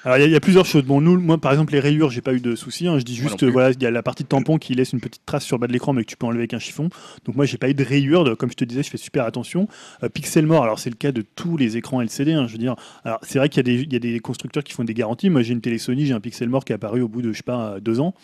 Alors 0.05 0.17
il 0.17 0.21
y, 0.21 0.25
a- 0.25 0.27
il 0.29 0.33
y 0.33 0.37
a 0.37 0.41
plusieurs 0.41 0.65
choses. 0.65 0.85
Bon, 0.85 1.01
nous, 1.01 1.19
moi 1.21 1.39
par 1.39 1.51
exemple 1.51 1.73
les 1.73 1.81
rayures, 1.81 2.09
j'ai 2.11 2.21
pas 2.21 2.33
eu 2.33 2.41
de 2.41 2.55
soucis. 2.55 2.87
hein. 2.87 3.01
Je 3.01 3.05
dis 3.05 3.17
juste, 3.17 3.43
euh, 3.43 3.51
voilà, 3.51 3.73
il 3.73 3.83
y 3.83 3.85
a 3.85 3.91
la 3.91 4.03
partie 4.03 4.23
de 4.23 4.29
tampon 4.29 4.57
qui 4.57 4.73
laisse 4.75 4.93
une 4.93 5.01
petite 5.01 5.27
trace 5.27 5.45
sur 5.45 5.57
le 5.57 5.61
bas 5.61 5.67
de 5.67 5.73
l'écran, 5.73 5.93
mais 5.93 6.05
que 6.05 6.09
tu 6.09 6.17
peux 6.17 6.25
enlever 6.25 6.43
avec 6.43 6.55
un 6.55 6.61
chiffon. 6.61 6.89
Donc 7.25 7.35
moi 7.35 7.45
j'ai 7.47 7.59
pas 7.59 7.69
eu 7.69 7.75
de 7.75 7.83
rayures. 7.85 8.23
de- 8.23 8.35
comme 8.35 8.49
je 8.49 8.55
te 8.55 8.65
disais, 8.65 8.85
je 8.85 8.91
fais 8.91 8.97
super 8.97 9.25
attention. 9.25 9.67
Euh, 10.05 10.09
pixel 10.09 10.47
mort, 10.47 10.63
alors 10.63 10.79
c'est 10.79 10.89
le 10.89 10.95
cas 10.97 11.11
de 11.11 11.25
tous 11.35 11.57
les 11.57 11.77
écrans 11.77 12.01
LCD. 12.01 12.33
hein, 12.33 12.47
je 12.47 12.53
veux 12.53 12.59
dire, 12.59 12.77
alors 13.05 13.19
c'est 13.23 13.41
vrai 13.41 13.49
qu'il 13.49 13.57
y, 13.59 13.61
a 13.61 13.77
des- 13.77 13.83
il 13.83 13.93
y 13.93 13.97
a 13.97 13.99
des 13.99 14.21
constructeurs 14.21 14.63
qui 14.63 14.73
font 14.73 14.85
des 14.85 14.95
garanties. 14.95 15.31
Moi 15.31 15.43
j'ai 15.43 15.53
une 15.53 15.61
télé 15.61 15.79
Sony, 15.79 16.07
j'ai 16.07 16.15
un 16.15 16.21
pixel 16.21 16.49
mort 16.49 16.65
qui 16.65 16.73
est 16.73 16.77
apparu 16.77 17.03
au 17.03 17.09
bout 17.09 17.21
de 17.21 17.33
je 17.33 17.39
sais 17.39 17.43
pas 17.43 17.79
deux 17.81 17.99
ans. 17.99 18.15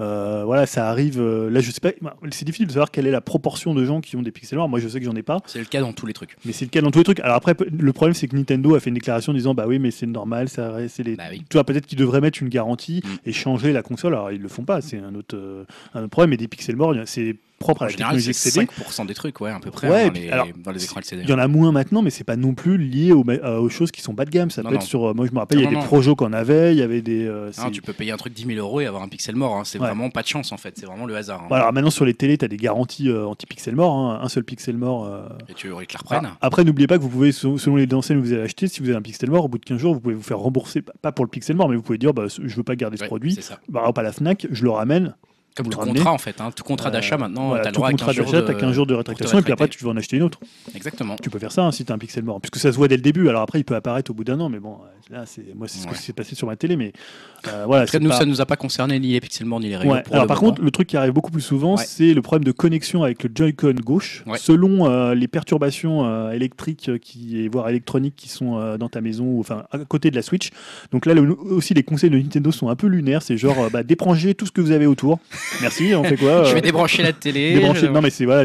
Euh, 0.00 0.42
voilà, 0.44 0.66
ça 0.66 0.88
arrive. 0.88 1.20
euh, 1.20 1.50
là, 1.50 1.60
je 1.60 1.70
sais 1.70 1.80
pas. 1.80 1.90
C'est 2.30 2.44
difficile 2.44 2.66
de 2.66 2.72
savoir 2.72 2.90
quelle 2.90 3.06
est 3.06 3.10
la 3.10 3.20
proportion 3.20 3.74
de 3.74 3.84
gens 3.84 4.00
qui 4.00 4.16
ont 4.16 4.22
des 4.22 4.30
pixels 4.30 4.58
morts. 4.58 4.68
Moi, 4.68 4.78
je 4.80 4.88
sais 4.88 5.00
que 5.00 5.04
j'en 5.06 5.16
ai 5.16 5.22
pas. 5.22 5.38
C'est 5.46 5.58
le 5.58 5.64
cas 5.64 5.80
dans 5.80 5.92
tous 5.92 6.06
les 6.06 6.12
trucs. 6.12 6.36
Mais 6.44 6.52
c'est 6.52 6.64
le 6.64 6.70
cas 6.70 6.80
dans 6.80 6.90
tous 6.90 6.98
les 6.98 7.04
trucs. 7.04 7.20
Alors 7.20 7.36
après, 7.36 7.54
le 7.58 7.92
problème, 7.92 8.14
c'est 8.14 8.28
que 8.28 8.36
Nintendo 8.36 8.74
a 8.74 8.80
fait 8.80 8.90
une 8.90 8.94
déclaration 8.94 9.32
en 9.32 9.34
disant 9.34 9.54
bah 9.54 9.64
oui, 9.66 9.78
mais 9.78 9.90
c'est 9.90 10.06
normal, 10.06 10.48
ça, 10.48 10.76
c'est 10.88 11.02
les. 11.02 11.16
Bah 11.16 11.24
oui. 11.30 11.42
Tu 11.48 11.54
vois, 11.56 11.64
peut-être 11.64 11.86
qu'ils 11.86 11.98
devraient 11.98 12.20
mettre 12.20 12.42
une 12.42 12.48
garantie 12.48 13.02
Mm. 13.04 13.08
et 13.26 13.32
changer 13.32 13.72
la 13.72 13.82
console. 13.82 14.14
Alors 14.14 14.30
ils 14.32 14.40
le 14.40 14.48
font 14.48 14.64
pas, 14.64 14.80
c'est 14.80 14.98
un 14.98 15.14
autre, 15.14 15.36
euh, 15.36 15.64
un 15.94 16.00
autre 16.00 16.10
problème. 16.10 16.30
Mais 16.30 16.36
des 16.36 16.48
pixels 16.48 16.76
morts, 16.76 16.94
c'est 17.06 17.36
propre 17.58 17.82
à 17.82 17.84
En 17.84 17.86
la 17.86 17.92
général 17.92 18.16
technologie 18.16 18.34
c'est 18.38 18.50
XCD. 18.50 18.66
5% 18.66 19.06
des 19.06 19.14
trucs, 19.14 19.40
ouais, 19.40 19.50
à 19.50 19.58
peu 19.58 19.70
près 19.70 19.88
Ouais, 19.88 19.96
hein, 19.96 20.00
et 20.02 20.06
dans, 20.06 20.12
puis, 20.12 20.20
les, 20.22 20.28
alors, 20.30 20.46
dans 20.64 20.70
les 20.70 20.84
écrans 20.84 21.00
LCD. 21.00 21.22
Il 21.24 21.28
y 21.28 21.32
en 21.32 21.38
a 21.38 21.48
moins 21.48 21.72
maintenant, 21.72 22.02
mais 22.02 22.10
c'est 22.10 22.24
pas 22.24 22.36
non 22.36 22.54
plus 22.54 22.78
lié 22.78 23.12
aux, 23.12 23.24
euh, 23.28 23.58
aux 23.58 23.68
choses 23.68 23.90
qui 23.90 24.00
sont 24.00 24.14
bas 24.14 24.24
de 24.24 24.30
gamme. 24.30 24.50
Ça 24.50 24.62
Non, 24.62 24.68
peut 24.70 24.74
non. 24.76 24.80
être 24.80 24.86
sur. 24.86 25.08
euh, 25.10 25.14
Moi, 25.14 25.26
je 25.26 25.32
me 25.32 25.38
rappelle, 25.38 25.58
il 25.58 25.64
y 25.64 25.66
a 25.66 25.70
des 25.70 25.76
projos 25.86 26.14
qu'on 26.14 26.32
avait, 26.32 26.72
il 26.72 26.78
y 26.78 26.82
avait 26.82 27.02
des. 27.02 27.26
euh, 27.26 27.50
Non, 27.58 27.70
tu 27.70 27.82
peux 27.82 27.92
payer 27.92 28.12
un 28.12 28.16
truc 28.16 28.32
10 28.32 28.44
000 28.46 28.58
euros 28.58 28.80
et 28.80 28.86
avoir 28.86 29.02
un 29.02 29.08
pixel 29.08 29.34
mort. 29.36 29.56
hein. 29.56 29.62
C'est 29.64 29.78
Ouais. 29.80 29.86
vraiment 29.88 30.08
pas 30.10 30.22
de 30.22 30.28
chance 30.28 30.52
en 30.52 30.56
fait. 30.56 30.74
C'est 30.78 30.86
vraiment 30.86 31.06
le 31.06 31.16
hasard. 31.16 31.40
hein. 31.42 31.46
Voilà, 31.48 31.64
alors 31.64 31.74
maintenant 31.74 31.90
sur 31.90 32.04
les 32.04 32.14
télés, 32.14 32.38
tu 32.38 32.44
as 32.44 32.48
des 32.48 32.56
garanties 32.56 33.08
euh, 33.08 33.26
anti-pixel 33.26 33.74
mort. 33.74 33.92
hein. 33.96 34.20
Un 34.22 34.28
seul 34.28 34.44
pixel 34.44 34.76
mort. 34.76 35.04
euh, 35.06 35.28
Et 35.48 35.54
tu 35.54 35.68
veux 35.68 35.76
qu'ils 35.78 35.86
te 35.88 35.94
la 35.94 35.98
reprennent. 36.00 36.26
Ah, 36.32 36.38
après, 36.40 36.64
n'oubliez 36.64 36.86
pas 36.86 36.96
que 36.98 37.02
vous 37.02 37.08
pouvez, 37.08 37.32
selon 37.32 37.76
les 37.76 37.92
enseignes 37.94 38.18
que 38.20 38.26
vous 38.26 38.32
avez 38.32 38.42
acheté, 38.42 38.68
si 38.68 38.80
vous 38.80 38.88
avez 38.88 38.98
un 38.98 39.02
pixel 39.02 39.30
mort, 39.30 39.44
au 39.44 39.48
bout 39.48 39.58
de 39.58 39.64
15 39.64 39.78
jours, 39.78 39.94
vous 39.94 40.00
pouvez 40.00 40.14
vous 40.14 40.22
faire 40.22 40.38
rembourser, 40.38 40.82
pas 41.02 41.12
pour 41.12 41.24
le 41.24 41.30
pixel 41.30 41.56
mort, 41.56 41.68
mais 41.68 41.76
vous 41.76 41.82
pouvez 41.82 41.98
dire 41.98 42.14
bah, 42.14 42.24
je 42.28 42.54
veux 42.56 42.62
pas 42.62 42.76
garder 42.76 42.96
ce 42.96 43.02
Ouais, 43.02 43.08
produit. 43.08 43.34
c'est 43.34 43.42
ça. 43.42 43.58
Exemple, 43.68 43.98
à 44.00 44.02
la 44.02 44.12
Fnac, 44.12 44.46
je 44.50 44.62
le 44.64 44.70
ramène. 44.70 45.14
Comme 45.62 45.70
le 45.70 45.76
contrat 45.76 46.12
en 46.12 46.18
fait. 46.18 46.40
hein. 46.40 46.50
Tout 46.54 46.64
contrat 46.64 46.88
Euh, 46.88 46.92
d'achat 46.92 47.16
maintenant, 47.18 47.48
voilà, 47.48 47.62
t'as 47.64 47.70
le 47.70 47.74
tout 47.74 47.78
droit 47.80 47.88
à 47.88 47.90
contrat 47.92 48.06
15 48.06 48.16
jours 48.16 48.24
d'achat, 48.26 48.40
de... 48.42 48.46
t'as 48.46 48.54
15 48.54 48.72
jours 48.72 48.86
de 48.86 48.94
rétractation, 48.94 49.38
et 49.38 49.42
puis 49.42 49.52
après, 49.52 49.68
tu 49.68 49.78
peux 49.78 49.88
en 49.88 49.96
acheter 49.96 50.16
une 50.16 50.22
autre. 50.22 50.38
Exactement. 50.74 51.16
Tu 51.22 51.30
peux 51.30 51.38
faire 51.38 51.52
ça 51.52 51.64
hein, 51.64 51.72
si 51.72 51.84
tu 51.84 51.92
as 51.92 51.94
un 51.94 51.98
pixel 51.98 52.24
mort, 52.24 52.40
puisque 52.40 52.56
ça 52.58 52.70
se 52.72 52.76
voit 52.76 52.88
dès 52.88 52.96
le 52.96 53.02
début. 53.02 53.28
Alors 53.28 53.42
après, 53.42 53.60
il 53.60 53.64
peut 53.64 53.74
apparaître 53.74 54.10
au 54.10 54.14
bout 54.14 54.24
d'un 54.24 54.38
an, 54.40 54.48
mais 54.48 54.58
bon, 54.60 54.74
euh, 55.10 55.14
là, 55.16 55.24
c'est 55.26 55.54
moi, 55.54 55.66
c'est 55.68 55.78
ce 55.80 55.86
Ouais. 55.86 55.92
qui 55.94 55.98
s'est 56.02 56.12
passé 56.12 56.34
sur 56.34 56.46
ma 56.46 56.56
télé, 56.56 56.76
mais 56.76 56.92
euh, 57.48 57.64
voilà. 57.66 57.82
En 57.82 57.86
tout 57.86 57.92
cas, 57.92 57.98
nous, 57.98 58.10
pas- 58.10 58.16
ça 58.18 58.24
nous 58.24 58.40
a 58.40 58.46
pas 58.46 58.56
concerné 58.56 58.98
ni 59.00 59.12
les 59.12 59.20
pixels 59.20 59.46
morts 59.46 59.60
ni 59.60 59.68
les 59.68 59.76
rayures. 59.76 59.92
Ouais. 59.92 60.02
Alors 60.10 60.24
le 60.24 60.28
par 60.28 60.40
moment. 60.42 60.50
contre, 60.54 60.62
le 60.62 60.70
truc 60.70 60.88
qui 60.88 60.96
arrive 60.96 61.12
beaucoup 61.12 61.30
plus 61.30 61.40
souvent, 61.42 61.76
Ouais. 61.76 61.84
c'est 61.86 62.14
le 62.14 62.22
problème 62.22 62.44
de 62.44 62.52
connexion 62.52 63.02
avec 63.02 63.22
le 63.24 63.30
Joy-Con 63.34 63.74
gauche. 63.84 64.24
Selon 64.36 64.88
euh, 64.90 65.14
les 65.14 65.28
perturbations 65.28 66.04
euh, 66.06 66.30
électriques 66.32 66.90
qui, 67.00 67.48
voire 67.48 67.68
électroniques 67.68 68.14
qui 68.16 68.28
sont 68.28 68.76
dans 68.78 68.88
ta 68.88 69.00
maison, 69.00 69.24
ou, 69.24 69.40
enfin 69.40 69.64
à 69.72 69.78
côté 69.78 70.10
de 70.10 70.16
la 70.16 70.22
Switch. 70.22 70.50
Donc 70.92 71.06
là, 71.06 71.14
le- 71.14 71.32
aussi 71.38 71.74
les 71.74 71.82
conseils 71.82 72.10
de 72.10 72.18
Nintendo 72.18 72.50
sont 72.52 72.68
un 72.68 72.76
peu 72.76 72.86
lunaires. 72.86 73.22
C'est 73.22 73.36
genre 73.36 73.70
bah, 73.70 73.82
débranchez 73.82 74.34
tout 74.34 74.46
ce 74.46 74.52
que 74.52 74.60
vous 74.60 74.70
avez 74.72 74.86
autour. 74.86 75.18
Merci. 75.60 75.94
On 75.94 76.04
fait 76.04 76.16
quoi 76.16 76.44
je 76.44 76.50
euh, 76.50 76.54
vais 76.54 76.60
débrancher 76.60 77.02
la 77.02 77.12
télé. 77.12 77.54
débrancher- 77.60 77.86
je- 77.86 77.92
Non 77.92 78.00
mais 78.00 78.10
c'est 78.10 78.24
voilà, 78.24 78.44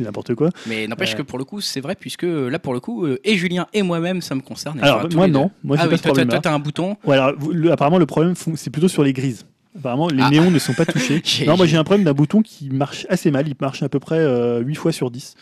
n'importe 0.00 0.34
quoi. 0.34 0.50
Mais 0.66 0.86
n'empêche 0.86 1.14
Euh. 1.14 1.18
que 1.18 1.22
pour 1.22 1.38
le 1.38 1.44
coup, 1.44 1.60
c'est 1.60 1.80
vrai, 1.80 1.94
puisque 1.98 2.24
euh, 2.24 2.48
là, 2.50 2.58
pour 2.58 2.74
le 2.74 2.80
coup, 2.80 3.04
euh, 3.06 3.18
et 3.24 3.36
Julien 3.36 3.66
et 3.72 3.82
moi-même, 3.82 4.20
ça 4.22 4.34
me 4.34 4.40
concerne. 4.40 4.78
Alors 4.80 5.06
moi 5.14 5.28
non, 5.28 5.50
moi 5.62 5.76
j'ai 5.76 5.82
ah 5.82 5.86
pas 5.86 5.92
oui, 5.92 5.98
ce 5.98 6.02
toi, 6.02 6.40
toi, 6.40 6.52
un 6.52 6.58
bouton. 6.58 6.96
Ouais, 7.04 7.16
alors, 7.16 7.32
le- 7.52 7.70
apparemment 7.72 7.98
le 7.98 8.06
problème 8.06 8.34
c'est 8.56 8.70
plutôt 8.70 8.88
sur 8.88 9.02
les 9.04 9.12
grises. 9.12 9.46
Apparemment 9.78 10.08
les 10.08 10.22
Ah. 10.22 10.30
néons 10.30 10.50
ne 10.50 10.58
sont 10.58 10.74
pas 10.74 10.84
touchés. 10.86 11.22
Non, 11.46 11.56
moi 11.56 11.66
j'ai- 11.66 11.72
j'ai 11.72 11.76
un 11.76 11.84
problème 11.84 12.04
d'un 12.04 12.12
bouton 12.12 12.42
qui 12.42 12.70
marche 12.70 13.06
assez 13.08 13.30
mal. 13.30 13.46
Il 13.46 13.54
marche 13.60 13.82
à 13.82 13.88
peu 13.88 14.00
près 14.00 14.18
euh, 14.18 14.60
8 14.60 14.74
fois 14.74 14.92
sur 14.92 15.10
10. 15.10 15.34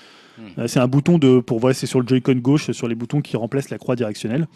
Euh, 0.59 0.67
c'est 0.69 0.81
un 0.81 0.87
bouton 0.89 1.19
de 1.19 1.41
pour 1.41 1.59
voilà, 1.59 1.75
c'est 1.75 1.87
sur 1.87 2.01
le 2.01 2.07
Joy-Con 2.07 2.35
gauche, 2.37 2.71
sur 2.73 2.89
les 2.89 2.95
boutons 2.95 3.21
qui 3.21 3.37
remplacent 3.37 3.71
la 3.71 3.79
croix 3.79 3.97
directionnelle. 3.97 4.47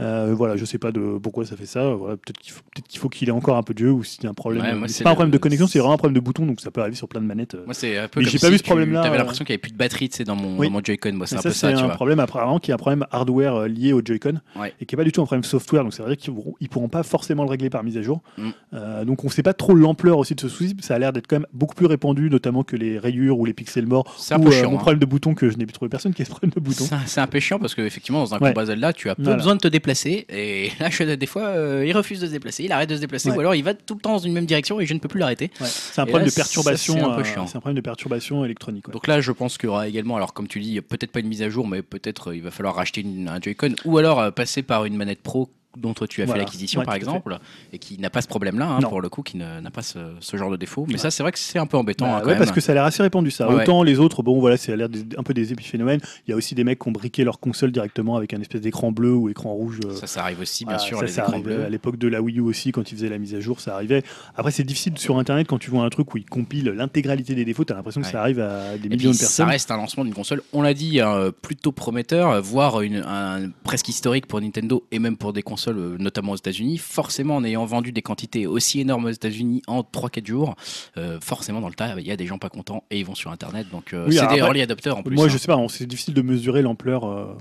Euh, 0.00 0.32
voilà, 0.36 0.56
je 0.56 0.64
sais 0.64 0.78
pas 0.78 0.92
de 0.92 1.18
pourquoi 1.22 1.44
ça 1.44 1.56
fait 1.56 1.66
ça. 1.66 1.90
Voilà, 1.94 2.16
peut-être 2.16 2.38
qu'il 2.38 2.52
faut 2.52 2.62
qu'il 2.88 3.00
faut 3.00 3.08
qu'il 3.08 3.28
ait 3.28 3.32
encore 3.32 3.56
un 3.56 3.62
peu 3.62 3.74
de 3.74 3.78
jeu 3.78 3.90
ou 3.90 4.04
s'il 4.04 4.24
y 4.24 4.26
a 4.26 4.30
un 4.30 4.34
problème. 4.34 4.62
Ouais, 4.62 4.74
moi, 4.74 4.88
c'est 4.88 5.04
pas 5.04 5.10
un 5.10 5.14
problème 5.14 5.32
de 5.32 5.38
connexion, 5.38 5.66
c'est 5.66 5.78
vraiment 5.78 5.94
un 5.94 5.98
problème 5.98 6.14
de 6.14 6.24
bouton, 6.24 6.46
donc 6.46 6.60
ça 6.60 6.70
peut 6.70 6.80
arriver 6.80 6.96
sur 6.96 7.08
plein 7.08 7.20
de 7.20 7.26
manettes. 7.26 7.54
euh. 7.54 7.64
Moi, 7.64 7.74
c'est 7.74 7.98
un 7.98 8.08
peu 8.08 8.20
Mais 8.20 8.24
comme 8.24 8.32
j'ai 8.32 8.38
pas 8.38 8.46
si 8.46 8.52
vu 8.52 8.58
ce 8.58 8.62
problème-là, 8.64 9.02
T'avais 9.02 9.18
l'impression 9.18 9.44
qu'il 9.44 9.52
n'y 9.52 9.56
avait 9.56 9.60
plus 9.62 9.72
de 9.72 9.76
batterie, 9.76 10.08
tu 10.08 10.16
sais, 10.16 10.24
dans 10.24 10.36
mon, 10.36 10.56
Oui. 10.58 10.70
mon 10.70 10.80
Joy-Con. 10.82 11.12
Moi, 11.12 11.26
c'est 11.26 11.36
Mais 11.36 11.40
un 11.40 11.42
peu 11.42 11.50
ça, 11.50 11.54
ça, 11.54 11.68
c'est 11.70 11.74
tu 11.76 11.82
un 11.82 11.86
vois. 11.86 11.94
problème 11.94 12.20
apparemment 12.20 12.58
qui 12.58 12.70
est 12.70 12.74
un 12.74 12.78
problème 12.78 13.04
hardware 13.10 13.68
lié 13.68 13.92
au 13.92 14.02
Joy-Con 14.04 14.40
Ouais. 14.58 14.74
et 14.80 14.86
qui 14.86 14.94
est 14.94 14.98
pas 14.98 15.04
du 15.04 15.12
tout 15.12 15.22
un 15.22 15.26
problème 15.26 15.44
software. 15.44 15.82
Donc 15.82 15.94
c'est 15.94 16.02
vrai 16.02 16.16
qu'ils 16.16 16.32
pourront, 16.34 16.54
ils 16.60 16.68
pourront 16.68 16.88
pas 16.88 17.02
forcément 17.02 17.44
le 17.44 17.50
régler 17.50 17.70
par 17.70 17.84
mise 17.84 17.96
à 17.96 18.02
jour. 18.02 18.20
Mm. 18.36 18.48
Euh, 18.74 19.04
donc 19.04 19.24
on 19.24 19.28
sait 19.28 19.42
pas 19.42 19.54
trop 19.54 19.74
l'ampleur 19.74 20.18
aussi 20.18 20.34
de 20.34 20.40
ce 20.40 20.48
souci. 20.48 20.76
Ça 20.80 20.94
a 20.94 20.98
l'air 20.98 21.12
d'être 21.12 21.26
quand 21.26 21.36
même 21.36 21.46
beaucoup 21.52 21.74
plus 21.74 21.86
répandu, 21.86 22.30
notamment 22.30 22.62
que 22.64 22.76
les 22.76 22.98
rayures 22.98 23.38
ou 23.38 23.44
les 23.44 23.52
pixels 23.52 23.86
morts. 23.86 24.16
Ou 24.32 24.38
mon 24.38 24.50
hein. 24.50 24.76
problème 24.76 24.98
de 24.98 25.06
bouton 25.06 25.27
que 25.34 25.50
je 25.50 25.56
n'ai 25.56 25.66
plus 25.66 25.72
trouvé 25.72 25.88
personne 25.88 26.14
qui 26.14 26.24
problème 26.24 26.50
de 26.54 26.60
bouton. 26.60 26.84
C'est 27.06 27.20
un- 27.20 27.26
peu 27.26 27.40
chiant 27.40 27.58
parce 27.58 27.74
que 27.74 27.82
effectivement 27.82 28.20
dans 28.20 28.34
un 28.34 28.38
Ouais. 28.38 28.48
combat 28.50 28.66
Zelda 28.66 28.92
tu 28.92 29.08
as 29.10 29.14
peu 29.14 29.22
Voilà. 29.22 29.36
besoin 29.38 29.54
de 29.54 29.60
te 29.60 29.68
déplacer 29.68 30.26
et 30.28 30.70
là 30.80 30.88
je- 30.90 31.02
des 31.14 31.26
fois 31.26 31.42
euh, 31.48 31.84
il 31.86 31.92
refuse 31.96 32.20
de 32.20 32.26
se 32.26 32.32
déplacer, 32.32 32.64
il 32.64 32.72
arrête 32.72 32.88
de 32.88 32.96
se 32.96 33.00
déplacer 33.00 33.30
Ouais. 33.30 33.36
ou 33.36 33.40
alors 33.40 33.54
il 33.54 33.62
va 33.64 33.74
tout 33.74 33.94
le 33.94 34.00
temps 34.00 34.12
dans 34.12 34.18
une 34.18 34.32
même 34.32 34.46
direction 34.46 34.80
et 34.80 34.86
je 34.86 34.94
ne 34.94 34.98
peux 34.98 35.08
plus 35.08 35.20
l'arrêter. 35.20 35.50
Ouais. 35.60 35.66
C'est 35.66 36.00
un 36.00 36.04
Et 36.04 36.08
problème 36.08 36.26
là, 36.26 36.30
de 36.30 36.34
perturbation. 36.34 36.94
c'est 36.94 37.00
un 37.00 37.10
peu 37.14 37.20
euh, 37.20 37.24
chiant. 37.24 37.46
c'est 37.46 37.56
un 37.56 37.60
problème 37.60 37.76
de 37.76 37.80
perturbation 37.82 38.44
électronique. 38.44 38.90
Donc 38.90 39.06
là 39.06 39.20
je 39.20 39.32
pense 39.32 39.58
qu'il 39.58 39.68
y 39.68 39.70
aura 39.70 39.88
également 39.88 40.16
alors 40.16 40.32
comme 40.34 40.48
tu 40.48 40.60
dis 40.60 40.80
peut-être 40.80 41.12
pas 41.12 41.20
une 41.20 41.28
mise 41.28 41.42
à 41.42 41.48
jour 41.50 41.66
mais 41.66 41.82
peut-être 41.82 42.30
euh, 42.30 42.36
il 42.36 42.42
va 42.42 42.50
falloir 42.50 42.74
racheter 42.74 43.00
une- 43.02 43.28
un 43.28 43.40
Joy-Con 43.40 43.74
ou 43.84 43.98
alors 43.98 44.20
euh, 44.20 44.30
passer 44.30 44.62
par 44.62 44.84
une 44.84 44.96
manette 44.96 45.22
pro 45.22 45.48
dont 45.76 45.92
toi 45.94 46.06
tu 46.08 46.22
as 46.22 46.24
Voilà. 46.24 46.40
fait 46.40 46.44
l'acquisition 46.46 46.80
Ouais, 46.80 46.86
par 46.86 46.94
exemple 46.94 47.38
et 47.72 47.78
qui 47.78 47.98
n'a 47.98 48.10
pas 48.10 48.22
ce 48.22 48.26
problème 48.28 48.58
là 48.58 48.78
Non. 48.80 48.88
pour 48.88 49.00
le 49.00 49.08
coup 49.08 49.22
qui 49.22 49.36
n'a 49.36 49.60
pas 49.72 49.82
ce, 49.82 49.98
ce 50.20 50.36
genre 50.36 50.50
de 50.50 50.56
défaut 50.56 50.84
mais 50.88 50.94
Ouais. 50.94 50.98
ça 50.98 51.10
c'est 51.10 51.22
vrai 51.22 51.30
que 51.32 51.38
c'est 51.38 51.58
un 51.58 51.66
peu 51.66 51.76
embêtant 51.76 52.06
Bah 52.06 52.20
hein, 52.22 52.26
ouais, 52.26 52.36
parce 52.36 52.50
que 52.52 52.60
ça 52.60 52.72
a 52.72 52.74
l'air 52.74 52.84
assez 52.84 53.02
répandu 53.02 53.30
ça. 53.30 53.48
Autant 53.48 53.82
les 53.82 53.98
autres, 54.00 54.22
bon 54.22 54.40
voilà, 54.40 54.56
c'est 54.56 54.74
l'air 54.76 54.88
un 55.16 55.22
peu 55.22 55.34
des 55.34 55.52
épiphénomènes. 55.52 56.00
Il 56.26 56.30
y 56.30 56.32
a 56.32 56.36
aussi 56.36 56.54
des 56.54 56.64
mecs 56.64 56.78
qui 56.80 56.88
ont 56.88 56.92
briqué 56.92 57.22
leur 57.24 57.38
console 57.38 57.70
directement 57.70 58.16
avec 58.16 58.32
un 58.34 58.40
espèce 58.40 58.60
d'écran 58.60 58.92
bleu 58.92 59.12
ou 59.12 59.28
écran 59.28 59.52
rouge. 59.52 59.80
euh, 59.84 59.94
ça 59.94 60.06
ça 60.06 60.22
arrive 60.22 60.40
aussi 60.40 60.64
bien 60.64 60.78
sûr 60.78 60.98
ça, 60.98 61.04
les 61.04 61.10
ça 61.12 61.22
écrans 61.22 61.32
arrivait 61.34 61.54
bleus. 61.56 61.64
à 61.64 61.68
l'époque 61.68 61.96
de 61.98 62.08
la 62.08 62.22
Wii 62.22 62.38
U 62.38 62.40
aussi, 62.42 62.72
quand 62.72 62.90
ils 62.90 62.94
faisaient 62.96 63.08
la 63.10 63.18
mise 63.18 63.34
à 63.34 63.40
jour, 63.40 63.60
ça 63.60 63.74
arrivait. 63.74 64.02
Après, 64.36 64.50
c'est 64.50 64.64
difficile 64.64 64.96
sur 64.98 65.18
Internet 65.18 65.46
quand 65.46 65.58
tu 65.58 65.70
vois 65.70 65.84
un 65.84 65.90
truc 65.90 66.12
où 66.14 66.16
ils 66.18 66.24
compilent 66.24 66.70
l'intégralité 66.70 67.34
des 67.34 67.44
défauts, 67.44 67.64
tu 67.64 67.72
as 67.72 67.76
l'impression 67.76 68.00
que 68.00 68.06
ça 68.06 68.20
arrive 68.22 68.40
à 68.40 68.76
des 68.78 68.86
Et 68.86 68.88
millions 68.88 68.96
puis, 68.96 69.06
de 69.10 69.12
ça 69.12 69.20
personnes. 69.26 69.48
reste 69.48 69.70
un 69.70 69.76
lancement 69.76 70.04
d'une 70.04 70.14
console, 70.14 70.42
on 70.52 70.62
l'a 70.62 70.74
dit, 70.74 71.00
hein, 71.00 71.30
plutôt 71.42 71.72
prometteur, 71.72 72.40
voire 72.42 72.80
une, 72.80 73.04
un 73.06 73.50
presque 73.64 73.88
historique 73.88 74.26
pour 74.26 74.40
Nintendo 74.40 74.82
et 74.90 74.98
même 74.98 75.16
pour 75.16 75.32
des 75.32 75.42
consoles 75.42 75.57
euh, 75.66 75.96
notamment 75.98 76.32
aux 76.32 76.36
États-Unis. 76.36 76.78
Forcément, 76.78 77.36
en 77.36 77.44
ayant 77.44 77.64
vendu 77.64 77.90
des 77.90 78.02
quantités 78.02 78.46
aussi 78.46 78.80
énormes 78.80 79.06
aux 79.06 79.10
États-Unis 79.10 79.62
en 79.66 79.80
3-4 79.80 80.26
jours, 80.26 80.54
euh, 80.96 81.18
forcément 81.20 81.60
dans 81.60 81.68
le 81.68 81.74
tas, 81.74 81.94
il 81.98 82.06
y 82.06 82.12
a 82.12 82.16
des 82.16 82.26
gens 82.26 82.38
pas 82.38 82.48
contents 82.48 82.84
et 82.90 82.98
ils 83.00 83.04
vont 83.04 83.14
sur 83.14 83.30
Internet. 83.32 83.66
Donc 83.70 83.92
euh, 83.92 84.06
Oui, 84.08 84.16
c'est 84.16 84.26
des 84.28 84.36
early 84.38 84.62
adopters 84.62 84.96
en 84.96 85.02
plus. 85.02 85.16
Moi, 85.16 85.26
hein. 85.26 85.28
je 85.28 85.38
sais 85.38 85.46
pas, 85.46 85.58
c'est 85.68 85.86
difficile 85.86 86.14
de 86.14 86.22
mesurer 86.22 86.62
l'ampleur. 86.62 87.04
euh. 87.04 87.36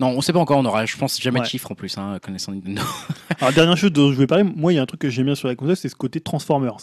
Non, 0.00 0.08
on 0.08 0.20
sait 0.20 0.32
pas 0.32 0.40
encore. 0.40 0.58
On 0.58 0.64
aura, 0.64 0.84
je 0.84 0.96
pense, 0.96 1.20
jamais 1.20 1.40
de 1.40 1.44
chiffres 1.46 1.70
en 1.70 1.74
plus, 1.74 1.96
hein, 1.98 2.18
connaissant 2.20 2.52
Nintendo. 2.54 2.82
Alors, 3.40 3.52
dernière 3.52 3.76
chose 3.76 3.92
dont 3.92 4.10
je 4.10 4.14
voulais 4.14 4.26
parler, 4.26 4.44
moi, 4.44 4.72
il 4.72 4.76
y 4.76 4.78
a 4.78 4.82
un 4.82 4.86
truc 4.86 5.00
que 5.00 5.10
j'aime 5.10 5.26
bien 5.26 5.34
sur 5.34 5.48
la 5.48 5.54
console, 5.54 5.76
c'est 5.76 5.88
ce 5.88 5.96
côté 5.96 6.20
Transformers. 6.20 6.76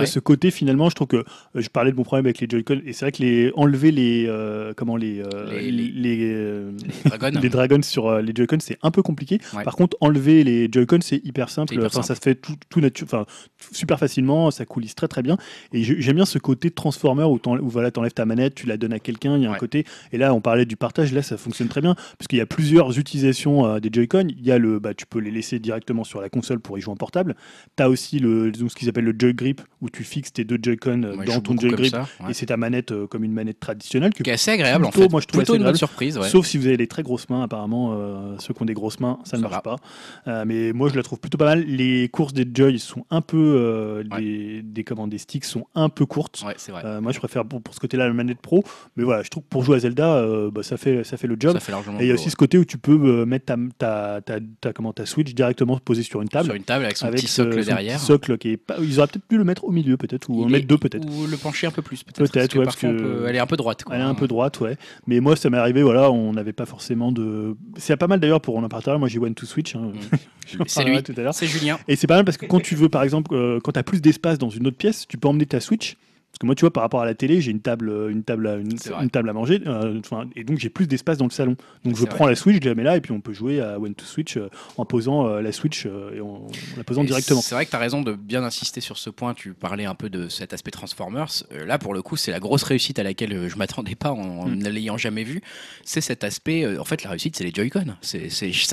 Ouais. 0.00 0.06
Ce 0.06 0.18
côté, 0.18 0.50
finalement, 0.50 0.88
je 0.90 0.94
trouve 0.94 1.08
que 1.08 1.16
euh, 1.16 1.24
je 1.54 1.68
parlais 1.68 1.90
de 1.92 1.96
mon 1.96 2.02
problème 2.02 2.26
avec 2.26 2.40
les 2.40 2.46
Joy-Con, 2.48 2.80
et 2.86 2.92
c'est 2.92 3.04
vrai 3.04 3.12
que 3.12 3.22
les 3.22 3.52
enlever 3.56 3.90
les 3.90 4.26
euh, 4.28 4.72
comment 4.76 4.96
les 4.96 5.20
euh, 5.20 5.50
Les- 5.50 5.70
les, 5.70 5.88
les- 5.90 6.32
euh, 6.34 6.70
Dragon. 7.04 7.38
les 7.42 7.48
dragons 7.48 7.82
sur 7.82 8.20
les 8.20 8.32
Joy-Con, 8.34 8.58
c'est 8.60 8.78
un 8.82 8.90
peu 8.90 9.02
compliqué. 9.02 9.38
Ouais. 9.54 9.62
Par 9.64 9.76
contre, 9.76 9.96
enlever 10.00 10.44
les 10.44 10.68
Joy-Con, 10.70 10.98
c'est 11.02 11.24
hyper 11.24 11.48
simple. 11.50 11.70
C'est 11.70 11.74
hyper 11.76 11.86
enfin, 11.86 12.02
simple. 12.02 12.06
ça 12.06 12.14
se 12.14 12.20
fait 12.20 12.34
tout, 12.34 12.54
tout 12.68 12.80
enfin, 13.04 13.26
super 13.72 13.98
facilement, 13.98 14.50
ça 14.50 14.64
coulisse 14.64 14.94
très 14.94 15.08
très 15.08 15.22
bien. 15.22 15.36
Et 15.72 15.82
j'ai- 15.82 16.00
j'aime 16.00 16.16
bien 16.16 16.24
ce 16.26 16.38
côté 16.38 16.70
Transformer 16.70 17.24
où, 17.24 17.38
où 17.46 17.68
voilà, 17.68 17.90
t'enlèves 17.90 18.12
ta 18.12 18.24
manette, 18.24 18.54
tu 18.54 18.66
la 18.66 18.76
donnes 18.76 18.92
à 18.92 18.98
quelqu'un, 18.98 19.36
il 19.36 19.42
y 19.42 19.46
a 19.46 19.50
un 19.50 19.54
côté. 19.54 19.84
Et 20.12 20.18
là, 20.18 20.32
on 20.34 20.40
parlait 20.40 20.64
du 20.66 20.76
partage, 20.76 21.12
là, 21.12 21.22
ça 21.22 21.36
fonctionne 21.36 21.68
très 21.68 21.80
bien 21.80 21.94
parce 21.94 22.28
qu'il 22.28 22.38
y 22.38 22.42
a 22.42 22.46
plusieurs 22.46 22.98
utilisations 22.98 23.78
des 23.78 23.90
Joy-Con. 23.92 24.28
Il 24.28 24.44
y 24.46 24.50
a 24.52 24.58
le, 24.58 24.78
bah, 24.78 24.94
tu 24.94 25.06
peux 25.06 25.18
les 25.18 25.30
laisser 25.30 25.58
directement 25.58 26.04
sur 26.04 26.20
la 26.20 26.28
console 26.28 26.60
pour 26.60 26.78
y 26.78 26.80
jouer 26.80 26.92
en 26.92 26.96
portable. 26.96 27.36
Tu 27.76 27.82
as 27.82 27.88
aussi 27.88 28.18
le, 28.18 28.52
ce 28.54 28.74
qu'ils 28.74 28.88
appellent 28.88 29.04
le 29.04 29.14
Joy 29.18 29.34
Grip 29.34 29.60
où 29.82 29.90
tu 29.90 30.04
fixes 30.04 30.32
tes 30.32 30.44
deux 30.44 30.58
Joy-Con 30.62 31.02
euh, 31.02 31.16
dans 31.26 31.40
ton 31.40 31.52
beaucoup 31.54 31.60
Joy 31.60 31.70
comme 31.70 31.78
Grip 31.80 31.90
ça, 31.92 32.08
ouais. 32.20 32.30
et 32.30 32.34
c'est 32.34 32.46
ta 32.46 32.56
manette 32.56 32.92
euh, 32.92 33.06
comme 33.06 33.24
une 33.24 33.32
manette 33.32 33.60
traditionnelle 33.60 34.14
que 34.14 34.22
Qui 34.22 34.30
est 34.30 34.34
assez 34.34 34.50
agréable 34.52 34.84
plutôt, 34.84 35.00
en 35.00 35.02
fait. 35.02 35.10
moi, 35.10 35.20
je 35.20 35.26
trouve 35.26 35.40
Plutôt 35.40 35.52
assez 35.52 35.58
une 35.58 35.64
bonne 35.64 35.74
surprise. 35.74 36.16
Ouais. 36.18 36.28
Sauf 36.28 36.46
si 36.46 36.56
vous 36.56 36.66
avez 36.68 36.76
des 36.76 36.86
très 36.86 37.02
grosses 37.02 37.28
mains, 37.28 37.42
apparemment, 37.42 37.92
euh, 37.92 38.36
ceux 38.38 38.54
qui 38.54 38.62
ont 38.62 38.64
des 38.64 38.74
grosses 38.74 39.00
mains, 39.00 39.18
ça 39.24 39.36
ne 39.36 39.42
marche 39.42 39.54
va. 39.54 39.76
pas. 40.24 40.44
Mais 40.44 40.72
moi, 40.72 40.88
je 40.88 40.94
la 40.96 41.02
trouve 41.02 41.18
plutôt 41.20 41.36
pas 41.36 41.44
mal. 41.44 41.64
Les 41.64 42.08
courses 42.08 42.32
des 42.32 42.46
Joy 42.52 42.78
sont 42.78 43.04
un 43.10 43.20
peu. 43.20 44.04
Ouais. 44.12 44.20
des, 44.20 44.62
des, 44.62 44.84
comment, 44.84 45.06
des 45.08 45.18
sticks 45.18 45.44
sont 45.44 45.66
un 45.74 45.88
peu 45.88 46.06
courtes. 46.06 46.40
Vrai. 46.42 47.00
Moi, 47.00 47.12
je 47.12 47.18
préfère 47.18 47.44
pour, 47.44 47.60
pour 47.60 47.74
ce 47.74 47.80
côté-là 47.80 48.06
la 48.06 48.14
manette 48.14 48.40
pro. 48.40 48.62
Mais 48.96 49.04
voilà, 49.04 49.22
je 49.22 49.28
trouve 49.28 49.42
que 49.42 49.48
pour 49.48 49.64
jouer 49.64 49.76
à 49.76 49.80
Zelda, 49.80 50.24
bah, 50.52 50.62
ça, 50.62 50.76
fait, 50.76 51.02
ça 51.04 51.16
fait 51.16 51.26
le 51.26 51.36
job. 51.38 51.52
Ça 51.54 51.60
fait 51.60 51.72
largement. 51.72 51.98
Et 51.98 52.04
il 52.04 52.08
y 52.08 52.10
a 52.10 52.14
aussi 52.14 52.30
ce 52.30 52.36
côté 52.36 52.56
où 52.58 52.64
tu 52.64 52.78
peux 52.78 53.24
mettre 53.24 53.46
ta, 53.46 53.56
ta, 53.78 54.20
ta, 54.20 54.38
ta- 54.60 54.72
comment, 54.72 54.92
ta 54.92 55.06
Switch 55.06 55.34
directement 55.34 55.78
posée 55.78 56.02
sur 56.04 56.22
une 56.22 56.28
table. 56.28 56.46
Sur 56.46 56.54
une 56.54 56.62
table 56.64 56.84
avec 56.84 56.96
son 56.96 57.06
avec 57.06 57.20
petit 57.20 57.26
socle 57.28 57.64
derrière. 57.64 57.98
socle 57.98 58.38
qui 58.38 58.50
est 58.50 58.56
pas- 58.56 58.76
Ils 58.80 58.98
auraient 58.98 59.08
peut-être 59.08 59.26
pu 59.26 59.38
le 59.38 59.44
mettre 59.44 59.64
milieu, 59.72 59.96
peut-être, 59.96 60.30
ou 60.30 60.44
en 60.44 60.48
mettre 60.48 60.66
deux, 60.66 60.78
peut-être. 60.78 61.04
Ou 61.08 61.26
le 61.26 61.36
pencher 61.36 61.66
un 61.66 61.70
peu 61.70 61.82
plus, 61.82 62.02
peut-être. 62.04 62.30
Peut-être, 62.30 62.56
ouais, 62.58 62.64
parce 62.64 62.76
que- 62.76 62.86
peut- 62.86 63.24
Elle 63.28 63.36
est 63.36 63.40
un 63.40 63.46
peu 63.46 63.56
droite. 63.56 63.82
Quoi. 63.84 63.94
Elle 63.96 64.02
est 64.02 64.04
un 64.04 64.14
peu 64.14 64.28
droite, 64.28 64.60
ouais. 64.60 64.76
Mais 65.06 65.20
moi, 65.20 65.34
ça 65.36 65.50
m'est 65.50 65.56
arrivé, 65.58 65.82
voilà, 65.82 66.10
on 66.10 66.32
n'avait 66.32 66.52
pas 66.52 66.66
forcément 66.66 67.10
de. 67.12 67.56
C'est 67.76 67.96
pas 67.96 68.06
mal 68.06 68.20
d'ailleurs 68.20 68.40
pour 68.40 68.56
en 68.56 68.68
parler. 68.68 68.98
Moi, 68.98 69.08
j'ai 69.08 69.18
One 69.18 69.34
to 69.34 69.46
Switch. 69.46 69.74
hein. 69.74 69.90
J'en 70.58 70.64
C'est 70.66 70.84
lui. 70.84 71.02
tout 71.02 71.14
à 71.16 71.20
l'heure. 71.22 71.34
C'est 71.34 71.46
Julien. 71.46 71.78
Et 71.88 71.96
c'est 71.96 72.06
pas 72.06 72.16
mal 72.16 72.24
parce 72.24 72.36
que 72.36 72.46
quand 72.46 72.60
tu 72.60 72.74
veux, 72.74 72.88
par 72.88 73.02
exemple, 73.02 73.34
euh, 73.34 73.58
quand 73.62 73.72
tu 73.72 73.78
as 73.78 73.82
plus 73.82 74.00
d'espace 74.02 74.38
dans 74.38 74.50
une 74.50 74.66
autre 74.66 74.76
pièce, 74.76 75.06
tu 75.08 75.16
peux 75.18 75.28
emmener 75.28 75.46
ta 75.46 75.60
Switch. 75.60 75.96
Parce 76.32 76.38
que 76.40 76.46
moi, 76.46 76.54
tu 76.54 76.62
vois, 76.62 76.72
par 76.72 76.82
rapport 76.82 77.02
à 77.02 77.04
la 77.04 77.14
télé, 77.14 77.42
j'ai 77.42 77.50
une 77.50 77.60
table, 77.60 77.90
euh, 77.90 78.08
une 78.08 78.24
table, 78.24 78.46
à, 78.46 78.56
une, 78.56 78.78
C'est 78.78 78.90
vrai. 78.90 79.04
une 79.04 79.10
table 79.10 79.28
à 79.28 79.34
manger, 79.34 79.60
euh, 79.66 80.00
et 80.34 80.44
donc 80.44 80.58
j'ai 80.58 80.70
plus 80.70 80.86
d'espace 80.86 81.18
dans 81.18 81.26
le 81.26 81.30
salon. 81.30 81.56
Donc 81.84 81.94
je 81.96 82.04
prends 82.06 82.26
la 82.26 82.34
Switch, 82.34 82.62
je 82.62 82.68
la 82.68 82.74
mets 82.74 82.82
là, 82.82 82.96
et 82.96 83.02
puis 83.02 83.12
on 83.12 83.20
peut 83.20 83.34
jouer 83.34 83.60
à 83.60 83.78
One 83.78 83.94
to 83.94 84.06
Switch 84.06 84.38
euh, 84.38 84.48
en 84.78 84.86
posant 84.86 85.26
euh, 85.28 85.42
la 85.42 85.52
Switch 85.52 85.84
et 85.86 86.20
en, 86.22 86.26
en 86.26 86.46
la 86.78 86.84
posant 86.84 87.02
Et 87.02 87.06
directement. 87.06 87.42
C'est 87.42 87.54
vrai 87.54 87.66
que 87.66 87.70
tu 87.70 87.76
as 87.76 87.80
raison 87.80 88.00
de 88.00 88.14
bien 88.14 88.42
insister 88.44 88.80
sur 88.80 88.96
ce 88.96 89.10
point. 89.10 89.34
Tu 89.34 89.52
parlais 89.52 89.84
un 89.84 89.94
peu 89.94 90.08
de 90.08 90.28
cet 90.30 90.54
aspect 90.54 90.70
Transformers. 90.70 91.28
Là, 91.66 91.78
pour 91.78 91.92
le 91.92 92.00
coup, 92.00 92.16
c'est 92.16 92.30
la 92.30 92.40
grosse 92.40 92.62
réussite 92.62 92.98
à 92.98 93.02
laquelle 93.02 93.48
je 93.48 93.56
m'attendais 93.56 93.94
pas 93.94 94.12
en 94.12 94.32
Mm. 94.46 94.54
ne 94.54 94.68
l'ayant 94.70 94.96
jamais 94.96 95.24
vu. 95.24 95.42
C'est 95.84 96.00
cet 96.00 96.24
aspect. 96.24 96.78
en 96.78 96.84
fait, 96.84 97.02
la 97.04 97.10
réussite, 97.10 97.36
c'est 97.36 97.44
les 97.44 97.52
Joy-Con. 97.52 97.84
Ça, 98.00 98.18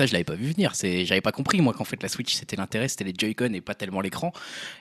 je 0.06 0.12
l'avais 0.12 0.24
pas 0.24 0.34
vu 0.34 0.50
venir. 0.50 0.72
J'avais 0.74 1.20
pas 1.20 1.32
compris, 1.32 1.60
moi, 1.60 1.72
qu'en 1.74 1.84
fait, 1.84 2.02
la 2.02 2.08
Switch, 2.08 2.34
c'était 2.34 2.56
l'intérêt, 2.56 2.88
c'était 2.88 3.04
les 3.04 3.14
Joy-Con 3.16 3.52
et 3.52 3.60
pas 3.60 3.74
tellement 3.74 4.00
l'écran. 4.00 4.32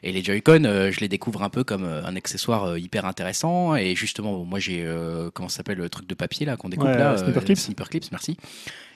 Et 0.03 0.11
les 0.11 0.23
Joy-Con, 0.23 0.63
je 0.91 0.99
les 1.01 1.07
découvre 1.09 1.43
un 1.43 1.49
peu 1.49 1.63
comme 1.63 1.83
un 1.83 2.15
accessoire 2.15 2.68
euh, 2.69 2.79
hyper 2.79 3.05
intéressant. 3.05 3.75
Et 3.75 3.95
justement, 3.95 4.43
moi, 4.45 4.59
j'ai. 4.59 4.83
euh, 4.85 5.29
comment 5.33 5.49
ça 5.49 5.57
s'appelle 5.57 5.77
le 5.77 5.89
truc 5.89 6.07
de 6.07 6.13
papier, 6.15 6.45
là, 6.45 6.57
qu'on 6.57 6.69
découpe 6.69 6.87
Ouais, 6.87 6.97
là 6.97 7.13
euh, 7.13 7.17
Snipper 7.17 7.41
Clips. 7.41 7.57
Snipper 7.59 7.83
Clips, 7.89 8.11
merci. 8.11 8.37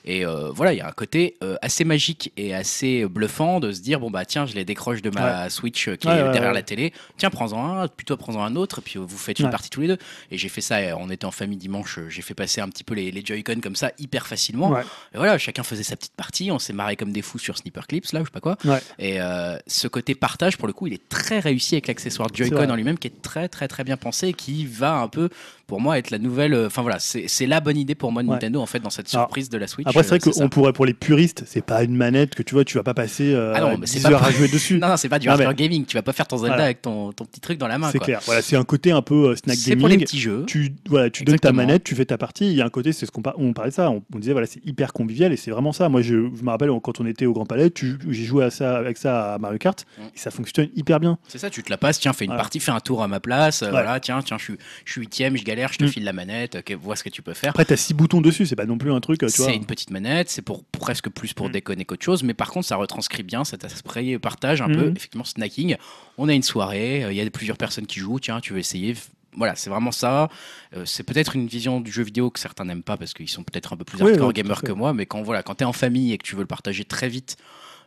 Et 0.04 0.26
euh, 0.26 0.50
voilà, 0.50 0.72
il 0.74 0.76
y 0.76 0.80
a 0.80 0.86
un 0.88 0.92
côté 0.92 1.36
euh, 1.42 1.56
assez 1.62 1.84
magique 1.84 2.32
et 2.36 2.54
assez 2.54 3.06
bluffant 3.06 3.58
de 3.60 3.72
se 3.72 3.80
dire 3.80 4.00
bon 4.00 4.10
bah 4.10 4.24
tiens, 4.24 4.44
je 4.44 4.54
les 4.54 4.64
décroche 4.64 5.00
de 5.00 5.10
ma 5.10 5.48
Switch 5.48 5.88
euh, 5.88 5.96
qui 5.96 6.08
Ouais, 6.08 6.18
est 6.18 6.22
ouais, 6.22 6.32
derrière 6.32 6.52
la 6.52 6.62
télé. 6.62 6.92
Tiens, 7.16 7.30
prends-en 7.30 7.78
un, 7.78 7.88
puis 7.88 8.04
toi 8.04 8.16
prends-en 8.16 8.42
un 8.42 8.54
autre, 8.56 8.80
et 8.80 8.82
puis 8.82 8.98
vous 8.98 9.16
faites 9.16 9.38
une 9.38 9.50
partie 9.50 9.70
tous 9.70 9.80
les 9.80 9.88
deux. 9.88 9.98
Et 10.30 10.36
j'ai 10.36 10.48
fait 10.48 10.60
ça. 10.60 10.76
On 10.98 11.08
était 11.10 11.24
en 11.24 11.30
famille 11.30 11.56
dimanche. 11.56 11.98
J'ai 12.08 12.22
fait 12.22 12.34
passer 12.34 12.60
un 12.60 12.68
petit 12.68 12.84
peu 12.84 12.94
les, 12.94 13.10
les 13.10 13.24
Joy-Con 13.24 13.60
comme 13.62 13.76
ça 13.76 13.92
hyper 13.98 14.26
facilement. 14.26 14.78
Et 14.78 15.16
voilà, 15.16 15.38
chacun 15.38 15.62
faisait 15.62 15.82
sa 15.82 15.96
petite 15.96 16.14
partie. 16.14 16.50
On 16.50 16.58
s'est 16.58 16.72
marré 16.74 16.96
comme 16.96 17.12
des 17.12 17.22
fous 17.22 17.38
sur 17.38 17.56
Snipper 17.56 17.82
Clips 17.88 18.12
là, 18.12 18.20
ou 18.20 18.24
je 18.24 18.28
sais 18.28 18.32
pas 18.32 18.40
quoi. 18.40 18.56
Et 18.98 19.20
euh, 19.20 19.56
ce 19.66 19.88
côté 19.88 20.14
partage, 20.14 20.58
pour 20.58 20.66
le 20.66 20.74
coup, 20.74 20.86
il 20.86 20.92
est 20.92 21.08
très 21.08 21.38
réussi 21.38 21.76
avec 21.76 21.86
l'accessoire 21.88 22.28
Joy-Con 22.32 22.68
en 22.68 22.76
lui-même, 22.76 22.98
qui 22.98 23.08
est 23.08 23.22
très 23.22 23.48
très 23.48 23.68
très 23.68 23.84
bien 23.84 23.96
pensé, 23.96 24.28
et 24.28 24.32
qui 24.34 24.66
va 24.66 24.96
un 24.96 25.08
peu, 25.08 25.30
pour 25.66 25.80
moi, 25.80 25.98
être 25.98 26.10
la 26.10 26.18
nouvelle. 26.18 26.54
Enfin 26.66 26.82
voilà, 26.82 26.98
c'est 26.98 27.46
la 27.46 27.60
bonne 27.60 27.78
idée 27.78 27.94
pour 27.94 28.12
moi 28.12 28.22
de. 28.22 28.28
Nintendo 28.28 28.60
en 28.60 28.66
fait 28.66 28.80
dans 28.80 28.90
cette 28.90 29.08
surprise 29.08 29.48
de 29.48 29.56
la 29.58 29.66
Switch. 29.66 29.86
Après, 30.00 30.02
c'est 30.02 30.08
vrai 30.24 30.28
euh, 30.36 30.40
qu'on 30.42 30.48
pourrait, 30.48 30.72
pour 30.72 30.86
les 30.86 30.94
puristes, 30.94 31.44
c'est 31.46 31.64
pas 31.64 31.82
une 31.82 31.94
manette 31.96 32.34
que 32.34 32.42
tu 32.42 32.54
vois, 32.54 32.64
tu 32.64 32.76
vas 32.76 32.82
pas 32.82 32.94
passer 32.94 33.32
euh, 33.34 33.52
Ah 33.54 33.60
non, 33.60 33.78
mais 33.78 33.86
c'est 33.86 33.98
10 33.98 34.02
pas 34.04 34.10
heures 34.12 34.18
pour- 34.20 34.28
à 34.28 34.30
jouer 34.32 34.48
dessus. 34.48 34.78
Non, 34.78 34.88
non, 34.88 34.96
c'est 34.96 35.08
pas 35.08 35.18
du 35.18 35.28
hardcore 35.28 35.48
mais- 35.48 35.54
gaming. 35.54 35.84
Tu 35.86 35.96
vas 35.96 36.02
pas 36.02 36.12
faire 36.12 36.26
ton 36.26 36.36
Zelda 36.36 36.48
Voilà. 36.54 36.64
avec 36.64 36.82
ton, 36.82 37.12
ton 37.12 37.24
petit 37.24 37.40
truc 37.40 37.58
dans 37.58 37.68
la 37.68 37.78
main. 37.78 37.90
c'est 37.92 37.98
clair. 37.98 38.20
Voilà, 38.26 38.42
c'est 38.42 38.56
un 38.56 38.64
côté 38.64 38.90
un 38.92 39.02
peu 39.02 39.30
euh, 39.30 39.36
snack 39.36 39.56
C'est 39.56 39.76
pour 39.76 39.88
les 39.88 39.94
gaming. 39.96 40.06
petits 40.06 40.20
jeux. 40.20 40.44
tu, 40.46 40.72
voilà, 40.88 41.10
tu 41.10 41.24
donnes 41.24 41.38
ta 41.38 41.52
manette, 41.52 41.84
tu 41.84 41.94
fais 41.94 42.04
ta 42.04 42.18
partie. 42.18 42.46
Il 42.46 42.54
y 42.56 42.60
a 42.62 42.64
un 42.66 42.70
côté, 42.70 42.92
c'est 42.92 43.06
ce 43.06 43.10
qu'on 43.10 43.22
on 43.36 43.52
parlait 43.52 43.70
de 43.70 43.74
ça. 43.74 43.90
On, 43.90 44.02
on 44.14 44.18
disait, 44.18 44.32
voilà, 44.32 44.46
c'est 44.46 44.64
hyper 44.64 44.92
convivial 44.92 45.32
et 45.32 45.36
c'est 45.36 45.50
vraiment 45.50 45.72
ça. 45.72 45.88
Moi, 45.88 46.02
je, 46.02 46.28
je 46.36 46.42
me 46.42 46.50
rappelle 46.50 46.70
quand 46.82 47.00
on 47.00 47.06
était 47.06 47.26
au 47.26 47.32
Grand 47.32 47.46
Palais, 47.46 47.70
j'ai 48.10 48.24
joué 48.24 48.44
à 48.44 48.50
ça, 48.50 48.76
avec 48.76 48.96
ça 48.98 49.34
à 49.34 49.38
Mario 49.38 49.58
Kart 49.58 49.84
Mm. 49.98 50.02
et 50.14 50.18
ça 50.18 50.30
fonctionne 50.30 50.68
hyper 50.76 51.00
bien. 51.00 51.18
C'est 51.28 51.38
ça, 51.38 51.50
tu 51.50 51.62
te 51.62 51.70
la 51.70 51.76
passes, 51.76 51.98
tiens, 52.00 52.12
fais 52.12 52.24
une 52.24 52.36
partie, 52.36 52.58
fais 52.60 52.70
un 52.72 52.80
tour 52.80 53.02
à 53.02 53.08
ma 53.08 53.20
place, 53.20 53.62
euh, 53.62 53.70
voilà, 53.70 54.00
tiens, 54.00 54.20
tiens, 54.22 54.36
je 54.38 54.44
suis, 54.84 55.00
huitième, 55.00 55.36
je 55.36 55.44
galère, 55.44 55.72
je 55.72 55.78
te 55.78 55.84
Mm. 55.84 55.88
file 55.88 56.04
la 56.04 56.12
manette, 56.12 56.56
vois 56.80 56.96
ce 56.96 57.04
que 57.04 57.08
tu 57.08 57.22
peux 57.22 57.34
faire. 57.34 57.50
Après, 57.50 57.64
tu 57.64 57.72
as 57.72 57.76
six 57.76 57.94
boutons 57.94 58.20
dessus, 58.20 58.46
c'est 58.46 58.56
pas 58.56 58.66
non 58.66 58.78
plus 58.78 58.92
un 58.92 59.00
truc, 59.00 59.20
tu 59.20 59.26
vois. 59.26 59.46
C'est 59.46 59.54
une 59.56 59.66
petite 59.66 59.83
manette, 59.90 60.30
c'est 60.30 60.42
pour 60.42 60.64
presque 60.64 61.08
plus 61.08 61.32
pour 61.34 61.48
Mm. 61.48 61.52
déconner 61.52 61.84
qu'autre 61.84 62.04
chose, 62.04 62.22
mais 62.22 62.34
par 62.34 62.50
contre, 62.50 62.66
ça 62.66 62.76
retranscrit 62.76 63.22
bien 63.22 63.44
cet 63.44 63.64
aspect 63.64 64.18
partage 64.18 64.62
un 64.62 64.68
peu, 64.68 64.92
effectivement, 64.96 65.24
snacking. 65.24 65.76
On 66.18 66.28
a 66.28 66.32
une 66.34 66.42
soirée, 66.42 67.04
euh, 67.04 67.12
il 67.12 67.16
y 67.16 67.20
a 67.20 67.30
plusieurs 67.30 67.56
personnes 67.56 67.86
qui 67.86 68.00
jouent, 68.00 68.20
tiens, 68.20 68.40
tu 68.40 68.52
veux 68.52 68.58
essayer? 68.58 68.94
Voilà, 69.36 69.56
c'est 69.56 69.68
vraiment 69.68 69.90
ça. 69.90 70.28
Euh, 70.76 70.84
c'est 70.84 71.02
peut-être 71.02 71.34
une 71.34 71.48
vision 71.48 71.80
du 71.80 71.90
jeu 71.90 72.04
vidéo 72.04 72.30
que 72.30 72.38
certains 72.38 72.64
n'aiment 72.64 72.84
pas 72.84 72.96
parce 72.96 73.12
qu'ils 73.14 73.28
sont 73.28 73.42
peut-être 73.42 73.72
un 73.72 73.76
peu 73.76 73.84
plus 73.84 74.00
Oui, 74.00 74.10
hardcore 74.10 74.28
oui, 74.28 74.30
à 74.30 74.32
gamers 74.42 74.62
que 74.62 74.72
moi, 74.72 74.92
mais 74.94 75.06
quand 75.06 75.22
voilà, 75.22 75.42
quand 75.42 75.56
t'es 75.56 75.64
en 75.64 75.72
famille 75.72 76.12
et 76.12 76.18
que 76.18 76.24
tu 76.24 76.36
veux 76.36 76.42
le 76.42 76.46
partager 76.46 76.84
très 76.84 77.08
vite, 77.08 77.36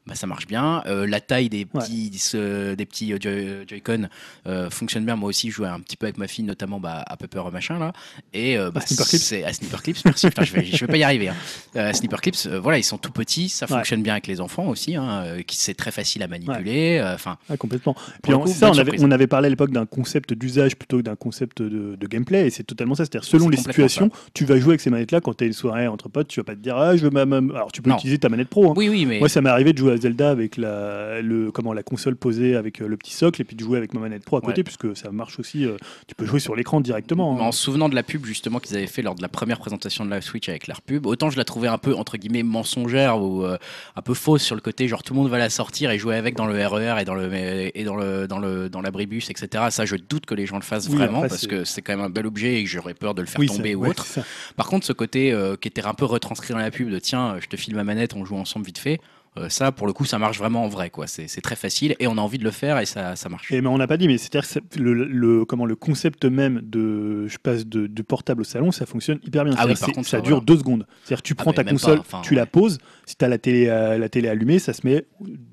bah, 0.07 0.15
ça 0.15 0.25
marche 0.27 0.47
bien. 0.47 0.81
Euh, 0.87 1.05
la 1.05 1.19
taille 1.19 1.49
des 1.49 1.59
Ouais. 1.73 1.81
petits, 1.81 2.17
ce- 2.17 2.73
des 2.75 2.85
petits 2.85 3.13
euh, 3.13 3.17
Joy- 3.19 3.67
Joy-Con 3.67 4.07
euh, 4.47 4.69
fonctionne 4.69 5.05
bien. 5.05 5.15
Moi 5.15 5.29
aussi, 5.29 5.49
je 5.49 5.55
jouais 5.55 5.67
un 5.67 5.79
petit 5.79 5.97
peu 5.97 6.05
avec 6.05 6.17
ma 6.17 6.27
fille, 6.27 6.45
notamment 6.45 6.79
bah, 6.79 7.03
à 7.05 7.17
Pepper 7.17 7.43
machin 7.51 7.77
là. 7.79 7.93
Et 8.33 8.57
euh, 8.57 8.71
bah, 8.71 8.81
c'est 8.85 9.43
à 9.43 9.53
Snipper 9.53 9.77
Clips. 9.83 10.05
Merci. 10.05 10.27
Putain, 10.27 10.43
je 10.43 10.53
vais, 10.53 10.65
je 10.65 10.77
vais 10.85 10.87
pas 10.87 10.97
y 10.97 11.03
arriver. 11.03 11.29
Hein. 11.29 11.35
Euh, 11.75 11.93
Snipper 11.93 12.17
Clips, 12.21 12.45
euh, 12.47 12.59
voilà, 12.59 12.77
ils 12.77 12.83
sont 12.83 12.97
tout 12.97 13.11
petits, 13.11 13.49
ça 13.49 13.65
Ouais. 13.65 13.73
fonctionne 13.77 14.01
bien 14.03 14.13
avec 14.13 14.27
les 14.27 14.39
enfants 14.41 14.67
aussi, 14.67 14.95
hein, 14.95 15.23
euh, 15.25 15.41
qui 15.41 15.57
c'est 15.57 15.73
très 15.73 15.91
facile 15.91 16.23
à 16.23 16.27
manipuler. 16.27 16.99
euh, 17.01 17.13
Enfin, 17.15 17.37
Ah, 17.49 17.57
complètement. 17.57 17.95
Puis 18.23 18.33
on- 18.33 18.41
coup, 18.41 18.47
ça, 18.47 18.71
on 18.71 18.77
avait, 18.77 18.93
on 19.01 19.11
avait 19.11 19.27
parlé 19.27 19.47
à 19.47 19.49
l'époque 19.49 19.71
d'un 19.71 19.85
concept 19.85 20.33
d'usage 20.33 20.75
plutôt 20.75 20.97
que 20.97 21.01
d'un 21.03 21.15
concept 21.15 21.61
de, 21.61 21.95
de 21.95 22.07
gameplay, 22.07 22.47
et 22.47 22.49
c'est 22.49 22.63
totalement 22.63 22.95
ça. 22.95 23.03
C'est-à-dire, 23.05 23.23
selon 23.27 23.49
les 23.49 23.57
situations, 23.57 24.09
tu 24.33 24.45
vas 24.45 24.57
jouer 24.59 24.69
avec 24.71 24.81
ces 24.81 24.89
manettes-là 24.89 25.19
quand 25.21 25.33
tu 25.35 25.43
as 25.43 25.47
une 25.47 25.53
soirée 25.53 25.87
entre 25.87 26.09
potes, 26.09 26.27
tu 26.27 26.39
vas 26.39 26.43
pas 26.43 26.53
te 26.55 26.59
dire, 26.59 26.77
ah, 26.77 26.95
je 26.95 27.03
veux 27.03 27.09
ma. 27.09 27.25
ma- 27.25 27.37
Alors, 27.55 27.71
tu 27.71 27.81
peux 27.81 27.89
Non. 27.89 27.97
utiliser 27.97 28.17
ta 28.19 28.29
manette 28.29 28.47
pro. 28.49 28.69
hein. 28.69 28.73
oui, 28.77 28.87
oui, 28.89 29.05
mais 29.05 29.19
Moi, 29.19 29.29
ça 29.29 29.41
m'est 29.41 29.49
arrivé 29.49 29.73
de 29.73 29.77
jouer 29.77 29.93
à 29.93 29.96
Zelda 29.97 30.29
avec 30.31 30.57
la, 30.57 31.21
le, 31.21 31.51
comment, 31.51 31.73
la 31.73 31.83
console 31.83 32.15
posée 32.15 32.55
avec 32.55 32.81
euh, 32.81 32.87
le 32.87 32.97
petit 32.97 33.13
socle 33.13 33.41
et 33.41 33.43
puis 33.45 33.55
de 33.55 33.61
jouer 33.63 33.77
avec 33.77 33.93
ma 33.93 33.99
manette 33.99 34.23
pro 34.23 34.37
à 34.37 34.41
côté, 34.41 34.59
Ouais. 34.59 34.63
puisque 34.63 34.95
ça 34.95 35.11
marche 35.11 35.39
aussi. 35.39 35.65
euh, 35.65 35.77
tu 36.07 36.15
peux 36.15 36.25
jouer 36.25 36.39
sur 36.39 36.55
l'écran 36.55 36.81
directement. 36.81 37.37
Hein. 37.39 37.41
En 37.43 37.51
se 37.51 37.61
souvenant 37.63 37.89
de 37.89 37.95
la 37.95 38.03
pub 38.03 38.25
justement 38.25 38.59
qu'ils 38.59 38.75
avaient 38.77 38.87
fait 38.87 39.01
lors 39.01 39.15
de 39.15 39.21
la 39.21 39.27
première 39.29 39.59
présentation 39.59 40.05
de 40.05 40.09
la 40.09 40.21
Switch 40.21 40.47
avec 40.49 40.67
leur 40.67 40.81
pub, 40.81 41.05
autant 41.05 41.29
je 41.29 41.37
la 41.37 41.43
trouvais 41.43 41.67
un 41.67 41.77
peu 41.77 41.95
entre 41.95 42.17
guillemets 42.17 42.43
mensongère 42.43 43.21
ou 43.21 43.43
euh, 43.43 43.57
un 43.95 44.01
peu 44.01 44.13
fausse 44.13 44.43
sur 44.43 44.55
le 44.55 44.61
côté 44.61 44.87
genre 44.87 45.03
tout 45.03 45.13
le 45.13 45.19
monde 45.19 45.29
va 45.29 45.37
la 45.37 45.49
sortir 45.49 45.91
et 45.91 45.97
jouer 45.99 46.15
avec 46.15 46.35
dans 46.35 46.45
le 46.45 46.65
RER 46.65 46.95
et 47.01 47.05
dans 47.05 47.15
le 47.15 47.29
et 47.33 47.83
dans 47.83 47.95
le 47.95 48.27
dans 48.27 48.39
le 48.39 48.69
dans 48.69 48.81
l'abribus 48.81 49.29
etc. 49.29 49.65
Ça 49.69 49.85
je 49.85 49.95
doute 49.95 50.25
que 50.25 50.35
les 50.35 50.45
gens 50.45 50.55
le 50.57 50.61
fassent 50.63 50.87
Oui, 50.89 50.95
vraiment 50.95 51.17
après, 51.19 51.29
parce 51.29 51.41
c'est- 51.41 51.47
que 51.47 51.63
c'est 51.63 51.81
quand 51.81 51.95
même 51.95 52.05
un 52.05 52.09
bel 52.09 52.25
objet 52.25 52.55
et 52.55 52.63
que 52.63 52.69
j'aurais 52.69 52.93
peur 52.93 53.13
de 53.15 53.21
le 53.21 53.27
faire 53.27 53.39
Oui, 53.39 53.47
tomber 53.47 53.75
ou 53.75 53.81
ouais, 53.81 53.89
autre. 53.89 54.05
c'est 54.05 54.21
ça. 54.21 54.25
Par 54.55 54.67
contre 54.67 54.85
ce 54.85 54.93
côté 54.93 55.31
euh, 55.31 55.55
qui 55.55 55.67
était 55.67 55.85
un 55.85 55.93
peu 55.93 56.05
retranscrit 56.05 56.53
dans 56.53 56.59
la 56.59 56.71
pub 56.71 56.89
de 56.89 56.99
tiens 56.99 57.37
je 57.41 57.47
te 57.47 57.55
file 57.57 57.75
ma 57.75 57.83
manette 57.83 58.13
on 58.15 58.25
joue 58.25 58.35
ensemble 58.37 58.65
vite 58.65 58.77
fait. 58.77 58.99
Euh, 59.37 59.49
ça, 59.49 59.71
pour 59.71 59.87
le 59.87 59.93
coup, 59.93 60.05
ça 60.05 60.17
marche 60.19 60.37
vraiment 60.37 60.63
en 60.63 60.67
vrai, 60.67 60.89
quoi. 60.89 61.07
C'est 61.07 61.27
c'est 61.27 61.41
très 61.41 61.55
facile 61.55 61.95
et 61.99 62.07
on 62.07 62.17
a 62.17 62.21
envie 62.21 62.37
de 62.37 62.43
le 62.43 62.51
faire 62.51 62.79
et 62.79 62.85
ça, 62.85 63.15
ça 63.15 63.29
marche. 63.29 63.51
Et 63.51 63.61
mais 63.61 63.67
on 63.67 63.77
n'a 63.77 63.87
pas 63.87 63.97
dit, 63.97 64.07
mais 64.07 64.17
c'est-à-dire 64.17 64.49
que 64.69 64.79
le, 64.79 64.93
le- 64.93 65.45
comment 65.45 65.65
le 65.65 65.75
concept 65.75 66.25
même 66.25 66.61
de 66.63 67.27
je 67.27 67.37
passe 67.37 67.65
de, 67.65 67.87
du 67.87 68.03
portable 68.03 68.41
au 68.41 68.45
salon, 68.45 68.71
ça 68.71 68.85
fonctionne 68.85 69.19
hyper 69.25 69.43
bien. 69.45 69.53
Ah 69.57 69.65
oui, 69.67 69.73
par 69.79 69.91
contre, 69.91 70.07
ça 70.07 70.17
ça, 70.17 70.21
dure 70.21 70.37
voilà. 70.37 70.45
deux 70.45 70.57
secondes. 70.57 70.85
C'est-à-dire 71.03 71.21
tu 71.21 71.33
Ah, 71.37 71.41
prends 71.41 71.53
ta 71.53 71.63
console, 71.63 72.01
pas, 72.09 72.21
tu 72.23 72.35
la 72.35 72.45
poses. 72.45 72.77
Si 73.05 73.15
tu 73.15 73.23
as 73.23 73.27
la 73.29 73.37
télé, 73.37 73.67
euh, 73.67 73.97
la 73.97 74.09
télé 74.09 74.27
allumée, 74.27 74.59
ça 74.59 74.73
se 74.73 74.85
met 74.85 75.05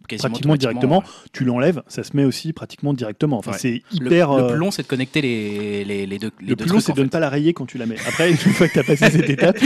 Quasiment 0.08 0.28
pratiquement 0.30 0.56
directement. 0.56 1.02
Tu 1.32 1.44
l'enlèves, 1.44 1.82
ça 1.86 2.02
se 2.02 2.16
met 2.16 2.24
aussi 2.24 2.52
pratiquement 2.52 2.92
directement. 2.92 3.38
Enfin, 3.38 3.52
Ouais. 3.52 3.58
c'est 3.58 3.82
hyper. 3.92 4.34
le 4.34 4.42
euh, 4.42 4.48
plus 4.48 4.56
long, 4.58 4.70
c'est 4.70 4.82
de 4.82 4.88
connecter 4.88 5.20
les, 5.22 5.84
les, 5.84 6.06
les 6.06 6.18
deux. 6.18 6.30
Les 6.40 6.48
Le 6.48 6.56
deux 6.56 6.64
plus 6.64 6.72
long, 6.72 6.80
c'est 6.80 6.94
de 6.96 7.02
ne 7.02 7.08
pas 7.08 7.20
la 7.20 7.28
rayer 7.28 7.52
quand 7.54 7.64
tu 7.66 7.78
la 7.78 7.86
mets. 7.86 7.96
Après, 8.06 8.30
une 8.30 8.36
fois 8.36 8.66
que 8.68 8.72
tu 8.72 8.78
as 8.80 8.84
passé 8.84 9.10
cette 9.10 9.30
étape, 9.30 9.56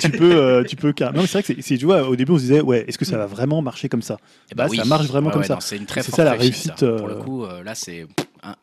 tu 0.00 0.10
peux, 0.10 0.34
euh, 0.36 0.64
tu 0.64 0.76
peux. 0.76 0.92
Non, 1.00 1.10
mais 1.14 1.26
c'est 1.26 1.42
vrai 1.42 1.54
que 1.54 1.62
c'est, 1.62 1.76
tu 1.78 1.84
vois, 1.84 2.08
au 2.08 2.16
début, 2.16 2.32
on 2.32 2.36
se 2.36 2.42
disait, 2.42 2.60
ouais, 2.62 2.84
est-ce 2.88 2.98
que 2.98 3.04
ça 3.04 3.16
va 3.18 3.26
vraiment 3.26 3.55
vraiment 3.56 3.62
marcher 3.62 3.88
comme 3.88 4.02
ça. 4.02 4.16
Eh 4.50 4.54
bah 4.54 4.66
oui. 4.70 4.76
ça 4.78 4.84
marche 4.84 5.06
vraiment 5.06 5.26
Ouais, 5.28 5.32
comme 5.32 5.42
ouais, 5.42 5.48
ça. 5.48 5.54
non, 5.54 5.60
C'est 5.60 5.76
une 5.76 5.86
très 5.86 6.02
C'est 6.02 6.10
forte 6.10 6.16
ça, 6.18 6.24
la 6.24 6.32
réussite, 6.32 6.72
ça. 6.78 6.86
Pour 6.96 7.06
euh, 7.06 7.08
le 7.08 7.14
coup, 7.16 7.44
euh, 7.44 7.62
là, 7.62 7.74
c'est 7.74 8.06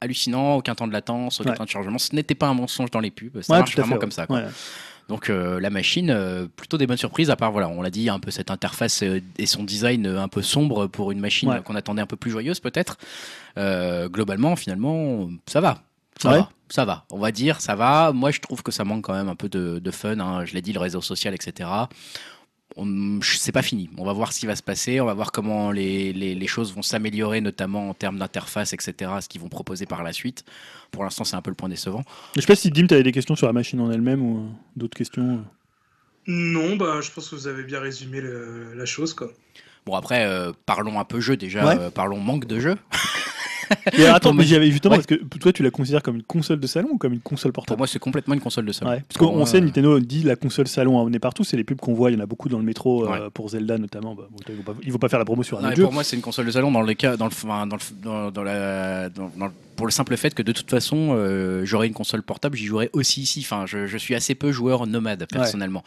hallucinant, 0.02 0.56
aucun 0.56 0.76
temps 0.76 0.88
de 0.88 0.94
latence, 0.94 1.40
aucun 1.42 1.52
Ouais. 1.52 1.56
temps 1.58 1.66
de 1.66 1.70
chargement. 1.70 1.98
Ce 1.98 2.16
n'était 2.16 2.36
pas 2.36 2.48
un 2.48 2.54
mensonge 2.54 2.92
dans 2.92 3.00
les 3.00 3.12
pubs. 3.12 3.42
Ça 3.42 3.54
Ouais, 3.54 3.60
marche 3.60 3.76
vraiment 3.76 3.96
fait, 3.96 4.00
comme 4.00 4.12
ça. 4.12 4.28
quoi. 4.28 4.42
Donc 5.10 5.30
euh, 5.30 5.60
la 5.60 5.70
machine, 5.70 6.10
euh, 6.12 6.48
plutôt 6.56 6.78
des 6.78 6.88
bonnes 6.88 6.96
surprises, 6.98 7.30
à 7.30 7.36
part, 7.36 7.52
voilà, 7.52 7.68
on 7.68 7.82
l'a 7.82 7.90
dit, 7.90 8.08
un 8.10 8.20
peu 8.20 8.32
cette 8.32 8.50
interface 8.52 9.04
euh, 9.04 9.20
et 9.38 9.46
son 9.46 9.64
design 9.66 10.06
euh, 10.08 10.22
un 10.22 10.30
peu 10.30 10.42
sombre 10.42 10.88
pour 10.88 11.12
une 11.12 11.20
machine 11.20 11.50
Ouais. 11.50 11.58
euh, 11.58 11.62
qu'on 11.62 11.76
attendait 11.76 12.02
un 12.02 12.06
peu 12.06 12.16
plus 12.16 12.32
joyeuse 12.32 12.62
peut-être. 12.62 12.98
Euh, 13.58 14.08
globalement, 14.08 14.56
finalement, 14.56 15.30
ça 15.46 15.60
va. 15.60 15.80
Ça 16.22 16.30
Ouais. 16.32 16.38
va, 16.38 16.50
ça 16.70 16.86
va, 16.86 17.06
on 17.12 17.18
va 17.18 17.32
dire, 17.32 17.60
ça 17.60 17.76
va. 17.76 18.14
Moi, 18.14 18.32
je 18.32 18.40
trouve 18.40 18.64
que 18.64 18.72
ça 18.72 18.86
manque 18.86 19.04
quand 19.04 19.14
même 19.14 19.28
un 19.28 19.36
peu 19.36 19.50
de, 19.50 19.80
de 19.80 19.92
fun. 19.92 20.20
hein. 20.20 20.46
Je 20.46 20.54
l'ai 20.54 20.62
dit, 20.62 20.72
le 20.72 20.80
réseau 20.80 21.02
social, 21.02 21.34
etc. 21.34 21.70
C'est 23.22 23.52
pas 23.52 23.62
fini. 23.62 23.90
On 23.98 24.06
va 24.06 24.14
voir 24.14 24.34
ce 24.34 24.40
qui 24.40 24.46
va 24.46 24.56
se 24.56 24.64
passer. 24.64 25.00
On 25.00 25.06
va 25.06 25.14
voir 25.14 25.32
comment 25.32 25.72
les, 25.72 26.12
les- 26.14 26.34
les 26.36 26.48
choses 26.48 26.74
vont 26.74 26.82
s'améliorer, 26.82 27.40
notamment 27.42 27.90
en 27.90 27.94
termes 27.94 28.18
d'interface, 28.18 28.74
etc. 28.74 29.12
Ce 29.22 29.30
qu'ils 29.30 29.42
vont 29.42 29.50
proposer 29.50 29.86
par 29.86 30.02
la 30.04 30.12
suite. 30.14 30.44
Pour 30.92 31.04
l'instant, 31.04 31.24
c'est 31.24 31.36
un 31.36 31.42
peu 31.42 31.52
le 31.52 31.56
point 31.56 31.70
décevant. 31.70 32.04
Je 32.36 32.42
sais 32.42 32.48
pas 32.48 32.56
si 32.56 32.70
Dim, 32.72 32.88
tu 32.88 32.94
avais 32.96 33.04
des 33.04 33.12
questions 33.12 33.36
sur 33.36 33.48
la 33.48 33.54
machine 33.54 33.80
en 33.80 33.92
elle-même 33.92 34.22
ou 34.22 34.40
euh, 34.40 34.50
d'autres 34.76 34.98
questions. 34.98 35.24
euh. 35.36 35.38
Non, 36.28 36.76
bah, 36.78 37.02
je 37.02 37.12
pense 37.12 37.30
que 37.30 37.36
vous 37.36 37.48
avez 37.48 37.64
bien 37.64 37.80
résumé 37.80 38.22
le- 38.22 38.74
la 38.76 38.86
chose, 38.86 39.14
quoi. 39.14 39.30
Bon 39.86 39.96
après, 39.96 40.26
euh, 40.26 40.54
parlons 40.66 41.00
un 41.00 41.04
peu 41.04 41.20
jeu 41.20 41.36
déjà. 41.36 41.66
Ouais. 41.66 41.78
euh, 41.78 41.90
parlons 41.90 42.20
manque 42.20 42.46
de 42.46 42.60
jeu. 42.60 42.76
Et 43.98 44.06
attends, 44.06 44.30
Pour 44.30 44.38
mais 44.40 44.44
j'avais 44.46 44.70
justement 44.72 44.96
parce 44.96 45.06
que 45.08 45.16
toi, 45.16 45.52
tu 45.54 45.64
la 45.64 45.72
considères 45.72 46.02
comme 46.04 46.16
une 46.18 46.24
console 46.24 46.60
de 46.60 46.68
salon 46.68 46.90
ou 46.94 46.98
comme 46.98 47.14
une 47.14 47.20
console 47.22 47.52
Pour 47.52 47.64
portable 47.64 47.78
moi, 47.80 47.88
c'est 47.88 48.00
complètement 48.00 48.34
une 48.34 48.40
console 48.42 48.66
de 48.66 48.72
salon. 48.72 48.92
Ouais, 48.92 49.04
parce 49.08 49.18
Pour 49.18 49.32
qu'on 49.34 49.46
sait, 49.46 49.58
euh, 49.58 49.62
Nintendo 49.62 50.00
dit 50.00 50.24
la 50.24 50.36
console 50.36 50.68
salon 50.68 50.98
on 51.00 51.12
est 51.12 51.20
partout, 51.20 51.44
c'est 51.44 51.58
les 51.58 51.64
pubs 51.64 51.80
qu'on 51.80 51.94
voit, 51.94 52.12
il 52.12 52.16
y 52.16 52.18
en 52.18 52.24
a 52.24 52.26
beaucoup 52.26 52.50
dans 52.50 52.58
le 52.60 52.64
métro 52.64 53.08
euh, 53.12 53.30
pour 53.30 53.50
Zelda 53.50 53.78
notamment. 53.78 54.16
Bah, 54.16 54.28
bon, 54.32 54.38
ils, 54.50 54.56
vont 54.56 54.64
pas, 54.64 54.74
ils 54.84 54.92
vont 54.92 54.98
pas 55.00 55.10
faire 55.10 55.20
la 55.20 55.26
promo 55.26 55.44
sur 55.44 55.58
un 55.60 55.62
non, 55.62 55.68
autre 55.68 55.72
mais 55.72 55.76
jeu. 55.78 55.84
pour 55.84 55.94
moi, 55.94 56.04
c'est 56.04 56.16
une 56.16 56.22
console 56.22 56.46
de 56.46 56.52
salon 56.52 56.72
dans 56.72 56.82
le 56.82 56.94
cas, 56.94 57.18
dans 57.18 57.26
le, 57.26 57.32
enfin, 57.32 57.68
dans 57.68 57.76
le, 57.78 57.82
dans, 58.04 58.32
dans 58.32 58.44
la, 58.44 59.10
dans- 59.10 59.32
dans 59.38 59.46
le- 59.48 59.52
pour 59.76 59.88
le 59.88 59.92
simple 59.92 60.16
fait 60.18 60.36
que 60.36 60.44
de 60.44 60.52
toute 60.52 60.70
façon, 60.70 61.16
euh, 61.18 61.66
j'aurais 61.66 61.88
une 61.88 61.94
console 61.94 62.22
portable, 62.22 62.56
j'y 62.56 62.66
jouerais 62.66 62.92
aussi 62.94 63.22
ici. 63.22 63.40
Enfin, 63.42 63.66
je, 63.66 63.88
je 63.88 63.98
suis 63.98 64.14
assez 64.14 64.36
peu 64.36 64.52
joueur 64.52 64.86
nomade 64.86 65.26
personnellement. 65.32 65.84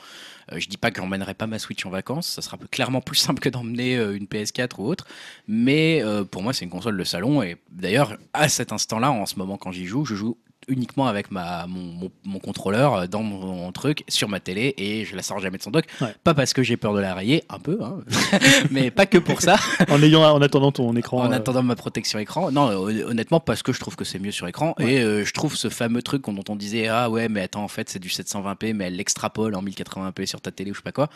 Euh, 0.53 0.61
je 0.61 0.69
dis 0.69 0.77
pas 0.77 0.91
que 0.91 1.01
j'emmènerai 1.01 1.35
pas 1.35 1.47
ma 1.47 1.59
Switch 1.59 1.85
en 1.87 1.91
vacances, 1.91 2.27
ça 2.29 2.43
sera 2.43 2.57
clairement 2.71 3.01
plus 3.01 3.17
simple 3.17 3.41
que 3.41 3.49
d'emmener 3.49 3.97
euh, 3.97 4.17
une 4.17 4.27
PS4 4.27 4.71
ou 4.79 4.85
autre. 4.85 5.07
Mais 5.49 6.03
euh, 6.03 6.25
pour 6.25 6.43
moi, 6.43 6.53
c'est 6.53 6.65
une 6.65 6.71
console 6.71 6.97
de 6.97 7.05
salon 7.05 7.43
et 7.43 7.57
d'ailleurs, 7.71 8.17
à 8.33 8.49
cet 8.49 8.73
instant-là, 8.73 9.11
en 9.11 9.27
ce 9.27 9.37
moment, 9.37 9.57
quand 9.57 9.73
j'y 9.73 9.87
joue, 9.87 10.05
je 10.05 10.15
joue 10.15 10.37
uniquement 10.69 11.07
avec 11.07 11.31
ma, 11.31 11.67
mon, 11.67 11.81
mon- 11.81 12.11
mon 12.25 12.39
contrôleur 12.39 12.95
euh, 12.95 13.07
dans 13.07 13.23
mon, 13.23 13.39
mon 13.55 13.73
truc 13.73 14.03
sur 14.09 14.29
ma 14.29 14.41
télé 14.41 14.75
et 14.79 15.05
je 15.05 15.15
la 15.15 15.23
sors 15.23 15.39
jamais 15.39 15.59
de 15.59 15.63
son 15.63 15.71
dock. 15.71 15.85
Ouais. 16.01 16.15
Pas 16.25 16.35
parce 16.35 16.53
que 16.53 16.63
j'ai 16.63 16.77
peur 16.77 16.93
de 16.95 17.01
la 17.01 17.15
rayer, 17.15 17.45
un 17.49 17.59
peu, 17.59 17.79
hein, 17.83 17.99
mais 18.71 18.91
pas 18.91 19.07
que 19.07 19.19
pour 19.19 19.41
ça. 19.41 19.57
En, 19.89 20.03
ayant, 20.03 20.23
en 20.25 20.43
attendant 20.43 20.73
ton 20.73 20.95
écran. 20.97 21.19
En 21.23 21.31
euh, 21.31 21.37
attendant 21.37 21.63
ma 21.63 21.77
protection 21.77 22.19
écran, 22.19 22.51
non, 22.51 22.69
hon- 22.71 23.09
honnêtement, 23.09 23.39
parce 23.41 23.63
que 23.63 23.73
je 23.73 23.79
trouve 23.81 23.95
que 23.97 24.05
c'est 24.05 24.19
mieux 24.19 24.33
sur 24.33 24.49
écran. 24.49 24.75
Ouais. 24.79 24.95
Et 24.95 24.99
euh, 25.03 25.25
je 25.25 25.33
trouve 25.33 25.55
ce 25.57 25.69
fameux 25.69 26.03
truc 26.03 26.25
dont 26.27 26.43
on 26.49 26.57
disait 26.57 26.89
Ah 26.89 27.09
ouais, 27.11 27.29
mais 27.29 27.43
attends, 27.43 27.63
en 27.63 27.69
fait, 27.69 27.89
c'est 27.89 27.99
du 27.99 28.09
720p, 28.09 28.73
mais 28.75 28.87
elle 28.87 28.97
l'extrapole 28.97 29.55
en 29.55 29.63
1080p 29.63 30.27
sur 30.27 30.41
ta 30.41 30.51
télé 30.51 30.71
ou 30.71 30.75
je 30.75 30.79
sais 30.81 30.83
pas 30.85 30.93
quoi. 30.93 31.09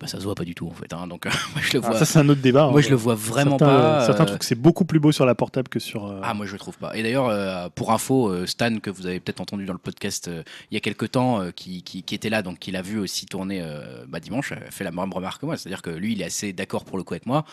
Bah, 0.00 0.06
ça 0.06 0.18
se 0.18 0.24
voit 0.24 0.34
pas 0.36 0.44
du 0.44 0.54
tout, 0.54 0.68
en 0.68 0.72
fait. 0.74 0.92
hein. 0.92 1.06
Donc, 1.08 1.26
euh, 1.26 1.30
moi, 1.54 1.62
je 1.62 1.72
le 1.72 1.78
alors 1.80 1.90
vois, 1.90 1.98
ça, 1.98 2.04
c'est 2.04 2.18
un 2.20 2.28
autre 2.28 2.40
débat. 2.40 2.68
moi, 2.70 2.78
hein. 2.78 2.82
je 2.82 2.90
le 2.90 2.94
vois 2.96 3.14
vraiment 3.16 3.58
certains, 3.58 3.66
pas. 3.66 4.06
Certains 4.06 4.22
euh, 4.22 4.26
trouvent 4.26 4.38
que 4.38 4.44
c'est 4.44 4.54
beaucoup 4.54 4.84
plus 4.84 5.00
beau 5.00 5.10
sur 5.12 5.26
la 5.26 5.34
portable 5.34 5.68
que 5.68 5.78
sur. 5.80 6.06
euh, 6.06 6.20
ah, 6.22 6.34
moi 6.34 6.46
je 6.46 6.52
le 6.52 6.58
trouve 6.58 6.78
pas. 6.78 6.96
Et 6.96 7.02
d'ailleurs, 7.02 7.28
euh, 7.28 7.68
pour 7.74 7.90
info, 7.92 8.28
euh, 8.28 8.46
Stan, 8.46 8.78
que 8.78 8.90
vous 8.90 9.06
avez 9.06 9.18
peut-être 9.20 9.40
entendu 9.40 9.64
dans 9.64 9.72
le 9.72 9.78
podcast 9.80 10.28
euh, 10.28 10.42
il 10.70 10.74
y 10.74 10.76
a 10.76 10.80
quelques 10.80 11.10
temps, 11.10 11.40
euh, 11.42 11.50
qui, 11.50 11.82
qui, 11.82 12.02
qui 12.04 12.14
était 12.14 12.30
là, 12.30 12.42
donc 12.42 12.58
qui 12.60 12.70
l'a 12.70 12.82
vu 12.82 12.98
aussi 12.98 13.26
tourner 13.26 13.60
euh, 13.62 14.04
bah, 14.08 14.20
dimanche, 14.20 14.52
a 14.52 14.70
fait 14.70 14.84
la 14.84 14.92
même 14.92 15.12
remarque 15.12 15.40
que 15.40 15.46
moi. 15.46 15.56
C'est-à-dire 15.56 15.82
que 15.82 15.90
lui, 15.90 16.12
il 16.12 16.22
est 16.22 16.26
assez 16.26 16.52
d'accord 16.52 16.84
pour 16.84 16.96
le 16.96 17.02
coup 17.02 17.14
avec 17.14 17.26
moi. 17.26 17.44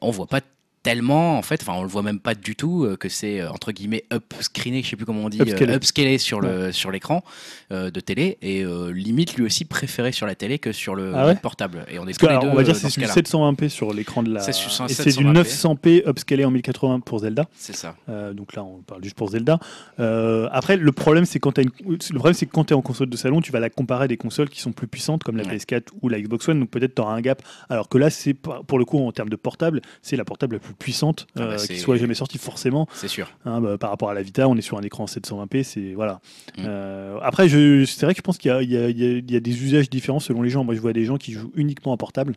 On 0.00 0.10
voit 0.10 0.26
pas 0.26 0.40
tellement, 0.84 1.36
en 1.38 1.42
fait, 1.42 1.60
enfin, 1.62 1.72
on 1.76 1.82
le 1.82 1.88
voit 1.88 2.02
même 2.02 2.20
pas 2.20 2.34
du 2.36 2.54
tout, 2.54 2.84
euh, 2.84 2.96
que 2.96 3.08
c'est 3.08 3.40
euh, 3.40 3.50
entre 3.50 3.72
guillemets 3.72 4.04
upscreené, 4.12 4.82
je 4.84 4.90
sais 4.90 4.96
plus 4.96 5.06
comment 5.06 5.24
on 5.24 5.28
dit, 5.28 5.40
Upscalé. 5.40 5.72
euh, 5.72 5.76
upscalé 5.76 6.18
sur 6.18 6.40
le 6.40 6.70
sur 6.70 6.92
l'écran 6.92 7.24
de 7.70 8.00
télé, 8.00 8.38
et 8.42 8.64
limite 8.92 9.34
lui 9.34 9.44
aussi 9.44 9.64
préféré 9.64 10.12
sur 10.12 10.26
la 10.28 10.36
télé 10.36 10.60
que 10.60 10.70
sur 10.70 10.94
le 10.94 11.12
Ah 11.16 11.26
ouais 11.26 11.34
portable. 11.34 11.84
Et 11.90 11.98
on 11.98 12.02
est 12.02 12.06
parce 12.06 12.18
tous 12.18 12.26
que, 12.26 12.30
les 12.30 12.30
alors, 12.32 12.44
deux 12.44 12.50
on 12.50 12.54
va 12.54 12.62
dire 12.62 12.76
c'est 12.76 12.88
ce 12.90 13.00
du 13.00 13.06
cas-là. 13.06 13.14
720p 13.20 13.68
sur 13.68 13.92
l'écran 13.92 14.22
de 14.22 14.32
la. 14.32 14.40
C'est 14.40 14.52
et 14.52 15.12
du 15.12 15.24
720p. 15.24 15.42
900p 15.42 16.08
upscalé 16.08 16.44
en 16.44 16.50
1080 16.52 17.00
pour 17.00 17.18
Zelda. 17.20 17.46
C'est 17.56 17.74
ça. 17.74 17.96
Donc 18.34 18.54
là, 18.54 18.62
on 18.62 18.82
parle 18.82 19.02
juste 19.02 19.16
pour 19.16 19.30
Zelda. 19.30 19.58
Après, 19.98 20.76
le 20.76 20.92
problème, 20.92 21.24
c'est 21.24 21.40
quand 21.40 21.52
t'as 21.52 21.62
une... 21.62 21.70
le 21.88 21.96
problème, 22.18 22.34
c'est 22.34 22.46
que 22.46 22.52
quand 22.52 22.64
tu 22.64 22.74
es 22.74 22.76
en 22.76 22.82
console 22.82 23.08
de 23.08 23.16
salon, 23.16 23.40
tu 23.40 23.50
vas 23.50 23.60
la 23.60 23.70
comparer 23.70 24.04
à 24.04 24.08
des 24.08 24.16
consoles 24.18 24.48
qui 24.50 24.60
sont 24.60 24.72
plus 24.72 24.86
puissantes, 24.86 25.24
comme 25.24 25.36
la 25.38 25.44
Ouais. 25.44 25.56
PS4 25.56 25.88
ou 26.02 26.08
la 26.08 26.20
Xbox 26.20 26.48
One. 26.48 26.60
Donc 26.60 26.70
peut-être 26.70 26.94
tu 26.94 27.02
auras 27.02 27.14
un 27.14 27.20
gap. 27.20 27.42
Alors 27.70 27.88
que 27.88 27.98
là, 27.98 28.10
c'est 28.10 28.34
pour 28.34 28.78
le 28.78 28.84
coup, 28.84 28.98
en 28.98 29.10
termes 29.12 29.28
de 29.30 29.36
portable, 29.36 29.80
c'est 30.02 30.16
la 30.16 30.24
portable 30.24 30.56
la 30.56 30.60
plus 30.60 30.73
puissante 30.74 31.26
Ah 31.36 31.40
bah, 31.40 31.44
euh, 31.52 31.56
qui 31.66 31.78
soit 31.78 31.96
jamais 31.96 32.14
sortie, 32.14 32.38
forcément. 32.38 32.86
C'est 32.94 33.08
sûr. 33.08 33.30
Hein, 33.44 33.60
bah, 33.60 33.78
par 33.78 33.90
rapport 33.90 34.10
à 34.10 34.14
la 34.14 34.22
Vita, 34.22 34.48
on 34.48 34.56
est 34.56 34.60
sur 34.62 34.78
un 34.78 34.82
écran 34.82 35.06
720p. 35.06 35.62
C'est 35.62 35.94
voilà. 35.94 36.20
Mm. 36.58 36.62
Euh, 36.66 37.18
après, 37.22 37.48
c'est 37.48 38.02
vrai 38.04 38.14
que 38.14 38.18
je 38.18 38.22
pense 38.22 38.38
qu'il 38.38 38.50
y 38.50 38.54
a, 38.54 38.62
il 38.62 38.70
y 38.70 38.74
y 38.74 38.76
a- 38.76 38.88
il 38.88 39.30
y 39.30 39.36
a 39.36 39.40
des 39.40 39.62
usages 39.64 39.88
différents 39.90 40.20
selon 40.20 40.42
les 40.42 40.50
gens. 40.50 40.64
Moi, 40.64 40.74
je 40.74 40.80
vois 40.80 40.92
des 40.92 41.04
gens 41.04 41.16
qui 41.16 41.32
jouent 41.32 41.52
uniquement 41.54 41.92
en 41.92 41.96
portable. 41.96 42.34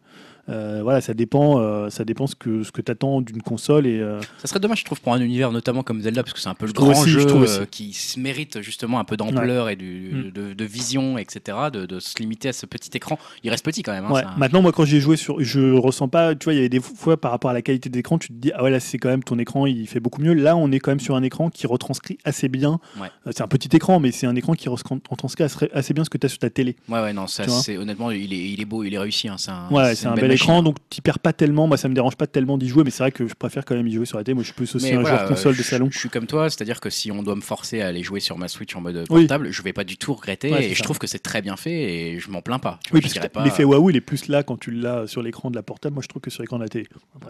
Euh, 0.50 0.80
voilà, 0.84 1.02
ça 1.02 1.14
dépend, 1.14 1.60
euh, 1.60 1.90
ça 1.90 2.06
dépend 2.06 2.26
ce 2.28 2.36
que 2.36 2.64
ce 2.64 2.72
que 2.72 2.82
t'attends 2.82 3.22
d'une 3.22 3.42
console 3.42 3.86
et 3.86 4.00
euh, 4.00 4.22
Ça 4.38 4.48
serait 4.48 4.60
dommage, 4.60 4.80
je 4.80 4.86
trouve, 4.86 5.02
pour 5.02 5.14
un 5.14 5.20
univers 5.22 5.52
notamment 5.52 5.84
comme 5.84 6.02
Zelda, 6.02 6.24
parce 6.24 6.34
que 6.34 6.40
c'est 6.40 6.48
un 6.50 6.54
peu 6.56 6.66
le 6.66 6.70
Je 6.70 6.74
grand 6.74 6.92
aussi, 6.92 7.10
jeu 7.10 7.20
je 7.28 7.28
euh, 7.62 7.66
qui 7.70 7.94
se 7.94 8.20
mérite 8.20 8.62
justement 8.62 9.00
un 9.00 9.04
peu 9.04 9.18
d'ampleur 9.18 9.70
et 9.70 9.76
du, 9.76 9.98
Mm. 10.14 10.32
de, 10.32 10.54
de 10.54 10.66
vision, 10.66 11.18
etc. 11.18 11.58
De, 11.74 11.86
de 11.86 12.00
se 12.00 12.18
limiter 12.20 12.50
à 12.50 12.54
ce 12.54 12.66
petit 12.66 12.90
écran. 12.96 13.20
Il 13.44 13.50
reste 13.50 13.66
petit 13.66 13.84
quand 13.84 13.92
même. 13.92 14.06
hein, 14.06 14.12
Ouais. 14.12 14.22
c'est 14.22 14.28
un- 14.28 14.38
Maintenant, 14.38 14.62
moi, 14.62 14.72
quand 14.72 14.86
j'ai 14.86 15.00
joué 15.02 15.18
sur, 15.18 15.42
je 15.44 15.74
ressens 15.74 16.08
pas. 16.08 16.34
Tu 16.36 16.46
vois, 16.46 16.54
il 16.54 16.58
y 16.58 16.60
avait 16.60 16.70
des 16.70 16.80
fois 16.80 17.20
par 17.20 17.32
rapport 17.32 17.50
à 17.52 17.54
la 17.54 17.62
qualité 17.62 17.90
d'écran, 17.90 18.18
tu 18.18 18.30
te 18.30 18.34
dis 18.34 18.52
ah 18.56 18.64
ouais 18.64 18.70
là 18.72 18.80
c'est 18.80 18.98
quand 18.98 19.10
même 19.10 19.24
ton 19.24 19.38
écran, 19.40 19.66
il 19.66 19.88
fait 19.88 20.00
beaucoup 20.00 20.22
mieux. 20.22 20.34
Là, 20.34 20.56
on 20.56 20.72
est 20.72 20.80
quand 20.80 20.92
même 20.92 21.00
sur 21.00 21.16
un 21.16 21.24
écran 21.24 21.50
qui 21.50 21.68
retranscrit 21.68 22.18
assez 22.24 22.48
bien. 22.48 22.80
Ouais. 23.02 23.08
C'est 23.32 23.42
un 23.42 23.48
petit 23.48 23.76
écran, 23.76 24.00
mais 24.00 24.12
c'est 24.12 24.28
un 24.28 24.36
écran 24.36 24.54
qui 24.54 24.70
retranscrit 24.70 25.44
assez- 25.74 25.94
bien 25.94 26.04
ce 26.04 26.10
que 26.10 26.18
tu 26.18 26.26
as 26.26 26.30
sur 26.30 26.40
ta 26.40 26.50
télé. 26.50 26.76
Ouais, 26.90 27.02
ouais, 27.02 27.14
non, 27.14 27.28
ça, 27.28 27.44
Tu 27.44 27.50
c'est 27.52 27.78
honnêtement, 27.78 28.12
il 28.12 28.32
est, 28.34 28.50
il 28.52 28.62
est 28.62 28.66
beau, 28.66 28.84
il 28.84 28.94
est 28.94 28.98
réussi. 29.00 29.28
hein, 29.28 29.36
c'est 29.38 29.52
un, 29.52 29.68
ouais, 29.72 29.96
c'est 29.96 30.08
un 30.08 30.14
bel 30.16 30.32
belle 30.38 30.44
écran, 30.44 30.54
machine. 30.54 30.64
donc 30.66 30.78
tu 30.90 31.02
perds 31.02 31.20
pas 31.20 31.34
tellement. 31.34 31.68
Moi, 31.68 31.78
ça 31.78 31.88
me 31.90 31.94
dérange 31.94 32.16
pas 32.16 32.28
tellement 32.28 32.58
d'y 32.58 32.68
jouer, 32.70 32.84
mais 32.84 32.90
c'est 32.92 33.04
vrai 33.04 33.12
que 33.12 33.28
je 33.28 33.34
préfère 33.34 33.66
quand 33.66 33.76
même 33.76 33.88
y 33.88 33.94
jouer 33.94 34.06
sur 34.06 34.18
la 34.18 34.24
télé. 34.24 34.34
Moi, 34.36 34.44
je 34.44 34.48
suis 34.48 34.56
plus 34.56 34.74
aussi 34.76 34.86
Mais 34.92 34.94
un 34.98 35.02
voilà, 35.02 35.18
joueur 35.18 35.30
console 35.30 35.56
de 35.58 35.64
salon. 35.64 35.90
Je 35.92 36.00
suis 36.00 36.10
comme 36.10 36.28
toi, 36.28 36.50
c'est-à-dire 36.50 36.80
que 36.80 36.90
si 36.90 37.12
on 37.12 37.24
doit 37.24 37.36
me 37.36 37.42
forcer 37.42 37.82
à 37.82 37.88
aller 37.88 38.04
jouer 38.04 38.20
sur 38.20 38.38
ma 38.38 38.48
Switch 38.48 38.76
en 38.76 38.82
mode 38.82 39.06
Oui. 39.10 39.22
portable, 39.28 39.52
je 39.52 39.62
vais 39.62 39.74
pas 39.74 39.84
du 39.84 39.98
tout 39.98 40.14
regretter 40.14 40.52
Ouais, 40.52 40.70
et 40.72 40.74
je 40.76 40.84
trouve 40.84 41.00
que 41.00 41.08
c'est 41.08 41.20
très 41.20 41.42
bien 41.42 41.58
fait 41.58 41.72
et 41.72 42.20
je 42.20 42.30
m'en 42.30 42.42
plains 42.42 42.60
pas. 42.60 42.80
Tu 42.86 42.94
Oui, 42.94 43.02
parce 43.02 43.14
que 43.14 43.20
l'effet 43.44 43.64
waouh, 43.64 43.90
il 43.90 43.96
est 43.96 44.02
plus 44.02 44.28
là 44.28 44.44
quand 44.44 44.58
tu 44.58 44.72
l'as 44.72 45.08
sur 45.08 45.22
l'écran 45.22 45.50
de 45.52 45.56
la 45.56 45.64
portable. 45.64 45.94
Moi, 45.96 46.04
je 46.04 46.08
trouve 46.08 46.22
que 46.22 46.30
sur 46.30 46.42
l'écran 46.44 46.58
de 46.58 46.64
la 46.64 46.70
télé. 46.70 46.88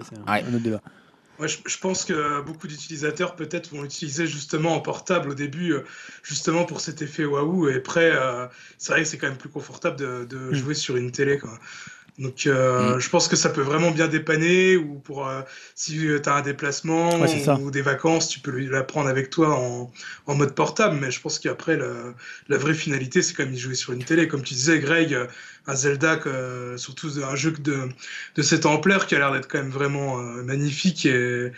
C'est 0.09 0.17
un, 0.17 0.31
Ouais. 0.33 0.43
un 0.43 0.53
autre 0.53 0.63
débat. 0.63 0.81
Ouais, 1.39 1.47
je, 1.47 1.57
je 1.67 1.77
pense 1.77 2.03
que 2.03 2.41
beaucoup 2.41 2.67
d'utilisateurs 2.67 3.35
peut-être 3.35 3.69
vont 3.69 3.83
l'utiliser 3.83 4.25
justement 4.25 4.73
en 4.73 4.79
portable 4.79 5.29
au 5.29 5.33
début, 5.35 5.71
euh, 5.73 5.81
justement 6.23 6.65
pour 6.65 6.81
cet 6.81 7.03
effet 7.03 7.25
waouh. 7.25 7.69
Et 7.69 7.75
après, 7.75 8.09
euh, 8.11 8.47
c'est 8.79 8.91
vrai 8.91 9.03
que 9.03 9.07
c'est 9.07 9.19
quand 9.19 9.27
même 9.27 9.37
plus 9.37 9.49
confortable 9.49 9.97
de, 9.97 10.25
de 10.27 10.37
Mm. 10.49 10.53
jouer 10.55 10.73
sur 10.73 10.97
une 10.97 11.11
télé. 11.11 11.37
Quoi. 11.37 11.59
Donc, 12.17 12.47
euh, 12.47 12.95
Mm. 12.95 12.99
je 12.99 13.09
pense 13.09 13.27
que 13.27 13.35
ça 13.35 13.49
peut 13.49 13.61
vraiment 13.61 13.91
bien 13.91 14.07
dépanner. 14.07 14.75
Ou 14.75 14.95
pour 14.99 15.27
euh, 15.27 15.41
si 15.75 15.93
tu 15.97 16.19
as 16.25 16.33
un 16.35 16.41
déplacement 16.41 17.19
Ouais, 17.19 17.49
ou 17.59 17.69
des 17.71 17.81
vacances, 17.83 18.27
tu 18.29 18.39
peux 18.39 18.51
la 18.59 18.83
prendre 18.83 19.07
avec 19.09 19.29
toi 19.29 19.55
en, 19.55 19.91
en 20.25 20.35
mode 20.35 20.55
portable. 20.55 20.97
Mais 20.99 21.11
je 21.11 21.21
pense 21.21 21.37
qu'après, 21.39 21.77
la 22.47 22.57
vraie 22.57 22.73
finalité, 22.73 23.21
c'est 23.21 23.33
quand 23.33 23.43
même 23.43 23.53
de 23.53 23.59
jouer 23.59 23.75
sur 23.75 23.93
une 23.93 24.03
télé. 24.03 24.27
Comme 24.27 24.41
tu 24.41 24.53
disais, 24.55 24.79
Greg, 24.79 25.13
euh, 25.13 25.27
un 25.67 25.75
Zelda, 25.75 26.15
que- 26.15 26.75
surtout 26.77 27.09
un 27.29 27.35
jeu 27.35 27.51
de, 27.51 27.89
de 28.35 28.41
cette 28.41 28.65
ampleur 28.65 29.05
qui 29.05 29.15
a 29.15 29.19
l'air 29.19 29.31
d'être 29.33 29.47
quand 29.49 29.57
même 29.57 29.69
vraiment 29.69 30.19
euh, 30.19 30.41
magnifique 30.43 31.05
et 31.05 31.51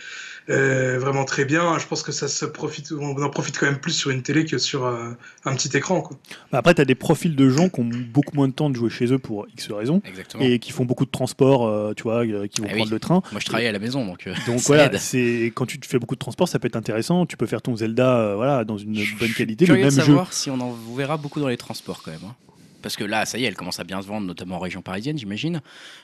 euh, 0.48 0.98
vraiment 0.98 1.24
très 1.24 1.44
bien. 1.44 1.78
Je 1.78 1.86
pense 1.86 2.02
que 2.02 2.10
ça 2.10 2.26
se 2.26 2.44
profite, 2.44 2.90
on 2.92 3.22
en 3.22 3.30
profite 3.30 3.56
quand 3.58 3.66
même 3.66 3.78
plus 3.78 3.92
sur 3.92 4.10
une 4.10 4.22
télé 4.22 4.44
que 4.46 4.58
sur 4.58 4.84
euh, 4.84 5.10
un 5.44 5.54
petit 5.54 5.76
écran. 5.76 6.00
Quoi. 6.00 6.18
Bah, 6.50 6.58
Après, 6.58 6.74
tu 6.74 6.80
as 6.80 6.84
des 6.84 6.94
profils 6.96 7.36
de 7.36 7.48
gens 7.50 7.68
qui 7.68 7.80
ont 7.80 7.88
beaucoup 8.12 8.34
moins 8.34 8.48
de 8.48 8.52
temps 8.52 8.68
de 8.68 8.74
jouer 8.74 8.90
chez 8.90 9.12
eux 9.12 9.18
pour 9.20 9.46
X 9.52 9.70
raisons. 9.70 10.02
Exactement. 10.04 10.42
et 10.44 10.58
qui 10.58 10.72
font 10.72 10.84
beaucoup 10.84 11.04
de 11.06 11.10
transport, 11.10 11.68
euh, 11.68 11.92
tu 11.94 12.02
vois, 12.02 12.26
qui 12.26 12.60
vont 12.60 12.66
Ah 12.68 12.74
prendre 12.74 12.84
oui. 12.86 12.90
le 12.90 12.98
train. 12.98 13.22
Moi, 13.30 13.40
je 13.40 13.44
travaille 13.46 13.66
à 13.68 13.72
la 13.72 13.78
maison, 13.78 14.04
donc. 14.04 14.26
euh, 14.26 14.34
Donc 14.46 14.58
voilà, 14.66 14.98
c'est 14.98 15.52
quand 15.54 15.66
tu 15.66 15.78
fais 15.86 15.98
beaucoup 16.00 16.16
de 16.16 16.20
transport, 16.20 16.48
ça 16.48 16.58
peut 16.58 16.66
être 16.66 16.76
intéressant. 16.76 17.26
Tu 17.26 17.36
peux 17.36 17.46
faire 17.46 17.62
ton 17.62 17.76
Zelda, 17.76 18.16
euh, 18.18 18.34
voilà, 18.34 18.64
dans 18.64 18.76
une 18.78 18.96
Je- 18.96 19.14
bonne 19.16 19.28
je 19.28 19.34
qualité, 19.36 19.66
suis 19.66 19.74
le 19.74 19.78
même 19.80 19.86
de 19.90 19.94
jeu. 19.94 20.02
savoir 20.02 20.32
si 20.32 20.50
on 20.50 20.58
en 20.60 20.72
verra 20.96 21.16
beaucoup 21.16 21.38
dans 21.38 21.48
les 21.48 21.56
transports 21.56 22.02
quand 22.02 22.10
même. 22.10 22.20
hein. 22.26 22.34
Parce 22.80 22.96
que 22.96 23.04
là, 23.04 23.26
ça 23.26 23.38
y 23.38 23.44
est, 23.44 23.46
elle 23.48 23.54
commence 23.56 23.78
à 23.80 23.84
bien 23.84 24.00
se 24.02 24.06
vendre, 24.06 24.26
notamment 24.26 24.56
en 24.56 24.58
région 24.60 24.82
parisienne, 24.82 25.18
j'imagine. 25.18 25.60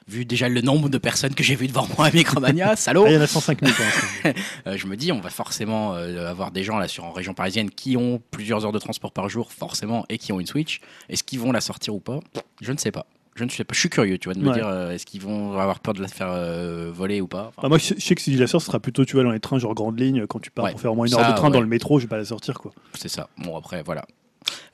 Vu 0.09 0.24
déjà 0.24 0.48
le 0.48 0.61
nombre 0.61 0.89
de 0.89 0.98
personnes 0.98 1.35
que 1.35 1.43
j'ai 1.43 1.55
vues 1.57 1.66
devant 1.69 1.86
moi 1.97 2.07
à 2.07 2.11
Micromania, 2.12 2.77
salaud 2.77 3.05
Ah, 3.07 3.11
il 3.11 3.15
y 3.15 3.19
en 3.19 3.23
a 3.23 3.27
105 3.27 3.61
000 3.61 3.73
pour 3.74 3.85
l'instant. 3.85 4.40
Euh, 4.66 4.77
Je 4.77 4.86
me 4.86 4.97
dis, 4.97 5.12
on 5.12 5.20
va 5.20 5.31
forcément 5.31 5.94
euh, 5.94 6.28
avoir 6.31 6.51
des 6.51 6.62
gens 6.65 6.78
là 6.78 6.89
sur 6.89 7.05
en 7.05 7.12
région 7.12 7.35
parisienne 7.35 7.70
qui 7.70 7.97
ont 7.97 8.20
plusieurs 8.31 8.65
heures 8.65 8.73
de 8.73 8.78
transport 8.78 9.12
par 9.12 9.28
jour, 9.28 9.53
forcément, 9.53 10.05
et 10.09 10.19
qui 10.19 10.32
ont 10.32 10.40
une 10.40 10.47
Switch. 10.47 10.81
Est-ce 11.09 11.24
qu'ils 11.24 11.40
vont 11.40 11.53
la 11.53 11.61
sortir 11.61 11.94
ou 11.94 12.01
pas? 12.01 12.20
Je 12.61 12.73
ne 12.73 12.78
sais 12.78 12.90
pas. 12.93 13.07
Je 13.39 13.44
ne 13.44 13.51
sais 13.51 13.65
pas. 13.65 13.74
Je 13.74 13.81
suis 13.81 13.90
curieux, 13.90 14.16
tu 14.16 14.28
vois, 14.28 14.35
de 14.35 14.40
me 14.40 14.48
Ouais. 14.48 14.55
dire, 14.55 14.66
euh, 14.66 14.93
est-ce 14.93 15.05
qu'ils 15.05 15.20
vont 15.20 15.59
avoir 15.59 15.81
peur 15.81 15.93
de 15.93 16.01
la 16.01 16.09
faire 16.09 16.28
euh, 16.31 16.90
voler 16.90 17.20
ou 17.20 17.27
pas? 17.27 17.48
Enfin, 17.48 17.61
Bah, 17.62 17.69
moi, 17.69 17.77
je 17.77 17.93
sais 18.01 18.15
que 18.15 18.23
si 18.23 18.35
je 18.35 18.40
la 18.40 18.47
sors, 18.47 18.62
ce 18.62 18.66
sera 18.69 18.81
plutôt, 18.81 19.05
tu 19.05 19.12
vois, 19.12 19.24
dans 19.24 19.31
les 19.31 19.40
trains, 19.40 19.59
genre 19.59 19.74
grande 19.74 20.01
ligne, 20.01 20.27
quand 20.27 20.39
tu 20.40 20.51
pars 20.51 20.65
Ouais. 20.65 20.70
pour 20.70 20.81
faire 20.81 20.93
au 20.93 20.94
moins 20.94 21.05
une 21.05 21.12
Ça, 21.12 21.20
heure 21.20 21.32
de 21.32 21.36
train 21.36 21.51
dans 21.51 21.61
le 21.61 21.66
métro, 21.66 21.98
je 21.98 22.05
vais 22.05 22.09
pas 22.09 22.16
la 22.16 22.24
sortir, 22.24 22.55
quoi. 22.59 22.73
C'est 22.94 23.09
ça. 23.09 23.28
Bon, 23.36 23.55
après, 23.59 23.82
voilà. 23.82 24.07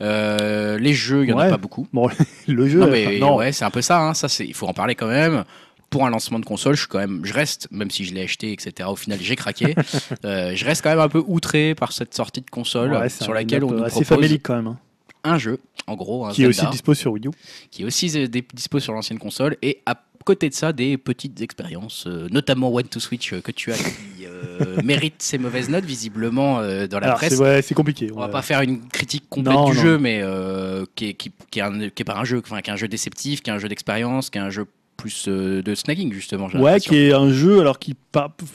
Euh, 0.00 0.78
les 0.78 0.94
jeux, 0.94 1.22
il 1.24 1.26
n'y 1.28 1.32
en 1.32 1.38
a 1.38 1.48
pas 1.48 1.56
beaucoup. 1.56 1.86
Bon, 1.92 2.08
le 2.48 2.68
jeu, 2.68 2.80
Non, 2.80 2.86
euh, 2.86 2.90
mais 2.90 3.18
non. 3.18 3.36
ouais, 3.36 3.52
c'est 3.52 3.64
un 3.64 3.70
peu 3.70 3.82
ça. 3.82 4.00
hein. 4.00 4.14
Ça, 4.14 4.28
c'est, 4.28 4.46
il 4.46 4.54
faut 4.54 4.66
en 4.66 4.72
parler 4.74 4.94
quand 4.94 5.06
même. 5.08 5.44
pour 5.90 6.06
un 6.06 6.10
lancement 6.10 6.38
de 6.38 6.44
console, 6.46 6.74
je 6.74 6.80
suis 6.80 6.88
quand 6.88 6.98
même, 6.98 7.20
je 7.24 7.32
reste, 7.34 7.68
même 7.70 7.90
si 7.90 8.04
je 8.04 8.14
l'ai 8.14 8.22
acheté, 8.22 8.52
etc. 8.52 8.88
Au 8.90 8.96
final, 8.96 9.18
j'ai 9.20 9.36
craqué. 9.36 9.74
euh, 10.24 10.52
je 10.54 10.64
reste 10.64 10.82
quand 10.82 10.90
même 10.90 10.98
un 11.00 11.08
peu 11.08 11.22
outré 11.26 11.74
par 11.74 11.92
cette 11.92 12.14
sortie 12.14 12.40
de 12.40 12.48
console 12.50 12.92
Ouais, 12.92 13.08
sur 13.08 13.34
laquelle 13.34 13.62
on 13.64 13.70
nous 13.72 13.84
propose 13.84 14.06
famélique 14.06 14.42
quand 14.42 14.56
même. 14.56 14.68
hein. 14.68 14.78
un 15.24 15.38
jeu, 15.38 15.58
en 15.86 15.94
gros, 15.94 16.24
un 16.26 16.32
Qui 16.32 16.44
est 16.44 16.46
aussi 16.46 16.66
dispo 16.70 16.94
sur 16.94 17.12
Wii 17.12 17.26
U. 17.28 17.30
qui 17.70 17.82
est 17.82 17.84
aussi 17.84 18.08
dispo 18.54 18.80
sur 18.80 18.92
l'ancienne 18.94 19.18
console, 19.18 19.56
et 19.62 19.80
à 19.86 19.94
côté 20.22 20.48
de 20.48 20.54
ça, 20.54 20.72
des 20.72 20.96
petites 20.98 21.40
expériences, 21.40 22.04
euh, 22.06 22.28
notamment 22.30 22.72
One 22.72 22.84
to 22.88 23.00
Switch 23.00 23.32
euh, 23.32 23.40
que 23.40 23.50
tu 23.52 23.72
as, 23.72 23.76
qui 23.76 24.26
euh, 24.26 24.76
méritent 24.84 25.22
ces 25.22 25.38
mauvaises 25.38 25.68
notes 25.68 25.84
visiblement 25.84 26.56
dans 26.86 27.00
la 27.00 27.06
Alors, 27.06 27.16
presse. 27.16 27.34
c'est 27.36 27.40
ouais, 27.40 27.62
compliqué. 27.74 28.10
On 28.14 28.20
va 28.20 28.28
pas 28.28 28.42
faire 28.42 28.60
une 28.62 28.86
critique 28.88 29.24
complète 29.28 29.54
Non, 29.54 29.70
du 29.70 29.76
non. 29.76 29.82
jeu, 29.82 29.98
mais 29.98 30.22
qui, 30.94 31.06
est, 31.10 31.14
qui, 31.14 31.32
qui 31.50 31.58
est 31.58 31.62
un- 31.62 31.88
qui 31.88 32.02
est 32.02 32.04
pas 32.04 32.16
un 32.18 32.24
jeu, 32.24 32.40
enfin, 32.44 32.60
qui 32.60 32.70
est 32.70 32.72
un 32.72 32.76
jeu 32.76 32.88
déceptif, 32.88 33.42
qui 33.42 33.50
est 33.50 33.52
un 33.52 33.58
jeu 33.58 33.68
d'expérience, 33.68 34.30
qui 34.30 34.38
est 34.38 34.42
un 34.42 34.50
jeu 34.50 34.66
plus 34.96 35.26
de 35.28 35.74
snagging 35.74 36.12
justement. 36.12 36.46
Ouais, 36.54 36.78
qui 36.78 36.96
est 36.96 37.12
un 37.12 37.30
jeu, 37.32 37.60
alors 37.60 37.78
qui, 37.78 37.94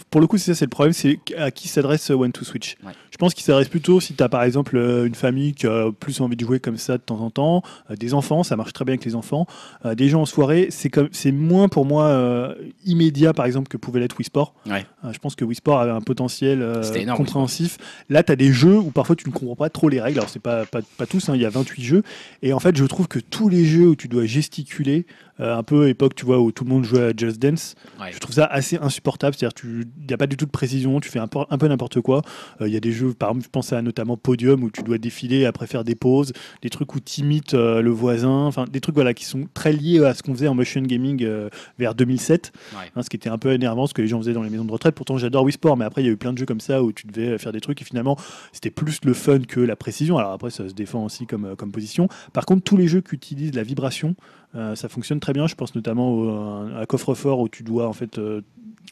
pour 0.09 0.21
le 0.21 0.27
coup, 0.27 0.37
c'est 0.37 0.53
ça, 0.53 0.59
c'est 0.59 0.65
le 0.65 0.69
problème, 0.69 0.93
c'est 0.93 1.19
à 1.37 1.51
qui 1.51 1.67
s'adresse 1.67 2.09
One 2.09 2.31
to 2.31 2.45
Switch. 2.45 2.75
Ouais. 2.85 2.93
Je 3.17 3.19
pense 3.19 3.33
qu'il 3.33 3.43
s'adresse 3.43 3.67
plutôt 3.67 3.99
si 3.99 4.13
tu 4.13 4.21
as 4.21 4.29
par 4.29 4.43
exemple 4.43 4.77
euh, 4.77 5.07
une 5.07 5.15
famille 5.15 5.53
qui 5.55 5.65
a 5.65 5.91
plus 5.91 6.21
envie 6.21 6.35
de 6.35 6.45
jouer 6.45 6.59
comme 6.59 6.77
ça 6.77 6.99
de 6.99 7.01
temps 7.01 7.19
en 7.19 7.31
temps, 7.31 7.63
euh, 7.89 7.95
des 7.95 8.13
enfants, 8.13 8.43
ça 8.43 8.55
marche 8.55 8.73
très 8.73 8.85
bien 8.85 8.93
avec 8.93 9.05
les 9.05 9.15
enfants, 9.15 9.47
euh, 9.85 9.95
des 9.95 10.07
gens 10.07 10.21
en 10.21 10.25
soirée, 10.27 10.67
c'est 10.69 10.91
comme, 10.91 11.09
c'est 11.11 11.31
moins 11.31 11.67
pour 11.67 11.83
moi 11.83 12.53
immédiat 12.85 13.33
par 13.33 13.47
exemple 13.47 13.69
que 13.69 13.77
pouvait 13.77 13.99
l'être 14.01 14.15
Wii 14.19 14.25
Sport. 14.25 14.53
Ouais. 14.69 14.85
Je 15.11 15.17
pense 15.17 15.33
que 15.33 15.43
Wii 15.43 15.55
Sport 15.55 15.79
avait 15.79 15.91
un 15.91 16.01
potentiel 16.01 16.63
énorme, 16.93 17.17
compréhensif. 17.17 17.79
Là, 18.09 18.21
tu 18.21 18.31
as 18.31 18.35
des 18.35 18.53
jeux 18.53 18.77
où 18.77 18.91
parfois 18.91 19.15
tu 19.15 19.27
ne 19.27 19.33
comprends 19.33 19.55
pas 19.55 19.71
trop 19.71 19.89
les 19.89 19.99
règles. 19.99 20.19
Alors, 20.19 20.29
c'est 20.29 20.39
pas, 20.41 20.67
pas, 20.67 20.81
pas 20.97 21.07
tous, 21.07 21.27
hein, 21.29 21.33
il 21.35 21.41
y 21.41 21.45
a 21.45 21.49
28 21.49 21.83
jeux. 21.83 22.03
Et 22.43 22.53
en 22.53 22.59
fait, 22.59 22.75
je 22.77 22.85
trouve 22.85 23.07
que 23.07 23.17
tous 23.17 23.49
les 23.49 23.65
jeux 23.65 23.87
où 23.87 23.95
tu 23.95 24.07
dois 24.07 24.25
gesticuler, 24.25 25.07
euh, 25.39 25.55
un 25.55 25.63
peu 25.63 25.87
époque, 25.87 26.15
tu 26.15 26.25
vois, 26.25 26.39
où 26.39 26.51
tout 26.51 26.63
le 26.63 26.69
monde 26.71 26.83
jouait 26.83 27.03
à 27.03 27.11
Just 27.15 27.39
Dance, 27.39 27.75
Ouais. 27.99 28.11
je 28.11 28.17
trouve 28.19 28.35
ça 28.35 28.45
assez 28.45 28.77
insupportable. 28.77 29.35
C'est-à-dire, 29.37 29.55
il 29.63 30.05
n'y 30.07 30.13
a 30.13 30.17
pas 30.17 30.25
du 30.27 30.35
tout 30.35 30.45
de 30.45 30.51
précision, 30.51 30.99
tu 30.99 31.09
fais 31.09 31.19
un 31.19 31.27
peu, 31.27 31.39
un 31.49 31.57
peu 31.57 31.67
n'importe 31.67 32.01
quoi. 32.01 32.21
Euh, 32.61 32.67
Il 32.67 32.73
y 32.73 32.77
a 32.77 32.79
des 32.79 32.91
jeux, 32.91 33.06
par 33.15 33.29
exemple, 33.29 33.45
je 33.45 33.49
pense 33.49 33.73
à 33.73 33.81
notamment 33.81 34.17
Podium, 34.17 34.63
où 34.63 34.71
tu 34.71 34.83
dois 34.83 34.97
défiler 34.97 35.45
après 35.45 35.67
faire 35.67 35.83
des 35.83 35.95
pauses, 35.95 36.33
des 36.61 36.69
trucs 36.69 36.93
où 36.95 36.99
tu 36.99 37.21
imites 37.21 37.53
euh, 37.53 37.81
le 37.81 37.91
voisin, 37.91 38.45
enfin, 38.45 38.65
des 38.65 38.81
trucs 38.81 38.95
voilà, 38.95 39.13
qui 39.13 39.25
sont 39.25 39.47
très 39.53 39.73
liés 39.73 40.03
à 40.03 40.13
ce 40.13 40.23
qu'on 40.23 40.33
faisait 40.33 40.47
en 40.47 40.55
motion 40.55 40.81
gaming 40.81 41.23
euh, 41.23 41.49
vers 41.79 41.95
2007. 41.95 42.51
Ouais. 42.73 42.91
Hein, 42.95 43.01
ce 43.01 43.09
qui 43.09 43.15
était 43.15 43.29
un 43.29 43.37
peu 43.37 43.51
énervant, 43.53 43.87
ce 43.87 43.93
que 43.93 44.01
les 44.01 44.07
gens 44.07 44.19
faisaient 44.19 44.33
dans 44.33 44.43
les 44.43 44.49
maisons 44.49 44.65
de 44.65 44.71
retraite. 44.71 44.95
Pourtant, 44.95 45.17
j'adore 45.17 45.43
Wii 45.43 45.53
Sport, 45.53 45.77
mais 45.77 45.85
après, 45.85 46.01
il 46.03 46.05
y 46.05 46.09
a 46.09 46.11
eu 46.11 46.17
plein 46.17 46.33
de 46.33 46.37
jeux 46.37 46.45
comme 46.45 46.61
ça 46.61 46.83
où 46.83 46.91
tu 46.91 47.07
devais 47.07 47.37
faire 47.37 47.51
des 47.51 47.61
trucs 47.61 47.81
et 47.81 47.85
finalement, 47.85 48.17
c'était 48.51 48.69
plus 48.69 48.99
le 49.03 49.13
fun 49.13 49.39
que 49.39 49.59
la 49.59 49.75
précision. 49.75 50.17
Alors 50.17 50.31
après, 50.31 50.49
ça 50.49 50.67
se 50.67 50.73
défend 50.73 51.05
aussi 51.05 51.25
comme, 51.25 51.45
euh, 51.45 51.55
comme 51.55 51.71
position. 51.71 52.07
Par 52.33 52.45
contre, 52.45 52.63
tous 52.63 52.77
les 52.77 52.87
jeux 52.87 53.01
qui 53.01 53.15
utilisent 53.15 53.55
la 53.55 53.63
vibration, 53.63 54.15
euh, 54.55 54.75
ça 54.75 54.89
fonctionne 54.89 55.19
très 55.19 55.33
bien. 55.33 55.47
Je 55.47 55.55
pense 55.55 55.75
notamment 55.75 56.11
au, 56.11 56.77
à 56.77 56.85
coffre-fort 56.85 57.39
où 57.39 57.49
tu 57.49 57.63
dois 57.63 57.87
en 57.87 57.93
fait 57.93 58.17
euh, 58.17 58.41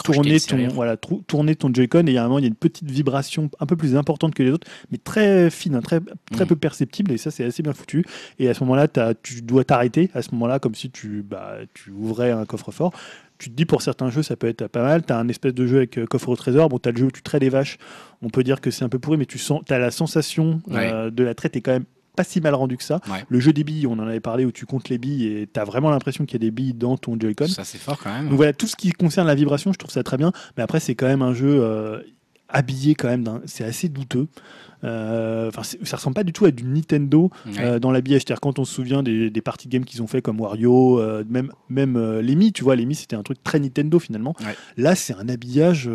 tourner 0.03 0.39
ton, 0.39 0.57
voilà, 0.67 0.97
tourner 0.97 1.55
ton 1.55 1.73
Joy-Con 1.73 2.05
et 2.07 2.11
il 2.11 2.13
y 2.13 2.17
a 2.17 2.23
un 2.23 2.27
moment, 2.27 2.39
il 2.39 2.43
y 2.43 2.45
a 2.45 2.49
une 2.49 2.55
petite 2.55 2.89
vibration 2.91 3.49
un 3.59 3.65
peu 3.65 3.75
plus 3.77 3.95
importante 3.95 4.35
que 4.35 4.43
les 4.43 4.51
autres, 4.51 4.67
mais 4.91 4.97
très 4.97 5.49
fine, 5.49 5.75
hein, 5.75 5.81
très, 5.81 6.01
très 6.31 6.43
Mm. 6.43 6.47
peu 6.49 6.55
perceptible 6.57 7.11
et 7.13 7.17
ça, 7.17 7.31
c'est 7.31 7.45
assez 7.45 7.63
bien 7.63 7.73
foutu. 7.73 8.05
Et 8.37 8.49
à 8.49 8.53
ce 8.53 8.63
moment-là, 8.65 8.87
tu 9.23 9.41
dois 9.41 9.63
t'arrêter 9.63 10.09
à 10.13 10.21
ce 10.21 10.31
moment-là, 10.31 10.59
comme 10.59 10.75
si 10.75 10.91
tu, 10.91 11.23
bah, 11.27 11.55
tu 11.73 11.91
ouvrais 11.91 12.31
un 12.31 12.45
coffre-fort. 12.45 12.91
Tu 13.37 13.49
te 13.49 13.55
dis 13.55 13.65
pour 13.65 13.81
certains 13.81 14.09
jeux, 14.09 14.23
ça 14.23 14.35
peut 14.37 14.47
être 14.47 14.67
pas 14.67 14.81
mal. 14.81 15.05
Tu 15.05 15.11
as 15.11 15.17
un 15.17 15.27
espèce 15.27 15.53
de 15.53 15.67
jeu 15.67 15.77
avec 15.77 15.97
euh, 15.97 16.05
coffre 16.05 16.29
au 16.29 16.35
trésor. 16.37 16.69
Bon, 16.69 16.79
tu 16.79 16.87
as 16.87 16.93
le 16.93 16.97
jeu 16.97 17.05
où 17.05 17.11
tu 17.11 17.21
traites 17.21 17.41
des 17.41 17.49
vaches. 17.49 17.77
On 18.21 18.29
peut 18.29 18.43
dire 18.43 18.61
que 18.61 18.71
c'est 18.71 18.85
un 18.85 18.89
peu 18.89 18.97
pourri, 18.97 19.17
mais 19.17 19.25
tu 19.25 19.37
sens, 19.39 19.61
as 19.69 19.77
la 19.77 19.91
sensation 19.91 20.61
euh, 20.71 21.09
de 21.11 21.23
la 21.23 21.35
traite 21.35 21.55
est 21.57 21.61
quand 21.61 21.73
même 21.73 21.83
pas 22.15 22.23
si 22.23 22.41
mal 22.41 22.55
rendu 22.55 22.77
que 22.77 22.83
ça. 22.83 22.99
Ouais. 23.11 23.23
Le 23.29 23.39
jeu 23.39 23.53
des 23.53 23.63
billes, 23.63 23.85
on 23.87 23.93
en 23.93 24.07
avait 24.07 24.19
parlé, 24.19 24.45
où 24.45 24.51
tu 24.51 24.65
comptes 24.65 24.89
les 24.89 24.97
billes 24.97 25.27
et 25.27 25.47
tu 25.53 25.59
as 25.59 25.63
vraiment 25.65 25.89
l'impression 25.91 26.25
qu'il 26.25 26.33
y 26.41 26.43
a 26.43 26.47
des 26.47 26.51
billes 26.51 26.73
dans 26.73 26.97
ton 26.97 27.19
Joy-Con. 27.19 27.47
Ça 27.47 27.63
c'est 27.63 27.77
fort 27.77 27.99
quand 28.01 28.11
même. 28.11 28.27
Donc 28.29 28.35
voilà, 28.37 28.53
tout 28.53 28.67
ce 28.67 28.75
qui 28.75 28.91
concerne 28.91 29.27
la 29.27 29.35
vibration, 29.35 29.71
je 29.73 29.77
trouve 29.77 29.91
ça 29.91 30.01
très 30.03 30.17
bien. 30.17 30.31
Mais 30.57 30.63
après, 30.63 30.79
c'est 30.79 30.95
quand 30.95 31.07
même 31.07 31.21
un 31.21 31.33
jeu 31.33 31.59
euh, 31.61 31.99
habillé 32.49 32.95
quand 32.95 33.07
même. 33.09 33.23
d'un- 33.23 33.41
C'est 33.45 33.63
assez 33.63 33.89
douteux. 33.89 34.27
Euh, 34.83 35.47
Enfin, 35.47 35.61
ça 35.83 35.97
ressemble 35.97 36.15
pas 36.15 36.23
du 36.23 36.33
tout 36.33 36.45
à 36.45 36.51
du 36.51 36.63
Nintendo 36.63 37.29
Ouais. 37.45 37.53
euh, 37.59 37.79
dans 37.79 37.91
l'habillage. 37.91 38.21
C'est-à-dire 38.21 38.41
quand 38.41 38.59
on 38.59 38.65
se 38.65 38.73
souvient 38.73 39.03
des, 39.03 39.29
des 39.29 39.41
parties 39.41 39.67
games 39.67 39.85
qu'ils 39.85 40.01
ont 40.01 40.07
fait 40.07 40.21
comme 40.21 40.39
Wario, 40.39 40.99
euh, 40.99 41.23
même 41.29 41.51
même 41.69 41.97
Lemmy, 42.19 42.51
tu 42.51 42.63
vois, 42.63 42.75
Lemmy 42.75 42.95
c'était 42.95 43.15
un 43.15 43.23
truc 43.23 43.43
très 43.43 43.59
Nintendo 43.59 43.99
finalement. 43.99 44.35
Ouais. 44.41 44.55
Là, 44.77 44.95
c'est 44.95 45.13
un 45.13 45.29
habillage 45.29 45.89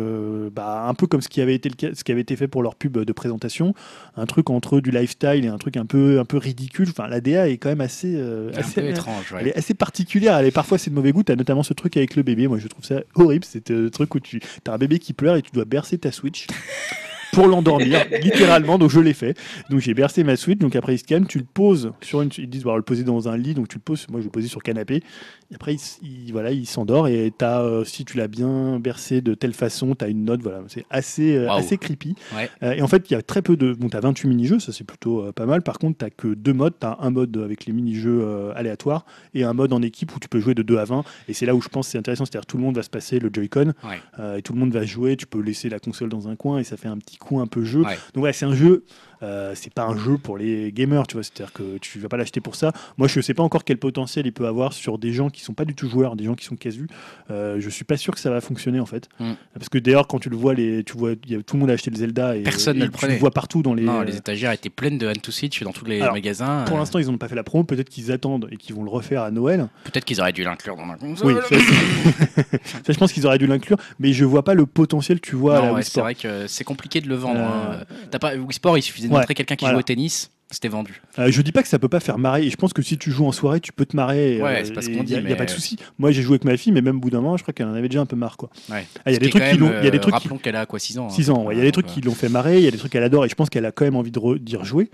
bah, 0.53 0.85
un 0.87 0.93
peu 0.93 1.07
comme 1.07 1.21
ce 1.21 1.29
qui 1.29 1.41
avait 1.41 1.55
été 1.55 1.69
le 1.69 1.95
ce 1.95 2.03
qui 2.03 2.11
avait 2.11 2.21
été 2.21 2.35
fait 2.35 2.47
pour 2.47 2.63
leur 2.63 2.75
pub 2.75 2.97
de 2.97 3.13
présentation, 3.13 3.73
un 4.15 4.25
truc 4.25 4.49
entre 4.49 4.79
du 4.79 4.91
lifestyle 4.91 5.43
et 5.45 5.47
un 5.47 5.57
truc 5.57 5.77
un 5.77 5.85
peu 5.85 6.19
un 6.19 6.25
peu 6.25 6.37
ridicule. 6.37 6.87
Enfin, 6.89 7.07
la 7.07 7.21
DA 7.21 7.49
est 7.49 7.57
quand 7.57 7.69
même 7.69 7.81
assez 7.81 8.13
euh, 8.15 8.51
assez 8.55 8.81
étrange. 8.87 9.33
elle 9.39 9.47
est 9.49 9.57
assez 9.57 9.73
particulière. 9.73 10.37
Elle 10.37 10.45
est 10.47 10.51
parfois 10.51 10.77
c'est 10.77 10.89
de 10.89 10.95
mauvais 10.95 11.11
goût. 11.11 11.23
T'as 11.23 11.35
notamment 11.35 11.63
ce 11.63 11.73
truc 11.73 11.97
avec 11.97 12.15
le 12.15 12.23
bébé. 12.23 12.47
Moi, 12.47 12.57
je 12.59 12.67
trouve 12.67 12.85
ça 12.85 13.01
horrible. 13.15 13.45
C'est 13.45 13.69
le 13.69 13.89
truc 13.89 14.13
où 14.15 14.19
tu 14.19 14.39
as 14.67 14.73
un 14.73 14.77
bébé 14.77 14.99
qui 14.99 15.13
pleure 15.13 15.35
et 15.35 15.41
tu 15.41 15.51
dois 15.51 15.65
bercer 15.65 15.97
ta 15.97 16.11
Switch. 16.11 16.47
Pour 17.33 17.47
l'endormir, 17.47 18.05
littéralement, 18.21 18.77
donc 18.77 18.89
je 18.89 18.99
l'ai 18.99 19.13
fait. 19.13 19.37
Donc 19.69 19.79
j'ai 19.79 19.93
bercé 19.93 20.23
ma 20.23 20.35
Switch, 20.35 20.59
donc 20.59 20.75
après 20.75 20.95
il 20.95 20.99
se 20.99 21.03
calme, 21.03 21.25
tu 21.27 21.37
le 21.37 21.45
poses 21.45 21.91
sur 22.01 22.21
une. 22.21 22.29
Ils 22.37 22.49
disent 22.49 22.63
bah, 22.63 22.75
le 22.75 22.81
poser 22.81 23.03
dans 23.03 23.29
un 23.29 23.37
lit, 23.37 23.53
donc 23.53 23.67
tu 23.67 23.77
le 23.77 23.81
poses. 23.81 24.07
Moi 24.09 24.19
je 24.19 24.25
le 24.25 24.31
posais 24.31 24.47
sur 24.47 24.59
le 24.59 24.63
canapé. 24.63 25.03
Et 25.51 25.55
après 25.55 25.75
il, 26.01 26.31
voilà, 26.31 26.51
il 26.51 26.65
s'endort 26.65 27.07
et 27.07 27.31
t'as, 27.37 27.61
euh, 27.61 27.83
si 27.83 28.05
tu 28.05 28.17
l'as 28.17 28.27
bien 28.27 28.79
bercé 28.79 29.21
de 29.21 29.33
telle 29.33 29.53
façon, 29.53 29.95
tu 29.95 30.05
as 30.05 30.07
une 30.07 30.25
note. 30.25 30.41
Voilà, 30.41 30.61
c'est 30.67 30.85
assez, 30.89 31.35
euh, 31.35 31.51
assez 31.51 31.77
creepy. 31.77 32.15
Ouais. 32.35 32.49
Euh, 32.63 32.73
et 32.73 32.81
en 32.81 32.87
fait, 32.87 33.09
il 33.09 33.13
y 33.13 33.15
a 33.15 33.21
très 33.21 33.41
peu 33.41 33.57
de. 33.57 33.73
Bon, 33.73 33.89
tu 33.89 33.97
as 33.97 34.01
28 34.01 34.27
mini-jeux, 34.27 34.59
ça 34.59 34.71
c'est 34.71 34.85
plutôt 34.85 35.31
pas 35.33 35.45
mal. 35.45 35.61
Par 35.61 35.79
contre, 35.79 36.05
tu 36.05 36.11
que 36.15 36.33
deux 36.33 36.53
modes. 36.53 36.73
Tu 36.79 36.85
as 36.85 36.97
un 36.99 37.09
mode 37.11 37.35
avec 37.37 37.65
les 37.65 37.73
mini-jeux 37.73 38.51
aléatoires 38.55 39.05
et 39.33 39.43
un 39.43 39.53
mode 39.53 39.73
en 39.73 39.81
équipe 39.81 40.15
où 40.15 40.19
tu 40.19 40.27
peux 40.27 40.39
jouer 40.39 40.55
de 40.55 40.63
2 40.63 40.77
à 40.77 40.85
20. 40.85 41.03
Et 41.27 41.33
c'est 41.33 41.45
là 41.45 41.55
où 41.55 41.61
je 41.61 41.69
pense 41.69 41.87
c'est 41.87 41.97
intéressant. 41.97 42.25
C'est-à-dire 42.25 42.45
tout 42.45 42.57
le 42.57 42.63
monde 42.63 42.75
va 42.75 42.83
se 42.83 42.89
passer 42.89 43.19
le 43.19 43.29
Joy-Con 43.31 43.73
Ouais. 43.83 44.37
et 44.37 44.41
tout 44.41 44.53
le 44.53 44.59
monde 44.59 44.71
va 44.71 44.83
jouer. 44.85 45.15
Tu 45.15 45.25
peux 45.25 45.41
laisser 45.41 45.69
la 45.69 45.79
console 45.79 46.09
dans 46.09 46.27
un 46.27 46.35
coin 46.35 46.59
et 46.59 46.63
ça 46.63 46.77
fait 46.77 46.87
un 46.87 46.97
petit 46.97 47.17
coup 47.21 47.39
un 47.39 47.47
peu 47.47 47.63
jeu. 47.63 47.83
Ouais. 47.83 47.97
Donc, 48.13 48.23
ouais, 48.25 48.33
c'est 48.33 48.45
un 48.45 48.53
jeu. 48.53 48.83
Euh, 49.23 49.53
c'est 49.55 49.73
pas 49.73 49.83
un 49.85 49.97
jeu 49.97 50.17
pour 50.17 50.37
les 50.37 50.71
gamers, 50.71 51.07
tu 51.07 51.13
vois. 51.15 51.23
C'est-à-dire 51.23 51.53
que 51.53 51.77
tu 51.79 51.99
vas 51.99 52.09
pas 52.09 52.17
l'acheter 52.17 52.41
pour 52.41 52.55
ça. 52.55 52.71
Moi, 52.97 53.07
je 53.07 53.19
sais 53.21 53.33
pas 53.33 53.43
encore 53.43 53.63
quel 53.63 53.77
potentiel 53.77 54.25
il 54.25 54.33
peut 54.33 54.47
avoir 54.47 54.73
sur 54.73 54.97
des 54.97 55.13
gens 55.13 55.29
qui 55.29 55.41
sont 55.41 55.53
pas 55.53 55.65
du 55.65 55.75
tout 55.75 55.89
joueurs, 55.89 56.15
des 56.15 56.23
gens 56.25 56.35
qui 56.35 56.45
sont 56.45 56.55
casus. 56.55 56.87
Euh, 57.29 57.57
je 57.59 57.69
suis 57.69 57.83
pas 57.85 57.97
sûr 57.97 58.13
que 58.13 58.19
ça 58.19 58.29
va 58.29 58.41
fonctionner 58.41 58.79
en 58.79 58.85
fait. 58.85 59.09
Mm. 59.19 59.31
Parce 59.53 59.69
que 59.69 59.77
d'ailleurs, 59.77 60.07
quand 60.07 60.19
tu 60.19 60.29
le 60.29 60.35
vois, 60.37 60.53
les, 60.53 60.83
tu 60.83 60.97
vois, 60.97 61.11
il 61.25 61.31
y 61.31 61.35
a, 61.35 61.41
tout 61.43 61.55
le 61.55 61.59
monde 61.61 61.69
a 61.69 61.73
acheté 61.73 61.91
le 61.91 61.97
Zelda 61.97 62.35
et, 62.35 62.43
Personne 62.43 62.77
et 62.77 62.79
ne 62.81 62.85
le 62.85 62.91
tu 62.91 62.97
prenait. 62.97 63.13
le 63.13 63.19
vois 63.19 63.31
partout 63.31 63.61
dans 63.61 63.73
les. 63.73 63.83
Non, 63.83 64.01
les 64.01 64.17
étagères 64.17 64.51
étaient 64.51 64.69
pleines 64.69 64.97
de 64.97 65.07
Hand 65.07 65.21
to 65.21 65.31
Switch 65.31 65.61
dans 65.63 65.71
tous 65.71 65.85
les 65.85 66.01
Alors, 66.01 66.13
magasins. 66.13 66.63
Pour 66.65 66.75
Euh, 66.77 66.79
l'instant, 66.79 66.99
ils 66.99 67.07
n'ont 67.07 67.17
pas 67.17 67.27
fait 67.27 67.35
la 67.35 67.43
promo. 67.43 67.63
Peut-être 67.63 67.89
qu'ils 67.89 68.11
attendent 68.11 68.47
et 68.51 68.57
qu'ils 68.57 68.75
vont 68.75 68.83
le 68.83 68.89
refaire 68.89 69.21
à 69.23 69.31
Noël. 69.31 69.67
Peut-être 69.83 70.05
qu'ils 70.05 70.19
auraient 70.21 70.33
dû 70.33 70.43
l'inclure 70.43 70.75
dans 70.75 70.85
la 70.85 70.95
console. 70.95 71.41
Oui, 71.51 71.57
ça, 71.57 71.57
je 72.93 72.97
pense 72.97 73.13
qu'ils 73.13 73.25
auraient 73.27 73.37
dû 73.37 73.47
l'inclure. 73.47 73.77
Mais 73.99 74.13
je 74.13 74.25
vois 74.25 74.43
pas 74.43 74.53
le 74.53 74.65
potentiel, 74.65 75.19
tu 75.21 75.35
vois, 75.35 75.73
ouais, 75.73 75.83
c'est 75.83 75.99
vrai 76.01 76.15
que 76.15 76.47
c'est 76.47 76.63
compliqué 76.63 77.01
de 77.01 77.07
le 77.07 77.15
vendre. 77.15 77.39
Euh, 77.39 77.81
hein. 77.81 77.85
T'as 78.09 78.19
pas 78.19 78.35
Wii 78.35 78.53
Sport, 78.53 78.77
il 78.77 78.81
suffisait 78.81 79.07
de 79.11 79.15
Ouais, 79.15 79.21
montrer 79.21 79.33
quelqu'un 79.35 79.55
qui 79.55 79.65
voilà. 79.65 79.75
joue 79.75 79.79
au 79.79 79.83
tennis, 79.83 80.31
c'était 80.49 80.67
vendu. 80.67 81.01
Euh, 81.19 81.31
je 81.31 81.41
dis 81.41 81.51
pas 81.51 81.61
que 81.61 81.67
ça 81.69 81.79
peut 81.79 81.87
pas 81.87 81.99
faire 81.99 82.17
marrer. 82.17 82.49
Je 82.49 82.55
pense 82.57 82.73
que 82.73 82.81
si 82.81 82.97
tu 82.97 83.11
joues 83.11 83.25
en 83.25 83.31
soirée, 83.31 83.59
tu 83.59 83.71
peux 83.71 83.85
te 83.85 83.95
marrer. 83.95 84.41
Ouais, 84.41 84.61
euh, 84.61 84.65
c'est 84.65 84.73
pas 84.73 84.81
ce 84.81 84.87
qu'on 84.87 84.93
Il 84.95 84.99
a- 84.99 85.03
dit, 85.03 85.13
il 85.23 85.29
y 85.29 85.33
a 85.33 85.35
pas 85.35 85.45
de 85.45 85.49
souci. 85.49 85.77
Moi, 85.99 86.11
j'ai 86.11 86.21
joué 86.21 86.33
avec 86.33 86.45
ma 86.45 86.57
fille, 86.57 86.71
mais 86.71 86.81
même 86.81 86.97
au 86.97 86.99
bout 86.99 87.09
d'un 87.09 87.21
moment, 87.21 87.37
je 87.37 87.43
crois 87.43 87.53
qu'elle 87.53 87.67
en 87.67 87.73
avait 87.73 87.87
déjà 87.89 88.01
un 88.01 88.05
peu 88.05 88.15
marre, 88.15 88.37
quoi. 88.37 88.49
Ouais. 88.69 88.85
Ah, 89.05 89.11
Il 89.11 89.13
y 89.13 89.15
a 89.15 89.19
des 89.19 89.27
est 89.27 89.29
trucs 89.29 89.43
qui 89.45 89.57
l'ont. 89.57 89.71
Il 89.79 89.85
y 89.85 89.87
a 89.87 89.91
des 89.91 89.97
euh, 89.97 90.01
trucs 90.01 90.15
qui- 90.15 90.21
Rappelons 90.23 90.37
qu'elle 90.37 90.55
a 90.55 90.65
quoi 90.65 90.79
6 90.79 90.97
ans. 90.99 91.07
hein. 91.07 91.09
6 91.09 91.29
ans. 91.29 91.43
ouais. 91.45 91.55
Il 91.55 91.57
y 91.57 91.61
a 91.61 91.63
des 91.63 91.71
trucs 91.71 91.85
Donc, 91.87 91.95
qui 91.95 92.01
l'ont 92.01 92.13
fait 92.15 92.29
marrer, 92.29 92.57
il 92.57 92.63
y 92.63 92.67
a 92.67 92.71
des 92.71 92.77
trucs 92.77 92.91
qu'elle 92.91 93.03
adore 93.03 93.25
et 93.25 93.29
je 93.29 93.35
pense 93.35 93.49
qu'elle 93.49 93.65
a 93.65 93.71
quand 93.71 93.85
même 93.85 93.95
envie 93.95 94.11
de 94.11 94.37
d'y 94.37 94.55
rejouer. 94.55 94.89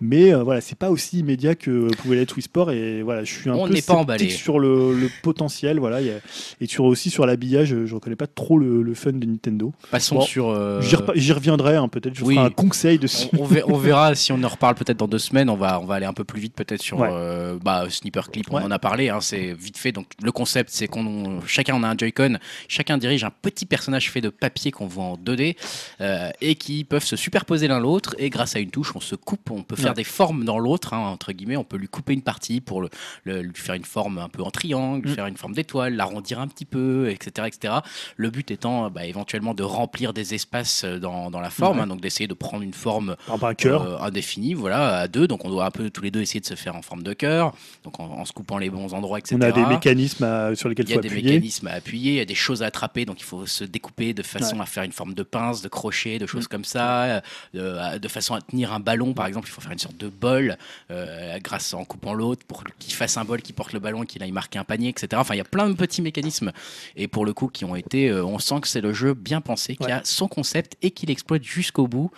Mais 0.00 0.34
euh, 0.34 0.42
voilà, 0.42 0.60
c'est 0.60 0.76
pas 0.76 0.90
aussi 0.90 1.20
immédiat 1.20 1.54
que 1.54 1.88
pouvait 1.96 2.16
l'être 2.16 2.34
Wii 2.36 2.42
Sport 2.42 2.72
et 2.72 3.02
voilà, 3.02 3.22
je 3.24 3.32
suis 3.32 3.48
un 3.48 3.54
On 3.54 3.68
peu 3.68 3.72
n'est 3.74 3.80
pas 3.80 3.94
emballé. 3.94 4.18
sceptique 4.24 4.40
sur 4.42 4.58
le, 4.58 4.92
le 4.92 5.08
potentiel, 5.22 5.78
voilà, 5.78 6.00
il 6.00 6.08
y 6.08 6.10
a- 6.10 6.18
et 6.60 6.66
sur 6.66 6.84
aussi 6.84 7.10
sur 7.10 7.26
l'habillage, 7.26 7.68
je, 7.68 7.86
je 7.86 7.94
reconnais 7.94 8.16
pas 8.16 8.26
trop 8.26 8.58
le, 8.58 8.82
le 8.82 8.94
fun 8.94 9.12
de 9.12 9.24
Nintendo. 9.24 9.72
Passons 9.90 10.16
Bon, 10.16 10.20
sur. 10.22 10.48
euh, 10.48 10.82
J'y 11.14 11.32
reviendrai, 11.32 11.76
hein, 11.76 11.88
peut-être, 11.88 12.14
je 12.14 12.24
oui. 12.24 12.34
ferai 12.34 12.46
un 12.46 12.50
conseil 12.50 12.98
dessus. 12.98 13.28
on, 13.38 13.42
on 13.42 13.44
ver- 13.44 13.68
on 13.68 13.76
verra 13.78 14.14
si 14.14 14.32
on 14.32 14.42
en 14.42 14.48
reparle 14.48 14.74
peut-être 14.74 14.96
dans 14.98 15.06
deux 15.08 15.18
semaines. 15.18 15.48
On 15.48 15.54
va, 15.56 15.80
on 15.80 15.86
va 15.86 15.94
aller 15.94 16.06
un 16.06 16.12
peu 16.12 16.24
plus 16.24 16.40
vite 16.40 16.54
peut-être 16.54 16.82
sur 16.82 16.98
Ouais. 16.98 17.08
euh, 17.12 17.56
bah, 17.62 17.86
Sniper 17.88 18.30
Clip. 18.30 18.46
On 18.50 18.56
Ouais. 18.56 18.62
en 18.62 18.70
a 18.72 18.78
parlé. 18.80 19.08
hein, 19.10 19.20
c'est 19.20 19.52
vite 19.54 19.78
fait. 19.78 19.92
Donc 19.92 20.06
le 20.22 20.32
concept, 20.32 20.70
c'est 20.72 20.88
qu'on 20.88 21.40
chacun 21.46 21.74
on 21.76 21.82
a 21.84 21.88
un 21.88 21.96
Joy-Con, 21.96 22.38
chacun 22.68 22.98
dirige 22.98 23.22
un 23.24 23.30
petit 23.42 23.64
personnage 23.66 24.10
fait 24.10 24.20
de 24.20 24.28
papier 24.28 24.70
qu'on 24.72 24.86
voit 24.86 25.04
en 25.04 25.16
2D 25.16 25.56
euh, 26.00 26.30
et 26.40 26.56
qui 26.56 26.84
peuvent 26.84 27.04
se 27.04 27.16
superposer 27.16 27.68
l'un 27.68 27.78
l'autre. 27.80 28.14
Et 28.18 28.28
grâce 28.28 28.56
à 28.56 28.58
une 28.58 28.70
touche, 28.70 28.92
on 28.96 29.00
se 29.00 29.14
coupe. 29.14 29.50
On 29.52 29.62
peut 29.62 29.76
faire 29.76 29.83
Ouais. 29.90 29.94
des 29.94 30.04
formes 30.04 30.44
dans 30.44 30.58
l'autre, 30.58 30.92
hein, 30.94 30.98
entre 30.98 31.32
guillemets. 31.32 31.56
On 31.56 31.64
peut 31.64 31.76
lui 31.76 31.88
couper 31.88 32.12
une 32.12 32.22
partie 32.22 32.60
pour 32.60 32.80
le, 32.82 32.88
le- 33.24 33.42
lui 33.42 33.52
faire 33.54 33.74
une 33.74 33.84
forme 33.84 34.18
un 34.18 34.28
peu 34.28 34.42
en 34.42 34.50
triangle, 34.50 35.08
Mm. 35.08 35.14
faire 35.14 35.26
une 35.26 35.36
forme 35.36 35.54
d'étoile, 35.54 35.94
l'arrondir 35.94 36.40
un 36.40 36.48
petit 36.48 36.64
peu, 36.64 37.08
etc., 37.10 37.46
etc. 37.48 37.74
Le 38.16 38.30
but 38.30 38.50
étant 38.50 38.90
bah, 38.90 39.04
éventuellement 39.06 39.54
de 39.54 39.62
remplir 39.62 40.12
des 40.12 40.34
espaces 40.34 40.84
euh, 40.84 40.98
dans, 40.98 41.30
dans 41.30 41.40
la 41.40 41.50
forme, 41.50 41.80
hein, 41.80 41.86
donc 41.86 42.00
d'essayer 42.00 42.26
de 42.26 42.34
prendre 42.34 42.62
une 42.62 42.74
forme 42.74 43.16
un 43.28 43.54
cœur. 43.54 43.82
euh, 43.82 43.98
indéfini, 43.98 44.54
voilà, 44.54 44.98
à 44.98 45.08
deux. 45.08 45.26
Donc 45.26 45.44
on 45.44 45.50
doit 45.50 45.66
un 45.66 45.70
peu 45.70 45.90
tous 45.90 46.02
les 46.02 46.10
deux 46.10 46.20
essayer 46.20 46.40
de 46.40 46.46
se 46.46 46.54
faire 46.54 46.76
en 46.76 46.82
forme 46.82 47.02
de 47.02 47.12
cœur, 47.12 47.54
donc 47.84 48.00
en, 48.00 48.04
en 48.04 48.24
se 48.24 48.32
coupant 48.32 48.58
les 48.58 48.70
bons 48.70 48.94
endroits, 48.94 49.18
etc. 49.18 49.36
on 49.38 49.40
a 49.42 49.52
des 49.52 49.66
mécanismes 49.66 50.24
à- 50.24 50.54
sur 50.54 50.68
lesquels 50.68 50.86
Il 50.86 50.90
y 50.90 50.94
il 50.94 50.98
a 50.98 51.02
des 51.02 51.08
appuyer. 51.08 51.30
mécanismes 51.32 51.66
à 51.68 51.72
appuyer, 51.72 52.12
il 52.12 52.16
y 52.16 52.20
a 52.20 52.24
des 52.24 52.34
choses 52.34 52.62
à 52.62 52.66
attraper, 52.66 53.04
donc 53.04 53.20
il 53.20 53.24
faut 53.24 53.46
se 53.46 53.64
découper 53.64 54.14
de 54.14 54.22
façon 54.22 54.60
à 54.60 54.66
faire 54.66 54.82
une 54.84 54.92
forme 54.92 55.14
de 55.14 55.22
pince, 55.22 55.62
de 55.62 55.68
crochet, 55.68 56.18
de 56.18 56.26
choses 56.26 56.48
comme 56.48 56.64
ça, 56.64 57.22
euh, 57.54 57.98
de 57.98 58.08
façon 58.08 58.34
à 58.34 58.40
tenir 58.40 58.72
un 58.72 58.80
ballon, 58.80 59.12
par 59.14 59.26
exemple, 59.26 59.48
il 59.48 59.52
faut 59.52 59.60
faire 59.60 59.72
une 59.74 59.78
sorte 59.78 59.96
de 59.98 60.08
bol 60.08 60.56
euh, 60.90 61.38
grâce 61.42 61.74
en 61.74 61.84
coupant 61.84 62.14
l'autre 62.14 62.42
pour 62.48 62.64
qu'il 62.78 62.94
fasse 62.94 63.16
un 63.18 63.24
bol 63.24 63.42
qui 63.42 63.52
porte 63.52 63.72
le 63.74 63.78
ballon, 63.80 64.04
qu'il 64.04 64.22
aille 64.22 64.32
marquer 64.32 64.58
un 64.58 64.64
panier, 64.64 64.88
etc. 64.88 65.08
Enfin, 65.16 65.34
il 65.34 65.38
y 65.38 65.40
a 65.42 65.44
plein 65.44 65.68
de 65.68 65.74
petits 65.74 66.00
mécanismes 66.02 66.50
et 66.96 67.06
pour 67.08 67.26
le 67.26 67.32
coup 67.34 67.48
qui 67.48 67.64
ont 67.64 67.76
été, 67.76 68.08
euh, 68.08 68.24
on 68.24 68.38
sent 68.38 68.60
que 68.62 68.68
c'est 68.68 68.80
le 68.80 68.92
jeu 68.94 69.14
bien 69.14 69.40
pensé, 69.40 69.76
qui 69.76 69.84
Ouais. 69.84 69.92
a 69.92 70.00
son 70.04 70.28
concept 70.28 70.76
et 70.82 70.90
qu'il 70.90 71.10
exploite 71.10 71.44
jusqu'au 71.44 71.86
bout 71.86 72.10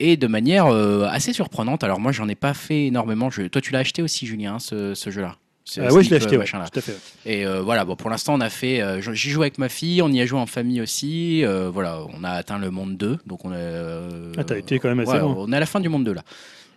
et 0.00 0.16
de 0.16 0.26
manière 0.26 0.66
euh, 0.66 1.06
assez 1.08 1.32
surprenante. 1.32 1.82
Alors 1.84 2.00
moi, 2.00 2.12
j'en 2.12 2.28
ai 2.28 2.34
pas 2.34 2.52
fait 2.54 2.86
énormément. 2.86 3.30
Je... 3.30 3.42
Toi, 3.42 3.60
tu 3.62 3.72
l'as 3.72 3.78
acheté 3.78 4.02
aussi, 4.02 4.26
Julien, 4.26 4.58
ce, 4.58 4.94
ce 4.94 5.10
jeu-là? 5.10 5.36
Euh, 5.78 5.90
ouais, 5.90 6.04
je 6.04 6.10
l'ai 6.10 6.16
acheté, 6.16 6.32
ouais, 6.32 6.38
machin-là. 6.38 6.68
tout 6.68 6.78
à 6.78 6.82
fait. 6.82 6.92
ouais. 6.92 6.98
Et 7.24 7.46
euh, 7.46 7.62
voilà, 7.62 7.86
bon, 7.86 7.96
pour 7.96 8.10
l'instant, 8.10 8.34
on 8.34 8.40
a 8.42 8.50
fait. 8.50 8.82
euh, 8.82 9.00
j'y 9.00 9.30
joue 9.30 9.40
avec 9.40 9.56
ma 9.56 9.70
fille, 9.70 10.02
on 10.02 10.10
y 10.10 10.20
a 10.20 10.26
joué 10.26 10.38
en 10.38 10.44
famille 10.44 10.82
aussi. 10.82 11.42
voilà, 11.72 12.00
on 12.12 12.22
a 12.22 12.30
atteint 12.32 12.58
le 12.58 12.70
monde 12.70 12.98
2. 12.98 13.18
Donc 13.26 13.46
on 13.46 13.52
a. 13.52 14.02
Ah, 14.36 14.44
t'as 14.44 14.58
été 14.58 14.78
quand 14.78 14.88
même 14.90 15.00
assez 15.00 15.12
ouais, 15.12 15.20
loin. 15.20 15.34
On 15.38 15.50
est 15.52 15.56
à 15.56 15.60
la 15.60 15.64
fin 15.66 15.80
du 15.80 15.88
monde 15.88 16.04
2 16.04 16.12
là. 16.12 16.22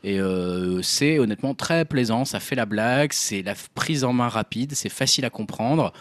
Et 0.03 0.19
euh, 0.19 0.81
c'est 0.81 1.19
honnêtement 1.19 1.53
très 1.53 1.85
plaisant, 1.85 2.25
ça 2.25 2.39
fait 2.39 2.55
la 2.55 2.65
blague, 2.65 3.13
c'est 3.13 3.41
la 3.41 3.55
prise 3.75 4.03
en 4.03 4.13
main 4.13 4.29
rapide, 4.29 4.73
c'est 4.73 4.89
facile 4.89 5.25
à 5.25 5.29
comprendre. 5.29 5.93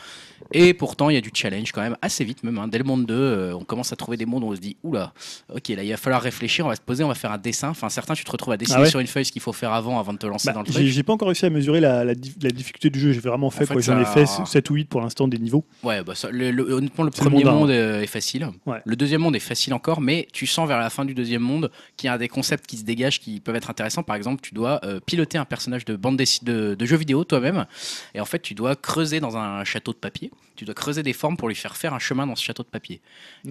Et 0.53 0.75
pourtant, 0.75 1.11
il 1.11 1.15
y 1.15 1.17
a 1.17 1.21
du 1.21 1.31
challenge 1.33 1.73
quand 1.73 1.81
même 1.81 1.97
assez 2.03 2.25
vite, 2.25 2.43
même. 2.45 2.59
hein. 2.59 2.69
Dès 2.69 2.79
le 2.79 2.85
monde 2.85 3.07
2, 3.07 3.15
euh, 3.15 3.55
on 3.55 3.65
commence 3.65 3.93
à 3.93 3.97
trouver 3.97 4.17
des 4.17 4.27
mondes 4.27 4.45
où 4.45 4.49
on 4.49 4.55
se 4.55 4.61
dit 4.61 4.77
Oula, 4.83 5.13
ok, 5.53 5.69
là, 5.69 5.83
il 5.83 5.91
va 5.91 5.97
falloir 5.97 6.23
réfléchir, 6.23 6.65
on 6.67 6.69
va 6.69 6.77
se 6.77 6.81
poser, 6.81 7.05
on 7.05 7.09
va 7.09 7.15
faire 7.15 7.33
un 7.33 7.39
dessin. 7.39 7.69
Enfin, 7.71 7.89
certains, 7.89 8.15
tu 8.15 8.25
te 8.25 8.31
retrouves 8.31 8.53
à 8.53 8.57
dessiner 8.57 8.79
Ah 8.79 8.83
ouais 8.83 8.91
sur 8.91 9.01
une 9.01 9.07
feuille 9.07 9.25
ce 9.25 9.33
qu'il 9.33 9.43
faut 9.43 9.53
faire 9.53 9.73
avant, 9.73 9.99
avant 9.99 10.13
de 10.13 10.19
te 10.19 10.27
lancer 10.27 10.47
Bah, 10.49 10.53
dans 10.53 10.61
le 10.61 10.67
truc. 10.67 10.85
j'ai 10.87 11.03
pas 11.03 11.13
encore 11.13 11.29
réussi 11.29 11.47
à 11.47 11.51
mesurer 11.51 11.81
la, 11.81 12.05
la 12.05 12.15
dif- 12.15 12.37
la 12.43 12.51
difficulté 12.51 12.91
du 12.91 13.01
jeu. 13.01 13.13
J'ai 13.13 13.21
vraiment 13.21 13.51
fait, 13.51 13.67
fait, 13.67 13.75
quoi. 13.75 13.83
J'en 13.83 14.01
ai 14.01 14.05
fait 14.05 14.27
7 14.27 14.71
ou 14.71 14.75
8 14.75 14.89
pour 14.89 15.01
l'instant 15.01 15.27
des 15.29 15.39
niveaux. 15.39 15.65
Ouais, 15.83 16.03
bah 16.05 16.15
ça, 16.15 16.31
le- 16.31 16.51
le- 16.51 16.71
honnêtement, 16.73 17.05
le 17.05 17.11
premier 17.11 17.45
monde 17.45 17.71
euh, 17.71 18.03
est 18.03 18.07
facile. 18.07 18.49
Ouais. 18.67 18.81
Le 18.85 18.97
deuxième 18.97 19.21
monde 19.23 19.37
est 19.37 19.41
facile 19.41 19.75
encore, 19.75 20.01
mais 20.01 20.29
tu 20.33 20.47
sens 20.47 20.69
vers 20.69 20.79
la 20.79 20.91
fin 20.91 21.05
du 21.05 21.15
deuxième 21.15 21.43
monde 21.43 21.71
qu'il 21.97 22.09
y 22.09 22.11
a 22.11 22.19
des 22.19 22.29
concepts 22.29 22.67
qui 22.67 22.77
se 22.77 22.85
dégagent 22.85 23.21
qui 23.21 23.41
peuvent 23.41 23.57
être 23.57 23.71
intéressants. 23.71 24.03
Par 24.03 24.17
exemple, 24.17 24.41
tu 24.43 24.55
dois 24.55 24.81
euh, 24.85 25.01
piloter 25.05 25.39
un 25.39 25.45
personnage 25.45 25.85
de 25.85 25.97
bande 25.97 26.17
de, 26.17 26.75
de 26.75 26.87
jeu 26.87 26.97
vidéo 26.97 27.25
toi-même, 27.25 27.67
et 28.15 28.21
en 28.21 28.25
fait, 28.25 28.41
tu 28.41 28.55
dois 28.55 28.77
creuser 28.77 29.21
dans 29.21 29.37
un 29.37 29.65
château 29.65 29.93
de 29.93 29.99
papier. 29.99 30.26
Tu 30.57 30.65
dois 30.65 30.75
creuser 30.75 31.03
des 31.03 31.13
formes 31.13 31.37
pour 31.37 31.49
lui 31.49 31.55
faire 31.55 31.77
faire 31.77 31.93
un 31.93 31.99
chemin 31.99 32.27
dans 32.27 32.35
ce 32.35 32.43
château 32.43 32.63
de 32.63 32.69
papier. 32.69 33.01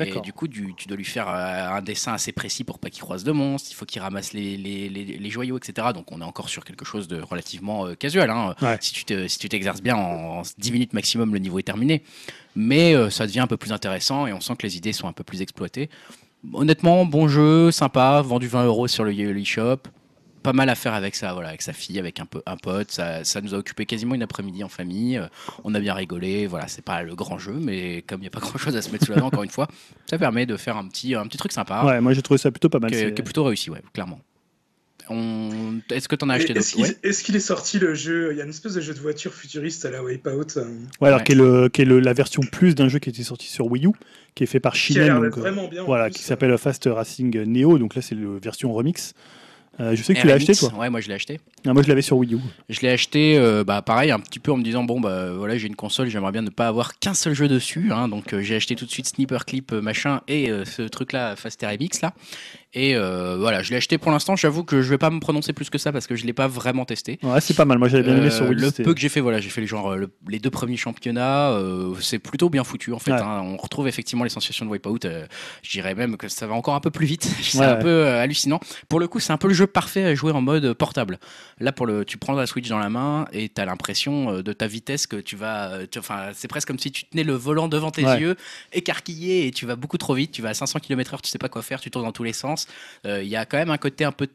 Et 0.07 0.21
du 0.21 0.33
coup, 0.33 0.47
tu 0.47 0.87
dois 0.87 0.97
lui 0.97 1.05
faire 1.05 1.27
euh, 1.29 1.69
un 1.77 1.81
dessin 1.81 2.13
assez 2.13 2.31
précis 2.31 2.63
pour 2.63 2.79
pas 2.79 2.89
qu'il 2.89 3.01
croise 3.03 3.23
de 3.23 3.31
monstres. 3.31 3.69
Il 3.71 3.75
faut 3.75 3.85
qu'il 3.85 4.01
ramasse 4.01 4.33
les, 4.33 4.57
les- 4.57 4.89
les- 4.89 5.05
les 5.19 5.29
joyaux, 5.29 5.57
etc. 5.57 5.89
Donc, 5.93 6.11
on 6.11 6.21
est 6.21 6.25
encore 6.25 6.49
sur 6.49 6.65
quelque 6.65 6.83
chose 6.85 7.07
de 7.07 7.21
relativement 7.21 7.85
euh, 7.85 7.93
casual. 7.95 8.29
hein. 8.31 8.55
Ouais. 8.61 8.77
Si 8.81 8.93
tu 8.93 9.05
te- 9.05 9.27
si 9.27 9.37
tu 9.37 9.49
t'exerces 9.49 9.81
bien 9.81 9.95
en, 9.95 10.39
en 10.39 10.41
10 10.57 10.71
minutes 10.71 10.93
maximum, 10.93 11.31
le 11.33 11.39
niveau 11.39 11.59
est 11.59 11.63
terminé 11.63 12.03
mais 12.57 12.95
euh, 12.95 13.09
ça 13.09 13.27
devient 13.27 13.41
un 13.41 13.47
peu 13.47 13.57
plus 13.57 13.73
intéressant 13.73 14.27
et 14.27 14.31
on 14.33 14.39
sent 14.39 14.53
que 14.57 14.65
les 14.65 14.77
idées 14.77 14.93
sont 14.93 15.07
un 15.09 15.13
peu 15.13 15.25
plus 15.25 15.41
exploitées. 15.41 15.89
Honnêtement, 16.53 17.05
bon 17.05 17.27
jeu, 17.27 17.71
sympa, 17.71 18.21
vendu 18.21 18.47
20 18.47 18.65
euros 18.65 18.87
sur 18.87 19.03
le 19.03 19.11
eShop. 19.13 19.77
Pas 20.45 20.53
mal 20.53 20.69
à 20.69 20.75
faire 20.75 20.93
avec 20.93 21.15
ça, 21.15 21.33
voilà, 21.33 21.49
avec 21.49 21.61
sa 21.61 21.73
fille, 21.73 21.99
avec 21.99 22.19
un, 22.19 22.25
peu, 22.25 22.41
un 22.45 22.55
pote. 22.57 22.91
Ça, 22.91 23.23
ça 23.23 23.41
nous 23.41 23.53
a 23.53 23.57
occupé 23.57 23.85
quasiment 23.85 24.15
une 24.15 24.23
après-midi 24.23 24.63
en 24.63 24.69
famille. 24.69 25.17
Euh, 25.17 25.27
On 25.63 25.75
a 25.75 25.79
bien 25.79 25.93
rigolé. 25.93 26.47
Voilà, 26.47 26.67
c'est 26.67 26.83
pas 26.85 27.03
le 27.03 27.15
grand 27.15 27.37
jeu, 27.37 27.53
mais 27.59 28.03
comme 28.03 28.19
il 28.19 28.23
n'y 28.23 28.27
a 28.27 28.31
pas 28.31 28.39
grand-chose 28.47 28.75
à 28.75 28.81
se 28.81 28.89
mettre 28.91 29.05
sous 29.05 29.11
la 29.11 29.17
dent, 29.19 29.27
encore 29.27 29.43
une 29.43 29.49
fois, 29.49 29.67
ça 30.09 30.17
permet 30.17 30.45
de 30.45 30.55
faire 30.55 30.77
un 30.77 30.87
petit, 30.87 31.15
un 31.15 31.25
petit 31.27 31.37
truc 31.37 31.51
sympa 31.51 31.83
Ouais, 31.83 31.99
moi 31.99 32.13
j'ai 32.13 32.21
trouvé 32.21 32.37
ça 32.37 32.51
plutôt 32.51 32.69
pas 32.69 32.79
mal. 32.79 32.91
qui, 32.91 32.97
est, 32.97 33.11
plutôt 33.23 33.43
réussi, 33.43 33.69
ouais, 33.69 33.81
clairement. 33.93 34.19
On... 35.07 35.79
Est-ce 35.91 36.07
que 36.07 36.15
tu 36.15 36.25
en 36.25 36.29
as 36.29 36.35
acheté 36.35 36.53
Est-ce 36.57 36.75
d'autres 36.75 36.87
qu'il 36.89 36.95
Ouais. 36.95 37.09
est-ce 37.09 37.23
qu'il 37.23 37.35
est 37.35 37.39
sorti 37.39 37.77
le 37.77 37.93
jeu? 37.93 38.29
Il 38.31 38.37
y 38.37 38.41
a 38.41 38.43
une 38.43 38.49
espèce 38.49 38.73
de 38.73 38.81
jeu 38.81 38.93
de 38.93 38.99
voiture 38.99 39.33
futuriste 39.33 39.85
à 39.85 39.91
la 39.91 40.03
Wipeout 40.03 40.57
euh, 40.57 40.65
Ouais, 40.99 41.09
alors 41.09 41.19
Ouais. 41.19 41.23
qui 41.25 41.33
est, 41.33 41.35
le, 41.35 41.69
qui 41.69 41.83
est 41.83 41.85
le- 41.85 41.99
la 41.99 42.13
version 42.13 42.41
plus 42.41 42.73
d'un 42.73 42.87
jeu 42.87 42.97
qui 42.97 43.09
était 43.11 43.21
sorti 43.21 43.45
sur 43.47 43.67
Wii 43.67 43.85
U, 43.85 43.91
qui 44.33 44.43
est 44.43 44.47
fait 44.47 44.59
par 44.59 44.75
Shinen, 44.75 45.13
donc, 45.21 45.25
euh, 45.37 45.41
vraiment 45.41 45.67
bien. 45.67 45.83
en 45.83 45.85
voilà, 45.85 46.05
plus. 46.05 46.13
qui 46.15 46.23
s'appelle 46.23 46.57
Fast 46.57 46.89
Racing 46.91 47.43
Neo. 47.43 47.77
Donc 47.77 47.93
là, 47.95 48.01
c'est 48.01 48.15
la 48.15 48.39
version 48.41 48.73
remix. 48.73 49.13
Euh, 49.79 49.95
je 49.95 50.03
sais 50.03 50.13
que 50.13 50.21
tu 50.21 50.27
l'as 50.27 50.35
acheté, 50.35 50.55
toi. 50.55 50.73
Ouais, 50.77 50.89
moi 50.89 51.01
je 51.01 51.07
l'ai 51.07 51.15
acheté. 51.15 51.39
Ah, 51.65 51.73
moi, 51.73 51.83
je 51.83 51.87
l'avais 51.87 52.01
sur 52.01 52.17
Wii 52.17 52.35
U. 52.35 52.39
Je 52.69 52.81
l'ai 52.81 52.89
acheté, 52.89 53.37
euh, 53.37 53.63
bah, 53.63 53.81
pareil, 53.81 54.11
un 54.11 54.19
petit 54.19 54.39
peu 54.39 54.51
en 54.51 54.57
me 54.57 54.63
disant 54.63 54.83
bon 54.83 54.99
bah 54.99 55.33
voilà 55.33 55.57
j'ai 55.57 55.67
une 55.67 55.75
console, 55.75 56.09
j'aimerais 56.09 56.31
bien 56.31 56.41
ne 56.41 56.49
pas 56.49 56.67
avoir 56.67 56.99
qu'un 56.99 57.13
seul 57.13 57.33
jeu 57.33 57.47
dessus, 57.47 57.91
hein, 57.91 58.07
donc 58.07 58.33
euh, 58.33 58.41
j'ai 58.41 58.55
acheté 58.55 58.75
tout 58.75 58.85
de 58.85 58.91
suite 58.91 59.07
Sniper 59.07 59.45
Clip 59.45 59.71
machin 59.73 60.21
et 60.27 60.49
ce 60.65 60.83
truc 60.83 61.11
là 61.11 61.35
Fast 61.35 61.61
RMX 61.61 62.01
là. 62.01 62.13
Et 62.73 62.95
euh, 62.95 63.37
voilà, 63.39 63.61
je 63.63 63.69
l'ai 63.71 63.77
acheté 63.77 63.97
pour 63.97 64.11
l'instant. 64.11 64.35
J'avoue 64.35 64.63
que 64.65 64.81
je 64.81 64.89
vais 64.89 64.97
pas 64.97 65.09
me 65.09 65.19
prononcer 65.21 65.53
plus 65.53 65.69
que 65.69 65.77
ça 65.77 65.93
parce 65.93 66.07
que 66.07 66.15
je 66.15 66.25
l'ai 66.25 66.33
pas 66.33 66.47
vraiment 66.47 66.83
testé. 66.83 67.19
Ouais, 67.23 67.39
c'est 67.39 67.53
pas 67.53 67.63
mal. 67.63 67.77
Moi, 67.77 67.87
j'avais 67.87 68.03
bien 68.03 68.17
aimé 68.17 68.27
Euh, 68.27 68.29
sur 68.29 68.45
Wii 68.47 68.57
U. 68.57 68.61
le 68.61 68.71
peu 68.83 68.93
que 68.93 68.99
j'ai 68.99 69.07
fait, 69.07 69.21
voilà, 69.21 69.39
j'ai 69.39 69.49
fait 69.49 69.61
les, 69.61 69.67
genre, 69.67 69.91
euh, 69.93 69.95
le- 69.95 70.11
les 70.27 70.39
deux 70.39 70.49
premiers 70.49 70.75
championnats. 70.75 71.51
euh, 71.51 71.93
c'est 72.01 72.19
plutôt 72.19 72.49
bien 72.49 72.63
foutu 72.65 72.91
en 72.91 72.99
fait. 72.99 73.11
Ouais. 73.11 73.21
hein. 73.21 73.41
on 73.45 73.55
retrouve 73.55 73.87
effectivement 73.87 74.23
les 74.25 74.29
sensations 74.29 74.65
de 74.65 74.71
Wipeout. 74.71 75.05
euh, 75.05 75.25
je 75.61 75.69
dirais 75.71 75.95
même 75.95 76.17
que 76.17 76.27
ça 76.27 76.47
va 76.47 76.53
encore 76.55 76.75
un 76.75 76.79
peu 76.81 76.91
plus 76.91 77.05
vite. 77.05 77.23
c'est 77.41 77.57
Ouais, 77.59 77.65
un 77.65 77.75
peu 77.77 77.87
euh, 77.87 78.21
hallucinant. 78.21 78.59
Pour 78.89 78.99
le 78.99 79.07
coup, 79.07 79.19
c'est 79.21 79.31
un 79.31 79.37
peu 79.37 79.47
le 79.47 79.53
jeu 79.53 79.67
parfait 79.67 80.03
à 80.03 80.13
jouer 80.15 80.33
en 80.33 80.41
mode 80.41 80.73
portable. 80.73 81.19
Là, 81.59 81.71
pour 81.71 81.85
le, 81.85 82.03
tu 82.03 82.17
prends 82.17 82.33
la 82.33 82.45
Switch 82.45 82.67
dans 82.67 82.79
la 82.79 82.89
main 82.89 83.25
et 83.31 83.47
tu 83.47 83.61
as 83.61 83.65
l'impression 83.65 84.31
euh, 84.33 84.43
de 84.43 84.51
ta 84.51 84.67
vitesse 84.67 85.07
que 85.07 85.15
tu 85.15 85.37
vas. 85.37 85.69
euh, 85.71 85.85
tu- 85.89 85.99
Enfin, 85.99 86.31
c'est 86.33 86.49
presque 86.49 86.67
comme 86.67 86.79
si 86.79 86.91
tu 86.91 87.05
tenais 87.05 87.23
le 87.23 87.33
volant 87.33 87.69
devant 87.69 87.91
tes 87.91 88.01
yeux, 88.01 88.35
écarquillé 88.73 89.47
et 89.47 89.51
tu 89.51 89.65
vas 89.65 89.75
beaucoup 89.77 89.97
trop 89.97 90.13
vite. 90.13 90.31
Tu 90.33 90.41
vas 90.41 90.49
à 90.49 90.53
500 90.53 90.79
km/h, 90.79 91.21
tu 91.21 91.29
sais 91.29 91.37
pas 91.37 91.47
quoi 91.49 91.61
faire, 91.61 91.79
tu 91.79 91.89
tournes 91.89 92.05
dans 92.05 92.11
tous 92.11 92.23
les 92.23 92.33
sens. 92.33 92.64
Euh, 93.05 93.21
Il 93.23 93.29
y 93.29 93.35
a 93.35 93.45
quand 93.45 93.57
même 93.57 93.71
un 93.71 93.77
côté 93.77 94.03
un 94.05 94.11
peu 94.11 94.27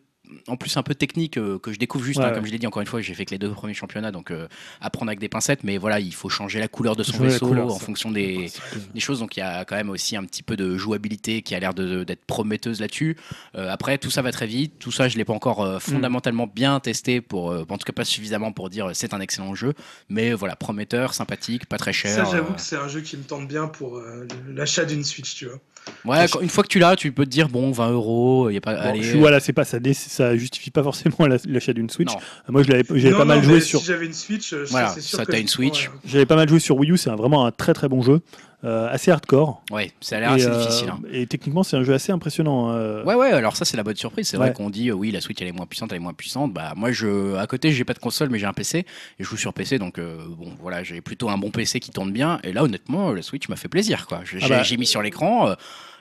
en 0.47 0.57
plus 0.57 0.77
un 0.77 0.85
peu 0.85 0.94
technique 0.94 1.39
euh, 1.39 1.59
que 1.59 1.73
je 1.73 1.78
découvre 1.81 2.05
juste, 2.05 2.20
Ouais, 2.20 2.24
hein, 2.24 2.28
ouais. 2.28 2.35
comme 2.36 2.47
je 2.47 2.52
l'ai 2.52 2.59
dit 2.61 2.66
encore 2.69 2.81
une 2.81 2.86
fois, 2.86 3.01
j'ai 3.01 3.15
fait 3.15 3.24
que 3.24 3.32
les 3.32 3.39
deux 3.39 3.51
premiers 3.51 3.74
championnats, 3.74 4.12
donc 4.12 4.31
euh, 4.31 4.47
à 4.81 4.89
prendre 4.89 5.09
avec 5.11 5.19
des 5.19 5.28
pincettes, 5.28 5.65
mais 5.65 5.77
voilà, 5.77 5.98
il 5.98 6.15
faut 6.15 6.28
changer 6.28 6.61
la 6.61 6.69
couleur 6.69 6.94
de 6.94 7.02
son 7.02 7.19
vaisseau 7.19 7.48
couleur, 7.48 7.66
en 7.66 7.78
ça. 7.81 7.85
fonction 7.85 8.12
des, 8.12 8.48
des 8.94 9.01
choses, 9.01 9.19
donc 9.19 9.36
il 9.36 9.40
y 9.40 9.43
a 9.43 9.65
quand 9.65 9.74
même 9.74 9.90
aussi 9.90 10.15
un 10.16 10.23
petit 10.24 10.44
peu 10.44 10.57
de 10.57 10.77
jouabilité 10.77 11.43
qui 11.43 11.57
a 11.57 11.59
l'air 11.59 11.74
de- 11.74 12.05
d'être 12.05 12.24
prometteuse 12.27 12.78
là-dessus. 12.81 13.16
Euh, 13.57 13.73
après, 13.73 13.98
tout 13.98 14.11
ça 14.11 14.23
va 14.23 14.31
très 14.31 14.47
vite, 14.47 14.74
tout 14.78 14.93
ça 14.93 15.09
je 15.09 15.16
l'ai 15.19 15.24
pas 15.24 15.32
encore 15.32 15.62
Mm. 15.65 15.66
euh, 15.69 15.78
fondamentalement 15.81 16.47
bien 16.47 16.78
testé, 16.78 17.20
pour, 17.20 17.51
euh, 17.51 17.65
en 17.69 17.77
tout 17.77 17.85
cas 17.85 17.93
pas 17.93 18.05
suffisamment 18.05 18.52
pour 18.52 18.70
dire 18.70 18.90
c'est 18.94 19.12
un 19.15 19.20
excellent 19.20 19.57
jeu, 19.57 19.74
mais 20.09 20.32
voilà, 20.32 20.55
prometteur, 20.55 21.12
sympathique, 21.12 21.66
pas 21.66 21.77
très 21.78 21.93
cher. 21.93 22.15
Ça, 22.15 22.24
j'avoue 22.31 22.52
euh, 22.52 22.55
que 22.55 22.61
c'est 22.61 22.77
un 22.77 22.86
jeu 22.86 23.01
qui 23.01 23.16
me 23.16 23.24
tente 23.24 23.48
bien 23.48 23.66
pour 23.66 23.97
euh, 23.98 24.28
l'achat 24.47 24.85
d'une 24.85 25.02
Switch, 25.02 25.35
tu 25.35 25.47
vois. 25.47 25.59
Ouais, 26.05 26.27
quand- 26.31 26.41
une 26.41 26.49
fois 26.49 26.62
que 26.65 26.69
tu 26.69 26.79
l'as, 26.79 26.97
tu 26.97 27.12
peux 27.12 27.25
te 27.25 27.31
dire 27.31 27.49
bon, 27.49 27.71
20 27.71 27.91
euros, 27.91 28.51
il 28.51 28.55
y 28.55 28.57
a 28.57 28.61
pas. 28.61 28.75
Bon, 28.75 28.81
allez, 28.81 29.03
je 29.03 29.11
suis- 29.11 29.19
voilà, 29.19 29.41
c'est 29.41 29.53
pas 29.53 29.65
ça, 29.65 29.79
ça 29.95 30.37
justifie 30.37 30.71
pas 30.71 30.83
forcément 30.83 31.27
la- 31.27 31.37
l'achat 31.47 31.73
d'une 31.73 31.91
Switch. 31.91 32.12
Non. 32.12 32.19
Euh, 32.19 32.53
Moi, 32.53 32.62
je 32.62 32.69
l'avais, 32.71 32.85
j'avais 32.91 33.11
Non, 33.12 33.19
pas 33.19 33.25
mal 33.25 33.39
non, 33.39 33.45
joué 33.45 33.55
mais 33.55 33.61
sur, 33.61 33.81
Si 33.81 33.87
j'avais 33.87 34.07
une 34.07 34.12
Switch, 34.12 34.53
euh, 34.53 34.65
Voilà, 34.71 34.91
sûr 34.99 35.19
ça, 35.19 35.27
t'as 35.27 35.39
une 35.39 35.49
Switch. 35.49 35.89
ouais. 35.89 35.95
j'avais 36.05 36.27
pas 36.27 36.37
mal 36.37 36.49
joué 36.49 36.59
sur 36.61 36.77
Wii 36.77 36.93
U. 36.93 36.97
C'est 36.97 37.11
vraiment 37.11 37.47
un 37.47 37.51
très 37.53 37.73
très 37.75 37.89
bon 37.89 38.03
jeu, 38.03 38.15
euh, 38.15 38.19
assez 38.62 39.11
hardcore. 39.11 39.62
Ouais, 39.70 39.91
ça 40.01 40.16
a 40.16 40.20
l'air 40.20 40.32
assez 40.32 40.47
euh, 40.47 40.59
difficile. 40.59 40.91
hein. 40.91 41.01
et 41.12 41.27
techniquement, 41.27 41.62
c'est 41.62 41.77
un 41.77 41.82
jeu 41.82 41.95
assez 41.95 42.12
impressionnant. 42.12 42.70
euh, 42.73 43.03
Ouais, 43.05 43.15
ouais, 43.15 43.32
alors 43.32 43.57
ça, 43.57 43.65
c'est 43.65 43.77
la 43.77 43.82
bonne 43.82 43.97
surprise. 43.97 44.28
C'est 44.28 44.37
Ouais. 44.37 44.47
vrai 44.47 44.53
qu'on 44.55 44.69
dit, 44.70 44.91
euh, 44.91 44.95
oui, 44.95 45.11
la 45.11 45.20
Switch, 45.20 45.41
elle 45.41 45.49
est 45.49 45.53
moins 45.53 45.66
puissante, 45.66 45.93
elle 45.93 45.97
est 45.97 46.01
moins 46.01 46.12
puissante. 46.12 46.53
Bah, 46.53 46.74
moi, 46.77 46.93
je, 46.93 47.37
à 47.37 47.47
côté, 47.47 47.73
j'ai 47.73 47.85
pas 47.85 47.95
de 47.95 47.99
console, 47.99 48.28
mais 48.31 48.39
j'ai 48.39 48.47
un 48.47 48.53
PC. 48.53 48.78
Et 48.81 48.85
je 49.19 49.24
joue 49.24 49.37
sur 49.37 49.53
PC, 49.55 49.78
donc, 49.78 49.99
euh, 49.99 50.19
bon, 50.28 50.53
voilà, 50.61 50.82
j'ai 50.82 51.01
plutôt 51.01 51.31
un 51.31 51.39
bon 51.39 51.51
PC 51.51 51.81
qui 51.81 51.91
tourne 51.91 52.12
bien. 52.12 52.39
Et 52.45 52.53
là, 52.53 52.62
honnêtement, 52.65 53.12
la 53.12 53.23
Switch 53.23 53.49
m'a 53.49 53.57
fait 53.57 53.69
plaisir, 53.69 54.07
quoi. 54.07 54.20
J'ai 54.24 54.39
Ah 54.43 54.49
bah. 54.49 54.62
j'ai 54.62 54.77
mis 54.77 54.87
sur 54.87 55.01
l'écran. 55.03 55.55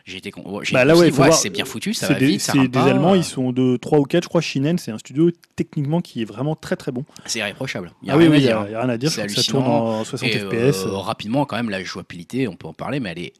Euh, 0.10 0.11
j'ai 0.11 0.18
été 0.18 0.31
con- 0.31 0.41
ouais, 0.49 0.65
Bah 0.72 0.84
là, 0.86 0.95
ouais, 0.98 1.10
voir, 1.10 1.34
c'est 1.34 1.49
bien 1.49 1.65
foutu, 1.65 1.94
ça 1.94 2.07
c'est 2.07 2.14
va 2.14 2.19
des, 2.19 2.26
vite, 2.27 2.41
ça 2.41 2.53
des 2.53 2.68
pas, 2.68 2.84
Allemands, 2.86 3.14
euh, 3.14 3.18
ils 3.18 3.23
sont 3.23 3.52
de 3.52 3.77
3 3.77 3.99
ou 3.99 4.03
4, 4.03 4.23
je 4.23 4.30
crois. 4.30 4.41
Shinen, 4.41 4.77
c'est 4.77 4.91
un 4.91 4.98
studio 4.98 5.30
techniquement 5.56 6.02
qui 6.02 6.22
est 6.22 6.26
vraiment 6.26 6.56
très 6.56 6.76
très 6.76 6.91
bon. 6.91 7.06
C'est 7.26 7.40
irréprochable. 7.40 7.91
Il 8.02 8.07
y 8.07 8.11
a 8.11 8.14
Ah 8.14 8.18
oui, 8.18 8.23
rien 8.23 8.31
oui, 8.31 8.38
il 8.38 8.44
y, 8.44 8.45
dire. 8.48 8.57
a 8.57 8.64
rien 8.64 8.90
à 8.90 8.98
dire. 8.98 9.11
Ça 9.11 9.26
tourne 9.44 9.65
en 9.68 10.03
60 10.03 10.30
Et, 10.30 10.40
FPS. 10.40 10.86
euh, 10.86 10.91
rapidement, 10.98 11.45
quand 11.45 11.56
même, 11.56 11.69
la 11.69 11.84
jouabilité, 11.84 12.48
on 12.48 12.56
peut 12.56 12.68
en 12.68 12.73
parler, 12.73 12.99
mais 12.99 13.10
elle 13.11 13.19
est 13.19 13.34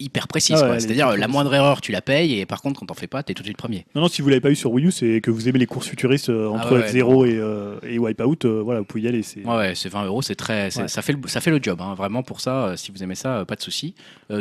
hyper 0.00 0.28
précise. 0.28 0.60
Ah 0.62 0.70
ouais, 0.70 0.80
C'est-à-dire, 0.80 1.16
la 1.16 1.28
moindre 1.28 1.52
erreur, 1.54 1.80
tu 1.80 1.92
la 1.92 2.00
payes, 2.00 2.38
et 2.40 2.46
par 2.46 2.62
contre, 2.62 2.80
quand 2.80 2.86
t'en 2.86 2.94
fais 2.94 3.06
pas, 3.06 3.22
t'es 3.22 3.34
tout 3.34 3.42
de 3.42 3.46
suite 3.48 3.56
premier. 3.56 3.84
Non, 3.94 4.02
non, 4.02 4.08
si 4.08 4.22
vous 4.22 4.28
l'avez 4.28 4.40
pas 4.40 4.50
eu 4.50 4.56
sur 4.56 4.70
Wii 4.72 4.86
U, 4.86 4.90
c'est 4.90 5.20
que 5.20 5.30
vous 5.30 5.48
aimez 5.48 5.58
les 5.58 5.66
courses 5.66 5.88
futuristes 5.88 6.28
euh, 6.30 6.48
entre 6.48 6.68
Ah 6.68 6.80
ouais, 6.80 6.92
F0 6.92 7.26
et, 7.28 7.36
euh, 7.38 7.76
et 7.82 7.98
Wipeout. 7.98 8.44
euh, 8.44 8.62
voilà, 8.62 8.80
vous 8.80 8.86
pouvez 8.86 9.02
y 9.04 9.08
aller. 9.08 9.22
C'est... 9.22 9.44
Ouais, 9.44 9.74
c'est 9.74 9.88
20 9.88 10.04
euros, 10.04 10.22
c'est 10.22 10.34
très, 10.34 10.70
c'est- 10.70 10.88
ça 10.88 11.02
fait 11.02 11.12
le, 11.12 11.18
ça 11.26 11.40
fait 11.40 11.50
le 11.50 11.58
job, 11.62 11.80
hein, 11.80 11.94
vraiment 11.94 12.22
pour 12.22 12.40
ça. 12.40 12.74
si 12.76 12.90
vous 12.92 13.02
aimez 13.02 13.14
ça, 13.14 13.44
pas 13.46 13.54
de 13.56 13.62
souci. 13.62 13.94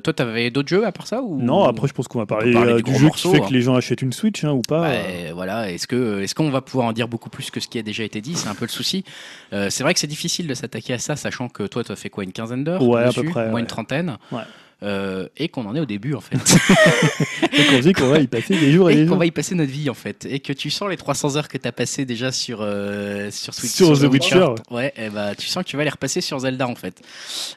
Toi, 0.04 0.14
t'avais 0.14 0.52
d'autres 0.52 0.70
jeux 0.70 0.86
à 0.86 0.92
part 0.92 1.08
ça 1.08 1.22
ou? 1.22 1.42
Non, 1.42 1.64
après, 1.66 1.88
je 1.88 1.94
pense 1.94 2.08
qu'on 2.08 2.20
va 2.20 2.26
parler, 2.26 2.54
parler 2.54 2.76
du 2.82 2.84
du, 2.92 2.96
jeu 2.98 3.06
morceau, 3.06 3.30
qui 3.32 3.36
fait 3.38 3.44
hein. 3.44 3.48
que 3.48 3.54
les 3.54 3.62
gens 3.62 3.76
achètent 3.76 4.02
une 4.02 4.14
Switch 4.14 4.44
hein, 4.44 4.52
ou 4.52 4.62
pas. 4.62 4.82
Bah, 4.82 4.98
voilà, 5.34 5.72
est-ce 5.72 5.88
que, 5.88 6.22
est-ce 6.22 6.34
qu'on 6.36 6.50
va 6.50 6.62
pouvoir 6.62 6.88
en 6.88 6.94
dire 6.94 7.08
beaucoup 7.08 7.30
plus 7.30 7.52
que 7.52 7.60
ce 7.60 7.68
qui 7.68 7.78
a 7.80 7.84
déjà 7.84 8.04
été 8.04 8.22
dit? 8.22 8.36
C'est 8.36 8.48
un 8.50 8.56
peu 8.56 8.66
le 8.66 8.70
souci. 8.72 9.04
C'est 9.52 9.82
vrai 9.84 9.94
que 9.94 10.00
c'est 10.00 10.08
difficile 10.08 10.48
de 10.48 10.54
s'attaquer 10.54 10.94
à 10.94 11.00
ça, 11.00 11.16
sachant 11.16 11.50
que 11.50 11.64
toi, 11.64 11.84
tu 11.84 11.92
as 11.92 11.96
fait 11.96 12.10
quoi, 12.10 12.24
une 12.24 12.32
quinzaine 12.32 12.64
d'heures 12.64 12.82
Ouais, 12.88 13.04
à 13.04 13.12
peu 13.12 13.24
près, 13.24 13.46
Moi, 13.46 13.56
ouais. 13.56 13.62
une 13.62 13.68
trentaine. 13.68 14.18
Ouais. 14.32 14.42
Euh, 14.84 15.28
et 15.38 15.48
qu'on 15.50 15.66
en 15.68 15.76
est 15.76 15.80
au 15.80 15.86
début 15.86 16.16
en 16.16 16.22
fait. 16.22 16.38
Et 17.54 17.66
qu'on 17.66 17.80
dit 17.80 17.94
qu'on 17.94 18.08
va 18.08 18.20
y 18.20 18.28
passer 18.28 18.58
des 18.58 18.72
jours 18.72 18.90
et, 18.90 18.94
et 18.94 18.96
des 18.98 19.02
qu'on 19.04 19.10
jours. 19.10 19.18
va 19.20 19.26
y 19.26 19.32
passer 19.32 19.54
notre 19.56 19.72
vie 19.72 19.90
en 19.90 19.94
fait. 19.94 20.26
Et 20.30 20.40
que 20.40 20.54
tu 20.54 20.70
sens 20.72 20.90
les 20.90 20.98
300 20.98 21.36
heures 21.38 21.48
que 21.48 21.58
tu 21.58 21.68
as 21.68 21.72
passées 21.72 22.06
déjà 22.06 22.32
sur, 22.32 22.60
euh, 22.62 23.30
sur 23.30 23.54
Switch. 23.54 23.72
Sur 23.72 23.98
The 24.00 24.04
Witcher, 24.12 24.48
Ouais, 24.72 24.94
et 24.98 25.10
bah, 25.10 25.36
tu 25.36 25.48
sens 25.48 25.64
que 25.64 25.70
tu 25.70 25.78
vas 25.78 25.84
les 25.84 25.90
repasser 25.90 26.22
sur 26.22 26.40
Zelda 26.40 26.68
en 26.68 26.76
fait. 26.76 27.02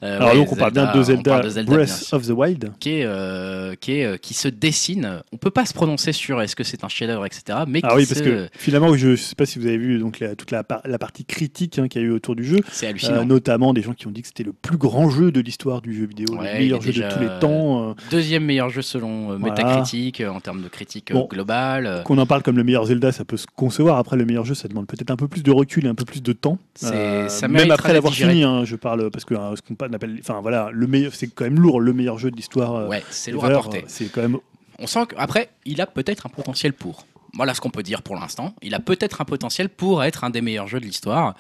Euh, 0.03 0.17
Alors 0.17 0.31
ouais, 0.31 0.35
donc, 0.37 0.53
on 0.53 0.57
parle 0.57 0.73
bien 0.73 0.93
de 0.95 1.03
Zelda, 1.03 1.31
parle 1.31 1.45
de 1.45 1.49
Zelda, 1.51 1.71
bien 1.77 1.85
Breath 1.85 2.09
of 2.13 2.27
the 2.27 2.31
Wild. 2.31 2.73
qui, 2.81 2.91
est, 2.91 3.81
qui, 3.81 3.93
est, 3.93 4.19
qui 4.21 4.35
se 4.35 4.49
dessine. 4.49 5.23
On 5.33 5.37
peut 5.39 5.51
pas 5.51 5.65
se 5.65 5.73
prononcer 5.73 6.13
sur 6.13 6.43
est-ce 6.43 6.57
que 6.57 6.65
c'est 6.65 6.85
un 6.85 6.89
chef-d'œuvre, 6.89 7.25
etc. 7.27 7.61
Mais 7.67 7.81
Ah 7.85 7.95
oui, 7.97 8.05
parce 8.07 8.19
se- 8.21 8.25
que 8.25 8.49
finalement, 8.59 8.95
je 8.97 9.09
ne 9.11 9.17
sais 9.17 9.35
pas 9.35 9.47
si 9.47 9.59
vous 9.59 9.67
avez 9.67 9.79
vu 9.79 9.99
donc, 9.99 10.21
la- 10.21 10.35
toute 10.35 10.51
la, 10.51 10.63
la 10.85 10.99
partie 10.99 11.25
critique 11.25 11.79
hein, 11.79 11.89
qu'il 11.89 12.03
y 12.03 12.05
a 12.05 12.09
eu 12.09 12.11
autour 12.11 12.37
du 12.37 12.45
jeu, 12.45 12.59
c'est 12.71 12.89
hallucinant. 12.89 13.25
notamment 13.25 13.73
des 13.73 13.81
gens 13.83 13.95
qui 13.95 14.07
ont 14.07 14.11
dit 14.11 14.21
que 14.23 14.29
c'était 14.29 14.43
le 14.45 14.53
plus 14.53 14.77
grand 14.77 15.09
jeu 15.09 15.33
de 15.33 15.41
l'histoire 15.41 15.81
du 15.81 15.95
jeu 15.97 16.05
vidéo, 16.07 16.27
Ouais, 16.37 16.53
le 16.53 16.59
meilleur 16.59 16.81
jeu 16.83 16.89
de 16.89 16.93
déjà- 16.95 17.14
tous 17.15 17.21
les 17.21 17.27
Euh, 17.29 17.39
temps. 17.41 17.91
euh, 17.91 17.95
Deuxième 18.11 18.45
meilleur 18.45 18.69
jeu 18.71 18.83
selon 18.83 19.33
euh, 19.33 19.37
Voilà. 19.39 19.55
Metacritic 19.55 20.21
en 20.21 20.41
termes 20.41 20.63
de 20.63 20.69
critique 20.69 21.13
Bon. 21.13 21.27
globale. 21.31 22.03
Qu'on 22.05 22.19
en 22.19 22.27
parle 22.27 22.43
comme 22.43 22.57
le 22.57 22.65
meilleur 22.65 22.87
Zelda, 22.87 23.13
ça 23.13 23.25
peut 23.25 23.37
se 23.37 23.47
concevoir. 23.55 23.99
Après, 23.99 24.17
le 24.17 24.25
meilleur 24.25 24.45
jeu, 24.45 24.55
ça 24.55 24.69
demande 24.69 24.87
peut-être 24.87 25.11
un 25.11 25.17
peu 25.17 25.29
plus 25.29 25.43
de 25.43 25.51
recul 25.51 25.87
et 25.87 25.89
un 25.89 25.95
peu 25.95 26.05
plus 26.05 26.23
de 26.23 26.33
temps. 26.33 26.59
Ça 26.75 27.49
même 27.49 27.71
après 27.71 27.93
l'avoir 27.93 28.13
fini, 28.13 28.43
hein, 28.45 28.65
je 28.65 28.77
parle 28.77 29.11
parce 29.11 29.25
que 29.25 29.35
hein, 29.35 29.55
ce 29.57 29.63
qu'on 29.63 29.93
appelle, 29.93 30.17
enfin 30.21 30.41
voilà, 30.41 30.71
le 30.73 30.87
meilleur, 30.87 31.15
c'est 31.15 31.29
quand 31.29 31.45
même 31.45 31.59
lourd, 31.61 31.81
le 31.81 31.93
meilleur 31.93 32.19
jeu 32.19 32.31
de 32.31 32.37
l'histoire. 32.37 32.89
ouais, 32.89 33.03
c'est 33.11 33.31
lourd 33.31 33.45
à 33.45 33.51
porter. 33.51 33.85
C'est 33.87 34.07
quand 34.13 34.23
même. 34.23 34.39
On 34.79 34.87
sent 34.87 35.07
qu'après, 35.11 35.51
il 35.65 35.81
a 35.81 35.87
peut-être 35.87 36.27
un 36.27 36.31
potentiel 36.31 36.73
pour. 36.73 37.07
Voilà 37.37 37.53
ce 37.55 37.61
qu'on 37.61 37.71
peut 37.71 37.83
dire 37.83 38.03
pour 38.03 38.15
l'instant. 38.17 38.55
Il 38.63 38.75
a 38.75 38.81
peut-être 38.81 39.21
un 39.21 39.25
potentiel 39.25 39.69
pour 39.69 40.05
être 40.05 40.23
un 40.25 40.31
des 40.31 40.41
meilleurs 40.41 40.69
jeux 40.69 40.79
de 40.81 40.85
l'histoire. 40.85 41.35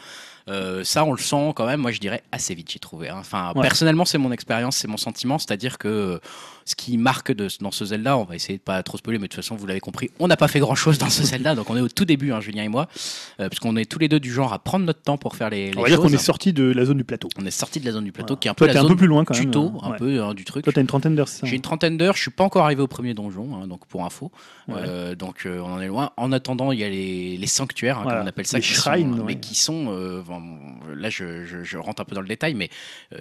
Euh, 0.49 0.85
ça, 0.85 1.05
on 1.05 1.13
le 1.13 1.19
sent 1.19 1.53
quand 1.57 1.65
même, 1.67 1.81
moi 1.81 1.91
je 1.91 2.01
dirais 2.01 2.23
assez 2.31 2.55
vite, 2.55 2.71
j'ai 2.71 2.79
trouvé. 2.79 3.09
hein. 3.09 3.17
Enfin, 3.19 3.53
Ouais. 3.55 3.63
personnellement, 3.63 4.05
c'est 4.05 4.19
mon 4.19 4.31
expérience, 4.33 4.77
c'est 4.77 4.89
mon 4.89 4.99
sentiment. 4.99 5.39
C'est-à-dire 5.39 5.79
que 5.79 6.21
ce 6.65 6.75
qui 6.75 6.97
marque 6.97 7.33
de, 7.33 7.49
dans 7.61 7.71
ce 7.71 7.85
Zelda, 7.85 8.17
on 8.17 8.25
va 8.25 8.35
essayer 8.37 8.57
de 8.59 8.63
pas 8.63 8.83
trop 8.83 8.97
spoiler, 8.99 9.19
mais 9.19 9.29
de 9.29 9.33
toute 9.33 9.43
façon, 9.45 9.55
vous 9.57 9.67
l'avez 9.67 9.81
compris, 9.81 10.11
on 10.19 10.29
n'a 10.29 10.37
pas 10.37 10.49
fait 10.49 10.61
grand-chose 10.61 10.99
dans 10.99 11.11
ce 11.11 11.23
Zelda. 11.25 11.55
Donc 11.55 11.69
on 11.71 11.77
est 11.77 11.81
au 11.81 11.89
tout 11.89 12.05
début, 12.05 12.33
hein, 12.33 12.41
Julien 12.41 12.63
et 12.65 12.69
moi, 12.69 12.89
euh, 13.41 13.49
parce 13.49 13.59
qu'on 13.61 13.77
est 13.77 13.85
tous 13.85 13.99
les 13.99 14.09
deux 14.09 14.21
du 14.21 14.33
genre 14.33 14.53
à 14.53 14.59
prendre 14.59 14.85
notre 14.87 15.03
temps 15.03 15.19
pour 15.19 15.37
faire 15.37 15.51
les, 15.51 15.71
les 15.73 15.79
On 15.79 15.83
va 15.83 15.89
dire 15.89 16.01
qu'on 16.01 16.09
est 16.09 16.17
sorti 16.17 16.53
de 16.53 16.65
la 16.65 16.85
zone 16.85 16.97
du 16.99 17.05
plateau. 17.05 17.29
On 17.39 17.45
est 17.47 17.51
sorti 17.51 17.81
de 17.81 17.85
la 17.87 17.93
zone 17.93 18.05
du 18.05 18.13
plateau, 18.13 18.35
Voilà. 18.35 18.41
qui 18.41 18.49
est 18.49 18.51
un 18.51 18.55
peu 18.55 18.65
Toi, 18.65 18.67
la 18.69 18.73
t'es 18.81 18.85
un 18.85 18.89
peu 18.89 18.97
plus 18.97 19.07
loin 19.07 19.25
quand 19.25 19.35
même. 19.35 19.45
tuto, 19.45 19.73
un 19.83 19.91
ouais. 19.91 19.97
peu 19.99 20.23
hein, 20.23 20.35
du 20.35 20.45
truc. 20.45 20.65
Toi, 20.65 20.73
t'as 20.73 20.81
une 20.81 20.87
trentaine 20.87 21.15
d'heures, 21.17 21.29
c'est 21.29 21.41
ça 21.41 21.47
J'ai 21.47 21.57
une 21.57 21.63
trentaine 21.63 21.97
d'heures, 21.99 22.17
je 22.17 22.23
suis 22.23 22.31
pas 22.31 22.45
encore 22.45 22.65
arrivé 22.65 22.81
au 22.83 22.87
premier 22.89 23.15
donjon, 23.15 23.55
hein, 23.57 23.67
donc 23.67 23.87
pour 23.87 24.05
info. 24.05 24.33
Ouais. 24.69 24.77
Euh, 24.79 25.15
donc 25.15 25.45
euh, 25.47 25.59
on 25.61 25.73
en 25.75 25.81
est 25.81 25.89
loin. 25.89 26.13
En 26.17 26.33
attendant, 26.33 26.73
il 26.73 26.79
y 26.81 26.85
a 26.85 26.89
les, 26.89 27.37
les 27.37 27.47
sanctuaires, 27.47 28.01
Voilà. 28.03 28.19
comme 28.19 28.25
on 28.27 28.29
appelle 28.29 28.47
ça, 28.47 28.57
Les 28.59 28.63
qui 28.63 28.73
shrines, 28.73 29.13
sont, 29.13 29.19
ouais. 29.21 29.25
mais 29.27 29.41
qui 29.41 29.55
sont, 29.55 29.87
euh, 29.91 30.23
bon, 30.23 30.41
là 30.97 31.11
je, 31.11 31.45
je- 31.45 31.63
je 31.63 31.77
rentre 31.79 32.01
un 32.01 32.05
peu 32.07 32.15
dans 32.15 32.23
le 32.23 32.29
détail, 32.29 32.55
mais 32.55 32.71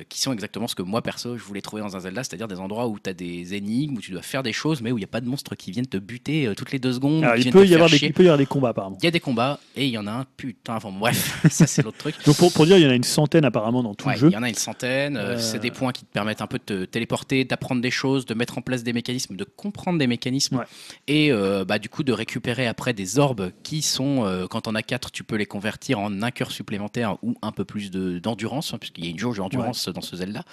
qui 0.10 0.22
sont 0.22 0.32
exactement 0.32 0.68
ce 0.68 0.76
que 0.76 0.82
moi 0.82 1.02
perso 1.02 1.38
je 1.38 1.44
voulais 1.44 1.62
trouver 1.62 1.82
dans 1.82 1.96
un 1.96 2.00
Zelda, 2.00 2.24
c'est-à-dire 2.24 2.48
des 2.48 2.60
endroits 2.60 2.88
où 2.88 2.98
tu 3.00 3.10
as 3.10 3.14
des 3.42 3.54
énigmes, 3.56 3.98
où 3.98 4.02
tu 4.02 4.12
dois 4.12 4.22
faire 4.22 4.44
des 4.44 4.54
choses, 4.54 4.82
mais 4.82 4.92
où 4.92 4.98
il 4.98 5.02
n'y 5.02 5.06
a 5.06 5.08
pas 5.08 5.22
de 5.22 5.28
monstres 5.28 5.56
qui 5.56 5.72
viennent 5.72 5.88
te 5.88 5.98
buter 5.98 6.48
euh, 6.48 6.54
toutes 6.56 6.72
les 6.72 6.80
deux 6.80 6.94
secondes. 6.94 7.24
Alors, 7.24 7.38
il 7.38 7.52
peut 7.52 7.66
y 7.66 7.74
avoir 7.74 7.90
des, 7.90 7.98
il 7.98 8.14
peut 8.14 8.24
y 8.24 8.28
avoir 8.28 8.38
des 8.38 8.46
combats 8.46 8.70
apparemment. 8.70 8.98
Il 9.02 9.06
y 9.06 9.08
a 9.08 9.12
des 9.12 9.20
combats 9.20 9.60
et 9.76 9.86
il 9.86 9.92
y 9.92 9.98
en 9.98 10.08
a 10.08 10.12
un 10.12 10.26
putain. 10.38 10.76
Enfin 10.76 10.92
bref, 10.92 11.46
ça 11.50 11.68
c'est 11.68 11.82
l'autre 11.84 11.98
truc. 11.98 12.16
Donc 12.26 12.38
pour, 12.38 12.52
pour 12.54 12.66
dire, 12.66 12.78
il 12.78 12.84
y 12.84 12.88
en 12.88 12.90
a 12.92 12.96
une 12.96 13.04
centaine 13.04 13.46
apparemment 13.46 13.84
dans 13.84 13.94
tout 13.96 14.08
Ouais, 14.08 14.14
le 14.14 14.20
jeu. 14.20 14.28
Il 14.30 14.34
y 14.34 14.38
en 14.38 14.44
a 14.44 14.50
une 14.50 14.56
centaine. 14.56 15.18
euh, 15.18 15.36
Euh, 15.36 15.40
C'est 15.40 15.60
des 15.60 15.72
points 15.72 15.92
qui 15.92 16.06
te 16.06 16.12
permettent 16.12 16.42
un 16.42 16.48
peu 16.48 16.58
de 16.60 16.64
te 16.64 16.86
téléporter, 16.86 17.44
d'apprendre 17.46 17.82
des 17.82 17.92
choses, 17.92 18.26
de 18.26 18.34
mettre 18.34 18.58
en 18.58 18.62
place 18.62 18.84
des 18.84 18.94
mécanismes, 18.94 19.36
de 19.36 19.44
comprendre 19.44 19.98
des 20.00 20.08
mécanismes. 20.08 20.58
Ouais. 20.58 20.66
Et 21.08 21.32
euh, 21.32 21.66
bah, 21.66 21.80
du 21.80 21.90
coup, 21.90 22.04
de 22.04 22.12
récupérer 22.14 22.68
après 22.68 22.94
des 22.94 23.20
orbes 23.20 23.52
qui 23.64 23.82
sont, 23.82 24.26
euh, 24.26 24.48
quand 24.48 24.68
on 24.68 24.76
a 24.76 24.82
4, 24.84 25.12
tu 25.12 25.24
peux 25.24 25.36
les 25.36 25.46
convertir 25.46 26.00
en 26.00 26.22
un 26.22 26.32
cœur 26.32 26.52
supplémentaire 26.52 27.18
ou 27.24 27.36
un 27.42 27.52
peu 27.52 27.66
plus 27.66 27.92
de- 27.92 28.20
d'endurance, 28.20 28.74
hein, 28.74 28.78
puisqu'il 28.80 29.06
y 29.06 29.08
a 29.08 29.12
une 29.12 29.20
jauge 29.20 29.38
d'endurance 29.38 29.90
dans 29.90 30.02
ce 30.02 30.16
Zelda. 30.16 30.44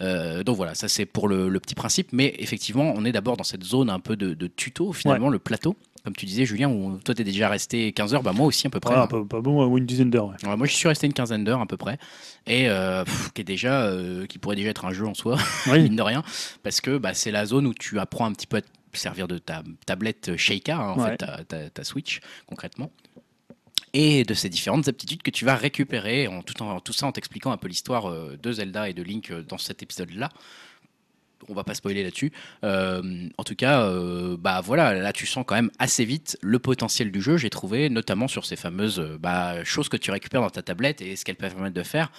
Euh, 0.00 0.42
donc 0.44 0.56
voilà, 0.56 0.74
ça 0.74 0.88
c'est 0.88 1.06
pour 1.06 1.28
le, 1.28 1.48
le 1.48 1.60
petit 1.60 1.74
principe. 1.74 2.12
Mais 2.16 2.34
effectivement, 2.38 2.94
on 2.96 3.04
est 3.04 3.12
d'abord 3.12 3.36
dans 3.36 3.44
cette 3.44 3.62
zone 3.62 3.90
un 3.90 4.00
peu 4.00 4.16
de, 4.16 4.32
de 4.32 4.46
tuto, 4.46 4.92
finalement, 4.94 5.28
le 5.28 5.38
plateau. 5.38 5.76
Comme 6.02 6.14
tu 6.16 6.24
disais, 6.24 6.46
Julien, 6.46 6.70
où 6.70 6.98
toi, 7.04 7.14
tu 7.14 7.20
es 7.20 7.24
déjà 7.24 7.48
resté 7.50 7.92
15 7.92 8.14
heures, 8.14 8.22
bah, 8.22 8.32
moi 8.32 8.46
aussi 8.46 8.66
à 8.66 8.70
peu 8.70 8.80
près. 8.80 8.90
Voilà, 8.94 9.04
hein. 9.04 9.06
pas, 9.08 9.22
pas 9.24 9.40
bon, 9.42 9.66
ou 9.66 9.76
une 9.76 9.84
dizaine 9.84 10.08
d'heures. 10.08 10.28
ouais. 10.28 10.48
Ouais, 10.48 10.56
moi, 10.56 10.66
je 10.66 10.72
suis 10.72 10.88
resté 10.88 11.06
une 11.06 11.12
quinzaine 11.12 11.44
d'heures 11.44 11.60
à 11.60 11.66
peu 11.66 11.76
près, 11.76 11.98
et 12.46 12.68
euh, 12.70 13.04
pff, 13.04 13.32
qui 13.34 13.40
est 13.42 13.44
déjà, 13.44 13.82
euh, 13.82 14.24
qui 14.24 14.38
pourrait 14.38 14.56
déjà 14.56 14.70
être 14.70 14.84
un 14.86 14.92
jeu 14.92 15.04
en 15.06 15.14
soi, 15.14 15.36
Oui. 15.66 15.82
mine 15.82 15.96
de 15.96 16.02
rien, 16.02 16.22
parce 16.62 16.80
que 16.80 16.96
bah, 16.96 17.12
c'est 17.12 17.32
la 17.32 17.44
zone 17.44 17.66
où 17.66 17.74
tu 17.74 17.98
apprends 17.98 18.24
un 18.24 18.32
petit 18.32 18.46
peu 18.46 18.58
à 18.58 18.60
te 18.62 18.68
servir 18.94 19.26
de 19.28 19.36
ta 19.38 19.62
tablette 19.84 20.36
Sheikah, 20.38 20.76
hein, 20.78 20.90
en 20.92 20.98
Ouais. 21.02 21.10
fait, 21.10 21.16
ta, 21.18 21.44
ta- 21.44 21.68
ta 21.70 21.84
Switch 21.84 22.20
concrètement. 22.46 22.90
Et 23.92 24.24
de 24.24 24.34
ces 24.34 24.48
différentes 24.48 24.88
aptitudes 24.88 25.22
que 25.22 25.30
tu 25.30 25.44
vas 25.44 25.56
récupérer, 25.56 26.28
en 26.28 26.42
tout, 26.42 26.62
en, 26.62 26.80
tout 26.80 26.92
ça 26.92 27.06
en 27.06 27.12
t'expliquant 27.12 27.50
un 27.50 27.56
peu 27.56 27.66
l'histoire 27.68 28.08
euh, 28.10 28.36
de 28.42 28.52
Zelda 28.52 28.88
et 28.90 28.94
de 28.94 29.02
Link 29.02 29.32
dans 29.48 29.58
cet 29.58 29.82
épisode-là. 29.82 30.28
On 31.48 31.54
va 31.54 31.64
pas 31.64 31.74
spoiler 31.74 32.02
là-dessus. 32.02 32.32
Euh, 32.64 33.28
en 33.38 33.44
tout 33.44 33.54
cas, 33.54 33.82
euh, 33.82 34.36
bah 34.38 34.60
voilà, 34.62 34.94
là 34.94 35.12
tu 35.12 35.26
sens 35.26 35.44
quand 35.46 35.54
même 35.54 35.70
assez 35.78 36.04
vite 36.04 36.38
le 36.42 36.58
potentiel 36.58 37.10
du 37.10 37.20
jeu. 37.20 37.36
J'ai 37.36 37.50
trouvé, 37.50 37.88
notamment 37.90 38.28
sur 38.28 38.44
ces 38.44 38.56
fameuses 38.56 39.00
euh, 39.00 39.18
bah, 39.18 39.64
choses 39.64 39.88
que 39.88 39.96
tu 39.96 40.10
récupères 40.10 40.40
dans 40.40 40.50
ta 40.50 40.62
tablette 40.62 41.00
et 41.00 41.16
ce 41.16 41.24
qu'elles 41.24 41.36
peuvent 41.36 41.54
permettre 41.54 41.74
de 41.74 41.82
faire. 41.82 42.10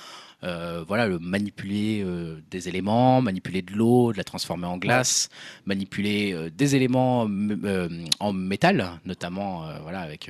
Euh, 0.43 0.83
voilà, 0.87 1.07
le 1.07 1.17
manipuler 1.17 2.03
euh, 2.05 2.35
des 2.51 2.69
éléments, 2.69 3.21
manipuler 3.21 3.63
de 3.63 3.73
l'eau, 3.73 4.11
de 4.13 4.17
la 4.17 4.23
transformer 4.23 4.67
en 4.67 4.77
glace, 4.77 5.29
manipuler 5.65 6.31
euh, 6.33 6.51
des 6.55 6.75
éléments 6.75 7.27
en 8.19 8.33
métal, 8.33 8.85
notamment 9.05 9.63
voilà 9.81 10.01
avec 10.01 10.29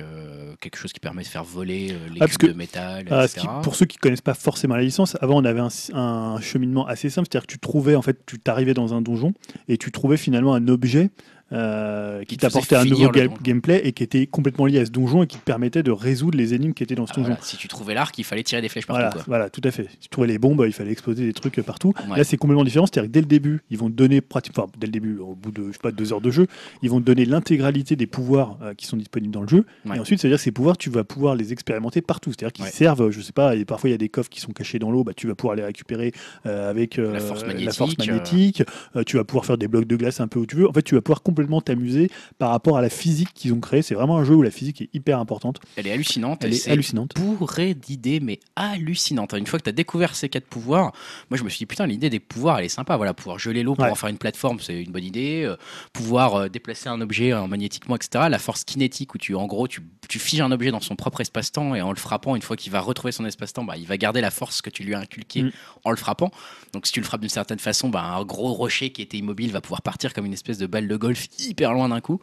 quelque 0.60 0.76
chose 0.78 0.92
qui 0.94 1.00
permet 1.00 1.22
de 1.22 1.26
faire 1.28 1.44
voler 1.44 1.88
les 1.88 1.94
Ah, 2.16 2.18
parce 2.20 2.38
cubes 2.38 2.48
que- 2.48 2.52
de 2.54 2.58
métal, 2.58 3.06
Ah, 3.10 3.28
ce 3.28 3.34
etc. 3.34 3.40
qui- 3.56 3.62
pour 3.62 3.74
ceux 3.76 3.84
qui 3.86 3.98
connaissent 3.98 4.20
pas 4.22 4.34
forcément 4.34 4.76
la 4.76 4.82
licence, 4.82 5.16
avant 5.20 5.36
on 5.40 5.44
avait 5.44 5.60
un, 5.60 5.68
un 5.94 6.40
cheminement 6.40 6.86
assez 6.86 7.10
simple, 7.10 7.28
c'est-à-dire 7.30 7.46
que 7.46 7.52
tu 7.52 7.58
trouvais 7.58 7.94
en 7.94 8.02
fait, 8.02 8.18
tu 8.26 8.38
t'arrivais 8.38 8.74
dans 8.74 8.94
un 8.94 9.02
donjon 9.02 9.34
et 9.68 9.76
tu 9.76 9.90
trouvais 9.92 10.16
finalement 10.16 10.54
un 10.54 10.68
objet 10.68 11.10
euh, 11.52 12.24
qui 12.24 12.36
t'apportait 12.36 12.76
un 12.76 12.84
nouveau 12.84 13.08
ga- 13.10 13.26
gameplay 13.42 13.80
et 13.84 13.92
qui 13.92 14.02
était 14.02 14.26
complètement 14.26 14.66
lié 14.66 14.80
à 14.80 14.84
ce 14.86 14.90
donjon 14.90 15.22
et 15.22 15.26
qui 15.26 15.38
te 15.38 15.42
permettait 15.44 15.82
de 15.82 15.90
résoudre 15.90 16.36
les 16.36 16.54
énigmes 16.54 16.74
qui 16.74 16.82
étaient 16.82 16.94
dans 16.94 17.06
ce 17.06 17.12
Ah, 17.14 17.16
donjon. 17.16 17.28
voilà, 17.30 17.42
Si 17.42 17.56
tu 17.56 17.68
trouvais 17.68 17.94
l'arc, 17.94 18.16
il 18.18 18.24
fallait 18.24 18.42
tirer 18.42 18.60
des 18.62 18.68
flèches 18.68 18.86
partout. 18.86 19.00
Voilà, 19.00 19.12
quoi. 19.12 19.22
voilà, 19.26 19.50
tout 19.50 19.60
à 19.64 19.70
fait. 19.70 19.86
Si 19.90 19.96
tu 19.98 20.08
trouvais 20.08 20.26
les 20.26 20.38
bombes, 20.38 20.62
il 20.66 20.72
fallait 20.72 20.92
exploser 20.92 21.24
des 21.24 21.32
trucs 21.32 21.60
partout. 21.62 21.92
Ouais. 22.10 22.18
Là, 22.18 22.24
c'est 22.24 22.36
complètement 22.36 22.64
différent. 22.64 22.86
C'est-à-dire 22.86 23.08
que 23.08 23.12
dès 23.14 23.20
le 23.20 23.26
début, 23.26 23.60
ils 23.70 23.78
vont 23.78 23.88
te 23.88 23.94
donner, 23.94 24.20
pratiquement, 24.20 24.64
enfin, 24.64 24.72
dès 24.78 24.86
le 24.86 24.92
début, 24.92 25.18
au 25.18 25.34
bout 25.34 25.50
de 25.50 25.68
je 25.68 25.72
sais 25.72 25.78
pas, 25.82 25.90
deux 25.92 26.12
heures 26.12 26.20
de 26.20 26.30
jeu, 26.30 26.46
ils 26.82 26.90
vont 26.90 27.00
te 27.00 27.04
donner 27.06 27.24
l'intégralité 27.24 27.96
des 27.96 28.06
pouvoirs 28.06 28.58
euh, 28.62 28.74
qui 28.74 28.86
sont 28.86 28.96
disponibles 28.96 29.32
dans 29.32 29.42
le 29.42 29.48
jeu. 29.48 29.64
Ouais. 29.86 29.96
Et 29.96 30.00
ensuite, 30.00 30.20
c'est-à-dire 30.20 30.38
que 30.38 30.42
ces 30.44 30.52
pouvoirs, 30.52 30.76
tu 30.76 30.90
vas 30.90 31.04
pouvoir 31.04 31.34
les 31.34 31.52
expérimenter 31.52 32.02
partout. 32.02 32.30
C'est-à-dire 32.30 32.52
qu'ils 32.52 32.64
Ouais. 32.66 32.70
servent, 32.70 33.10
je 33.10 33.20
sais 33.20 33.32
pas, 33.32 33.56
et 33.56 33.64
parfois 33.64 33.88
il 33.88 33.92
y 33.92 33.94
a 33.94 33.98
des 33.98 34.08
coffres 34.08 34.28
qui 34.30 34.40
sont 34.40 34.52
cachés 34.52 34.78
dans 34.78 34.90
l'eau, 34.90 35.04
bah, 35.04 35.12
tu 35.16 35.26
vas 35.28 35.34
pouvoir 35.34 35.56
les 35.56 35.64
récupérer 35.64 36.12
euh, 36.46 36.68
avec 36.70 36.96
La 36.98 37.20
force 37.20 37.42
la 37.44 37.72
force 37.72 37.96
magnétique, 37.96 37.98
magnétique. 37.98 38.62
Tu 39.06 39.16
vas 39.16 39.24
pouvoir 39.24 39.46
faire 39.46 39.56
des 39.58 39.68
blocs 39.68 39.86
de 39.86 39.96
glace 39.96 40.20
un 40.20 40.28
peu 40.28 40.40
où 40.40 40.46
tu 40.46 40.56
veux. 40.56 40.68
En 40.68 40.72
fait, 40.72 40.82
tu 40.82 40.94
vas 40.94 41.00
pouvoir 41.00 41.22
complètement 41.38 41.60
t'amuser 41.60 42.10
par 42.38 42.50
rapport 42.50 42.76
à 42.78 42.82
la 42.82 42.90
physique 42.90 43.28
qu'ils 43.32 43.52
ont 43.52 43.60
créée. 43.60 43.82
C'est 43.82 43.94
vraiment 43.94 44.18
un 44.18 44.24
jeu 44.24 44.34
où 44.34 44.42
la 44.42 44.50
physique 44.50 44.82
est 44.82 44.90
hyper 44.92 45.20
importante. 45.20 45.60
Elle 45.76 45.86
est 45.86 45.92
hallucinante. 45.92 46.42
Elle 46.42 46.52
est 46.54 46.68
hallucinante. 46.68 47.12
bourré 47.14 47.74
d'idées, 47.74 48.18
mais 48.18 48.40
hallucinante. 48.56 49.34
Une 49.34 49.46
fois 49.46 49.60
que 49.60 49.64
tu 49.64 49.68
as 49.68 49.72
découvert 49.72 50.16
ces 50.16 50.28
quatre 50.28 50.46
pouvoirs, 50.46 50.92
moi 51.30 51.38
je 51.38 51.44
me 51.44 51.48
suis 51.48 51.58
dit, 51.58 51.66
putain, 51.66 51.86
l'idée 51.86 52.10
des 52.10 52.18
pouvoirs, 52.18 52.58
elle 52.58 52.64
est 52.64 52.68
sympa. 52.68 52.96
Voilà, 52.96 53.14
pouvoir 53.14 53.38
geler 53.38 53.62
l'eau 53.62 53.74
pour 53.76 53.84
Ouais. 53.84 53.90
en 53.90 53.94
faire 53.94 54.08
une 54.08 54.18
plateforme, 54.18 54.58
c'est 54.58 54.82
une 54.82 54.90
bonne 54.90 55.04
idée. 55.04 55.44
Euh, 55.44 55.56
pouvoir 55.92 56.34
euh, 56.34 56.48
déplacer 56.48 56.88
un 56.88 57.00
objet 57.00 57.32
euh, 57.32 57.46
magnétiquement, 57.46 57.94
etc. 57.94 58.24
La 58.28 58.38
force 58.40 58.64
kinétique, 58.64 59.14
où 59.14 59.18
tu, 59.18 59.36
en 59.36 59.46
gros, 59.46 59.68
tu, 59.68 59.80
tu 60.08 60.18
figes 60.18 60.40
un 60.40 60.50
objet 60.50 60.72
dans 60.72 60.80
son 60.80 60.96
propre 60.96 61.20
espace-temps 61.20 61.76
et 61.76 61.82
en 61.82 61.90
le 61.90 61.96
frappant, 61.96 62.34
une 62.34 62.42
fois 62.42 62.56
qu'il 62.56 62.72
va 62.72 62.80
retrouver 62.80 63.12
son 63.12 63.24
espace-temps, 63.24 63.62
bah, 63.62 63.76
il 63.76 63.86
va 63.86 63.96
garder 63.96 64.20
la 64.20 64.32
force 64.32 64.60
que 64.60 64.70
tu 64.70 64.82
lui 64.82 64.94
as 64.94 64.98
inculquée 64.98 65.42
Mm. 65.44 65.50
en 65.84 65.90
le 65.90 65.96
frappant. 65.96 66.30
Donc 66.72 66.86
si 66.86 66.92
tu 66.92 66.98
le 67.00 67.04
frappes 67.06 67.20
d'une 67.20 67.30
certaine 67.30 67.58
façon, 67.60 67.90
bah, 67.90 68.02
un 68.02 68.24
gros 68.24 68.52
rocher 68.54 68.90
qui 68.90 69.02
était 69.02 69.16
immobile 69.18 69.52
va 69.52 69.60
pouvoir 69.60 69.82
partir 69.82 70.12
comme 70.14 70.24
une 70.26 70.32
espèce 70.32 70.58
de 70.58 70.66
balle 70.66 70.88
de 70.88 70.96
golf 70.96 71.27
hyper 71.38 71.72
loin 71.72 71.88
d'un 71.88 72.00
coup. 72.00 72.20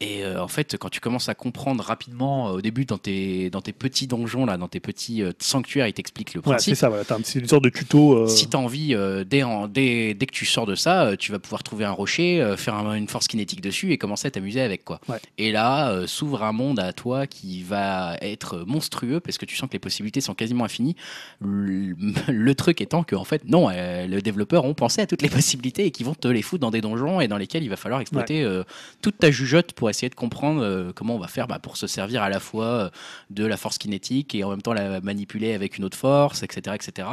Et 0.00 0.24
euh, 0.24 0.42
en 0.42 0.48
fait, 0.48 0.76
quand 0.76 0.90
tu 0.90 1.00
commences 1.00 1.30
à 1.30 1.34
comprendre 1.34 1.82
rapidement, 1.82 2.48
euh, 2.48 2.52
au 2.56 2.60
début, 2.60 2.84
dans 2.84 2.98
tes, 2.98 3.48
dans 3.48 3.62
tes 3.62 3.72
petits 3.72 4.06
donjons, 4.06 4.44
là, 4.44 4.58
dans 4.58 4.68
tes 4.68 4.78
petits 4.78 5.22
euh, 5.22 5.32
sanctuaires, 5.38 5.86
ils 5.86 5.94
t'expliquent 5.94 6.34
le 6.34 6.42
c'est 6.44 6.50
principe. 6.50 6.74
ça. 6.74 6.90
Voilà. 6.90 7.04
T'as 7.06 7.14
un- 7.16 7.20
C'est 7.24 7.38
une 7.38 7.48
sorte 7.48 7.64
de 7.64 7.70
tuto. 7.70 8.28
Si 8.28 8.46
tu 8.48 8.56
as 8.56 8.60
envie, 8.60 8.94
dès, 9.26 9.42
en- 9.42 9.68
dès, 9.68 10.12
dès 10.12 10.26
que 10.26 10.34
tu 10.34 10.44
sors 10.44 10.66
de 10.66 10.74
ça, 10.74 11.16
tu 11.18 11.32
vas 11.32 11.38
pouvoir 11.38 11.62
trouver 11.62 11.86
un 11.86 11.92
rocher, 11.92 12.54
faire 12.58 12.74
un- 12.74 12.94
une 12.94 13.08
force 13.08 13.26
kinétique 13.26 13.62
dessus 13.62 13.90
et 13.92 13.96
commencer 13.96 14.28
à 14.28 14.30
t'amuser 14.30 14.60
avec. 14.60 14.84
quoi. 14.84 15.00
Ouais. 15.08 15.16
Et 15.38 15.50
là, 15.50 16.06
s'ouvre 16.06 16.42
un 16.42 16.52
monde 16.52 16.78
à 16.78 16.92
toi 16.92 17.26
qui 17.26 17.62
va 17.62 18.18
être 18.20 18.64
monstrueux 18.66 19.20
parce 19.20 19.38
que 19.38 19.46
tu 19.46 19.56
sens 19.56 19.68
que 19.68 19.72
les 19.74 19.78
possibilités 19.78 20.20
sont 20.20 20.34
quasiment 20.34 20.64
infinies. 20.64 20.94
Le, 21.40 21.94
le 22.28 22.54
truc 22.54 22.82
étant 22.82 23.02
que, 23.02 23.16
en 23.16 23.24
fait, 23.24 23.44
non, 23.48 23.68
les 23.70 24.20
développeurs 24.20 24.66
ont 24.66 24.74
pensé 24.74 25.00
à 25.00 25.06
toutes 25.06 25.22
les 25.22 25.30
possibilités 25.30 25.86
et 25.86 25.90
qui 25.90 26.04
vont 26.04 26.14
te 26.14 26.28
les 26.28 26.42
foutre 26.42 26.60
dans 26.60 26.70
des 26.70 26.82
donjons 26.82 27.20
et 27.22 27.28
dans 27.28 27.38
lesquels 27.38 27.62
il 27.62 27.70
va 27.70 27.76
falloir 27.76 28.00
exploiter 28.02 28.42
euh, 28.42 28.62
toute 29.00 29.16
ta 29.18 29.30
jugeote 29.30 29.72
pour 29.72 29.85
essayer 29.90 30.08
de 30.08 30.14
comprendre 30.14 30.62
euh, 30.62 30.92
comment 30.94 31.14
on 31.14 31.18
va 31.18 31.28
faire 31.28 31.46
bah, 31.46 31.58
pour 31.58 31.76
se 31.76 31.86
servir 31.86 32.22
à 32.22 32.28
la 32.28 32.40
fois 32.40 32.66
euh, 32.66 32.90
de 33.30 33.44
la 33.44 33.56
force 33.56 33.78
kinétique 33.78 34.34
et 34.34 34.44
en 34.44 34.50
même 34.50 34.62
temps 34.62 34.72
la 34.72 35.00
manipuler 35.00 35.54
avec 35.54 35.78
une 35.78 35.84
autre 35.84 35.96
force, 35.96 36.42
etc. 36.42 36.74
etc. 36.74 37.08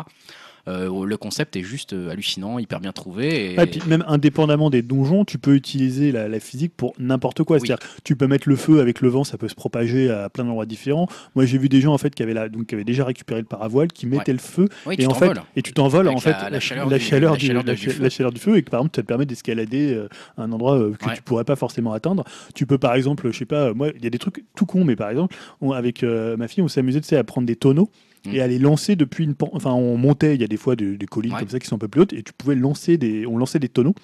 Euh, 0.69 1.06
le 1.06 1.18
concept 1.18 1.57
est 1.57 1.61
juste 1.64 1.91
euh, 1.91 2.10
hallucinant, 2.10 2.57
hyper 2.57 2.80
bien 2.80 2.94
trouvé. 2.94 3.52
Et... 3.52 3.56
Ah, 3.57 3.64
et 3.64 3.68
puis 3.68 3.81
même 3.88 4.03
indépendamment 4.07 4.69
des 4.69 4.81
donjons, 4.81 5.26
tu 5.26 5.38
peux 5.38 5.56
utiliser 5.56 6.11
la, 6.14 6.30
la 6.30 6.40
physique 6.40 6.72
pour 6.77 6.94
n'importe 6.99 7.44
quoi. 7.44 7.57
Oui. 7.57 7.68
C'est-à-dire, 7.68 7.85
tu 8.06 8.15
peux 8.15 8.27
mettre 8.27 8.48
le 8.48 8.56
feu 8.56 8.80
avec 8.80 9.02
le 9.02 9.10
vent, 9.10 9.26
ça 9.26 9.38
peut 9.38 9.49
se 9.49 9.56
propager 9.56 10.10
à 10.10 10.30
plein 10.30 10.45
d'endroits 10.45 10.65
différents. 10.65 11.07
Moi, 11.35 11.45
j'ai 11.45 11.57
vu 11.57 11.68
des 11.68 11.81
gens 11.81 11.94
en 11.94 11.98
fait 11.98 12.15
qui 12.15 12.23
avaient, 12.23 12.34
la, 12.34 12.48
donc, 12.48 12.68
qui 12.68 12.76
avaient 12.76 12.85
déjà 12.85 13.03
récupéré 13.03 13.41
le 13.41 13.45
paravoile, 13.45 13.90
qui 13.90 14.06
mettaient 14.07 14.31
le 14.31 14.40
feu 14.40 14.69
oui, 14.85 14.95
et 14.95 14.98
tu 14.99 15.06
en 15.07 15.14
fait, 15.14 15.27
t'envoles. 15.27 15.44
et 15.57 15.61
tu 15.61 15.73
t'envoles 15.73 16.07
en 16.07 16.18
fait 16.18 16.31
la- 16.31 16.49
la 16.49 16.60
chaleur 16.61 16.88
du- 16.88 16.99
chaleur 16.99 17.65
feu. 17.65 18.02
la 18.02 18.10
chaleur 18.10 18.31
du 18.31 18.40
feu 18.40 18.56
et 18.57 18.64
que 18.64 18.69
par 18.69 18.80
exemple, 18.80 18.95
ça 18.95 19.02
te 19.02 19.07
permet 19.07 19.26
d'escalader 19.26 19.94
euh, 19.94 20.07
un 20.38 20.52
endroit 20.53 20.77
euh, 20.80 20.94
que 20.94 21.06
Ouais. 21.07 21.15
tu 21.15 21.22
pourrais 21.23 21.44
pas 21.44 21.57
forcément 21.57 21.91
atteindre. 21.91 22.23
Tu 22.56 22.65
peux 22.65 22.77
par 22.77 22.95
exemple, 22.95 23.30
je 23.31 23.38
sais 23.38 23.45
pas, 23.45 23.73
moi, 23.73 23.90
il 23.98 24.03
y 24.03 24.07
a 24.07 24.10
des 24.10 24.18
trucs 24.19 24.45
tout 24.56 24.65
cons, 24.65 24.85
mais 24.85 24.95
par 24.95 25.10
exemple, 25.10 25.35
on- 25.60 25.72
avec 25.72 26.03
ma 26.03 26.48
fille, 26.48 26.64
on 26.64 26.68
s'amusait 26.69 27.02
tu 27.02 27.07
sais, 27.07 27.18
à 27.18 27.23
prendre 27.26 27.45
des 27.48 27.56
tonneaux. 27.57 27.90
Et 28.32 28.41
à 28.41 28.48
les 28.48 28.60
lancer 28.60 28.95
depuis 28.95 29.24
une. 29.26 29.36
pan- 29.36 29.50
Enfin, 29.54 29.72
on 29.74 29.98
montait, 29.98 30.36
il 30.36 30.41
y 30.41 30.44
a 30.44 30.48
des 30.48 30.58
fois 30.58 30.76
des, 30.76 30.95
des 30.98 31.06
collines 31.06 31.34
Ouais. 31.34 31.40
comme 31.40 31.50
ça 31.50 31.60
qui 31.60 31.68
sont 31.68 31.76
un 31.76 31.80
peu 31.80 31.88
plus 31.90 32.02
hautes, 32.02 32.14
et 32.14 32.24
tu 32.24 32.32
pouvais 32.34 32.56
lancer 32.56 32.98
des. 32.98 33.26
On 33.26 33.38
lançait 33.38 33.60
des 33.60 33.70
tonneaux. 33.70 33.95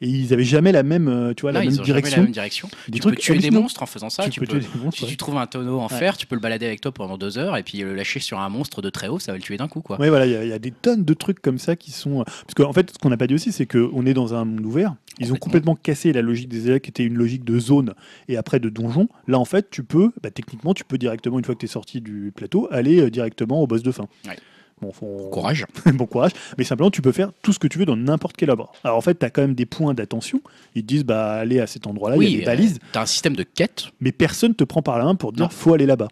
Et 0.00 0.08
ils 0.08 0.32
avaient 0.32 0.44
jamais 0.44 0.70
la 0.70 0.82
même, 0.84 1.08
euh, 1.08 1.34
tu 1.34 1.42
vois, 1.42 1.52
Non, 1.52 1.58
la 1.58 1.64
ils 1.64 1.70
même 1.72 1.80
ont 1.80 1.84
jamais 1.84 1.94
la 1.96 2.00
direction. 2.02 2.22
même 2.22 2.30
direction. 2.32 2.68
Des 2.88 2.98
tu 2.98 3.02
peux 3.02 3.08
trucs 3.10 3.18
tuer 3.18 3.38
des 3.38 3.50
monstres 3.50 3.82
en 3.82 3.86
faisant 3.86 4.10
ça. 4.10 4.24
Tu 4.24 4.30
Tu, 4.30 4.40
peux 4.40 4.46
peux, 4.46 4.60
tuer 4.60 4.68
des 4.72 4.78
monstres, 4.84 4.98
si 4.98 5.04
ouais. 5.04 5.10
tu 5.10 5.16
trouves 5.16 5.36
un 5.38 5.46
tonneau 5.46 5.80
en 5.80 5.88
Ouais. 5.88 5.98
fer, 5.98 6.16
tu 6.16 6.26
peux 6.26 6.36
le 6.36 6.40
balader 6.40 6.66
avec 6.66 6.80
toi 6.80 6.92
pendant 6.92 7.18
deux 7.18 7.36
heures 7.36 7.56
et 7.56 7.62
puis 7.64 7.78
le 7.78 7.94
lâcher 7.94 8.20
sur 8.20 8.38
un 8.38 8.48
monstre 8.48 8.80
de 8.80 8.90
très 8.90 9.08
haut, 9.08 9.18
ça 9.18 9.32
va 9.32 9.38
le 9.38 9.42
tuer 9.42 9.56
d'un 9.56 9.66
coup, 9.66 9.80
quoi. 9.80 9.98
Ouais, 10.00 10.08
voilà, 10.08 10.26
il 10.26 10.32
y, 10.32 10.36
a- 10.36 10.44
il 10.44 10.50
y 10.50 10.52
a 10.52 10.58
des 10.60 10.70
tonnes 10.70 11.04
de 11.04 11.14
trucs 11.14 11.40
comme 11.40 11.58
ça 11.58 11.74
qui 11.74 11.90
sont. 11.90 12.22
Parce 12.24 12.54
qu'en 12.54 12.72
fait, 12.72 12.90
ce 12.92 12.98
qu'on 12.98 13.10
n'a 13.10 13.16
pas 13.16 13.26
dit 13.26 13.34
aussi, 13.34 13.50
c'est 13.50 13.66
qu'on 13.66 14.06
est 14.06 14.14
dans 14.14 14.34
un 14.34 14.44
monde 14.44 14.64
ouvert. 14.64 14.94
Ils 15.20 15.32
ont 15.32 15.36
Complètement. 15.36 15.74
cassé 15.74 16.12
la 16.12 16.22
logique 16.22 16.48
des 16.48 16.68
élèves 16.68 16.80
qui 16.80 16.90
était 16.90 17.02
une 17.04 17.14
logique 17.18 17.42
de 17.44 17.58
zone 17.58 17.94
et 18.28 18.36
après 18.36 18.60
de 18.60 18.68
donjon. 18.68 19.08
Là, 19.26 19.40
en 19.40 19.44
fait, 19.44 19.68
tu 19.68 19.82
peux, 19.82 20.12
bah, 20.22 20.30
techniquement, 20.30 20.74
tu 20.74 20.84
peux 20.84 20.96
directement, 20.96 21.38
une 21.40 21.44
fois 21.44 21.56
que 21.56 21.60
tu 21.60 21.66
es 21.66 21.68
sorti 21.68 22.00
du 22.00 22.32
plateau, 22.36 22.68
aller 22.70 23.00
euh, 23.00 23.10
directement 23.10 23.60
au 23.60 23.66
boss 23.66 23.82
de 23.82 23.90
fin. 23.90 24.06
Ouais. 24.28 24.36
Bon, 24.80 24.92
faut- 24.92 25.28
Courage. 25.32 25.64
bon 25.94 26.06
courage. 26.06 26.32
Mais 26.56 26.64
simplement, 26.64 26.90
tu 26.90 27.02
peux 27.02 27.12
faire 27.12 27.30
tout 27.42 27.52
ce 27.52 27.58
que 27.58 27.66
tu 27.68 27.78
veux 27.78 27.84
dans 27.86 27.96
n'importe 27.96 28.36
quel 28.36 28.50
arbre. 28.50 28.72
Alors, 28.84 28.96
en 28.96 29.00
fait, 29.00 29.18
tu 29.18 29.24
as 29.26 29.30
quand 29.30 29.42
même 29.42 29.54
des 29.54 29.66
points 29.66 29.94
d'attention. 29.94 30.40
Ils 30.74 30.82
te 30.82 30.86
disent, 30.88 31.04
bah, 31.04 31.32
allez 31.34 31.60
à 31.60 31.66
cet 31.66 31.86
endroit-là, 31.86 32.16
il 32.16 32.22
y 32.22 32.34
a 32.34 32.38
des 32.38 32.42
euh, 32.42 32.46
balises. 32.46 32.78
T'as 32.92 33.02
un 33.02 33.06
système 33.06 33.34
de 33.36 33.42
quête. 33.42 33.86
Mais 34.00 34.12
personne 34.12 34.54
te 34.54 34.64
prend 34.64 34.82
par 34.82 34.98
la 34.98 35.04
main 35.04 35.14
pour 35.14 35.30
te 35.32 35.36
dire, 35.36 35.46
Non. 35.46 35.50
faut 35.50 35.74
aller 35.74 35.86
là-bas. 35.86 36.08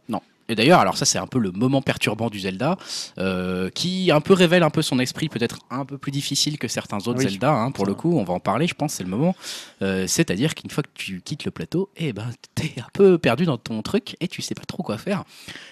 Et 0.49 0.55
d'ailleurs, 0.55 0.81
alors 0.81 0.97
ça 0.97 1.05
c'est 1.05 1.19
un 1.19 1.27
peu 1.27 1.39
le 1.39 1.51
moment 1.51 1.83
perturbant 1.83 2.31
du 2.31 2.41
Zelda, 2.41 2.77
euh, 3.19 3.69
qui 3.71 4.11
un 4.13 4.21
peu 4.21 4.33
révèle 4.33 4.63
un 4.63 4.71
peu 4.71 4.83
son 4.83 4.99
esprit, 4.99 5.29
peut-être 5.29 5.59
un 5.71 5.85
peu 5.85 5.99
plus 5.99 6.13
difficile 6.13 6.59
que 6.59 6.69
certains 6.69 6.99
autres 6.99 7.19
Oui, 7.19 7.25
Zelda, 7.29 7.51
hein, 7.53 7.71
pour 7.73 7.87
le 7.87 7.95
coup, 7.95 8.17
on 8.19 8.25
va 8.25 8.35
en 8.35 8.41
parler, 8.41 8.67
je 8.67 8.75
pense, 8.75 8.95
c'est 8.95 9.03
le 9.05 9.11
moment. 9.11 9.35
Euh, 9.83 10.07
C'est-à-dire 10.07 10.55
qu'une 10.55 10.71
fois 10.71 10.83
que 10.83 10.89
tu 10.95 11.21
quittes 11.21 11.45
le 11.45 11.51
plateau, 11.51 11.91
eh 11.97 12.13
ben 12.13 12.31
t'es 12.55 12.73
un 12.79 12.87
peu 12.93 13.19
perdu 13.19 13.45
dans 13.45 13.59
ton 13.59 13.83
truc 13.83 14.17
et 14.21 14.29
tu 14.29 14.41
sais 14.43 14.55
pas 14.55 14.65
trop 14.65 14.83
quoi 14.83 14.99
faire. 14.99 15.25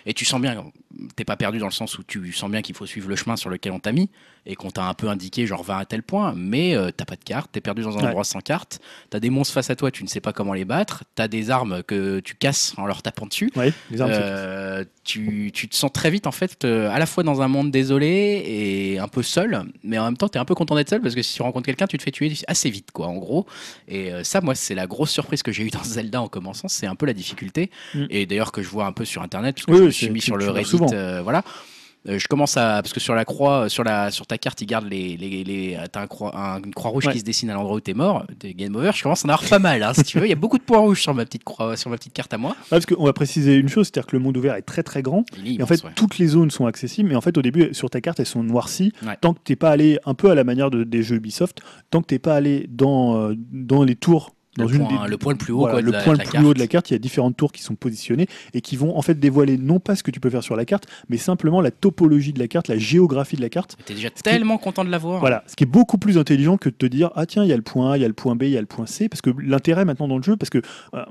Et 0.07 0.15
tu 0.15 0.25
sens 0.25 0.41
bien, 0.41 0.65
t'es 1.17 1.25
pas 1.25 1.37
perdu 1.37 1.59
dans 1.59 1.67
le 1.67 1.73
sens 1.73 1.99
où 1.99 2.03
tu 2.03 2.33
sens 2.33 2.51
bien 2.51 2.63
qu'il 2.63 2.75
faut 2.75 2.87
suivre 2.87 3.09
le 3.09 3.17
chemin 3.17 3.37
sur 3.37 3.51
lequel 3.51 3.73
on 3.73 3.79
t'a 3.81 3.93
mis 3.93 4.11
et 4.47 4.57
qu'on 4.57 4.71
t'a 4.71 4.85
un 4.85 4.93
peu 4.95 5.09
indiqué 5.09 5.47
genre 5.47 5.63
va 5.63 5.79
à 5.79 5.85
tel 5.87 6.03
point, 6.03 6.35
mais 6.37 6.77
euh, 6.77 6.91
t'as 6.95 7.07
pas 7.07 7.17
de 7.17 7.25
carte, 7.25 7.51
t'es 7.53 7.63
perdu 7.63 7.83
dans 7.83 7.97
un 7.97 8.01
Ouais. 8.03 8.07
endroit 8.09 8.25
sans 8.25 8.41
carte, 8.41 8.81
t'as 9.09 9.19
des 9.21 9.31
monstres 9.31 9.55
face 9.55 9.71
à 9.71 9.77
toi, 9.77 9.91
tu 9.91 10.03
ne 10.05 10.09
sais 10.09 10.21
pas 10.21 10.33
comment 10.35 10.53
les 10.53 10.67
battre, 10.67 11.05
t'as 11.15 11.29
des 11.29 11.51
armes 11.51 11.83
que 11.83 12.21
tu 12.21 12.35
casses 12.35 12.75
en 12.77 12.85
leur 12.87 13.01
tapant 13.03 13.27
dessus. 13.27 13.51
Ouais, 13.57 13.73
les 13.91 14.01
armes, 14.03 14.13
c'est- 14.13 14.21
Euh, 14.65 14.85
tu, 15.05 15.51
tu 15.53 15.69
te 15.69 15.75
sens 15.77 15.93
très 15.93 16.11
vite 16.11 16.27
en 16.27 16.33
fait 16.33 16.65
euh, 16.65 16.89
à 16.91 16.99
la 16.99 17.05
fois 17.05 17.23
dans 17.23 17.43
un 17.43 17.49
monde 17.49 17.71
désolé 17.71 18.43
et 18.47 18.99
un 18.99 19.09
peu 19.09 19.23
seul, 19.23 19.65
mais 19.83 19.99
en 19.99 20.05
même 20.05 20.17
temps 20.17 20.29
tu 20.29 20.39
es 20.39 20.41
un 20.41 20.45
peu 20.45 20.55
content 20.55 20.75
d'être 20.75 20.89
seul 20.89 21.03
parce 21.03 21.15
que 21.15 21.23
si 21.23 21.35
tu 21.35 21.43
rencontres 21.43 21.67
quelqu'un, 21.67 21.87
tu 21.87 21.99
te 21.99 22.03
fais 22.03 22.11
tuer 22.11 22.33
assez 22.47 22.71
vite 22.71 22.91
quoi 22.91 23.09
en 23.09 23.17
gros. 23.17 23.47
Et 23.89 24.13
euh, 24.13 24.25
ça 24.25 24.41
moi 24.41 24.55
c'est 24.55 24.75
la 24.75 24.87
grosse 24.87 25.11
surprise 25.11 25.43
que 25.43 25.53
j'ai 25.53 25.65
eue 25.65 25.71
dans 25.71 25.85
Zelda 25.85 26.23
en 26.23 26.29
commençant, 26.29 26.69
c'est 26.69 26.87
un 26.87 26.95
peu 26.95 27.05
la 27.05 27.13
difficulté. 27.13 27.71
Mm. 27.95 28.05
Et 28.09 28.27
d'ailleurs 28.27 28.53
que 28.53 28.63
je 28.63 28.69
vois 28.69 28.87
un 28.87 28.93
peu 28.93 29.05
sur 29.05 29.23
internet 29.23 29.57
parce 29.57 29.67
que 29.67 29.73
Oui, 29.73 29.79
je 29.79 29.85
me 29.85 29.91
suis 29.91 30.11
mis 30.11 30.21
sur 30.23 30.37
le 30.37 30.49
Reddit 30.49 30.77
euh, 30.93 31.21
voilà. 31.23 31.45
Euh, 32.07 32.19
je 32.19 32.29
commence 32.29 32.57
à 32.59 32.83
parce 32.83 32.93
que 32.93 33.01
sur 33.01 33.15
la 33.15 33.25
croix 33.25 33.71
sur 33.71 33.83
la 33.83 34.11
sur 34.11 34.27
ta 34.27 34.37
carte 34.37 34.61
ils 34.61 34.67
gardent 34.67 34.89
les 34.91 35.17
les, 35.17 35.43
les 35.43 35.79
t'as 35.91 36.03
un 36.03 36.07
croix, 36.07 36.37
un- 36.39 36.59
une 36.63 36.75
croix 36.75 36.91
rouge 36.91 37.07
Ouais. 37.07 37.13
qui 37.15 37.21
se 37.21 37.25
dessine 37.25 37.49
à 37.49 37.55
l'endroit 37.55 37.77
où 37.77 37.81
t'es 37.81 37.95
mort 37.95 38.27
des 38.41 38.53
game 38.53 38.77
over 38.77 38.91
je 38.95 39.03
commence 39.03 39.25
à 39.25 39.29
en 39.29 39.31
avoir 39.31 39.49
pas 39.49 39.59
mal 39.59 39.83
hein, 39.83 39.93
si 39.95 40.03
tu 40.05 40.19
veux 40.19 40.27
il 40.27 40.29
y 40.29 40.33
a 40.33 40.37
beaucoup 40.37 40.59
de 40.59 40.63
points 40.65 40.81
rouges 40.81 41.01
sur 41.01 41.15
ma 41.15 41.25
petite 41.25 41.45
croix 41.45 41.79
sur 41.79 41.89
ma 41.89 41.97
petite 41.97 42.13
carte 42.13 42.35
à 42.35 42.39
moi 42.39 42.51
Ouais, 42.51 42.67
parce 42.69 42.85
qu'on 42.87 43.05
va 43.05 43.13
préciser 43.15 43.55
une 43.55 43.69
chose, 43.71 43.87
c'est-à-dire 43.87 44.07
que 44.07 44.17
le 44.17 44.23
monde 44.23 44.37
ouvert 44.37 44.55
est 44.55 44.63
très 44.63 44.83
très 44.83 45.01
grand. 45.03 45.25
Il 45.45 45.59
Et 45.61 45.63
en 45.63 45.67
fait, 45.67 45.83
ouais. 45.83 45.91
toutes 45.97 46.19
les 46.19 46.27
zones 46.27 46.51
sont 46.51 46.67
accessibles, 46.67 47.09
mais 47.09 47.15
en 47.17 47.21
fait, 47.21 47.37
au 47.39 47.43
début, 47.43 47.73
sur 47.73 47.89
ta 47.91 48.01
carte, 48.01 48.21
elles 48.21 48.27
sont 48.27 48.43
noircies. 48.43 48.93
Tant 49.21 49.33
que 49.35 49.39
t'es 49.45 49.57
pas 49.57 49.71
allé 49.71 49.99
un 50.07 50.15
peu 50.15 50.31
à 50.31 50.35
la 50.35 50.45
manière 50.45 50.71
de- 50.71 50.85
des 50.85 51.03
jeux 51.03 51.17
Ubisoft, 51.17 51.61
tant 51.91 52.01
que 52.03 52.07
t'es 52.07 52.19
pas 52.19 52.35
allé 52.35 52.67
dans, 52.69 53.17
euh, 53.31 53.35
dans 53.53 53.83
les 53.83 53.97
tours. 53.97 54.35
Dans 54.57 54.65
le, 54.67 54.75
une 54.75 54.87
point, 54.87 55.05
des- 55.05 55.11
le 55.11 55.19
point 55.19 55.33
le 55.33 55.39
plus 55.39 55.53
haut 55.53 55.59
voilà, 55.59 55.73
quoi, 55.75 55.81
de 55.83 55.87
le 55.87 55.93
la, 55.93 56.03
point 56.03 56.13
le 56.15 56.19
plus 56.21 56.29
haut 56.29 56.43
carte. 56.43 56.55
de 56.55 56.59
la 56.61 56.67
carte, 56.67 56.91
il 56.91 56.95
y 56.95 56.97
a 56.97 56.99
différentes 56.99 57.37
tours 57.37 57.51
qui 57.53 57.63
sont 57.63 57.75
positionnées 57.75 58.27
et 58.53 58.61
qui 58.61 58.77
vont 58.77 58.97
en 58.97 59.03
fait 59.03 59.19
dévoiler 59.19 59.59
non 59.59 59.81
pas 59.81 59.97
ce 59.97 60.03
que 60.03 60.11
tu 60.11 60.21
peux 60.21 60.31
faire 60.31 60.43
sur 60.45 60.55
la 60.57 60.65
carte, 60.65 60.87
mais 61.09 61.17
simplement 61.17 61.61
la 61.61 61.71
topologie 61.71 62.33
de 62.33 62.39
la 62.39 62.47
carte, 62.49 62.69
la 62.69 62.79
géographie 62.79 63.37
de 63.37 63.43
la 63.43 63.49
carte. 63.49 63.77
T'es 63.85 63.95
déjà 63.95 64.11
qui- 64.11 64.23
tellement 64.23 64.59
content 64.59 64.85
de 64.85 64.91
l'avoir. 64.91 65.21
Voilà, 65.21 65.43
ce 65.47 65.57
qui 65.57 65.65
est 65.65 65.67
beaucoup 65.67 65.99
plus 65.99 66.19
intelligent 66.19 66.57
que 66.57 66.69
de 66.69 66.75
te 66.75 66.87
dire 66.87 67.11
ah 67.17 67.27
tiens 67.27 67.43
il 67.45 67.49
y 67.49 67.53
a 67.53 67.57
le 67.57 67.63
point 67.63 67.93
A, 67.93 67.97
il 67.99 68.03
y 68.03 68.05
a 68.05 68.09
le 68.09 68.15
point 68.15 68.37
B, 68.37 68.45
il 68.45 68.51
y 68.51 68.57
a 68.57 68.61
le 68.61 68.67
point 68.67 68.87
C, 68.87 69.09
parce 69.09 69.21
que 69.23 69.31
l'intérêt 69.43 69.85
maintenant 69.85 70.09
dans 70.09 70.17
le 70.19 70.23
jeu, 70.23 70.37
parce 70.37 70.51
que 70.51 70.59
euh, 70.95 71.05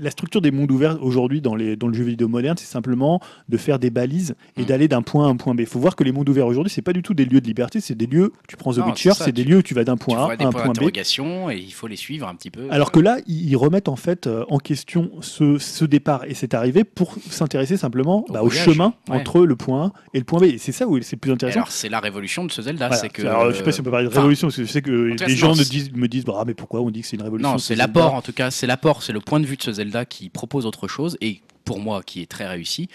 la 0.00 0.10
structure 0.10 0.40
des 0.40 0.50
mondes 0.50 0.70
ouverts 0.70 0.98
aujourd'hui 1.02 1.40
dans, 1.40 1.54
les, 1.54 1.76
dans 1.76 1.86
le 1.88 1.94
jeu 1.94 2.04
vidéo 2.04 2.28
moderne, 2.28 2.56
c'est 2.58 2.66
simplement 2.70 3.20
de 3.48 3.56
faire 3.56 3.78
des 3.78 3.90
balises 3.90 4.34
et 4.56 4.62
Mm. 4.62 4.64
d'aller 4.64 4.88
d'un 4.88 5.02
point 5.02 5.26
à 5.26 5.30
un 5.30 5.36
point 5.36 5.54
B. 5.54 5.60
Il 5.60 5.66
faut 5.66 5.78
voir 5.78 5.96
que 5.96 6.04
les 6.04 6.12
mondes 6.12 6.28
ouverts 6.28 6.46
aujourd'hui, 6.46 6.70
c'est 6.70 6.82
pas 6.82 6.92
du 6.92 7.02
tout 7.02 7.14
des 7.14 7.24
lieux 7.24 7.40
de 7.40 7.46
liberté, 7.46 7.80
c'est 7.80 7.94
des 7.94 8.06
lieux, 8.06 8.32
tu 8.48 8.56
prends 8.56 8.72
The 8.72 8.78
Non, 8.78 8.86
Witcher, 8.86 9.12
c'est 9.14 9.32
des 9.32 9.42
tu- 9.44 9.48
lieux 9.50 9.56
où 9.58 9.62
tu 9.62 9.74
vas 9.74 9.84
d'un 9.84 9.96
point 9.96 10.18
A 10.18 10.30
à 10.30 10.46
un 10.46 10.52
point 10.52 10.72
B. 10.72 10.90
et 10.96 11.56
il 11.58 11.72
faut 11.72 11.86
les 11.86 11.96
suivre 11.96 12.26
un 12.28 12.34
petit 12.34 12.50
peu. 12.50 12.66
Alors 12.70 12.90
que 12.92 13.00
là, 13.00 13.18
ils 13.26 13.56
remettent 13.56 13.88
en 13.88 13.96
fait 13.96 14.26
euh, 14.26 14.44
en 14.48 14.58
question 14.58 15.10
ce, 15.20 15.58
ce 15.58 15.84
départ 15.84 16.24
et 16.26 16.34
cette 16.34 16.54
arrivée 16.54 16.84
pour 16.84 17.14
s'intéresser 17.30 17.76
simplement 17.76 18.24
Au 18.28 18.32
bah, 18.32 18.42
au 18.42 18.50
chemin 18.50 18.94
ouais. 19.08 19.16
entre 19.16 19.44
le 19.44 19.56
point 19.56 19.86
A 19.86 19.92
et 20.14 20.18
le 20.18 20.24
point 20.24 20.40
B. 20.40 20.44
Et 20.44 20.58
c'est 20.58 20.72
ça 20.72 20.86
où 20.86 21.00
c'est 21.02 21.16
plus 21.16 21.30
Et 21.30 21.34
intéressant. 21.34 21.60
alors 21.60 21.70
c'est 21.72 21.88
la 21.88 22.00
révolution 22.00 22.44
de 22.44 22.50
ce 22.52 22.62
Zelda, 22.62 22.86
Voilà. 22.88 23.00
c'est 23.00 23.08
que. 23.08 23.22
Alors, 23.22 23.50
je 23.50 23.56
sais 23.56 23.62
pas 23.62 23.72
si 23.72 23.80
on 23.80 23.84
peut 23.84 23.90
parler 23.90 24.06
de 24.06 24.10
enfin, 24.10 24.20
révolution, 24.20 24.48
parce 24.48 24.56
que 24.56 24.64
je 24.64 24.70
sais 24.70 24.82
que 24.82 25.14
des 25.26 25.36
gens 25.36 25.54
me 25.54 25.62
disent, 25.64 25.92
me 25.92 26.08
disent 26.08 26.24
ah, 26.34 26.44
mais 26.46 26.54
pourquoi 26.54 26.80
on 26.80 26.90
dit 26.90 27.00
que 27.02 27.06
c'est 27.06 27.16
une 27.16 27.22
révolution 27.22 27.52
Non, 27.52 27.58
ce 27.58 27.68
c'est 27.68 27.74
l'apport 27.76 28.14
en 28.14 28.22
tout 28.22 28.32
cas, 28.32 28.50
c'est 28.50 28.66
l'apport, 28.66 29.02
c'est 29.02 29.12
le 29.12 29.20
point 29.20 29.40
de 29.40 29.46
vue 29.46 29.56
de 29.56 29.62
ce 29.62 29.72
Zelda 29.72 29.89
qui 30.04 30.28
propose 30.28 30.66
autre 30.66 30.88
chose 30.88 31.16
et 31.20 31.40
pour 31.64 31.80
moi 31.80 32.02
qui 32.02 32.22
est 32.22 32.30
très 32.30 32.46
réussi. 32.46 32.88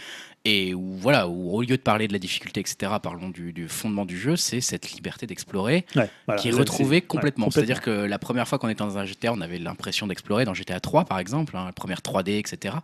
Et 0.48 0.76
où, 0.76 0.94
voilà, 1.00 1.28
où 1.28 1.52
au 1.56 1.62
lieu 1.62 1.76
de 1.76 1.82
parler 1.82 2.08
de 2.08 2.14
la 2.14 2.20
difficulté, 2.20 2.60
etc., 2.60 2.92
parlons 3.02 3.30
du, 3.30 3.52
du 3.52 3.68
fondement 3.68 4.06
du 4.06 4.16
jeu, 4.20 4.36
c'est 4.36 4.62
cette 4.62 4.92
liberté 4.92 5.26
d'explorer 5.26 5.86
Ouais, 5.96 6.08
voilà. 6.28 6.40
qui 6.40 6.50
est 6.50 6.52
retrouvée 6.52 6.98
c'est- 6.98 7.02
complètement. 7.08 7.48
ouais, 7.48 7.52
C'est-à-dire 7.52 7.82
que 7.82 7.90
la 7.90 8.20
première 8.20 8.48
fois 8.48 8.60
qu'on 8.60 8.70
était 8.70 8.84
dans 8.84 9.00
un 9.00 9.06
GTA, 9.06 9.34
on 9.34 9.42
avait 9.42 9.58
l'impression 9.58 10.06
d'explorer 10.06 10.46
dans 10.46 10.54
GTA 10.54 10.80
3 10.80 11.06
par 11.06 11.18
exemple, 11.18 11.58
hein, 11.58 11.66
la 11.66 11.72
première 11.74 12.02
3D, 12.04 12.38
etc. 12.38 12.76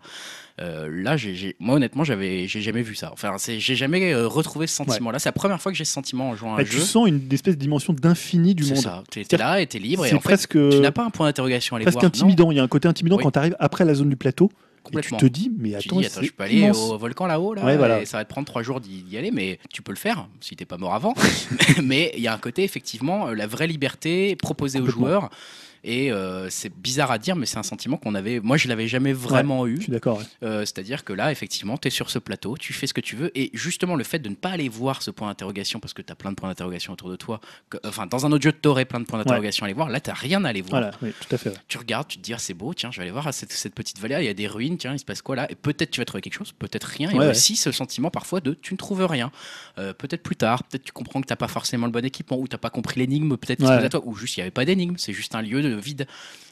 Euh, 0.59 0.89
là, 0.91 1.15
moi 1.59 1.75
honnêtement, 1.75 2.03
j'avais, 2.03 2.47
j'ai 2.47 2.61
jamais 2.61 2.81
vu 2.81 2.95
ça. 2.95 3.11
Enfin, 3.13 3.35
c'est- 3.37 3.59
j'ai 3.59 3.75
jamais 3.75 4.11
euh, 4.11 4.27
retrouvé 4.27 4.65
ce 4.65 4.75
sentiment-là. 4.75 5.19
C'est 5.19 5.29
la 5.29 5.33
première 5.33 5.61
fois 5.61 5.71
que 5.71 5.77
j'ai 5.77 5.85
ce 5.85 5.93
sentiment 5.93 6.29
en 6.29 6.35
jouant 6.35 6.51
à 6.51 6.55
un 6.55 6.57
Bah, 6.57 6.63
tu 6.65 6.77
jeu. 6.77 6.79
sens 6.81 7.07
une 7.07 7.31
espèce 7.31 7.55
de 7.55 7.59
dimension 7.61 7.93
d'infini 7.93 8.55
du 8.55 8.63
C'est 8.63 8.73
monde. 8.73 8.83
ça. 8.83 9.03
T'es 9.11 9.37
là 9.37 9.61
et 9.61 9.67
t'es 9.67 9.77
libre. 9.79 10.05
Et 10.05 10.09
C'est 10.09 10.15
fait, 10.15 10.21
presque, 10.21 10.51
tu 10.53 10.79
n'as 10.79 10.91
pas 10.91 11.05
un 11.05 11.09
point 11.11 11.27
d'interrogation 11.27 11.75
à 11.75 11.77
aller 11.77 11.85
presque 11.85 11.95
voir. 11.99 12.03
Non, 12.05 12.07
intimidant. 12.09 12.51
Il 12.51 12.57
y 12.57 12.59
a 12.59 12.63
un 12.63 12.67
côté 12.67 12.87
intimidant 12.87 13.17
Oui. 13.17 13.23
quand 13.23 13.31
tu 13.31 13.39
arrives 13.39 13.55
après 13.59 13.85
la 13.85 13.93
zone 13.93 14.09
du 14.09 14.15
plateau 14.15 14.51
et 14.83 14.89
tu 14.89 14.95
complètement. 14.95 15.17
te 15.19 15.25
dis 15.27 15.51
mais 15.57 15.75
attends, 15.75 15.99
dis, 15.99 16.05
attends, 16.05 16.19
c'est 16.21 16.25
je 16.27 16.33
peux 16.33 16.43
aller 16.43 16.59
immense. 16.61 16.77
au 16.77 16.97
volcan 16.97 17.27
là-haut, 17.27 17.53
là, 17.53 17.63
Ouais, 17.65 17.77
voilà. 17.77 18.01
et 18.01 18.05
ça 18.05 18.17
va 18.17 18.25
te 18.25 18.29
prendre 18.29 18.47
trois 18.47 18.63
jours 18.63 18.79
d'y 18.81 19.15
aller, 19.17 19.31
mais 19.31 19.59
tu 19.71 19.81
peux 19.81 19.91
le 19.91 19.97
faire 19.97 20.27
si 20.39 20.55
t'es 20.55 20.65
pas 20.65 20.77
mort 20.77 20.93
avant. 20.93 21.13
mais 21.83 22.11
il 22.15 22.21
y 22.23 22.27
a 22.27 22.33
un 22.33 22.37
côté, 22.39 22.63
effectivement, 22.63 23.27
euh, 23.27 23.35
la 23.35 23.47
vraie 23.47 23.67
liberté 23.67 24.35
proposée 24.35 24.79
aux 24.79 24.83
Complètement. 24.83 25.07
joueurs. 25.07 25.29
Et 25.83 26.11
euh, 26.11 26.49
c'est 26.49 26.71
bizarre 26.73 27.09
à 27.11 27.17
dire, 27.17 27.35
mais 27.35 27.45
c'est 27.45 27.57
un 27.57 27.63
sentiment 27.63 27.97
qu'on 27.97 28.13
avait. 28.13 28.39
Moi, 28.39 28.57
je 28.57 28.67
l'avais 28.67 28.87
jamais 28.87 29.13
vraiment 29.13 29.65
Je 29.65 29.71
eu. 29.71 29.81
suis 29.81 29.91
d'accord. 29.91 30.19
ouais. 30.19 30.25
Euh, 30.43 30.59
C'est-à-dire 30.61 31.03
que 31.03 31.11
là, 31.13 31.31
effectivement, 31.31 31.77
tu 31.77 31.87
es 31.87 31.91
sur 31.91 32.09
ce 32.11 32.19
plateau, 32.19 32.55
tu 32.57 32.71
fais 32.73 32.85
ce 32.87 32.93
que 32.93 33.01
tu 33.01 33.15
veux, 33.15 33.31
et 33.37 33.49
justement, 33.53 33.95
le 33.95 34.03
fait 34.03 34.19
de 34.19 34.29
ne 34.29 34.35
pas 34.35 34.49
aller 34.49 34.69
voir 34.69 35.01
ce 35.01 35.09
point 35.11 35.27
d'interrogation, 35.27 35.79
parce 35.79 35.93
que 35.93 36.01
tu 36.01 36.11
as 36.11 36.15
plein 36.15 36.29
de 36.31 36.35
points 36.35 36.49
d'interrogation 36.49 36.93
autour 36.93 37.09
de 37.09 37.15
toi, 37.15 37.41
que- 37.69 37.77
enfin, 37.85 38.05
dans 38.05 38.25
un 38.25 38.31
autre 38.31 38.43
jeu, 38.43 38.53
tu 38.53 38.67
aurais 38.67 38.85
plein 38.85 38.99
de 38.99 39.05
points 39.05 39.17
d'interrogation 39.19 39.63
à 39.63 39.67
aller 39.67 39.73
voir, 39.73 39.89
là, 39.89 39.99
tu 39.99 40.11
rien 40.11 40.43
à 40.45 40.49
aller 40.49 40.61
voir. 40.61 40.81
Voilà, 40.81 40.97
oui, 41.01 41.13
tout 41.19 41.33
à 41.33 41.37
fait. 41.37 41.49
ouais. 41.49 41.55
Tu 41.67 41.77
regardes, 41.77 42.07
tu 42.07 42.17
te 42.17 42.21
dis, 42.23 42.33
ah, 42.33 42.37
c'est 42.37 42.53
beau, 42.53 42.73
tiens, 42.73 42.91
je 42.91 42.97
vais 42.97 43.03
aller 43.03 43.11
voir 43.11 43.27
ah, 43.27 43.31
cette, 43.31 43.51
cette 43.51 43.73
petite 43.73 43.97
vallée, 43.99 44.17
il 44.19 44.25
y 44.25 44.29
a 44.29 44.33
des 44.33 44.47
ruines, 44.47 44.77
tiens, 44.77 44.93
il 44.93 44.99
se 44.99 45.05
passe 45.05 45.21
quoi 45.21 45.35
là? 45.35 45.49
Et 45.51 45.55
peut-être 45.55 45.89
tu 45.91 45.99
vas 46.01 46.05
trouver 46.05 46.21
quelque 46.21 46.35
chose, 46.35 46.51
peut-être 46.51 46.83
rien. 46.85 47.09
Il 47.09 47.13
y 47.13 47.15
a 47.15 47.19
Ouais, 47.21 47.25
ouais. 47.25 47.31
aussi 47.31 47.55
ce 47.55 47.71
sentiment 47.71 48.11
parfois 48.11 48.39
de 48.41 48.53
tu 48.53 48.73
ne 48.73 48.77
trouves 48.77 49.05
rien. 49.05 49.31
Euh, 49.79 49.93
peut-être 49.93 50.21
plus 50.21 50.35
tard, 50.35 50.63
peut-être 50.63 50.83
tu 50.83 50.91
comprends 50.91 51.21
que 51.21 51.27
tu 51.27 51.31
n'as 51.31 51.37
pas 51.37 51.47
forcément 51.47 51.85
le 51.87 51.91
bon 51.91 52.05
équipement, 52.05 52.37
ou 52.37 52.47
tu 52.47 52.53
n'as 52.53 52.59
pas 52.59 52.69
compris 52.69 52.99
l'énigme, 52.99 53.35
peut-être 53.37 53.61
Ouais. 53.63 53.89
toi, 53.89 54.01
ou 54.05 54.15
juste 54.15 54.37
il 54.37 54.39
n'y 54.39 54.43
avait 54.43 54.51
pas 54.51 54.65
d'énigme, 54.65 54.95
c'est 54.97 55.13
juste 55.13 55.33
un 55.35 55.41
lieu 55.41 55.61
de 55.61 55.70
vide. 55.75 56.07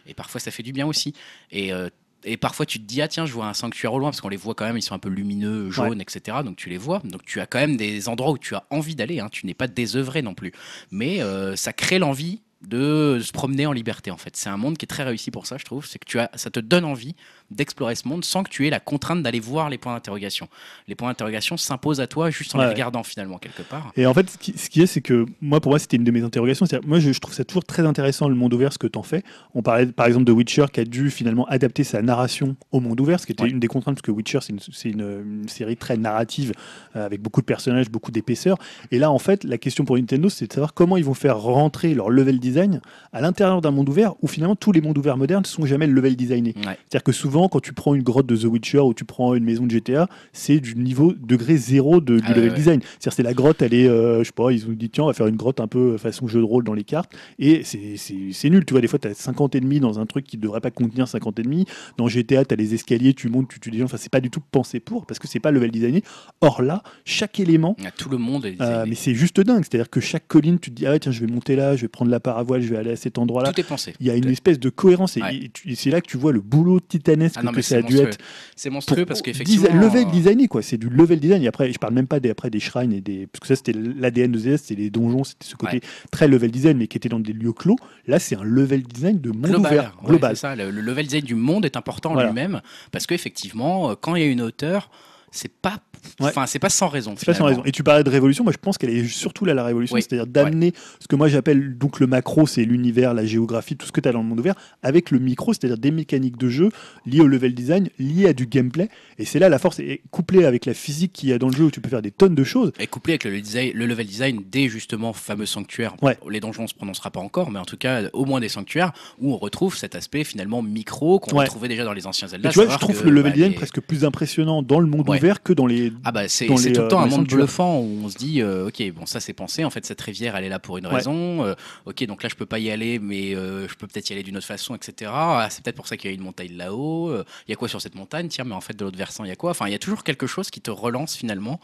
Et 0.07 0.13
parfois 0.13 0.39
ça 0.39 0.51
fait 0.51 0.63
du 0.63 0.73
bien 0.73 0.87
aussi. 0.87 1.13
Et. 1.51 1.73
euh, 1.73 1.89
et 2.25 2.35
parfois 2.35 2.65
tu 2.65 2.79
te 2.79 2.83
dis 2.83 3.01
ah 3.01 3.07
tiens 3.07 3.25
je 3.25 3.31
vois 3.31 3.45
un 3.45 3.53
sanctuaire 3.53 3.93
au 3.93 3.99
loin 3.99 4.09
parce 4.09 4.19
qu'on 4.19 4.27
les 4.27 4.35
voit 4.35 4.53
quand 4.53 4.65
même 4.65 4.77
ils 4.77 4.81
sont 4.81 4.93
un 4.93 4.99
peu 4.99 5.07
lumineux 5.07 5.71
jaunes 5.71 6.01
etc 6.01 6.39
donc 6.43 6.57
tu 6.57 6.67
les 6.67 6.77
vois 6.77 6.99
donc 7.05 7.23
tu 7.23 7.39
as 7.39 7.45
quand 7.45 7.59
même 7.59 7.77
des 7.77 8.09
endroits 8.09 8.31
où 8.31 8.37
tu 8.37 8.55
as 8.55 8.65
envie 8.71 8.93
d'aller 8.93 9.21
hein. 9.21 9.29
tu 9.31 9.45
n'es 9.45 9.53
pas 9.53 9.67
désœuvré 9.67 10.21
non 10.21 10.33
plus 10.33 10.51
mais 10.91 11.21
euh, 11.21 11.55
ça 11.55 11.71
crée 11.71 11.97
l'envie 11.97 12.41
de 12.67 13.19
se 13.23 13.31
promener 13.31 13.65
en 13.65 13.71
liberté 13.71 14.11
en 14.11 14.17
fait. 14.17 14.35
C'est 14.35 14.49
un 14.49 14.57
monde 14.57 14.77
qui 14.77 14.83
est 14.83 14.87
très 14.87 15.03
réussi 15.03 15.31
pour 15.31 15.45
ça, 15.45 15.57
je 15.57 15.63
trouve. 15.63 15.85
C'est 15.85 15.97
que 15.97 16.05
tu 16.05 16.19
as, 16.19 16.29
ça 16.35 16.49
te 16.49 16.59
donne 16.59 16.83
envie 16.83 17.15
d'explorer 17.51 17.95
ce 17.95 18.07
monde 18.07 18.25
sans 18.25 18.43
que 18.43 18.49
tu 18.49 18.67
aies 18.67 18.69
la 18.69 18.79
contrainte 18.81 19.23
d'aller 19.23 19.39
voir 19.39 19.69
les 19.69 19.77
points 19.77 19.93
d'interrogation. 19.93 20.49
Les 20.87 20.93
points 20.95 21.07
d'interrogation 21.09 21.55
s'imposent 21.57 22.01
à 22.01 22.07
toi 22.07 22.29
juste 22.29 22.53
en 22.53 22.59
Ouais. 22.59 22.65
les 22.65 22.71
regardant 22.71 23.01
finalement 23.03 23.37
quelque 23.37 23.61
part. 23.63 23.91
Et 23.95 24.05
en 24.05 24.13
fait, 24.13 24.29
ce 24.29 24.37
qui, 24.37 24.53
ce 24.57 24.69
qui 24.69 24.81
est, 24.81 24.85
c'est 24.87 25.01
que 25.01 25.25
moi, 25.41 25.61
pour 25.61 25.71
moi, 25.71 25.79
c'était 25.79 25.95
une 25.97 26.03
de 26.03 26.11
mes 26.11 26.21
interrogations. 26.21 26.65
Moi, 26.85 26.99
je, 26.99 27.11
je 27.13 27.19
trouve 27.19 27.33
ça 27.33 27.45
toujours 27.45 27.63
très 27.63 27.85
intéressant 27.85 28.27
le 28.27 28.35
monde 28.35 28.53
ouvert, 28.53 28.73
ce 28.73 28.77
que 28.77 28.87
t'en 28.87 29.03
fais. 29.03 29.23
On 29.55 29.61
parlait 29.61 29.85
par 29.87 30.05
exemple 30.05 30.25
de 30.25 30.31
Witcher 30.33 30.65
qui 30.71 30.81
a 30.81 30.85
dû 30.85 31.09
finalement 31.09 31.45
adapter 31.47 31.83
sa 31.85 32.01
narration 32.01 32.55
au 32.71 32.81
monde 32.81 32.99
ouvert, 32.99 33.19
ce 33.19 33.25
qui 33.25 33.31
était 33.31 33.43
Ouais. 33.43 33.49
une 33.49 33.59
des 33.61 33.67
contraintes, 33.67 33.95
parce 33.95 34.01
que 34.03 34.11
Witcher, 34.11 34.39
c'est 34.41 34.51
une, 34.53 34.59
c'est 34.59 34.89
une- 34.89 35.39
une 35.41 35.47
série 35.47 35.77
très 35.77 35.95
narrative 35.97 36.51
euh, 36.97 37.05
avec 37.05 37.21
beaucoup 37.21 37.39
de 37.41 37.45
personnages, 37.45 37.89
beaucoup 37.89 38.11
d'épaisseur. 38.11 38.57
Et 38.91 38.99
là, 38.99 39.09
en 39.11 39.19
fait, 39.19 39.43
la 39.45 39.57
question 39.57 39.85
pour 39.85 39.95
Nintendo, 39.97 40.27
c'est 40.29 40.47
de 40.47 40.53
savoir 40.53 40.73
comment 40.73 40.97
ils 40.97 41.05
vont 41.05 41.13
faire 41.13 41.39
rentrer 41.39 41.93
leur 41.95 42.09
level 42.09 42.37
design 42.39 42.48
à 42.57 43.21
l'intérieur 43.21 43.61
d'un 43.61 43.71
monde 43.71 43.89
ouvert 43.89 44.13
où 44.21 44.27
finalement 44.27 44.55
tous 44.55 44.71
les 44.71 44.81
mondes 44.81 44.97
ouverts 44.97 45.17
modernes 45.17 45.41
ne 45.43 45.47
sont 45.47 45.65
jamais 45.65 45.87
le 45.87 45.93
level 45.93 46.15
designé. 46.15 46.53
Ouais. 46.57 46.77
C'est-à-dire 46.87 47.03
que 47.03 47.11
souvent, 47.11 47.47
quand 47.49 47.59
tu 47.59 47.73
prends 47.73 47.95
une 47.95 48.03
grotte 48.03 48.25
de 48.27 48.35
The 48.35 48.45
Witcher 48.45 48.79
ou 48.79 48.93
tu 48.93 49.05
prends 49.05 49.35
une 49.35 49.43
maison 49.43 49.65
de 49.65 49.71
GTA, 49.71 50.07
c'est 50.33 50.59
du 50.59 50.75
niveau 50.75 51.13
degré 51.13 51.57
zéro 51.57 52.01
de, 52.01 52.17
du 52.19 52.23
Ah 52.25 52.33
level 52.33 52.49
ouais. 52.51 52.55
design. 52.55 52.81
C'est-à-dire 52.99 53.13
c'est 53.13 53.23
la 53.23 53.33
grotte, 53.33 53.61
elle 53.61 53.73
est, 53.73 53.87
euh, 53.87 54.19
je 54.19 54.25
sais 54.25 54.31
pas, 54.35 54.51
ils 54.51 54.65
ont 54.67 54.71
dit 54.71 54.89
tiens, 54.89 55.03
on 55.05 55.07
va 55.07 55.13
faire 55.13 55.27
une 55.27 55.35
grotte 55.35 55.59
un 55.59 55.67
peu 55.67 55.97
façon 55.97 56.27
jeu 56.27 56.39
de 56.39 56.45
rôle 56.45 56.63
dans 56.63 56.73
les 56.73 56.83
cartes, 56.83 57.11
et 57.37 57.63
c'est- 57.63 58.49
nul. 58.49 58.65
Tu 58.65 58.73
vois, 58.73 58.81
des 58.81 58.87
fois, 58.87 58.97
tu 58.99 59.07
as 59.07 59.13
50 59.13 59.55
ennemis 59.55 59.79
dans 59.79 59.99
un 59.99 60.05
truc 60.05 60.25
qui 60.25 60.37
ne 60.37 60.41
devrait 60.41 60.61
pas 60.61 60.71
contenir 60.71 61.07
50 61.07 61.39
ennemis. 61.39 61.65
Dans 61.97 62.07
GTA, 62.07 62.45
tu 62.45 62.53
as 62.53 62.57
les 62.57 62.73
escaliers, 62.73 63.13
tu 63.13 63.29
montes, 63.29 63.47
tu 63.49 63.59
tues 63.59 63.69
des 63.71 63.77
gens. 63.77 63.85
Enfin, 63.85 63.97
c'est 63.97 64.11
pas 64.11 64.21
du 64.21 64.29
tout 64.29 64.41
pensé 64.51 64.79
pour, 64.79 65.05
parce 65.05 65.19
que 65.19 65.27
c'est 65.27 65.39
pas 65.39 65.51
level 65.51 65.69
designé. 65.71 66.03
Or 66.41 66.61
là, 66.61 66.81
chaque 67.05 67.39
élément 67.39 67.75
Il 67.77 67.83
y 67.83 67.87
a 67.87 67.91
tout 67.91 68.09
le 68.09 68.17
monde 68.17 68.45
est 68.45 68.55
euh, 68.61 68.85
mais 68.87 68.95
c'est 68.95 69.13
juste 69.13 69.39
dingue, 69.39 69.59
c'est-à-dire 69.63 69.89
que 69.89 69.99
chaque 69.99 70.27
colline, 70.27 70.59
tu 70.59 70.71
te 70.71 70.75
dis, 70.75 70.85
ah 70.87 70.91
ouais, 70.91 70.99
tiens, 70.99 71.11
je 71.11 71.23
vais 71.23 71.31
monter 71.31 71.55
là, 71.55 71.75
je 71.75 71.81
vais 71.83 71.87
prendre 71.87 72.09
la 72.11 72.19
à 72.39 72.43
voile, 72.43 72.61
je 72.61 72.69
vais 72.69 72.77
aller 72.77 72.91
à 72.91 72.95
cet 72.95 73.17
endroit-là. 73.17 73.51
Tout 73.53 73.59
est 73.59 73.63
pensé. 73.63 73.93
Il 73.99 74.07
y 74.07 74.09
a 74.09 74.15
une 74.15 74.27
espèce 74.29 74.59
de 74.59 74.69
cohérence 74.69 75.17
et, 75.17 75.21
Ouais. 75.21 75.51
c'est 75.75 75.89
là 75.91 76.01
que 76.01 76.07
tu 76.07 76.17
vois 76.17 76.31
le 76.31 76.41
boulot 76.41 76.79
titanesque 76.79 77.35
Ah 77.37 77.43
non, 77.43 77.51
que 77.51 77.61
ça 77.61 77.75
a 77.75 77.81
c'est 77.81 77.87
dû 77.87 77.97
être. 77.97 78.17
C'est 78.55 78.69
monstrueux 78.69 79.05
parce 79.05 79.21
qu'effectivement. 79.21 79.67
level 79.73 80.07
euh, 80.07 80.11
designé 80.11 80.47
quoi 80.47 80.61
c'est 80.61 80.77
du 80.77 80.89
level 80.89 81.19
design 81.19 81.43
et 81.43 81.47
après 81.47 81.71
je 81.71 81.77
parle 81.79 81.93
même 81.93 82.07
pas 82.07 82.19
des 82.19 82.29
après 82.29 82.49
des 82.49 82.59
shrines 82.59 82.93
et 82.93 83.01
des 83.01 83.27
parce 83.27 83.39
que 83.41 83.47
ça 83.47 83.55
c'était 83.55 83.73
l'ADN 83.73 84.31
de 84.31 84.39
ZS 84.39 84.57
c'était 84.63 84.81
les 84.81 84.89
donjons 84.89 85.23
c'était 85.23 85.45
ce 85.45 85.55
côté 85.55 85.81
très 86.11 86.27
level 86.27 86.51
design 86.51 86.77
mais 86.77 86.87
qui 86.87 86.97
était 86.97 87.09
dans 87.09 87.19
des 87.19 87.33
lieux 87.33 87.53
clos 87.53 87.75
là 88.07 88.19
c'est 88.19 88.35
un 88.35 88.43
level 88.43 88.83
design 88.83 89.19
de 89.19 89.29
monde 89.31 89.41
global, 89.45 89.71
ouvert 89.71 89.97
global 90.03 90.37
ça. 90.37 90.55
Le, 90.55 90.71
le 90.71 90.81
level 90.81 91.05
design 91.05 91.23
du 91.25 91.35
monde 91.35 91.65
est 91.65 91.77
important 91.77 92.13
Voilà. 92.13 92.29
lui-même 92.29 92.61
parce 92.91 93.05
qu'effectivement, 93.05 93.91
euh, 93.91 93.95
quand 93.99 94.15
il 94.15 94.21
y 94.23 94.25
a 94.25 94.29
une 94.29 94.41
hauteur, 94.41 94.89
c'est 95.31 95.51
pas, 95.51 95.79
Ouais. 96.19 96.27
enfin, 96.29 96.45
c'est 96.45 96.59
pas 96.59 96.69
sans 96.69 96.87
raison. 96.87 97.15
c'est 97.17 97.25
pas 97.25 97.33
sans 97.33 97.45
raison 97.45 97.63
et 97.65 97.71
tu 97.71 97.83
parlais 97.83 98.03
de 98.03 98.09
révolution 98.09 98.43
moi 98.43 98.51
je 98.53 98.57
pense 98.57 98.77
qu'elle 98.77 98.89
est 98.89 99.07
surtout 99.07 99.45
là 99.45 99.53
la 99.53 99.63
révolution 99.63 99.95
Oui. 99.95 100.01
c'est-à-dire 100.01 100.27
d'amener 100.27 100.73
ce 100.99 101.07
que 101.07 101.15
moi 101.15 101.27
j'appelle 101.27 101.77
donc 101.77 101.99
le 101.99 102.07
macro 102.07 102.45
c'est 102.47 102.63
l'univers 102.65 103.13
la 103.13 103.25
géographie 103.25 103.75
tout 103.75 103.85
ce 103.85 103.91
que 103.91 104.01
tu 104.01 104.09
as 104.09 104.11
dans 104.11 104.21
le 104.21 104.25
monde 104.27 104.39
ouvert 104.39 104.55
avec 104.83 105.11
le 105.11 105.19
micro 105.19 105.53
c'est-à-dire 105.53 105.77
des 105.77 105.91
mécaniques 105.91 106.37
de 106.37 106.49
jeu 106.49 106.69
liées 107.05 107.21
au 107.21 107.27
level 107.27 107.53
design 107.53 107.89
liées 107.99 108.27
à 108.27 108.33
du 108.33 108.45
gameplay 108.47 108.89
et 109.17 109.25
c'est 109.25 109.39
là 109.39 109.49
la 109.49 109.59
force 109.59 109.79
et 109.79 110.01
couplée 110.11 110.45
avec 110.45 110.65
la 110.65 110.73
physique 110.73 111.13
qu'il 111.13 111.29
y 111.29 111.33
a 111.33 111.37
dans 111.39 111.47
le 111.49 111.55
jeu 111.55 111.65
où 111.65 111.71
tu 111.71 111.81
peux 111.81 111.89
faire 111.89 112.01
des 112.01 112.11
tonnes 112.11 112.35
de 112.35 112.43
choses 112.43 112.71
Et 112.79 112.87
couplé 112.87 113.13
avec 113.13 113.23
le, 113.25 113.39
design- 113.41 113.71
le 113.73 113.85
level 113.85 114.05
design 114.07 114.41
des 114.51 114.69
justement 114.69 115.13
fameux 115.13 115.45
sanctuaires. 115.45 115.95
Ouais. 116.01 116.17
Les 116.29 116.39
donjons 116.39 116.63
on 116.63 116.67
se 116.67 116.73
prononcera 116.73 117.11
pas 117.11 117.19
encore, 117.19 117.51
mais 117.51 117.59
en 117.59 117.65
tout 117.65 117.77
cas 117.77 118.03
au 118.13 118.25
moins 118.25 118.39
des 118.39 118.49
sanctuaires 118.49 118.91
où 119.19 119.33
on 119.33 119.37
retrouve 119.37 119.75
cet 119.77 119.95
aspect 119.95 120.23
finalement 120.23 120.61
micro 120.61 121.19
qu'on 121.19 121.37
retrouvait 121.37 121.67
déjà 121.67 121.83
dans 121.85 121.93
les 121.93 122.07
anciens 122.07 122.27
Et 122.27 122.31
Zelda. 122.31 122.49
tu 122.49 122.59
vois, 122.59 122.69
je 122.73 122.77
trouve 122.77 122.99
que, 123.01 123.05
le 123.05 123.11
level 123.11 123.31
bah, 123.31 123.35
design 123.35 123.51
les- 123.51 123.55
presque 123.57 123.79
plus 123.81 124.05
impressionnant 124.05 124.61
dans 124.61 124.79
le 124.79 124.87
monde 124.87 125.07
ouvert 125.09 125.41
que 125.43 125.53
dans 125.53 125.65
les. 125.65 125.88
Ah 126.03 126.11
bah 126.11 126.27
c'est 126.27 126.45
dans 126.47 126.57
c'est 126.57 126.69
les, 126.69 126.73
tout 126.73 126.81
euh, 126.81 126.83
le 126.83 126.89
temps 126.89 126.99
dans 126.99 127.05
un 127.05 127.09
monde 127.17 127.27
bluffant 127.27 127.79
où 127.79 128.01
on 128.03 128.09
se 128.09 128.17
dit 128.17 128.41
euh, 128.41 128.67
ok 128.67 128.91
bon 128.93 129.05
ça 129.05 129.19
c'est 129.19 129.33
pensé. 129.33 129.63
En 129.63 129.69
fait 129.69 129.85
cette 129.85 130.01
rivière 130.01 130.35
elle 130.35 130.43
est 130.45 130.49
là 130.49 130.59
pour 130.59 130.77
une 130.77 130.87
Ouais. 130.87 130.95
raison. 130.95 131.43
Euh, 131.45 131.55
ok 131.85 132.03
donc 132.05 132.23
là 132.23 132.29
je 132.29 132.35
peux 132.35 132.45
pas 132.45 132.59
y 132.59 132.71
aller 132.71 132.99
mais 132.99 133.35
euh, 133.35 133.67
je 133.67 133.75
peux 133.75 133.87
peut-être 133.87 134.09
y 134.09 134.13
aller 134.13 134.23
d'une 134.23 134.37
autre 134.37 134.45
façon 134.47 134.75
etc 134.75 135.11
Ah, 135.13 135.47
c'est 135.49 135.63
peut-être 135.63 135.75
pour 135.75 135.87
ça 135.87 135.97
qu'il 135.97 136.09
y 136.09 136.13
a 136.13 136.15
une 136.15 136.23
montagne 136.23 136.55
là-haut. 136.55 137.09
Euh, 137.09 137.23
il 137.47 137.51
y 137.51 137.53
a 137.53 137.55
quoi 137.55 137.67
sur 137.67 137.81
cette 137.81 137.95
montagne? 137.95 138.27
Tiens 138.27 138.43
mais 138.45 138.55
en 138.55 138.61
fait 138.61 138.75
de 138.77 138.83
l'autre 138.85 138.97
versant 138.97 139.23
il 139.23 139.29
y 139.29 139.31
a 139.31 139.35
quoi? 139.35 139.51
Enfin 139.51 139.67
il 139.67 139.71
y 139.71 139.75
a 139.75 139.79
toujours 139.79 140.03
quelque 140.03 140.27
chose 140.27 140.49
qui 140.49 140.61
te 140.61 140.71
relance 140.71 141.15
finalement 141.15 141.59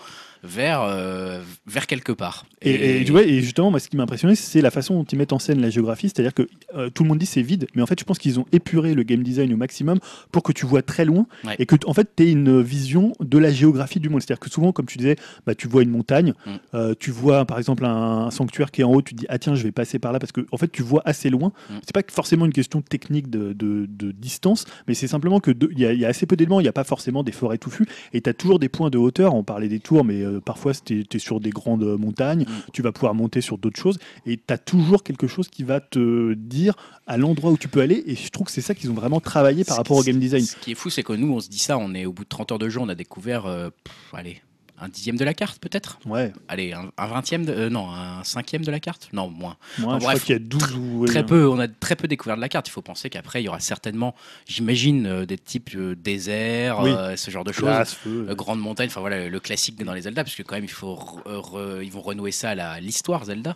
vers 0.45 0.81
euh, 0.84 1.41
vers 1.67 1.88
quelque 1.88 2.11
part 2.11 2.45
Et, 2.61 3.03
justement, 3.41 3.72
moi, 3.72 3.80
ce 3.80 3.89
qui 3.89 3.97
m'a 3.97 4.03
impressionné, 4.03 4.35
c'est 4.35 4.61
la 4.61 4.72
façon 4.72 4.95
dont 4.95 5.03
ils 5.03 5.17
mettent 5.17 5.34
en 5.34 5.39
scène 5.39 5.61
la 5.61 5.69
géographie. 5.69 6.09
C'est-à-dire 6.09 6.34
que 6.34 6.47
euh, 6.76 6.89
tout 6.89 7.03
le 7.03 7.09
monde 7.09 7.17
dit 7.19 7.26
c'est 7.26 7.41
vide, 7.41 7.67
mais 7.76 7.81
en 7.81 7.85
fait, 7.85 7.99
je 7.99 8.05
pense 8.05 8.17
qu'ils 8.19 8.39
ont 8.39 8.45
épuré 8.51 8.93
le 8.93 9.03
game 9.03 9.23
design 9.23 9.51
au 9.53 9.57
maximum 9.57 9.99
pour 10.31 10.43
que 10.43 10.51
tu 10.51 10.65
vois 10.65 10.81
très 10.81 11.05
loin 11.05 11.26
Ouais. 11.43 11.55
et 11.59 11.65
que, 11.65 11.76
en 11.85 11.93
fait, 11.93 12.09
tu 12.15 12.23
aies 12.23 12.31
une 12.31 12.61
vision 12.61 13.13
de 13.19 13.38
la 13.38 13.51
géographie 13.51 13.99
du 13.99 14.09
monde. 14.09 14.22
C'est-à-dire 14.22 14.39
que 14.39 14.49
souvent, 14.49 14.72
comme 14.72 14.85
tu 14.85 14.97
disais, 14.97 15.15
bah, 15.45 15.55
tu 15.55 15.67
vois 15.67 15.84
une 15.84 15.89
montagne, 15.89 16.34
Mm. 16.45 16.51
euh, 16.73 16.93
tu 16.99 17.11
vois 17.11 17.45
par 17.45 17.57
exemple 17.57 17.85
un, 17.85 18.26
un 18.27 18.31
sanctuaire 18.31 18.72
qui 18.72 18.81
est 18.81 18.84
en 18.84 18.91
haut, 18.91 19.01
tu 19.01 19.13
te 19.15 19.19
dis 19.19 19.26
ah 19.30 19.39
tiens, 19.39 19.55
je 19.55 19.63
vais 19.63 19.72
passer 19.72 19.99
par 19.99 20.11
là 20.11 20.19
parce 20.19 20.31
que, 20.31 20.45
en 20.51 20.57
fait, 20.57 20.72
tu 20.72 20.84
vois 20.84 21.01
assez 21.05 21.30
loin. 21.30 21.51
Mm. 21.69 21.73
C'est 21.84 21.93
pas 21.93 22.01
forcément 22.11 22.45
une 22.45 22.53
question 22.53 22.81
technique 22.81 23.30
de, 23.30 23.53
de- 23.53 23.85
de 23.89 24.11
distance, 24.11 24.65
mais 24.88 24.93
c'est 24.93 25.07
simplement 25.07 25.39
que 25.39 25.51
de- 25.51 25.69
il 25.72 25.80
y, 25.80 25.81
y 25.99 26.05
a 26.05 26.07
assez 26.07 26.26
peu 26.26 26.35
d'éléments, 26.35 26.59
il 26.59 26.63
n'y 26.63 26.69
a 26.69 26.73
pas 26.73 26.84
forcément 26.84 27.23
des 27.23 27.31
forêts 27.31 27.57
touffues 27.57 27.85
et 28.13 28.22
tu 28.22 28.30
as 28.30 28.34
toujours 28.34 28.59
des 28.59 28.69
points 28.69 28.89
de 28.89 28.97
hauteur. 28.97 29.34
On 29.35 29.43
parlait 29.43 29.67
des 29.67 29.80
tours, 29.80 30.03
mais 30.03 30.23
parfois, 30.40 30.74
tu 30.74 31.06
es 31.12 31.20
sur 31.20 31.40
des 31.40 31.49
grandes 31.49 31.84
euh, 31.84 31.98
montagnes, 31.98 32.44
Mm. 32.44 32.72
tu 32.74 32.82
vas 32.82 32.91
pouvoir 32.91 33.14
monter 33.14 33.41
sur 33.41 33.57
d'autres 33.57 33.80
choses 33.80 33.98
et 34.26 34.38
tu 34.38 34.53
as 34.53 34.57
toujours 34.57 35.03
quelque 35.03 35.28
chose 35.28 35.48
qui 35.48 35.64
va 35.64 35.80
te 35.80 36.34
dire 36.34 36.74
à 37.07 37.18
l'endroit 37.18 37.52
où 37.52 37.57
tu 37.57 37.68
peux 37.68 37.82
aller. 37.82 38.03
Et 38.07 38.16
je 38.16 38.30
trouve 38.30 38.48
que 38.48 38.52
c'est 38.53 38.62
ça 38.62 38.74
qu'ils 38.76 38.90
ont 38.91 38.95
vraiment 38.95 39.20
travaillé 39.20 39.64
par 39.64 39.76
Ce- 39.76 39.80
rapport 39.80 39.98
au 39.98 40.03
game 40.03 40.20
design. 40.20 40.44
Ce 40.45 40.56
qui 40.57 40.72
est 40.72 40.76
fou, 40.76 40.90
c'est 40.90 41.03
que 41.03 41.14
nous, 41.14 41.32
on 41.34 41.40
se 41.40 41.49
dit 41.49 41.60
ça, 41.60 41.78
on 41.78 41.94
est 41.94 42.06
au 42.06 42.14
bout 42.14 42.24
de 42.24 42.30
30 42.30 42.52
heures 42.52 42.60
de 42.60 42.70
jeu, 42.70 42.80
on 42.82 42.90
a 42.90 42.95
découvert, 42.95 43.45
euh, 43.45 43.70
pff, 43.84 43.94
allez, 44.14 44.41
un 44.80 44.89
dixième 44.89 45.15
de 45.18 45.23
la 45.23 45.34
carte 45.34 45.60
peut-être 45.60 45.99
Ouais, 46.06 46.34
Allez, 46.47 46.73
un, 46.73 46.91
un 46.97 47.07
vingtième, 47.07 47.45
de, 47.45 47.53
euh, 47.53 47.69
non, 47.69 47.89
un 47.91 48.23
cinquième 48.23 48.64
de 48.65 48.72
la 48.72 48.80
carte 48.80 49.10
Non, 49.14 49.30
moins. 49.30 49.56
moi, 49.80 49.93
Bon, 49.93 49.99
je 49.99 50.06
bref, 50.06 50.18
crois 50.18 50.19
qu'il 50.19 50.34
y 50.34 50.35
a 50.35 50.39
12 50.39 50.76
ou. 50.76 51.06
Très 51.06 51.26
peu, 51.26 51.47
on 51.47 51.60
a 51.60 51.68
très 51.68 51.95
peu 51.95 52.07
découvert 52.07 52.35
de 52.35 52.41
la 52.41 52.49
carte. 52.49 52.68
Il 52.68 52.72
faut 52.72 52.81
penser 52.81 53.10
qu'après, 53.10 53.41
il 53.41 53.45
y 53.45 53.47
aura 53.47 53.60
certainement, 53.60 54.15
j'imagine, 54.47 55.06
euh, 55.07 55.26
des 55.26 55.38
types 55.38 55.72
euh, 55.76 55.95
déserts, 55.95 56.81
Oui. 56.81 56.91
ce 57.15 57.31
genre 57.31 57.43
de 57.43 57.52
choses. 57.52 57.95
Euh, 58.07 58.35
grande 58.35 58.60
montagne, 58.60 58.88
enfin 58.88 58.99
voilà 59.02 59.30
le 59.30 59.39
classique 59.39 59.81
dans 59.84 59.93
les 59.93 60.02
Zelda, 60.02 60.23
parce 60.23 60.35
que 60.35 60.43
quand 60.43 60.56
même 60.56 60.65
il 60.65 60.69
faut 60.69 60.93
re- 60.95 61.23
re- 61.26 61.84
ils 61.84 61.91
vont 61.91 62.02
renouer 62.02 62.31
ça 62.31 62.49
à 62.49 62.56
la- 62.56 62.72
à 62.72 62.80
l'histoire 62.80 63.26
Zelda. 63.26 63.56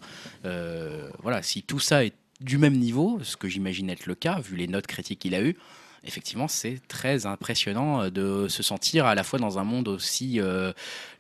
Voilà, 1.21 1.41
si 1.43 1.63
tout 1.63 1.79
ça 1.79 2.05
est 2.05 2.13
du 2.41 2.57
même 2.57 2.77
niveau, 2.77 3.19
ce 3.23 3.35
que 3.35 3.47
j'imagine 3.49 3.89
être 3.89 4.05
le 4.05 4.15
cas 4.15 4.39
vu 4.39 4.55
les 4.55 4.67
notes 4.67 4.87
critiques 4.87 5.19
qu'il 5.19 5.35
a 5.35 5.41
eues, 5.41 5.57
effectivement 6.03 6.47
c'est 6.47 6.79
très 6.87 7.25
impressionnant 7.25 8.01
euh, 8.03 8.09
de 8.09 8.47
se 8.47 8.63
sentir 8.63 9.05
à 9.05 9.15
la 9.15 9.23
fois 9.23 9.39
dans 9.39 9.59
un 9.59 9.63
monde 9.63 9.87
aussi 9.87 10.39
euh, 10.39 10.71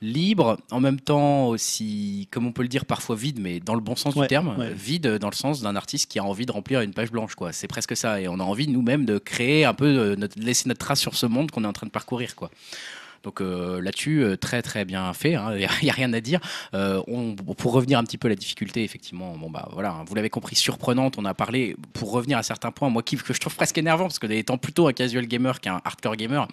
libre, 0.01 0.57
en 0.71 0.79
même 0.79 0.99
temps 0.99 1.47
aussi, 1.47 2.27
comme 2.31 2.45
on 2.47 2.51
peut 2.51 2.61
le 2.61 2.67
dire, 2.67 2.85
parfois 2.85 3.15
vide, 3.15 3.39
mais 3.39 3.59
dans 3.59 3.75
le 3.75 3.81
bon 3.81 3.95
sens 3.95 4.15
Ouais, 4.15 4.23
du 4.23 4.27
terme, 4.27 4.55
ouais. 4.57 4.71
vide 4.73 5.17
dans 5.17 5.29
le 5.29 5.35
sens 5.35 5.61
d'un 5.61 5.75
artiste 5.75 6.09
qui 6.09 6.19
a 6.19 6.23
envie 6.23 6.45
de 6.45 6.51
remplir 6.51 6.81
une 6.81 6.93
page 6.93 7.11
blanche, 7.11 7.35
quoi. 7.35 7.51
C'est 7.51 7.67
presque 7.67 7.95
ça, 7.97 8.21
et 8.21 8.27
on 8.27 8.39
a 8.39 8.43
envie 8.43 8.67
nous-mêmes 8.67 9.05
de 9.05 9.17
créer 9.17 9.65
un 9.65 9.73
peu, 9.73 9.85
euh, 9.85 10.15
notre, 10.15 10.39
laisser 10.39 10.67
notre 10.69 10.79
trace 10.79 10.99
sur 10.99 11.15
ce 11.15 11.25
monde 11.25 11.51
qu'on 11.51 11.63
est 11.63 11.67
en 11.67 11.73
train 11.73 11.87
de 11.87 11.91
parcourir, 11.91 12.35
quoi. 12.35 12.49
Donc 13.23 13.41
euh, 13.41 13.81
là-dessus, 13.81 14.23
euh, 14.23 14.37
très 14.37 14.61
très 14.61 14.85
bien 14.85 15.11
fait, 15.13 15.31
il 15.51 15.57
n'y 15.57 15.89
a, 15.89 15.93
rien 15.93 16.11
à 16.13 16.21
dire. 16.21 16.39
Euh, 16.73 17.01
on- 17.07 17.35
pour 17.35 17.73
revenir 17.73 17.99
un 17.99 18.03
petit 18.03 18.17
peu 18.17 18.27
à 18.27 18.29
la 18.29 18.35
difficulté, 18.35 18.83
effectivement, 18.83 19.37
bon 19.37 19.49
bah 19.49 19.67
voilà, 19.73 19.91
hein, 19.91 20.05
vous 20.07 20.15
l'avez 20.15 20.29
compris, 20.29 20.55
surprenante, 20.55 21.17
on 21.17 21.25
a 21.25 21.33
parlé, 21.33 21.75
pour 21.93 22.11
revenir 22.11 22.37
à 22.37 22.43
certains 22.43 22.71
points, 22.71 22.89
moi 22.89 23.03
qui, 23.03 23.17
que 23.17 23.33
je 23.33 23.39
trouve 23.39 23.55
presque 23.55 23.77
énervant, 23.77 24.05
parce 24.05 24.19
que 24.19 24.27
étant 24.27 24.57
plutôt 24.57 24.87
un 24.87 24.93
casual 24.93 25.25
gamer 25.25 25.59
qu'un 25.59 25.81
hardcore 25.83 26.15
gamer, 26.15 26.47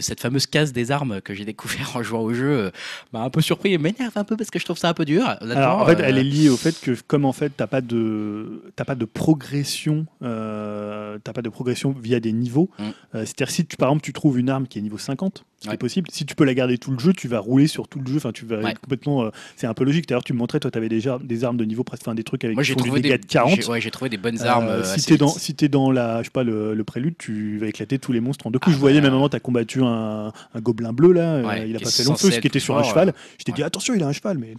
cette 0.00 0.20
fameuse 0.20 0.46
case 0.46 0.72
des 0.72 0.90
armes 0.90 1.20
que 1.20 1.34
j'ai 1.34 1.44
découvert 1.44 1.96
en 1.96 2.02
jouant 2.02 2.20
au 2.20 2.34
jeu 2.34 2.70
m'a 3.12 3.20
un 3.20 3.30
peu 3.30 3.40
surpris 3.40 3.72
et 3.72 3.78
m'énerve 3.78 4.12
un 4.16 4.24
peu 4.24 4.36
parce 4.36 4.50
que 4.50 4.58
je 4.58 4.64
trouve 4.64 4.78
ça 4.78 4.88
un 4.88 4.94
peu 4.94 5.04
dur. 5.04 5.26
Alors, 5.40 5.80
en 5.80 5.86
fait, 5.86 6.00
elle 6.00 6.18
est 6.18 6.24
liée 6.24 6.48
au 6.48 6.56
fait 6.56 6.78
que, 6.80 6.92
comme 7.06 7.24
en 7.24 7.32
fait, 7.32 7.52
t'as 7.56 7.66
pas 7.66 7.80
de, 7.80 8.62
t'as 8.76 8.84
pas 8.84 8.94
de 8.94 9.04
progression, 9.04 10.06
euh, 10.22 11.18
t'as 11.22 11.32
pas 11.32 11.42
de 11.42 11.48
progression 11.48 11.92
via 11.92 12.20
des 12.20 12.32
niveaux. 12.32 12.70
Mm. 12.78 12.82
Euh, 12.82 12.92
C'est-à-dire 13.20 13.50
si 13.50 13.66
tu, 13.66 13.76
par 13.76 13.88
exemple, 13.88 14.04
tu 14.04 14.12
trouves 14.12 14.38
une 14.38 14.50
arme 14.50 14.66
qui 14.66 14.78
est 14.78 14.82
niveau 14.82 14.98
50, 14.98 15.44
ce 15.58 15.62
qui 15.62 15.68
Ouais. 15.68 15.74
est 15.74 15.78
possible. 15.78 16.08
Si 16.12 16.26
tu 16.26 16.34
peux 16.34 16.44
la 16.44 16.52
garder 16.54 16.76
tout 16.78 16.90
le 16.90 16.98
jeu, 16.98 17.12
tu 17.14 17.28
vas 17.28 17.38
rouler 17.38 17.66
sur 17.66 17.88
tout 17.88 17.98
le 17.98 18.06
jeu. 18.06 18.16
Enfin, 18.16 18.32
tu 18.32 18.44
vas 18.44 18.58
Ouais. 18.58 18.74
complètement. 18.74 19.24
euh, 19.24 19.30
c'est 19.56 19.66
un 19.66 19.72
peu 19.74 19.84
logique. 19.84 20.06
D'ailleurs, 20.08 20.22
tu 20.24 20.32
me 20.34 20.38
montrais, 20.38 20.60
toi, 20.60 20.70
tu 20.70 20.76
avais 20.78 20.88
déjà 20.88 21.18
des 21.22 21.44
armes 21.44 21.56
de 21.56 21.64
niveau 21.64 21.82
presque, 21.84 22.02
enfin, 22.06 22.14
des 22.14 22.24
trucs 22.24 22.44
avec 22.44 22.56
Moi 22.56 22.62
j'ai 22.62 22.76
trouvé, 22.76 23.00
dégâts 23.00 23.12
des, 23.12 23.18
de 23.18 23.26
40. 23.26 23.56
j'ai- 23.62 23.66
ouais, 23.66 23.80
j'ai 23.80 23.90
trouvé 23.90 24.10
des 24.10 24.18
bonnes 24.18 24.40
Euh, 24.42 24.46
armes. 24.46 24.66
euh, 24.68 24.84
si 24.84 24.90
assez 24.94 25.06
t'es 25.12 25.16
dans, 25.16 25.28
si 25.28 25.54
t'es 25.54 25.68
dans 25.68 25.90
la, 25.90 26.18
je 26.20 26.24
sais 26.24 26.30
pas, 26.30 26.44
le, 26.44 26.74
le 26.74 26.84
prélude, 26.84 27.14
tu 27.18 27.58
vas 27.58 27.66
éclater 27.68 27.98
tous 27.98 28.12
les 28.12 28.20
monstres 28.20 28.46
en 28.46 28.50
deux 28.50 28.58
coups. 28.58 28.74
Ah 28.74 28.76
je 28.76 28.80
voyais 28.80 28.98
bah. 29.00 29.04
même 29.06 29.12
un 29.12 29.16
moment, 29.16 29.28
t'as 29.28 29.40
combattu 29.40 29.82
un, 29.82 30.32
un 30.54 30.60
gobelin 30.60 30.92
bleu 30.92 31.12
là, 31.12 31.36
euh, 31.36 31.64
il 31.66 31.74
a 31.76 31.80
pas 31.80 31.90
fait 31.90 32.04
long 32.04 32.16
feu, 32.16 32.30
ce 32.30 32.38
qui 32.40 32.46
était 32.46 32.58
sur 32.60 32.76
un 32.78 32.82
cheval. 32.82 33.08
euh, 33.08 33.12
Je 33.38 33.44
t'ai 33.44 33.52
dit 33.52 33.62
attention, 33.62 33.94
il 33.94 34.02
a 34.02 34.06
un 34.08 34.12
cheval, 34.12 34.38
mais 34.38 34.54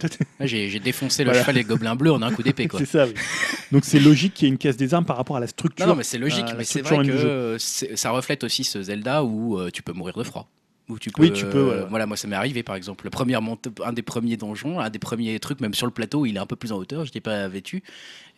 j'ai, 0.46 0.78
défoncé 0.80 1.22
le 1.24 1.30
Voilà. 1.30 1.42
cheval 1.44 1.58
et 1.58 1.62
le 1.62 1.68
gobelin 1.68 1.94
bleu 1.96 2.12
en 2.12 2.22
un 2.22 2.32
coup 2.32 2.42
d'épée 2.42 2.66
quoi. 2.68 2.78
c'est 2.80 2.86
ça. 2.86 3.06
Oui. 3.06 3.14
Donc 3.72 3.84
c'est 3.84 4.00
logique 4.00 4.34
qu'il 4.34 4.46
y 4.46 4.50
ait 4.50 4.52
une 4.52 4.58
caisse 4.58 4.76
des 4.76 4.94
armes 4.94 5.04
par 5.04 5.16
rapport 5.16 5.36
à 5.36 5.40
la 5.40 5.46
structure. 5.46 5.86
Non, 5.86 5.92
non, 5.92 5.98
mais 5.98 6.04
c'est 6.04 6.18
logique, 6.18 6.44
euh, 6.48 6.54
mais 6.58 6.64
c'est 6.64 6.82
vrai 6.82 7.04
que 7.06 7.10
euh, 7.12 7.58
c'est- 7.58 7.96
ça 7.96 8.10
reflète 8.10 8.42
aussi 8.44 8.64
ce 8.64 8.82
Zelda 8.82 9.22
où 9.24 9.58
euh, 9.58 9.70
tu 9.72 9.82
peux 9.82 9.92
mourir 9.92 10.16
de 10.16 10.22
froid. 10.24 10.48
Où 10.88 10.98
tu 10.98 11.10
peux, 11.10 11.22
Oui, 11.22 11.32
tu 11.32 11.44
peux, 11.44 11.72
euh. 11.72 11.84
Voilà, 11.90 12.06
moi 12.06 12.16
ça 12.16 12.26
m'est 12.28 12.36
arrivé 12.36 12.62
par 12.62 12.74
exemple. 12.74 13.04
Le 13.04 13.10
premier 13.10 13.34
un 13.34 13.92
des 13.92 14.02
premiers 14.02 14.36
donjons, 14.38 14.80
un 14.80 14.88
des 14.88 14.98
premiers 14.98 15.38
trucs, 15.38 15.60
même 15.60 15.74
sur 15.74 15.86
le 15.86 15.92
plateau, 15.92 16.24
il 16.24 16.36
est 16.36 16.40
un 16.40 16.46
peu 16.46 16.56
plus 16.56 16.72
en 16.72 16.76
hauteur, 16.76 17.04
j'étais 17.04 17.20
pas 17.20 17.46
vêtu, 17.46 17.82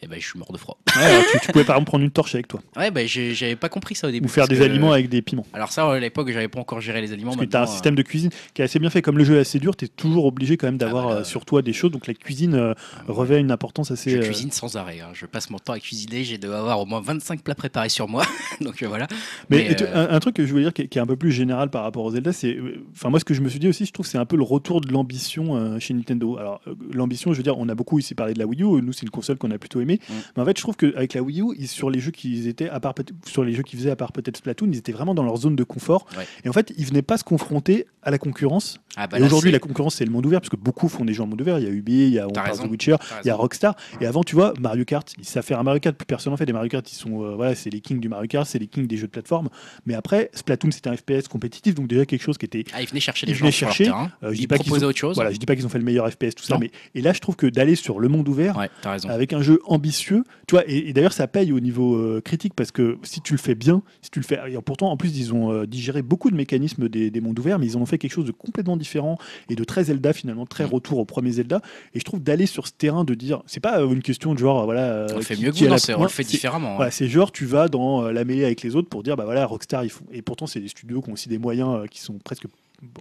et 0.02 0.06
ben 0.06 0.18
je 0.20 0.27
suis 0.27 0.39
mort 0.39 0.51
de 0.52 0.59
froid. 0.59 0.78
Ouais, 0.97 1.02
alors 1.05 1.22
tu, 1.31 1.40
tu 1.40 1.52
pouvais 1.52 1.64
par 1.64 1.77
exemple 1.77 1.89
prendre 1.90 2.05
une 2.05 2.10
torche 2.10 2.35
avec 2.35 2.48
toi 2.48 2.60
Ouais, 2.77 2.90
ben 2.90 3.06
j'ai- 3.06 3.35
j'avais 3.35 3.56
pas 3.56 3.68
compris 3.68 3.94
ça 3.94 4.09
au 4.09 4.10
début. 4.10 4.27
ou 4.27 4.28
faire 4.28 4.43
parce 4.43 4.51
des 4.51 4.56
que- 4.59 4.70
aliments 4.70 4.93
avec 4.93 5.09
des 5.09 5.22
piments. 5.22 5.47
Alors 5.52 5.72
ça, 5.72 5.90
à 5.90 5.98
l'époque, 5.98 6.31
j'avais 6.31 6.48
pas 6.48 6.60
encore 6.60 6.81
géré 6.81 7.01
les 7.01 7.12
aliments. 7.12 7.32
Parce 7.32 7.44
que 7.47 7.51
tu 7.51 7.56
as 7.56 7.60
un 7.60 7.62
maintenant, 7.62 7.72
système 7.74 7.94
de 7.94 8.02
cuisine 8.02 8.31
qui 8.55 8.62
est 8.62 8.64
assez 8.64 8.78
bien 8.78 8.90
fait. 8.90 9.02
Comme 9.02 9.18
le 9.18 9.24
jeu 9.24 9.36
est 9.36 9.40
assez 9.40 9.59
dur, 9.59 9.77
tu 9.77 9.85
es 9.85 9.89
toujours 9.89 10.24
obligé 10.27 10.56
quand 10.56 10.66
même 10.68 10.78
d'avoir 10.78 11.09
bah 11.09 11.14
là, 11.14 11.20
euh, 11.20 11.24
sur 11.24 11.44
toi 11.44 11.62
des 11.62 11.72
choses. 11.72 11.90
Donc 11.90 12.06
la 12.06 12.14
cuisine 12.14 12.55
euh, 12.55 12.74
revêt 13.09 13.40
une 13.40 13.51
importance 13.51 13.90
assez. 13.90 14.10
Je 14.10 14.16
euh, 14.18 14.22
cuisine 14.22 14.51
sans 14.51 14.77
arrêt. 14.77 15.01
hein. 15.01 15.10
Je 15.12 15.27
passe 15.27 15.51
mon 15.51 15.59
temps 15.59 15.72
à 15.74 15.81
cuisiner. 15.81 16.24
J'ai 16.24 16.39
dû 16.39 16.47
avoir 16.47 16.81
au 16.81 16.86
moins 16.86 17.01
25 17.01 17.43
plats 17.43 17.55
préparés 17.55 17.89
sur 17.89 18.09
moi. 18.09 18.24
Donc 18.60 18.82
euh, 18.82 18.89
voilà. 18.89 19.06
Mais, 19.51 19.59
Mais, 19.59 19.70
et 19.72 19.77
tu- 19.77 19.85
euh, 19.85 20.09
un, 20.10 20.14
un 20.16 20.20
truc 20.20 20.36
que 20.36 20.44
je 20.47 20.51
voulais 20.51 20.64
dire 20.64 20.72
qui 20.72 20.82
est, 20.82 20.89
qui 20.89 20.98
est 20.98 21.02
un 21.02 21.06
peu 21.06 21.16
plus 21.16 21.32
général 21.32 21.70
par 21.70 21.82
rapport 21.82 22.05
aux 22.05 22.10
Zelda, 22.12 22.32
c'est. 22.32 22.55
euh, 22.56 22.85
Enfin, 22.94 23.10
moi, 23.10 23.18
ce 23.20 23.24
que 23.24 23.35
je 23.35 23.40
me 23.40 23.48
suis 23.48 23.59
dit 23.59 23.68
aussi, 23.68 23.85
je 23.86 23.93
trouve 23.93 24.06
que 24.06 24.10
c'est 24.12 24.18
un 24.18 24.27
peu 24.27 24.36
le 24.36 24.43
retour 24.43 24.81
de 24.81 24.93
l'ambition 24.93 25.56
euh, 25.56 25.78
chez 25.78 25.94
Nintendo. 25.94 26.36
Alors, 26.39 26.60
euh, 26.66 26.74
l'ambition, 26.93 27.32
je 27.32 27.39
veux 27.39 27.43
dire, 27.43 27.59
on 27.59 27.68
a 27.68 27.74
beaucoup 27.74 27.98
ici 27.98 28.14
parlé 28.14 28.35
de 28.35 28.39
la 28.39 28.47
Wii 28.47 28.62
U. 28.62 28.82
Nous, 28.82 28.93
c'est 28.93 29.02
une 29.02 29.10
console 29.10 29.36
qu'on 29.39 29.51
a 29.51 29.59
plutôt 29.59 29.81
aimée. 29.81 29.90
Mm. 29.95 30.12
Mais 30.37 30.43
en 30.43 30.47
fait, 30.47 30.57
je 30.57 30.62
trouve 30.62 30.77
qu'avec 30.77 31.15
la 31.15 31.23
Wii 31.23 31.41
U, 31.41 31.55
ils- 31.59 31.69
sur 31.69 31.91
les 31.91 32.01
jeux 32.01 32.11
qu'ils 32.11 32.47
étaient, 32.49 32.69
à 32.69 32.81
part 32.81 32.95
sur 33.27 33.45
les 33.45 33.53
jeux 33.53 33.62
qu'ils 33.62 33.79
faisaient, 33.79 33.91
à 33.91 33.97
part 33.97 34.12
peut-être 34.12 34.37
Splatoon, 34.37 34.69
ils 34.73 34.79
étaient 34.79 34.93
vraiment 34.93 35.15
dans 35.15 35.23
leur 35.25 35.37
zone 35.37 35.57
de 35.57 35.65
confort. 35.65 36.07
Ouais. 36.17 36.27
Et 36.45 36.49
en 36.49 36.53
fait, 36.53 36.73
ils 36.77 36.85
venaient 36.87 37.03
pas 37.03 37.17
se 37.19 37.25
confronter 37.25 37.87
à 38.03 38.11
la 38.11 38.19
concurrence. 38.19 38.79
ah, 38.97 39.07
bah 39.07 39.19
et 39.19 39.23
aujourd'hui, 39.23 39.51
la 39.53 39.59
concurrence, 39.59 39.97
c'est 39.97 40.05
le 40.05 40.11
monde 40.11 40.25
ouvert, 40.27 40.41
parce 40.41 40.49
que 40.51 40.57
beaucoup 40.57 40.89
font 40.89 41.05
des 41.05 41.12
jeux 41.12 41.23
en 41.23 41.27
monde 41.27 41.41
ouvert. 41.41 41.59
Il 41.59 41.65
y 41.65 41.69
a 41.69 41.71
Ubi, 41.71 41.93
il 42.07 42.09
y 42.15 42.19
a 42.19 42.27
on 42.27 42.31
parle 42.31 42.59
de 42.59 42.67
Witcher, 42.67 42.97
il 43.25 43.29
y 43.29 43.31
a. 43.31 43.35
Rockstar. 43.37 43.75
Et 44.01 44.07
avant, 44.07 44.23
tu 44.23 44.35
vois, 44.35 44.53
Mario 44.61 44.85
Kart, 44.85 45.11
ils 45.19 45.25
savent 45.25 45.45
faire 45.45 45.59
un 45.59 45.62
Mario 45.62 45.81
Kart. 45.81 45.97
Plus 45.97 46.07
personne 46.07 46.33
en 46.33 46.37
fait 46.37 46.47
des 46.47 46.53
Mario 46.53 46.69
Kart. 46.69 46.91
Ils 46.91 46.95
sont, 46.97 47.23
euh, 47.25 47.35
voilà, 47.35 47.55
c'est 47.55 47.71
les 47.71 47.81
kings 47.81 48.01
du 48.01 48.09
Mario 48.09 48.27
Kart, 48.29 48.47
c'est 48.47 48.59
les 48.59 48.67
kings 48.67 48.87
des 48.87 48.97
jeux 48.97 49.07
de 49.07 49.12
plateforme. 49.12 49.49
Mais 49.87 49.95
après, 49.95 50.31
Splatoon, 50.35 50.71
c'était 50.71 50.89
un 50.91 50.97
FPS 50.97 51.29
compétitif, 51.29 51.75
donc 51.75 51.87
déjà 51.89 52.05
quelque 52.07 52.23
chose 52.23 52.37
qui 52.39 52.47
était. 52.47 52.65
Ah, 52.73 52.83
ils 52.83 52.89
venaient 52.89 53.01
chercher 53.01 53.27
des 53.27 53.33
Ils 53.33 53.35
gens 53.37 53.41
venaient 53.45 53.53
sur 53.53 53.67
leur 53.67 53.75
chercher, 53.75 53.91
terrain. 53.91 54.11
euh, 54.23 54.31
je 54.31 54.37
dis 54.37 54.43
ils 54.43 54.49
pas 54.49 54.57
qu'ils 54.57 54.67
proposaient 54.67 54.87
ont- 54.87 54.89
autre 54.89 54.99
chose. 54.99 55.15
Voilà, 55.15 55.31
je 55.33 55.37
dis 55.39 55.47
pas 55.47 55.55
qu'ils 55.57 55.67
ont 55.67 55.71
fait 55.71 55.79
le 55.79 55.85
meilleur 55.85 56.11
FPS, 56.11 56.35
tout 56.35 56.43
ça, 56.45 56.55
Non. 56.55 56.61
mais 56.61 56.71
et 56.95 57.01
là, 57.03 57.12
je 57.12 57.21
trouve 57.21 57.37
que 57.37 57.47
d'aller 57.47 57.75
sur 57.75 58.01
le 58.01 58.09
monde 58.09 58.29
ouvert, 58.29 58.57
Ouais, 58.57 58.71
avec 59.09 59.33
un 59.33 59.43
jeu 59.43 59.61
ambitieux, 59.81 60.24
tu 60.47 60.55
vois, 60.55 60.62
et, 60.69 60.89
et 60.89 60.93
d'ailleurs 60.93 61.15
ça 61.15 61.27
paye 61.27 61.52
au 61.52 61.61
niveau 61.61 61.97
euh, 61.97 62.20
critique 62.20 62.52
parce 62.55 62.70
que 62.70 62.98
si 63.02 63.23
tu 63.23 63.32
le 63.32 63.39
fais 63.39 63.55
bien, 63.55 63.82
si 64.02 64.11
tu 64.11 64.20
le 64.20 64.24
fais, 64.27 64.39
et 64.52 64.57
pourtant 64.62 64.90
en 64.90 64.97
plus 64.98 65.16
ils 65.19 65.32
ont 65.32 65.51
euh, 65.52 65.66
digéré 65.66 66.02
beaucoup 66.02 66.31
de 66.31 66.36
mécanismes 66.36 66.89
des, 66.90 67.11
des 67.11 67.20
mondes 67.23 67.39
ouverts, 67.39 67.59
mais 67.59 67.66
ils 67.66 67.77
en 67.78 67.81
ont 67.81 67.86
fait 67.86 67.97
quelque 67.97 68.12
chose 68.12 68.27
de 68.27 68.32
complètement 68.32 68.77
différent 68.77 69.16
et 69.48 69.55
de 69.57 69.65
très 69.65 69.85
Zelda 69.85 70.12
finalement, 70.12 70.44
très 70.44 70.65
Mm. 70.65 70.74
retour 70.74 70.98
au 70.98 71.05
premier 71.07 71.31
Zelda. 71.32 71.62
Et 71.94 71.98
je 72.01 72.05
trouve 72.05 72.20
d'aller 72.23 72.44
sur 72.47 72.66
ce 72.66 72.73
terrain 72.77 73.05
de 73.05 73.15
dire, 73.15 73.43
c'est 73.47 73.61
pas 73.61 73.81
euh, 73.81 73.89
une 73.90 74.02
question 74.02 74.35
de 74.35 74.39
genre 74.39 74.65
voilà, 74.66 75.07
on 75.12 75.16
le 75.16 75.23
fait 75.23 75.35
qui- 75.36 75.43
mieux 75.44 75.51
que 75.52 75.57
vous, 75.57 75.65
non, 75.65 75.77
la- 75.89 75.98
on 75.98 76.02
le 76.02 76.09
fait 76.11 76.24
différemment. 76.24 76.77
voilà, 76.77 76.90
c'est 76.90 77.09
genre 77.09 77.32
tu 77.32 77.47
vas 77.47 77.69
dans 77.69 78.02
la 78.11 78.24
mêlée 78.24 78.44
avec 78.44 78.61
les 78.62 78.77
autres 78.77 78.89
pour 78.90 79.02
dire 79.02 79.16
bah 79.16 79.24
voilà 79.24 79.47
Rockstar 79.47 79.85
ils 79.85 79.90
font 79.90 80.05
et 80.12 80.20
pourtant 80.20 80.47
c'est 80.47 80.61
des 80.61 80.69
studios 80.69 81.01
qui 81.01 81.09
ont 81.11 81.15
aussi 81.15 81.28
des 81.31 81.39
moyens 81.39 81.89
qui 81.90 82.01
sont 82.01 82.19
presque 82.23 82.44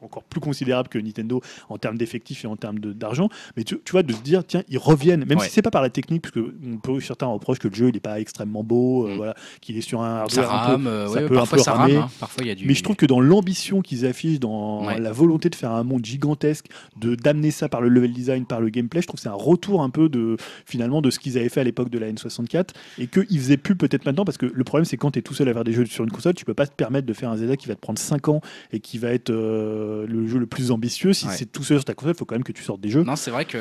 encore 0.01 0.23
plus 0.23 0.41
considérables 0.41 0.89
que 0.89 0.97
Nintendo 0.99 1.41
en 1.69 1.77
termes 1.77 1.97
d'effectifs 1.97 2.43
et 2.43 2.47
en 2.47 2.56
termes 2.56 2.80
d'argent 2.80 3.30
mais 3.56 3.64
tu, 3.64 3.80
tu 3.84 3.91
vois 3.93 4.03
de 4.03 4.14
se 4.14 4.22
dire 4.22 4.43
tiens 4.45 4.64
ils 4.69 4.77
reviennent 4.77 5.26
même 5.26 5.38
Ouais. 5.39 5.45
si 5.45 5.51
c'est 5.51 5.61
pas 5.61 5.72
par 5.72 5.81
la 5.81 5.89
technique 5.89 6.22
parce 6.23 6.34
que 6.34 6.53
on 6.65 6.77
peut 6.77 6.99
certains 6.99 7.27
reprochent 7.27 7.60
que 7.60 7.68
le 7.69 7.76
jeu 7.76 7.89
il 7.89 7.95
est 7.95 7.99
pas 8.01 8.19
extrêmement 8.19 8.64
beau 8.64 9.07
euh, 9.07 9.14
Mm. 9.14 9.18
voilà 9.18 9.35
qu'il 9.61 9.77
est 9.77 9.81
sur 9.81 10.01
un 10.01 10.26
Ça 10.30 10.41
hardware 10.41 10.53
un 10.53 10.80
peu 10.80 10.88
euh, 10.88 11.07
ça 11.07 11.14
ouais, 11.14 11.27
peut 11.27 11.39
un 11.39 11.45
peu 11.45 11.57
ça 11.60 11.73
ramer. 11.73 11.93
rame. 11.97 12.03
hein. 12.03 12.10
Parfois 12.19 12.43
y 12.43 12.49
a 12.49 12.56
du. 12.56 12.65
mais 12.68 12.73
je 12.73 12.84
trouve 12.84 12.95
que 12.95 13.06
dans 13.06 13.19
l'ambition 13.22 13.81
qu'ils 13.81 14.06
affichent, 14.06 14.39
dans 14.39 14.85
Ouais. 14.85 14.99
la 14.99 15.11
volonté 15.11 15.49
de 15.49 15.56
faire 15.56 15.72
un 15.72 15.84
monde 15.84 16.06
gigantesque, 16.06 16.65
de 16.99 17.15
d'amener 17.15 17.51
ça 17.51 17.69
par 17.69 17.81
le 17.81 17.89
level 17.89 18.11
design, 18.14 18.45
par 18.45 18.60
le 18.61 18.69
gameplay, 18.69 19.01
je 19.01 19.07
trouve 19.07 19.18
que 19.18 19.23
c'est 19.23 19.30
un 19.30 19.34
retour 19.34 19.81
un 19.81 19.89
peu 19.89 20.10
de 20.10 20.35
finalement 20.65 21.01
de 21.01 21.10
ce 21.10 21.19
qu'ils 21.19 21.38
avaient 21.38 21.49
fait 21.49 21.61
à 21.61 21.64
l'époque 21.64 21.89
de 21.89 21.99
la 21.99 22.11
N64 22.11 22.69
et 22.97 23.07
qu'ils 23.07 23.39
faisaient 23.39 23.57
plus 23.57 23.76
peut-être 23.76 24.06
maintenant 24.06 24.26
parce 24.26 24.38
que 24.38 24.45
le 24.45 24.64
problème 24.64 24.85
c'est 24.85 24.97
quand 24.97 25.11
tu 25.11 25.19
es 25.19 25.22
tout 25.22 25.34
seul 25.34 25.47
à 25.49 25.53
faire 25.53 25.64
des 25.64 25.73
jeux 25.73 25.85
sur 25.85 26.03
une 26.03 26.11
console, 26.11 26.34
tu 26.34 26.45
peux 26.45 26.53
pas 26.53 26.68
te 26.68 26.73
permettre 26.76 27.07
de 27.07 27.14
faire 27.14 27.30
un 27.30 27.38
Zelda 27.38 27.56
qui 27.56 27.68
va 27.68 27.76
te 27.76 27.80
prendre 27.81 27.99
5 27.99 28.27
ans 28.30 28.41
et 28.72 28.80
qui 28.80 28.97
va 28.97 29.10
être 29.11 29.30
euh, 29.30 29.69
le 30.08 30.28
jeu 30.28 30.38
le 30.40 30.46
plus 30.46 30.72
ambitieux. 30.72 31.14
Si 31.14 31.28
Ouais. 31.28 31.34
c'est 31.36 31.52
tout 31.52 31.64
seul 31.64 31.78
sur 31.78 31.86
ta 31.86 31.94
console, 31.94 32.14
il 32.16 32.18
faut 32.18 32.26
quand 32.26 32.36
même 32.36 32.44
que 32.44 32.52
tu 32.52 32.64
sortes 32.64 32.82
des 32.82 32.90
jeux. 32.90 33.04
Non, 33.04 33.16
c'est 33.16 33.32
vrai 33.32 33.46
qu'il 33.46 33.60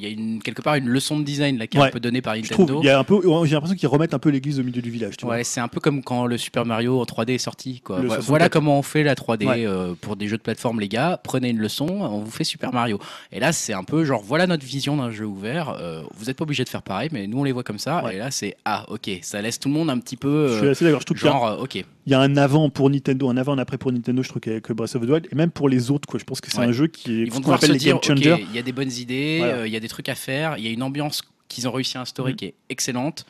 y 0.00 0.06
a 0.06 0.08
une, 0.08 0.40
quelque 0.42 0.62
part 0.62 0.74
une 0.76 0.88
leçon 0.88 1.18
de 1.18 1.24
design 1.24 1.58
là, 1.58 1.66
qui 1.66 1.76
est 1.76 1.80
un 1.80 1.88
peu 1.90 2.00
donnée 2.00 2.22
par 2.22 2.34
Nintendo. 2.36 2.80
j'ai 2.82 2.90
l'impression 3.54 3.74
qu'ils 3.76 3.88
remettent 3.88 4.14
un 4.14 4.18
peu 4.18 4.30
l'église 4.30 4.60
au 4.60 4.62
milieu 4.62 4.82
du 4.82 4.90
village. 4.90 5.16
Tu. 5.16 5.24
Ouais, 5.26 5.44
c'est 5.44 5.60
un 5.60 5.68
peu 5.68 5.80
comme 5.80 6.02
quand 6.02 6.26
le 6.26 6.38
Super 6.38 6.64
Mario 6.66 7.00
en 7.00 7.04
3D 7.04 7.30
est 7.34 7.38
sorti. 7.38 7.80
Quoi. 7.80 7.96
Voilà 8.00 8.16
64. 8.16 8.50
comment 8.52 8.78
on 8.78 8.82
fait 8.82 9.02
la 9.02 9.14
3D 9.14 9.46
Ouais. 9.46 9.66
euh, 9.66 9.94
pour 10.00 10.16
des 10.16 10.28
jeux 10.28 10.36
de 10.36 10.42
plateforme, 10.42 10.80
les 10.80 10.88
gars. 10.88 11.20
Prenez 11.22 11.50
une 11.50 11.58
leçon, 11.58 11.86
on 11.88 12.20
vous 12.20 12.30
fait 12.30 12.44
Super 12.44 12.72
Mario. 12.72 12.98
Et 13.32 13.40
là, 13.40 13.52
c'est 13.52 13.72
un 13.72 13.84
peu 13.84 14.04
genre, 14.04 14.22
voilà 14.22 14.46
notre 14.46 14.64
vision 14.64 14.96
d'un 14.96 15.10
jeu 15.10 15.24
ouvert. 15.26 15.70
euh, 15.80 16.02
vous 16.16 16.26
n'êtes 16.26 16.36
pas 16.36 16.44
obligé 16.44 16.64
de 16.64 16.68
faire 16.68 16.82
pareil, 16.82 17.08
mais 17.12 17.26
nous, 17.26 17.38
on 17.40 17.44
les 17.44 17.52
voit 17.52 17.62
comme 17.64 17.78
ça. 17.78 18.04
Et 18.12 18.18
là, 18.18 18.30
c'est 18.30 18.56
ah, 18.64 18.84
ok, 18.88 19.10
ça 19.22 19.40
laisse 19.42 19.58
tout 19.58 19.68
le 19.68 19.74
monde 19.74 19.90
un 19.90 19.98
petit 19.98 20.16
peu. 20.16 20.48
Je 20.48 20.56
suis 20.58 20.66
euh, 20.66 20.70
assez 20.72 20.84
d'accord. 20.84 21.00
Je 21.00 21.06
trouve 21.06 21.16
genre, 21.18 21.46
euh, 21.46 21.56
ok. 21.62 21.84
Il 22.10 22.14
y 22.14 22.16
a 22.16 22.20
un 22.20 22.36
avant 22.36 22.70
pour 22.70 22.90
Nintendo, 22.90 23.28
un 23.30 23.36
avant, 23.36 23.52
un 23.52 23.58
après 23.58 23.78
pour 23.78 23.92
Nintendo. 23.92 24.20
Je 24.24 24.28
trouve 24.28 24.40
qu'avec 24.40 24.68
Breath 24.72 24.96
of 24.96 25.06
the 25.06 25.08
Wild 25.08 25.28
et 25.30 25.34
même 25.36 25.52
pour 25.52 25.68
les 25.68 25.92
autres, 25.92 26.08
quoi. 26.08 26.18
Je 26.18 26.24
pense 26.24 26.40
que 26.40 26.50
c'est 26.50 26.58
Ouais. 26.58 26.64
un 26.66 26.72
jeu 26.72 26.88
qui 26.88 27.12
est 27.12 27.22
Ils 27.22 27.30
vont 27.30 27.36
qu'on 27.36 27.40
devoir 27.52 27.60
se 27.62 27.70
dire, 27.72 27.98
il 28.50 28.52
y 28.54 28.58
a 28.58 28.62
des 28.62 28.72
bonnes 28.72 28.90
idées, 28.90 29.38
Voilà. 29.38 29.54
euh, 29.58 29.66
il 29.68 29.72
y 29.72 29.76
a 29.76 29.80
des 29.80 29.88
trucs 29.88 30.08
à 30.08 30.16
faire, 30.16 30.58
il 30.58 30.64
y 30.64 30.66
a 30.66 30.70
une 30.70 30.82
ambiance 30.82 31.22
qu'ils 31.48 31.68
ont 31.68 31.72
réussi 31.72 31.98
à 31.98 32.00
instaurer 32.00 32.32
Mm. 32.32 32.36
qui 32.36 32.44
est 32.46 32.54
excellente. 32.68 33.26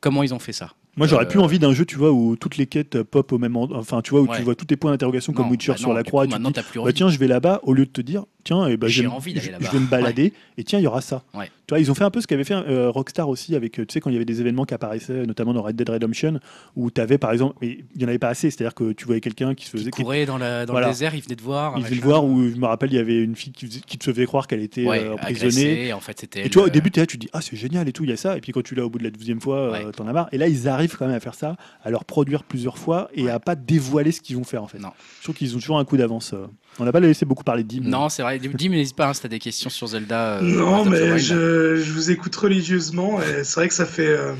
Comment 0.00 0.24
ils 0.24 0.34
ont 0.34 0.40
fait 0.40 0.52
ça? 0.52 0.72
Moi, 0.96 1.06
j'aurais 1.06 1.24
Euh, 1.24 1.28
plus 1.28 1.40
envie 1.40 1.58
d'un 1.58 1.72
jeu, 1.72 1.84
tu 1.84 1.96
vois, 1.96 2.12
où 2.12 2.36
toutes 2.36 2.56
les 2.56 2.66
quêtes 2.66 3.02
pop 3.02 3.32
au 3.32 3.38
même 3.38 3.56
endroit. 3.56 3.78
Enfin, 3.78 4.00
tu 4.02 4.10
vois, 4.10 4.20
où 4.20 4.26
Ouais. 4.28 4.36
tu 4.38 4.42
vois 4.42 4.54
tous 4.54 4.64
tes 4.66 4.76
points 4.76 4.90
d'interrogation 4.92 5.32
comme 5.32 5.50
Witcher 5.50 5.72
bah 5.72 5.78
sur 5.78 5.92
la 5.92 6.02
croix. 6.02 6.22
coup, 6.26 6.30
et 6.30 6.32
tu 6.34 6.42
te 6.42 6.48
dis, 6.48 6.52
bah, 6.76 6.80
envie. 6.82 6.94
tiens, 6.94 7.08
je 7.08 7.18
vais 7.18 7.26
là-bas, 7.26 7.60
au 7.64 7.72
lieu 7.74 7.84
de 7.86 7.90
te 7.90 8.00
dire, 8.00 8.24
tiens, 8.44 8.66
et 8.68 8.76
bah, 8.76 8.86
J'ai 8.88 9.06
envie 9.06 9.34
d'aller 9.34 9.46
je- 9.46 9.52
là-bas. 9.52 9.66
Je 9.66 9.72
vais 9.76 9.80
me 9.82 9.88
balader, 9.88 10.32
et 10.58 10.64
tiens, 10.64 10.78
il 10.78 10.82
y 10.82 10.86
aura 10.86 11.00
ça. 11.00 11.24
Ouais. 11.34 11.46
Tu 11.66 11.72
vois, 11.72 11.80
ils 11.80 11.90
ont 11.90 11.94
fait 11.94 12.04
un 12.04 12.10
peu 12.10 12.20
ce 12.20 12.26
qu'avait 12.26 12.44
fait 12.44 12.52
euh, 12.54 12.90
Rockstar 12.90 13.26
aussi, 13.28 13.56
avec, 13.56 13.80
euh, 13.80 13.86
tu 13.86 13.94
sais, 13.94 14.00
quand 14.00 14.10
il 14.10 14.12
y 14.12 14.16
avait 14.16 14.26
des 14.26 14.40
événements 14.42 14.64
qui 14.66 14.74
apparaissaient, 14.74 15.24
notamment 15.26 15.54
dans 15.54 15.62
Red 15.62 15.76
Dead 15.76 15.88
Redemption, 15.88 16.38
où 16.76 16.90
tu 16.90 17.00
avais, 17.00 17.16
par 17.16 17.32
exemple, 17.32 17.54
mais 17.62 17.78
il 17.94 17.98
n'y 17.98 18.04
en 18.04 18.08
avait 18.08 18.18
pas 18.18 18.28
assez, 18.28 18.50
c'est-à-dire 18.50 18.74
que 18.74 18.92
tu 18.92 19.06
voyais 19.06 19.22
quelqu'un 19.22 19.54
qui 19.54 19.64
se 19.64 19.70
faisait. 19.70 19.90
qui- 19.90 20.02
courait 20.02 20.26
dans, 20.26 20.36
la, 20.36 20.66
dans 20.66 20.74
Voilà. 20.74 20.88
le 20.88 20.92
désert, 20.92 21.14
il 21.14 21.22
venait 21.22 21.36
de 21.36 21.42
voir. 21.42 21.74
il 21.78 21.84
venait 21.84 21.96
le 21.96 22.02
voir 22.02 22.24
où 22.24 22.42
je 22.48 22.56
me 22.56 22.66
rappelle 22.66 22.90
il 22.92 22.96
y 22.96 22.98
avait 22.98 23.18
une 23.22 23.34
fille 23.34 23.52
qui, 23.52 23.66
te 23.98 24.04
faisait 24.04 24.26
croire 24.26 24.46
qu'elle 24.46 24.60
était 24.62 24.86
euh, 24.86 25.14
emprisonnée 25.14 25.88
et 26.36 26.48
tu 26.50 26.58
vois, 26.58 26.66
au 26.66 26.70
début, 26.70 26.90
tu 26.90 27.16
dis, 27.16 27.28
ah, 27.32 27.40
c'est 27.40 27.56
génial 27.56 27.88
et 27.88 27.92
tout, 27.92 28.04
il 28.04 28.10
y 28.10 28.12
a 28.12 28.16
ça. 28.16 28.36
Et 28.36 28.40
puis 28.40 28.52
quand 28.52 28.62
tu 28.62 28.74
l'as 28.74 28.84
au 28.84 28.90
bout 28.90 28.98
de 28.98 29.04
la 29.04 29.10
douzième 29.10 29.40
fois, 29.40 29.56
euh, 29.74 29.90
t'en 29.90 30.06
as 30.06 30.12
marre. 30.12 30.28
Et 30.32 30.38
là, 30.38 30.48
ils 30.48 30.68
arrivent 30.68 30.83
quand 30.88 31.06
même 31.06 31.14
à 31.16 31.20
faire 31.20 31.34
ça, 31.34 31.56
à 31.82 31.90
leur 31.90 32.04
produire 32.04 32.44
plusieurs 32.44 32.78
fois 32.78 33.08
et 33.14 33.24
Ouais. 33.24 33.30
à 33.30 33.40
pas 33.40 33.54
dévoiler 33.54 34.12
ce 34.12 34.20
qu'ils 34.20 34.36
vont 34.36 34.44
faire 34.44 34.62
en 34.62 34.68
fait. 34.68 34.78
Non. 34.78 34.90
Je 35.18 35.24
trouve 35.24 35.34
qu'ils 35.36 35.54
ont 35.56 35.58
toujours 35.58 35.78
un 35.78 35.84
coup 35.84 35.96
d'avance. 35.96 36.32
euh. 36.34 36.46
On 36.78 36.84
n'a 36.84 36.92
pas 36.92 37.00
laissé 37.00 37.24
beaucoup 37.24 37.44
parler 37.44 37.62
de 37.62 37.68
Dim. 37.68 37.82
Non, 37.88 38.08
c'est 38.08 38.22
vrai. 38.22 38.38
Dim, 38.38 38.70
n'hésite 38.70 38.96
pas 38.96 39.08
hein, 39.08 39.14
si 39.14 39.22
t'as 39.22 39.28
des 39.28 39.38
questions 39.38 39.70
sur 39.70 39.86
Zelda. 39.86 40.38
euh, 40.38 40.40
Non, 40.42 40.84
mais 40.84 41.18
je, 41.18 41.76
je 41.76 41.92
vous 41.92 42.10
écoute 42.10 42.34
religieusement 42.36 43.20
et 43.22 43.44
c'est 43.44 43.60
vrai 43.60 43.68
que 43.68 43.74
ça 43.74 43.86
fait, 43.86 44.06
euh, 44.08 44.34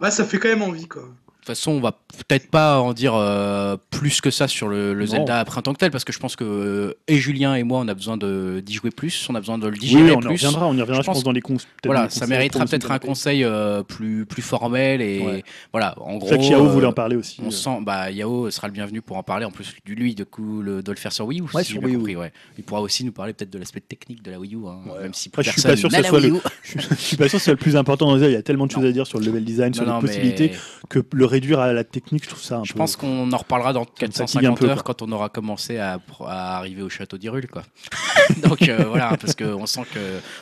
ouais, 0.00 0.10
ça 0.10 0.24
fait 0.24 0.38
quand 0.38 0.48
même 0.48 0.62
envie, 0.62 0.86
quoi. 0.88 1.08
Toute 1.46 1.54
façon, 1.54 1.70
on 1.70 1.80
va 1.80 1.92
peut-être 1.92 2.50
pas 2.50 2.80
en 2.80 2.92
dire 2.92 3.14
euh, 3.14 3.76
plus 3.90 4.20
que 4.20 4.32
ça 4.32 4.48
sur 4.48 4.66
le, 4.66 4.94
le. 4.94 5.06
Zelda 5.06 5.38
après 5.38 5.58
en 5.58 5.62
tant 5.62 5.72
que 5.74 5.78
tel, 5.78 5.92
parce 5.92 6.02
que 6.02 6.12
je 6.12 6.18
pense 6.18 6.34
que 6.34 6.42
euh, 6.42 6.94
et 7.06 7.18
Julien 7.18 7.54
et 7.54 7.62
moi, 7.62 7.78
on 7.78 7.86
a 7.86 7.94
besoin 7.94 8.16
d'y 8.16 8.74
jouer 8.74 8.90
plus, 8.90 9.28
on 9.30 9.34
a 9.36 9.38
besoin 9.38 9.56
de 9.56 9.68
le 9.68 9.74
Oui, 9.74 9.78
digérer 9.78 10.10
on 10.10 10.20
y 10.22 10.26
reviendra, 10.26 10.66
on 10.66 10.74
y 10.76 10.80
reviendra, 10.80 11.02
Je 11.02 11.02
je 11.02 11.06
pense, 11.06 11.22
dans 11.22 11.30
les 11.30 11.40
cons. 11.40 11.56
Voilà, 11.84 12.10
ça 12.10 12.26
méritera 12.26 12.64
peut-être 12.64 12.90
un 12.90 12.98
conseil 12.98 13.44
euh, 13.44 13.84
plus, 13.84 14.26
plus 14.26 14.42
formel 14.42 15.00
et 15.00 15.20
Ouais. 15.20 15.44
voilà. 15.72 15.94
En 16.00 16.18
C'est 16.18 16.36
gros, 16.36 16.48
que 16.48 16.50
Yao 16.50 16.68
voulait 16.68 16.86
en 16.88 16.92
parler 16.92 17.14
aussi. 17.14 17.40
On 17.44 17.52
sent, 17.52 17.78
bah, 17.82 18.10
Yao 18.10 18.50
sera 18.50 18.66
le 18.66 18.72
bienvenu 18.72 19.00
pour 19.00 19.16
en 19.16 19.22
parler. 19.22 19.44
En 19.44 19.52
plus, 19.52 19.72
du 19.84 19.94
lui, 19.94 20.16
de 20.16 20.24
coup, 20.24 20.62
le, 20.62 20.82
de 20.82 20.90
le 20.90 20.96
faire 20.98 21.12
sur 21.12 21.26
Wii 21.26 21.42
U. 21.42 21.44
Ouais, 21.54 21.62
si 21.62 21.74
sur 21.74 21.82
Wii 21.84 21.94
U. 21.94 21.98
compris, 21.98 22.16
ouais. 22.16 22.32
Il 22.58 22.64
pourra 22.64 22.80
aussi 22.80 23.04
nous 23.04 23.12
parler 23.12 23.32
peut-être 23.34 23.50
de 23.52 23.58
l'aspect 23.60 23.78
technique 23.80 24.20
de 24.24 24.32
la 24.32 24.40
Wii 24.40 24.56
U, 24.56 24.66
hein, 24.66 24.78
même 25.00 25.14
si 25.14 25.28
plus 25.28 25.44
je 25.44 25.50
suis 25.50 25.62
personne 25.62 25.70
pas 25.70 25.76
sûr 25.76 25.88
que 25.90 25.92
n'a 25.94 25.98
ce 25.98 26.02
la 26.02 26.08
soit 26.08 26.18
Wii 26.18 26.30
le- 26.30 26.36
U. 26.38 26.40
Je 26.90 26.94
suis 26.96 27.16
pas 27.16 27.28
sûr 27.28 27.38
que 27.38 27.44
c'est 27.44 27.52
le 27.52 27.56
plus 27.56 27.76
important 27.76 28.06
dans 28.06 28.14
Zelda. 28.18 28.30
Il 28.30 28.34
y 28.34 28.36
a 28.36 28.42
tellement 28.42 28.66
de 28.66 28.72
choses 28.72 28.84
à 28.84 28.90
dire 28.90 29.06
sur 29.06 29.20
le 29.20 29.26
level 29.26 29.44
design, 29.44 29.72
sur 29.72 29.84
les 29.84 30.00
possibilités, 30.00 30.50
que 30.88 30.98
le 31.12 31.26
réduire 31.36 31.60
à 31.60 31.72
la 31.72 31.84
technique, 31.84 32.24
je 32.24 32.30
trouve 32.30 32.42
ça 32.42 32.56
un 32.58 32.64
je 32.64 32.72
peu. 32.72 32.78
pense 32.78 32.96
qu'on 32.96 33.30
en 33.32 33.36
reparlera 33.36 33.72
dans 33.72 33.84
fatigue 33.84 34.04
un 34.04 34.08
450 34.08 34.58
peu, 34.58 34.66
heures 34.68 34.84
quoi. 34.84 34.94
quand 34.94 35.02
on 35.06 35.12
aura 35.12 35.28
commencé 35.28 35.78
à, 35.78 35.98
à 36.26 36.56
arriver 36.56 36.82
au 36.82 36.88
château 36.88 37.18
d'Hyrule, 37.18 37.46
quoi. 37.48 37.62
Donc 38.42 38.68
euh, 38.68 38.84
voilà, 38.88 39.16
parce 39.20 39.34
qu'on 39.34 39.66
sent 39.66 39.82
que 39.92 40.00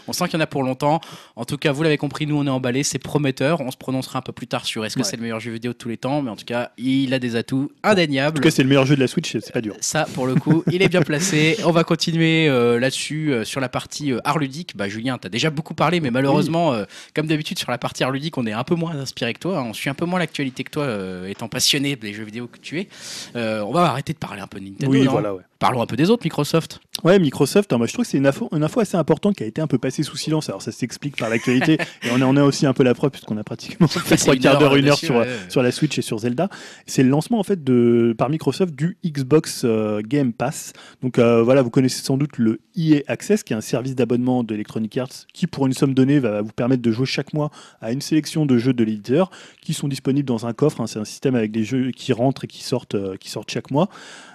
on 0.08 0.12
sent 0.12 0.24
qu'il 0.28 0.34
y 0.34 0.36
en 0.36 0.40
a 0.40 0.46
pour 0.46 0.62
longtemps. 0.62 1.00
En 1.36 1.44
tout 1.44 1.56
cas, 1.58 1.72
vous 1.72 1.82
l'avez 1.82 1.98
compris, 1.98 2.26
nous 2.26 2.36
on 2.36 2.46
est 2.46 2.50
emballés, 2.50 2.82
c'est 2.82 2.98
prometteur. 2.98 3.60
On 3.60 3.70
se 3.70 3.76
prononcera 3.76 4.18
un 4.20 4.22
peu 4.22 4.32
plus 4.32 4.46
tard 4.46 4.64
sur 4.64 4.84
est-ce 4.84 4.94
que 4.96 5.00
Ouais. 5.00 5.04
c'est 5.08 5.16
le 5.16 5.22
meilleur 5.22 5.40
jeu 5.40 5.50
vidéo 5.52 5.72
de 5.72 5.76
tous 5.78 5.88
les 5.88 5.96
temps, 5.98 6.22
mais 6.22 6.30
en 6.30 6.36
tout 6.36 6.44
cas, 6.46 6.70
il 6.78 7.12
a 7.12 7.18
des 7.18 7.36
atouts 7.36 7.70
En 7.84 7.90
indéniables. 7.90 8.36
tout 8.36 8.42
cas, 8.42 8.50
c'est 8.50 8.62
le 8.62 8.68
meilleur 8.68 8.86
jeu 8.86 8.94
de 8.96 9.00
la 9.00 9.08
Switch, 9.08 9.32
c'est 9.32 9.52
pas 9.52 9.60
dur. 9.60 9.74
Ça, 9.80 10.06
pour 10.14 10.26
le 10.26 10.34
coup, 10.34 10.62
il 10.70 10.80
est 10.82 10.88
bien 10.88 11.02
placé. 11.02 11.56
On 11.64 11.70
va 11.72 11.84
continuer 11.84 12.48
euh, 12.48 12.78
là-dessus, 12.80 13.32
euh, 13.32 13.44
sur 13.44 13.60
la 13.60 13.68
partie 13.68 14.12
art 14.24 14.38
ludique. 14.38 14.76
Bah, 14.76 14.88
Julien, 14.88 15.18
tu 15.18 15.26
as 15.26 15.30
déjà 15.30 15.50
beaucoup 15.50 15.74
parlé, 15.74 16.00
mais 16.00 16.10
malheureusement, 16.10 16.74
comme 17.14 17.26
d'habitude, 17.26 17.58
sur 17.58 17.70
la 17.70 17.78
partie 17.78 18.04
art 18.04 18.10
ludique, 18.12 18.38
on 18.38 18.46
est 18.46 18.52
un 18.52 18.64
peu 18.64 18.74
moins 18.74 18.96
inspiré 18.96 19.34
que 19.34 19.40
toi. 19.40 19.58
hein. 19.58 19.64
On 19.68 19.72
suit 19.74 19.90
un 19.90 19.94
peu 19.94 20.04
moins 20.06 20.18
l'actualité 20.18 20.64
que 20.64 20.70
toi, 20.70 20.84
euh, 20.85 21.28
étant 21.28 21.48
passionné 21.48 21.97
des 21.97 22.12
jeux 22.12 22.24
vidéo 22.24 22.47
que 22.47 22.59
tu 22.59 22.81
es. 22.81 22.89
Euh, 23.36 23.62
on 23.62 23.73
va 23.73 23.85
arrêter 23.85 24.12
de 24.12 24.19
parler 24.19 24.40
un 24.40 24.47
peu 24.47 24.61
de 24.61 24.65
Nintendo. 24.65 24.93
Oui, 24.93 25.05
non 25.05 25.12
voilà, 25.12 25.35
ouais. 25.35 25.43
Parlons 25.59 25.81
un 25.81 25.86
peu 25.86 25.97
des 25.97 26.11
autres, 26.11 26.24
Microsoft. 26.24 26.81
Ouais, 27.05 27.19
Microsoft, 27.19 27.73
hein, 27.73 27.78
je 27.86 27.93
trouve 27.93 28.05
que 28.05 28.11
c'est 28.11 28.19
une 28.19 28.27
info, 28.27 28.48
une 28.52 28.62
info 28.62 28.81
assez 28.81 28.97
importante 28.97 29.36
qui 29.36 29.44
a 29.44 29.47
été 29.47 29.62
un 29.62 29.66
peu 29.66 29.78
passée 29.78 30.02
sous 30.02 30.16
silence. 30.16 30.48
Alors 30.48 30.61
ça 30.61 30.73
s'explique 30.73 31.16
par 31.16 31.31
l'actualité 31.31 31.78
et 32.02 32.09
on 32.12 32.20
en 32.20 32.36
a 32.36 32.43
aussi 32.43 32.66
un 32.66 32.73
peu 32.74 32.82
la 32.82 32.93
preuve 32.93 33.12
puisqu'on 33.12 33.39
a 33.39 33.44
pratiquement 33.44 33.86
fait 33.86 34.16
trois 34.16 34.36
quarts 34.36 34.55
heure 34.55 34.61
d'heure, 34.61 34.77
une 34.77 34.89
heure 34.89 34.98
sur, 34.98 35.16
ouais. 35.16 35.28
sur 35.48 35.62
la 35.62 35.73
Switch 35.73 35.98
et 35.98 36.02
sur 36.02 36.19
Zelda. 36.19 36.48
C'est 36.86 37.02
le 37.02 37.09
lancement 37.09 37.39
en 37.39 37.44
fait 37.44 37.65
de 37.65 38.15
par 38.19 38.28
Microsoft 38.28 38.74
du 38.74 38.98
Xbox 39.05 39.62
euh, 39.65 40.02
Game 40.05 40.32
Pass. 40.32 40.73
Donc 41.02 41.19
euh, 41.19 41.43
voilà, 41.43 41.62
vous 41.62 41.70
connaissez 41.70 42.02
sans 42.02 42.19
doute 42.19 42.36
le 42.36 42.61
EA 42.77 43.01
Access, 43.06 43.43
qui 43.43 43.52
est 43.52 43.56
un 43.56 43.61
service 43.61 43.94
d'abonnement 43.94 44.44
d'Electronic 44.44 44.97
Arts, 44.98 45.27
qui 45.32 45.47
pour 45.47 45.66
une 45.66 45.73
somme 45.73 45.94
donnée 45.94 46.19
va 46.19 46.43
vous 46.43 46.52
permettre 46.52 46.82
de 46.82 46.90
jouer 46.90 47.06
chaque 47.06 47.32
mois 47.32 47.51
à 47.81 47.93
une 47.93 48.01
sélection 48.01 48.47
de 48.47 48.59
jeux 48.59 48.73
de 48.73 48.85
l'éditeur, 48.85 49.31
qui 49.62 49.74
sont 49.74 49.89
disponibles 49.89 50.27
dans 50.27 50.47
un 50.47 50.52
coffre. 50.52 50.73
Hein. 50.80 50.86
C'est 50.86 50.98
un 50.98 51.05
système 51.05 51.34
avec 51.34 51.51
des 51.51 51.64
jeux 51.64 51.90
qui 51.90 52.12
rentrent 52.12 52.44
et 52.44 52.46
qui 52.46 52.62
sortent, 52.62 52.94
euh, 52.94 53.16
qui 53.16 53.30
sortent 53.30 53.51
chaque 53.51 53.70
mois. 53.70 53.88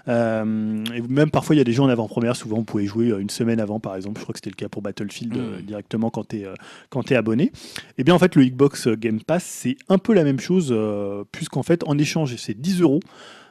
Euh, 0.07 0.84
et 0.94 1.02
même 1.02 1.30
parfois, 1.32 1.56
il 1.56 1.60
y 1.60 1.61
a 1.61 1.66
des 1.66 1.74
jeux 1.74 1.84
en 1.84 1.90
avant-première. 1.90 2.36
Souvent, 2.36 2.57
vous 2.57 2.64
pouvez 2.64 2.86
jouer 2.86 3.10
euh, 3.10 3.20
une 3.20 3.30
semaine 3.30 3.60
avant, 3.60 3.80
par 3.80 3.95
exemple. 3.95 4.20
Je 4.20 4.24
crois 4.24 4.34
que 4.34 4.40
c'était 4.40 4.49
le 4.49 4.56
cas 4.56 4.70
pour 4.70 4.82
Battlefield 4.82 5.36
Mm. 5.36 5.61
directement 5.61 6.10
quand 6.10 6.30
tu 6.30 6.38
es, 6.41 6.48
es 7.10 7.16
abonné. 7.16 7.52
Et 7.98 8.03
bien, 8.03 8.14
en 8.14 8.20
fait, 8.20 8.36
le 8.36 8.44
Xbox 8.45 8.88
Game 8.88 9.22
Pass, 9.22 9.44
c'est 9.44 9.78
un 9.88 9.98
peu 9.98 10.14
la 10.14 10.24
même 10.24 10.40
chose, 10.40 10.76
puisqu'en 11.32 11.64
fait, 11.64 11.84
en 11.86 11.98
échange, 11.98 12.36
c'est 12.38 12.60
10 12.60 12.82
euros. 12.82 12.99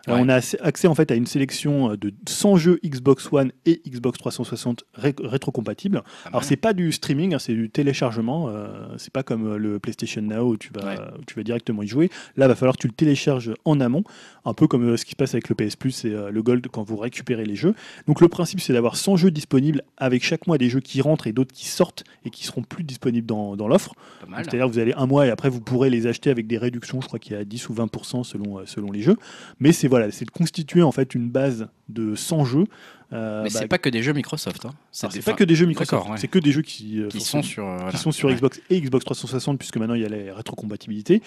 Euh, 0.07 0.15
Ouais. 0.15 0.21
On 0.23 0.29
a 0.29 0.39
accès- 0.39 0.87
en 0.89 0.95
fait 0.95 1.11
à 1.11 1.15
une 1.15 1.27
sélection 1.27 1.93
euh, 1.93 1.97
de 1.97 2.13
100 2.29 2.57
jeux 2.57 2.79
Xbox 2.85 3.29
One 3.33 3.53
et 3.67 3.83
Xbox 3.87 4.19
360 4.19 4.85
ré- 4.95 5.15
rétrocompatibles. 5.19 6.03
Pas 6.25 6.29
Alors 6.29 6.45
c'est 6.45 6.57
pas 6.57 6.73
du 6.73 6.93
streaming, 6.93 7.35
hein, 7.35 7.39
c'est 7.39 7.55
du 7.55 7.69
téléchargement. 7.71 8.49
euh, 8.49 8.69
c'est 8.97 9.13
pas 9.13 9.23
comme 9.23 9.47
euh, 9.47 9.57
le 9.59 9.79
PlayStation 9.79 10.23
Now 10.23 10.51
où 10.53 10.57
tu 10.57 10.71
vas, 10.75 10.85
Ouais. 10.87 10.97
où 11.19 11.25
tu 11.27 11.35
vas 11.35 11.43
directement 11.43 11.83
y 11.83 11.87
jouer. 11.89 12.11
Là, 12.37 12.49
va 12.49 12.55
falloir 12.55 12.77
que 12.77 12.81
tu 12.83 12.87
le 12.89 12.93
télécharges 12.95 13.53
en 13.65 13.81
amont, 13.81 14.03
un 14.45 14.55
peu 14.55 14.67
comme 14.67 14.85
euh, 14.91 14.97
ce 14.97 15.05
qui 15.05 15.13
se 15.13 15.17
passe 15.17 15.35
avec 15.35 15.49
le 15.49 15.55
PS 15.55 15.77
Plus 15.77 16.05
et 16.05 16.13
euh, 16.13 16.31
le 16.31 16.43
Gold 16.43 16.67
quand 16.69 16.83
vous 16.83 16.97
récupérez 16.97 17.45
les 17.45 17.57
jeux. 17.57 17.75
Donc 18.07 18.21
le 18.21 18.29
principe, 18.29 18.61
c'est 18.61 18.73
d'avoir 18.73 18.97
100 18.97 19.17
jeux 19.17 19.31
disponibles 19.31 19.83
avec 19.99 20.25
chaque 20.25 20.47
mois 20.47 20.59
des 20.59 20.69
jeux 20.71 20.81
qui 20.81 21.01
rentrent 21.03 21.27
et 21.27 21.33
d'autres 21.33 21.53
qui 21.53 21.67
sortent 21.67 22.05
et 22.25 22.31
qui 22.31 22.45
seront 22.45 22.63
plus 22.63 22.85
disponibles 22.85 23.27
dans, 23.27 23.57
dans 23.57 23.69
l'offre. 23.69 23.95
C'est-à-dire 24.37 24.67
que 24.67 24.73
vous 24.73 24.79
allez 24.79 24.95
un 24.97 25.07
mois 25.07 25.27
et 25.27 25.31
après 25.31 25.49
vous 25.51 25.61
pourrez 25.61 25.91
les 25.91 26.07
acheter 26.07 26.31
avec 26.31 26.47
des 26.47 26.59
réductions, 26.59 27.01
je 27.01 27.07
crois 27.07 27.19
qu'il 27.19 27.33
y 27.33 27.37
a 27.37 27.45
10 27.45 27.69
ou 27.69 27.75
20% 27.75 28.25
selon, 28.25 28.65
selon 28.67 28.91
les 28.93 29.03
jeux. 29.03 29.17
Mais 29.61 29.73
c'est 29.73 29.88
c'est 29.89 29.91
voilà, 29.91 30.11
c'est 30.11 30.25
de 30.25 30.31
constituer 30.31 30.83
en 30.83 30.93
fait 30.93 31.15
une 31.15 31.29
base 31.29 31.69
de 31.89 32.15
100 32.15 32.45
jeux. 32.45 32.65
euh, 33.13 33.43
Mais 33.43 33.51
bah, 33.51 33.59
c'est 33.61 33.69
pas 33.69 33.79
que 33.79 33.89
des 33.89 34.03
jeux 34.03 34.13
Microsoft. 34.13 34.67
Hein. 34.67 34.73
c'est 34.93 35.25
pas 35.25 35.33
que 35.33 35.45
des 35.45 35.55
jeux 35.55 35.65
Microsoft, 35.67 36.11
ouais. 36.11 36.17
c'est 36.19 36.29
que 36.29 36.39
des 36.39 36.53
jeux 36.53 36.63
qui, 36.63 37.01
euh, 37.01 37.09
qui 37.09 37.19
forcément- 37.19 37.43
sont 37.43 37.49
sur, 37.49 37.65
euh, 37.67 37.77
voilà. 37.77 37.91
qui 37.93 37.97
sont 37.97 38.13
sur 38.13 38.29
Ouais. 38.29 38.35
Xbox 38.35 38.61
et 38.69 38.81
Xbox 38.81 39.05
360 39.07 39.59
puisque 39.59 39.77
maintenant 39.79 39.95
il 39.95 40.03
y 40.03 40.05
a 40.05 40.09
la 40.09 40.35
rétrocompatibilité. 40.35 41.23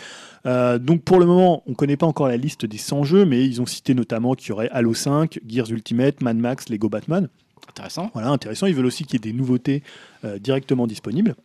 Euh, 0.45 0.77
donc 0.77 1.01
pour 1.03 1.19
le 1.19 1.25
moment, 1.25 1.63
on 1.65 1.73
connaît 1.73 1.97
pas 1.97 2.05
encore 2.05 2.27
la 2.27 2.37
liste 2.37 2.65
des 2.65 2.77
100 2.77 3.03
jeux, 3.03 3.25
mais 3.25 3.45
ils 3.45 3.61
ont 3.61 3.65
cité 3.65 3.93
notamment 3.95 4.35
qu'il 4.35 4.49
y 4.49 4.51
aurait 4.51 4.69
Halo 4.69 4.93
5, 4.93 5.39
Gears 5.47 5.71
Ultimate, 5.71 6.21
Mad 6.21 6.37
Max, 6.37 6.69
Lego 6.69 6.87
Batman. 6.89 7.27
Intéressant. 7.69 8.11
Voilà, 8.13 8.29
intéressant. 8.29 8.67
Ils 8.67 8.75
veulent 8.75 8.85
aussi 8.85 9.05
qu'il 9.05 9.13
y 9.13 9.27
ait 9.27 9.31
des 9.31 9.37
nouveautés 9.37 9.81
euh, 10.25 10.37
directement 10.39 10.87
disponibles. 10.87 11.35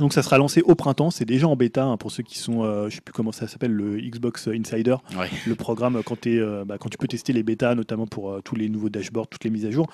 Donc 0.00 0.12
ça 0.14 0.22
sera 0.22 0.38
lancé 0.38 0.62
au 0.62 0.74
printemps, 0.74 1.10
c'est 1.10 1.26
déjà 1.26 1.46
en 1.46 1.56
bêta 1.56 1.84
hein, 1.84 1.96
pour 1.98 2.10
ceux 2.10 2.22
qui 2.22 2.38
sont, 2.38 2.64
euh, 2.64 2.88
je 2.88 2.96
sais 2.96 3.00
plus 3.02 3.12
comment 3.12 3.32
ça 3.32 3.46
s'appelle, 3.46 3.70
le 3.72 4.00
Xbox 4.00 4.48
Insider, 4.48 4.96
Ouais. 5.16 5.28
le 5.46 5.54
programme 5.54 5.96
euh, 5.96 6.02
quand, 6.02 6.26
euh, 6.26 6.64
bah, 6.64 6.78
quand 6.80 6.88
tu 6.88 6.96
peux 6.96 7.06
tester 7.06 7.32
les 7.34 7.42
bêtas, 7.42 7.74
notamment 7.74 8.06
pour 8.06 8.30
euh, 8.30 8.40
tous 8.42 8.56
les 8.56 8.68
nouveaux 8.70 8.88
dashboards, 8.88 9.28
toutes 9.28 9.44
les 9.44 9.50
mises 9.50 9.66
à 9.66 9.70
jour. 9.70 9.88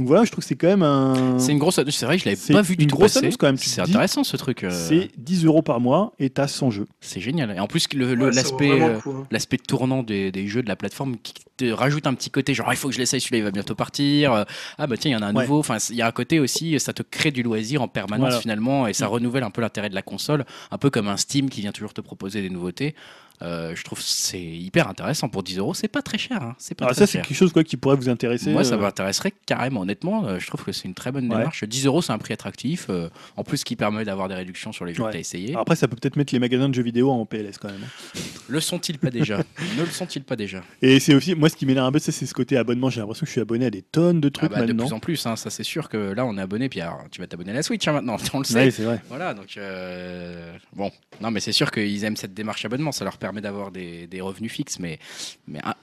Donc 0.00 0.08
voilà, 0.08 0.24
je 0.24 0.30
trouve 0.32 0.42
que 0.42 0.48
c'est 0.48 0.56
quand 0.56 0.66
même 0.68 0.82
un... 0.82 1.38
C'est 1.38 1.52
une 1.52 1.58
grosse 1.58 1.78
annonce. 1.78 1.94
C'est 1.94 2.06
vrai 2.06 2.16
que 2.16 2.22
je 2.24 2.28
l'avais 2.30 2.54
pas 2.54 2.62
vu 2.62 2.74
du 2.76 2.84
une 2.84 2.90
tout 2.90 2.96
grosse 2.96 3.12
passer. 3.12 3.26
annonce 3.26 3.36
quand 3.36 3.46
même, 3.48 3.58
C'est 3.58 3.82
intéressant 3.82 4.24
ce 4.24 4.34
truc. 4.38 4.64
euh, 4.64 4.70
C'est 4.70 5.10
10 5.18 5.44
euros 5.44 5.60
par 5.60 5.78
mois 5.78 6.14
et 6.18 6.30
t'as 6.30 6.48
100 6.48 6.70
jeux. 6.70 6.86
C'est 7.02 7.20
génial. 7.20 7.50
Et 7.54 7.60
en 7.60 7.66
plus, 7.66 7.86
le- 7.92 8.14
le- 8.14 8.26
Ouais, 8.26 8.32
ça 8.32 8.40
vaut 8.42 8.48
l'aspect 8.50 8.68
vraiment 8.68 8.86
euh, 8.86 8.98
coup, 8.98 9.10
hein. 9.10 9.26
l'aspect 9.30 9.58
tournant 9.58 10.02
des, 10.02 10.32
des 10.32 10.46
jeux 10.48 10.62
de 10.62 10.68
la 10.68 10.76
plateforme 10.76 11.16
qui 11.22 11.34
te 11.58 11.66
rajoute 11.70 12.06
un 12.06 12.14
petit 12.14 12.30
côté 12.30 12.54
genre 12.54 12.72
il 12.72 12.76
faut 12.76 12.88
que 12.88 12.94
je 12.94 12.98
l'essaye 12.98 13.20
celui-là 13.20 13.38
il 13.40 13.44
va 13.44 13.50
bientôt 13.50 13.74
partir 13.74 14.32
Euh, 14.32 14.44
ah 14.78 14.86
bah 14.86 14.96
tiens 14.96 15.10
il 15.10 15.14
y 15.14 15.16
en 15.18 15.20
a 15.20 15.26
un 15.26 15.34
Ouais. 15.34 15.42
nouveau 15.42 15.58
enfin 15.58 15.76
il 15.90 15.96
y 15.96 16.00
a 16.00 16.06
un 16.06 16.10
côté 16.10 16.40
aussi 16.40 16.80
ça 16.80 16.94
te 16.94 17.02
crée 17.02 17.32
du 17.32 17.42
loisir 17.42 17.82
en 17.82 17.88
permanence 17.88 18.28
Voilà. 18.28 18.40
finalement 18.40 18.86
et 18.86 18.94
ça 18.94 19.04
Mm. 19.08 19.10
renouvelle 19.10 19.42
un 19.42 19.50
peu 19.50 19.60
l'intérêt 19.60 19.90
de 19.90 19.94
la 19.94 20.00
console 20.00 20.46
un 20.70 20.78
peu 20.78 20.88
comme 20.88 21.06
un 21.08 21.18
Steam 21.18 21.50
qui 21.50 21.60
vient 21.60 21.72
toujours 21.72 21.92
te 21.92 22.00
proposer 22.00 22.40
des 22.40 22.48
nouveautés 22.48 22.94
Euh, 23.42 23.74
je 23.74 23.82
trouve 23.84 24.00
c'est 24.02 24.38
hyper 24.42 24.88
intéressant 24.88 25.30
pour 25.30 25.42
10 25.42 25.56
euros 25.58 25.72
c'est 25.72 25.88
pas 25.88 26.02
très 26.02 26.18
cher 26.18 26.42
hein. 26.42 26.54
c'est 26.58 26.74
pas 26.74 26.84
Alors 26.84 26.94
très 26.94 27.06
ça, 27.06 27.10
c'est 27.10 27.22
quelque 27.22 27.34
chose 27.34 27.52
quoi, 27.54 27.64
qui 27.64 27.78
pourrait 27.78 27.96
vous 27.96 28.10
intéresser. 28.10 28.50
moi, 28.50 28.64
ça 28.64 28.74
euh, 28.74 28.78
m'intéresserait 28.78 29.32
carrément, 29.46 29.80
honnêtement. 29.80 30.26
Euh, 30.26 30.38
je 30.38 30.46
trouve 30.46 30.62
que 30.62 30.72
c'est 30.72 30.84
une 30.88 30.94
très 30.94 31.10
bonne 31.10 31.24
Ouais. 31.30 31.38
démarche. 31.38 31.64
10 31.64 31.86
euros, 31.86 32.02
c'est 32.02 32.12
un 32.12 32.18
prix 32.18 32.34
attractif. 32.34 32.86
euh, 32.90 33.08
en 33.36 33.44
plus, 33.44 33.64
qui 33.64 33.76
permet 33.76 34.04
d'avoir 34.04 34.28
des 34.28 34.34
réductions 34.34 34.72
sur 34.72 34.84
les 34.84 34.92
jeux 34.94 35.02
Ouais. 35.02 35.08
que 35.08 35.12
tu 35.12 35.16
as 35.18 35.20
essayé. 35.20 35.54
Après, 35.56 35.74
ça 35.76 35.88
peut 35.88 35.96
peut-être 35.96 36.16
mettre 36.16 36.34
les 36.34 36.38
magasins 36.38 36.68
de 36.68 36.74
jeux 36.74 36.82
vidéo 36.82 37.10
en 37.10 37.24
PLS 37.24 37.56
quand 37.58 37.68
même. 37.68 37.80
hein. 37.82 38.20
Le 38.48 38.60
sont-ils 38.60 38.98
pas 38.98 39.10
déjà? 39.10 39.38
Ne 39.78 39.84
le 39.84 39.90
sont-ils 39.90 40.22
pas 40.24 40.36
déjà? 40.36 40.62
Et 40.82 41.00
c'est 41.00 41.14
aussi, 41.14 41.34
moi, 41.34 41.48
ce 41.48 41.56
qui 41.56 41.64
m'énerve 41.66 41.86
un 41.86 41.92
peu, 41.92 41.98
c'est 41.98 42.12
ce 42.12 42.34
côté 42.34 42.56
abonnement. 42.58 42.90
J'ai 42.90 43.00
l'impression 43.00 43.20
que 43.24 43.28
je 43.28 43.32
suis 43.32 43.40
abonné 43.40 43.66
à 43.66 43.70
des 43.70 43.82
tonnes 43.82 44.20
de 44.20 44.28
Ah 44.28 44.30
trucs 44.38 44.50
bah, 44.50 44.56
De 44.60 44.66
maintenant. 44.66 44.84
plus 44.86 44.92
en 44.94 45.00
plus, 45.00 45.26
hein, 45.26 45.36
ça 45.36 45.48
c'est 45.50 45.62
sûr 45.62 45.88
que 45.88 45.96
là, 45.96 46.26
on 46.26 46.36
est 46.36 46.40
abonné. 46.42 46.68
Puis 46.68 46.80
alors, 46.82 47.04
tu 47.10 47.20
vas 47.20 47.26
t'abonner 47.26 47.52
à 47.52 47.54
la 47.54 47.62
Switch 47.62 47.86
hein, 47.88 47.92
maintenant, 47.92 48.16
on 48.34 48.38
le 48.40 48.44
sait. 48.44 48.54
Ouais, 48.54 48.70
c'est 48.70 48.82
vrai. 48.84 49.00
Voilà, 49.08 49.32
donc 49.34 49.54
euh, 49.56 50.52
bon, 50.74 50.90
non, 51.20 51.30
mais 51.30 51.40
c'est 51.40 51.52
sûr 51.52 51.70
qu'ils 51.70 52.04
aiment 52.04 52.16
cette 52.16 52.34
démarche 52.34 52.64
abonnement, 52.64 52.92
ça 52.92 53.04
leur 53.04 53.16
permet 53.16 53.29
d'avoir 53.40 53.70
des, 53.70 54.08
des 54.08 54.20
revenus 54.20 54.50
fixes, 54.50 54.78
mais, 54.80 54.98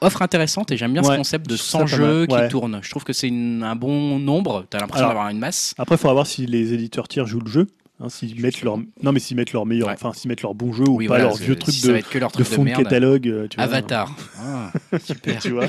offre 0.02 0.22
intéressante 0.22 0.72
et 0.72 0.78
j'aime 0.78 0.92
bien 0.92 1.04
ce 1.04 1.16
concept 1.16 1.50
de 1.50 1.56
je 1.56 1.62
trouve 1.62 1.70
100 1.70 1.88
ça 1.88 1.98
pas 1.98 2.04
jeux 2.04 2.26
qui 2.28 2.48
tournent. 2.50 2.80
Je 2.82 2.90
trouve 2.90 3.06
que 3.06 3.14
c'est 3.14 3.30
un 3.30 3.76
bon 3.78 4.20
nombre, 4.20 4.66
tu 4.70 4.76
as 4.76 4.82
l'impression 4.82 5.08
d'avoir 5.08 5.30
une 5.30 5.40
masse. 5.40 5.74
Après, 5.78 5.96
il 5.96 5.98
faudra 6.00 6.14
voir 6.14 6.28
si 6.28 6.46
les 6.46 6.74
éditeurs 6.74 7.08
tiers 7.08 7.26
jouent 7.26 7.40
le 7.40 7.50
jeu. 7.50 7.68
hein, 8.00 8.10
s'ils 8.10 8.40
mettent 8.42 8.62
leur, 8.62 8.78
non 9.02 9.12
mais 9.12 9.20
s'ils 9.20 9.38
mettent 9.38 9.54
leur 9.54 9.66
meilleur, 9.66 9.88
Ouais. 9.88 9.94
enfin 9.94 10.12
s'ils 10.14 10.28
mettent 10.30 10.42
leur 10.44 10.54
bon 10.54 10.74
jeu 10.74 10.84
ou 10.88 10.98
pas 11.08 11.18
leur 11.18 11.36
vieux 11.36 11.56
truc 11.56 11.74
si 11.74 11.88
de, 11.88 11.94
leur 12.20 12.32
truc 12.32 12.46
de, 12.48 12.56
fond 12.56 12.64
de 12.64 12.70
catalogue. 12.72 13.28
euh, 13.28 13.48
tu 13.48 13.56
vois. 13.56 13.64
Avatar. 13.64 14.16
Ah, 14.40 14.72
super. 15.04 15.40
tu 15.42 15.52
vois. 15.52 15.66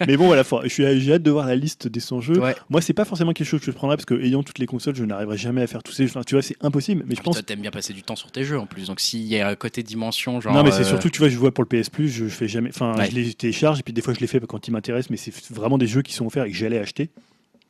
mais 0.06 0.16
bon, 0.16 0.26
voilà, 0.26 0.42
je 0.64 0.68
suis- 0.68 1.00
j'ai 1.00 1.12
hâte 1.14 1.22
de 1.22 1.30
voir 1.30 1.46
la 1.46 1.56
liste 1.56 1.88
des 1.88 2.00
100 2.00 2.20
jeux. 2.20 2.38
Ouais. 2.38 2.54
Moi, 2.70 2.80
c'est 2.80 2.92
pas 2.92 3.04
forcément 3.04 3.32
quelque 3.32 3.46
chose 3.46 3.60
que 3.60 3.66
je 3.66 3.70
prendrais 3.72 3.96
parce 3.96 4.04
que 4.06 4.14
ayant 4.22 4.42
toutes 4.42 4.58
les 4.58 4.66
consoles, 4.66 4.94
je 4.94 5.04
n'arriverai 5.04 5.36
jamais 5.36 5.62
à 5.62 5.66
faire 5.66 5.82
tous 5.82 5.92
ces 5.92 6.06
jeux. 6.06 6.20
Tu 6.26 6.34
vois, 6.34 6.42
c'est 6.42 6.56
impossible. 6.60 7.04
Mais 7.06 7.14
je 7.14 7.20
pense 7.22 7.34
Toi, 7.36 7.42
t'aimes 7.42 7.60
bien 7.60 7.70
passer 7.70 7.92
du 7.92 8.02
temps 8.02 8.16
sur 8.16 8.30
tes 8.30 8.44
jeux 8.44 8.58
en 8.58 8.66
plus. 8.66 8.86
Donc, 8.86 9.00
s'il 9.00 9.22
y 9.22 9.38
a 9.40 9.48
un 9.48 9.54
côté 9.56 9.82
dimension, 9.82 10.40
genre. 10.40 10.52
non, 10.54 10.62
mais 10.62 10.70
c'est 10.70 10.80
euh, 10.82 10.84
surtout, 10.84 11.10
tu 11.10 11.18
vois, 11.18 11.28
je 11.28 11.36
vois 11.38 11.52
pour 11.52 11.64
le 11.64 11.68
PS 11.68 11.90
Plus, 11.90 12.08
je 12.08 12.26
fais 12.26 12.48
jamais. 12.48 12.70
Enfin, 12.70 12.94
Ouais. 12.96 13.10
je 13.10 13.14
les 13.14 13.34
télécharge 13.34 13.80
et 13.80 13.82
puis 13.82 13.92
des 13.92 14.02
fois 14.02 14.14
je 14.14 14.20
les 14.20 14.26
fais 14.26 14.40
quand 14.40 14.66
ils 14.68 14.70
m'intéressent, 14.70 15.10
mais 15.10 15.16
c'est 15.16 15.32
vraiment 15.52 15.78
des 15.78 15.86
jeux 15.86 16.02
qui 16.02 16.12
sont 16.12 16.26
offerts 16.26 16.44
et 16.44 16.50
que 16.50 16.56
j'allais 16.56 16.78
acheter. 16.78 17.10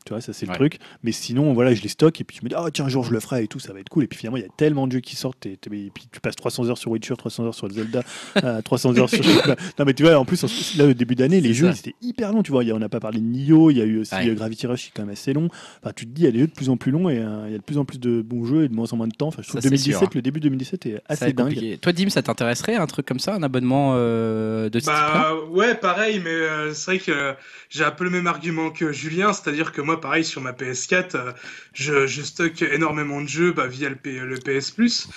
Tu 0.04 0.12
vois, 0.12 0.20
ça 0.20 0.32
c'est 0.34 0.44
le 0.44 0.50
Ouais. 0.52 0.56
truc. 0.58 0.78
Mais 1.02 1.12
sinon, 1.12 1.54
voilà, 1.54 1.72
je 1.72 1.80
les 1.82 1.88
stocke 1.88 2.20
et 2.20 2.24
puis 2.24 2.36
je 2.38 2.44
me 2.44 2.50
dis, 2.50 2.54
ah 2.58 2.66
tiens, 2.72 2.84
un 2.84 2.88
jour 2.90 3.04
je 3.04 3.12
le 3.12 3.20
ferai 3.20 3.44
et 3.44 3.46
tout, 3.48 3.58
ça 3.58 3.72
va 3.72 3.80
être 3.80 3.88
cool. 3.88 4.04
Et 4.04 4.06
puis 4.06 4.18
finalement, 4.18 4.36
il 4.36 4.42
y 4.42 4.46
a 4.46 4.50
tellement 4.56 4.86
de 4.86 4.92
jeux 4.92 5.00
qui 5.00 5.16
sortent 5.16 5.46
et, 5.46 5.52
et 5.52 5.90
puis 5.94 6.08
tu 6.12 6.20
passes 6.20 6.36
300 6.36 6.68
heures 6.68 6.76
sur 6.76 6.90
Witcher, 6.90 7.14
300 7.16 7.44
heures 7.46 7.54
sur 7.54 7.70
Zelda, 7.70 8.02
euh, 8.44 8.60
300 8.60 8.98
heures 8.98 9.08
sur. 9.08 9.24
non, 9.78 9.84
mais 9.86 9.94
tu 9.94 10.02
vois, 10.02 10.18
en 10.18 10.24
plus, 10.26 10.44
en- 10.44 10.48
là, 10.76 10.86
au 10.88 10.92
début 10.92 11.14
d'année, 11.14 11.40
les 11.40 11.54
jeux, 11.54 11.72
c'était 11.72 11.94
hyper 12.02 12.32
long. 12.32 12.42
Tu 12.42 12.52
vois, 12.52 12.64
Il 12.64 12.68
y 12.68 12.70
a- 12.70 12.74
on 12.74 12.78
n'a 12.78 12.90
pas 12.90 13.00
parlé 13.00 13.18
de 13.20 13.24
Nioh, 13.24 13.70
il 13.70 13.78
y 13.78 13.80
a 13.80 13.84
eu 13.86 13.98
aussi 14.00 14.14
Ouais. 14.14 14.28
euh, 14.28 14.34
Gravity 14.34 14.66
Rush 14.66 14.82
qui 14.82 14.88
est 14.88 14.92
quand 14.94 15.02
même 15.04 15.12
assez 15.12 15.32
long. 15.32 15.48
Enfin, 15.82 15.92
tu 15.96 16.04
te 16.06 16.10
dis, 16.10 16.22
il 16.22 16.24
y 16.26 16.28
a 16.28 16.32
des 16.32 16.40
jeux 16.40 16.46
de 16.48 16.52
plus 16.52 16.68
en 16.68 16.76
plus 16.76 16.92
longs 16.92 17.08
et 17.08 17.18
euh, 17.18 17.44
il 17.46 17.52
y 17.52 17.54
a 17.54 17.58
de 17.58 17.62
plus 17.62 17.78
en 17.78 17.84
plus 17.86 17.98
de 17.98 18.20
bons 18.20 18.44
jeux 18.44 18.64
et 18.64 18.68
de 18.68 18.74
moins 18.74 18.92
en 18.92 18.96
moins 18.98 19.08
de 19.08 19.14
temps. 19.14 19.28
Enfin, 19.28 19.40
je 19.42 19.48
trouve 19.48 19.60
Ça, 19.60 19.62
c'est 19.62 19.70
2017, 19.70 19.98
sûr. 19.98 20.10
le 20.14 20.20
début 20.22 20.40
2017 20.40 20.84
est 20.86 21.00
assez 21.08 21.32
dingue. 21.32 21.46
compliqué. 21.54 21.78
Toi, 21.78 21.92
Dim, 21.92 22.10
ça 22.10 22.20
t'intéresserait 22.22 22.74
un 22.76 22.86
truc 22.86 23.06
comme 23.06 23.18
ça, 23.20 23.34
un 23.34 23.42
abonnement 23.42 23.92
euh, 23.94 24.68
de 24.68 24.78
ce 24.80 24.86
Bah 24.86 25.32
ouais, 25.50 25.74
pareil, 25.74 26.20
mais 26.22 26.30
euh, 26.30 26.74
c'est 26.74 26.90
vrai 26.90 26.98
que 26.98 27.10
euh, 27.10 27.32
j'ai 27.70 27.84
un 27.84 27.90
peu 27.90 28.04
le 28.04 28.10
même 28.10 28.26
argument 28.26 28.70
que 28.70 28.92
Julien, 28.92 29.32
c'est-à-dire 29.32 29.72
que 29.72 29.80
moi, 29.80 29.93
pareil, 30.00 30.24
sur 30.24 30.40
ma 30.40 30.52
PS4, 30.52 31.16
euh, 31.16 31.32
je, 31.72 32.06
je 32.06 32.22
stocke 32.22 32.62
énormément 32.62 33.20
de 33.20 33.28
jeux 33.28 33.52
bah, 33.52 33.66
via 33.66 33.88
le, 33.88 33.96
P- 33.96 34.18
le 34.20 34.36
PS 34.38 34.70
Plus. 34.70 35.08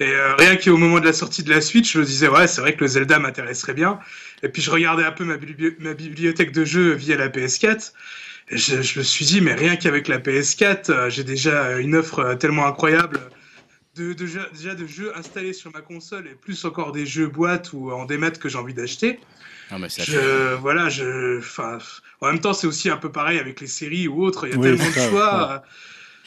Et 0.00 0.04
euh, 0.10 0.34
rien 0.36 0.56
qu'au 0.56 0.76
moment 0.76 1.00
de 1.00 1.04
la 1.06 1.12
sortie 1.12 1.42
de 1.42 1.50
la 1.50 1.60
Switch, 1.60 1.92
je 1.92 1.98
me 2.00 2.04
disais, 2.04 2.28
ouais, 2.28 2.46
c'est 2.46 2.60
vrai 2.60 2.74
que 2.74 2.80
le 2.80 2.86
Zelda 2.88 3.18
m'intéresserait 3.18 3.74
bien. 3.74 3.98
Et 4.42 4.48
puis 4.48 4.62
je 4.62 4.70
regardais 4.70 5.04
un 5.04 5.12
peu 5.12 5.24
ma, 5.24 5.36
bibli- 5.36 5.74
ma 5.78 5.94
bibliothèque 5.94 6.52
de 6.52 6.64
jeux 6.64 6.92
via 6.92 7.16
la 7.16 7.28
PS4. 7.28 7.92
Et 8.48 8.56
je, 8.58 8.80
je 8.82 8.98
me 8.98 9.04
suis 9.04 9.24
dit, 9.24 9.40
mais 9.40 9.54
rien 9.54 9.76
qu'avec 9.76 10.06
la 10.08 10.18
PS4, 10.18 10.90
euh, 10.90 11.10
j'ai 11.10 11.24
déjà 11.24 11.78
une 11.78 11.96
offre 11.96 12.34
tellement 12.34 12.66
incroyable. 12.66 13.20
De, 13.96 14.12
déjà 14.12 14.74
de 14.74 14.86
jeux 14.86 15.16
installés 15.16 15.54
sur 15.54 15.72
ma 15.72 15.80
console 15.80 16.26
et 16.26 16.34
plus 16.34 16.66
encore 16.66 16.92
des 16.92 17.06
jeux 17.06 17.28
boîte 17.28 17.72
ou 17.72 17.90
en 17.90 18.04
démat 18.04 18.32
que 18.32 18.46
j'ai 18.50 18.58
envie 18.58 18.74
d'acheter. 18.74 19.18
Je, 20.04 20.54
voilà, 20.56 20.90
je, 20.90 21.38
enfin, 21.38 21.78
en 22.20 22.26
même 22.28 22.40
temps, 22.40 22.52
c'est 22.54 22.66
aussi 22.66 22.90
un 22.90 22.96
peu 22.96 23.12
pareil 23.12 23.38
avec 23.38 23.60
les 23.60 23.66
séries 23.66 24.08
ou 24.08 24.22
autres. 24.24 24.46
Il 24.46 24.52
y 24.52 24.54
a 24.54 24.58
Oui, 24.58 24.76
tellement 24.76 24.88
de 24.88 25.10
choix. 25.10 25.62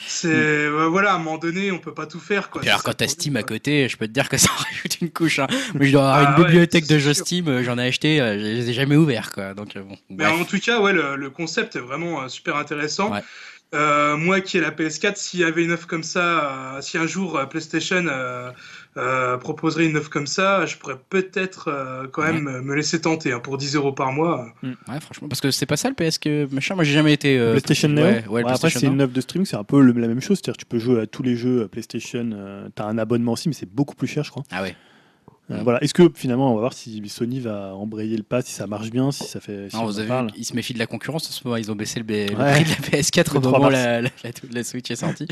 C'est, 0.08 0.70
voilà, 0.70 1.12
à 1.12 1.16
un 1.16 1.18
moment 1.18 1.38
donné, 1.38 1.72
on 1.72 1.80
peut 1.80 1.94
pas 1.94 2.08
tout 2.08 2.20
faire, 2.22 2.50
quoi. 2.50 2.62
Alors 2.66 2.84
quand 2.84 2.94
t'as 2.94 3.08
Steam 3.08 3.36
à 3.36 3.44
côté, 3.44 3.90
je 3.90 3.98
peux 3.98 4.08
te 4.08 4.14
dire 4.14 4.30
que 4.30 4.38
ça 4.38 4.50
rajoute 4.58 5.02
une 5.02 5.12
couche. 5.12 5.40
Hein. 5.40 5.48
Moi 5.74 5.86
je 5.88 5.92
dois 5.92 6.02
avoir 6.14 6.18
Ah 6.18 6.24
une 6.24 6.42
ouais, 6.42 6.46
bibliothèque 6.46 6.88
de 6.88 6.98
jeux 6.98 7.14
sûr. 7.14 7.26
Steam, 7.26 7.48
euh, 7.50 7.64
j'en 7.64 7.78
ai 7.78 7.88
acheté, 7.88 8.22
euh, 8.22 8.40
je 8.40 8.44
les 8.46 8.70
ai 8.70 8.74
jamais 8.74 8.96
ouverts 8.96 9.32
quoi. 9.34 9.54
Donc 9.54 9.76
euh, 9.76 9.84
bon. 9.84 9.98
Mais 10.10 10.26
en 10.26 10.46
tout 10.46 10.60
cas, 10.60 10.80
ouais, 10.80 10.94
le, 10.94 11.16
le 11.18 11.30
concept 11.30 11.76
est 11.76 11.80
vraiment 11.80 12.22
euh, 12.24 12.28
super 12.30 12.56
intéressant. 12.56 13.12
Ouais. 13.12 13.24
Euh, 13.76 14.18
moi 14.18 14.42
qui 14.42 14.58
ai 14.58 14.62
la 14.62 14.72
PS4, 14.72 15.16
s'il 15.18 15.42
y 15.42 15.44
avait 15.44 15.64
une 15.64 15.72
offre 15.72 15.86
comme 15.86 16.04
ça, 16.04 16.78
euh, 16.78 16.82
si 16.82 16.98
un 16.98 17.06
jour 17.06 17.38
euh, 17.38 17.46
PlayStation 17.46 18.06
euh, 18.98 19.38
proposerait 19.38 19.86
une 19.86 19.96
offre 19.98 20.10
comme 20.10 20.28
ça, 20.28 20.66
je 20.66 20.76
pourrais 20.78 20.98
peut-être 21.10 21.68
euh, 21.70 22.08
quand 22.12 22.24
même 22.24 22.62
me 22.62 22.74
laisser 22.76 23.00
tenter 23.00 23.32
hein, 23.32 23.40
pour 23.40 23.58
10 23.58 23.76
euros 23.76 23.92
par 23.94 24.12
mois. 24.12 24.48
Ouais 24.64 25.00
franchement 25.00 25.28
parce 25.30 25.42
que 25.42 25.52
c'est 25.52 25.66
pas 25.66 25.78
ça 25.78 25.90
le 25.90 25.96
PS 25.96 26.18
que 26.18 26.48
machin. 26.54 26.76
Moi 26.76 26.84
j'ai 26.84 26.94
jamais 26.94 27.14
été. 27.14 27.38
euh, 27.38 27.52
PlayStation 27.52 27.88
Neo. 27.90 28.02
Ouais, 28.04 28.28
ouais, 28.28 28.42
après, 28.56 28.70
c'est 28.70 28.88
une 28.88 29.02
offre 29.02 29.14
de 29.14 29.22
streaming, 29.22 29.46
c'est 29.46 29.56
un 29.58 29.64
peu 29.64 29.82
le- 29.82 29.94
la 29.94 30.08
même 30.08 30.22
chose. 30.22 30.38
C'est-à-dire 30.38 30.54
que 30.58 30.60
tu 30.62 30.66
peux 30.66 30.80
jouer 30.80 31.02
à 31.02 31.08
tous 31.08 31.24
les 31.24 31.36
jeux 31.36 31.68
PlayStation. 31.68 32.30
tu 32.76 32.82
as 32.82 32.86
un 32.86 32.98
abonnement 32.98 33.34
aussi, 33.34 33.48
mais 33.50 33.54
c'est 33.56 33.70
beaucoup 33.72 33.96
plus 33.96 34.08
cher, 34.08 34.24
je 34.24 34.32
crois. 34.32 34.44
Ah 34.52 34.62
ouais. 34.64 34.76
Euh, 35.52 35.60
Mm. 35.60 35.64
voilà. 35.64 35.84
Est-ce 35.84 35.94
que 35.94 36.10
finalement, 36.14 36.52
on 36.52 36.54
va 36.56 36.60
voir 36.60 36.74
si 36.74 37.02
Sony 37.10 37.40
va 37.40 37.74
embrayer 37.76 38.16
le 38.18 38.24
pas, 38.24 38.42
si 38.42 38.52
ça 38.54 38.68
marche 38.68 38.92
bien, 38.92 39.12
si 39.12 39.24
ça 39.26 39.40
fait. 39.40 39.70
Si 39.70 39.76
Non, 39.76 39.84
on 39.84 39.86
vous 39.86 40.00
avez 40.00 40.08
parle. 40.08 40.28
vu, 40.28 40.34
ils 40.38 40.46
se 40.46 40.56
méfient 40.56 40.74
de 40.74 40.80
la 40.80 40.86
concurrence 40.88 41.28
en 41.28 41.32
ce 41.32 41.42
moment. 41.44 41.58
Ils 41.58 41.72
ont 41.72 41.76
baissé 41.76 42.00
le, 42.00 42.06
prix 42.06 42.26
de 42.28 42.38
la 42.40 43.02
PS4 43.02 43.32
au 43.32 43.36
Le 43.36 43.42
3 43.42 43.52
moment 43.52 43.58
où 43.58 43.72
mars. 43.72 43.74
la, 43.74 44.02
la, 44.02 44.10
la- 44.24 44.32
la 44.52 44.64
Switch 44.64 44.92
est 44.92 44.96
sortie. 44.96 45.28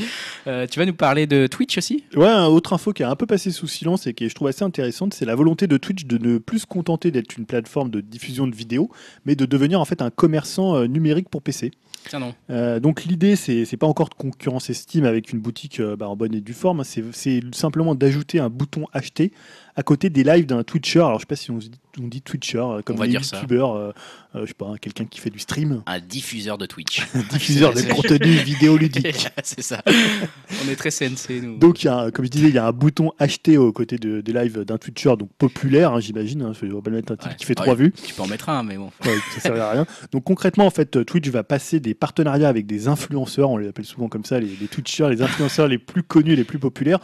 Euh, 0.46 0.66
tu 0.66 0.78
vas 0.78 0.86
nous 0.86 0.94
parler 0.94 1.26
de 1.26 1.46
Twitch 1.46 1.78
aussi? 1.78 2.04
Ouais, 2.16 2.32
autre 2.32 2.72
info 2.72 2.92
qui 2.92 3.02
a 3.04 3.10
un 3.10 3.16
peu 3.16 3.26
passé 3.26 3.50
sous 3.50 3.68
silence 3.68 4.06
et 4.06 4.14
qui 4.14 4.28
je 4.28 4.34
trouve 4.34 4.48
assez 4.48 4.64
intéressante, 4.64 5.14
c'est 5.14 5.24
la 5.24 5.34
volonté 5.36 5.66
de 5.66 5.76
Twitch 5.76 6.04
de 6.06 6.18
ne 6.18 6.38
plus 6.38 6.60
se 6.60 6.66
contenter 6.66 7.10
d'être 7.10 7.36
une 7.36 7.46
plateforme 7.46 7.90
de 7.90 8.00
diffusion 8.00 8.46
de 8.46 8.54
vidéos, 8.54 8.90
mais 9.24 9.36
de 9.36 9.46
devenir 9.46 9.80
en 9.80 9.84
fait 9.84 10.02
un 10.02 10.10
commerçant 10.10 10.74
euh, 10.76 10.86
numérique 10.86 11.28
pour 11.28 11.42
PC. 11.42 11.70
Tiens 12.08 12.20
non. 12.20 12.34
Euh, 12.50 12.80
donc 12.80 13.04
l'idée, 13.04 13.34
c'est 13.36 13.76
pas 13.76 13.86
encore 13.86 14.08
de 14.08 14.14
concurrencer 14.14 14.72
Steam 14.72 15.04
avec 15.04 15.32
une 15.32 15.40
boutique 15.40 15.80
bah, 15.82 16.08
en 16.08 16.16
bonne 16.16 16.32
et 16.34 16.40
due 16.40 16.52
forme, 16.54 16.82
c'est 16.84 17.04
c'est 17.12 17.40
simplement 17.52 17.94
d'ajouter 17.94 18.38
un 18.38 18.48
bouton 18.48 18.86
acheter 18.92 19.32
à 19.78 19.84
côté 19.84 20.10
des 20.10 20.24
lives 20.24 20.44
d'un 20.44 20.64
Twitcher. 20.64 20.98
Alors 20.98 21.14
je 21.14 21.20
sais 21.20 21.26
pas 21.26 21.36
si 21.36 21.52
on, 21.52 21.60
se 21.60 21.68
dit, 21.68 21.80
on 22.00 22.06
dit 22.08 22.22
Twitcher, 22.22 22.58
euh, 22.58 22.82
comme 22.82 22.96
On 22.96 22.98
va 23.00 23.06
les 23.06 23.12
dire 23.12 23.24
ça. 23.24 23.36
youtubeurs, 23.36 23.74
euh, 23.74 23.92
euh, 24.34 24.42
je 24.42 24.46
sais 24.48 24.54
pas, 24.54 24.66
hein, 24.66 24.76
quelqu'un 24.80 25.04
qui 25.04 25.20
fait 25.20 25.30
du 25.30 25.38
stream, 25.38 25.82
Un 25.86 26.00
diffuseur 26.00 26.58
de 26.58 26.66
Twitch. 26.66 27.02
diffuseur 27.30 27.72
de 27.74 27.80
contenu 27.82 28.30
vidéoludique. 28.32 29.28
c'est 29.42 29.62
ça. 29.62 29.82
On 29.86 30.68
est 30.70 30.76
très 30.76 30.90
CNC 30.90 31.40
nous. 31.42 31.58
Donc, 31.58 31.82
il 31.82 31.86
y 31.86 31.88
a, 31.88 31.96
un- 31.98 32.10
comme 32.10 32.24
je 32.24 32.30
disais, 32.30 32.48
il 32.48 32.54
y 32.54 32.58
a 32.58 32.66
un 32.66 32.72
bouton 32.72 33.12
acheter 33.18 33.56
aux 33.56 33.72
côtés 33.72 33.98
de- 33.98 34.20
des 34.20 34.32
lives 34.32 34.60
d'un 34.64 34.78
Twitcher, 34.78 35.14
donc 35.18 35.30
populaire, 35.38 35.92
hein, 35.94 36.00
j'imagine. 36.00 36.42
Hein, 36.42 36.52
on 36.62 36.66
va 36.76 36.80
pas 36.82 36.90
mettre 36.90 37.12
un 37.12 37.16
type 37.16 37.28
Ouais. 37.30 37.36
qui 37.36 37.44
fait 37.46 37.58
Ouais. 37.58 37.64
trois 37.64 37.74
vues, 37.74 37.92
Tu 37.92 38.14
peux 38.14 38.22
en 38.22 38.26
mettre 38.28 38.48
un 38.48 38.62
mais 38.62 38.76
bon. 38.76 38.90
Ouais, 39.04 39.16
ça 39.34 39.40
sert 39.40 39.60
à 39.62 39.70
rien. 39.72 39.86
Donc 40.12 40.24
concrètement, 40.24 40.66
en 40.66 40.70
fait, 40.70 41.04
Twitch 41.04 41.28
va 41.28 41.42
passer 41.42 41.80
des 41.80 41.94
partenariats 41.94 42.48
avec 42.48 42.66
des 42.66 42.88
influenceurs, 42.88 43.50
on 43.50 43.56
les 43.56 43.68
appelle 43.68 43.84
souvent 43.84 44.08
comme 44.08 44.24
ça, 44.24 44.38
les, 44.40 44.48
les 44.60 44.68
Twitchers, 44.68 45.08
les 45.10 45.22
influenceurs 45.22 45.68
les 45.68 45.78
plus 45.78 46.02
connus, 46.02 46.36
les 46.36 46.44
plus 46.44 46.58
populaires, 46.58 46.98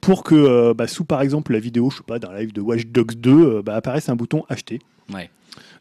pour 0.00 0.24
que, 0.24 0.34
euh, 0.34 0.74
bah, 0.74 0.86
sous 0.86 1.04
par 1.04 1.20
exemple 1.22 1.52
la 1.52 1.60
vidéo, 1.60 1.90
je 1.90 1.98
sais 1.98 2.02
pas, 2.06 2.18
d'un 2.18 2.32
live 2.38 2.52
de 2.52 2.60
Watch 2.60 2.86
Dogs 2.86 3.14
2, 3.14 3.30
euh, 3.30 3.62
bah, 3.62 3.74
apparaisse 3.74 4.08
un 4.08 4.16
bouton 4.16 4.39
acheter. 4.48 4.80
Ouais. 5.12 5.30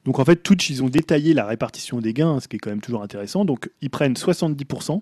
Donc 0.05 0.19
en 0.19 0.25
fait, 0.25 0.37
Twitch, 0.37 0.69
ils 0.69 0.83
ont 0.83 0.89
détaillé 0.89 1.33
la 1.33 1.45
répartition 1.45 1.99
des 1.99 2.13
gains, 2.13 2.39
ce 2.39 2.47
qui 2.47 2.55
est 2.55 2.59
quand 2.59 2.69
même 2.69 2.81
toujours 2.81 3.03
intéressant. 3.03 3.45
Donc 3.45 3.69
ils 3.81 3.89
prennent 3.89 4.13
70%. 4.13 5.01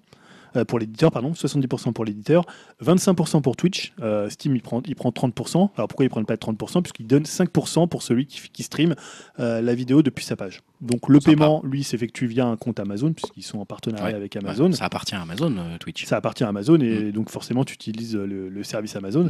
Euh, 0.56 0.65
pour 0.65 0.80
l'éditeur, 0.80 1.11
pardon, 1.11 1.32
70% 1.34 1.94
pour 1.94 2.06
l'éditeur, 2.06 2.45
25% 2.84 3.41
pour 3.41 3.56
Twitch. 3.56 3.94
Euh, 4.02 4.30
Steam, 4.30 4.56
il 4.56 4.61
prend, 4.61 4.82
il 4.88 4.95
prend 4.95 5.10
30%. 5.10 5.69
Alors 5.76 5.88
pourquoi 5.88 6.06
ils 6.06 6.10
prennent 6.10 6.26
pas 6.26 6.36
30% 6.36 6.82
Puisqu'il 6.82 7.07
donne 7.07 7.24
5% 7.24 7.88
pour 7.88 8.03
celui 8.03 8.26
qui, 8.26 8.41
qui 8.52 8.64
stream 8.64 8.95
euh, 9.40 9.61
la 9.61 9.76
vidéo 9.76 10.02
depuis 10.02 10.26
sa 10.26 10.36
page. 10.36 10.61
Donc 10.80 11.10
le 11.10 11.19
paiement, 11.19 11.61
lui, 11.65 11.84
s'effectue 11.84 12.28
via 12.28 12.45
un 12.45 12.56
compte 12.56 12.80
Amazon, 12.80 13.11
puisqu'ils 13.11 13.41
sont 13.41 13.57
en 13.60 13.65
partenariat 13.65 14.07
Ouais. 14.10 14.14
avec 14.14 14.36
Amazon. 14.36 14.68
Ouais, 14.68 14.74
ça 14.74 14.86
appartient 14.86 15.15
à 15.15 15.22
Amazon, 15.22 15.53
Twitch. 15.80 16.06
Ça 16.06 16.18
appartient 16.18 16.44
à 16.44 16.49
Amazon 16.49 16.80
et 16.80 17.11
donc 17.11 17.30
forcément 17.32 17.65
tu 17.65 17.74
utilises 17.74 18.15
le, 18.15 18.48
le 18.49 18.64
service 18.64 18.95
Amazon. 18.95 19.24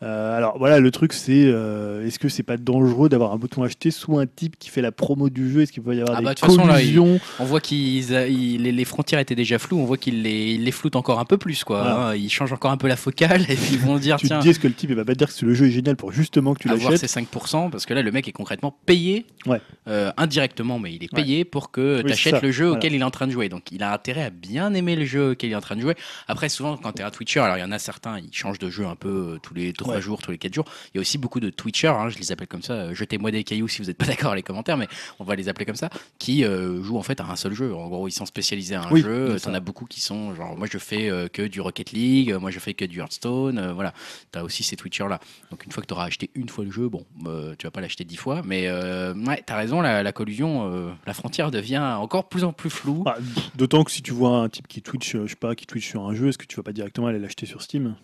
Mm. 0.00 0.04
Alors 0.04 0.58
voilà, 0.58 0.78
le 0.78 0.90
truc 0.92 1.12
c'est 1.12 1.32
est-ce 1.42 2.18
que 2.20 2.28
c'est 2.28 2.42
pas 2.44 2.56
dangereux 2.56 3.08
d'avoir 3.08 3.32
un 3.32 3.36
bouton 3.36 3.62
acheter 3.64 3.90
sous 3.90 4.18
un 4.18 4.26
type 4.26 4.56
qui 4.58 4.70
fait 4.70 4.80
la 4.82 4.92
promo 4.92 5.28
du 5.28 5.50
jeu? 5.50 5.62
Est-ce 5.62 5.72
qu'il 5.72 5.82
peut 5.82 5.94
y 5.96 6.00
avoir 6.00 6.16
Ah 6.16 6.20
des 6.20 6.24
bah, 6.24 6.34
toute 6.34 6.46
façon, 6.48 6.66
là, 6.66 6.80
il- 6.80 6.94
collusions? 6.94 7.20
On 7.40 7.44
voit 7.44 7.60
qu'ils 7.60 8.08
les, 8.08 8.70
les 8.72 8.84
frontières 8.84 9.18
étaient 9.20 9.34
déjà 9.34 9.58
floues, 9.58 9.78
on 9.78 9.84
voit 9.84 9.96
qu'ils 9.96 10.22
les, 10.22 10.56
ils 10.62 10.64
les 10.66 10.70
floutent 10.72 10.96
encore 10.96 11.18
un 11.18 11.24
peu 11.24 11.38
plus. 11.38 11.64
Quoi, 11.64 11.80
Voilà. 11.82 11.96
hein. 12.08 12.14
Ils 12.14 12.30
changent 12.30 12.52
encore 12.52 12.70
un 12.70 12.76
peu 12.76 12.86
la 12.88 12.96
focale 12.96 13.42
et 13.42 13.56
puis 13.56 13.72
ils 13.72 13.78
vont 13.78 13.98
dire 13.98 14.16
Tu 14.16 14.26
tiens, 14.28 14.38
te 14.38 14.42
dis 14.44 14.50
est-ce 14.50 14.60
que 14.60 14.68
le 14.68 14.74
type 14.74 14.90
il 14.90 14.96
va 14.96 15.04
pas 15.04 15.14
dire 15.14 15.28
que 15.34 15.44
le 15.44 15.54
jeu 15.54 15.66
est 15.66 15.70
génial 15.70 15.96
pour 15.96 16.12
justement 16.12 16.54
que 16.54 16.60
tu 16.60 16.68
avoir 16.70 16.90
l'achètes 16.92 17.08
ces 17.10 17.20
5%, 17.20 17.70
parce 17.70 17.84
que 17.86 17.94
là, 17.94 18.02
le 18.02 18.10
mec 18.12 18.28
est 18.28 18.32
concrètement 18.32 18.76
payé, 18.86 19.26
Ouais. 19.46 19.60
euh, 19.88 20.12
indirectement, 20.16 20.78
mais 20.78 20.94
il 20.94 21.02
est 21.04 21.12
payé 21.12 21.44
pour 21.44 21.70
que 21.70 21.98
Oui, 21.98 22.04
tu 22.06 22.12
achètes 22.12 22.42
le 22.42 22.52
jeu 22.52 22.66
Voilà. 22.66 22.78
auquel 22.78 22.94
il 22.94 23.00
est 23.00 23.04
en 23.04 23.10
train 23.10 23.26
de 23.26 23.32
jouer. 23.32 23.48
Donc 23.48 23.72
il 23.72 23.82
a 23.82 23.92
intérêt 23.92 24.22
à 24.24 24.30
bien 24.30 24.72
aimer 24.74 24.94
le 24.96 25.04
jeu 25.04 25.30
auquel 25.32 25.50
il 25.50 25.52
est 25.52 25.56
en 25.56 25.60
train 25.60 25.76
de 25.76 25.80
jouer. 25.80 25.94
Après, 26.28 26.48
souvent, 26.48 26.76
quand 26.76 26.92
tu 26.92 27.02
es 27.02 27.04
un 27.04 27.10
Twitcher, 27.10 27.40
alors 27.40 27.56
il 27.56 27.60
y 27.60 27.64
en 27.64 27.72
a 27.72 27.78
certains, 27.78 28.18
ils 28.18 28.32
changent 28.32 28.58
de 28.60 28.70
jeu 28.70 28.86
un 28.86 28.96
peu 28.96 29.08
euh, 29.34 29.38
tous 29.42 29.54
les 29.54 29.72
3 29.72 29.94
Ouais. 29.96 30.00
jours, 30.00 30.22
tous 30.22 30.30
les 30.30 30.38
4 30.38 30.54
jours. 30.54 30.64
Il 30.94 30.96
y 30.96 30.98
a 30.98 31.00
aussi 31.00 31.18
beaucoup 31.18 31.40
de 31.40 31.50
Twitchers, 31.50 31.88
hein, 31.88 32.08
je 32.08 32.18
les 32.18 32.30
appelle 32.32 32.46
comme 32.48 32.62
ça, 32.62 32.72
euh, 32.74 32.94
jetez-moi 32.94 33.30
des 33.30 33.42
cailloux 33.44 33.68
si 33.68 33.80
vous 33.82 33.88
n'êtes 33.88 33.98
pas 33.98 34.06
d'accord 34.06 34.30
dans 34.30 34.34
les 34.36 34.42
commentaires, 34.42 34.76
mais 34.76 34.88
on 35.18 35.24
va 35.24 35.34
les 35.34 35.48
appeler 35.48 35.64
comme 35.66 35.74
ça, 35.76 35.90
qui 36.18 36.44
euh, 36.44 36.82
jouent 36.82 36.98
en 36.98 37.02
fait 37.02 37.20
à 37.20 37.24
un 37.26 37.36
seul 37.36 37.52
jeu. 37.52 37.74
En 37.74 37.88
gros, 37.88 38.06
ils 38.08 38.12
sont 38.12 38.26
spécialisés 38.26 38.74
à 38.76 38.82
un 38.82 38.90
Oui, 38.90 39.02
jeu. 39.02 39.36
T'en 39.42 39.54
as 39.54 39.60
beaucoup 39.60 39.86
qui 39.86 40.00
sont 40.00 40.34
genre, 40.34 40.51
moi 40.56 40.66
je 40.70 40.78
fais 40.78 41.10
euh, 41.10 41.28
que 41.28 41.42
du 41.42 41.60
Rocket 41.60 41.92
League, 41.92 42.32
euh, 42.32 42.40
moi 42.40 42.50
je 42.50 42.58
fais 42.58 42.74
que 42.74 42.84
du 42.84 43.00
Hearthstone, 43.00 43.58
euh, 43.58 43.72
voilà. 43.72 43.92
Tu 44.32 44.38
as 44.38 44.44
aussi 44.44 44.62
ces 44.62 44.76
Twitchers 44.76 45.08
là. 45.08 45.20
Donc 45.50 45.64
une 45.64 45.72
fois 45.72 45.82
que 45.82 45.92
tu 45.92 46.00
acheté 46.00 46.30
une 46.34 46.48
fois 46.48 46.64
le 46.64 46.70
jeu, 46.70 46.88
bon, 46.88 47.04
euh, 47.26 47.54
tu 47.58 47.66
vas 47.66 47.70
pas 47.70 47.80
l'acheter 47.80 48.04
dix 48.04 48.16
fois, 48.16 48.42
mais 48.44 48.70
ouais, 48.70 49.42
t'as 49.44 49.56
raison, 49.56 49.80
la, 49.80 50.12
collusion, 50.12 50.94
la 51.06 51.14
frontière 51.14 51.50
devient 51.50 51.78
encore 51.98 52.28
plus 52.28 52.44
en 52.44 52.52
plus 52.52 52.70
floue. 52.70 53.04
Ah, 53.06 53.16
D'autant 53.54 53.84
que 53.84 53.90
si 53.90 54.02
tu 54.02 54.12
vois 54.12 54.38
un 54.38 54.48
type 54.48 54.68
qui 54.68 54.82
Twitch, 54.82 55.16
je 55.16 55.26
sais 55.26 55.36
pas, 55.36 55.54
qui 55.54 55.66
Twitch 55.66 55.88
sur 55.88 56.04
un 56.06 56.14
jeu, 56.14 56.28
est-ce 56.28 56.38
que 56.38 56.46
tu 56.46 56.56
vas 56.56 56.62
pas 56.62 56.72
directement 56.72 57.06
aller 57.06 57.18
l'acheter 57.18 57.46
sur 57.46 57.62
Steam? 57.62 57.94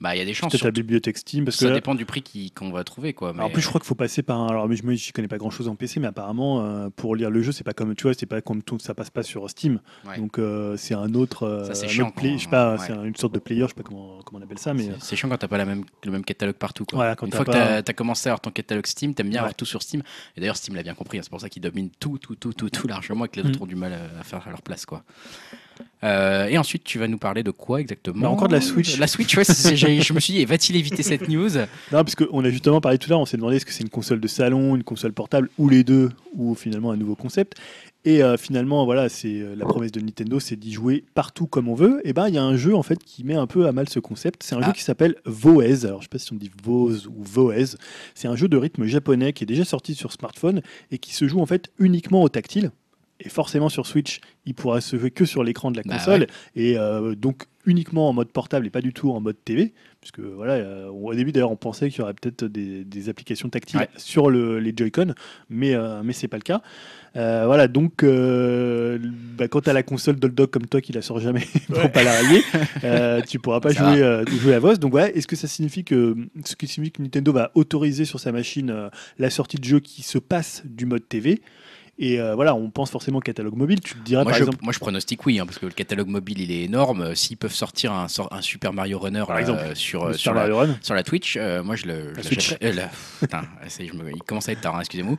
Bah 0.00 0.14
il 0.14 0.18
y 0.18 0.22
a 0.22 0.24
des 0.24 0.34
chances. 0.34 0.50
Peut-être 0.52 0.64
la 0.64 0.70
bibliothèque 0.70 1.16
Steam 1.16 1.44
parce 1.44 1.56
que 1.56 1.66
ça 1.66 1.72
dépend 1.72 1.94
du 1.94 2.04
prix 2.04 2.50
qu'on 2.54 2.70
va 2.70 2.84
trouver 2.84 3.14
quoi. 3.14 3.32
En 3.38 3.48
plus, 3.48 3.62
je 3.62 3.68
crois 3.68 3.80
qu'il 3.80 3.86
faut 3.88 3.94
passer 3.94 4.22
par 4.22 4.38
un. 4.40 4.48
Alors, 4.48 4.68
mais 4.68 4.76
je 4.76 4.84
ne 4.84 5.12
connais 5.12 5.28
pas 5.28 5.38
grand 5.38 5.50
chose 5.50 5.68
en 5.68 5.76
PC, 5.76 6.00
mais 6.00 6.08
apparemment, 6.08 6.64
euh, 6.64 6.88
pour 6.94 7.14
lire 7.16 7.30
le 7.30 7.42
jeu, 7.42 7.52
c'est 7.52 7.64
pas 7.64 7.72
comme 7.72 7.94
tu 7.94 8.02
vois, 8.02 8.12
c'est 8.14 8.26
pas 8.26 8.42
comme 8.42 8.62
tout, 8.62 8.78
ça 8.80 8.94
passe 8.94 9.10
pas 9.10 9.22
sur 9.22 9.48
Steam. 9.48 9.80
Ouais. 10.06 10.18
Donc, 10.18 10.38
euh, 10.38 10.76
c'est 10.76 10.94
un 10.94 11.14
autre. 11.14 11.44
euh, 11.44 11.64
Ça, 11.64 11.74
c'est 11.74 11.88
chiant 11.88 12.08
autre 12.08 12.16
play- 12.16 12.32
quand- 12.32 12.38
je 12.38 12.44
sais 12.44 12.50
pas, 12.50 12.72
ouais. 12.72 12.78
c'est 12.86 12.92
un- 12.92 13.04
une 13.04 13.16
sorte 13.16 13.32
de 13.34 13.38
player, 13.38 13.62
je 13.62 13.68
sais 13.68 13.74
pas 13.74 13.82
comment, 13.82 14.18
comment 14.24 14.40
on 14.40 14.44
appelle 14.44 14.58
ça, 14.58 14.74
mais. 14.74 14.88
euh, 14.90 14.94
C'est- 15.00 15.16
chiant 15.16 15.28
quand 15.28 15.38
t'as 15.38 15.48
pas 15.48 15.58
la 15.58 15.64
même, 15.64 15.84
le 16.04 16.10
même 16.10 16.24
catalogue 16.24 16.56
partout. 16.56 16.84
Quoi. 16.84 16.96
Voilà, 16.96 17.16
quand 17.16 17.26
Une 17.26 17.32
fois 17.32 17.44
que 17.44 17.52
t'as 17.52 17.76
as 17.78 17.92
commencé 17.94 18.28
à 18.28 18.32
avoir 18.32 18.40
ton 18.40 18.50
catalogue 18.50 18.86
Steam, 18.86 19.14
t'aimes 19.14 19.28
bien 19.30 19.36
Ouais. 19.38 19.44
avoir 19.44 19.54
tout 19.54 19.64
sur 19.64 19.80
Steam. 19.82 20.02
Et 20.36 20.40
d'ailleurs, 20.40 20.56
Steam 20.56 20.74
l'a 20.74 20.82
bien 20.82 20.94
compris, 20.94 21.18
hein, 21.18 21.22
c'est 21.22 21.30
pour 21.30 21.40
ça 21.40 21.48
qu'ils 21.48 21.62
dominent 21.62 21.90
tout, 22.00 22.18
tout, 22.18 22.34
tout, 22.34 22.52
tout, 22.52 22.68
tout 22.68 22.88
largement 22.88 23.24
et 23.24 23.28
que 23.28 23.36
les 23.36 23.44
Mm. 23.44 23.50
autres 23.50 23.62
ont 23.62 23.66
du 23.66 23.76
mal 23.76 23.92
à, 23.94 24.20
à 24.20 24.22
faire 24.24 24.46
à 24.46 24.50
leur 24.50 24.60
place. 24.62 24.84
Quoi. 24.86 25.02
Euh, 26.02 26.46
et 26.48 26.58
ensuite, 26.58 26.84
tu 26.84 26.98
vas 26.98 27.08
nous 27.08 27.18
parler 27.18 27.42
de 27.42 27.50
quoi 27.50 27.80
exactement 27.80 28.20
Bah, 28.22 28.30
encore 28.30 28.48
de 28.48 28.52
la 28.54 28.60
Switch. 28.60 28.98
La 28.98 29.06
Switch, 29.06 29.36
ouais, 29.36 29.44
je 29.44 30.12
me 30.12 30.20
suis 30.20 30.34
dit, 30.34 30.44
va-t-il 30.44 30.76
éviter 30.76 31.02
cette 31.02 31.28
news? 31.28 31.48
Non, 31.56 31.66
parce 31.90 32.14
qu'on 32.14 32.44
a 32.44 32.50
justement 32.50 32.80
parlé 32.80 32.98
tout 32.98 33.06
à 33.06 33.10
l'heure, 33.10 33.20
on 33.20 33.26
s'est 33.26 33.36
demandé 33.38 33.56
est-ce 33.56 33.66
que 33.66 33.72
c'est 33.72 33.82
une 33.84 33.88
console 33.90 34.20
de 34.20 34.28
salon, 34.28 34.76
une 34.76 34.84
console 34.84 35.12
portable, 35.12 35.48
ou 35.58 35.68
les 35.68 35.82
deux, 35.84 36.10
ou 36.34 36.54
finalement 36.54 36.90
un 36.90 36.96
nouveau 36.96 37.14
concept. 37.16 37.54
Et 38.06 38.22
euh, 38.22 38.36
finalement, 38.36 38.84
voilà, 38.84 39.08
c'est 39.08 39.40
euh, 39.40 39.54
la 39.56 39.64
promesse 39.64 39.90
de 39.92 40.00
Nintendo, 40.00 40.38
c'est 40.38 40.56
d'y 40.56 40.74
jouer 40.74 41.04
partout 41.14 41.46
comme 41.46 41.68
on 41.68 41.74
veut. 41.74 42.02
Et 42.04 42.12
ben, 42.12 42.28
il 42.28 42.34
y 42.34 42.38
a 42.38 42.42
un 42.44 42.54
jeu 42.54 42.74
en 42.76 42.82
fait 42.82 43.02
qui 43.02 43.24
met 43.24 43.32
un 43.34 43.46
peu 43.46 43.66
à 43.66 43.72
mal 43.72 43.88
ce 43.88 43.98
concept. 43.98 44.42
C'est 44.42 44.54
un 44.54 44.60
Ah. 44.60 44.66
jeu 44.66 44.72
qui 44.72 44.82
s'appelle 44.82 45.14
Voez. 45.24 45.86
Alors, 45.86 46.00
je 46.02 46.04
sais 46.04 46.08
pas 46.10 46.18
si 46.18 46.30
on 46.34 46.36
dit 46.36 46.50
Voz 46.62 47.06
ou 47.06 47.14
Voez. 47.22 47.64
C'est 48.14 48.28
un 48.28 48.36
jeu 48.36 48.46
de 48.46 48.58
rythme 48.58 48.84
japonais 48.84 49.32
qui 49.32 49.44
est 49.44 49.46
déjà 49.46 49.64
sorti 49.64 49.94
sur 49.94 50.12
smartphone 50.12 50.60
et 50.90 50.98
qui 50.98 51.14
se 51.14 51.26
joue 51.26 51.40
en 51.40 51.46
fait 51.46 51.70
uniquement 51.78 52.22
au 52.22 52.28
tactile. 52.28 52.72
Et 53.20 53.28
forcément 53.28 53.68
sur 53.68 53.86
Switch, 53.86 54.20
il 54.44 54.54
pourra 54.54 54.80
se 54.80 54.96
jouer 54.98 55.10
que 55.12 55.24
sur 55.24 55.44
l'écran 55.44 55.70
de 55.70 55.76
la 55.76 55.82
Bah 55.84 55.96
console 55.98 56.26
et 56.56 56.76
euh, 56.76 57.14
donc 57.14 57.44
uniquement 57.64 58.08
en 58.08 58.12
mode 58.12 58.28
portable 58.28 58.66
et 58.66 58.70
pas 58.70 58.80
du 58.80 58.92
tout 58.92 59.10
en 59.12 59.20
mode 59.20 59.36
TV. 59.44 59.72
Puisque 60.00 60.18
voilà, 60.18 60.54
euh, 60.54 60.88
au 60.88 61.14
début 61.14 61.30
d'ailleurs, 61.32 61.52
on 61.52 61.56
pensait 61.56 61.88
qu'il 61.90 62.00
y 62.00 62.02
aurait 62.02 62.12
peut-être 62.14 62.44
des, 62.44 62.84
des 62.84 63.08
applications 63.08 63.48
tactiles 63.48 63.78
Ouais. 63.80 63.88
sur 63.96 64.28
le- 64.30 64.58
les 64.58 64.74
Joy-Con, 64.76 65.14
mais 65.48 65.74
euh, 65.74 66.02
mais 66.04 66.12
c'est 66.12 66.26
pas 66.28 66.36
le 66.36 66.42
cas. 66.42 66.60
Euh, 67.16 67.44
voilà, 67.46 67.68
donc 67.68 68.02
bah, 69.38 69.48
quand 69.48 69.60
tu 69.62 69.70
as 69.70 69.72
la 69.72 69.82
console 69.82 70.16
Doldog 70.16 70.50
comme 70.50 70.66
toi 70.66 70.80
qui 70.80 70.92
la 70.92 71.00
sort 71.02 71.20
jamais 71.20 71.46
pour 71.68 71.90
pas 71.90 72.02
la 72.02 72.12
rayer, 72.20 73.22
tu 73.28 73.38
pourras 73.38 73.60
pas 73.60 73.72
Ça 73.72 73.94
jouer, 73.94 74.24
jouer 74.38 74.54
à 74.54 74.58
VOS. 74.58 74.78
Donc 74.78 74.90
voilà, 74.90 75.10
est-ce 75.14 75.26
que 75.26 75.36
ça 75.36 75.46
signifie 75.48 75.84
que 75.84 76.16
ce 76.44 76.56
qui 76.56 76.66
signifie 76.66 76.92
que 76.92 77.02
Nintendo 77.02 77.32
va 77.32 77.50
autoriser 77.54 78.04
sur 78.04 78.20
sa 78.20 78.32
machine 78.32 78.90
la 79.18 79.30
sortie 79.30 79.56
de 79.56 79.64
jeux 79.64 79.80
qui 79.80 80.02
se 80.02 80.18
passe 80.18 80.62
du 80.64 80.86
mode 80.86 81.08
TV 81.08 81.40
et 81.98 82.20
euh, 82.20 82.34
voilà, 82.34 82.54
on 82.54 82.70
pense 82.70 82.90
forcément 82.90 83.18
au 83.18 83.20
catalogue 83.20 83.54
mobile. 83.56 83.80
Tu 83.80 83.94
te 83.94 84.00
dirais 84.04 84.22
moi 84.24 84.32
par 84.32 84.38
je, 84.38 84.44
exemple, 84.44 84.58
moi, 84.62 84.72
je 84.72 84.78
pronostique 84.78 85.24
oui, 85.26 85.38
hein, 85.38 85.46
parce 85.46 85.58
que 85.58 85.66
le 85.66 85.72
catalogue 85.72 86.08
mobile, 86.08 86.40
il 86.40 86.50
est 86.50 86.62
énorme. 86.64 87.02
Euh, 87.02 87.14
S'ils 87.14 87.36
peuvent 87.36 87.52
sortir 87.54 87.92
un, 87.92 88.06
Super 88.40 88.72
Mario 88.72 88.98
Runner 88.98 89.24
Par 89.26 89.36
là, 89.36 89.40
exemple, 89.40 89.60
euh, 89.64 89.74
sur, 89.74 90.00
Super 90.02 90.18
sur, 90.18 90.34
la, 90.34 90.40
Mario 90.40 90.56
Run. 90.58 90.76
sur 90.82 90.94
la 90.94 91.02
Twitch, 91.02 91.36
euh, 91.36 91.62
moi 91.62 91.76
je 91.76 91.86
le. 91.86 92.12
La 92.12 92.22
Switch. 92.22 92.50
l'achèterais. 92.52 92.72
La- 92.72 92.90
Putain, 93.20 93.42
ça 93.68 93.82
y 93.82 93.86
est, 93.86 93.88
je 93.90 93.94
me- 93.94 94.10
il 94.10 94.22
commence 94.22 94.48
à 94.48 94.52
être 94.52 94.60
tard, 94.60 94.76
hein, 94.76 94.80
excusez-moi. 94.80 95.16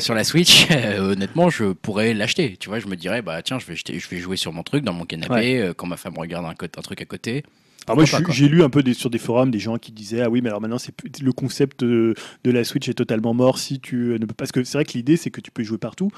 Sur 0.00 0.14
la 0.14 0.24
Switch, 0.24 0.66
honnêtement, 0.98 1.50
je 1.50 1.72
pourrais 1.72 2.14
l'acheter. 2.14 2.56
Tu 2.58 2.68
vois, 2.68 2.78
je 2.78 2.86
me 2.86 2.96
dirais, 2.96 3.22
bah 3.22 3.42
tiens, 3.42 3.58
je 3.58 3.66
vais, 3.66 3.74
jeter- 3.76 3.98
je 3.98 4.08
vais 4.08 4.18
jouer 4.18 4.36
sur 4.36 4.52
mon 4.52 4.62
truc, 4.62 4.84
dans 4.84 4.92
mon 4.92 5.04
canapé, 5.04 5.32
Ouais. 5.64 5.72
quand 5.76 5.86
ma 5.86 5.96
femme 5.96 6.16
regarde 6.18 6.46
un 6.46 6.54
truc 6.82 7.02
à 7.02 7.04
côté. 7.04 7.42
Alors 7.86 7.96
moi, 7.96 8.04
Pourquoi 8.06 8.26
pas, 8.26 8.32
j'ai 8.32 8.48
lu 8.48 8.62
un 8.62 8.70
peu 8.70 8.82
des- 8.82 8.94
sur 8.94 9.10
des 9.10 9.18
forums 9.18 9.50
des 9.50 9.58
gens 9.58 9.76
qui 9.76 9.90
disaient 9.92 10.20
ah 10.22 10.30
oui, 10.30 10.40
mais 10.40 10.48
alors 10.48 10.60
maintenant 10.60 10.78
c'est 10.78 10.94
le 11.20 11.32
concept 11.32 11.80
de, 11.84 12.14
de 12.44 12.50
la 12.50 12.62
Switch 12.64 12.88
est 12.88 12.94
totalement 12.94 13.34
mort 13.34 13.58
si 13.58 13.80
tu 13.80 13.96
ne 14.20 14.24
peux 14.26 14.34
parce 14.34 14.52
que 14.52 14.62
c'est 14.64 14.78
vrai 14.78 14.84
que 14.84 14.92
l'idée 14.92 15.16
c'est 15.16 15.30
que 15.30 15.40
tu 15.40 15.50
peux 15.50 15.62
y 15.62 15.64
jouer 15.64 15.78
partout. 15.78 16.10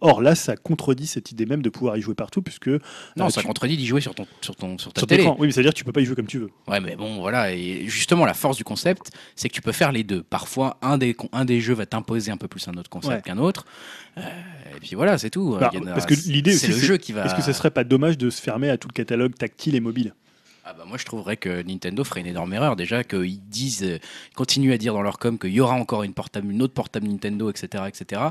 Or 0.00 0.22
là, 0.22 0.34
ça 0.34 0.56
contredit 0.56 1.06
cette 1.06 1.30
idée 1.32 1.46
même 1.46 1.62
de 1.62 1.68
pouvoir 1.70 1.96
y 1.96 2.00
jouer 2.00 2.14
partout 2.14 2.40
puisque 2.42 2.68
Non, 2.68 2.78
euh, 3.26 3.28
ça 3.28 3.40
tu- 3.42 3.46
contredit 3.46 3.76
d'y 3.76 3.86
jouer 3.86 4.00
sur 4.00 4.14
ton, 4.14 4.26
sur 4.40 4.56
ton, 4.56 4.78
sur 4.78 4.92
ta 4.92 5.00
sur 5.00 5.06
télé. 5.06 5.26
Oui, 5.38 5.46
mais 5.46 5.52
ça 5.52 5.60
veut 5.60 5.64
dire 5.64 5.72
que 5.72 5.78
tu 5.78 5.84
peux 5.84 5.92
pas 5.92 6.00
y 6.00 6.04
jouer 6.04 6.16
comme 6.16 6.26
tu 6.26 6.38
veux. 6.38 6.50
Ouais, 6.68 6.80
mais 6.80 6.96
bon, 6.96 7.20
voilà. 7.20 7.52
Et 7.52 7.86
justement, 7.86 8.24
la 8.24 8.34
force 8.34 8.56
du 8.56 8.64
concept, 8.64 9.10
c'est 9.36 9.48
que 9.48 9.54
tu 9.54 9.62
peux 9.62 9.72
faire 9.72 9.92
les 9.92 10.04
deux. 10.04 10.22
Parfois, 10.22 10.78
un 10.82 10.98
des, 10.98 11.16
un 11.32 11.44
des 11.44 11.60
jeux 11.60 11.74
va 11.74 11.86
t'imposer 11.86 12.30
un 12.30 12.36
peu 12.36 12.48
plus 12.48 12.66
un 12.68 12.72
autre 12.74 12.90
concept 12.90 13.14
Ouais. 13.14 13.22
qu'un 13.22 13.38
autre. 13.38 13.64
Euh, 14.18 14.20
et 14.76 14.80
puis 14.80 14.94
voilà, 14.96 15.18
c'est 15.18 15.30
tout. 15.30 15.56
Bah, 15.58 15.70
a- 15.74 15.80
parce 15.92 16.06
que 16.06 16.14
l'idée 16.30 16.52
c'est 16.52 16.68
le 16.68 16.76
jeu 16.78 16.96
qui 16.96 17.12
va. 17.12 17.24
Est-ce 17.26 17.34
que 17.34 17.42
ça 17.42 17.52
serait 17.52 17.70
pas 17.70 17.84
dommage 17.84 18.18
de 18.18 18.30
se 18.30 18.40
fermer 18.40 18.70
à 18.70 18.76
tout 18.78 18.88
le 18.88 18.92
catalogue 18.92 19.34
tactile 19.34 19.74
et 19.74 19.80
mobile? 19.80 20.14
Ah 20.72 20.74
bah 20.78 20.84
moi 20.86 20.98
je 20.98 21.04
trouverais 21.04 21.36
que 21.36 21.62
Nintendo 21.62 22.04
ferait 22.04 22.20
une 22.20 22.28
énorme 22.28 22.52
erreur 22.54 22.76
déjà 22.76 23.02
qu'ils 23.02 23.40
disent, 23.48 23.82
euh, 23.82 23.98
continuent 24.36 24.72
à 24.72 24.78
dire 24.78 24.92
dans 24.92 25.02
leur 25.02 25.18
com 25.18 25.36
qu'il 25.36 25.50
y 25.50 25.58
aura 25.58 25.74
encore 25.74 26.04
une 26.04 26.12
portable, 26.14 26.48
une 26.52 26.62
autre 26.62 26.74
portable 26.74 27.08
Nintendo, 27.08 27.50
etc., 27.50 27.84
etc. 27.88 28.22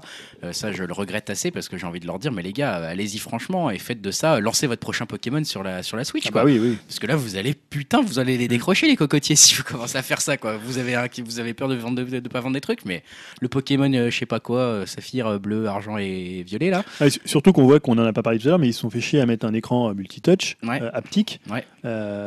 Euh, 0.46 0.54
ça 0.54 0.72
je 0.72 0.84
le 0.84 0.94
regrette 0.94 1.30
assez 1.30 1.52
parce 1.52 1.68
que 1.68 1.78
j'ai 1.78 1.86
envie 1.86 2.00
de 2.00 2.08
leur 2.08 2.18
dire 2.18 2.32
mais 2.32 2.42
les 2.42 2.54
gars 2.54 2.78
euh, 2.80 2.92
allez-y 2.92 3.18
franchement 3.18 3.70
et 3.70 3.78
faites 3.78 4.02
de 4.02 4.12
ça, 4.12 4.40
lancez 4.40 4.68
votre 4.68 4.80
prochain 4.80 5.06
Pokémon 5.06 5.44
sur 5.44 5.64
la 5.64 5.84
sur 5.84 5.98
la 5.98 6.06
Switch 6.06 6.28
Ah 6.28 6.32
quoi. 6.32 6.42
bah 6.44 6.50
oui, 6.50 6.60
oui. 6.60 6.78
Parce 6.88 7.00
que 7.00 7.08
là 7.08 7.18
vous 7.18 7.36
allez 7.36 7.54
putain 7.54 8.00
vous 8.02 8.20
allez 8.20 8.38
les 8.38 8.48
décrocher 8.48 8.88
les 8.88 8.96
cocotiers 8.96 9.36
si 9.36 9.56
vous 9.56 9.64
commencez 9.64 9.98
à 9.98 10.02
faire 10.02 10.22
ça 10.22 10.38
quoi. 10.38 10.56
Vous 10.56 10.78
avez 10.78 10.96
un- 10.96 11.08
vous 11.26 11.40
avez 11.42 11.54
peur 11.54 11.68
de 11.68 11.76
vendre 11.76 12.02
de, 12.02 12.20
de 12.22 12.30
pas 12.30 12.40
vendre 12.40 12.54
des 12.54 12.62
trucs 12.62 12.86
mais 12.86 13.04
le 13.42 13.50
Pokémon 13.50 13.92
euh, 13.94 14.10
je 14.10 14.18
sais 14.18 14.26
pas 14.26 14.40
quoi 14.40 14.60
euh, 14.60 14.86
saphir 14.86 15.42
bleu 15.42 15.68
argent 15.68 15.98
et 15.98 16.44
violet 16.44 16.70
là. 16.70 16.86
Ah, 17.02 17.08
surtout 17.26 17.52
qu'on 17.52 17.66
voit 17.66 17.82
qu'on 17.82 17.98
en 17.98 18.06
a 18.06 18.14
pas 18.14 18.24
parlé 18.24 18.40
tout 18.40 18.48
à 18.48 18.52
l'heure, 18.52 18.60
mais 18.60 18.70
ils 18.70 18.74
se 18.74 18.80
sont 18.80 18.90
fait 18.90 19.02
chier 19.02 19.20
à 19.20 19.26
mettre 19.26 19.46
un 19.46 19.54
écran 19.54 19.94
multitouch, 19.94 20.56
Ouais. 20.64 20.80
haptique. 20.94 21.42
Ouais. 21.50 21.66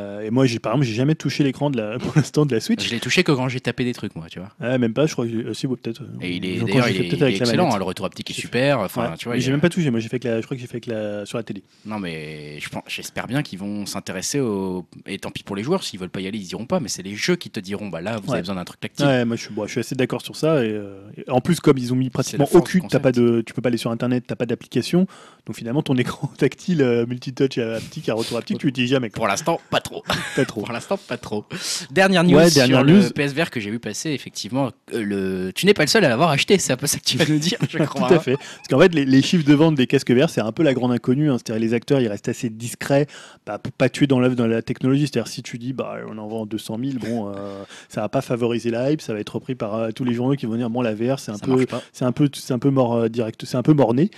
Euh, 0.02 0.20
et 0.22 0.30
moi, 0.30 0.46
j'ai 0.46 0.58
par 0.58 0.72
exemple, 0.72 0.86
j'ai 0.86 0.94
jamais 0.94 1.14
touché 1.14 1.44
l'écran 1.44 1.70
de 1.70 1.76
la, 1.76 1.98
pour 2.00 2.12
l'instant 2.16 2.44
de 2.46 2.54
la 2.54 2.60
Switch. 2.60 2.84
Je 2.86 2.90
l'ai 2.90 3.00
touché 3.00 3.22
que 3.24 3.32
quand 3.32 3.48
j'ai 3.48 3.60
tapé 3.60 3.84
des 3.84 3.92
trucs 3.94 4.14
moi 4.16 4.26
tu 4.30 4.38
vois. 4.40 4.48
Ah, 4.60 4.78
même 4.78 4.92
pas, 4.94 5.06
je 5.06 5.12
crois 5.12 5.26
que 5.26 5.30
j'ai- 5.30 5.38
euh, 5.44 5.68
ouais, 5.70 5.76
peut-être. 5.76 6.02
euh, 6.02 6.06
Et 6.20 6.32
il 6.36 6.44
est 6.44 6.56
que 6.58 6.64
d'ailleurs 6.64 6.88
il 6.88 6.96
est, 7.00 7.06
il 7.08 7.22
est 7.22 7.36
excellent, 7.36 7.72
hein, 7.72 7.78
le 7.78 7.84
retour 7.84 8.06
haptique 8.06 8.30
est 8.30 8.34
super. 8.34 8.80
Enfin 8.80 9.10
Ouais. 9.10 9.16
tu 9.16 9.26
vois. 9.26 9.34
Mais 9.34 9.40
j'ai 9.40 9.48
a- 9.48 9.52
même 9.52 9.60
pas 9.60 9.68
touché, 9.68 9.90
moi 9.90 10.00
j'ai 10.00 10.08
fait 10.08 10.18
que 10.18 10.28
la, 10.28 10.40
je 10.40 10.44
crois 10.44 10.56
que 10.56 10.60
j'ai 10.60 10.66
fait 10.66 10.80
que 10.80 10.90
la, 10.90 11.24
sur 11.26 11.38
la 11.38 11.44
télé. 11.44 11.62
Non, 11.86 11.98
mais 11.98 12.58
je 12.60 12.68
pense- 12.68 12.82
j'espère 12.88 13.26
bien 13.26 13.42
qu'ils 13.42 13.58
vont 13.58 13.86
s'intéresser 13.86 14.40
au. 14.40 14.86
Et 15.06 15.18
tant 15.18 15.30
pis 15.30 15.42
pour 15.42 15.56
les 15.56 15.62
joueurs, 15.62 15.82
s'ils 15.84 16.00
veulent 16.00 16.10
pas 16.10 16.20
y 16.20 16.26
aller, 16.26 16.38
ils 16.38 16.50
iront 16.52 16.66
pas. 16.66 16.80
Mais 16.80 16.88
c'est 16.88 17.02
les 17.02 17.14
jeux 17.14 17.36
qui 17.36 17.50
te 17.50 17.60
diront 17.60 17.88
bah 17.88 18.00
là, 18.00 18.16
vous 18.18 18.28
Ouais. 18.28 18.34
avez 18.34 18.42
besoin 18.42 18.54
d'un 18.56 18.64
truc 18.64 18.80
tactile. 18.80 19.06
Ouais, 19.06 19.24
moi 19.24 19.36
je 19.36 19.42
suis, 19.42 19.54
bon, 19.54 19.66
je 19.66 19.70
suis 19.72 19.80
assez 19.80 19.94
d'accord 19.94 20.22
sur 20.22 20.36
ça. 20.36 20.64
Et, 20.64 20.68
euh, 20.70 21.00
et 21.16 21.30
en 21.30 21.40
plus, 21.40 21.60
comme 21.60 21.78
ils 21.78 21.92
ont 21.92 21.96
mis 21.96 22.10
pratiquement 22.10 22.48
aucune, 22.52 22.86
t'as 22.88 22.98
pas 23.00 23.12
de, 23.12 23.42
tu 23.46 23.52
peux 23.54 23.62
pas 23.62 23.68
aller 23.68 23.76
sur 23.78 23.90
internet, 23.90 24.24
t'as 24.26 24.36
pas 24.36 24.46
d'application. 24.46 25.06
Donc 25.46 25.56
finalement, 25.56 25.82
ton 25.82 25.94
écran 25.96 26.28
tactile, 26.38 27.04
multitouch 27.08 27.58
haptique, 27.58 28.08
à 28.08 28.14
retour 28.14 28.38
haptique, 28.38 28.58
tu 28.58 28.66
l'utilises 28.66 28.90
jamais. 28.90 29.10
Pour 29.10 29.26
l'instant, 29.26 29.60
pas 29.70 29.80
trop. 29.82 30.02
Pas 30.36 30.44
trop. 30.44 30.60
Pour 30.64 30.72
l'instant, 30.72 30.96
pas 30.96 31.16
trop. 31.18 31.44
Dernière 31.90 32.24
news 32.24 32.36
Ouais, 32.36 32.46
sur 32.50 32.54
dernière 32.62 32.82
le 32.84 32.92
news. 33.00 33.10
PSVR 33.14 33.50
que 33.50 33.60
j'ai 33.60 33.70
vu 33.70 33.78
passer, 33.78 34.10
effectivement. 34.10 34.70
euh, 34.94 35.02
le... 35.02 35.52
Tu 35.54 35.66
n'es 35.66 35.74
pas 35.74 35.82
le 35.82 35.88
seul 35.88 36.04
à 36.04 36.08
l'avoir 36.08 36.30
acheté, 36.30 36.58
c'est 36.58 36.72
un 36.72 36.76
peu 36.76 36.86
ça 36.86 36.98
que 36.98 37.04
tu 37.04 37.16
vas 37.18 37.26
nous 37.28 37.38
dire, 37.38 37.58
je 37.68 37.78
crois. 37.84 38.08
Tout 38.08 38.14
à 38.14 38.20
fait. 38.20 38.36
Parce 38.36 38.68
qu'en 38.70 38.78
fait, 38.78 38.94
les, 38.94 39.04
les 39.04 39.22
chiffres 39.22 39.44
de 39.44 39.54
vente 39.54 39.74
des 39.74 39.86
casques 39.86 40.10
VR, 40.10 40.30
c'est 40.30 40.40
un 40.40 40.52
peu 40.52 40.62
la 40.62 40.72
grande 40.74 40.92
inconnue. 40.92 41.30
hein. 41.30 41.36
C'est-à-dire 41.38 41.60
les 41.60 41.74
acteurs, 41.74 42.00
ils 42.00 42.08
restent 42.08 42.28
assez 42.28 42.48
discrets 42.50 43.06
bah, 43.46 43.58
pour 43.58 43.72
pas 43.72 43.88
tuer 43.88 44.06
dans 44.06 44.20
l'œuvre 44.20 44.36
dans 44.36 44.46
la 44.46 44.62
technologie. 44.62 45.02
C'est-à-dire 45.08 45.28
si 45.30 45.42
tu 45.42 45.58
dis, 45.58 45.72
bah, 45.72 45.96
on 46.08 46.16
en 46.18 46.28
vend 46.28 46.46
200 46.46 46.78
000, 46.82 46.98
bon, 47.00 47.28
euh, 47.28 47.62
ça 47.88 48.00
va 48.02 48.08
pas 48.08 48.20
favoriser 48.22 48.70
la 48.70 48.90
hype, 48.92 49.00
ça 49.00 49.12
va 49.12 49.20
être 49.20 49.34
repris 49.34 49.54
par 49.54 49.74
euh, 49.74 49.90
tous 49.90 50.04
les 50.04 50.14
journaux 50.14 50.34
qui 50.36 50.46
vont 50.46 50.56
dire, 50.56 50.70
bon, 50.70 50.80
la 50.82 50.94
VR, 50.94 51.18
c'est 51.18 51.32
un 51.32 51.38
peu, 51.38 51.66
c'est 51.92 52.04
un 52.04 52.12
peu, 52.12 52.28
c'est 52.32 52.52
un 52.52 52.58
peu 52.58 52.70
mort 52.70 52.94
euh, 52.94 53.08
direct, 53.08 53.44
c'est 53.44 53.56
un 53.56 53.62
peu 53.62 53.72
morné. 53.74 54.10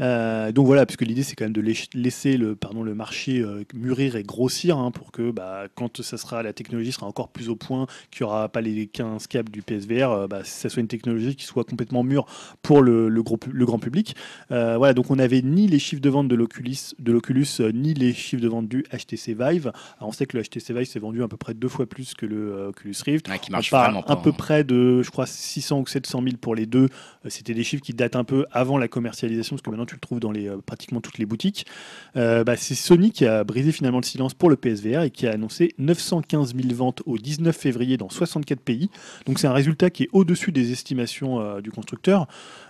Euh, 0.00 0.50
donc 0.52 0.66
voilà, 0.66 0.84
parce 0.86 0.96
que 0.96 1.04
l'idée, 1.04 1.22
c'est 1.22 1.36
quand 1.36 1.44
même 1.44 1.52
de 1.52 1.62
laisser 1.94 2.36
le, 2.36 2.56
pardon, 2.56 2.82
le 2.82 2.94
marché 2.94 3.44
mûrir 3.74 4.16
et 4.16 4.22
grossir 4.22 4.78
hein, 4.78 4.90
pour 4.90 5.11
que, 5.12 5.30
bah, 5.30 5.66
quand 5.74 6.02
ça 6.02 6.16
sera, 6.16 6.42
la 6.42 6.52
technologie 6.52 6.90
sera 6.92 7.06
encore 7.06 7.28
plus 7.28 7.48
au 7.48 7.56
point, 7.56 7.86
qu'il 8.10 8.24
n'y 8.24 8.30
aura 8.30 8.48
pas 8.48 8.60
les 8.60 8.86
15 8.86 9.26
câbles 9.28 9.50
du 9.52 9.62
PSVR, 9.62 10.10
euh, 10.10 10.26
bah, 10.26 10.40
ça 10.44 10.68
soit 10.68 10.80
une 10.80 10.88
technologie 10.88 11.36
qui 11.36 11.44
soit 11.44 11.64
complètement 11.64 12.02
mûre 12.02 12.26
pour 12.62 12.82
le, 12.82 13.08
le 13.08 13.22
gros 13.22 13.36
pu- 13.36 13.50
le 13.52 13.64
grand 13.66 13.78
public. 13.78 14.16
Euh, 14.50 14.76
voilà, 14.78 14.94
donc 14.94 15.10
on 15.10 15.16
n'avait 15.16 15.42
ni 15.42 15.66
les 15.68 15.78
chiffres 15.78 16.02
de 16.02 16.10
vente 16.10 16.28
de 16.28 16.34
l'Oculus, 16.34 16.76
de 16.98 17.12
l'Oculus 17.12 17.46
euh, 17.60 17.70
ni 17.72 17.94
les 17.94 18.12
chiffres 18.12 18.42
de 18.42 18.48
vente 18.48 18.68
du 18.68 18.84
HTC 18.92 19.34
Vive. 19.38 19.72
Alors 19.98 20.08
on 20.08 20.12
sait 20.12 20.26
que 20.26 20.36
le 20.36 20.42
HTC 20.42 20.72
Vive 20.72 20.84
s'est 20.86 20.98
vendu 20.98 21.22
à 21.22 21.28
peu 21.28 21.36
près 21.36 21.54
deux 21.54 21.68
fois 21.68 21.86
plus 21.86 22.14
que 22.14 22.26
le 22.26 22.52
euh, 22.54 22.68
Oculus 22.70 22.94
Rift. 23.04 23.28
Ouais, 23.28 23.38
qui 23.38 23.50
On 23.50 23.52
marche 23.52 23.70
parle 23.70 24.02
à 24.06 24.16
peu 24.16 24.30
hein. 24.30 24.34
près 24.36 24.64
de, 24.64 25.02
je 25.02 25.10
crois, 25.10 25.26
600 25.26 25.80
ou 25.80 25.86
700 25.86 26.22
000 26.22 26.36
pour 26.40 26.54
les 26.54 26.66
deux. 26.66 26.88
C'était 27.28 27.54
des 27.54 27.64
chiffres 27.64 27.82
qui 27.84 27.92
datent 27.94 28.16
un 28.16 28.24
peu 28.24 28.46
avant 28.50 28.78
la 28.78 28.88
commercialisation, 28.88 29.56
parce 29.56 29.62
que 29.62 29.70
maintenant 29.70 29.86
tu 29.86 29.94
le 29.94 30.00
trouves 30.00 30.20
dans 30.20 30.32
les, 30.32 30.50
pratiquement 30.66 31.00
toutes 31.00 31.18
les 31.18 31.26
boutiques. 31.26 31.66
Bah, 32.14 32.56
c'est 32.56 32.74
Sony 32.74 33.12
qui 33.12 33.26
a 33.26 33.44
brisé 33.44 33.72
finalement 33.72 33.98
le 33.98 34.04
silence 34.04 34.34
pour 34.34 34.50
le 34.50 34.56
PSVR 34.56 35.01
et 35.06 35.10
qui 35.10 35.26
a 35.26 35.32
annoncé 35.32 35.74
915 35.78 36.54
000 36.54 36.74
ventes 36.74 37.02
au 37.06 37.18
19 37.18 37.56
février 37.56 37.96
dans 37.96 38.08
64 38.08 38.60
pays. 38.60 38.90
Donc 39.26 39.38
c'est 39.38 39.46
un 39.46 39.52
résultat 39.52 39.90
qui 39.90 40.04
est 40.04 40.08
au-dessus 40.12 40.52
des 40.52 40.72
estimations 40.72 41.40
euh, 41.40 41.60
du 41.60 41.70
constructeur. 41.70 42.26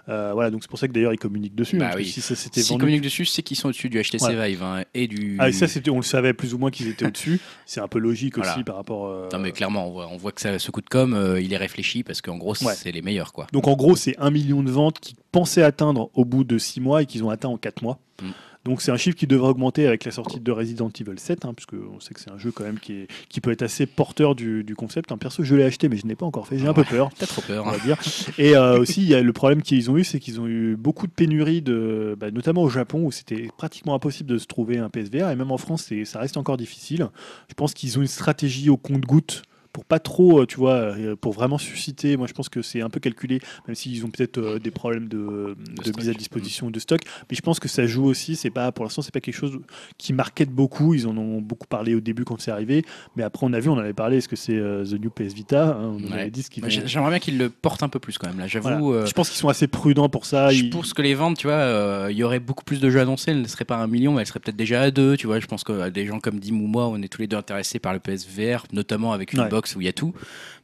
Euh, 0.08 0.32
voilà, 0.32 0.50
donc 0.50 0.62
c'est 0.62 0.68
pour 0.68 0.78
ça 0.80 0.88
que 0.88 0.92
d'ailleurs 0.92 1.12
ils 1.14 1.18
communiquent 1.18 1.54
dessus. 1.54 1.78
Bah 1.78 1.90
hein, 1.92 1.96
oui. 1.96 2.04
Si 2.06 2.20
ça 2.20 2.34
s'était 2.34 2.60
S'ils 2.62 2.70
vendu 2.72 2.80
communiquent 2.80 3.04
dessus, 3.04 3.24
c'est 3.24 3.42
qu'ils 3.42 3.56
sont 3.56 3.68
au-dessus 3.68 3.88
du 3.88 4.00
HTC 4.02 4.18
Voilà. 4.18 4.48
Vive 4.48 4.62
hein, 4.62 4.82
et 4.94 5.06
du. 5.06 5.36
ah, 5.38 5.48
et 5.48 5.52
ça, 5.52 5.68
c'était, 5.68 5.90
on 5.90 5.96
le 5.96 6.02
savait 6.02 6.32
plus 6.32 6.54
ou 6.54 6.58
moins 6.58 6.70
qu'ils 6.72 6.88
étaient 6.88 7.06
au-dessus. 7.06 7.40
C'est 7.66 7.80
un 7.80 7.88
peu 7.88 7.98
logique 8.00 8.36
Voilà. 8.36 8.52
aussi 8.54 8.64
par 8.64 8.76
rapport. 8.76 9.06
euh, 9.06 9.28
Non, 9.32 9.38
mais 9.38 9.52
clairement, 9.52 9.86
on 9.88 9.92
voit, 9.92 10.08
on 10.08 10.16
voit 10.16 10.32
que 10.32 10.40
ça, 10.40 10.58
ce 10.58 10.70
coup 10.72 10.80
de 10.80 10.88
com, 10.88 11.36
il 11.40 11.52
est 11.52 11.56
réfléchi 11.56 12.02
parce 12.02 12.20
qu'en 12.20 12.36
gros, 12.36 12.54
Ouais. 12.64 12.74
c'est 12.74 12.90
les 12.92 13.00
meilleurs, 13.02 13.32
quoi. 13.32 13.46
Donc 13.52 13.68
en 13.68 13.74
gros, 13.76 13.94
c'est 13.96 14.16
un 14.18 14.30
million 14.30 14.62
de 14.62 14.70
ventes 14.70 14.98
qu'ils 15.00 15.16
pensaient 15.30 15.62
atteindre 15.62 16.10
au 16.14 16.24
bout 16.24 16.44
de 16.44 16.58
six 16.58 16.80
mois 16.80 17.02
et 17.02 17.06
qu'ils 17.06 17.22
ont 17.24 17.30
atteint 17.30 17.48
en 17.48 17.56
quatre 17.56 17.82
mois. 17.82 17.98
Mm. 18.20 18.26
Donc 18.64 18.80
c'est 18.80 18.92
un 18.92 18.96
chiffre 18.96 19.16
qui 19.16 19.26
devrait 19.26 19.48
augmenter 19.48 19.86
avec 19.86 20.04
la 20.04 20.12
sortie 20.12 20.38
de 20.38 20.52
Resident 20.52 20.88
Evil 20.88 21.18
7, 21.18 21.44
hein, 21.44 21.52
puisque 21.54 21.74
on 21.74 21.98
sait 21.98 22.14
que 22.14 22.20
c'est 22.20 22.30
un 22.30 22.38
jeu 22.38 22.52
quand 22.52 22.64
même 22.64 22.78
qui, 22.78 22.92
est, 22.92 23.08
qui 23.28 23.40
peut 23.40 23.50
être 23.50 23.62
assez 23.62 23.86
porteur 23.86 24.34
du, 24.34 24.62
du 24.62 24.76
concept. 24.76 25.10
Un 25.10 25.18
perso, 25.18 25.42
je 25.42 25.56
l'ai 25.56 25.64
acheté, 25.64 25.88
mais 25.88 25.96
je 25.96 26.06
n'ai 26.06 26.14
pas 26.14 26.26
encore 26.26 26.46
fait. 26.46 26.58
J'ai 26.58 26.68
un 26.68 26.72
peu 26.72 26.84
peur. 26.84 27.10
T'as 27.18 27.26
trop 27.26 27.42
peur. 27.42 27.64
on 27.66 27.70
hein. 27.70 27.72
va 27.72 27.78
dire. 27.78 27.98
Et 28.38 28.56
euh, 28.56 28.78
aussi, 28.78 29.02
il 29.02 29.08
y 29.08 29.14
a 29.14 29.20
le 29.20 29.32
problème 29.32 29.62
qu'ils 29.62 29.90
ont 29.90 29.96
eu, 29.96 30.04
c'est 30.04 30.20
qu'ils 30.20 30.40
ont 30.40 30.46
eu 30.46 30.76
beaucoup 30.76 31.08
de 31.08 31.12
pénuries, 31.12 31.60
de, 31.60 32.16
bah, 32.18 32.30
notamment 32.30 32.62
au 32.62 32.68
Japon, 32.68 33.04
où 33.04 33.10
c'était 33.10 33.48
pratiquement 33.56 33.94
impossible 33.94 34.30
de 34.30 34.38
se 34.38 34.46
trouver 34.46 34.78
un 34.78 34.88
PSVR, 34.88 35.30
et 35.30 35.36
même 35.36 35.50
en 35.50 35.58
France, 35.58 35.90
ça 36.04 36.20
reste 36.20 36.36
encore 36.36 36.56
difficile. 36.56 37.08
Je 37.48 37.54
pense 37.54 37.74
qu'ils 37.74 37.98
ont 37.98 38.02
une 38.02 38.08
stratégie 38.08 38.70
au 38.70 38.76
compte-goutte 38.76 39.42
pour 39.72 39.84
pas 39.86 39.98
trop, 39.98 40.40
euh, 40.42 40.46
tu 40.46 40.56
vois, 40.56 40.72
euh, 40.74 41.16
pour 41.16 41.32
vraiment 41.32 41.56
susciter. 41.58 42.16
Moi, 42.16 42.26
je 42.26 42.34
pense 42.34 42.48
que 42.50 42.60
c'est 42.62 42.82
un 42.82 42.90
peu 42.90 43.00
calculé, 43.00 43.40
même 43.66 43.74
s'ils 43.74 44.04
ont 44.04 44.10
peut-être 44.10 44.38
euh, 44.38 44.58
des 44.58 44.70
problèmes 44.70 45.08
de, 45.08 45.56
mise 45.96 46.08
à 46.10 46.12
disposition 46.14 46.70
de 46.70 46.78
stock. 46.78 47.00
Mais 47.30 47.36
je 47.36 47.40
pense 47.42 47.58
que 47.58 47.68
ça 47.68 47.86
joue 47.86 48.04
aussi. 48.04 48.36
C'est 48.36 48.50
pas, 48.50 48.70
pour 48.72 48.84
l'instant, 48.84 49.00
c'est 49.02 49.14
pas 49.14 49.20
quelque 49.20 49.34
chose 49.36 49.58
qui 49.98 50.12
market 50.12 50.50
beaucoup. 50.50 50.92
Ils 50.94 51.06
en 51.06 51.16
ont 51.16 51.40
beaucoup 51.40 51.66
parlé 51.66 51.94
au 51.94 52.00
début 52.00 52.24
quand 52.24 52.38
c'est 52.40 52.50
arrivé, 52.50 52.84
mais 53.16 53.22
après, 53.22 53.46
on 53.46 53.52
a 53.54 53.60
vu, 53.60 53.70
on 53.70 53.74
en 53.74 53.78
avait 53.78 53.92
parlé. 53.94 54.18
Est-ce 54.18 54.28
que 54.28 54.36
c'est 54.36 54.56
euh, 54.56 54.84
the 54.84 55.00
new 55.00 55.10
PS 55.10 55.32
Vita 55.32 55.68
hein, 55.68 55.96
On 55.98 56.12
Ouais. 56.12 56.20
avait 56.20 56.30
dit 56.30 56.42
ce 56.42 56.50
qu'ils 56.50 56.68
J'aimerais 56.68 57.10
bien 57.10 57.18
qu'ils 57.18 57.38
le 57.38 57.48
portent 57.48 57.82
un 57.82 57.88
peu 57.88 57.98
plus 57.98 58.18
quand 58.18 58.28
même. 58.28 58.38
Là, 58.38 58.46
j'avoue. 58.46 58.68
voilà. 58.68 59.02
euh, 59.02 59.06
Je 59.06 59.12
pense 59.12 59.30
qu'ils 59.30 59.38
sont 59.38 59.48
assez 59.48 59.68
prudents 59.68 60.08
pour 60.10 60.26
ça. 60.26 60.50
Je 60.50 60.64
Ils- 60.64 60.70
pense 60.70 60.92
que 60.92 61.00
les 61.00 61.14
ventes, 61.14 61.38
tu 61.38 61.46
vois, 61.46 61.56
euh, 61.56 62.08
il 62.10 62.16
y 62.18 62.24
aurait 62.24 62.40
beaucoup 62.40 62.64
plus 62.64 62.80
de 62.80 62.90
jeux 62.90 63.00
annoncés. 63.00 63.30
Elles 63.30 63.40
ne 63.40 63.46
seraient 63.48 63.64
pas 63.64 63.76
à 63.76 63.82
un 63.82 63.86
million, 63.86 64.12
mais 64.12 64.20
elles 64.20 64.26
seraient 64.26 64.40
peut-être 64.40 64.56
déjà 64.56 64.82
à 64.82 64.90
deux. 64.90 65.16
Tu 65.16 65.26
vois, 65.26 65.40
je 65.40 65.46
pense 65.46 65.64
que 65.64 65.88
des 65.88 66.04
gens 66.06 66.20
comme 66.20 66.38
Dim 66.40 66.56
ou 66.60 66.66
moi, 66.66 66.88
on 66.88 67.00
est 67.00 67.08
tous 67.08 67.22
les 67.22 67.26
deux 67.26 67.38
intéressés 67.38 67.78
par 67.78 67.94
le 67.94 67.98
PSVR, 68.00 68.66
notamment 68.72 69.12
avec 69.12 69.32
une 69.32 69.40
Ouais. 69.40 69.48
box 69.48 69.61
où 69.76 69.80
il 69.80 69.84
y 69.84 69.88
a 69.88 69.92
tout. 69.92 70.12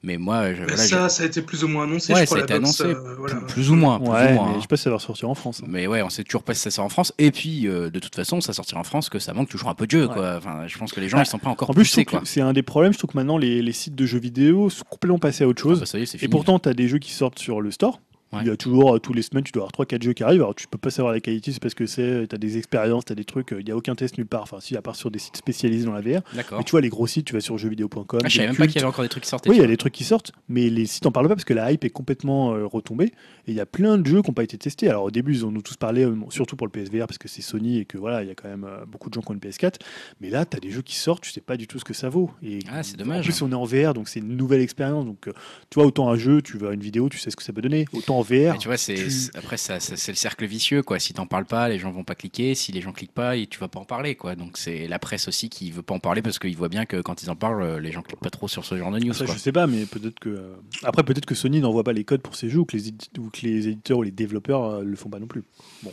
Mais 0.05 0.17
moi, 0.17 0.55
je, 0.55 0.63
voilà, 0.63 0.77
ça, 0.77 1.09
ça 1.09 1.25
a 1.25 1.27
été 1.27 1.43
plus 1.43 1.65
ou 1.65 1.69
moins 1.69 1.83
annoncé. 1.85 2.13
Ouais, 2.15 2.21
je 2.21 2.27
crois, 2.27 2.39
ça 2.39 2.43
a 2.43 2.45
été 2.45 2.55
box, 2.61 2.81
annoncé. 2.81 2.97
euh, 2.97 3.15
voilà. 3.19 3.35
plus, 3.49 3.71
ou 3.71 3.75
moins. 3.75 3.99
plus 3.99 4.09
Ouais, 4.09 4.31
ou 4.31 4.35
moins, 4.35 4.47
mais 4.47 4.53
hein. 4.53 4.55
je 4.57 4.61
sais 4.63 4.67
pas 4.69 4.77
si 4.77 4.83
ça 4.85 4.91
va 4.91 4.97
ressortir 4.97 5.29
en 5.29 5.35
France. 5.35 5.61
hein. 5.63 5.67
Mais 5.69 5.89
ouais, 5.89 6.03
on 6.03 6.09
sait 6.09 6.23
toujours 6.23 6.45
pas 6.45 6.55
si 6.55 6.61
ça 6.61 6.71
sort 6.71 6.85
en 6.85 6.89
France. 6.89 7.13
Et 7.19 7.33
puis, 7.33 7.67
euh, 7.67 7.91
de 7.91 7.99
toute 7.99 8.15
façon, 8.15 8.41
ça 8.41 8.53
sortira 8.53 8.79
en 8.81 8.85
France 8.85 9.09
que 9.09 9.19
ça 9.19 9.33
manque 9.35 9.49
toujours 9.49 9.71
un 9.71 9.75
peu 9.75 9.87
de 9.87 9.91
jeu. 9.91 10.07
Ouais. 10.07 10.15
Quoi. 10.15 10.37
Enfin, 10.37 10.69
je 10.69 10.79
pense 10.79 10.93
que 10.93 11.01
les 11.01 11.09
gens, 11.09 11.19
ils 11.21 11.27
sont 11.27 11.39
pas 11.41 11.51
encore 11.51 11.71
En 11.71 11.75
plus, 11.75 11.85
je 11.85 12.01
trouve 12.05 12.21
c'est 12.25 12.41
un 12.41 12.53
des 12.53 12.63
problèmes. 12.63 12.93
Je 12.93 12.99
trouve 12.99 13.11
que 13.11 13.17
maintenant, 13.17 13.39
les, 13.39 13.61
les 13.61 13.73
sites 13.73 13.97
de 13.97 14.07
jeux 14.07 14.21
vidéo 14.21 14.71
sont 14.71 14.85
complètement 14.89 15.19
passés 15.19 15.43
à 15.43 15.49
autre 15.49 15.63
Ah 15.65 15.69
chose. 15.71 15.81
bah, 15.81 15.87
ça 15.87 15.99
y 15.99 16.03
est, 16.03 16.07
c'est 16.07 16.17
Et 16.17 16.21
fini. 16.21 16.31
pourtant, 16.31 16.61
tu 16.61 16.69
as 16.69 16.75
des 16.75 16.87
jeux 16.87 16.99
qui 16.99 17.11
sortent 17.13 17.39
sur 17.41 17.61
le 17.61 17.71
store. 17.73 18.01
Ouais. 18.33 18.41
Il 18.43 18.49
y 18.49 18.51
a 18.51 18.57
toujours, 18.59 18.95
euh, 18.95 18.99
tous 18.99 19.15
les 19.15 19.23
semaines, 19.23 19.43
tu 19.45 19.53
dois 19.53 19.63
avoir 19.63 19.73
3-4 19.73 20.03
jeux 20.03 20.13
qui 20.13 20.23
arrivent. 20.23 20.43
Alors, 20.43 20.55
tu 20.55 20.67
peux 20.69 20.77
pas 20.77 20.91
savoir 20.91 21.15
la 21.15 21.21
qualité, 21.21 21.51
c'est 21.51 21.63
parce 21.63 21.73
que 21.75 21.87
c'est, 21.87 22.27
tu 22.29 22.35
as 22.35 22.39
des 22.39 22.59
expériences, 22.59 23.07
tu 23.07 23.13
as 23.13 23.17
des 23.17 23.25
trucs. 23.25 23.53
euh, 23.53 23.61
Il 23.61 23.65
n'y 23.65 23.71
a 23.73 23.77
aucun 23.77 23.95
test 23.95 24.19
nulle 24.19 24.27
part. 24.27 24.43
Enfin, 24.43 24.59
si, 24.61 24.77
à 24.77 24.83
part 24.83 24.97
sur 24.97 25.11
des 25.11 25.19
sites 25.19 25.37
spécialisés 25.39 25.87
dans 25.87 25.93
la 25.93 26.03
VR. 26.03 26.21
D'accord. 26.35 26.59
Mais 26.59 26.65
tu 26.65 26.73
vois, 26.73 26.83
les 26.83 26.91
gros 26.91 27.07
sites, 27.07 27.25
tu 27.27 27.33
vas 27.33 27.41
sur 27.41 27.57
jeuxvideo.com. 27.57 28.21
Ah, 28.23 28.29
je 28.29 28.37
savais 28.37 28.49
même 28.49 28.57
pas 28.57 28.67
qu'il 28.67 28.77
y 28.77 28.79
avait 28.81 28.87
encore 28.89 29.03
des 29.05 29.09
trucs 29.09 29.23
qui 29.25 29.31
sortaient. 29.31 29.49
Oui, 29.49 29.57
il 29.57 29.61
y 29.61 29.65
a 29.65 29.67
des 29.67 29.79
trucs 29.79 29.95
qui 29.95 30.05
sortent, 30.05 30.33
mais 30.49 30.69
les 30.69 30.85
sites 30.85 31.07
en 31.07 31.11
parlent 31.11 31.29
pas 31.29 31.35
parce 31.37 31.47
que 31.47 31.55
la 31.55 31.73
hype 31.73 31.85
est 31.85 31.91
complètement 31.91 32.53
euh, 32.55 32.67
retombée. 32.67 33.07
Et 33.47 33.53
il 33.53 33.55
y 33.55 33.61
a 33.61 33.67
plein 33.67 33.97
de 33.97 34.07
jeux 34.07 34.21
qui 34.21 34.29
n'ont 34.31 34.35
pas 34.35 34.45
été 34.45 34.59
testés. 34.59 34.91
Alors 34.91 35.05
au 35.05 35.11
début, 35.11 35.33
ils 35.35 35.45
en 35.47 35.57
ont 35.57 35.61
tous 35.63 35.77
parlé, 35.79 36.05
euh, 36.05 36.15
surtout 36.29 36.57
pour 36.57 36.67
le 36.67 36.71
PSVR, 36.71 37.07
parce 37.07 37.17
que 37.19 37.29
c'est 37.29 37.41
Sony 37.41 37.79
et 37.79 37.85
que 37.87 37.97
voilà, 37.97 38.23
il 38.23 38.29
y 38.29 38.31
a 38.31 38.35
quand 38.35 38.49
même 38.49 38.65
euh, 38.65 38.85
beaucoup 38.87 39.09
de 39.09 39.15
gens 39.15 39.23
qui 39.23 39.31
ont 39.31 39.35
une 39.35 39.41
PS4. 39.41 39.77
Mais 40.21 40.29
là, 40.29 40.45
tu 40.45 40.55
as 40.57 40.61
des 40.61 40.71
jeux 40.71 40.83
qui 40.83 40.97
sortent, 40.97 41.23
tu 41.23 41.31
sais 41.31 41.41
pas 41.41 41.57
du 41.57 41.67
tout 41.67 41.79
ce 41.79 41.85
que 41.85 41.95
ça 41.95 42.11
vaut. 42.11 42.31
Et 42.43 42.59
Ah, 42.71 42.83
c'est 42.83 42.97
En 42.97 43.05
dommage. 43.05 43.25
plus, 43.25 43.41
on 43.41 43.51
est 43.51 43.55
en 43.55 43.65
VR, 43.65 43.95
donc 43.95 44.09
c'est 44.09 44.21
une 44.21 44.37
nouvelle 44.37 44.61
expérience. 44.61 45.07
Donc, 45.07 45.29
euh, 45.29 45.33
tu 45.71 45.77
vois, 45.79 45.87
autant 45.87 46.11
un 46.11 46.17
jeu, 46.17 46.43
tu 46.43 46.59
vas 46.59 46.73
une 46.75 46.81
vidéo, 46.81 47.09
tu 47.09 47.19
sais 47.19 47.31
ce 47.31 47.37
que 47.37 47.43
ça 47.43 47.53
peut 47.55 47.63
donner. 47.63 47.87
Autant 47.95 48.18
en 48.19 48.23
VR. 48.23 48.53
Mais 48.53 48.59
tu 48.59 48.69
vois, 48.69 48.77
c'est 48.77 48.95
tu- 48.95 49.11
c'est- 49.11 49.37
après 49.37 49.57
ça, 49.57 49.81
ça- 49.81 49.97
c'est 49.97 50.13
le 50.13 50.17
cercle 50.17 50.45
vicieux 50.47 50.83
quoi. 50.83 50.99
Si 50.99 51.13
t'en 51.15 51.27
parles 51.27 51.45
pas, 51.47 51.69
les 51.69 51.79
gens 51.79 51.91
vont 51.91 52.05
pas 52.05 52.15
cliquer. 52.15 52.55
Si 52.55 52.73
les 52.73 52.81
gens 52.81 52.93
cliquent 52.93 53.13
pas, 53.15 53.35
tu 53.47 53.59
vas 53.59 53.69
pas 53.69 53.81
en 53.81 53.85
parler 53.85 54.15
quoi. 54.15 54.35
Donc 54.37 54.59
c'est 54.59 54.87
la 54.89 54.99
presse 54.99 55.29
aussi 55.29 55.49
qui 55.49 55.71
veut 55.71 55.83
pas 55.83 55.95
en 55.95 55.99
parler 56.01 56.23
parce 56.23 56.39
qu'ils 56.39 56.57
voient 56.57 56.69
bien 56.69 56.85
que 56.85 57.01
quand 57.01 57.23
ils 57.23 57.31
en 57.31 57.37
parlent, 57.37 57.63
euh, 57.63 57.81
les 57.81 57.93
gens 57.93 58.03
cliquent 58.03 58.21
pas 58.21 58.31
trop 58.31 58.49
sur 58.49 58.65
ce 58.65 58.77
genre 58.77 58.91
de 58.91 58.99
news. 58.99 59.15
Quoi. 59.15 59.27
je 59.27 59.39
sais 59.39 59.53
pas, 59.53 59.67
mais 59.67 59.85
peut-être 59.87 60.19
que. 60.19 60.29
euh, 60.29 60.55
Après, 60.83 61.03
peut-être 61.03 61.27
que 61.27 61.35
Sony 61.35 61.61
n'envoie 61.61 61.85
pas 61.85 61.93
les 61.93 62.05
codes 62.05 62.23
pour 62.23 62.35
ses 62.37 62.49
jeux 62.49 62.61
ou 62.61 62.65
que 62.65 62.77
les, 62.77 62.89
édi- 62.91 63.09
ou 63.19 63.31
que 63.31 63.41
les 63.43 63.69
éditeurs 63.69 63.99
ou 63.99 64.03
les 64.03 64.11
développeurs 64.11 64.65
euh, 64.65 64.83
le 64.85 64.97
font 64.97 65.09
pas 65.09 65.19
non 65.19 65.27
plus. 65.27 65.45
Bon, 65.83 65.93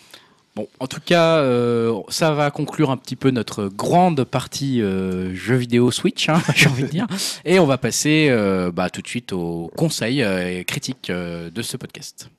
en 0.80 0.88
tout 0.88 1.02
cas, 1.02 1.38
euh, 1.40 2.00
ça 2.08 2.32
va 2.32 2.50
conclure 2.50 2.90
un 2.90 2.98
petit 2.98 3.18
peu 3.18 3.30
notre 3.30 3.68
grande 3.68 4.24
partie 4.24 4.82
euh, 4.82 5.36
jeux 5.36 5.56
vidéo 5.56 5.92
Switch, 5.92 6.30
hein, 6.30 6.42
j'ai 6.56 6.70
envie 6.70 6.84
de 6.84 6.88
dire. 6.88 7.08
Et 7.44 7.60
on 7.60 7.66
va 7.66 7.78
passer 7.78 8.28
euh, 8.30 8.72
bah, 8.72 8.90
tout 8.90 9.02
de 9.02 9.08
suite 9.08 9.34
aux 9.34 9.70
conseils 9.76 10.24
euh, 10.24 10.60
et 10.60 10.64
critiques 10.64 11.10
euh, 11.10 11.50
de 11.50 11.62
ce 11.62 11.76
podcast. 11.76 12.30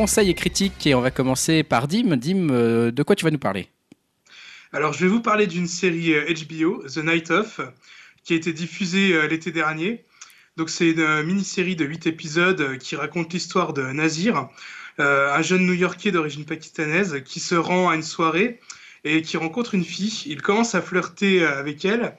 Conseils 0.00 0.30
et 0.30 0.34
critiques, 0.34 0.86
et 0.86 0.94
on 0.94 1.02
va 1.02 1.10
commencer 1.10 1.62
par 1.62 1.86
Dim. 1.86 2.16
Dim, 2.16 2.48
euh, 2.48 2.90
de 2.90 3.02
quoi 3.02 3.14
tu 3.16 3.26
vas 3.26 3.30
nous 3.30 3.38
parler? 3.38 3.68
Alors, 4.72 4.94
je 4.94 5.00
vais 5.00 5.08
vous 5.08 5.20
parler 5.20 5.46
d'une 5.46 5.66
série 5.66 6.14
euh, 6.14 6.24
HBO, 6.24 6.82
The 6.88 7.04
Night 7.04 7.30
Of, 7.30 7.60
qui 8.24 8.32
a 8.32 8.36
été 8.36 8.54
diffusée 8.54 9.12
euh, 9.12 9.28
l'été 9.28 9.52
dernier. 9.52 10.06
Donc, 10.56 10.70
c'est 10.70 10.92
une 10.92 11.00
euh, 11.00 11.22
mini-série 11.22 11.76
de 11.76 11.84
8 11.84 12.06
épisodes 12.06 12.62
euh, 12.62 12.76
qui 12.78 12.96
raconte 12.96 13.34
l'histoire 13.34 13.74
de 13.74 13.82
Nazir, 13.82 14.48
euh, 15.00 15.34
un 15.34 15.42
jeune 15.42 15.66
New-Yorkais 15.66 16.12
d'origine 16.12 16.46
pakistanaise 16.46 17.22
qui 17.26 17.38
se 17.38 17.54
rend 17.54 17.90
à 17.90 17.94
une 17.94 18.02
soirée 18.02 18.58
et 19.04 19.20
qui 19.20 19.36
rencontre 19.36 19.74
une 19.74 19.84
fille. 19.84 20.22
Il 20.24 20.40
commence 20.40 20.74
à 20.74 20.80
flirter 20.80 21.42
euh, 21.42 21.58
avec 21.58 21.84
elle. 21.84 22.16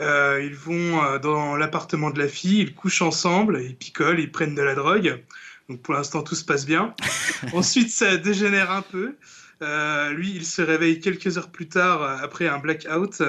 Euh, 0.00 0.40
ils 0.42 0.54
vont 0.54 1.02
euh, 1.02 1.18
dans 1.18 1.56
l'appartement 1.56 2.10
de 2.10 2.18
la 2.18 2.28
fille, 2.28 2.60
ils 2.60 2.74
couchent 2.74 3.02
ensemble, 3.02 3.60
ils 3.60 3.76
picolent, 3.76 4.20
ils 4.20 4.30
prennent 4.30 4.54
de 4.54 4.62
la 4.62 4.74
drogue. 4.74 5.20
Donc, 5.68 5.82
pour 5.82 5.94
l'instant, 5.94 6.22
tout 6.22 6.34
se 6.34 6.44
passe 6.44 6.66
bien. 6.66 6.94
Ensuite, 7.52 7.90
ça 7.90 8.16
dégénère 8.16 8.70
un 8.70 8.82
peu. 8.82 9.16
Euh, 9.60 10.10
lui, 10.10 10.30
il 10.30 10.46
se 10.46 10.62
réveille 10.62 11.00
quelques 11.00 11.36
heures 11.36 11.50
plus 11.50 11.68
tard 11.68 12.02
euh, 12.02 12.16
après 12.22 12.46
un 12.46 12.58
blackout 12.58 13.22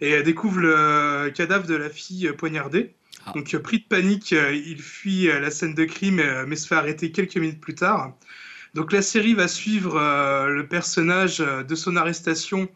et 0.00 0.14
euh, 0.14 0.22
découvre 0.22 0.60
le 0.60 1.30
cadavre 1.34 1.66
de 1.66 1.74
la 1.74 1.90
fille 1.90 2.32
poignardée. 2.38 2.94
Ah. 3.26 3.32
Donc, 3.34 3.54
pris 3.58 3.78
de 3.80 3.84
panique, 3.84 4.32
il 4.32 4.80
fuit 4.80 5.26
la 5.26 5.50
scène 5.50 5.74
de 5.74 5.84
crime 5.84 6.22
mais 6.46 6.56
se 6.56 6.66
fait 6.66 6.76
arrêter 6.76 7.12
quelques 7.12 7.36
minutes 7.36 7.60
plus 7.60 7.74
tard. 7.74 8.14
Donc, 8.76 8.92
la 8.92 9.00
série 9.00 9.32
va 9.32 9.48
suivre 9.48 9.96
euh, 9.96 10.48
le 10.48 10.68
personnage 10.68 11.38
de 11.38 11.74
son 11.74 11.96
arrestation 11.96 12.68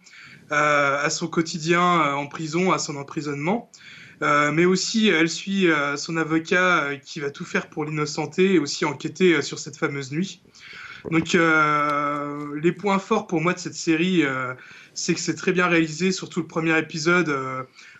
euh, 0.50 0.98
à 0.98 1.10
son 1.10 1.28
quotidien 1.28 2.14
en 2.14 2.26
prison, 2.26 2.72
à 2.72 2.78
son 2.78 2.96
emprisonnement. 2.96 3.70
Euh, 4.22 4.52
mais 4.52 4.66
aussi, 4.66 5.08
elle 5.08 5.30
suit 5.30 5.70
euh, 5.70 5.96
son 5.96 6.16
avocat 6.16 6.84
euh, 6.84 6.96
qui 6.96 7.20
va 7.20 7.30
tout 7.30 7.44
faire 7.44 7.70
pour 7.70 7.84
l'innocenter 7.84 8.54
et 8.54 8.58
aussi 8.58 8.84
enquêter 8.84 9.34
euh, 9.34 9.42
sur 9.42 9.58
cette 9.58 9.78
fameuse 9.78 10.12
nuit. 10.12 10.42
Donc, 11.10 11.34
euh, 11.34 12.60
les 12.60 12.72
points 12.72 12.98
forts 12.98 13.26
pour 13.26 13.40
moi 13.40 13.54
de 13.54 13.58
cette 13.58 13.74
série, 13.74 14.22
euh, 14.22 14.54
c'est 14.94 15.14
que 15.14 15.20
c'est 15.20 15.34
très 15.34 15.52
bien 15.52 15.66
réalisé, 15.66 16.12
surtout 16.12 16.40
le 16.40 16.46
premier 16.46 16.78
épisode 16.78 17.34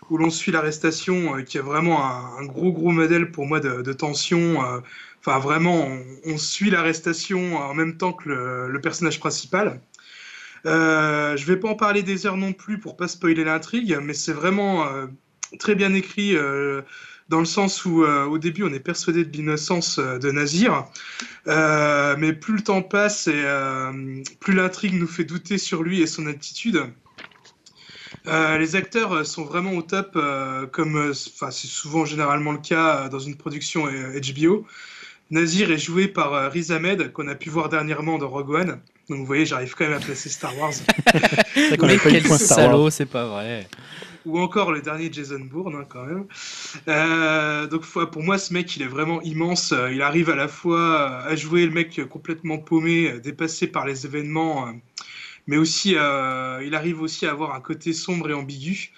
où 0.09 0.17
l'on 0.17 0.29
suit 0.29 0.51
l'arrestation, 0.51 1.41
qui 1.43 1.57
est 1.57 1.61
vraiment 1.61 2.05
un, 2.05 2.45
gros 2.45 2.71
gros 2.71 2.91
modèle 2.91 3.31
pour 3.31 3.47
moi 3.47 3.59
de, 3.59 3.93
tension. 3.93 4.59
Enfin, 5.19 5.39
vraiment, 5.39 5.89
on, 6.25 6.37
suit 6.37 6.69
l'arrestation 6.69 7.57
en 7.57 7.73
même 7.73 7.97
temps 7.97 8.13
que 8.13 8.29
le, 8.29 8.81
personnage 8.81 9.19
principal. 9.19 9.81
Euh, 10.67 11.35
je 11.37 11.45
vais 11.47 11.57
pas 11.57 11.69
en 11.69 11.75
parler 11.75 12.03
des 12.03 12.27
heures 12.27 12.37
non 12.37 12.53
plus 12.53 12.79
pour 12.79 12.97
pas 12.97 13.07
spoiler 13.07 13.43
l'intrigue, 13.43 13.97
mais 14.03 14.13
c'est 14.13 14.33
vraiment 14.33 14.85
très 15.59 15.75
bien 15.75 15.93
écrit 15.93 16.35
dans 17.31 17.39
le 17.39 17.45
sens 17.45 17.85
où 17.85 18.03
euh, 18.03 18.25
au 18.25 18.37
début 18.37 18.63
on 18.63 18.73
est 18.73 18.81
persuadé 18.81 19.23
de 19.23 19.35
l'innocence 19.35 19.99
euh, 19.99 20.19
de 20.19 20.31
Nazir, 20.31 20.85
euh, 21.47 22.15
mais 22.19 22.33
plus 22.33 22.55
le 22.55 22.61
temps 22.61 22.81
passe 22.81 23.27
et 23.27 23.43
plus 24.39 24.53
l'intrigue 24.53 24.93
nous 24.93 25.07
fait 25.07 25.23
douter 25.23 25.57
sur 25.57 25.81
lui 25.81 26.01
et 26.01 26.07
son 26.07 26.27
attitude. 26.27 26.83
les 28.25 28.75
acteurs 28.75 29.25
sont 29.25 29.45
vraiment 29.45 29.71
au 29.71 29.81
top, 29.81 30.19
comme 30.71 31.13
c'est 31.13 31.67
souvent 31.67 32.05
généralement 32.05 32.51
le 32.51 32.59
cas 32.59 33.07
dans 33.09 33.19
une 33.19 33.35
production 33.37 33.87
HBO. 33.87 34.65
Nazir 35.31 35.71
est 35.71 35.77
joué 35.77 36.09
par 36.09 36.51
Riz 36.51 36.71
Ahmed, 36.71 37.13
qu'on 37.13 37.29
a 37.29 37.35
pu 37.35 37.49
voir 37.49 37.69
dernièrement 37.69 38.17
dans 38.17 38.29
Rogue 38.29 38.49
One. 38.49 38.81
Donc 39.09 39.19
vous 39.19 39.25
voyez, 39.25 39.45
j'arrive 39.45 39.73
quand 39.75 39.85
même 39.85 39.97
à 39.97 40.01
placer 40.01 40.29
Star 40.29 40.55
Wars. 40.57 40.73
Mais 41.55 41.97
quel 41.97 42.27
salaud, 42.27 42.89
c'est 42.89 43.05
pas 43.05 43.25
vrai 43.25 43.67
ou 44.25 44.39
encore 44.39 44.71
le 44.71 44.81
dernier 44.81 45.11
Jason 45.11 45.39
Bourne 45.39 45.75
hein, 45.75 45.85
quand 45.87 46.05
même. 46.05 46.25
Euh, 46.87 47.67
donc 47.67 47.85
pour 47.85 48.23
moi, 48.23 48.37
ce 48.37 48.53
mec, 48.53 48.75
il 48.75 48.83
est 48.83 48.87
vraiment 48.87 49.21
immense. 49.21 49.71
Euh, 49.71 49.91
il 49.91 50.01
arrive 50.01 50.29
à 50.29 50.35
la 50.35 50.47
fois 50.47 50.79
euh, 50.79 51.31
à 51.31 51.35
jouer 51.35 51.65
le 51.65 51.71
mec 51.71 52.01
complètement 52.09 52.57
paumé, 52.57 53.19
dépassé 53.19 53.67
par 53.67 53.85
les 53.85 54.05
événements, 54.05 54.73
mais 55.47 55.57
aussi 55.57 55.91
il 55.91 56.75
arrive 56.75 57.01
aussi 57.01 57.25
à 57.25 57.31
avoir 57.31 57.55
un 57.55 57.61
côté 57.61 57.93
sombre 57.93 58.29
et 58.29 58.33
ambigu. 58.33 58.91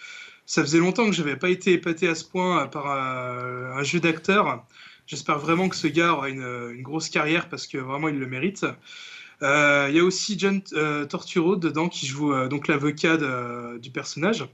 Ça 0.46 0.62
faisait 0.62 0.80
longtemps 0.80 1.06
que 1.06 1.14
je 1.14 1.24
n'avais 1.24 1.38
pas 1.38 1.50
été 1.50 1.72
épaté 1.72 2.08
à 2.08 2.16
ce 2.16 2.26
point 2.26 2.68
par 2.68 2.88
un 2.88 3.84
jeu 3.84 4.00
d'acteur. 4.00 4.66
J'espère 5.08 5.40
vraiment 5.40 5.70
que 5.70 5.76
ce 5.76 5.88
gars 5.88 6.14
aura 6.14 6.30
une, 6.30 6.82
grosse 6.82 7.10
carrière 7.10 7.50
parce 7.50 7.66
que 7.68 7.78
vraiment 7.78 8.10
il 8.10 8.20
le 8.20 8.28
mérite. 8.28 8.66
Il 9.42 9.96
y 9.96 10.00
a 10.00 10.04
aussi 10.04 10.38
John 10.38 10.62
Torturo 11.10 11.56
dedans 11.56 11.88
qui 11.88 12.06
joue 12.08 12.34
donc 12.50 12.68
l'avocat 12.68 13.18
du 13.78 13.90
personnage. 13.90 14.46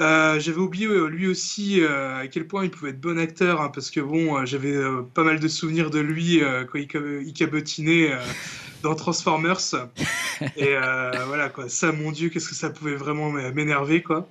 Euh, 0.00 0.40
j'avais 0.40 0.58
oublié 0.58 0.86
euh, 0.86 1.08
lui 1.08 1.26
aussi 1.26 1.82
euh, 1.82 2.22
à 2.22 2.26
quel 2.26 2.46
point 2.46 2.64
il 2.64 2.70
pouvait 2.70 2.90
être 2.90 3.00
bon 3.00 3.18
acteur, 3.18 3.60
hein, 3.60 3.70
parce 3.72 3.90
que 3.90 4.00
bon, 4.00 4.46
j'avais 4.46 4.74
pas 5.14 5.24
mal 5.24 5.38
de 5.40 5.48
souvenirs 5.48 5.90
de 5.90 5.98
lui 5.98 6.40
quand 6.72 6.78
il, 6.78 7.32
cabotinait 7.32 8.12
dans 8.82 8.94
Transformers. 8.94 9.60
Et 10.56 10.74
voilà, 11.26 11.50
quoi. 11.50 11.68
Ça, 11.68 11.92
mon 11.92 12.12
Dieu, 12.12 12.30
qu'est-ce 12.30 12.48
que 12.48 12.54
ça 12.54 12.70
pouvait 12.70 12.94
vraiment 12.94 13.30
m'énerver, 13.30 14.02
quoi. 14.02 14.28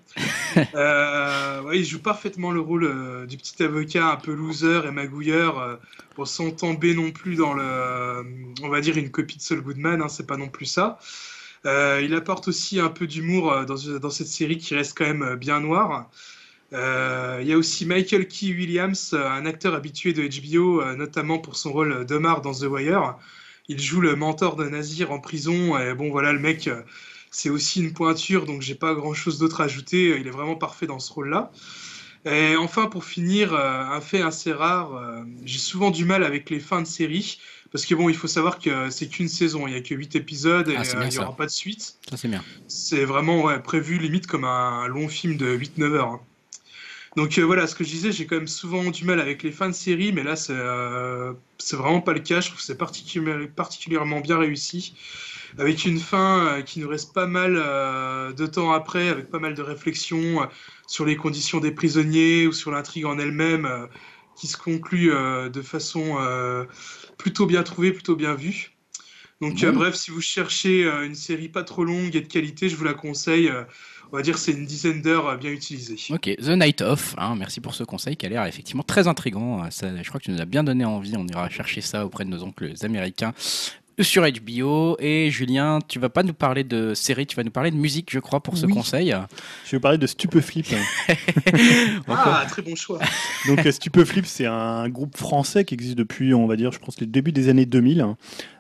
il 0.56 1.86
joue 1.86 2.00
parfaitement 2.00 2.52
le 2.52 2.60
rôle 2.60 3.28
du 3.28 3.38
petit 3.38 3.62
avocat 3.62 4.08
un 4.12 4.16
peu 4.16 4.34
loser 4.34 4.82
et 4.88 4.92
magouilleur, 4.92 5.80
pour 6.16 6.28
sans 6.28 6.52
tomber 6.52 6.96
non 6.96 7.12
plus 7.12 7.36
dans 7.36 7.54
le, 7.54 8.26
on 8.64 8.70
va 8.70 8.82
dire, 8.82 8.98
une 8.98 9.12
copie 9.12 9.38
de 9.38 9.42
Saul 9.42 9.62
Goodman, 9.62 10.02
hein, 10.02 10.10
c'est 10.10 10.26
pas 10.26 10.38
non 10.38 10.48
plus 10.48 10.66
ça. 10.66 11.00
Euh, 11.66 12.02
il 12.04 12.14
apporte 12.14 12.48
aussi 12.48 12.80
un 12.80 12.90
peu 12.90 13.06
d'humour 13.08 13.52
euh, 13.52 13.66
dans, 13.66 14.10
cette 14.10 14.28
série 14.28 14.58
qui 14.58 14.76
reste 14.76 14.98
quand 14.98 15.06
même 15.06 15.24
euh, 15.24 15.36
bien 15.36 15.60
noire. 15.60 16.10
Il 16.72 17.48
y 17.48 17.54
a 17.54 17.58
aussi 17.58 17.86
Michael 17.86 18.28
Key 18.28 18.54
Williams, 18.54 19.16
un 19.16 19.48
acteur 19.48 19.74
habitué 19.74 20.14
de 20.14 20.22
HBO, 20.22 20.84
notamment 20.96 21.40
pour 21.40 21.56
son 21.56 21.72
rôle 21.72 22.06
d'Omar 22.06 22.42
dans 22.42 22.54
The 22.54 22.66
Wire. 22.66 23.16
Il 23.70 23.82
joue 23.82 24.02
le 24.02 24.16
mentor 24.16 24.56
de 24.56 24.66
Nazir 24.70 25.12
en 25.12 25.20
prison. 25.20 25.76
Bon, 25.96 26.12
voilà, 26.12 26.32
le 26.32 26.38
mec, 26.38 26.70
c'est 27.32 27.50
aussi 27.50 27.82
une 27.82 27.94
pointure, 27.94 28.46
donc 28.46 28.62
j'ai 28.62 28.76
pas 28.76 28.94
grand 28.94 29.16
chose 29.16 29.40
d'autre 29.40 29.62
à 29.62 29.64
ajouter. 29.64 30.16
Il 30.20 30.28
est 30.28 30.32
vraiment 30.32 30.56
parfait 30.56 30.86
dans 30.86 31.00
ce 31.00 31.12
rôle-là. 31.12 31.52
Et 32.26 32.56
enfin, 32.56 32.86
pour 32.86 33.04
finir, 33.04 33.56
un 33.56 34.00
fait 34.00 34.22
assez 34.22 34.54
rare, 34.54 35.24
j'ai 35.46 35.58
souvent 35.58 35.90
du 35.90 36.06
mal 36.06 36.24
avec 36.24 36.52
les 36.52 36.60
fins 36.60 36.84
de 36.84 36.88
série. 36.88 37.40
Parce 37.72 37.86
que 37.86 37.94
bon, 37.94 38.10
il 38.10 38.16
faut 38.16 38.28
savoir 38.28 38.60
que 38.60 38.90
c'est 38.90 39.08
qu'une 39.08 39.28
saison, 39.28 39.68
il 39.68 39.74
n'y 39.74 39.78
a 39.78 39.82
que 39.82 39.94
8 39.94 40.16
épisodes 40.16 40.68
et 40.70 40.76
ah, 40.76 40.82
euh, 40.82 41.04
il 41.06 41.10
n'y 41.10 41.18
aura 41.20 41.36
pas 41.36 41.46
de 41.46 41.52
suite. 41.52 41.98
Ça, 42.10 42.18
c'est 42.18 42.28
bien. 42.28 42.44
C'est 42.68 43.06
vraiment 43.06 43.60
prévu 43.60 44.00
limite 44.00 44.26
comme 44.26 44.44
un 44.44 44.88
long 44.88 45.08
film 45.08 45.38
de 45.38 45.56
8-9 45.56 45.84
heures. 45.94 46.08
Hein. 46.08 46.22
Donc 47.16 47.38
euh, 47.38 47.44
voilà, 47.44 47.68
ce 47.68 47.76
que 47.76 47.84
je 47.84 47.90
disais, 47.90 48.12
j'ai 48.12 48.26
quand 48.26 48.38
même 48.38 48.48
souvent 48.48 48.90
du 48.90 49.04
mal 49.04 49.20
avec 49.20 49.44
les 49.44 49.52
fins 49.52 49.68
de 49.68 49.74
série, 49.74 50.12
mais 50.14 50.24
là, 50.24 50.36
c'est 50.36 50.54
euh, 50.56 51.34
vraiment 51.72 52.02
pas 52.02 52.14
le 52.14 52.22
cas. 52.22 52.42
Je 52.42 52.48
trouve 52.48 52.60
que 52.60 52.66
c'est 52.66 52.78
particulièrement 53.56 54.20
bien 54.20 54.40
réussi. 54.40 54.96
Avec 55.58 55.86
une 55.86 56.00
fin 56.00 56.62
qui 56.64 56.80
nous 56.80 56.88
reste 56.88 57.12
pas 57.12 57.26
mal 57.26 57.56
de 57.56 58.46
temps 58.46 58.72
après, 58.72 59.10
avec 59.10 59.32
pas 59.32 59.40
mal 59.40 59.56
de 59.56 59.64
réflexions 59.64 60.48
sur 60.86 61.06
les 61.06 61.16
conditions 61.16 61.60
des 61.60 61.72
prisonniers 61.72 62.46
ou 62.46 62.52
sur 62.52 62.70
l'intrigue 62.70 63.06
en 63.06 63.18
elle-même, 63.18 63.88
qui 64.36 64.46
se 64.46 64.58
conclut 64.58 65.10
de 65.10 65.62
façon 65.64 66.20
plutôt 67.20 67.46
bien 67.46 67.62
trouvé, 67.62 67.92
plutôt 67.92 68.16
bien 68.16 68.34
vu. 68.34 68.72
Donc 69.42 69.64
euh, 69.64 69.72
bref, 69.72 69.96
si 69.96 70.10
vous 70.10 70.22
cherchez 70.22 70.84
euh, 70.84 71.06
une 71.06 71.16
série 71.16 71.48
pas 71.48 71.64
trop 71.64 71.86
longue 71.86 72.16
et 72.16 72.22
de 72.22 72.28
qualité, 72.28 72.68
je 72.68 72.76
vous 72.76 72.84
la 72.84 72.96
conseille. 72.96 73.48
Euh, 73.48 73.64
on 74.12 74.18
va 74.18 74.24
dire 74.24 74.40
c'est 74.40 74.54
une 74.54 74.66
dizaine 74.66 75.04
d'heures 75.04 75.38
bien 75.38 75.52
utilisées. 75.52 75.98
Ok, 76.10 76.36
The 76.38 76.50
Night 76.50 76.82
Of, 76.82 77.14
hein, 77.18 77.36
merci 77.38 77.62
pour 77.62 77.76
ce 77.76 77.84
conseil 77.84 78.18
qui 78.18 78.26
a 78.26 78.30
l'air 78.30 78.46
effectivement 78.48 78.82
très 78.82 79.08
intrigant. 79.08 79.70
Ça, 79.70 80.02
je 80.02 80.10
crois 80.10 80.20
que 80.20 80.26
tu 80.26 80.32
nous 80.32 80.42
as 80.42 80.46
bien 80.46 80.64
donné 80.64 80.84
envie, 80.84 81.14
on 81.16 81.28
ira 81.28 81.48
chercher 81.50 81.82
ça 81.82 82.06
auprès 82.08 82.26
de 82.26 82.30
nos 82.30 82.42
oncles 82.42 82.74
américains 82.82 83.34
sur 84.02 84.24
HBO. 84.24 84.98
Et 85.00 85.30
Julien, 85.32 85.80
tu 85.88 86.00
vas 86.00 86.10
pas 86.10 86.24
nous 86.24 86.34
parler 86.34 86.64
de 86.64 86.94
série, 86.94 87.26
tu 87.26 87.36
vas 87.36 87.44
nous 87.44 87.52
parler 87.52 87.72
de 87.72 87.76
musique, 87.76 88.10
je 88.12 88.20
crois, 88.20 88.42
pour 88.42 88.58
ce 88.58 88.66
conseil. 88.66 89.10
Je 89.66 89.72
vais 89.72 89.78
vous 89.78 89.82
parler 89.82 89.98
de 89.98 90.08
Stupeflip. 90.08 90.68
ah, 92.08 92.46
très 92.50 92.62
bon 92.62 92.76
choix. 92.76 93.00
Donc 93.48 93.66
euh, 93.66 93.72
Stupeflip, 93.72 94.26
c'est 94.26 94.46
un 94.46 94.90
groupe 94.90 95.18
français 95.18 95.66
qui 95.66 95.74
existe 95.74 95.98
depuis, 95.98 96.34
on 96.34 96.48
va 96.48 96.56
dire, 96.56 96.72
je 96.72 96.80
pense, 96.80 97.00
le 97.00 97.08
début 97.08 97.32
des 97.32 97.50
années 97.50 97.66
2000, 97.66 98.06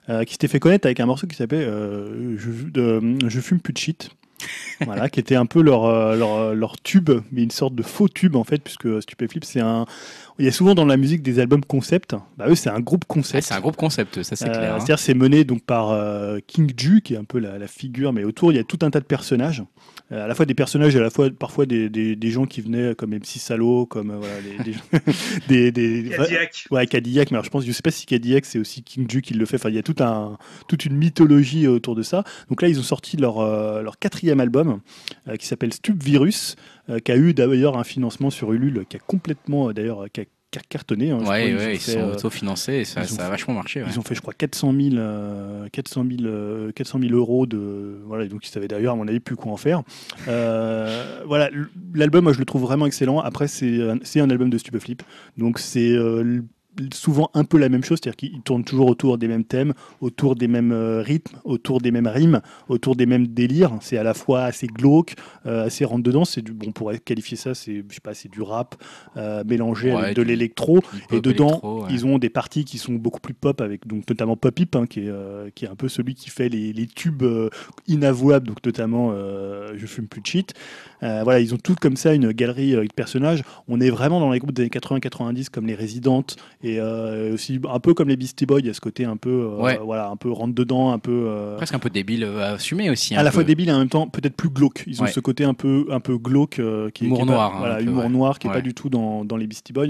euh, 0.09 0.23
qui 0.23 0.33
s'était 0.33 0.47
fait 0.47 0.59
connaître 0.59 0.85
avec 0.85 0.99
un 0.99 1.05
morceau 1.05 1.27
qui 1.27 1.35
s'appelait 1.35 1.65
euh, 1.65 2.37
je, 2.37 3.27
je 3.27 3.39
fume 3.39 3.59
plus 3.59 3.73
de 3.73 3.77
shit. 3.77 4.11
Voilà, 4.85 5.09
qui 5.09 5.19
était 5.19 5.35
un 5.35 5.45
peu 5.45 5.61
leur, 5.61 6.15
leur, 6.15 6.55
leur, 6.55 6.81
tube, 6.81 7.11
mais 7.31 7.43
une 7.43 7.51
sorte 7.51 7.75
de 7.75 7.83
faux 7.83 8.07
tube 8.07 8.35
en 8.35 8.43
fait, 8.43 8.63
puisque 8.63 9.01
Stupeflip, 9.01 9.43
c'est 9.43 9.59
un, 9.59 9.85
il 10.39 10.45
y 10.45 10.47
a 10.47 10.53
souvent 10.53 10.73
dans 10.73 10.85
la 10.85 10.95
musique 10.95 11.21
des 11.21 11.39
albums 11.39 11.63
concept. 11.63 12.15
Bah, 12.37 12.45
eux, 12.47 12.55
c'est 12.55 12.69
un 12.69 12.79
groupe 12.79 13.03
concept. 13.05 13.45
c'est 13.45 13.53
un 13.53 13.59
groupe 13.59 13.75
concept, 13.75 14.23
ça 14.23 14.37
c'est 14.37 14.47
euh, 14.47 14.53
clair. 14.53 14.73
Hein. 14.73 14.77
C'est-à-dire, 14.79 14.99
c'est 14.99 15.13
mené 15.13 15.43
donc 15.43 15.63
par 15.63 15.91
euh, 15.91 16.39
King 16.47 16.71
Ju, 16.77 17.01
qui 17.01 17.13
est 17.13 17.17
un 17.17 17.25
peu 17.25 17.39
la, 17.39 17.67
figure, 17.67 18.13
mais 18.13 18.23
autour, 18.23 18.53
il 18.53 18.55
y 18.55 18.59
a 18.59 18.63
tout 18.63 18.79
un 18.81 18.89
tas 18.89 19.01
de 19.01 19.05
personnages. 19.05 19.63
Euh, 20.11 20.25
à 20.25 20.27
la 20.27 20.35
fois 20.35 20.45
des 20.45 20.55
personnages 20.55 20.95
et 20.95 20.99
à 20.99 21.01
la 21.01 21.09
fois 21.09 21.29
parfois 21.29 21.65
des, 21.65 21.89
des, 21.89 22.31
gens 22.31 22.45
qui 22.45 22.61
venaient 22.61 22.95
comme 22.95 23.11
MC 23.11 23.37
Salo, 23.37 23.85
comme 23.85 24.15
voilà, 24.15 24.35
des, 25.47 25.71
des, 25.71 26.09
Cadillac. 26.17 26.65
Ouais, 26.71 26.87
Cadillac, 26.87 27.31
mais 27.31 27.35
alors, 27.35 27.45
je 27.45 27.49
pense, 27.49 27.65
je 27.65 27.71
sais 27.71 27.81
pas 27.81 27.91
si 27.91 28.05
Cadillac, 28.05 28.45
c'est 28.45 28.59
aussi 28.59 28.81
King 28.81 29.09
Ju 29.09 29.21
qui 29.21 29.33
le 29.33 29.45
fait. 29.45 29.57
Enfin, 29.57 29.69
il 29.69 29.75
y 29.75 29.79
a 29.79 29.83
tout 29.83 29.95
un, 29.99 30.37
toute 30.67 30.85
une 30.85 30.95
mythologie 30.95 31.67
autour 31.67 31.95
de 31.95 32.01
ça. 32.01 32.23
Donc 32.49 32.61
là, 32.61 32.67
ils 32.67 32.79
ont 32.79 32.83
sorti 32.83 33.17
leur, 33.17 33.43
leur 33.83 33.99
quatrième 33.99 34.39
album 34.39 34.81
qui 35.37 35.45
s'appelle 35.45 35.73
Stup 35.73 36.01
Virus. 36.01 36.55
Euh, 36.89 36.99
qui 36.99 37.11
a 37.11 37.17
eu 37.17 37.33
d'ailleurs 37.33 37.77
un 37.77 37.83
financement 37.83 38.29
sur 38.29 38.51
Ulule 38.51 38.85
qui 38.89 38.97
a 38.97 38.99
complètement, 38.99 39.69
euh, 39.69 39.73
d'ailleurs, 39.73 40.05
qui 40.11 40.21
a 40.21 40.23
cartonné. 40.69 41.11
Hein, 41.11 41.19
ouais, 41.19 41.53
ouais, 41.55 41.75
ils, 41.75 41.79
sont 41.79 41.99
euh, 41.99 42.13
autofinancés 42.13 42.73
et 42.73 42.85
ça, 42.85 43.03
ça 43.03 43.25
a 43.25 43.29
vachement 43.29 43.53
marché. 43.53 43.83
Ils 43.87 43.99
ont 43.99 44.01
fait, 44.01 44.15
je 44.15 44.21
crois, 44.21 44.33
400 44.33 44.73
000, 44.73 44.95
400 45.71 46.05
000, 46.19 46.71
400 46.73 46.99
000 47.01 47.13
euros 47.13 47.45
de. 47.45 48.01
Voilà, 48.05 48.27
donc 48.27 48.45
ils 48.47 48.49
savaient 48.49 48.67
d'ailleurs, 48.67 48.93
à 48.93 48.95
mon 48.95 49.07
avis, 49.07 49.19
plus 49.19 49.35
quoi 49.35 49.51
en 49.51 49.57
faire. 49.57 49.83
voilà, 50.25 51.49
l'album, 51.93 52.23
moi, 52.23 52.33
je 52.33 52.39
le 52.39 52.45
trouve 52.45 52.63
vraiment 52.63 52.85
excellent. 52.85 53.19
Après, 53.19 53.47
c'est 53.47 54.19
un 54.19 54.29
album 54.29 54.49
de 54.49 54.57
Stupeflip. 54.57 55.03
Donc, 55.37 55.59
c'est 55.59 55.95
souvent 56.93 57.29
un 57.33 57.43
peu 57.43 57.57
la 57.57 57.69
même 57.69 57.83
chose, 57.83 57.99
c'est-à-dire 58.01 58.15
qu'ils 58.15 58.41
tournent 58.41 58.63
toujours 58.63 58.87
autour 58.87 59.17
des 59.17 59.27
mêmes 59.27 59.43
thèmes, 59.43 59.73
autour 60.01 60.35
des 60.35 60.47
mêmes 60.47 60.71
euh, 60.71 61.01
rythmes, 61.01 61.37
autour 61.43 61.81
des 61.81 61.91
mêmes 61.91 62.07
rimes, 62.07 62.41
autour 62.67 62.95
des 62.95 63.05
mêmes 63.05 63.27
délires. 63.27 63.71
C'est 63.81 63.97
à 63.97 64.03
la 64.03 64.13
fois 64.13 64.43
assez 64.43 64.67
glauque, 64.67 65.15
euh, 65.45 65.65
assez 65.65 65.85
rentre 65.85 66.03
dedans. 66.03 66.25
C'est 66.25 66.41
du, 66.41 66.53
bon, 66.53 66.67
on 66.69 66.71
pourrait 66.71 66.99
qualifier 66.99 67.37
ça, 67.37 67.53
c'est 67.53 67.83
je 67.87 67.93
sais 67.93 68.01
pas, 68.01 68.13
c'est 68.13 68.29
du 68.29 68.41
rap 68.41 68.75
euh, 69.17 69.43
mélangé 69.45 69.91
avec 69.91 70.15
de 70.15 70.21
l'électro. 70.21 70.79
Et 71.11 71.21
dedans, 71.21 71.85
ils 71.89 72.05
ont 72.05 72.17
des 72.17 72.29
parties 72.29 72.65
qui 72.65 72.77
sont 72.77 72.93
beaucoup 72.93 73.19
plus 73.19 73.33
pop, 73.33 73.61
avec 73.61 73.87
donc 73.87 74.07
notamment 74.07 74.37
Pop 74.37 74.57
Hip, 74.59 74.75
hein, 74.75 74.85
qui 74.85 75.01
est 75.01 75.11
qui 75.55 75.65
est 75.65 75.69
un 75.69 75.75
peu 75.75 75.89
celui 75.89 76.15
qui 76.15 76.29
fait 76.29 76.49
les, 76.49 76.73
les 76.73 76.87
tubes 76.87 77.23
inavouables, 77.87 78.47
donc 78.47 78.63
notamment 78.65 79.11
Je 79.11 79.85
fume 79.85 80.07
plus 80.07 80.21
de 80.21 80.27
shit. 80.27 80.53
voilà, 81.01 81.39
ils 81.39 81.53
ont 81.53 81.57
tout 81.57 81.75
comme 81.79 81.95
ça 81.95 82.13
une 82.13 82.31
galerie 82.31 82.73
de 82.73 82.93
personnages. 82.95 83.41
On 83.67 83.81
est 83.81 83.89
vraiment 83.89 84.19
dans 84.19 84.31
les 84.31 84.39
groupes 84.39 84.53
des 84.53 84.63
années 84.63 84.69
80-90 84.69 85.49
comme 85.49 85.65
les 85.65 85.75
Résidentes 85.75 86.37
et 86.61 86.68
euh, 86.77 87.33
aussi 87.33 87.59
un 87.69 87.79
peu 87.79 87.93
comme 87.93 88.09
les 88.09 88.17
Beastie 88.17 88.45
Boys, 88.45 88.59
il 88.59 88.67
y 88.67 88.69
a 88.69 88.73
ce 88.73 88.81
côté 88.81 89.05
un 89.05 89.17
peu, 89.17 89.29
euh, 89.29 89.77
voilà, 89.83 90.09
un 90.09 90.15
peu 90.15 90.31
rentre 90.31 90.53
dedans, 90.53 90.91
un 90.91 90.99
peu 90.99 91.25
euh, 91.27 91.57
presque 91.57 91.73
un 91.73 91.79
peu 91.79 91.89
débile 91.89 92.23
à 92.23 92.53
assumer 92.53 92.89
aussi. 92.89 93.15
À 93.15 93.23
la 93.23 93.31
fois 93.31 93.43
débile 93.43 93.69
et 93.69 93.71
en 93.71 93.79
même 93.79 93.89
temps 93.89 94.07
peut-être 94.07 94.35
plus 94.35 94.49
glauque. 94.49 94.83
Ils 94.87 95.01
ont 95.01 95.07
ce 95.07 95.19
côté 95.19 95.43
un 95.43 95.53
peu, 95.53 95.87
un 95.89 95.99
peu 95.99 96.17
glauque 96.17 96.61
qui 96.93 97.05
humour 97.05 97.21
est 97.21 97.25
noir, 97.25 97.57
voilà, 97.57 97.81
humour 97.81 98.09
noir 98.09 98.39
qui 98.39 98.47
est 98.47 98.51
pas 98.51 98.61
du 98.61 98.73
tout 98.73 98.89
dans, 98.89 99.25
dans 99.25 99.37
les 99.37 99.47
Beastie 99.47 99.73
Boys. 99.73 99.87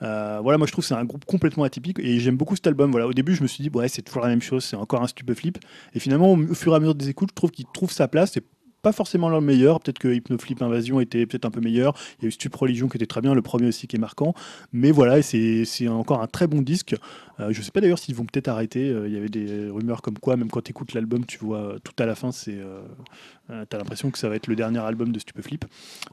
voilà, 0.00 0.58
moi 0.58 0.66
je 0.66 0.72
trouve 0.72 0.84
que 0.84 0.88
c'est 0.88 0.94
un 0.94 1.04
groupe 1.04 1.24
complètement 1.24 1.64
atypique 1.64 1.98
et 1.98 2.20
j'aime 2.20 2.36
beaucoup 2.36 2.56
cet 2.56 2.66
album. 2.66 2.90
Voilà, 2.90 3.06
au 3.06 3.12
début 3.12 3.34
je 3.34 3.42
me 3.42 3.48
suis 3.48 3.62
dit 3.62 3.70
ouais 3.74 3.88
c'est 3.88 4.02
toujours 4.02 4.22
la 4.22 4.28
même 4.28 4.42
chose, 4.42 4.64
c'est 4.64 4.76
encore 4.76 5.02
un 5.02 5.08
stupeflip. 5.08 5.58
Et 5.94 6.00
finalement 6.00 6.32
au 6.32 6.54
fur 6.54 6.72
et 6.72 6.76
à 6.76 6.80
mesure 6.80 6.94
des 6.94 7.08
écoutes, 7.08 7.30
je 7.30 7.34
trouve 7.34 7.50
qu'il 7.50 7.66
trouve 7.72 7.90
sa 7.90 8.08
place. 8.08 8.38
Pas 8.82 8.92
forcément 8.92 9.28
le 9.28 9.40
meilleur. 9.40 9.80
Peut-être 9.80 9.98
que 9.98 10.08
Hypnoflip 10.08 10.60
Invasion 10.60 11.00
était 11.00 11.24
peut-être 11.26 11.44
un 11.44 11.50
peu 11.50 11.60
meilleur. 11.60 11.94
Il 12.18 12.24
y 12.24 12.26
a 12.26 12.28
eu 12.28 12.32
Stup 12.32 12.54
Religion 12.54 12.88
qui 12.88 12.96
était 12.96 13.06
très 13.06 13.20
bien, 13.20 13.34
le 13.34 13.42
premier 13.42 13.68
aussi 13.68 13.86
qui 13.86 13.96
est 13.96 13.98
marquant. 13.98 14.34
Mais 14.72 14.90
voilà, 14.90 15.22
c'est 15.22 15.88
encore 15.88 16.20
un 16.20 16.26
très 16.26 16.46
bon 16.46 16.62
disque. 16.62 16.94
Euh, 17.40 17.48
je 17.52 17.62
sais 17.62 17.70
pas 17.70 17.80
d'ailleurs 17.80 17.98
s'ils 17.98 18.14
vont 18.14 18.24
peut-être 18.24 18.48
arrêter. 18.48 18.88
Euh, 18.88 19.08
il 19.08 19.14
y 19.14 19.16
avait 19.16 19.28
des 19.28 19.70
rumeurs 19.70 20.02
comme 20.02 20.18
quoi, 20.18 20.36
même 20.36 20.50
quand 20.50 20.62
tu 20.62 20.70
écoutes 20.70 20.94
l'album, 20.94 21.24
tu 21.24 21.38
vois 21.38 21.76
tout 21.82 21.94
à 21.98 22.06
la 22.06 22.14
fin, 22.14 22.32
c'est 22.32 22.58
as 23.48 23.76
l'impression 23.76 24.10
que 24.10 24.18
ça 24.18 24.28
va 24.28 24.36
être 24.36 24.46
le 24.46 24.56
dernier 24.56 24.78
album 24.78 25.12
de 25.12 25.18
Stupeflip. 25.18 25.64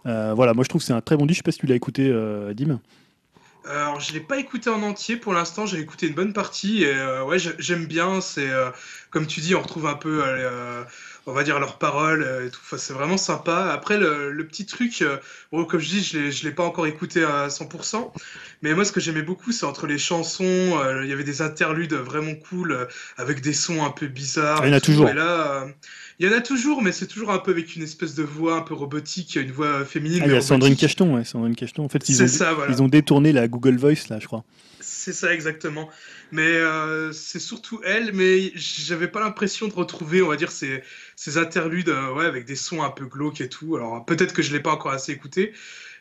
voilà, 0.06 0.54
moi 0.54 0.64
je 0.64 0.70
trouve 0.70 0.82
que 0.82 0.86
c'est 0.86 0.94
un 0.94 1.02
très 1.02 1.18
bon 1.18 1.26
disque. 1.26 1.40
Je 1.40 1.40
sais 1.40 1.44
pas 1.44 1.52
si 1.52 1.60
tu 1.60 1.68
l'as 1.68 1.76
écouté, 1.76 2.12
Dim. 2.56 2.80
Alors, 3.70 4.00
je 4.00 4.14
l'ai 4.14 4.20
pas 4.20 4.38
écouté 4.38 4.70
en 4.70 4.82
entier 4.82 5.16
pour 5.16 5.34
l'instant, 5.34 5.66
j'ai 5.66 5.80
écouté 5.80 6.08
une 6.08 6.16
bonne 6.16 6.34
partie 6.34 6.84
et 6.84 7.22
ouais, 7.22 7.38
j'aime 7.60 7.86
bien. 7.86 8.20
C'est 8.20 8.50
comme 9.12 9.28
tu 9.28 9.40
dis, 9.42 9.56
on 9.56 9.62
retrouve 9.62 9.88
un 9.88 9.96
peu 9.96 10.22
on 11.30 11.34
va 11.34 11.44
dire 11.44 11.60
leurs 11.60 11.78
paroles 11.78 12.24
euh, 12.24 12.48
et 12.48 12.50
tout. 12.50 12.60
Enfin, 12.64 12.78
c'est 12.78 12.94
vraiment 12.94 13.18
sympa. 13.18 13.72
Après, 13.72 13.98
le, 13.98 14.46
petit 14.48 14.66
truc, 14.66 15.02
euh, 15.02 15.18
comme 15.52 15.80
je 15.80 15.88
dis, 15.88 16.04
je 16.04 16.18
ne 16.18 16.50
l'ai 16.50 16.56
pas 16.56 16.64
encore 16.64 16.88
écouté 16.88 17.24
à 17.24 17.48
100%. 17.48 18.12
Mais 18.62 18.74
moi, 18.74 18.84
ce 18.84 18.92
que 18.92 19.00
j'aimais 19.00 19.22
beaucoup, 19.22 19.52
c'est 19.52 19.66
entre 19.66 19.88
les 19.88 19.98
chansons, 19.98 20.44
euh, 20.44 21.04
il 21.04 21.10
y 21.10 21.14
avait 21.14 21.24
des 21.24 21.42
interludes 21.42 21.94
vraiment 21.94 22.36
cool 22.36 22.88
avec 23.18 23.42
des 23.42 23.54
sons 23.54 23.86
un 23.86 23.92
peu 23.92 24.08
bizarres. 24.08 24.66
Il 24.66 24.70
y 24.70 24.74
en 24.74 24.78
a 24.78 24.82
toujours. 24.82 25.10
Et 25.10 25.14
là, 25.14 25.68
il 26.20 26.30
y 26.30 26.34
en 26.34 26.38
a 26.38 26.42
toujours, 26.42 26.82
mais 26.82 26.92
c'est 26.92 27.08
toujours 27.08 27.32
un 27.32 27.40
peu 27.40 27.52
avec 27.52 27.76
une 27.76 27.84
espèce 27.84 28.14
de 28.14 28.24
voix 28.24 28.56
un 28.56 28.62
peu 28.62 28.74
robotique, 28.74 29.36
une 29.36 29.52
voix 29.52 29.86
féminine. 29.86 30.20
Ah, 30.24 30.28
il 30.28 30.34
y 30.34 30.36
a 30.36 30.42
Sandrine 30.42 30.76
Cacheton, 30.76 31.16
ouais, 31.16 31.24
Sandrine 31.24 31.56
Cacheton. 31.56 31.86
En 31.86 31.90
fait, 31.90 32.10
ils 32.10 32.22
ont, 32.22 32.28
ça, 32.28 32.56
ils 32.70 32.82
ont 32.82 32.90
détourné 32.90 33.32
la 33.32 33.48
Google 33.48 33.78
Voice, 33.78 34.10
là, 34.10 34.20
je 34.20 34.28
crois. 34.28 34.44
C'est 34.82 35.14
ça, 35.14 35.34
exactement. 35.34 35.90
Mais 36.32 36.42
euh, 36.42 37.14
c'est 37.14 37.40
surtout 37.40 37.80
elle, 37.86 38.12
mais 38.14 38.52
j'avais 38.56 39.08
pas 39.08 39.22
l'impression 39.22 39.68
de 39.70 39.74
retrouver, 39.74 40.22
on 40.22 40.28
va 40.28 40.36
dire, 40.36 40.52
ces, 40.52 40.84
ces 41.16 41.38
interludes 41.38 41.90
euh, 41.90 42.14
ouais, 42.14 42.26
avec 42.26 42.46
des 42.46 42.56
sons 42.56 42.84
un 42.84 42.90
peu 42.90 43.06
glauques 43.06 43.40
et 43.40 43.50
tout. 43.50 43.78
Alors 43.78 44.06
peut-être 44.06 44.34
que 44.34 44.42
je 44.42 44.52
l'ai 44.52 44.60
pas 44.60 44.72
encore 44.72 44.92
assez 44.92 45.12
écouté, 45.12 45.54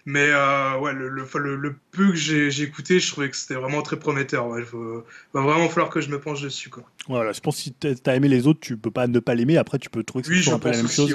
mais 0.08 0.30
euh, 0.30 0.78
ouais, 0.78 0.94
le, 0.94 1.10
le, 1.10 1.56
le, 1.56 1.76
peu 1.90 2.12
que 2.12 2.14
j'ai 2.16 2.62
écouté, 2.62 2.98
je 2.98 3.10
trouvais 3.12 3.28
que 3.28 3.36
c'était 3.36 3.56
vraiment 3.56 3.82
très 3.82 3.98
prometteur. 3.98 4.46
Ouais. 4.46 4.62
Il 4.72 5.02
va 5.34 5.42
vraiment 5.42 5.68
falloir 5.68 5.90
que 5.90 6.00
je 6.00 6.08
me 6.08 6.18
penche 6.18 6.40
dessus. 6.40 6.70
Quoi. 6.70 6.82
Voilà, 7.08 7.32
je 7.32 7.40
pense 7.40 7.56
que 7.56 7.60
si 7.60 7.74
tu 7.74 7.88
as 8.06 8.16
aimé 8.16 8.28
les 8.28 8.46
autres, 8.46 8.58
tu 8.58 8.78
peux 8.78 8.90
pas 8.90 9.06
ne 9.06 9.18
pas 9.18 9.34
l'aimer. 9.34 9.58
Après, 9.58 9.78
tu 9.78 9.90
peux 9.90 10.02
trouver 10.02 10.24
que 10.24 10.42
c'est 10.42 10.50
un 10.50 10.58
peu 10.58 10.70
la 10.70 10.78
même 10.78 10.88
chose. 10.88 11.14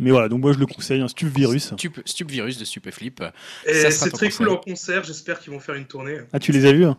Mais 0.00 0.10
voilà, 0.10 0.28
donc 0.28 0.40
moi 0.40 0.52
je 0.52 0.58
le 0.58 0.66
conseille, 0.66 1.00
un 1.00 1.06
Stup 1.06 1.28
Virus. 1.28 1.72
Stup, 2.04 2.28
Virus 2.28 2.58
de 2.58 2.64
Stupeflip. 2.64 3.22
C'est 3.64 4.10
très 4.10 4.30
cool 4.30 4.48
en 4.48 4.56
concert, 4.56 5.04
j'espère 5.04 5.38
qu'ils 5.38 5.52
vont 5.52 5.60
faire 5.60 5.76
une 5.76 5.86
tournée. 5.86 6.18
Ah, 6.32 6.40
tu 6.40 6.50
les 6.50 6.66
as 6.66 6.72
vus 6.72 6.86
hein? 6.86 6.98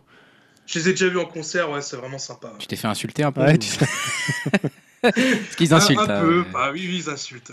Je 0.64 0.78
les 0.78 0.88
ai 0.88 0.92
déjà 0.92 1.08
vus 1.08 1.18
en 1.18 1.26
concert, 1.26 1.70
ouais, 1.70 1.82
c'est 1.82 1.96
vraiment 1.96 2.18
sympa. 2.18 2.54
Tu 2.58 2.66
t'es 2.66 2.76
fait 2.76 2.88
insulter 2.88 3.24
un 3.24 3.32
peu 3.32 3.42
Ouais, 3.42 3.58
tu 3.58 3.68
Ce 5.04 5.56
qu'ils 5.56 5.72
insultent. 5.72 5.98
Un, 6.00 6.18
un 6.18 6.20
peu, 6.20 6.44
bah 6.52 6.70
oui, 6.72 6.88
ils 6.92 7.08
insultent. 7.08 7.52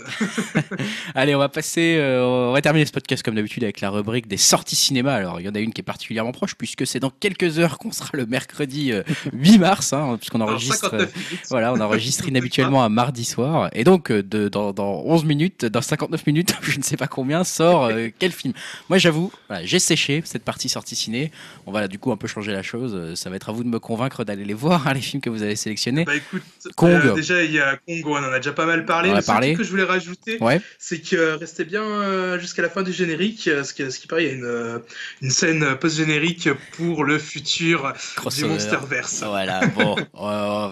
Allez, 1.14 1.34
on 1.34 1.38
va 1.38 1.48
passer, 1.48 1.96
euh, 1.98 2.24
on 2.24 2.52
va 2.52 2.60
terminer 2.60 2.86
ce 2.86 2.92
podcast 2.92 3.22
comme 3.22 3.36
d'habitude 3.36 3.62
avec 3.62 3.80
la 3.80 3.90
rubrique 3.90 4.26
des 4.26 4.36
sorties 4.36 4.74
cinéma. 4.74 5.14
Alors, 5.14 5.40
il 5.40 5.46
y 5.46 5.48
en 5.48 5.54
a 5.54 5.60
une 5.60 5.72
qui 5.72 5.80
est 5.80 5.84
particulièrement 5.84 6.32
proche 6.32 6.56
puisque 6.56 6.86
c'est 6.86 6.98
dans 6.98 7.10
quelques 7.10 7.58
heures 7.58 7.78
qu'on 7.78 7.92
sera 7.92 8.10
le 8.14 8.26
mercredi 8.26 8.92
8 9.32 9.54
euh, 9.54 9.58
mars, 9.58 9.92
hein, 9.92 10.16
puisqu'on 10.18 10.40
enregistre, 10.40 10.94
euh, 10.94 11.06
voilà, 11.50 11.72
on 11.72 11.80
enregistre 11.80 12.26
inhabituellement 12.26 12.82
un 12.82 12.88
mardi 12.88 13.24
soir. 13.24 13.70
Et 13.72 13.84
donc, 13.84 14.10
de, 14.10 14.48
dans, 14.48 14.72
dans, 14.72 15.02
11 15.04 15.24
minutes, 15.24 15.64
dans 15.66 15.82
59 15.82 16.26
minutes, 16.26 16.54
je 16.62 16.78
ne 16.78 16.82
sais 16.82 16.96
pas 16.96 17.06
combien, 17.06 17.44
sort 17.44 17.90
quel 18.18 18.32
film. 18.32 18.54
Moi, 18.88 18.98
j'avoue, 18.98 19.30
voilà, 19.48 19.64
j'ai 19.64 19.78
séché 19.78 20.20
cette 20.24 20.42
partie 20.42 20.68
sortie 20.68 20.96
ciné. 20.96 21.30
On 21.66 21.72
va 21.72 21.86
du 21.86 22.00
coup 22.00 22.10
un 22.10 22.16
peu 22.16 22.26
changer 22.26 22.52
la 22.52 22.62
chose. 22.62 23.14
Ça 23.14 23.30
va 23.30 23.36
être 23.36 23.50
à 23.50 23.52
vous 23.52 23.62
de 23.62 23.68
me 23.68 23.78
convaincre 23.78 24.24
d'aller 24.24 24.44
les 24.44 24.54
voir, 24.54 24.88
hein, 24.88 24.94
les 24.94 25.00
films 25.00 25.20
que 25.20 25.30
vous 25.30 25.42
avez 25.42 25.54
sélectionnés. 25.54 26.04
Bah 26.04 26.16
écoute, 26.16 26.42
Kong. 26.74 27.14
déjà 27.14 27.35
il 27.44 27.52
y 27.52 27.60
a 27.60 27.76
Congo, 27.76 28.16
on 28.16 28.18
en 28.18 28.32
a 28.32 28.38
déjà 28.38 28.52
pas 28.52 28.66
mal 28.66 28.84
parlé. 28.84 29.10
le 29.10 29.22
truc 29.22 29.56
que 29.58 29.64
je 29.64 29.70
voulais 29.70 29.84
rajouter, 29.84 30.38
c'est 30.78 31.00
que 31.00 31.16
euh, 31.16 31.36
restez 31.36 31.64
bien 31.64 31.82
euh, 31.82 32.38
jusqu'à 32.38 32.62
la 32.62 32.68
fin 32.68 32.82
du 32.82 32.92
générique, 32.92 33.48
euh, 33.48 33.64
ce 33.64 33.74
qui, 33.74 33.90
ce 33.90 33.98
qui 33.98 34.06
paraît, 34.06 34.24
il 34.24 34.28
y 34.28 34.30
a 34.30 34.34
une, 34.34 34.82
une 35.22 35.30
scène 35.30 35.76
post-générique 35.76 36.48
pour 36.76 37.04
le 37.04 37.18
futur 37.18 37.92
du 38.36 38.44
Monsterverse. 38.44 39.22
Voilà, 39.24 39.66
bon. 39.66 39.96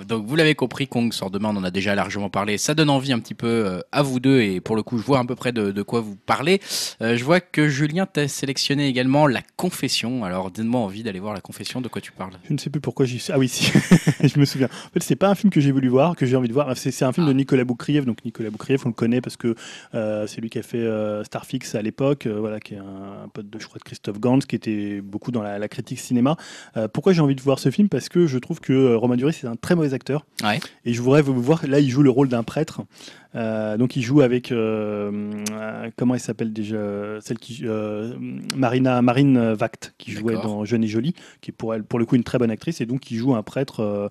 donc 0.07 0.27
vous 0.27 0.37
l'avez 0.37 0.55
compris, 0.55 0.87
Kong 0.87 1.13
sort 1.13 1.31
demain, 1.31 1.51
on 1.53 1.57
en 1.57 1.65
a 1.65 1.71
déjà 1.71 1.95
largement 1.95 2.31
parlé. 2.31 2.59
Ça 2.59 2.75
donne 2.75 2.91
envie 2.91 3.13
un 3.13 3.19
petit 3.19 3.35
peu 3.35 3.83
à 3.93 4.03
vous 4.03 4.21
deux, 4.21 4.41
et 4.41 4.61
pour 4.61 4.77
le 4.77 4.83
coup, 4.83 4.99
je 4.99 5.05
vois 5.05 5.19
à 5.19 5.25
peu 5.25 5.35
près 5.35 5.53
de, 5.53 5.71
de 5.71 5.83
quoi 5.83 6.01
vous 6.01 6.17
parlez. 6.17 6.61
je 7.01 7.25
vois 7.25 7.41
que 7.41 7.69
Julien 7.69 8.07
t'a 8.07 8.29
sélectionné 8.29 8.89
également 8.89 9.27
La 9.27 9.43
Confession. 9.57 10.25
Alors 10.25 10.51
donne-moi 10.51 10.81
envie 10.81 11.03
d'aller 11.03 11.21
voir 11.21 11.35
La 11.35 11.41
Confession, 11.41 11.81
de 11.81 11.89
quoi 11.89 12.01
tu 12.01 12.13
parles? 12.13 12.33
Je 12.49 12.53
ne 12.53 12.59
sais 12.59 12.71
plus 12.71 12.81
pourquoi 12.81 13.07
j'y 13.07 13.19
suis. 13.19 13.33
Ah 13.33 13.39
oui, 13.39 13.49
si, 13.49 13.73
je 14.23 14.39
me 14.39 14.45
souviens. 14.45 14.69
En 14.69 14.91
fait, 14.93 15.03
c'est 15.03 15.17
pas 15.17 15.29
un 15.29 15.35
film 15.35 15.51
que 15.51 15.61
j'ai 15.61 15.73
voulu 15.73 15.89
voir, 15.89 16.17
que 16.17 16.27
j'ai 16.27 16.37
envie 16.37 16.49
de 16.49 16.53
voir. 16.55 16.77
C'est 16.77 17.05
un 17.05 17.13
film 17.13 17.27
de 17.27 17.33
ah. 17.33 17.35
Nicolas 17.35 17.65
Boukrieff. 17.65 18.05
Donc 18.05 18.25
Nicolas 18.25 18.51
Boukrieff, 18.51 18.87
on 18.87 18.89
le 18.89 18.95
connaît 18.95 19.21
parce 19.21 19.37
que 19.37 19.55
euh, 19.95 20.27
c'est 20.27 20.41
lui 20.41 20.51
qui 20.51 20.59
a 20.59 20.63
fait 20.63 20.79
euh, 20.79 21.23
Starfix 21.25 21.75
à 21.75 21.83
l'époque, 21.83 22.27
euh, 22.27 22.39
voilà, 22.39 22.61
qui 22.61 22.75
est 22.75 22.79
un, 22.79 23.29
pote 23.33 23.51
de, 23.51 23.59
je 23.59 23.67
crois, 23.67 23.79
de 23.79 23.85
Christophe 23.85 24.19
Gans, 24.19 24.39
qui 24.39 24.57
était 24.57 25.01
beaucoup 25.01 25.31
dans 25.31 25.43
la, 25.43 25.69
critique 25.69 25.99
cinéma. 25.99 26.37
pourquoi 26.93 27.13
j'ai 27.13 27.21
envie 27.21 27.35
de 27.35 27.41
voir 27.41 27.59
ce 27.59 27.71
film? 27.71 27.89
Parce 27.89 28.09
que 28.09 28.27
je 28.27 28.39
trouve 28.39 28.61
que 28.61 28.95
Romain 28.95 29.17
Duris 29.17 29.33
c'est 29.33 29.47
un 29.47 29.57
très 29.57 29.75
mauvais 29.75 29.95
acteur. 29.95 30.27
Et 30.85 30.93
je 30.93 31.03
voudrais 31.03 31.23
vous 31.23 31.41
voir. 31.41 31.67
Là, 31.67 31.81
il 31.81 31.91
joue 31.91 32.03
le 32.03 32.11
rôle 32.11 32.29
d'un 32.29 32.43
prêtre. 32.43 32.83
Donc 33.35 33.97
il 33.97 34.03
joue 34.03 34.21
avec 34.21 34.49
comment 35.97 36.15
il 36.15 36.21
s'appelle 36.21 36.53
déjà 36.53 37.21
celle 37.21 37.39
qui 37.39 37.65
Marina 38.57 39.03
Marine 39.03 39.53
Vact 39.53 39.95
qui 39.99 40.13
jouait 40.13 40.35
dans 40.35 40.65
Jeune 40.65 40.85
et 40.85 40.89
Jolie 40.89 41.15
qui 41.41 41.51
est 41.51 41.55
pour 41.55 41.75
elle 41.75 41.85
pour 41.85 41.99
le 41.99 42.07
coup 42.07 42.17
une 42.17 42.25
très 42.25 42.39
bonne 42.39 42.51
actrice. 42.51 42.81
Et 42.81 42.87
donc 42.87 43.11
il 43.11 43.17
joue 43.17 43.35
un 43.35 43.43
prêtre 43.43 44.09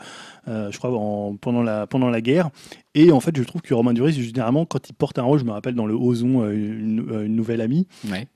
je 0.48 0.78
crois 0.78 0.92
en, 0.92 1.36
pendant 1.36 1.64
la 1.64 1.88
pendant 1.88 2.10
la 2.10 2.22
guerre 2.22 2.50
et 2.96 3.12
en 3.12 3.20
fait, 3.20 3.36
je 3.36 3.42
trouve 3.44 3.62
que 3.62 3.74
Romain 3.74 3.94
Duris, 3.94 4.14
généralement, 4.14 4.66
quand 4.66 4.88
il 4.88 4.94
porte 4.94 5.18
un 5.18 5.24
rôle, 5.24 5.40
je 5.40 5.46
me 5.46 5.52
rappelle 5.52 5.74
dans 5.74 5.88
le 5.88 5.96
Ozon, 5.96 6.44
euh, 6.44 6.50
euh, 6.50 7.26
une, 7.26 7.36
nouvelle 7.36 7.62
amie, 7.62 7.88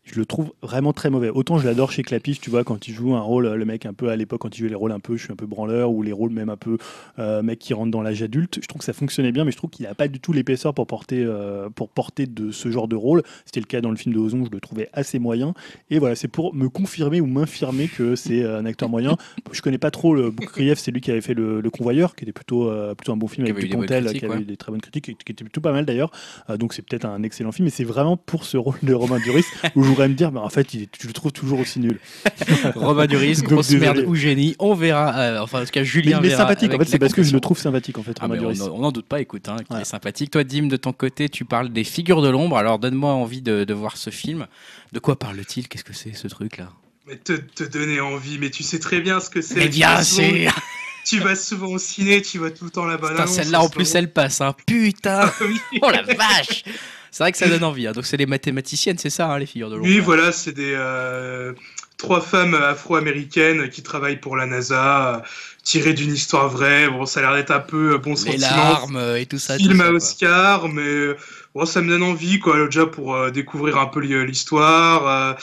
je 0.03 0.15
le 0.15 0.25
trouve 0.25 0.51
vraiment 0.63 0.93
très 0.93 1.11
mauvais. 1.11 1.29
Autant 1.29 1.59
je 1.59 1.67
l'adore 1.67 1.91
chez 1.91 2.01
Clapiche, 2.01 2.41
tu 2.41 2.49
vois, 2.49 2.63
quand 2.63 2.87
il 2.87 2.93
joue 2.93 3.15
un 3.15 3.21
rôle, 3.21 3.47
le 3.47 3.65
mec 3.65 3.85
un 3.85 3.93
peu 3.93 4.09
à 4.09 4.15
l'époque, 4.15 4.41
quand 4.41 4.55
il 4.55 4.61
jouait 4.61 4.69
les 4.69 4.75
rôles 4.75 4.91
un 4.91 4.99
peu, 4.99 5.15
je 5.15 5.23
suis 5.23 5.31
un 5.31 5.35
peu 5.35 5.45
branleur, 5.45 5.91
ou 5.91 6.01
les 6.01 6.11
rôles 6.11 6.31
même 6.31 6.49
un 6.49 6.57
peu 6.57 6.79
euh, 7.19 7.43
mec 7.43 7.59
qui 7.59 7.75
rentre 7.75 7.91
dans 7.91 8.01
l'âge 8.01 8.23
adulte, 8.23 8.57
je 8.59 8.67
trouve 8.67 8.79
que 8.79 8.85
ça 8.85 8.93
fonctionnait 8.93 9.31
bien, 9.31 9.45
mais 9.45 9.51
je 9.51 9.57
trouve 9.57 9.69
qu'il 9.69 9.85
n'a 9.85 9.93
pas 9.93 10.07
du 10.07 10.19
tout 10.19 10.33
l'épaisseur 10.33 10.73
pour 10.73 10.87
porter, 10.87 11.27
pour 11.75 11.89
porter 11.89 12.25
de 12.25 12.51
ce 12.51 12.71
genre 12.71 12.87
de 12.87 12.95
rôle. 12.95 13.21
C'était 13.45 13.59
le 13.59 13.67
cas 13.67 13.81
dans 13.81 13.91
le 13.91 13.95
film 13.95 14.15
de 14.15 14.19
Ozon, 14.19 14.45
je 14.45 14.51
le 14.51 14.59
trouvais 14.59 14.89
assez 14.93 15.19
moyen. 15.19 15.53
Et 15.91 15.99
voilà, 15.99 16.15
c'est 16.15 16.27
pour 16.27 16.55
me 16.55 16.67
confirmer 16.67 17.21
ou 17.21 17.27
m'infirmer 17.27 17.87
que 17.87 18.15
c'est 18.15 18.43
un 18.43 18.65
acteur 18.65 18.89
moyen. 18.89 19.17
je 19.51 19.61
connais 19.61 19.77
pas 19.77 19.91
trop 19.91 20.15
le 20.15 20.31
Boukrief, 20.31 20.79
c'est 20.79 20.91
lui 20.91 21.01
qui 21.01 21.11
avait 21.11 21.21
fait 21.21 21.35
le, 21.35 21.61
Convoyeur, 21.67 22.15
qui 22.15 22.23
était 22.23 22.31
plutôt, 22.31 22.71
plutôt 22.95 23.11
un 23.11 23.17
bon 23.17 23.27
film 23.27 23.45
avec 23.45 23.59
Dupontel, 23.59 24.11
qui 24.13 24.25
avait 24.25 24.46
des 24.47 24.57
très 24.57 24.71
bonnes 24.71 24.81
critiques 24.81 25.05
qui 25.05 25.31
était 25.31 25.43
plutôt 25.43 25.61
pas 25.61 25.71
mal 25.71 25.85
d'ailleurs. 25.85 26.11
Euh, 26.49 26.57
donc 26.57 26.73
c'est 26.73 26.81
peut-être 26.81 27.05
un 27.05 27.23
excellent 27.23 27.51
film, 27.51 27.65
mais 27.65 27.71
c'est 27.71 27.83
vraiment 27.83 28.17
pour 28.17 28.45
ce 28.45 28.57
rôle 28.57 28.77
de 28.83 28.93
Romain 28.93 29.19
Duris 29.19 29.45
où 29.75 29.83
je 29.83 29.89
voudrais 29.89 30.07
me 30.07 30.13
dire, 30.13 30.31
bah, 30.31 30.41
en 30.41 30.49
fait, 30.49 30.73
il, 30.73 30.87
tu 30.89 31.07
le 31.07 31.13
trouves 31.13 31.31
toujours 31.31 31.59
aussi 31.59 31.79
nul. 31.79 31.99
Romain 32.75 33.05
Duris, 33.05 33.41
grosse 33.43 33.71
merde 33.71 34.03
ou 34.07 34.15
génie, 34.15 34.55
on 34.59 34.73
verra. 34.73 35.17
Euh, 35.17 35.39
enfin, 35.41 35.61
en 35.61 35.65
tout 35.65 35.71
cas, 35.71 35.83
Julien. 35.83 36.19
Mais, 36.21 36.29
sympathique, 36.29 36.73
en 36.73 36.77
fait, 36.77 36.85
c'est 36.85 36.99
parce 36.99 37.13
que 37.13 37.23
je 37.23 37.33
le 37.33 37.39
trouve 37.39 37.57
sympathique, 37.57 37.97
en 37.97 38.03
fait, 38.03 38.17
ah, 38.21 38.27
On 38.71 38.79
n'en 38.79 38.91
doute 38.91 39.07
pas, 39.07 39.21
écoute, 39.21 39.47
hein, 39.49 39.57
il 39.71 39.77
est 39.77 39.85
sympathique. 39.85 40.31
Toi, 40.31 40.43
Dim, 40.43 40.67
de 40.67 40.77
ton 40.77 40.93
côté, 40.93 41.29
tu 41.29 41.45
parles 41.45 41.69
des 41.69 41.83
figures 41.83 42.21
de 42.21 42.29
l'ombre. 42.29 42.57
Alors, 42.57 42.79
donne-moi 42.79 43.11
envie 43.11 43.41
de, 43.41 43.63
de 43.63 43.73
voir 43.73 43.97
ce 43.97 44.09
film. 44.09 44.47
De 44.93 44.99
quoi 44.99 45.17
parle-t-il? 45.17 45.67
Qu'est-ce 45.67 45.83
que 45.83 45.93
c'est 45.93 46.13
ce 46.13 46.27
truc-là? 46.27 46.69
Mais 47.07 47.15
te, 47.15 47.33
te, 47.33 47.63
donner 47.63 48.01
envie, 48.01 48.37
mais 48.37 48.49
tu 48.49 48.63
sais 48.63 48.79
très 48.79 48.99
bien 48.99 49.19
ce 49.21 49.29
que 49.29 49.41
c'est. 49.41 49.55
Mais 49.55 49.69
bien 49.69 50.03
sûr 50.03 50.53
tu 51.07 51.19
vas 51.19 51.35
souvent 51.35 51.67
au 51.67 51.77
ciné, 51.77 52.21
tu 52.21 52.37
vois 52.37 52.51
tout 52.51 52.65
le 52.65 52.69
temps 52.69 52.85
la 52.85 52.97
banane. 52.97 53.27
Celle-là, 53.27 53.61
en 53.61 53.69
plus, 53.69 53.95
elle 53.95 54.11
passe. 54.11 54.41
Hein. 54.41 54.53
Putain 54.65 55.31
Oh 55.81 55.89
la 55.89 56.01
vache 56.01 56.63
C'est 57.11 57.23
vrai 57.23 57.31
que 57.31 57.37
ça 57.37 57.47
donne 57.47 57.63
envie. 57.63 57.87
Hein. 57.87 57.93
Donc, 57.93 58.05
c'est 58.05 58.17
les 58.17 58.25
mathématiciennes, 58.25 58.97
c'est 58.97 59.09
ça, 59.09 59.27
hein, 59.27 59.39
les 59.39 59.45
figures 59.45 59.69
de 59.69 59.75
l'ombre 59.75 59.87
Oui, 59.87 59.99
voilà, 59.99 60.31
c'est 60.31 60.51
des 60.51 60.73
euh, 60.75 61.53
trois 61.97 62.19
femmes 62.19 62.55
afro-américaines 62.55 63.69
qui 63.69 63.83
travaillent 63.83 64.19
pour 64.19 64.35
la 64.35 64.45
NASA, 64.45 65.15
euh, 65.15 65.19
tirées 65.63 65.93
d'une 65.93 66.13
histoire 66.13 66.49
vraie. 66.49 66.89
Bon, 66.89 67.05
ça 67.05 67.21
a 67.21 67.23
l'air 67.23 67.35
d'être 67.35 67.51
un 67.51 67.61
peu 67.61 67.93
euh, 67.93 67.97
bon 67.97 68.15
les 68.25 68.33
Les 68.33 68.37
larmes 68.39 69.01
et 69.17 69.25
tout 69.25 69.39
ça. 69.39 69.55
Film 69.55 69.79
à 69.79 69.91
Oscar, 69.91 70.67
mais 70.67 71.15
bon, 71.55 71.65
ça 71.65 71.81
me 71.81 71.89
donne 71.89 72.03
envie, 72.03 72.39
quoi, 72.39 72.65
déjà 72.65 72.85
pour 72.85 73.31
découvrir 73.31 73.77
un 73.77 73.87
peu 73.87 74.01
l'histoire 74.01 75.37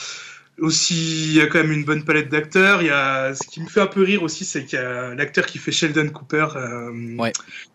aussi, 0.59 1.25
il 1.25 1.33
y 1.33 1.41
a 1.41 1.47
quand 1.47 1.59
même 1.59 1.71
une 1.71 1.83
bonne 1.83 2.03
palette 2.03 2.29
d'acteurs. 2.29 2.81
Il 2.81 2.87
y 2.87 2.91
a 2.91 3.33
ce 3.33 3.47
qui 3.47 3.61
me 3.61 3.67
fait 3.67 3.81
un 3.81 3.87
peu 3.87 4.03
rire 4.03 4.23
aussi, 4.23 4.45
c'est 4.45 4.65
qu'il 4.65 4.79
y 4.79 4.81
a 4.81 5.13
l'acteur 5.13 5.45
qui 5.45 5.57
fait 5.57 5.71
Sheldon 5.71 6.09
Cooper, 6.09 6.47
euh, 6.55 7.31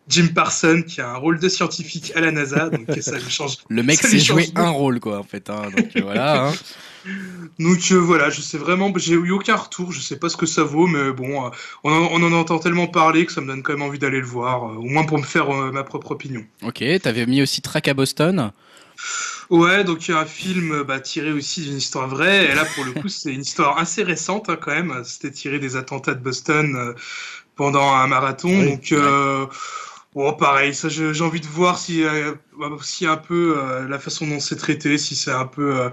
Jim 0.09 0.29
Parsons, 0.35 0.83
qui 0.87 1.01
a 1.01 1.11
un 1.11 1.17
rôle 1.17 1.39
de 1.39 1.49
scientifique 1.49 2.13
à 2.15 2.21
la 2.21 2.33
NASA. 2.33 2.71
donc 2.71 2.87
ça 3.01 3.19
lui 3.19 3.25
change. 3.31 3.59
Le 3.69 3.83
mec 3.83 4.01
s'est 4.01 4.19
joué 4.19 4.49
un 4.55 4.71
rôle, 4.71 5.01
quoi, 5.01 5.19
en 5.19 5.25
fait. 5.25 5.51
Hein, 5.51 5.69
donc 5.77 5.91
euh, 5.97 6.01
voilà. 6.03 6.47
Hein. 6.49 6.53
Donc 7.59 7.79
euh, 7.93 7.95
voilà, 7.95 8.29
je 8.29 8.43
sais 8.43 8.59
vraiment, 8.59 8.93
j'ai 8.97 9.15
eu 9.15 9.31
aucun 9.31 9.57
retour, 9.57 9.91
je 9.91 10.01
sais 10.01 10.19
pas 10.19 10.29
ce 10.29 10.37
que 10.37 10.45
ça 10.45 10.65
vaut, 10.65 10.87
mais 10.87 11.13
bon, 11.13 11.51
on 11.83 11.91
en, 11.91 12.09
on, 12.13 12.23
en, 12.23 12.33
entend 12.33 12.59
tellement 12.59 12.89
parler 12.89 13.25
que 13.25 13.33
ça 13.33 13.41
me 13.41 13.47
donne 13.47 13.63
quand 13.63 13.73
même 13.73 13.81
envie 13.81 13.99
d'aller 13.99 14.21
le 14.21 14.27
voir, 14.27 14.65
au 14.65 14.83
moins 14.83 15.05
pour 15.05 15.17
me 15.17 15.23
faire 15.23 15.51
ma 15.51 15.83
propre 15.83 16.11
opinion. 16.11 16.45
Ok, 16.63 16.85
t'avais 17.03 17.25
mis 17.25 17.41
aussi 17.41 17.63
Track 17.63 17.89
à 17.89 17.95
Boston. 17.95 18.53
Ouais, 19.51 19.83
donc 19.83 20.07
il 20.07 20.13
y 20.13 20.15
a 20.15 20.21
un 20.21 20.27
film 20.27 20.83
bah, 20.83 21.01
tiré 21.01 21.33
aussi 21.33 21.63
d'une 21.63 21.77
histoire 21.79 22.09
vraie. 22.09 22.47
Et 22.47 22.55
là, 22.55 22.65
pour 22.75 22.85
le 22.85 22.93
coup, 22.93 23.09
c'est 23.09 23.33
une 23.33 23.43
histoire 23.43 23.79
assez 23.79 24.03
récente 24.03 24.49
hein, 24.49 24.57
quand 24.61 24.73
même. 24.73 25.03
C'était 25.05 25.33
tiré 25.33 25.59
des 25.59 25.77
attentats 25.77 26.15
de 26.15 26.21
Boston 26.21 26.77
euh, 26.77 26.95
pendant 27.57 27.93
un 27.93 28.07
marathon. 28.07 28.65
donc, 28.65 28.93
euh, 28.93 29.47
Bon, 30.13 30.33
pareil, 30.33 30.75
ça, 30.75 30.89
j'ai 30.89 31.23
envie 31.23 31.41
de 31.41 31.47
voir 31.47 31.79
si, 31.79 32.03
euh, 32.03 32.35
si 32.83 33.07
un 33.07 33.17
peu 33.17 33.55
euh, 33.57 33.87
la 33.87 34.01
façon 34.01 34.27
dont 34.27 34.41
c'est 34.41 34.57
traité, 34.57 34.99
si 34.99 35.15
c'est 35.15 35.31
un 35.31 35.47
peu 35.47 35.79
euh, 35.79 35.91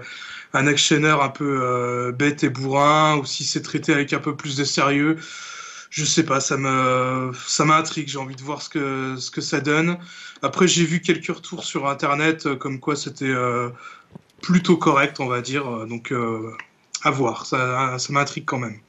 un 0.54 0.66
actionneur 0.66 1.22
un 1.22 1.28
peu 1.28 1.60
euh, 1.62 2.10
bête 2.10 2.42
et 2.42 2.48
bourrin, 2.48 3.16
ou 3.18 3.24
si 3.24 3.44
c'est 3.44 3.62
traité 3.62 3.92
avec 3.92 4.12
un 4.12 4.18
peu 4.18 4.34
plus 4.34 4.56
de 4.56 4.64
sérieux. 4.64 5.18
Je 5.90 6.04
sais 6.04 6.24
pas, 6.24 6.40
ça 6.40 6.56
me, 6.56 7.32
ça 7.46 7.64
m'intrigue. 7.64 8.08
J'ai 8.08 8.18
envie 8.18 8.36
de 8.36 8.42
voir 8.42 8.62
ce 8.62 8.68
que, 8.68 9.16
ce 9.16 9.30
que 9.30 9.40
ça 9.40 9.60
donne. 9.60 9.98
Après, 10.42 10.68
j'ai 10.68 10.84
vu 10.84 11.00
quelques 11.00 11.28
retours 11.28 11.64
sur 11.64 11.88
Internet, 11.88 12.46
euh, 12.46 12.56
comme 12.56 12.80
quoi 12.80 12.96
c'était 12.96 13.24
euh, 13.26 13.70
plutôt 14.42 14.76
correct, 14.76 15.20
on 15.20 15.26
va 15.28 15.40
dire. 15.42 15.66
Euh, 15.68 15.86
Donc, 15.86 16.12
euh, 16.12 16.52
à 17.04 17.10
voir. 17.10 17.46
Ça, 17.46 17.98
ça 17.98 18.12
m'intrigue 18.12 18.44
quand 18.46 18.58
même. 18.58 18.80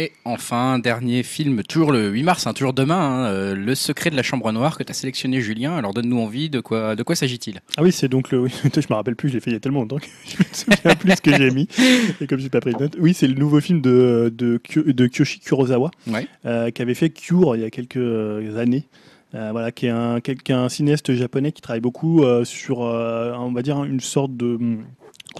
Et 0.00 0.12
enfin, 0.24 0.78
dernier 0.78 1.24
film, 1.24 1.64
toujours 1.64 1.90
le 1.90 2.08
8 2.10 2.22
mars, 2.22 2.46
hein, 2.46 2.52
toujours 2.52 2.72
demain, 2.72 2.94
hein, 3.00 3.24
euh, 3.32 3.54
Le 3.56 3.74
secret 3.74 4.10
de 4.10 4.14
la 4.14 4.22
chambre 4.22 4.52
noire 4.52 4.78
que 4.78 4.84
tu 4.84 4.92
as 4.92 4.94
sélectionné, 4.94 5.40
Julien. 5.40 5.74
Alors 5.74 5.92
donne-nous 5.92 6.20
envie, 6.20 6.48
de 6.50 6.60
quoi, 6.60 6.94
de 6.94 7.02
quoi 7.02 7.16
s'agit-il? 7.16 7.60
Ah 7.76 7.82
oui, 7.82 7.90
c'est 7.90 8.06
donc 8.06 8.30
le. 8.30 8.46
Je 8.62 8.80
me 8.88 8.94
rappelle 8.94 9.16
plus, 9.16 9.28
je 9.28 9.34
l'ai 9.34 9.40
fait 9.40 9.50
il 9.50 9.54
y 9.54 9.56
a 9.56 9.60
tellement 9.60 9.80
longtemps 9.80 9.96
que 9.98 10.06
je 10.28 10.36
me 10.38 10.44
souviens 10.76 10.94
plus 10.94 11.10
ce 11.16 11.20
que 11.20 11.36
j'ai 11.36 11.50
mis. 11.50 11.66
Et 12.20 12.28
comme 12.28 12.38
j'ai 12.38 12.48
pas 12.48 12.60
pris 12.60 12.74
de 12.74 12.78
notes. 12.78 12.96
Oui, 13.00 13.12
c'est 13.12 13.26
le 13.26 13.34
nouveau 13.34 13.60
film 13.60 13.80
de, 13.80 14.32
de, 14.32 14.60
de 14.76 15.06
Kyoshi 15.08 15.40
Kurosawa, 15.40 15.90
Ouais. 16.06 16.28
euh, 16.46 16.70
qui 16.70 16.80
avait 16.80 16.94
fait 16.94 17.10
Cure 17.10 17.56
il 17.56 17.62
y 17.62 17.64
a 17.64 17.70
quelques 17.70 17.96
années. 18.56 18.86
Euh, 19.34 19.48
voilà, 19.50 19.72
qui 19.72 19.86
est 19.86 19.90
un, 19.90 20.20
qui 20.20 20.30
est 20.30 20.50
un 20.52 20.68
cinéaste 20.68 21.12
japonais 21.12 21.50
qui 21.52 21.60
travaille 21.60 21.80
beaucoup 21.82 22.22
euh, 22.22 22.44
sur, 22.44 22.82
euh, 22.84 23.34
on 23.36 23.52
va 23.52 23.62
dire, 23.62 23.82
une 23.84 24.00
sorte 24.00 24.36
de 24.36 24.58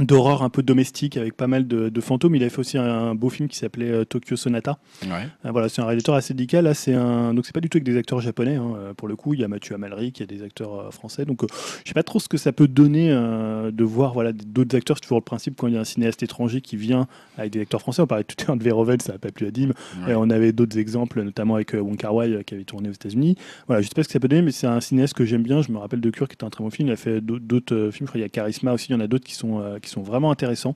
d'horreur 0.01 0.43
un 0.43 0.49
peu 0.51 0.63
domestique 0.63 1.17
avec 1.17 1.35
pas 1.37 1.47
mal 1.47 1.67
de, 1.67 1.89
de 1.89 2.01
fantômes. 2.01 2.35
Il 2.37 2.45
a 2.45 2.49
fait 2.51 2.59
aussi 2.61 2.79
un, 2.79 3.15
beau 3.15 3.31
film 3.31 3.49
qui 3.49 3.57
s'appelait 3.59 3.91
euh, 3.91 4.05
Tokyo 4.05 4.37
Sonata. 4.37 4.79
Ouais. 5.03 5.29
Euh, 5.45 5.51
voilà, 5.51 5.69
c'est 5.69 5.81
un 5.83 5.87
réalisateur 5.87 6.15
assez 6.15 6.35
délicat. 6.35 6.63
Là, 6.63 6.75
c'est 6.75 6.95
un 6.95 7.35
donc 7.35 7.47
c'est 7.47 7.53
pas 7.55 7.61
du 7.61 7.69
tout 7.69 7.79
avec 7.79 7.85
des 7.85 7.97
acteurs 7.97 8.21
japonais. 8.21 8.57
hein. 8.57 8.75
Euh, 8.79 8.95
Pour 8.95 9.09
le 9.09 9.17
coup, 9.17 9.35
il 9.35 9.41
y 9.41 9.45
a 9.45 9.49
Mathieu 9.49 9.75
Amalric, 9.75 10.19
il 10.19 10.23
y 10.23 10.25
a 10.25 10.27
des 10.27 10.43
acteurs 10.45 10.75
euh, 10.79 10.91
français. 10.91 11.25
Donc, 11.25 11.41
je 11.85 11.89
sais 11.89 11.95
pas 11.95 12.03
trop 12.03 12.21
ce 12.21 12.29
que 12.29 12.37
ça 12.37 12.53
peut 12.53 12.69
donner 12.69 13.09
de 13.09 13.85
voir 13.85 14.13
voilà 14.13 14.33
d'autres 14.33 14.77
acteurs. 14.77 14.97
C'est 14.97 15.03
toujours 15.03 15.19
le 15.19 15.25
principe 15.25 15.57
quand 15.57 15.67
il 15.67 15.75
y 15.75 15.77
a 15.77 15.81
un 15.81 15.85
cinéaste 15.85 16.23
étranger 16.23 16.61
qui 16.61 16.77
vient 16.77 17.07
avec 17.37 17.53
des 17.53 17.61
acteurs 17.61 17.81
français. 17.81 18.03
On 18.03 18.07
parlait 18.07 18.25
tout 18.25 18.37
à 18.45 18.47
l'heure 18.49 18.57
de 18.57 18.63
Verhoeven, 18.63 19.01
ça 19.01 19.13
n'a 19.15 19.19
pas 19.19 19.31
plu 19.33 19.47
à 19.47 19.51
Dim. 19.51 19.69
Ouais. 20.07 20.13
Et 20.13 20.15
on 20.15 20.31
avait 20.31 20.53
d'autres 20.53 20.79
exemples, 20.79 21.23
notamment 21.23 21.55
avec 21.57 21.73
Wong 21.73 21.97
Kar 21.97 22.15
Wai 22.15 22.45
qui 22.45 22.55
avait 22.55 22.65
tourné 22.65 22.89
aux 22.89 22.93
États-Unis. 22.93 23.37
Voilà, 23.67 23.83
je 23.83 23.89
sais 23.89 23.95
pas 23.95 24.03
ce 24.03 24.09
que 24.09 24.13
ça 24.13 24.21
peut 24.21 24.29
donner, 24.29 24.43
mais 24.43 24.53
c'est 24.53 24.67
un 24.67 24.81
cinéaste 24.81 25.15
que 25.15 25.25
j'aime 25.25 25.43
bien. 25.43 25.63
Je 25.63 25.73
me 25.73 25.79
rappelle 25.79 26.01
de 26.01 26.11
Cure 26.11 26.29
qui 26.29 26.35
était 26.35 26.45
un 26.45 26.51
très 26.51 26.63
bon 26.63 26.71
film. 26.71 26.89
Il 26.89 26.93
a 26.93 26.97
fait 26.97 27.21
d'au- 27.21 27.39
d'autres 27.39 27.91
films. 27.93 28.07
Je 28.07 28.11
crois 28.11 28.13
qu'il 28.13 28.21
y 28.21 28.25
a 28.25 28.29
Charisma 28.29 28.73
aussi. 28.73 28.87
Il 28.91 28.93
y 28.93 28.97
en 28.97 29.01
a 29.01 29.07
d'autres 29.07 29.25
qui 29.25 29.35
sont 29.35 29.61
qui 29.81 29.91
sont 29.91 30.03
vraiment 30.03 30.31
intéressants. 30.31 30.75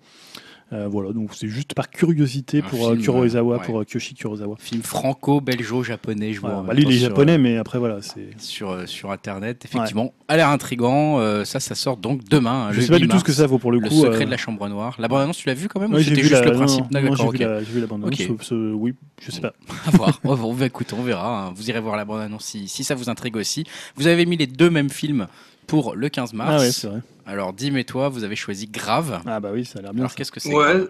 Euh, 0.73 0.89
voilà, 0.89 1.13
donc 1.13 1.35
c'est 1.35 1.49
juste 1.49 1.75
par 1.75 1.91
curiosité 1.91 2.61
Un 2.61 2.63
pour 2.63 2.87
euh, 2.89 2.93
film, 2.93 3.03
Kurosawa, 3.03 3.55
euh, 3.55 3.59
ouais. 3.59 3.65
pour 3.67 3.81
euh, 3.81 3.85
Kyoshi 3.85 4.15
Kurosawa. 4.15 4.57
Film 4.59 4.81
franco-belgeo-japonais, 4.83 6.33
je 6.33 6.41
vois. 6.41 6.51
Bah, 6.51 6.63
même 6.69 6.77
lui, 6.77 6.85
temps 6.85 6.91
il 6.91 6.97
est 6.97 6.99
japonais, 7.01 7.37
mais 7.37 7.59
après, 7.59 7.79
voilà, 7.79 8.01
c'est. 8.01 8.21
euh, 8.21 8.31
Sur, 8.39 8.71
euh, 8.71 8.87
sur 8.87 9.11
internet, 9.11 9.65
effectivement, 9.67 10.15
a 10.29 10.37
l'air 10.39 10.49
intrigant. 10.49 11.19
euh, 11.21 11.45
ça, 11.45 11.61
ça 11.61 11.75
sort 11.75 11.97
donc 11.99 12.25
demain. 12.25 12.69
Je 12.71 12.77
le 12.77 12.83
sais 12.83 12.89
pas 12.89 12.97
8 12.97 13.03
du 13.03 13.09
tout 13.09 13.19
ce 13.19 13.25
que 13.25 13.33
ça 13.33 13.47
vaut 13.47 13.59
pour 13.59 13.71
le 13.71 13.81
Le 13.81 13.89
coup. 13.91 13.95
secret 14.03 14.23
euh, 14.23 14.25
de 14.25 14.31
la 14.31 14.37
chambre 14.39 14.67
noire. 14.69 14.97
La 14.99 15.09
bande-annonce, 15.09 15.37
tu 15.37 15.47
l'as 15.49 15.55
vu 15.55 15.69
quand 15.69 15.79
même 15.81 15.93
ouais, 15.93 15.99
j'ai 16.03 16.11
c'était 16.11 16.23
vu 16.23 16.29
juste 16.29 16.43
la- 16.45 16.51
le 16.51 16.57
principe? 16.57 16.91
Non, 16.91 17.01
non, 17.03 17.11
D'accord, 17.11 17.17
j'ai 17.17 17.25
ok. 17.29 17.35
vu 17.35 17.41
la- 17.45 17.61
vu 17.61 17.81
la 17.81 17.87
bande 17.87 18.05
annonce. 18.05 18.21
Ok. 18.31 18.49
oui, 18.77 18.95
je 19.21 19.31
sais 19.31 19.41
pas. 19.43 19.53
À 19.87 19.91
voir. 19.91 20.21
On 20.25 20.35
va, 20.35 20.45
on 20.45 20.53
va 20.55 20.67
écouter, 20.67 20.95
on 20.99 21.03
verra. 21.03 21.49
hein. 21.49 21.53
Vous 21.55 21.69
irez 21.69 21.81
voir 21.81 21.97
la 21.97 22.05
bande-annonce 22.07 22.45
si, 22.47 22.67
si 22.69 22.83
ça 22.85 22.95
vous 22.95 23.11
intrigue 23.11 23.37
aussi. 23.37 23.65
Vous 23.97 24.07
avez 24.07 24.25
mis 24.25 24.37
les 24.39 24.47
deux 24.47 24.71
mêmes 24.71 24.89
films 24.91 25.27
pour 25.73 25.95
le 25.95 26.11
15 26.11 26.35
mars. 26.35 26.51
Ah 26.55 26.59
ouais, 26.59 26.71
c'est 26.71 26.87
vrai. 26.87 27.01
Alors, 27.25 27.55
Dim 27.55 27.77
et 27.77 27.85
toi, 27.85 28.11
vous 28.11 28.25
avez 28.25 28.37
choisi 28.37 28.67
Grave. 28.67 29.23
Ah 29.25 29.41
bah 29.41 29.49
oui, 29.55 29.65
ça 29.65 29.79
a 29.79 29.83
l'air 29.83 29.95
bien. 29.95 30.03
Alors, 30.03 30.15
qu'est-ce 30.15 30.31
que 30.31 30.39
c'est 30.39 30.55
Ouais, 30.55 30.85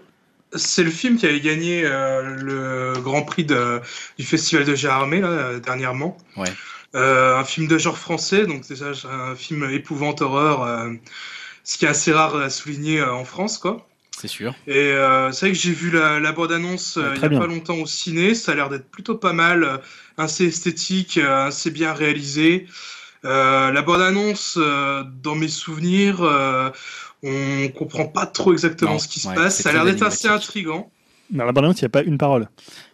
c'est 0.53 0.83
le 0.83 0.91
film 0.91 1.15
qui 1.15 1.25
avait 1.25 1.39
gagné 1.39 1.83
euh, 1.85 2.35
le 2.93 2.99
Grand 3.01 3.21
Prix 3.21 3.45
de- 3.45 3.79
du 4.19 4.25
Festival 4.25 4.65
de 4.65 4.75
Gérardmer 4.75 5.21
là, 5.21 5.57
dernièrement. 5.61 6.17
Ouais. 6.35 6.51
Euh, 6.95 7.37
un 7.37 7.45
film 7.45 7.67
de 7.69 7.77
genre 7.77 7.97
français, 7.97 8.45
donc 8.45 8.67
déjà 8.67 8.87
un 9.09 9.35
film 9.35 9.69
épouvante 9.71 10.21
horreur, 10.21 10.63
euh, 10.63 10.91
ce 11.63 11.77
qui 11.77 11.85
est 11.85 11.87
assez 11.87 12.11
rare 12.11 12.35
à 12.35 12.49
souligner 12.49 12.99
euh, 12.99 13.13
en 13.13 13.23
France, 13.23 13.57
quoi. 13.57 13.87
C'est 14.19 14.27
sûr. 14.27 14.53
Et 14.67 14.75
euh, 14.91 15.31
c'est 15.31 15.45
vrai 15.45 15.55
que 15.55 15.59
j'ai 15.61 15.71
vu 15.71 15.91
la, 15.91 16.19
la 16.19 16.33
bande-annonce 16.33 16.97
euh, 16.97 17.11
il 17.13 17.19
très 17.19 17.19
n'y 17.19 17.25
a 17.25 17.29
bien. 17.29 17.39
pas 17.39 17.47
longtemps 17.47 17.77
au 17.77 17.85
ciné, 17.87 18.35
ça 18.35 18.51
a 18.51 18.55
l'air 18.55 18.67
d'être 18.67 18.89
plutôt 18.91 19.15
pas 19.15 19.31
mal, 19.31 19.79
assez 20.17 20.45
esthétique, 20.47 21.17
assez 21.17 21.71
bien 21.71 21.93
réalisé. 21.93 22.67
Euh, 23.25 23.71
la 23.71 23.81
bande-annonce, 23.81 24.57
euh, 24.57 25.03
dans 25.21 25.35
mes 25.35 25.47
souvenirs, 25.47 26.21
euh, 26.21 26.69
on 27.23 27.69
comprend 27.69 28.05
pas 28.05 28.25
trop 28.25 28.51
exactement 28.51 28.93
Non, 28.93 28.99
ce 28.99 29.07
qui 29.07 29.19
se 29.19 29.27
ouais, 29.29 29.35
passe. 29.35 29.61
Ça 29.61 29.69
a 29.69 29.73
l'air 29.73 29.85
d'être 29.85 30.03
assez 30.03 30.27
énigmatique. 30.27 30.67
Dans 31.33 31.45
la 31.45 31.51
bande-annonce, 31.51 31.81
il 31.81 31.83
n'y 31.83 31.87
a 31.87 31.89
pas 31.89 32.03
une 32.03 32.17
parole. 32.17 32.47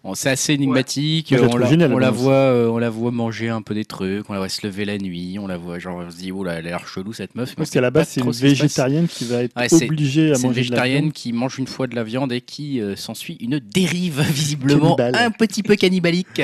Bon, 0.03 0.13
c'est 0.15 0.29
assez 0.29 0.53
énigmatique. 0.53 1.33
Moi, 1.33 1.47
on 1.51 1.57
la, 1.97 2.09
on 2.09 2.11
voit, 2.13 2.33
euh, 2.33 2.67
on 2.69 2.77
la 2.77 2.89
voit 2.89 3.11
manger 3.11 3.49
un 3.49 3.61
peu 3.61 3.73
des 3.73 3.83
trucs. 3.83 4.29
On 4.29 4.33
la 4.33 4.39
voit 4.39 4.47
se 4.47 4.65
lever 4.65 4.85
la 4.85 4.97
nuit. 4.97 5.37
On 5.39 5.45
la 5.47 5.57
voit, 5.57 5.77
genre, 5.77 6.01
on 6.07 6.09
se 6.09 6.15
dit, 6.15 6.31
oh 6.31 6.43
là, 6.45 6.53
elle 6.53 6.67
a 6.67 6.69
l'air 6.69 6.87
chelou 6.87 7.11
cette 7.11 7.35
meuf. 7.35 7.53
Parce 7.55 7.69
qu'à 7.69 7.81
la 7.81 7.91
base, 7.91 8.07
c'est 8.07 8.21
une 8.21 8.31
végétarienne 8.31 9.07
qui 9.09 9.25
va 9.25 9.43
être 9.43 9.55
Ouais, 9.59 9.67
c'est- 9.67 9.85
obligée 9.85 10.31
à 10.31 10.35
C'est 10.35 10.43
une 10.43 10.47
manger 10.49 10.61
de 10.61 10.69
la 10.71 10.75
végétarienne 10.83 11.11
qui 11.11 11.33
mange 11.33 11.59
une 11.59 11.67
fois 11.67 11.87
de 11.87 11.95
la 11.95 12.03
viande 12.05 12.31
et 12.31 12.39
qui 12.39 12.79
euh, 12.79 12.95
s'ensuit 12.95 13.35
une 13.41 13.59
dérive 13.59 14.21
visiblement 14.31 14.95
Cannibale. 14.95 15.21
un 15.25 15.31
petit 15.31 15.63
peu 15.63 15.75
cannibalique. 15.75 16.41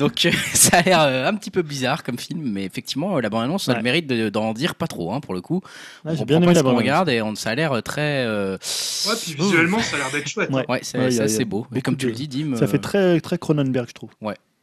Donc 0.00 0.26
euh, 0.26 0.32
ça 0.54 0.78
a 0.78 0.82
l'air 0.82 1.00
euh, 1.02 1.28
un 1.28 1.34
petit 1.34 1.52
peu 1.52 1.62
bizarre 1.62 2.02
comme 2.02 2.18
film, 2.18 2.40
mais 2.42 2.64
effectivement 2.64 3.16
euh, 3.16 3.20
la 3.20 3.30
bande-annonce 3.30 3.68
a 3.68 3.72
Ouais. 3.72 3.78
le 3.78 3.84
mérite 3.84 4.06
de- 4.08 4.30
d'en 4.30 4.52
dire 4.52 4.74
pas 4.74 4.86
trop 4.88 5.12
hein, 5.12 5.20
pour 5.20 5.34
le 5.34 5.40
coup. 5.40 5.60
Ouais, 6.04 6.12
on 6.12 6.16
J'ai 6.16 6.24
bien 6.24 6.38
aimé 6.38 6.46
pas 6.46 6.52
la 6.54 6.58
ce 6.58 6.62
qu'on 6.64 6.70
bande-annonce. 6.70 6.82
regarde 6.82 7.08
et 7.10 7.22
on, 7.22 7.34
ça 7.36 7.50
a 7.50 7.54
l'air 7.54 7.80
très. 7.84 8.24
euh, 8.26 8.56
Ouais, 9.08 9.14
puis 9.22 9.34
visuellement, 9.34 9.78
ça 9.78 9.94
a 9.96 9.98
l'air 10.00 10.10
d'être 10.12 10.28
chouette. 10.28 10.50
Ouais. 10.50 10.64
Ouais, 11.36 11.44
c'est 11.44 11.44
Ouais, 11.44 11.44
beau. 11.44 11.66
Beaucoup 11.70 11.80
comme 11.82 11.96
tu 11.96 12.06
de- 12.06 12.10
le 12.10 12.16
dis, 12.16 12.28
Dim, 12.28 12.56
Ça 12.56 12.64
euh, 12.64 12.68
fait 12.68 12.78
très, 12.78 13.20
très 13.20 13.38
Cronenberg, 13.38 13.88
je 13.88 13.92
trouve. 13.94 14.10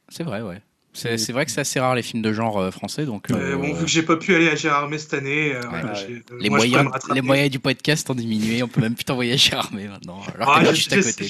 c'est 0.08 0.22
vrai, 0.24 0.42
ouais. 0.42 0.60
C'est 0.96 1.32
vrai 1.32 1.44
que 1.44 1.50
c'est 1.50 1.60
assez 1.60 1.80
rare 1.80 1.96
les 1.96 2.02
films 2.02 2.22
de 2.22 2.32
genre 2.32 2.56
euh, 2.58 2.70
français, 2.70 3.04
donc. 3.04 3.28
Euh, 3.32 3.34
euh, 3.54 3.56
bon, 3.56 3.74
vu 3.74 3.82
que 3.84 3.90
j'ai 3.90 4.02
pas 4.04 4.16
pu 4.16 4.32
aller 4.36 4.48
à 4.48 4.54
Gérardmer 4.54 4.98
cette 4.98 5.14
année, 5.14 5.52
euh, 5.52 5.60
ouais. 5.62 5.82
euh, 5.84 6.38
les, 6.40 6.48
moi, 6.50 6.58
moyens, 6.58 6.88
les 7.12 7.20
moyens 7.20 7.50
du 7.50 7.58
podcast 7.58 8.08
ont 8.10 8.14
diminué, 8.14 8.62
on 8.62 8.68
peut 8.68 8.80
même 8.80 8.94
plus 8.94 9.02
t'envoyer 9.04 9.32
à 9.32 9.36
Gérardmer 9.36 9.88
maintenant. 9.88 10.20
Alors 10.36 10.54
Ah, 10.56 10.64
je- 10.64 10.74
juste 10.76 10.92
à 10.92 11.00
je- 11.00 11.02
côté. 11.02 11.26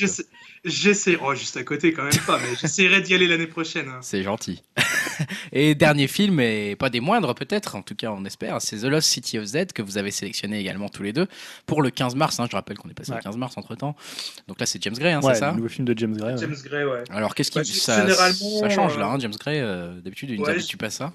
J'essaie, 0.64 1.18
oh, 1.22 1.34
juste 1.34 1.56
à 1.58 1.62
côté 1.62 1.92
quand 1.92 2.04
même 2.04 2.12
pas, 2.26 2.38
mais 2.38 2.56
j'essaierai 2.58 3.02
d'y 3.02 3.14
aller 3.14 3.26
l'année 3.28 3.46
prochaine. 3.46 3.86
hein. 3.88 3.98
C'est 4.00 4.22
gentil. 4.22 4.62
et 5.52 5.74
dernier 5.74 6.08
film, 6.08 6.40
et 6.40 6.74
pas 6.74 6.88
des 6.90 7.00
moindres 7.00 7.34
peut-être, 7.34 7.76
en 7.76 7.82
tout 7.82 7.94
cas 7.94 8.10
on 8.10 8.24
espère, 8.24 8.60
c'est 8.62 8.78
The 8.78 8.84
Lost 8.84 9.08
City 9.08 9.38
of 9.38 9.44
Z 9.44 9.66
que 9.74 9.82
vous 9.82 9.98
avez 9.98 10.10
sélectionné 10.10 10.58
également 10.58 10.88
tous 10.88 11.02
les 11.02 11.12
deux 11.12 11.26
pour 11.66 11.82
le 11.82 11.90
15 11.90 12.14
mars. 12.14 12.40
hein. 12.40 12.46
je 12.50 12.56
rappelle 12.56 12.78
qu'on 12.78 12.88
est 12.88 12.94
passé 12.94 13.10
Ouais. 13.12 13.18
le 13.18 13.22
15 13.22 13.36
mars 13.36 13.58
entre 13.58 13.74
temps. 13.74 13.94
Donc 14.48 14.58
là 14.58 14.64
c'est 14.66 14.82
James 14.82 14.94
Gray, 14.94 15.12
hein, 15.12 15.20
ouais, 15.22 15.34
c'est 15.34 15.40
ça 15.40 15.50
le 15.50 15.56
nouveau 15.56 15.68
film 15.68 15.84
de 15.86 15.96
James 15.98 16.16
Gray. 16.16 16.32
ouais. 16.32 16.38
James 16.40 16.56
Gray, 16.64 16.84
ouais. 16.84 17.04
Alors 17.10 17.34
qu'est-ce 17.34 17.50
qui 17.50 17.58
Bah, 17.58 17.64
ça, 17.64 18.68
change 18.70 18.96
là, 18.98 19.04
euh, 19.06 19.08
hein, 19.10 19.18
James 19.20 19.34
Gray 19.38 19.60
euh, 19.60 20.00
D'habitude 20.00 20.30
il 20.30 20.38
nous 20.38 20.44
ouais, 20.46 20.52
habitue 20.52 20.76
pas 20.78 20.86
à 20.86 20.90
ça? 20.90 21.12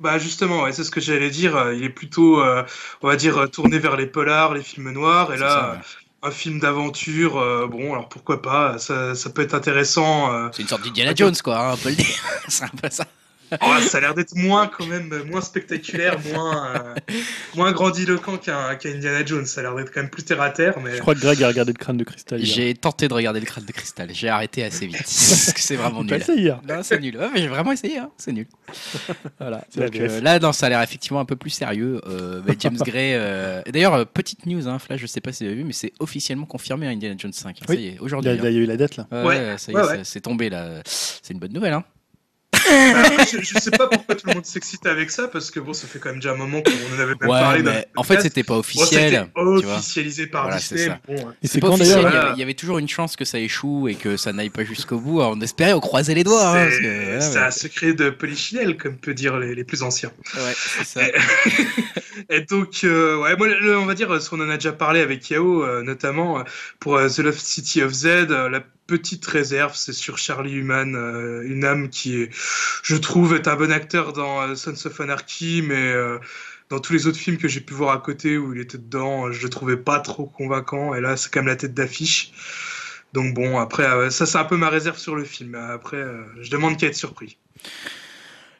Bah 0.00 0.18
justement, 0.18 0.62
ouais, 0.62 0.72
c'est 0.72 0.84
ce 0.84 0.90
que 0.90 1.00
j'allais 1.00 1.30
dire. 1.30 1.56
euh, 1.56 1.74
Il 1.74 1.82
est 1.84 1.88
plutôt, 1.90 2.40
euh, 2.40 2.62
on 3.02 3.08
va 3.08 3.16
dire, 3.16 3.50
tourné 3.50 3.78
vers 3.80 3.96
les 3.96 4.06
polars, 4.06 4.54
les 4.54 4.62
films 4.62 4.92
noirs, 4.92 5.32
et 5.34 5.38
là, 5.38 5.48
ça, 5.48 5.72
ouais. 5.72 5.78
Un 6.28 6.30
film 6.30 6.60
d'aventure. 6.60 7.38
euh, 7.38 7.66
bon, 7.66 7.92
alors 7.92 8.08
pourquoi 8.08 8.40
pas 8.40 8.78
Ça, 8.78 9.14
peut 9.34 9.42
être 9.42 9.54
intéressant. 9.54 10.32
euh. 10.32 10.48
C'est 10.52 10.62
une 10.62 10.68
sorte 10.68 10.84
d'Indiana. 10.84 11.14
Jones 11.14 11.34
quoi, 11.42 11.58
hein, 11.58 11.72
on 11.74 11.76
peut 11.76 11.90
le 11.90 11.96
dire. 11.96 12.06
c'est 12.48 12.64
un 12.64 12.68
peu 12.68 12.88
ça. 12.90 13.04
Oh, 13.62 13.74
ça 13.80 13.98
a 13.98 14.00
l'air 14.00 14.14
d'être 14.14 14.34
moins 14.34 14.66
quand 14.66 14.86
même, 14.86 15.12
moins 15.30 15.40
spectaculaire, 15.40 16.18
moins, 16.32 16.74
euh, 16.76 16.94
moins 17.54 17.72
grandiloquent 17.72 18.36
qu'un 18.38 18.76
Indiana 18.84 19.24
Jones. 19.24 19.46
Ça 19.46 19.60
a 19.60 19.64
l'air 19.64 19.74
d'être 19.76 19.92
quand 19.92 20.00
même 20.00 20.10
plus 20.10 20.22
terre 20.24 20.40
à 20.42 20.50
terre, 20.50 20.78
mais 20.80 20.96
Je 20.96 21.00
crois 21.00 21.14
que 21.14 21.20
Greg 21.20 21.42
a 21.42 21.48
regardé 21.48 21.72
le 21.72 21.78
crâne 21.78 21.96
de 21.96 22.04
cristal. 22.04 22.40
J'ai 22.42 22.74
tenté 22.74 23.08
de 23.08 23.14
regarder 23.14 23.40
le 23.40 23.46
crâne 23.46 23.64
de 23.64 23.72
cristal, 23.72 24.10
j'ai 24.12 24.28
arrêté 24.28 24.64
assez 24.64 24.86
vite. 24.86 24.98
parce 25.02 25.52
que 25.52 25.60
c'est 25.60 25.76
vraiment 25.76 26.02
nul. 26.04 26.12
essayé 26.14 26.40
hier. 26.42 26.60
Non, 26.68 26.82
c'est 26.82 26.98
nul. 27.00 27.16
Ouais, 27.16 27.28
mais 27.32 27.40
j'ai 27.40 27.48
vraiment 27.48 27.72
essayé, 27.72 27.98
hein. 27.98 28.10
c'est 28.18 28.32
nul. 28.32 28.46
Voilà. 29.40 29.64
Donc, 29.76 29.96
euh, 29.96 30.20
là, 30.20 30.38
non, 30.38 30.52
ça 30.52 30.66
a 30.66 30.68
l'air 30.68 30.82
effectivement 30.82 31.20
un 31.20 31.24
peu 31.24 31.36
plus 31.36 31.50
sérieux. 31.50 32.00
Euh, 32.06 32.42
mais 32.46 32.54
James 32.58 32.76
Gray. 32.76 33.14
euh, 33.14 33.62
D'ailleurs, 33.72 33.94
euh, 33.94 34.04
petite 34.04 34.46
news, 34.46 34.66
hein, 34.68 34.78
Flash, 34.78 35.00
je 35.00 35.06
sais 35.06 35.20
pas 35.20 35.32
si 35.32 35.44
vous 35.44 35.50
avez 35.50 35.58
vu, 35.58 35.64
mais 35.64 35.72
c'est 35.72 35.92
officiellement 36.00 36.46
confirmé 36.46 36.86
à 36.86 36.90
Indiana 36.90 37.14
Jones 37.18 37.32
5. 37.32 37.56
hein, 37.60 37.64
Oui. 37.68 37.74
Ça 37.76 37.80
y 37.80 37.86
est, 37.86 37.90
Il 37.90 37.94
y, 37.96 38.00
aujourd'hui. 38.00 38.30
a, 38.30 38.34
hein. 38.34 38.36
il 38.42 38.44
y 38.44 38.46
a 38.46 38.60
eu 38.60 38.66
la 38.66 38.76
date 38.76 38.96
là. 38.96 39.06
Ouais, 39.12 39.22
Ouais, 39.22 39.38
ouais, 39.38 39.58
ça 39.58 39.72
y 39.72 39.74
est, 39.74 39.78
ouais, 39.78 39.84
ça- 39.84 39.90
ouais. 39.92 40.00
c'est 40.04 40.20
tombé 40.20 40.50
là. 40.50 40.80
C'est 40.84 41.32
une 41.32 41.38
bonne 41.38 41.52
nouvelle. 41.52 41.72
Hein. 41.72 41.84
Après, 42.68 43.26
je, 43.26 43.40
je 43.42 43.58
sais 43.58 43.70
pas 43.70 43.86
pourquoi 43.88 44.14
tout 44.14 44.26
le 44.28 44.34
monde 44.34 44.44
s'excite 44.46 44.84
avec 44.86 45.10
ça, 45.10 45.28
parce 45.28 45.50
que 45.50 45.60
bon, 45.60 45.72
ça 45.72 45.86
fait 45.86 45.98
quand 45.98 46.10
même 46.10 46.18
déjà 46.18 46.32
un 46.32 46.36
moment 46.36 46.60
qu'on 46.62 46.70
en 46.96 47.00
avait 47.00 47.14
même 47.20 47.30
Ouais, 47.30 47.40
parlé. 47.40 47.62
mais 47.62 47.86
en 47.96 48.02
fait, 48.02 48.20
c'était 48.20 48.42
pas 48.42 48.54
Bon, 48.54 48.60
officiel. 48.60 49.28
c'était 49.34 49.40
officialisé 49.40 50.26
par 50.26 50.42
Voilà, 50.44 50.58
Disney. 50.58 50.88
Bon, 51.06 51.28
C'est 51.42 51.60
pas 51.60 51.68
quand 51.68 51.74
officiel, 51.74 51.98
il 51.98 52.00
y, 52.00 52.02
Voilà. 52.02 52.20
avait, 52.26 52.32
il 52.36 52.38
y 52.40 52.42
avait 52.42 52.54
toujours 52.54 52.78
une 52.78 52.88
chance 52.88 53.16
que 53.16 53.24
ça 53.24 53.38
échoue 53.38 53.88
et 53.88 53.94
que 53.94 54.16
ça 54.16 54.32
n'aille 54.32 54.50
pas 54.50 54.64
jusqu'au 54.64 54.98
bout. 54.98 55.20
Alors, 55.20 55.34
on 55.36 55.40
espérait, 55.40 55.72
on 55.72 55.80
croisait 55.80 56.14
les 56.14 56.24
doigts. 56.24 56.58
hein, 56.58 56.68
C'est 57.20 57.38
un 57.38 57.50
secret 57.50 57.92
de 57.94 58.10
polichinelle, 58.10 58.76
comme 58.76 58.96
peut 58.96 59.14
dire 59.14 59.38
les, 59.38 59.54
les 59.54 59.64
plus 59.64 59.82
anciens. 59.82 60.10
Ouais, 60.34 60.52
c'est 60.56 60.84
ça. 60.84 61.00
Et 62.30 62.40
donc, 62.42 62.80
euh, 62.84 63.16
ouais, 63.18 63.36
moi, 63.36 63.48
le- 63.48 63.78
on 63.78 63.86
va 63.86 63.94
dire, 63.94 64.20
ce 64.20 64.28
qu'on 64.28 64.40
en 64.40 64.50
a 64.50 64.54
déjà 64.56 64.72
parlé 64.72 65.00
avec 65.00 65.28
Yao, 65.30 65.64
euh, 65.64 65.82
notamment 65.82 66.40
euh, 66.40 66.42
pour 66.80 66.96
euh, 66.96 67.08
The 67.08 67.18
Lost 67.20 67.40
City 67.46 67.82
of 67.82 67.92
Z, 67.92 68.06
euh, 68.06 68.48
la 68.48 68.60
petite 68.88 69.24
réserve, 69.26 69.76
c'est 69.76 69.92
sur 69.92 70.18
Charlie 70.18 70.54
Human, 70.54 70.96
euh, 70.96 71.42
une 71.46 71.64
âme 71.64 71.90
qui 71.90 72.22
est, 72.22 72.30
je 72.82 72.96
trouve, 72.96 73.34
est 73.34 73.46
un 73.46 73.54
bon 73.54 73.70
acteur 73.70 74.12
dans 74.12 74.40
euh, 74.40 74.54
Sons 74.56 74.86
of 74.86 75.00
Anarchy, 75.00 75.62
mais 75.62 75.92
euh, 75.92 76.18
dans 76.70 76.80
tous 76.80 76.94
les 76.94 77.06
autres 77.06 77.18
films 77.18 77.36
que 77.36 77.46
j'ai 77.46 77.60
pu 77.60 77.74
voir 77.74 77.94
à 77.94 77.98
côté 77.98 78.38
où 78.38 78.54
il 78.54 78.60
était 78.60 78.78
dedans, 78.78 79.30
je 79.30 79.42
le 79.42 79.50
trouvais 79.50 79.76
pas 79.76 80.00
trop 80.00 80.26
convaincant, 80.26 80.94
et 80.94 81.00
là, 81.00 81.16
c'est 81.16 81.30
quand 81.30 81.40
même 81.40 81.48
la 81.48 81.56
tête 81.56 81.74
d'affiche. 81.74 82.32
Donc 83.12 83.34
bon, 83.34 83.58
après, 83.58 84.10
ça 84.10 84.26
c'est 84.26 84.36
un 84.36 84.44
peu 84.44 84.56
ma 84.56 84.68
réserve 84.68 84.98
sur 84.98 85.16
le 85.16 85.24
film. 85.24 85.54
Après, 85.54 86.04
je 86.42 86.50
demande 86.50 86.76
qu'à 86.76 86.88
être 86.88 86.94
surpris. 86.94 87.38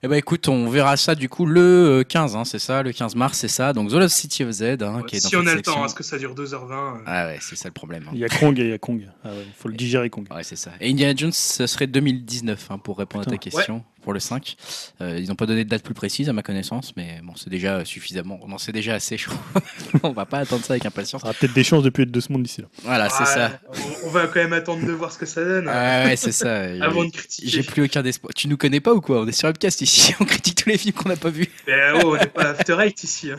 Eh 0.03 0.09
ben 0.09 0.15
écoute, 0.17 0.49
on 0.49 0.69
verra 0.69 0.97
ça 0.97 1.15
du 1.17 1.29
coup 1.29 1.45
le 1.45 1.61
euh, 2.01 2.05
15, 2.05 2.37
hein, 2.37 2.45
c'est 2.45 2.59
ça, 2.61 2.83
le 2.83 2.93
15 2.93 3.17
mars, 3.17 3.37
c'est 3.39 3.49
ça. 3.49 3.73
Donc 3.73 3.91
The 3.91 3.95
Lost 3.95 4.15
City 4.17 4.45
of 4.45 4.51
Z, 4.53 4.63
hein, 4.83 5.03
qui 5.07 5.17
est 5.17 5.23
dans 5.23 5.29
si 5.29 5.37
on 5.37 5.41
a 5.41 5.43
le 5.43 5.47
temps, 5.63 5.73
sélection. 5.73 5.75
parce 5.81 5.95
que 5.95 6.05
ça 6.05 6.19
dure 6.19 6.35
2h20. 6.35 6.71
euh. 6.73 6.99
Ah 7.07 7.27
ouais, 7.27 7.39
c'est 7.41 7.57
ça 7.57 7.69
le 7.69 7.73
problème. 7.73 8.05
hein. 8.07 8.11
Il 8.13 8.19
y 8.21 8.25
a 8.25 8.29
Kong 8.29 8.59
et 8.61 8.63
il 8.63 8.71
y 8.71 8.73
a 8.73 8.79
Kong. 8.79 9.09
Ah 9.25 9.31
ouais, 9.31 9.47
faut 9.57 9.69
le 9.69 9.75
digérer, 9.75 10.09
Kong. 10.09 10.27
Ouais, 10.33 10.45
c'est 10.45 10.57
ça. 10.57 10.71
Et 10.81 10.91
Indiana 10.91 11.15
Jones, 11.17 11.33
ce 11.33 11.67
serait 11.67 11.87
2019 11.89 12.69
hein, 12.71 12.79
pour 12.79 12.99
répondre 12.99 13.23
à 13.23 13.25
ta 13.25 13.31
Putain. 13.33 13.51
question 13.51 13.85
pour 14.09 14.15
le 14.15 14.21
5. 14.21 14.57
Euh, 15.03 15.19
ils 15.21 15.29
n'ont 15.29 15.35
pas 15.35 15.45
donné 15.45 15.65
de 15.65 15.69
date 15.69 15.83
plus 15.83 15.93
précise 15.93 16.31
à 16.31 16.33
ma 16.33 16.43
connaissance, 16.43 16.95
mais 16.97 17.21
bon, 17.23 17.35
c'est 17.37 17.51
déjà 17.51 17.85
suffisamment. 17.85 18.41
On 18.43 18.51
en 18.53 18.57
sait 18.57 18.73
déjà 18.73 18.95
assez, 18.95 19.19
je 19.19 19.27
crois. 19.29 19.63
on 20.03 20.13
va 20.13 20.25
pas 20.25 20.39
attendre 20.39 20.65
ça 20.65 20.73
avec 20.73 20.87
impatience. 20.87 21.21
Ça 21.21 21.27
aura 21.29 21.35
peut-être 21.35 21.53
des 21.53 21.63
chances 21.63 21.83
depuis 21.83 22.07
deux 22.07 22.23
semaines 22.23 22.43
d'ici 22.43 22.63
là. 22.63 22.69
Voilà, 22.85 23.11
c'est 23.11 23.27
ça. 23.27 23.61
On, 23.69 24.07
on 24.07 24.11
va 24.11 24.27
quand 24.29 24.41
même 24.41 24.55
attendre 24.55 24.87
de 24.87 24.93
voir 24.93 25.13
ce 25.13 25.19
que 25.19 25.27
ça 25.27 25.45
donne 25.45 25.67
Ouais, 25.67 26.05
ouais, 26.07 26.17
c'est 26.17 26.33
ça. 26.33 26.55
avant 26.81 27.05
de 27.05 27.11
J'ai 27.13 27.19
critiquer. 27.19 27.63
plus 27.65 27.85
aucun 27.85 28.03
espoir. 28.03 28.33
Tu 28.35 28.49
nous 28.49 28.57
connais 28.57 28.81
pas 28.81 28.95
ou 28.95 29.03
quoi? 29.03 29.21
On 29.21 29.27
est 29.29 29.33
sur 29.33 29.47
Upcast 29.51 29.83
ici, 29.83 30.15
on 30.21 30.25
critique 30.25 30.63
tous 30.65 30.71
les 30.71 30.79
films 30.79 30.95
qu'on 30.95 31.11
n'a 31.11 31.17
pas 31.17 31.29
vus. 31.29 31.51
Mais 31.67 31.75
oh, 32.03 32.15
on 32.15 32.17
n'est 32.17 32.27
pas 32.29 32.49
After 32.53 32.79
Eight 32.81 33.05
ici. 33.05 33.31
hein. 33.31 33.37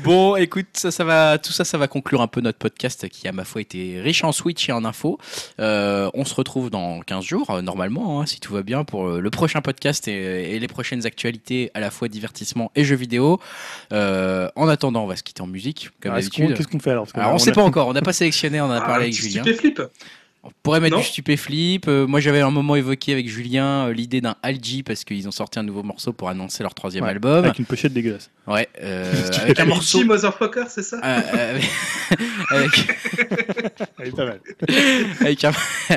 Bon, 0.00 0.34
écoute, 0.34 0.66
ça, 0.72 0.90
ça 0.90 1.04
va, 1.04 1.38
tout 1.38 1.52
ça, 1.52 1.64
ça 1.64 1.78
va 1.78 1.86
conclure 1.86 2.22
un 2.22 2.26
peu 2.26 2.40
notre 2.40 2.58
podcast 2.58 3.08
qui, 3.08 3.28
à 3.28 3.32
ma 3.32 3.44
foi, 3.44 3.60
été 3.60 4.00
riche 4.00 4.24
en 4.24 4.32
Switch 4.32 4.68
et 4.68 4.72
en 4.72 4.84
infos. 4.84 5.16
Euh, 5.60 6.10
on 6.12 6.24
se 6.24 6.34
retrouve 6.34 6.70
dans 6.70 6.98
15 7.02 7.24
jours, 7.24 7.50
euh, 7.50 7.62
normalement, 7.62 8.20
hein, 8.20 8.26
si 8.26 8.40
tout 8.40 8.52
va 8.52 8.62
bien, 8.64 8.82
pour 8.82 9.06
le 9.06 9.30
prochain 9.44 9.60
podcast 9.60 10.08
et, 10.08 10.54
et 10.54 10.58
les 10.58 10.68
prochaines 10.68 11.04
actualités, 11.04 11.70
à 11.74 11.80
la 11.80 11.90
fois 11.90 12.08
divertissement 12.08 12.70
et 12.74 12.82
jeux 12.84 12.96
vidéo. 12.96 13.38
Euh, 13.92 14.48
en 14.56 14.68
attendant, 14.68 15.04
on 15.04 15.06
va 15.06 15.16
se 15.16 15.22
quitter 15.22 15.42
en 15.42 15.46
musique, 15.46 15.90
comme 16.00 16.14
d'habitude. 16.14 16.54
Qu'est-ce 16.56 16.68
qu'on 16.68 16.78
fait 16.80 16.90
alors? 16.92 17.04
Parce 17.04 17.12
que 17.12 17.18
Alors, 17.18 17.30
là, 17.30 17.34
on 17.34 17.38
sait 17.38 17.50
a- 17.50 17.54
pas 17.54 17.62
encore, 17.62 17.88
on 17.88 17.92
n'a 17.92 18.00
pas 18.02 18.14
sélectionné, 18.14 18.60
on 18.60 18.64
en 18.64 18.70
a 18.70 18.78
Ah, 18.78 18.80
parlé 18.80 19.04
avec 19.04 19.14
Julien. 19.14 19.42
stupéflip. 19.42 19.82
On 20.46 20.50
pourrait 20.62 20.80
mettre 20.80 20.96
Non 20.96 21.00
du 21.00 21.06
stupéflip. 21.08 21.88
Euh, 21.88 22.06
moi, 22.06 22.20
j'avais 22.20 22.40
un 22.42 22.50
moment 22.50 22.76
évoqué 22.76 23.12
avec 23.12 23.28
Julien 23.28 23.86
euh, 23.88 23.92
l'idée 23.94 24.20
d'un 24.20 24.36
Algi 24.42 24.82
parce 24.82 25.02
qu'ils 25.04 25.26
ont 25.26 25.30
sorti 25.32 25.58
un 25.58 25.62
nouveau 25.62 25.82
morceau 25.82 26.12
pour 26.12 26.28
annoncer 26.28 26.62
leur 26.62 26.74
troisième 26.74 27.04
Ouais, 27.04 27.10
album. 27.10 27.44
Avec 27.44 27.58
une 27.58 27.64
pochette 27.64 27.94
dégueulasse. 27.94 28.30
Ouais, 28.46 28.68
euh, 28.82 29.10
avec 29.40 29.58
un 29.58 29.64
morceau. 29.64 29.98
Aligi, 29.98 30.08
motherfucker, 30.08 30.64
c'est 30.68 30.82
ça 30.82 31.00
euh, 31.02 31.20
euh, 31.34 31.58
avec, 32.50 32.70
Elle 33.98 34.08
est 34.08 34.10
pas 34.10 34.26
mal. 34.26 34.40
avec 35.20 35.44
un, 35.44 35.52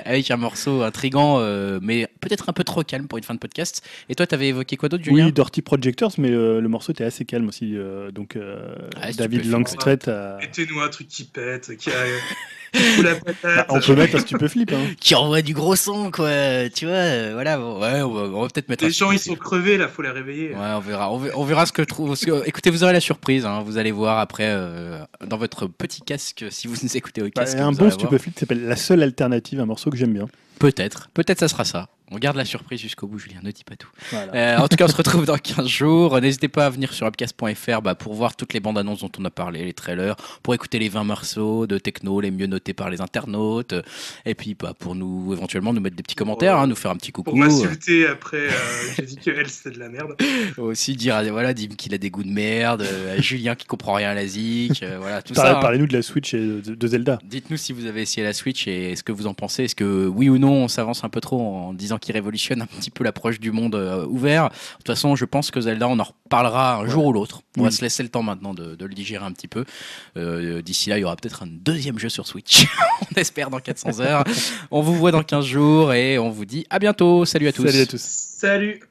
avec 0.05 0.31
un 0.31 0.37
morceau 0.37 0.81
intrigant, 0.81 1.39
euh, 1.39 1.79
mais 1.81 2.07
peut-être 2.21 2.47
un 2.49 2.53
peu 2.53 2.63
trop 2.63 2.83
calme 2.83 3.07
pour 3.09 3.17
une 3.17 3.25
fin 3.25 3.33
de 3.33 3.39
podcast. 3.39 3.85
Et 4.07 4.15
toi, 4.15 4.25
t'avais 4.27 4.47
évoqué 4.47 4.77
quoi 4.77 4.87
d'autre, 4.87 5.03
Julien? 5.03 5.25
Oui, 5.25 5.33
Dirty 5.33 5.61
Projectors, 5.61 6.13
mais 6.19 6.31
euh, 6.31 6.61
le 6.61 6.69
morceau 6.69 6.93
était 6.93 7.03
assez 7.03 7.25
calme 7.25 7.49
aussi. 7.49 7.75
euh, 7.75 8.11
donc 8.11 8.37
euh, 8.37 8.75
Ah, 9.01 9.11
David 9.11 9.45
Langstreet 9.49 10.07
a. 10.07 10.37
Mettez-nous 10.39 10.79
un 10.79 10.87
truc 10.89 11.09
qui 11.09 11.25
pète, 11.25 11.75
qui 11.75 11.89
a. 11.89 11.93
la 13.03 13.15
patate. 13.15 13.37
Bah, 13.43 13.65
on 13.69 13.79
peut 13.79 13.95
mettre 13.95 14.15
un 14.15 14.19
stupéflip. 14.19 14.71
Hein. 14.73 14.93
Qui 14.99 15.15
envoie 15.15 15.41
du 15.41 15.53
gros 15.53 15.75
son, 15.75 16.11
quoi. 16.11 16.29
Tu 16.73 16.85
vois, 16.85 16.95
euh, 16.95 17.31
voilà. 17.33 17.57
bon, 17.57 17.79
ouais, 17.81 18.01
on 18.01 18.41
va, 18.41 18.47
peut-être 18.47 18.69
mettre 18.69 18.83
Les 18.83 18.89
un 18.89 18.93
gens, 18.93 19.11
ils 19.11 19.19
sont 19.19 19.35
crevés, 19.35 19.77
là, 19.77 19.87
faut 19.87 20.01
les 20.01 20.09
réveiller. 20.09 20.49
Ouais, 20.51 20.55
on 20.75 20.79
verra. 20.79 21.11
On 21.11 21.17
verra, 21.17 21.37
on 21.37 21.43
verra 21.43 21.65
ce 21.65 21.71
que 21.71 21.83
je 21.83 21.87
trouve. 21.87 22.17
que- 22.17 22.47
écoutez, 22.47 22.69
vous 22.69 22.83
aurez 22.83 22.93
la 22.93 22.99
surprise. 22.99 23.45
hein, 23.45 23.61
vous 23.65 23.77
allez 23.77 23.91
voir 23.91 24.19
après 24.19 24.45
euh, 24.47 24.99
dans 25.25 25.37
votre 25.37 25.67
petit 25.67 26.01
casque 26.01 26.45
si 26.49 26.67
vous 26.67 26.75
nous 26.83 26.97
écoutez 26.97 27.21
au 27.21 27.25
Bah, 27.25 27.31
casque. 27.43 27.57
un 27.57 27.71
vous 27.71 27.77
bon 27.77 27.89
stupéflip 27.91 28.33
qui 28.33 28.39
s'appelle 28.39 28.65
La 28.65 28.75
seule 28.75 29.03
alternative, 29.03 29.59
un 29.59 29.65
morceau 29.65 29.89
que 29.89 29.97
j'aime 29.97 30.13
bien. 30.13 30.27
Peut-être. 30.59 31.09
Peut-être 31.13 31.39
ça 31.39 31.47
sera 31.47 31.65
ça. 31.65 31.89
On 32.09 32.19
garde 32.19 32.37
la 32.37 32.45
surprise 32.45 32.79
jusqu'au 32.79 33.05
bout, 33.05 33.19
Julien. 33.19 33.39
Ne 33.43 33.51
dis 33.51 33.65
pas 33.65 33.75
tout. 33.75 33.89
Voilà. 34.11 34.33
Euh, 34.33 34.57
en 34.59 34.69
tout 34.69 34.77
cas, 34.77 34.85
on 34.85 34.87
se 34.87 34.95
retrouve 34.95 35.25
dans 35.25 35.37
15 35.37 35.67
jours. 35.67 36.21
N'hésitez 36.21 36.47
pas 36.47 36.65
à 36.67 36.69
venir 36.69 36.93
sur 36.93 37.05
upcast.fr 37.05 37.81
bah, 37.81 37.95
pour 37.95 38.13
voir 38.13 38.37
toutes 38.37 38.53
les 38.53 38.61
bandes 38.61 38.77
annonces 38.77 39.01
dont 39.01 39.11
on 39.19 39.25
a 39.25 39.29
parlé, 39.29 39.65
les 39.65 39.73
trailers, 39.73 40.15
pour 40.41 40.53
écouter 40.53 40.79
les 40.79 40.87
20 40.87 41.03
morceaux 41.03 41.67
de 41.67 41.77
techno 41.77 42.21
les 42.21 42.31
mieux 42.31 42.45
notés 42.47 42.73
par 42.73 42.89
les 42.89 43.01
internautes. 43.01 43.75
Et 44.25 44.35
puis 44.35 44.55
bah, 44.57 44.73
pour 44.79 44.95
nous, 44.95 45.33
éventuellement, 45.33 45.73
nous 45.73 45.81
mettre 45.81 45.97
des 45.97 46.03
petits 46.03 46.15
commentaires, 46.15 46.53
Pour, 46.53 46.61
hein, 46.61 46.67
nous 46.67 46.77
faire 46.77 46.91
un 46.91 46.95
petit 46.95 47.11
coucou. 47.11 47.31
Pour 47.31 47.37
m'insulter 47.39 48.07
après, 48.07 48.37
euh, 48.37 48.51
j'ai 48.95 49.03
dit 49.03 49.17
que 49.17 49.29
elle, 49.31 49.49
c'était 49.49 49.75
de 49.75 49.79
la 49.79 49.89
merde. 49.89 50.15
Aussi 50.57 50.95
dire, 50.95 51.15
ah, 51.15 51.29
voilà, 51.29 51.53
Dim 51.53 51.75
qu'il 51.75 51.93
a 51.93 51.97
des 51.97 52.09
goûts 52.09 52.23
de 52.23 52.31
merde, 52.31 52.83
euh, 52.83 53.17
à 53.17 53.21
Julien 53.21 53.55
qui 53.55 53.65
comprend 53.67 53.95
rien 53.95 54.11
à 54.11 54.13
la 54.13 54.25
zik, 54.25 54.81
euh, 54.81 54.95
voilà, 54.97 55.21
tout 55.21 55.33
ça. 55.33 55.57
hein. 55.57 55.59
Parlez-nous 55.59 55.87
de 55.87 55.93
la 55.93 56.01
Switch 56.03 56.33
et 56.33 56.39
de, 56.39 56.73
de 56.73 56.87
Zelda. 56.87 57.19
Dites-nous 57.25 57.57
si 57.57 57.73
vous 57.73 57.85
avez 57.85 58.03
essayé 58.03 58.25
la 58.25 58.31
Switch 58.31 58.65
et 58.65 58.95
ce 58.95 59.03
que 59.03 59.11
vous 59.11 59.27
en 59.27 59.33
pensez. 59.33 59.65
Est-ce 59.65 59.75
que 59.75 60.07
oui 60.07 60.29
ou 60.29 60.37
non 60.37 60.46
on 60.49 60.67
s'avance 60.67 61.03
un 61.03 61.09
peu 61.09 61.21
trop 61.21 61.41
en 61.41 61.73
disant 61.73 61.97
qu'il 61.97 62.13
révolutionne 62.13 62.61
un 62.61 62.65
petit 62.65 62.89
peu 62.89 63.03
l'approche 63.03 63.39
du 63.39 63.51
monde 63.51 63.75
euh, 63.75 64.05
ouvert 64.05 64.49
De 64.49 64.77
toute 64.77 64.87
façon, 64.87 65.15
je 65.15 65.25
pense 65.25 65.51
que 65.51 65.61
Zelda, 65.61 65.87
on 65.87 65.99
en 65.99 66.03
reparlera 66.03 66.77
un 66.77 66.87
jour 66.87 67.05
ou 67.05 67.13
l'autre. 67.13 67.41
On 67.57 67.63
va 67.63 67.71
se 67.71 67.81
laisser 67.81 68.03
le 68.03 68.09
temps 68.09 68.23
maintenant 68.23 68.53
de, 68.53 68.75
de 68.75 68.85
le 68.85 68.93
digérer 68.93 69.25
un 69.25 69.31
petit 69.31 69.47
peu. 69.47 69.65
Euh, 70.17 70.61
D'ici 70.61 70.89
là, 70.89 70.97
il 70.97 71.01
y 71.01 71.03
aura 71.03 71.15
peut-être 71.15 71.43
un 71.43 71.47
deuxième 71.47 71.99
jeu 71.99 72.09
sur 72.09 72.27
Switch. 72.27 72.65
on 73.01 73.19
espère 73.19 73.49
dans 73.49 73.59
400 73.59 73.99
heures. 73.99 74.23
on 74.71 74.81
vous 74.81 74.95
voit 74.95 75.11
dans 75.11 75.23
15 75.23 75.45
jours 75.45 75.93
et 75.93 76.19
on 76.19 76.29
vous 76.29 76.45
dit 76.45 76.65
à 76.69 76.79
bientôt. 76.79 77.25
Salut 77.25 77.47
à 77.47 77.53
tous. 77.53 77.65
Salut 77.67 77.81
à 77.81 77.85
tous. 77.85 78.01
Salut 78.01 78.81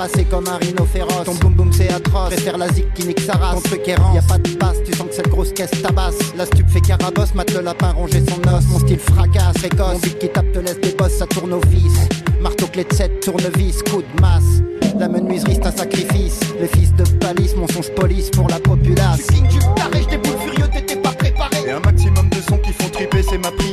carapacé 0.00 0.24
comme 0.24 0.46
un 0.48 0.56
rhino 0.58 0.84
féroce. 0.84 1.24
Ton 1.24 1.34
boum 1.34 1.54
boum 1.54 1.72
c'est 1.72 1.92
atroce, 1.92 2.30
préfère 2.30 2.58
la 2.58 2.68
zik 2.72 2.92
qui 2.94 3.06
nique 3.06 3.20
sa 3.20 3.32
race. 3.32 3.54
Ton 3.54 3.60
truc 3.60 3.88
errant, 3.88 4.14
y 4.14 4.18
a 4.18 4.22
pas 4.22 4.38
de 4.38 4.48
passe, 4.50 4.78
tu 4.84 4.96
sens 4.96 5.08
que 5.08 5.14
cette 5.14 5.28
grosse 5.28 5.52
caisse 5.52 5.70
tabasse. 5.82 6.16
La 6.36 6.46
stup 6.46 6.68
fait 6.68 6.80
carabosse, 6.80 7.34
mate 7.34 7.52
le 7.52 7.60
lapin 7.60 7.92
ronger 7.92 8.22
son 8.28 8.40
os. 8.48 8.64
Mon 8.68 8.78
style 8.78 8.98
fracasse, 8.98 9.54
précoce. 9.58 9.94
Mon 9.94 9.98
beat 9.98 10.18
qui 10.18 10.28
tape 10.28 10.52
te 10.52 10.58
laisse 10.58 10.80
des 10.80 10.92
bosses, 10.92 11.16
ça 11.18 11.26
tourne 11.26 11.52
au 11.52 11.60
vis. 11.68 11.90
Marteau 12.40 12.66
clé 12.66 12.84
de 12.84 12.94
7, 12.94 13.20
tournevis, 13.20 13.82
coup 13.82 14.02
de 14.02 14.20
masse. 14.20 14.62
La 14.98 15.08
menuiserie 15.08 15.54
c'est 15.54 15.66
un 15.66 15.72
sacrifice. 15.72 16.40
Les 16.60 16.68
fils 16.68 16.94
de 16.94 17.04
palisse, 17.18 17.56
mensonge 17.56 17.90
police 17.94 18.30
pour 18.30 18.48
la 18.48 18.60
populace. 18.60 19.26
Tu 19.28 19.40
du 19.42 19.58
taré, 19.76 20.02
j'déboule 20.02 20.38
furieux, 20.44 20.68
t'étais 20.72 20.96
pas 20.96 21.12
préparé. 21.12 21.56
Et 21.66 21.70
un 21.70 21.80
maximum 21.80 22.28
de 22.28 22.40
sons 22.40 22.58
qui 22.58 22.72
font 22.72 22.88
triper, 22.88 23.22
c'est 23.22 23.38
ma 23.38 23.50
priorité. 23.50 23.69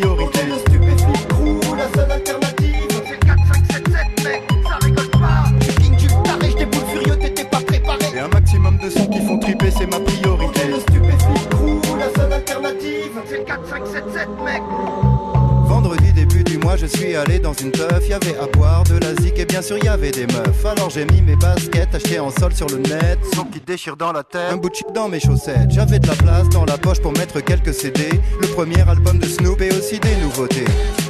Mois, 16.68 16.76
je 16.76 16.86
suis 16.86 17.16
allé 17.16 17.40
dans 17.40 17.54
une 17.54 17.72
teuf. 17.72 18.10
Y'avait 18.10 18.38
à 18.38 18.46
boire 18.48 18.84
de 18.84 18.98
la 18.98 19.16
zik 19.22 19.40
et 19.40 19.46
bien 19.46 19.62
sûr 19.62 19.78
y'avait 19.84 20.12
des 20.12 20.28
meufs. 20.28 20.66
Alors 20.66 20.90
j'ai 20.90 21.06
mis 21.06 21.22
mes 21.22 21.36
baskets 21.38 21.96
achetées 21.96 22.20
en 22.20 22.30
sol 22.30 22.54
sur 22.54 22.68
le 22.68 22.78
net. 22.78 23.20
Son 23.34 23.46
qui 23.46 23.62
déchire 23.62 23.96
dans 23.96 24.12
la 24.12 24.24
tête. 24.24 24.52
Un 24.52 24.58
bout 24.58 24.70
de 24.70 24.76
chip 24.76 24.88
dans 24.94 25.08
mes 25.08 25.20
chaussettes. 25.20 25.70
J'avais 25.70 26.00
de 26.00 26.08
la 26.08 26.16
place 26.16 26.50
dans 26.50 26.66
la 26.66 26.78
poche 26.78 27.00
pour 27.00 27.14
mettre 27.14 27.40
quelques 27.40 27.74
CD. 27.74 28.10
Le 28.42 28.48
premier 28.48 28.82
album 28.82 29.18
de 29.18 29.26
Snoop 29.26 29.62
et 29.62 29.72
aussi 29.72 30.00
des 30.00 30.16
nouveautés. 30.18 30.66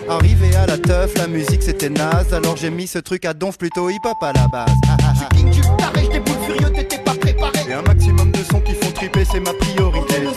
Arrivé 0.08 0.56
à 0.56 0.68
la 0.68 0.78
teuf, 0.78 1.18
la 1.18 1.28
musique 1.28 1.64
c'était 1.64 1.90
naze. 1.90 2.34
Alors 2.34 2.56
j'ai 2.58 2.70
mis 2.70 2.88
ce 2.88 3.00
truc 3.00 3.26
à 3.26 3.34
donf 3.34 3.58
plutôt 3.58 3.90
hip 3.90 4.06
hop 4.06 4.18
à 4.22 4.34
la 4.34 4.48
base. 4.48 4.70
Ah, 4.88 4.98
ah, 5.02 5.14
ah. 5.24 5.36
King 5.36 5.50
du 5.50 5.62
taré, 5.62 6.06
j'déboule 6.06 6.38
furieux, 6.46 6.72
t'étais 6.72 7.00
pas 7.00 7.16
préparé. 7.16 7.60
Et 7.68 7.74
un 7.74 7.82
maximum 7.82 8.32
de 8.32 8.44
sons 8.44 8.62
qui 8.62 8.74
font 8.74 8.92
triper, 8.92 9.26
c'est 9.26 9.40
ma 9.40 9.54
priorité. 9.54 10.28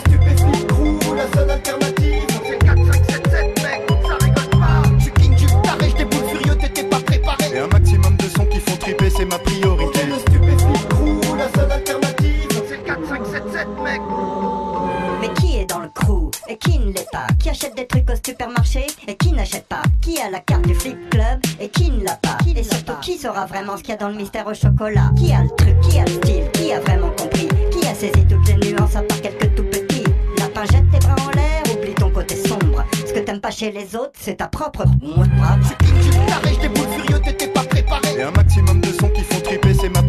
Ne 16.85 16.93
l'est 16.93 17.09
pas 17.11 17.27
Qui 17.39 17.49
achète 17.49 17.75
des 17.75 17.87
trucs 17.87 18.09
au 18.09 18.15
supermarché 18.25 18.85
et 19.07 19.15
qui 19.15 19.31
n'achète 19.31 19.65
pas 19.67 19.81
Qui 20.01 20.19
a 20.19 20.29
la 20.29 20.39
carte 20.39 20.67
du 20.67 20.75
flip 20.75 20.97
club 21.09 21.39
et 21.59 21.69
qui 21.69 21.91
ne 21.91 22.03
l'a 22.03 22.15
pas 22.15 22.37
Et 22.55 22.63
surtout 22.63 22.93
qui 23.01 23.17
saura 23.17 23.45
vraiment 23.45 23.77
ce 23.77 23.83
qu'il 23.83 23.91
y 23.91 23.93
a 23.93 23.97
dans 23.97 24.09
le 24.09 24.15
mystère 24.15 24.47
au 24.47 24.53
chocolat? 24.53 25.11
Qui 25.17 25.31
a 25.33 25.43
le 25.43 25.49
truc, 25.49 25.79
qui 25.81 25.99
a 25.99 26.05
le 26.05 26.11
style, 26.11 26.51
qui 26.53 26.71
a 26.73 26.79
vraiment 26.79 27.09
compris? 27.11 27.47
Qui 27.71 27.87
a 27.87 27.93
saisi 27.95 28.25
toutes 28.27 28.47
les 28.47 28.71
nuances 28.71 28.95
à 28.95 29.01
part 29.01 29.21
quelques 29.21 29.55
tout 29.55 29.63
petits? 29.63 30.03
Lapin 30.37 30.65
jette 30.65 30.89
tes 30.91 30.99
bras 30.99 31.15
en 31.25 31.31
l'air, 31.31 31.63
oublie 31.75 31.93
ton 31.93 32.09
côté 32.11 32.35
sombre. 32.35 32.83
Ce 33.05 33.13
que 33.13 33.19
t'aimes 33.19 33.41
pas 33.41 33.51
chez 33.51 33.71
les 33.71 33.95
autres, 33.95 34.13
c'est 34.19 34.37
ta 34.37 34.47
propre 34.47 34.85
mouche 35.01 35.27
Tu 35.67 35.85
king 35.85 35.99
du 36.01 36.09
taré, 36.27 36.53
j'déboule 36.53 36.87
furieux, 36.87 37.21
t'étais 37.23 37.47
pas 37.47 37.63
préparé. 37.63 38.15
Et 38.17 38.23
un 38.23 38.31
maximum 38.31 38.81
de 38.81 38.91
sons 38.91 39.09
qui 39.09 39.21
font 39.21 39.41
triper, 39.41 39.73
c'est 39.73 39.89
ma 39.89 40.01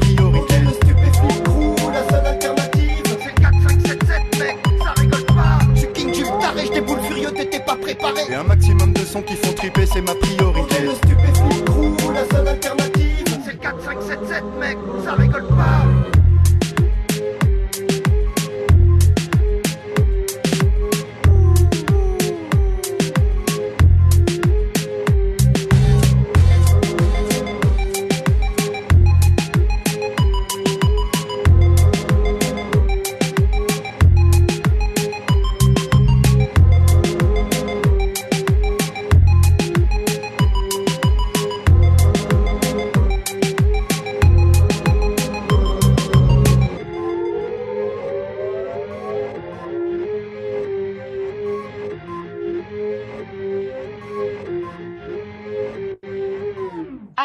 taré, 6.63 6.67
j'déboule 6.67 7.01
furieux, 7.03 7.33
t'étais 7.33 7.61
pas 7.61 7.77
préparé. 7.77 8.23
Et 8.31 8.35
un 8.35 8.45
maximum 8.45 8.93
de 8.93 9.01
sons 9.01 9.23
qui 9.23 9.35
font 9.37 9.53
triper, 9.53 9.87
c'est 9.87 10.03
ma 10.03 10.15
priorité. 10.15 10.77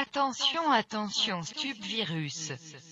Attention, 0.08 0.72
attention, 0.72 1.42
stupvirus. 1.44 2.87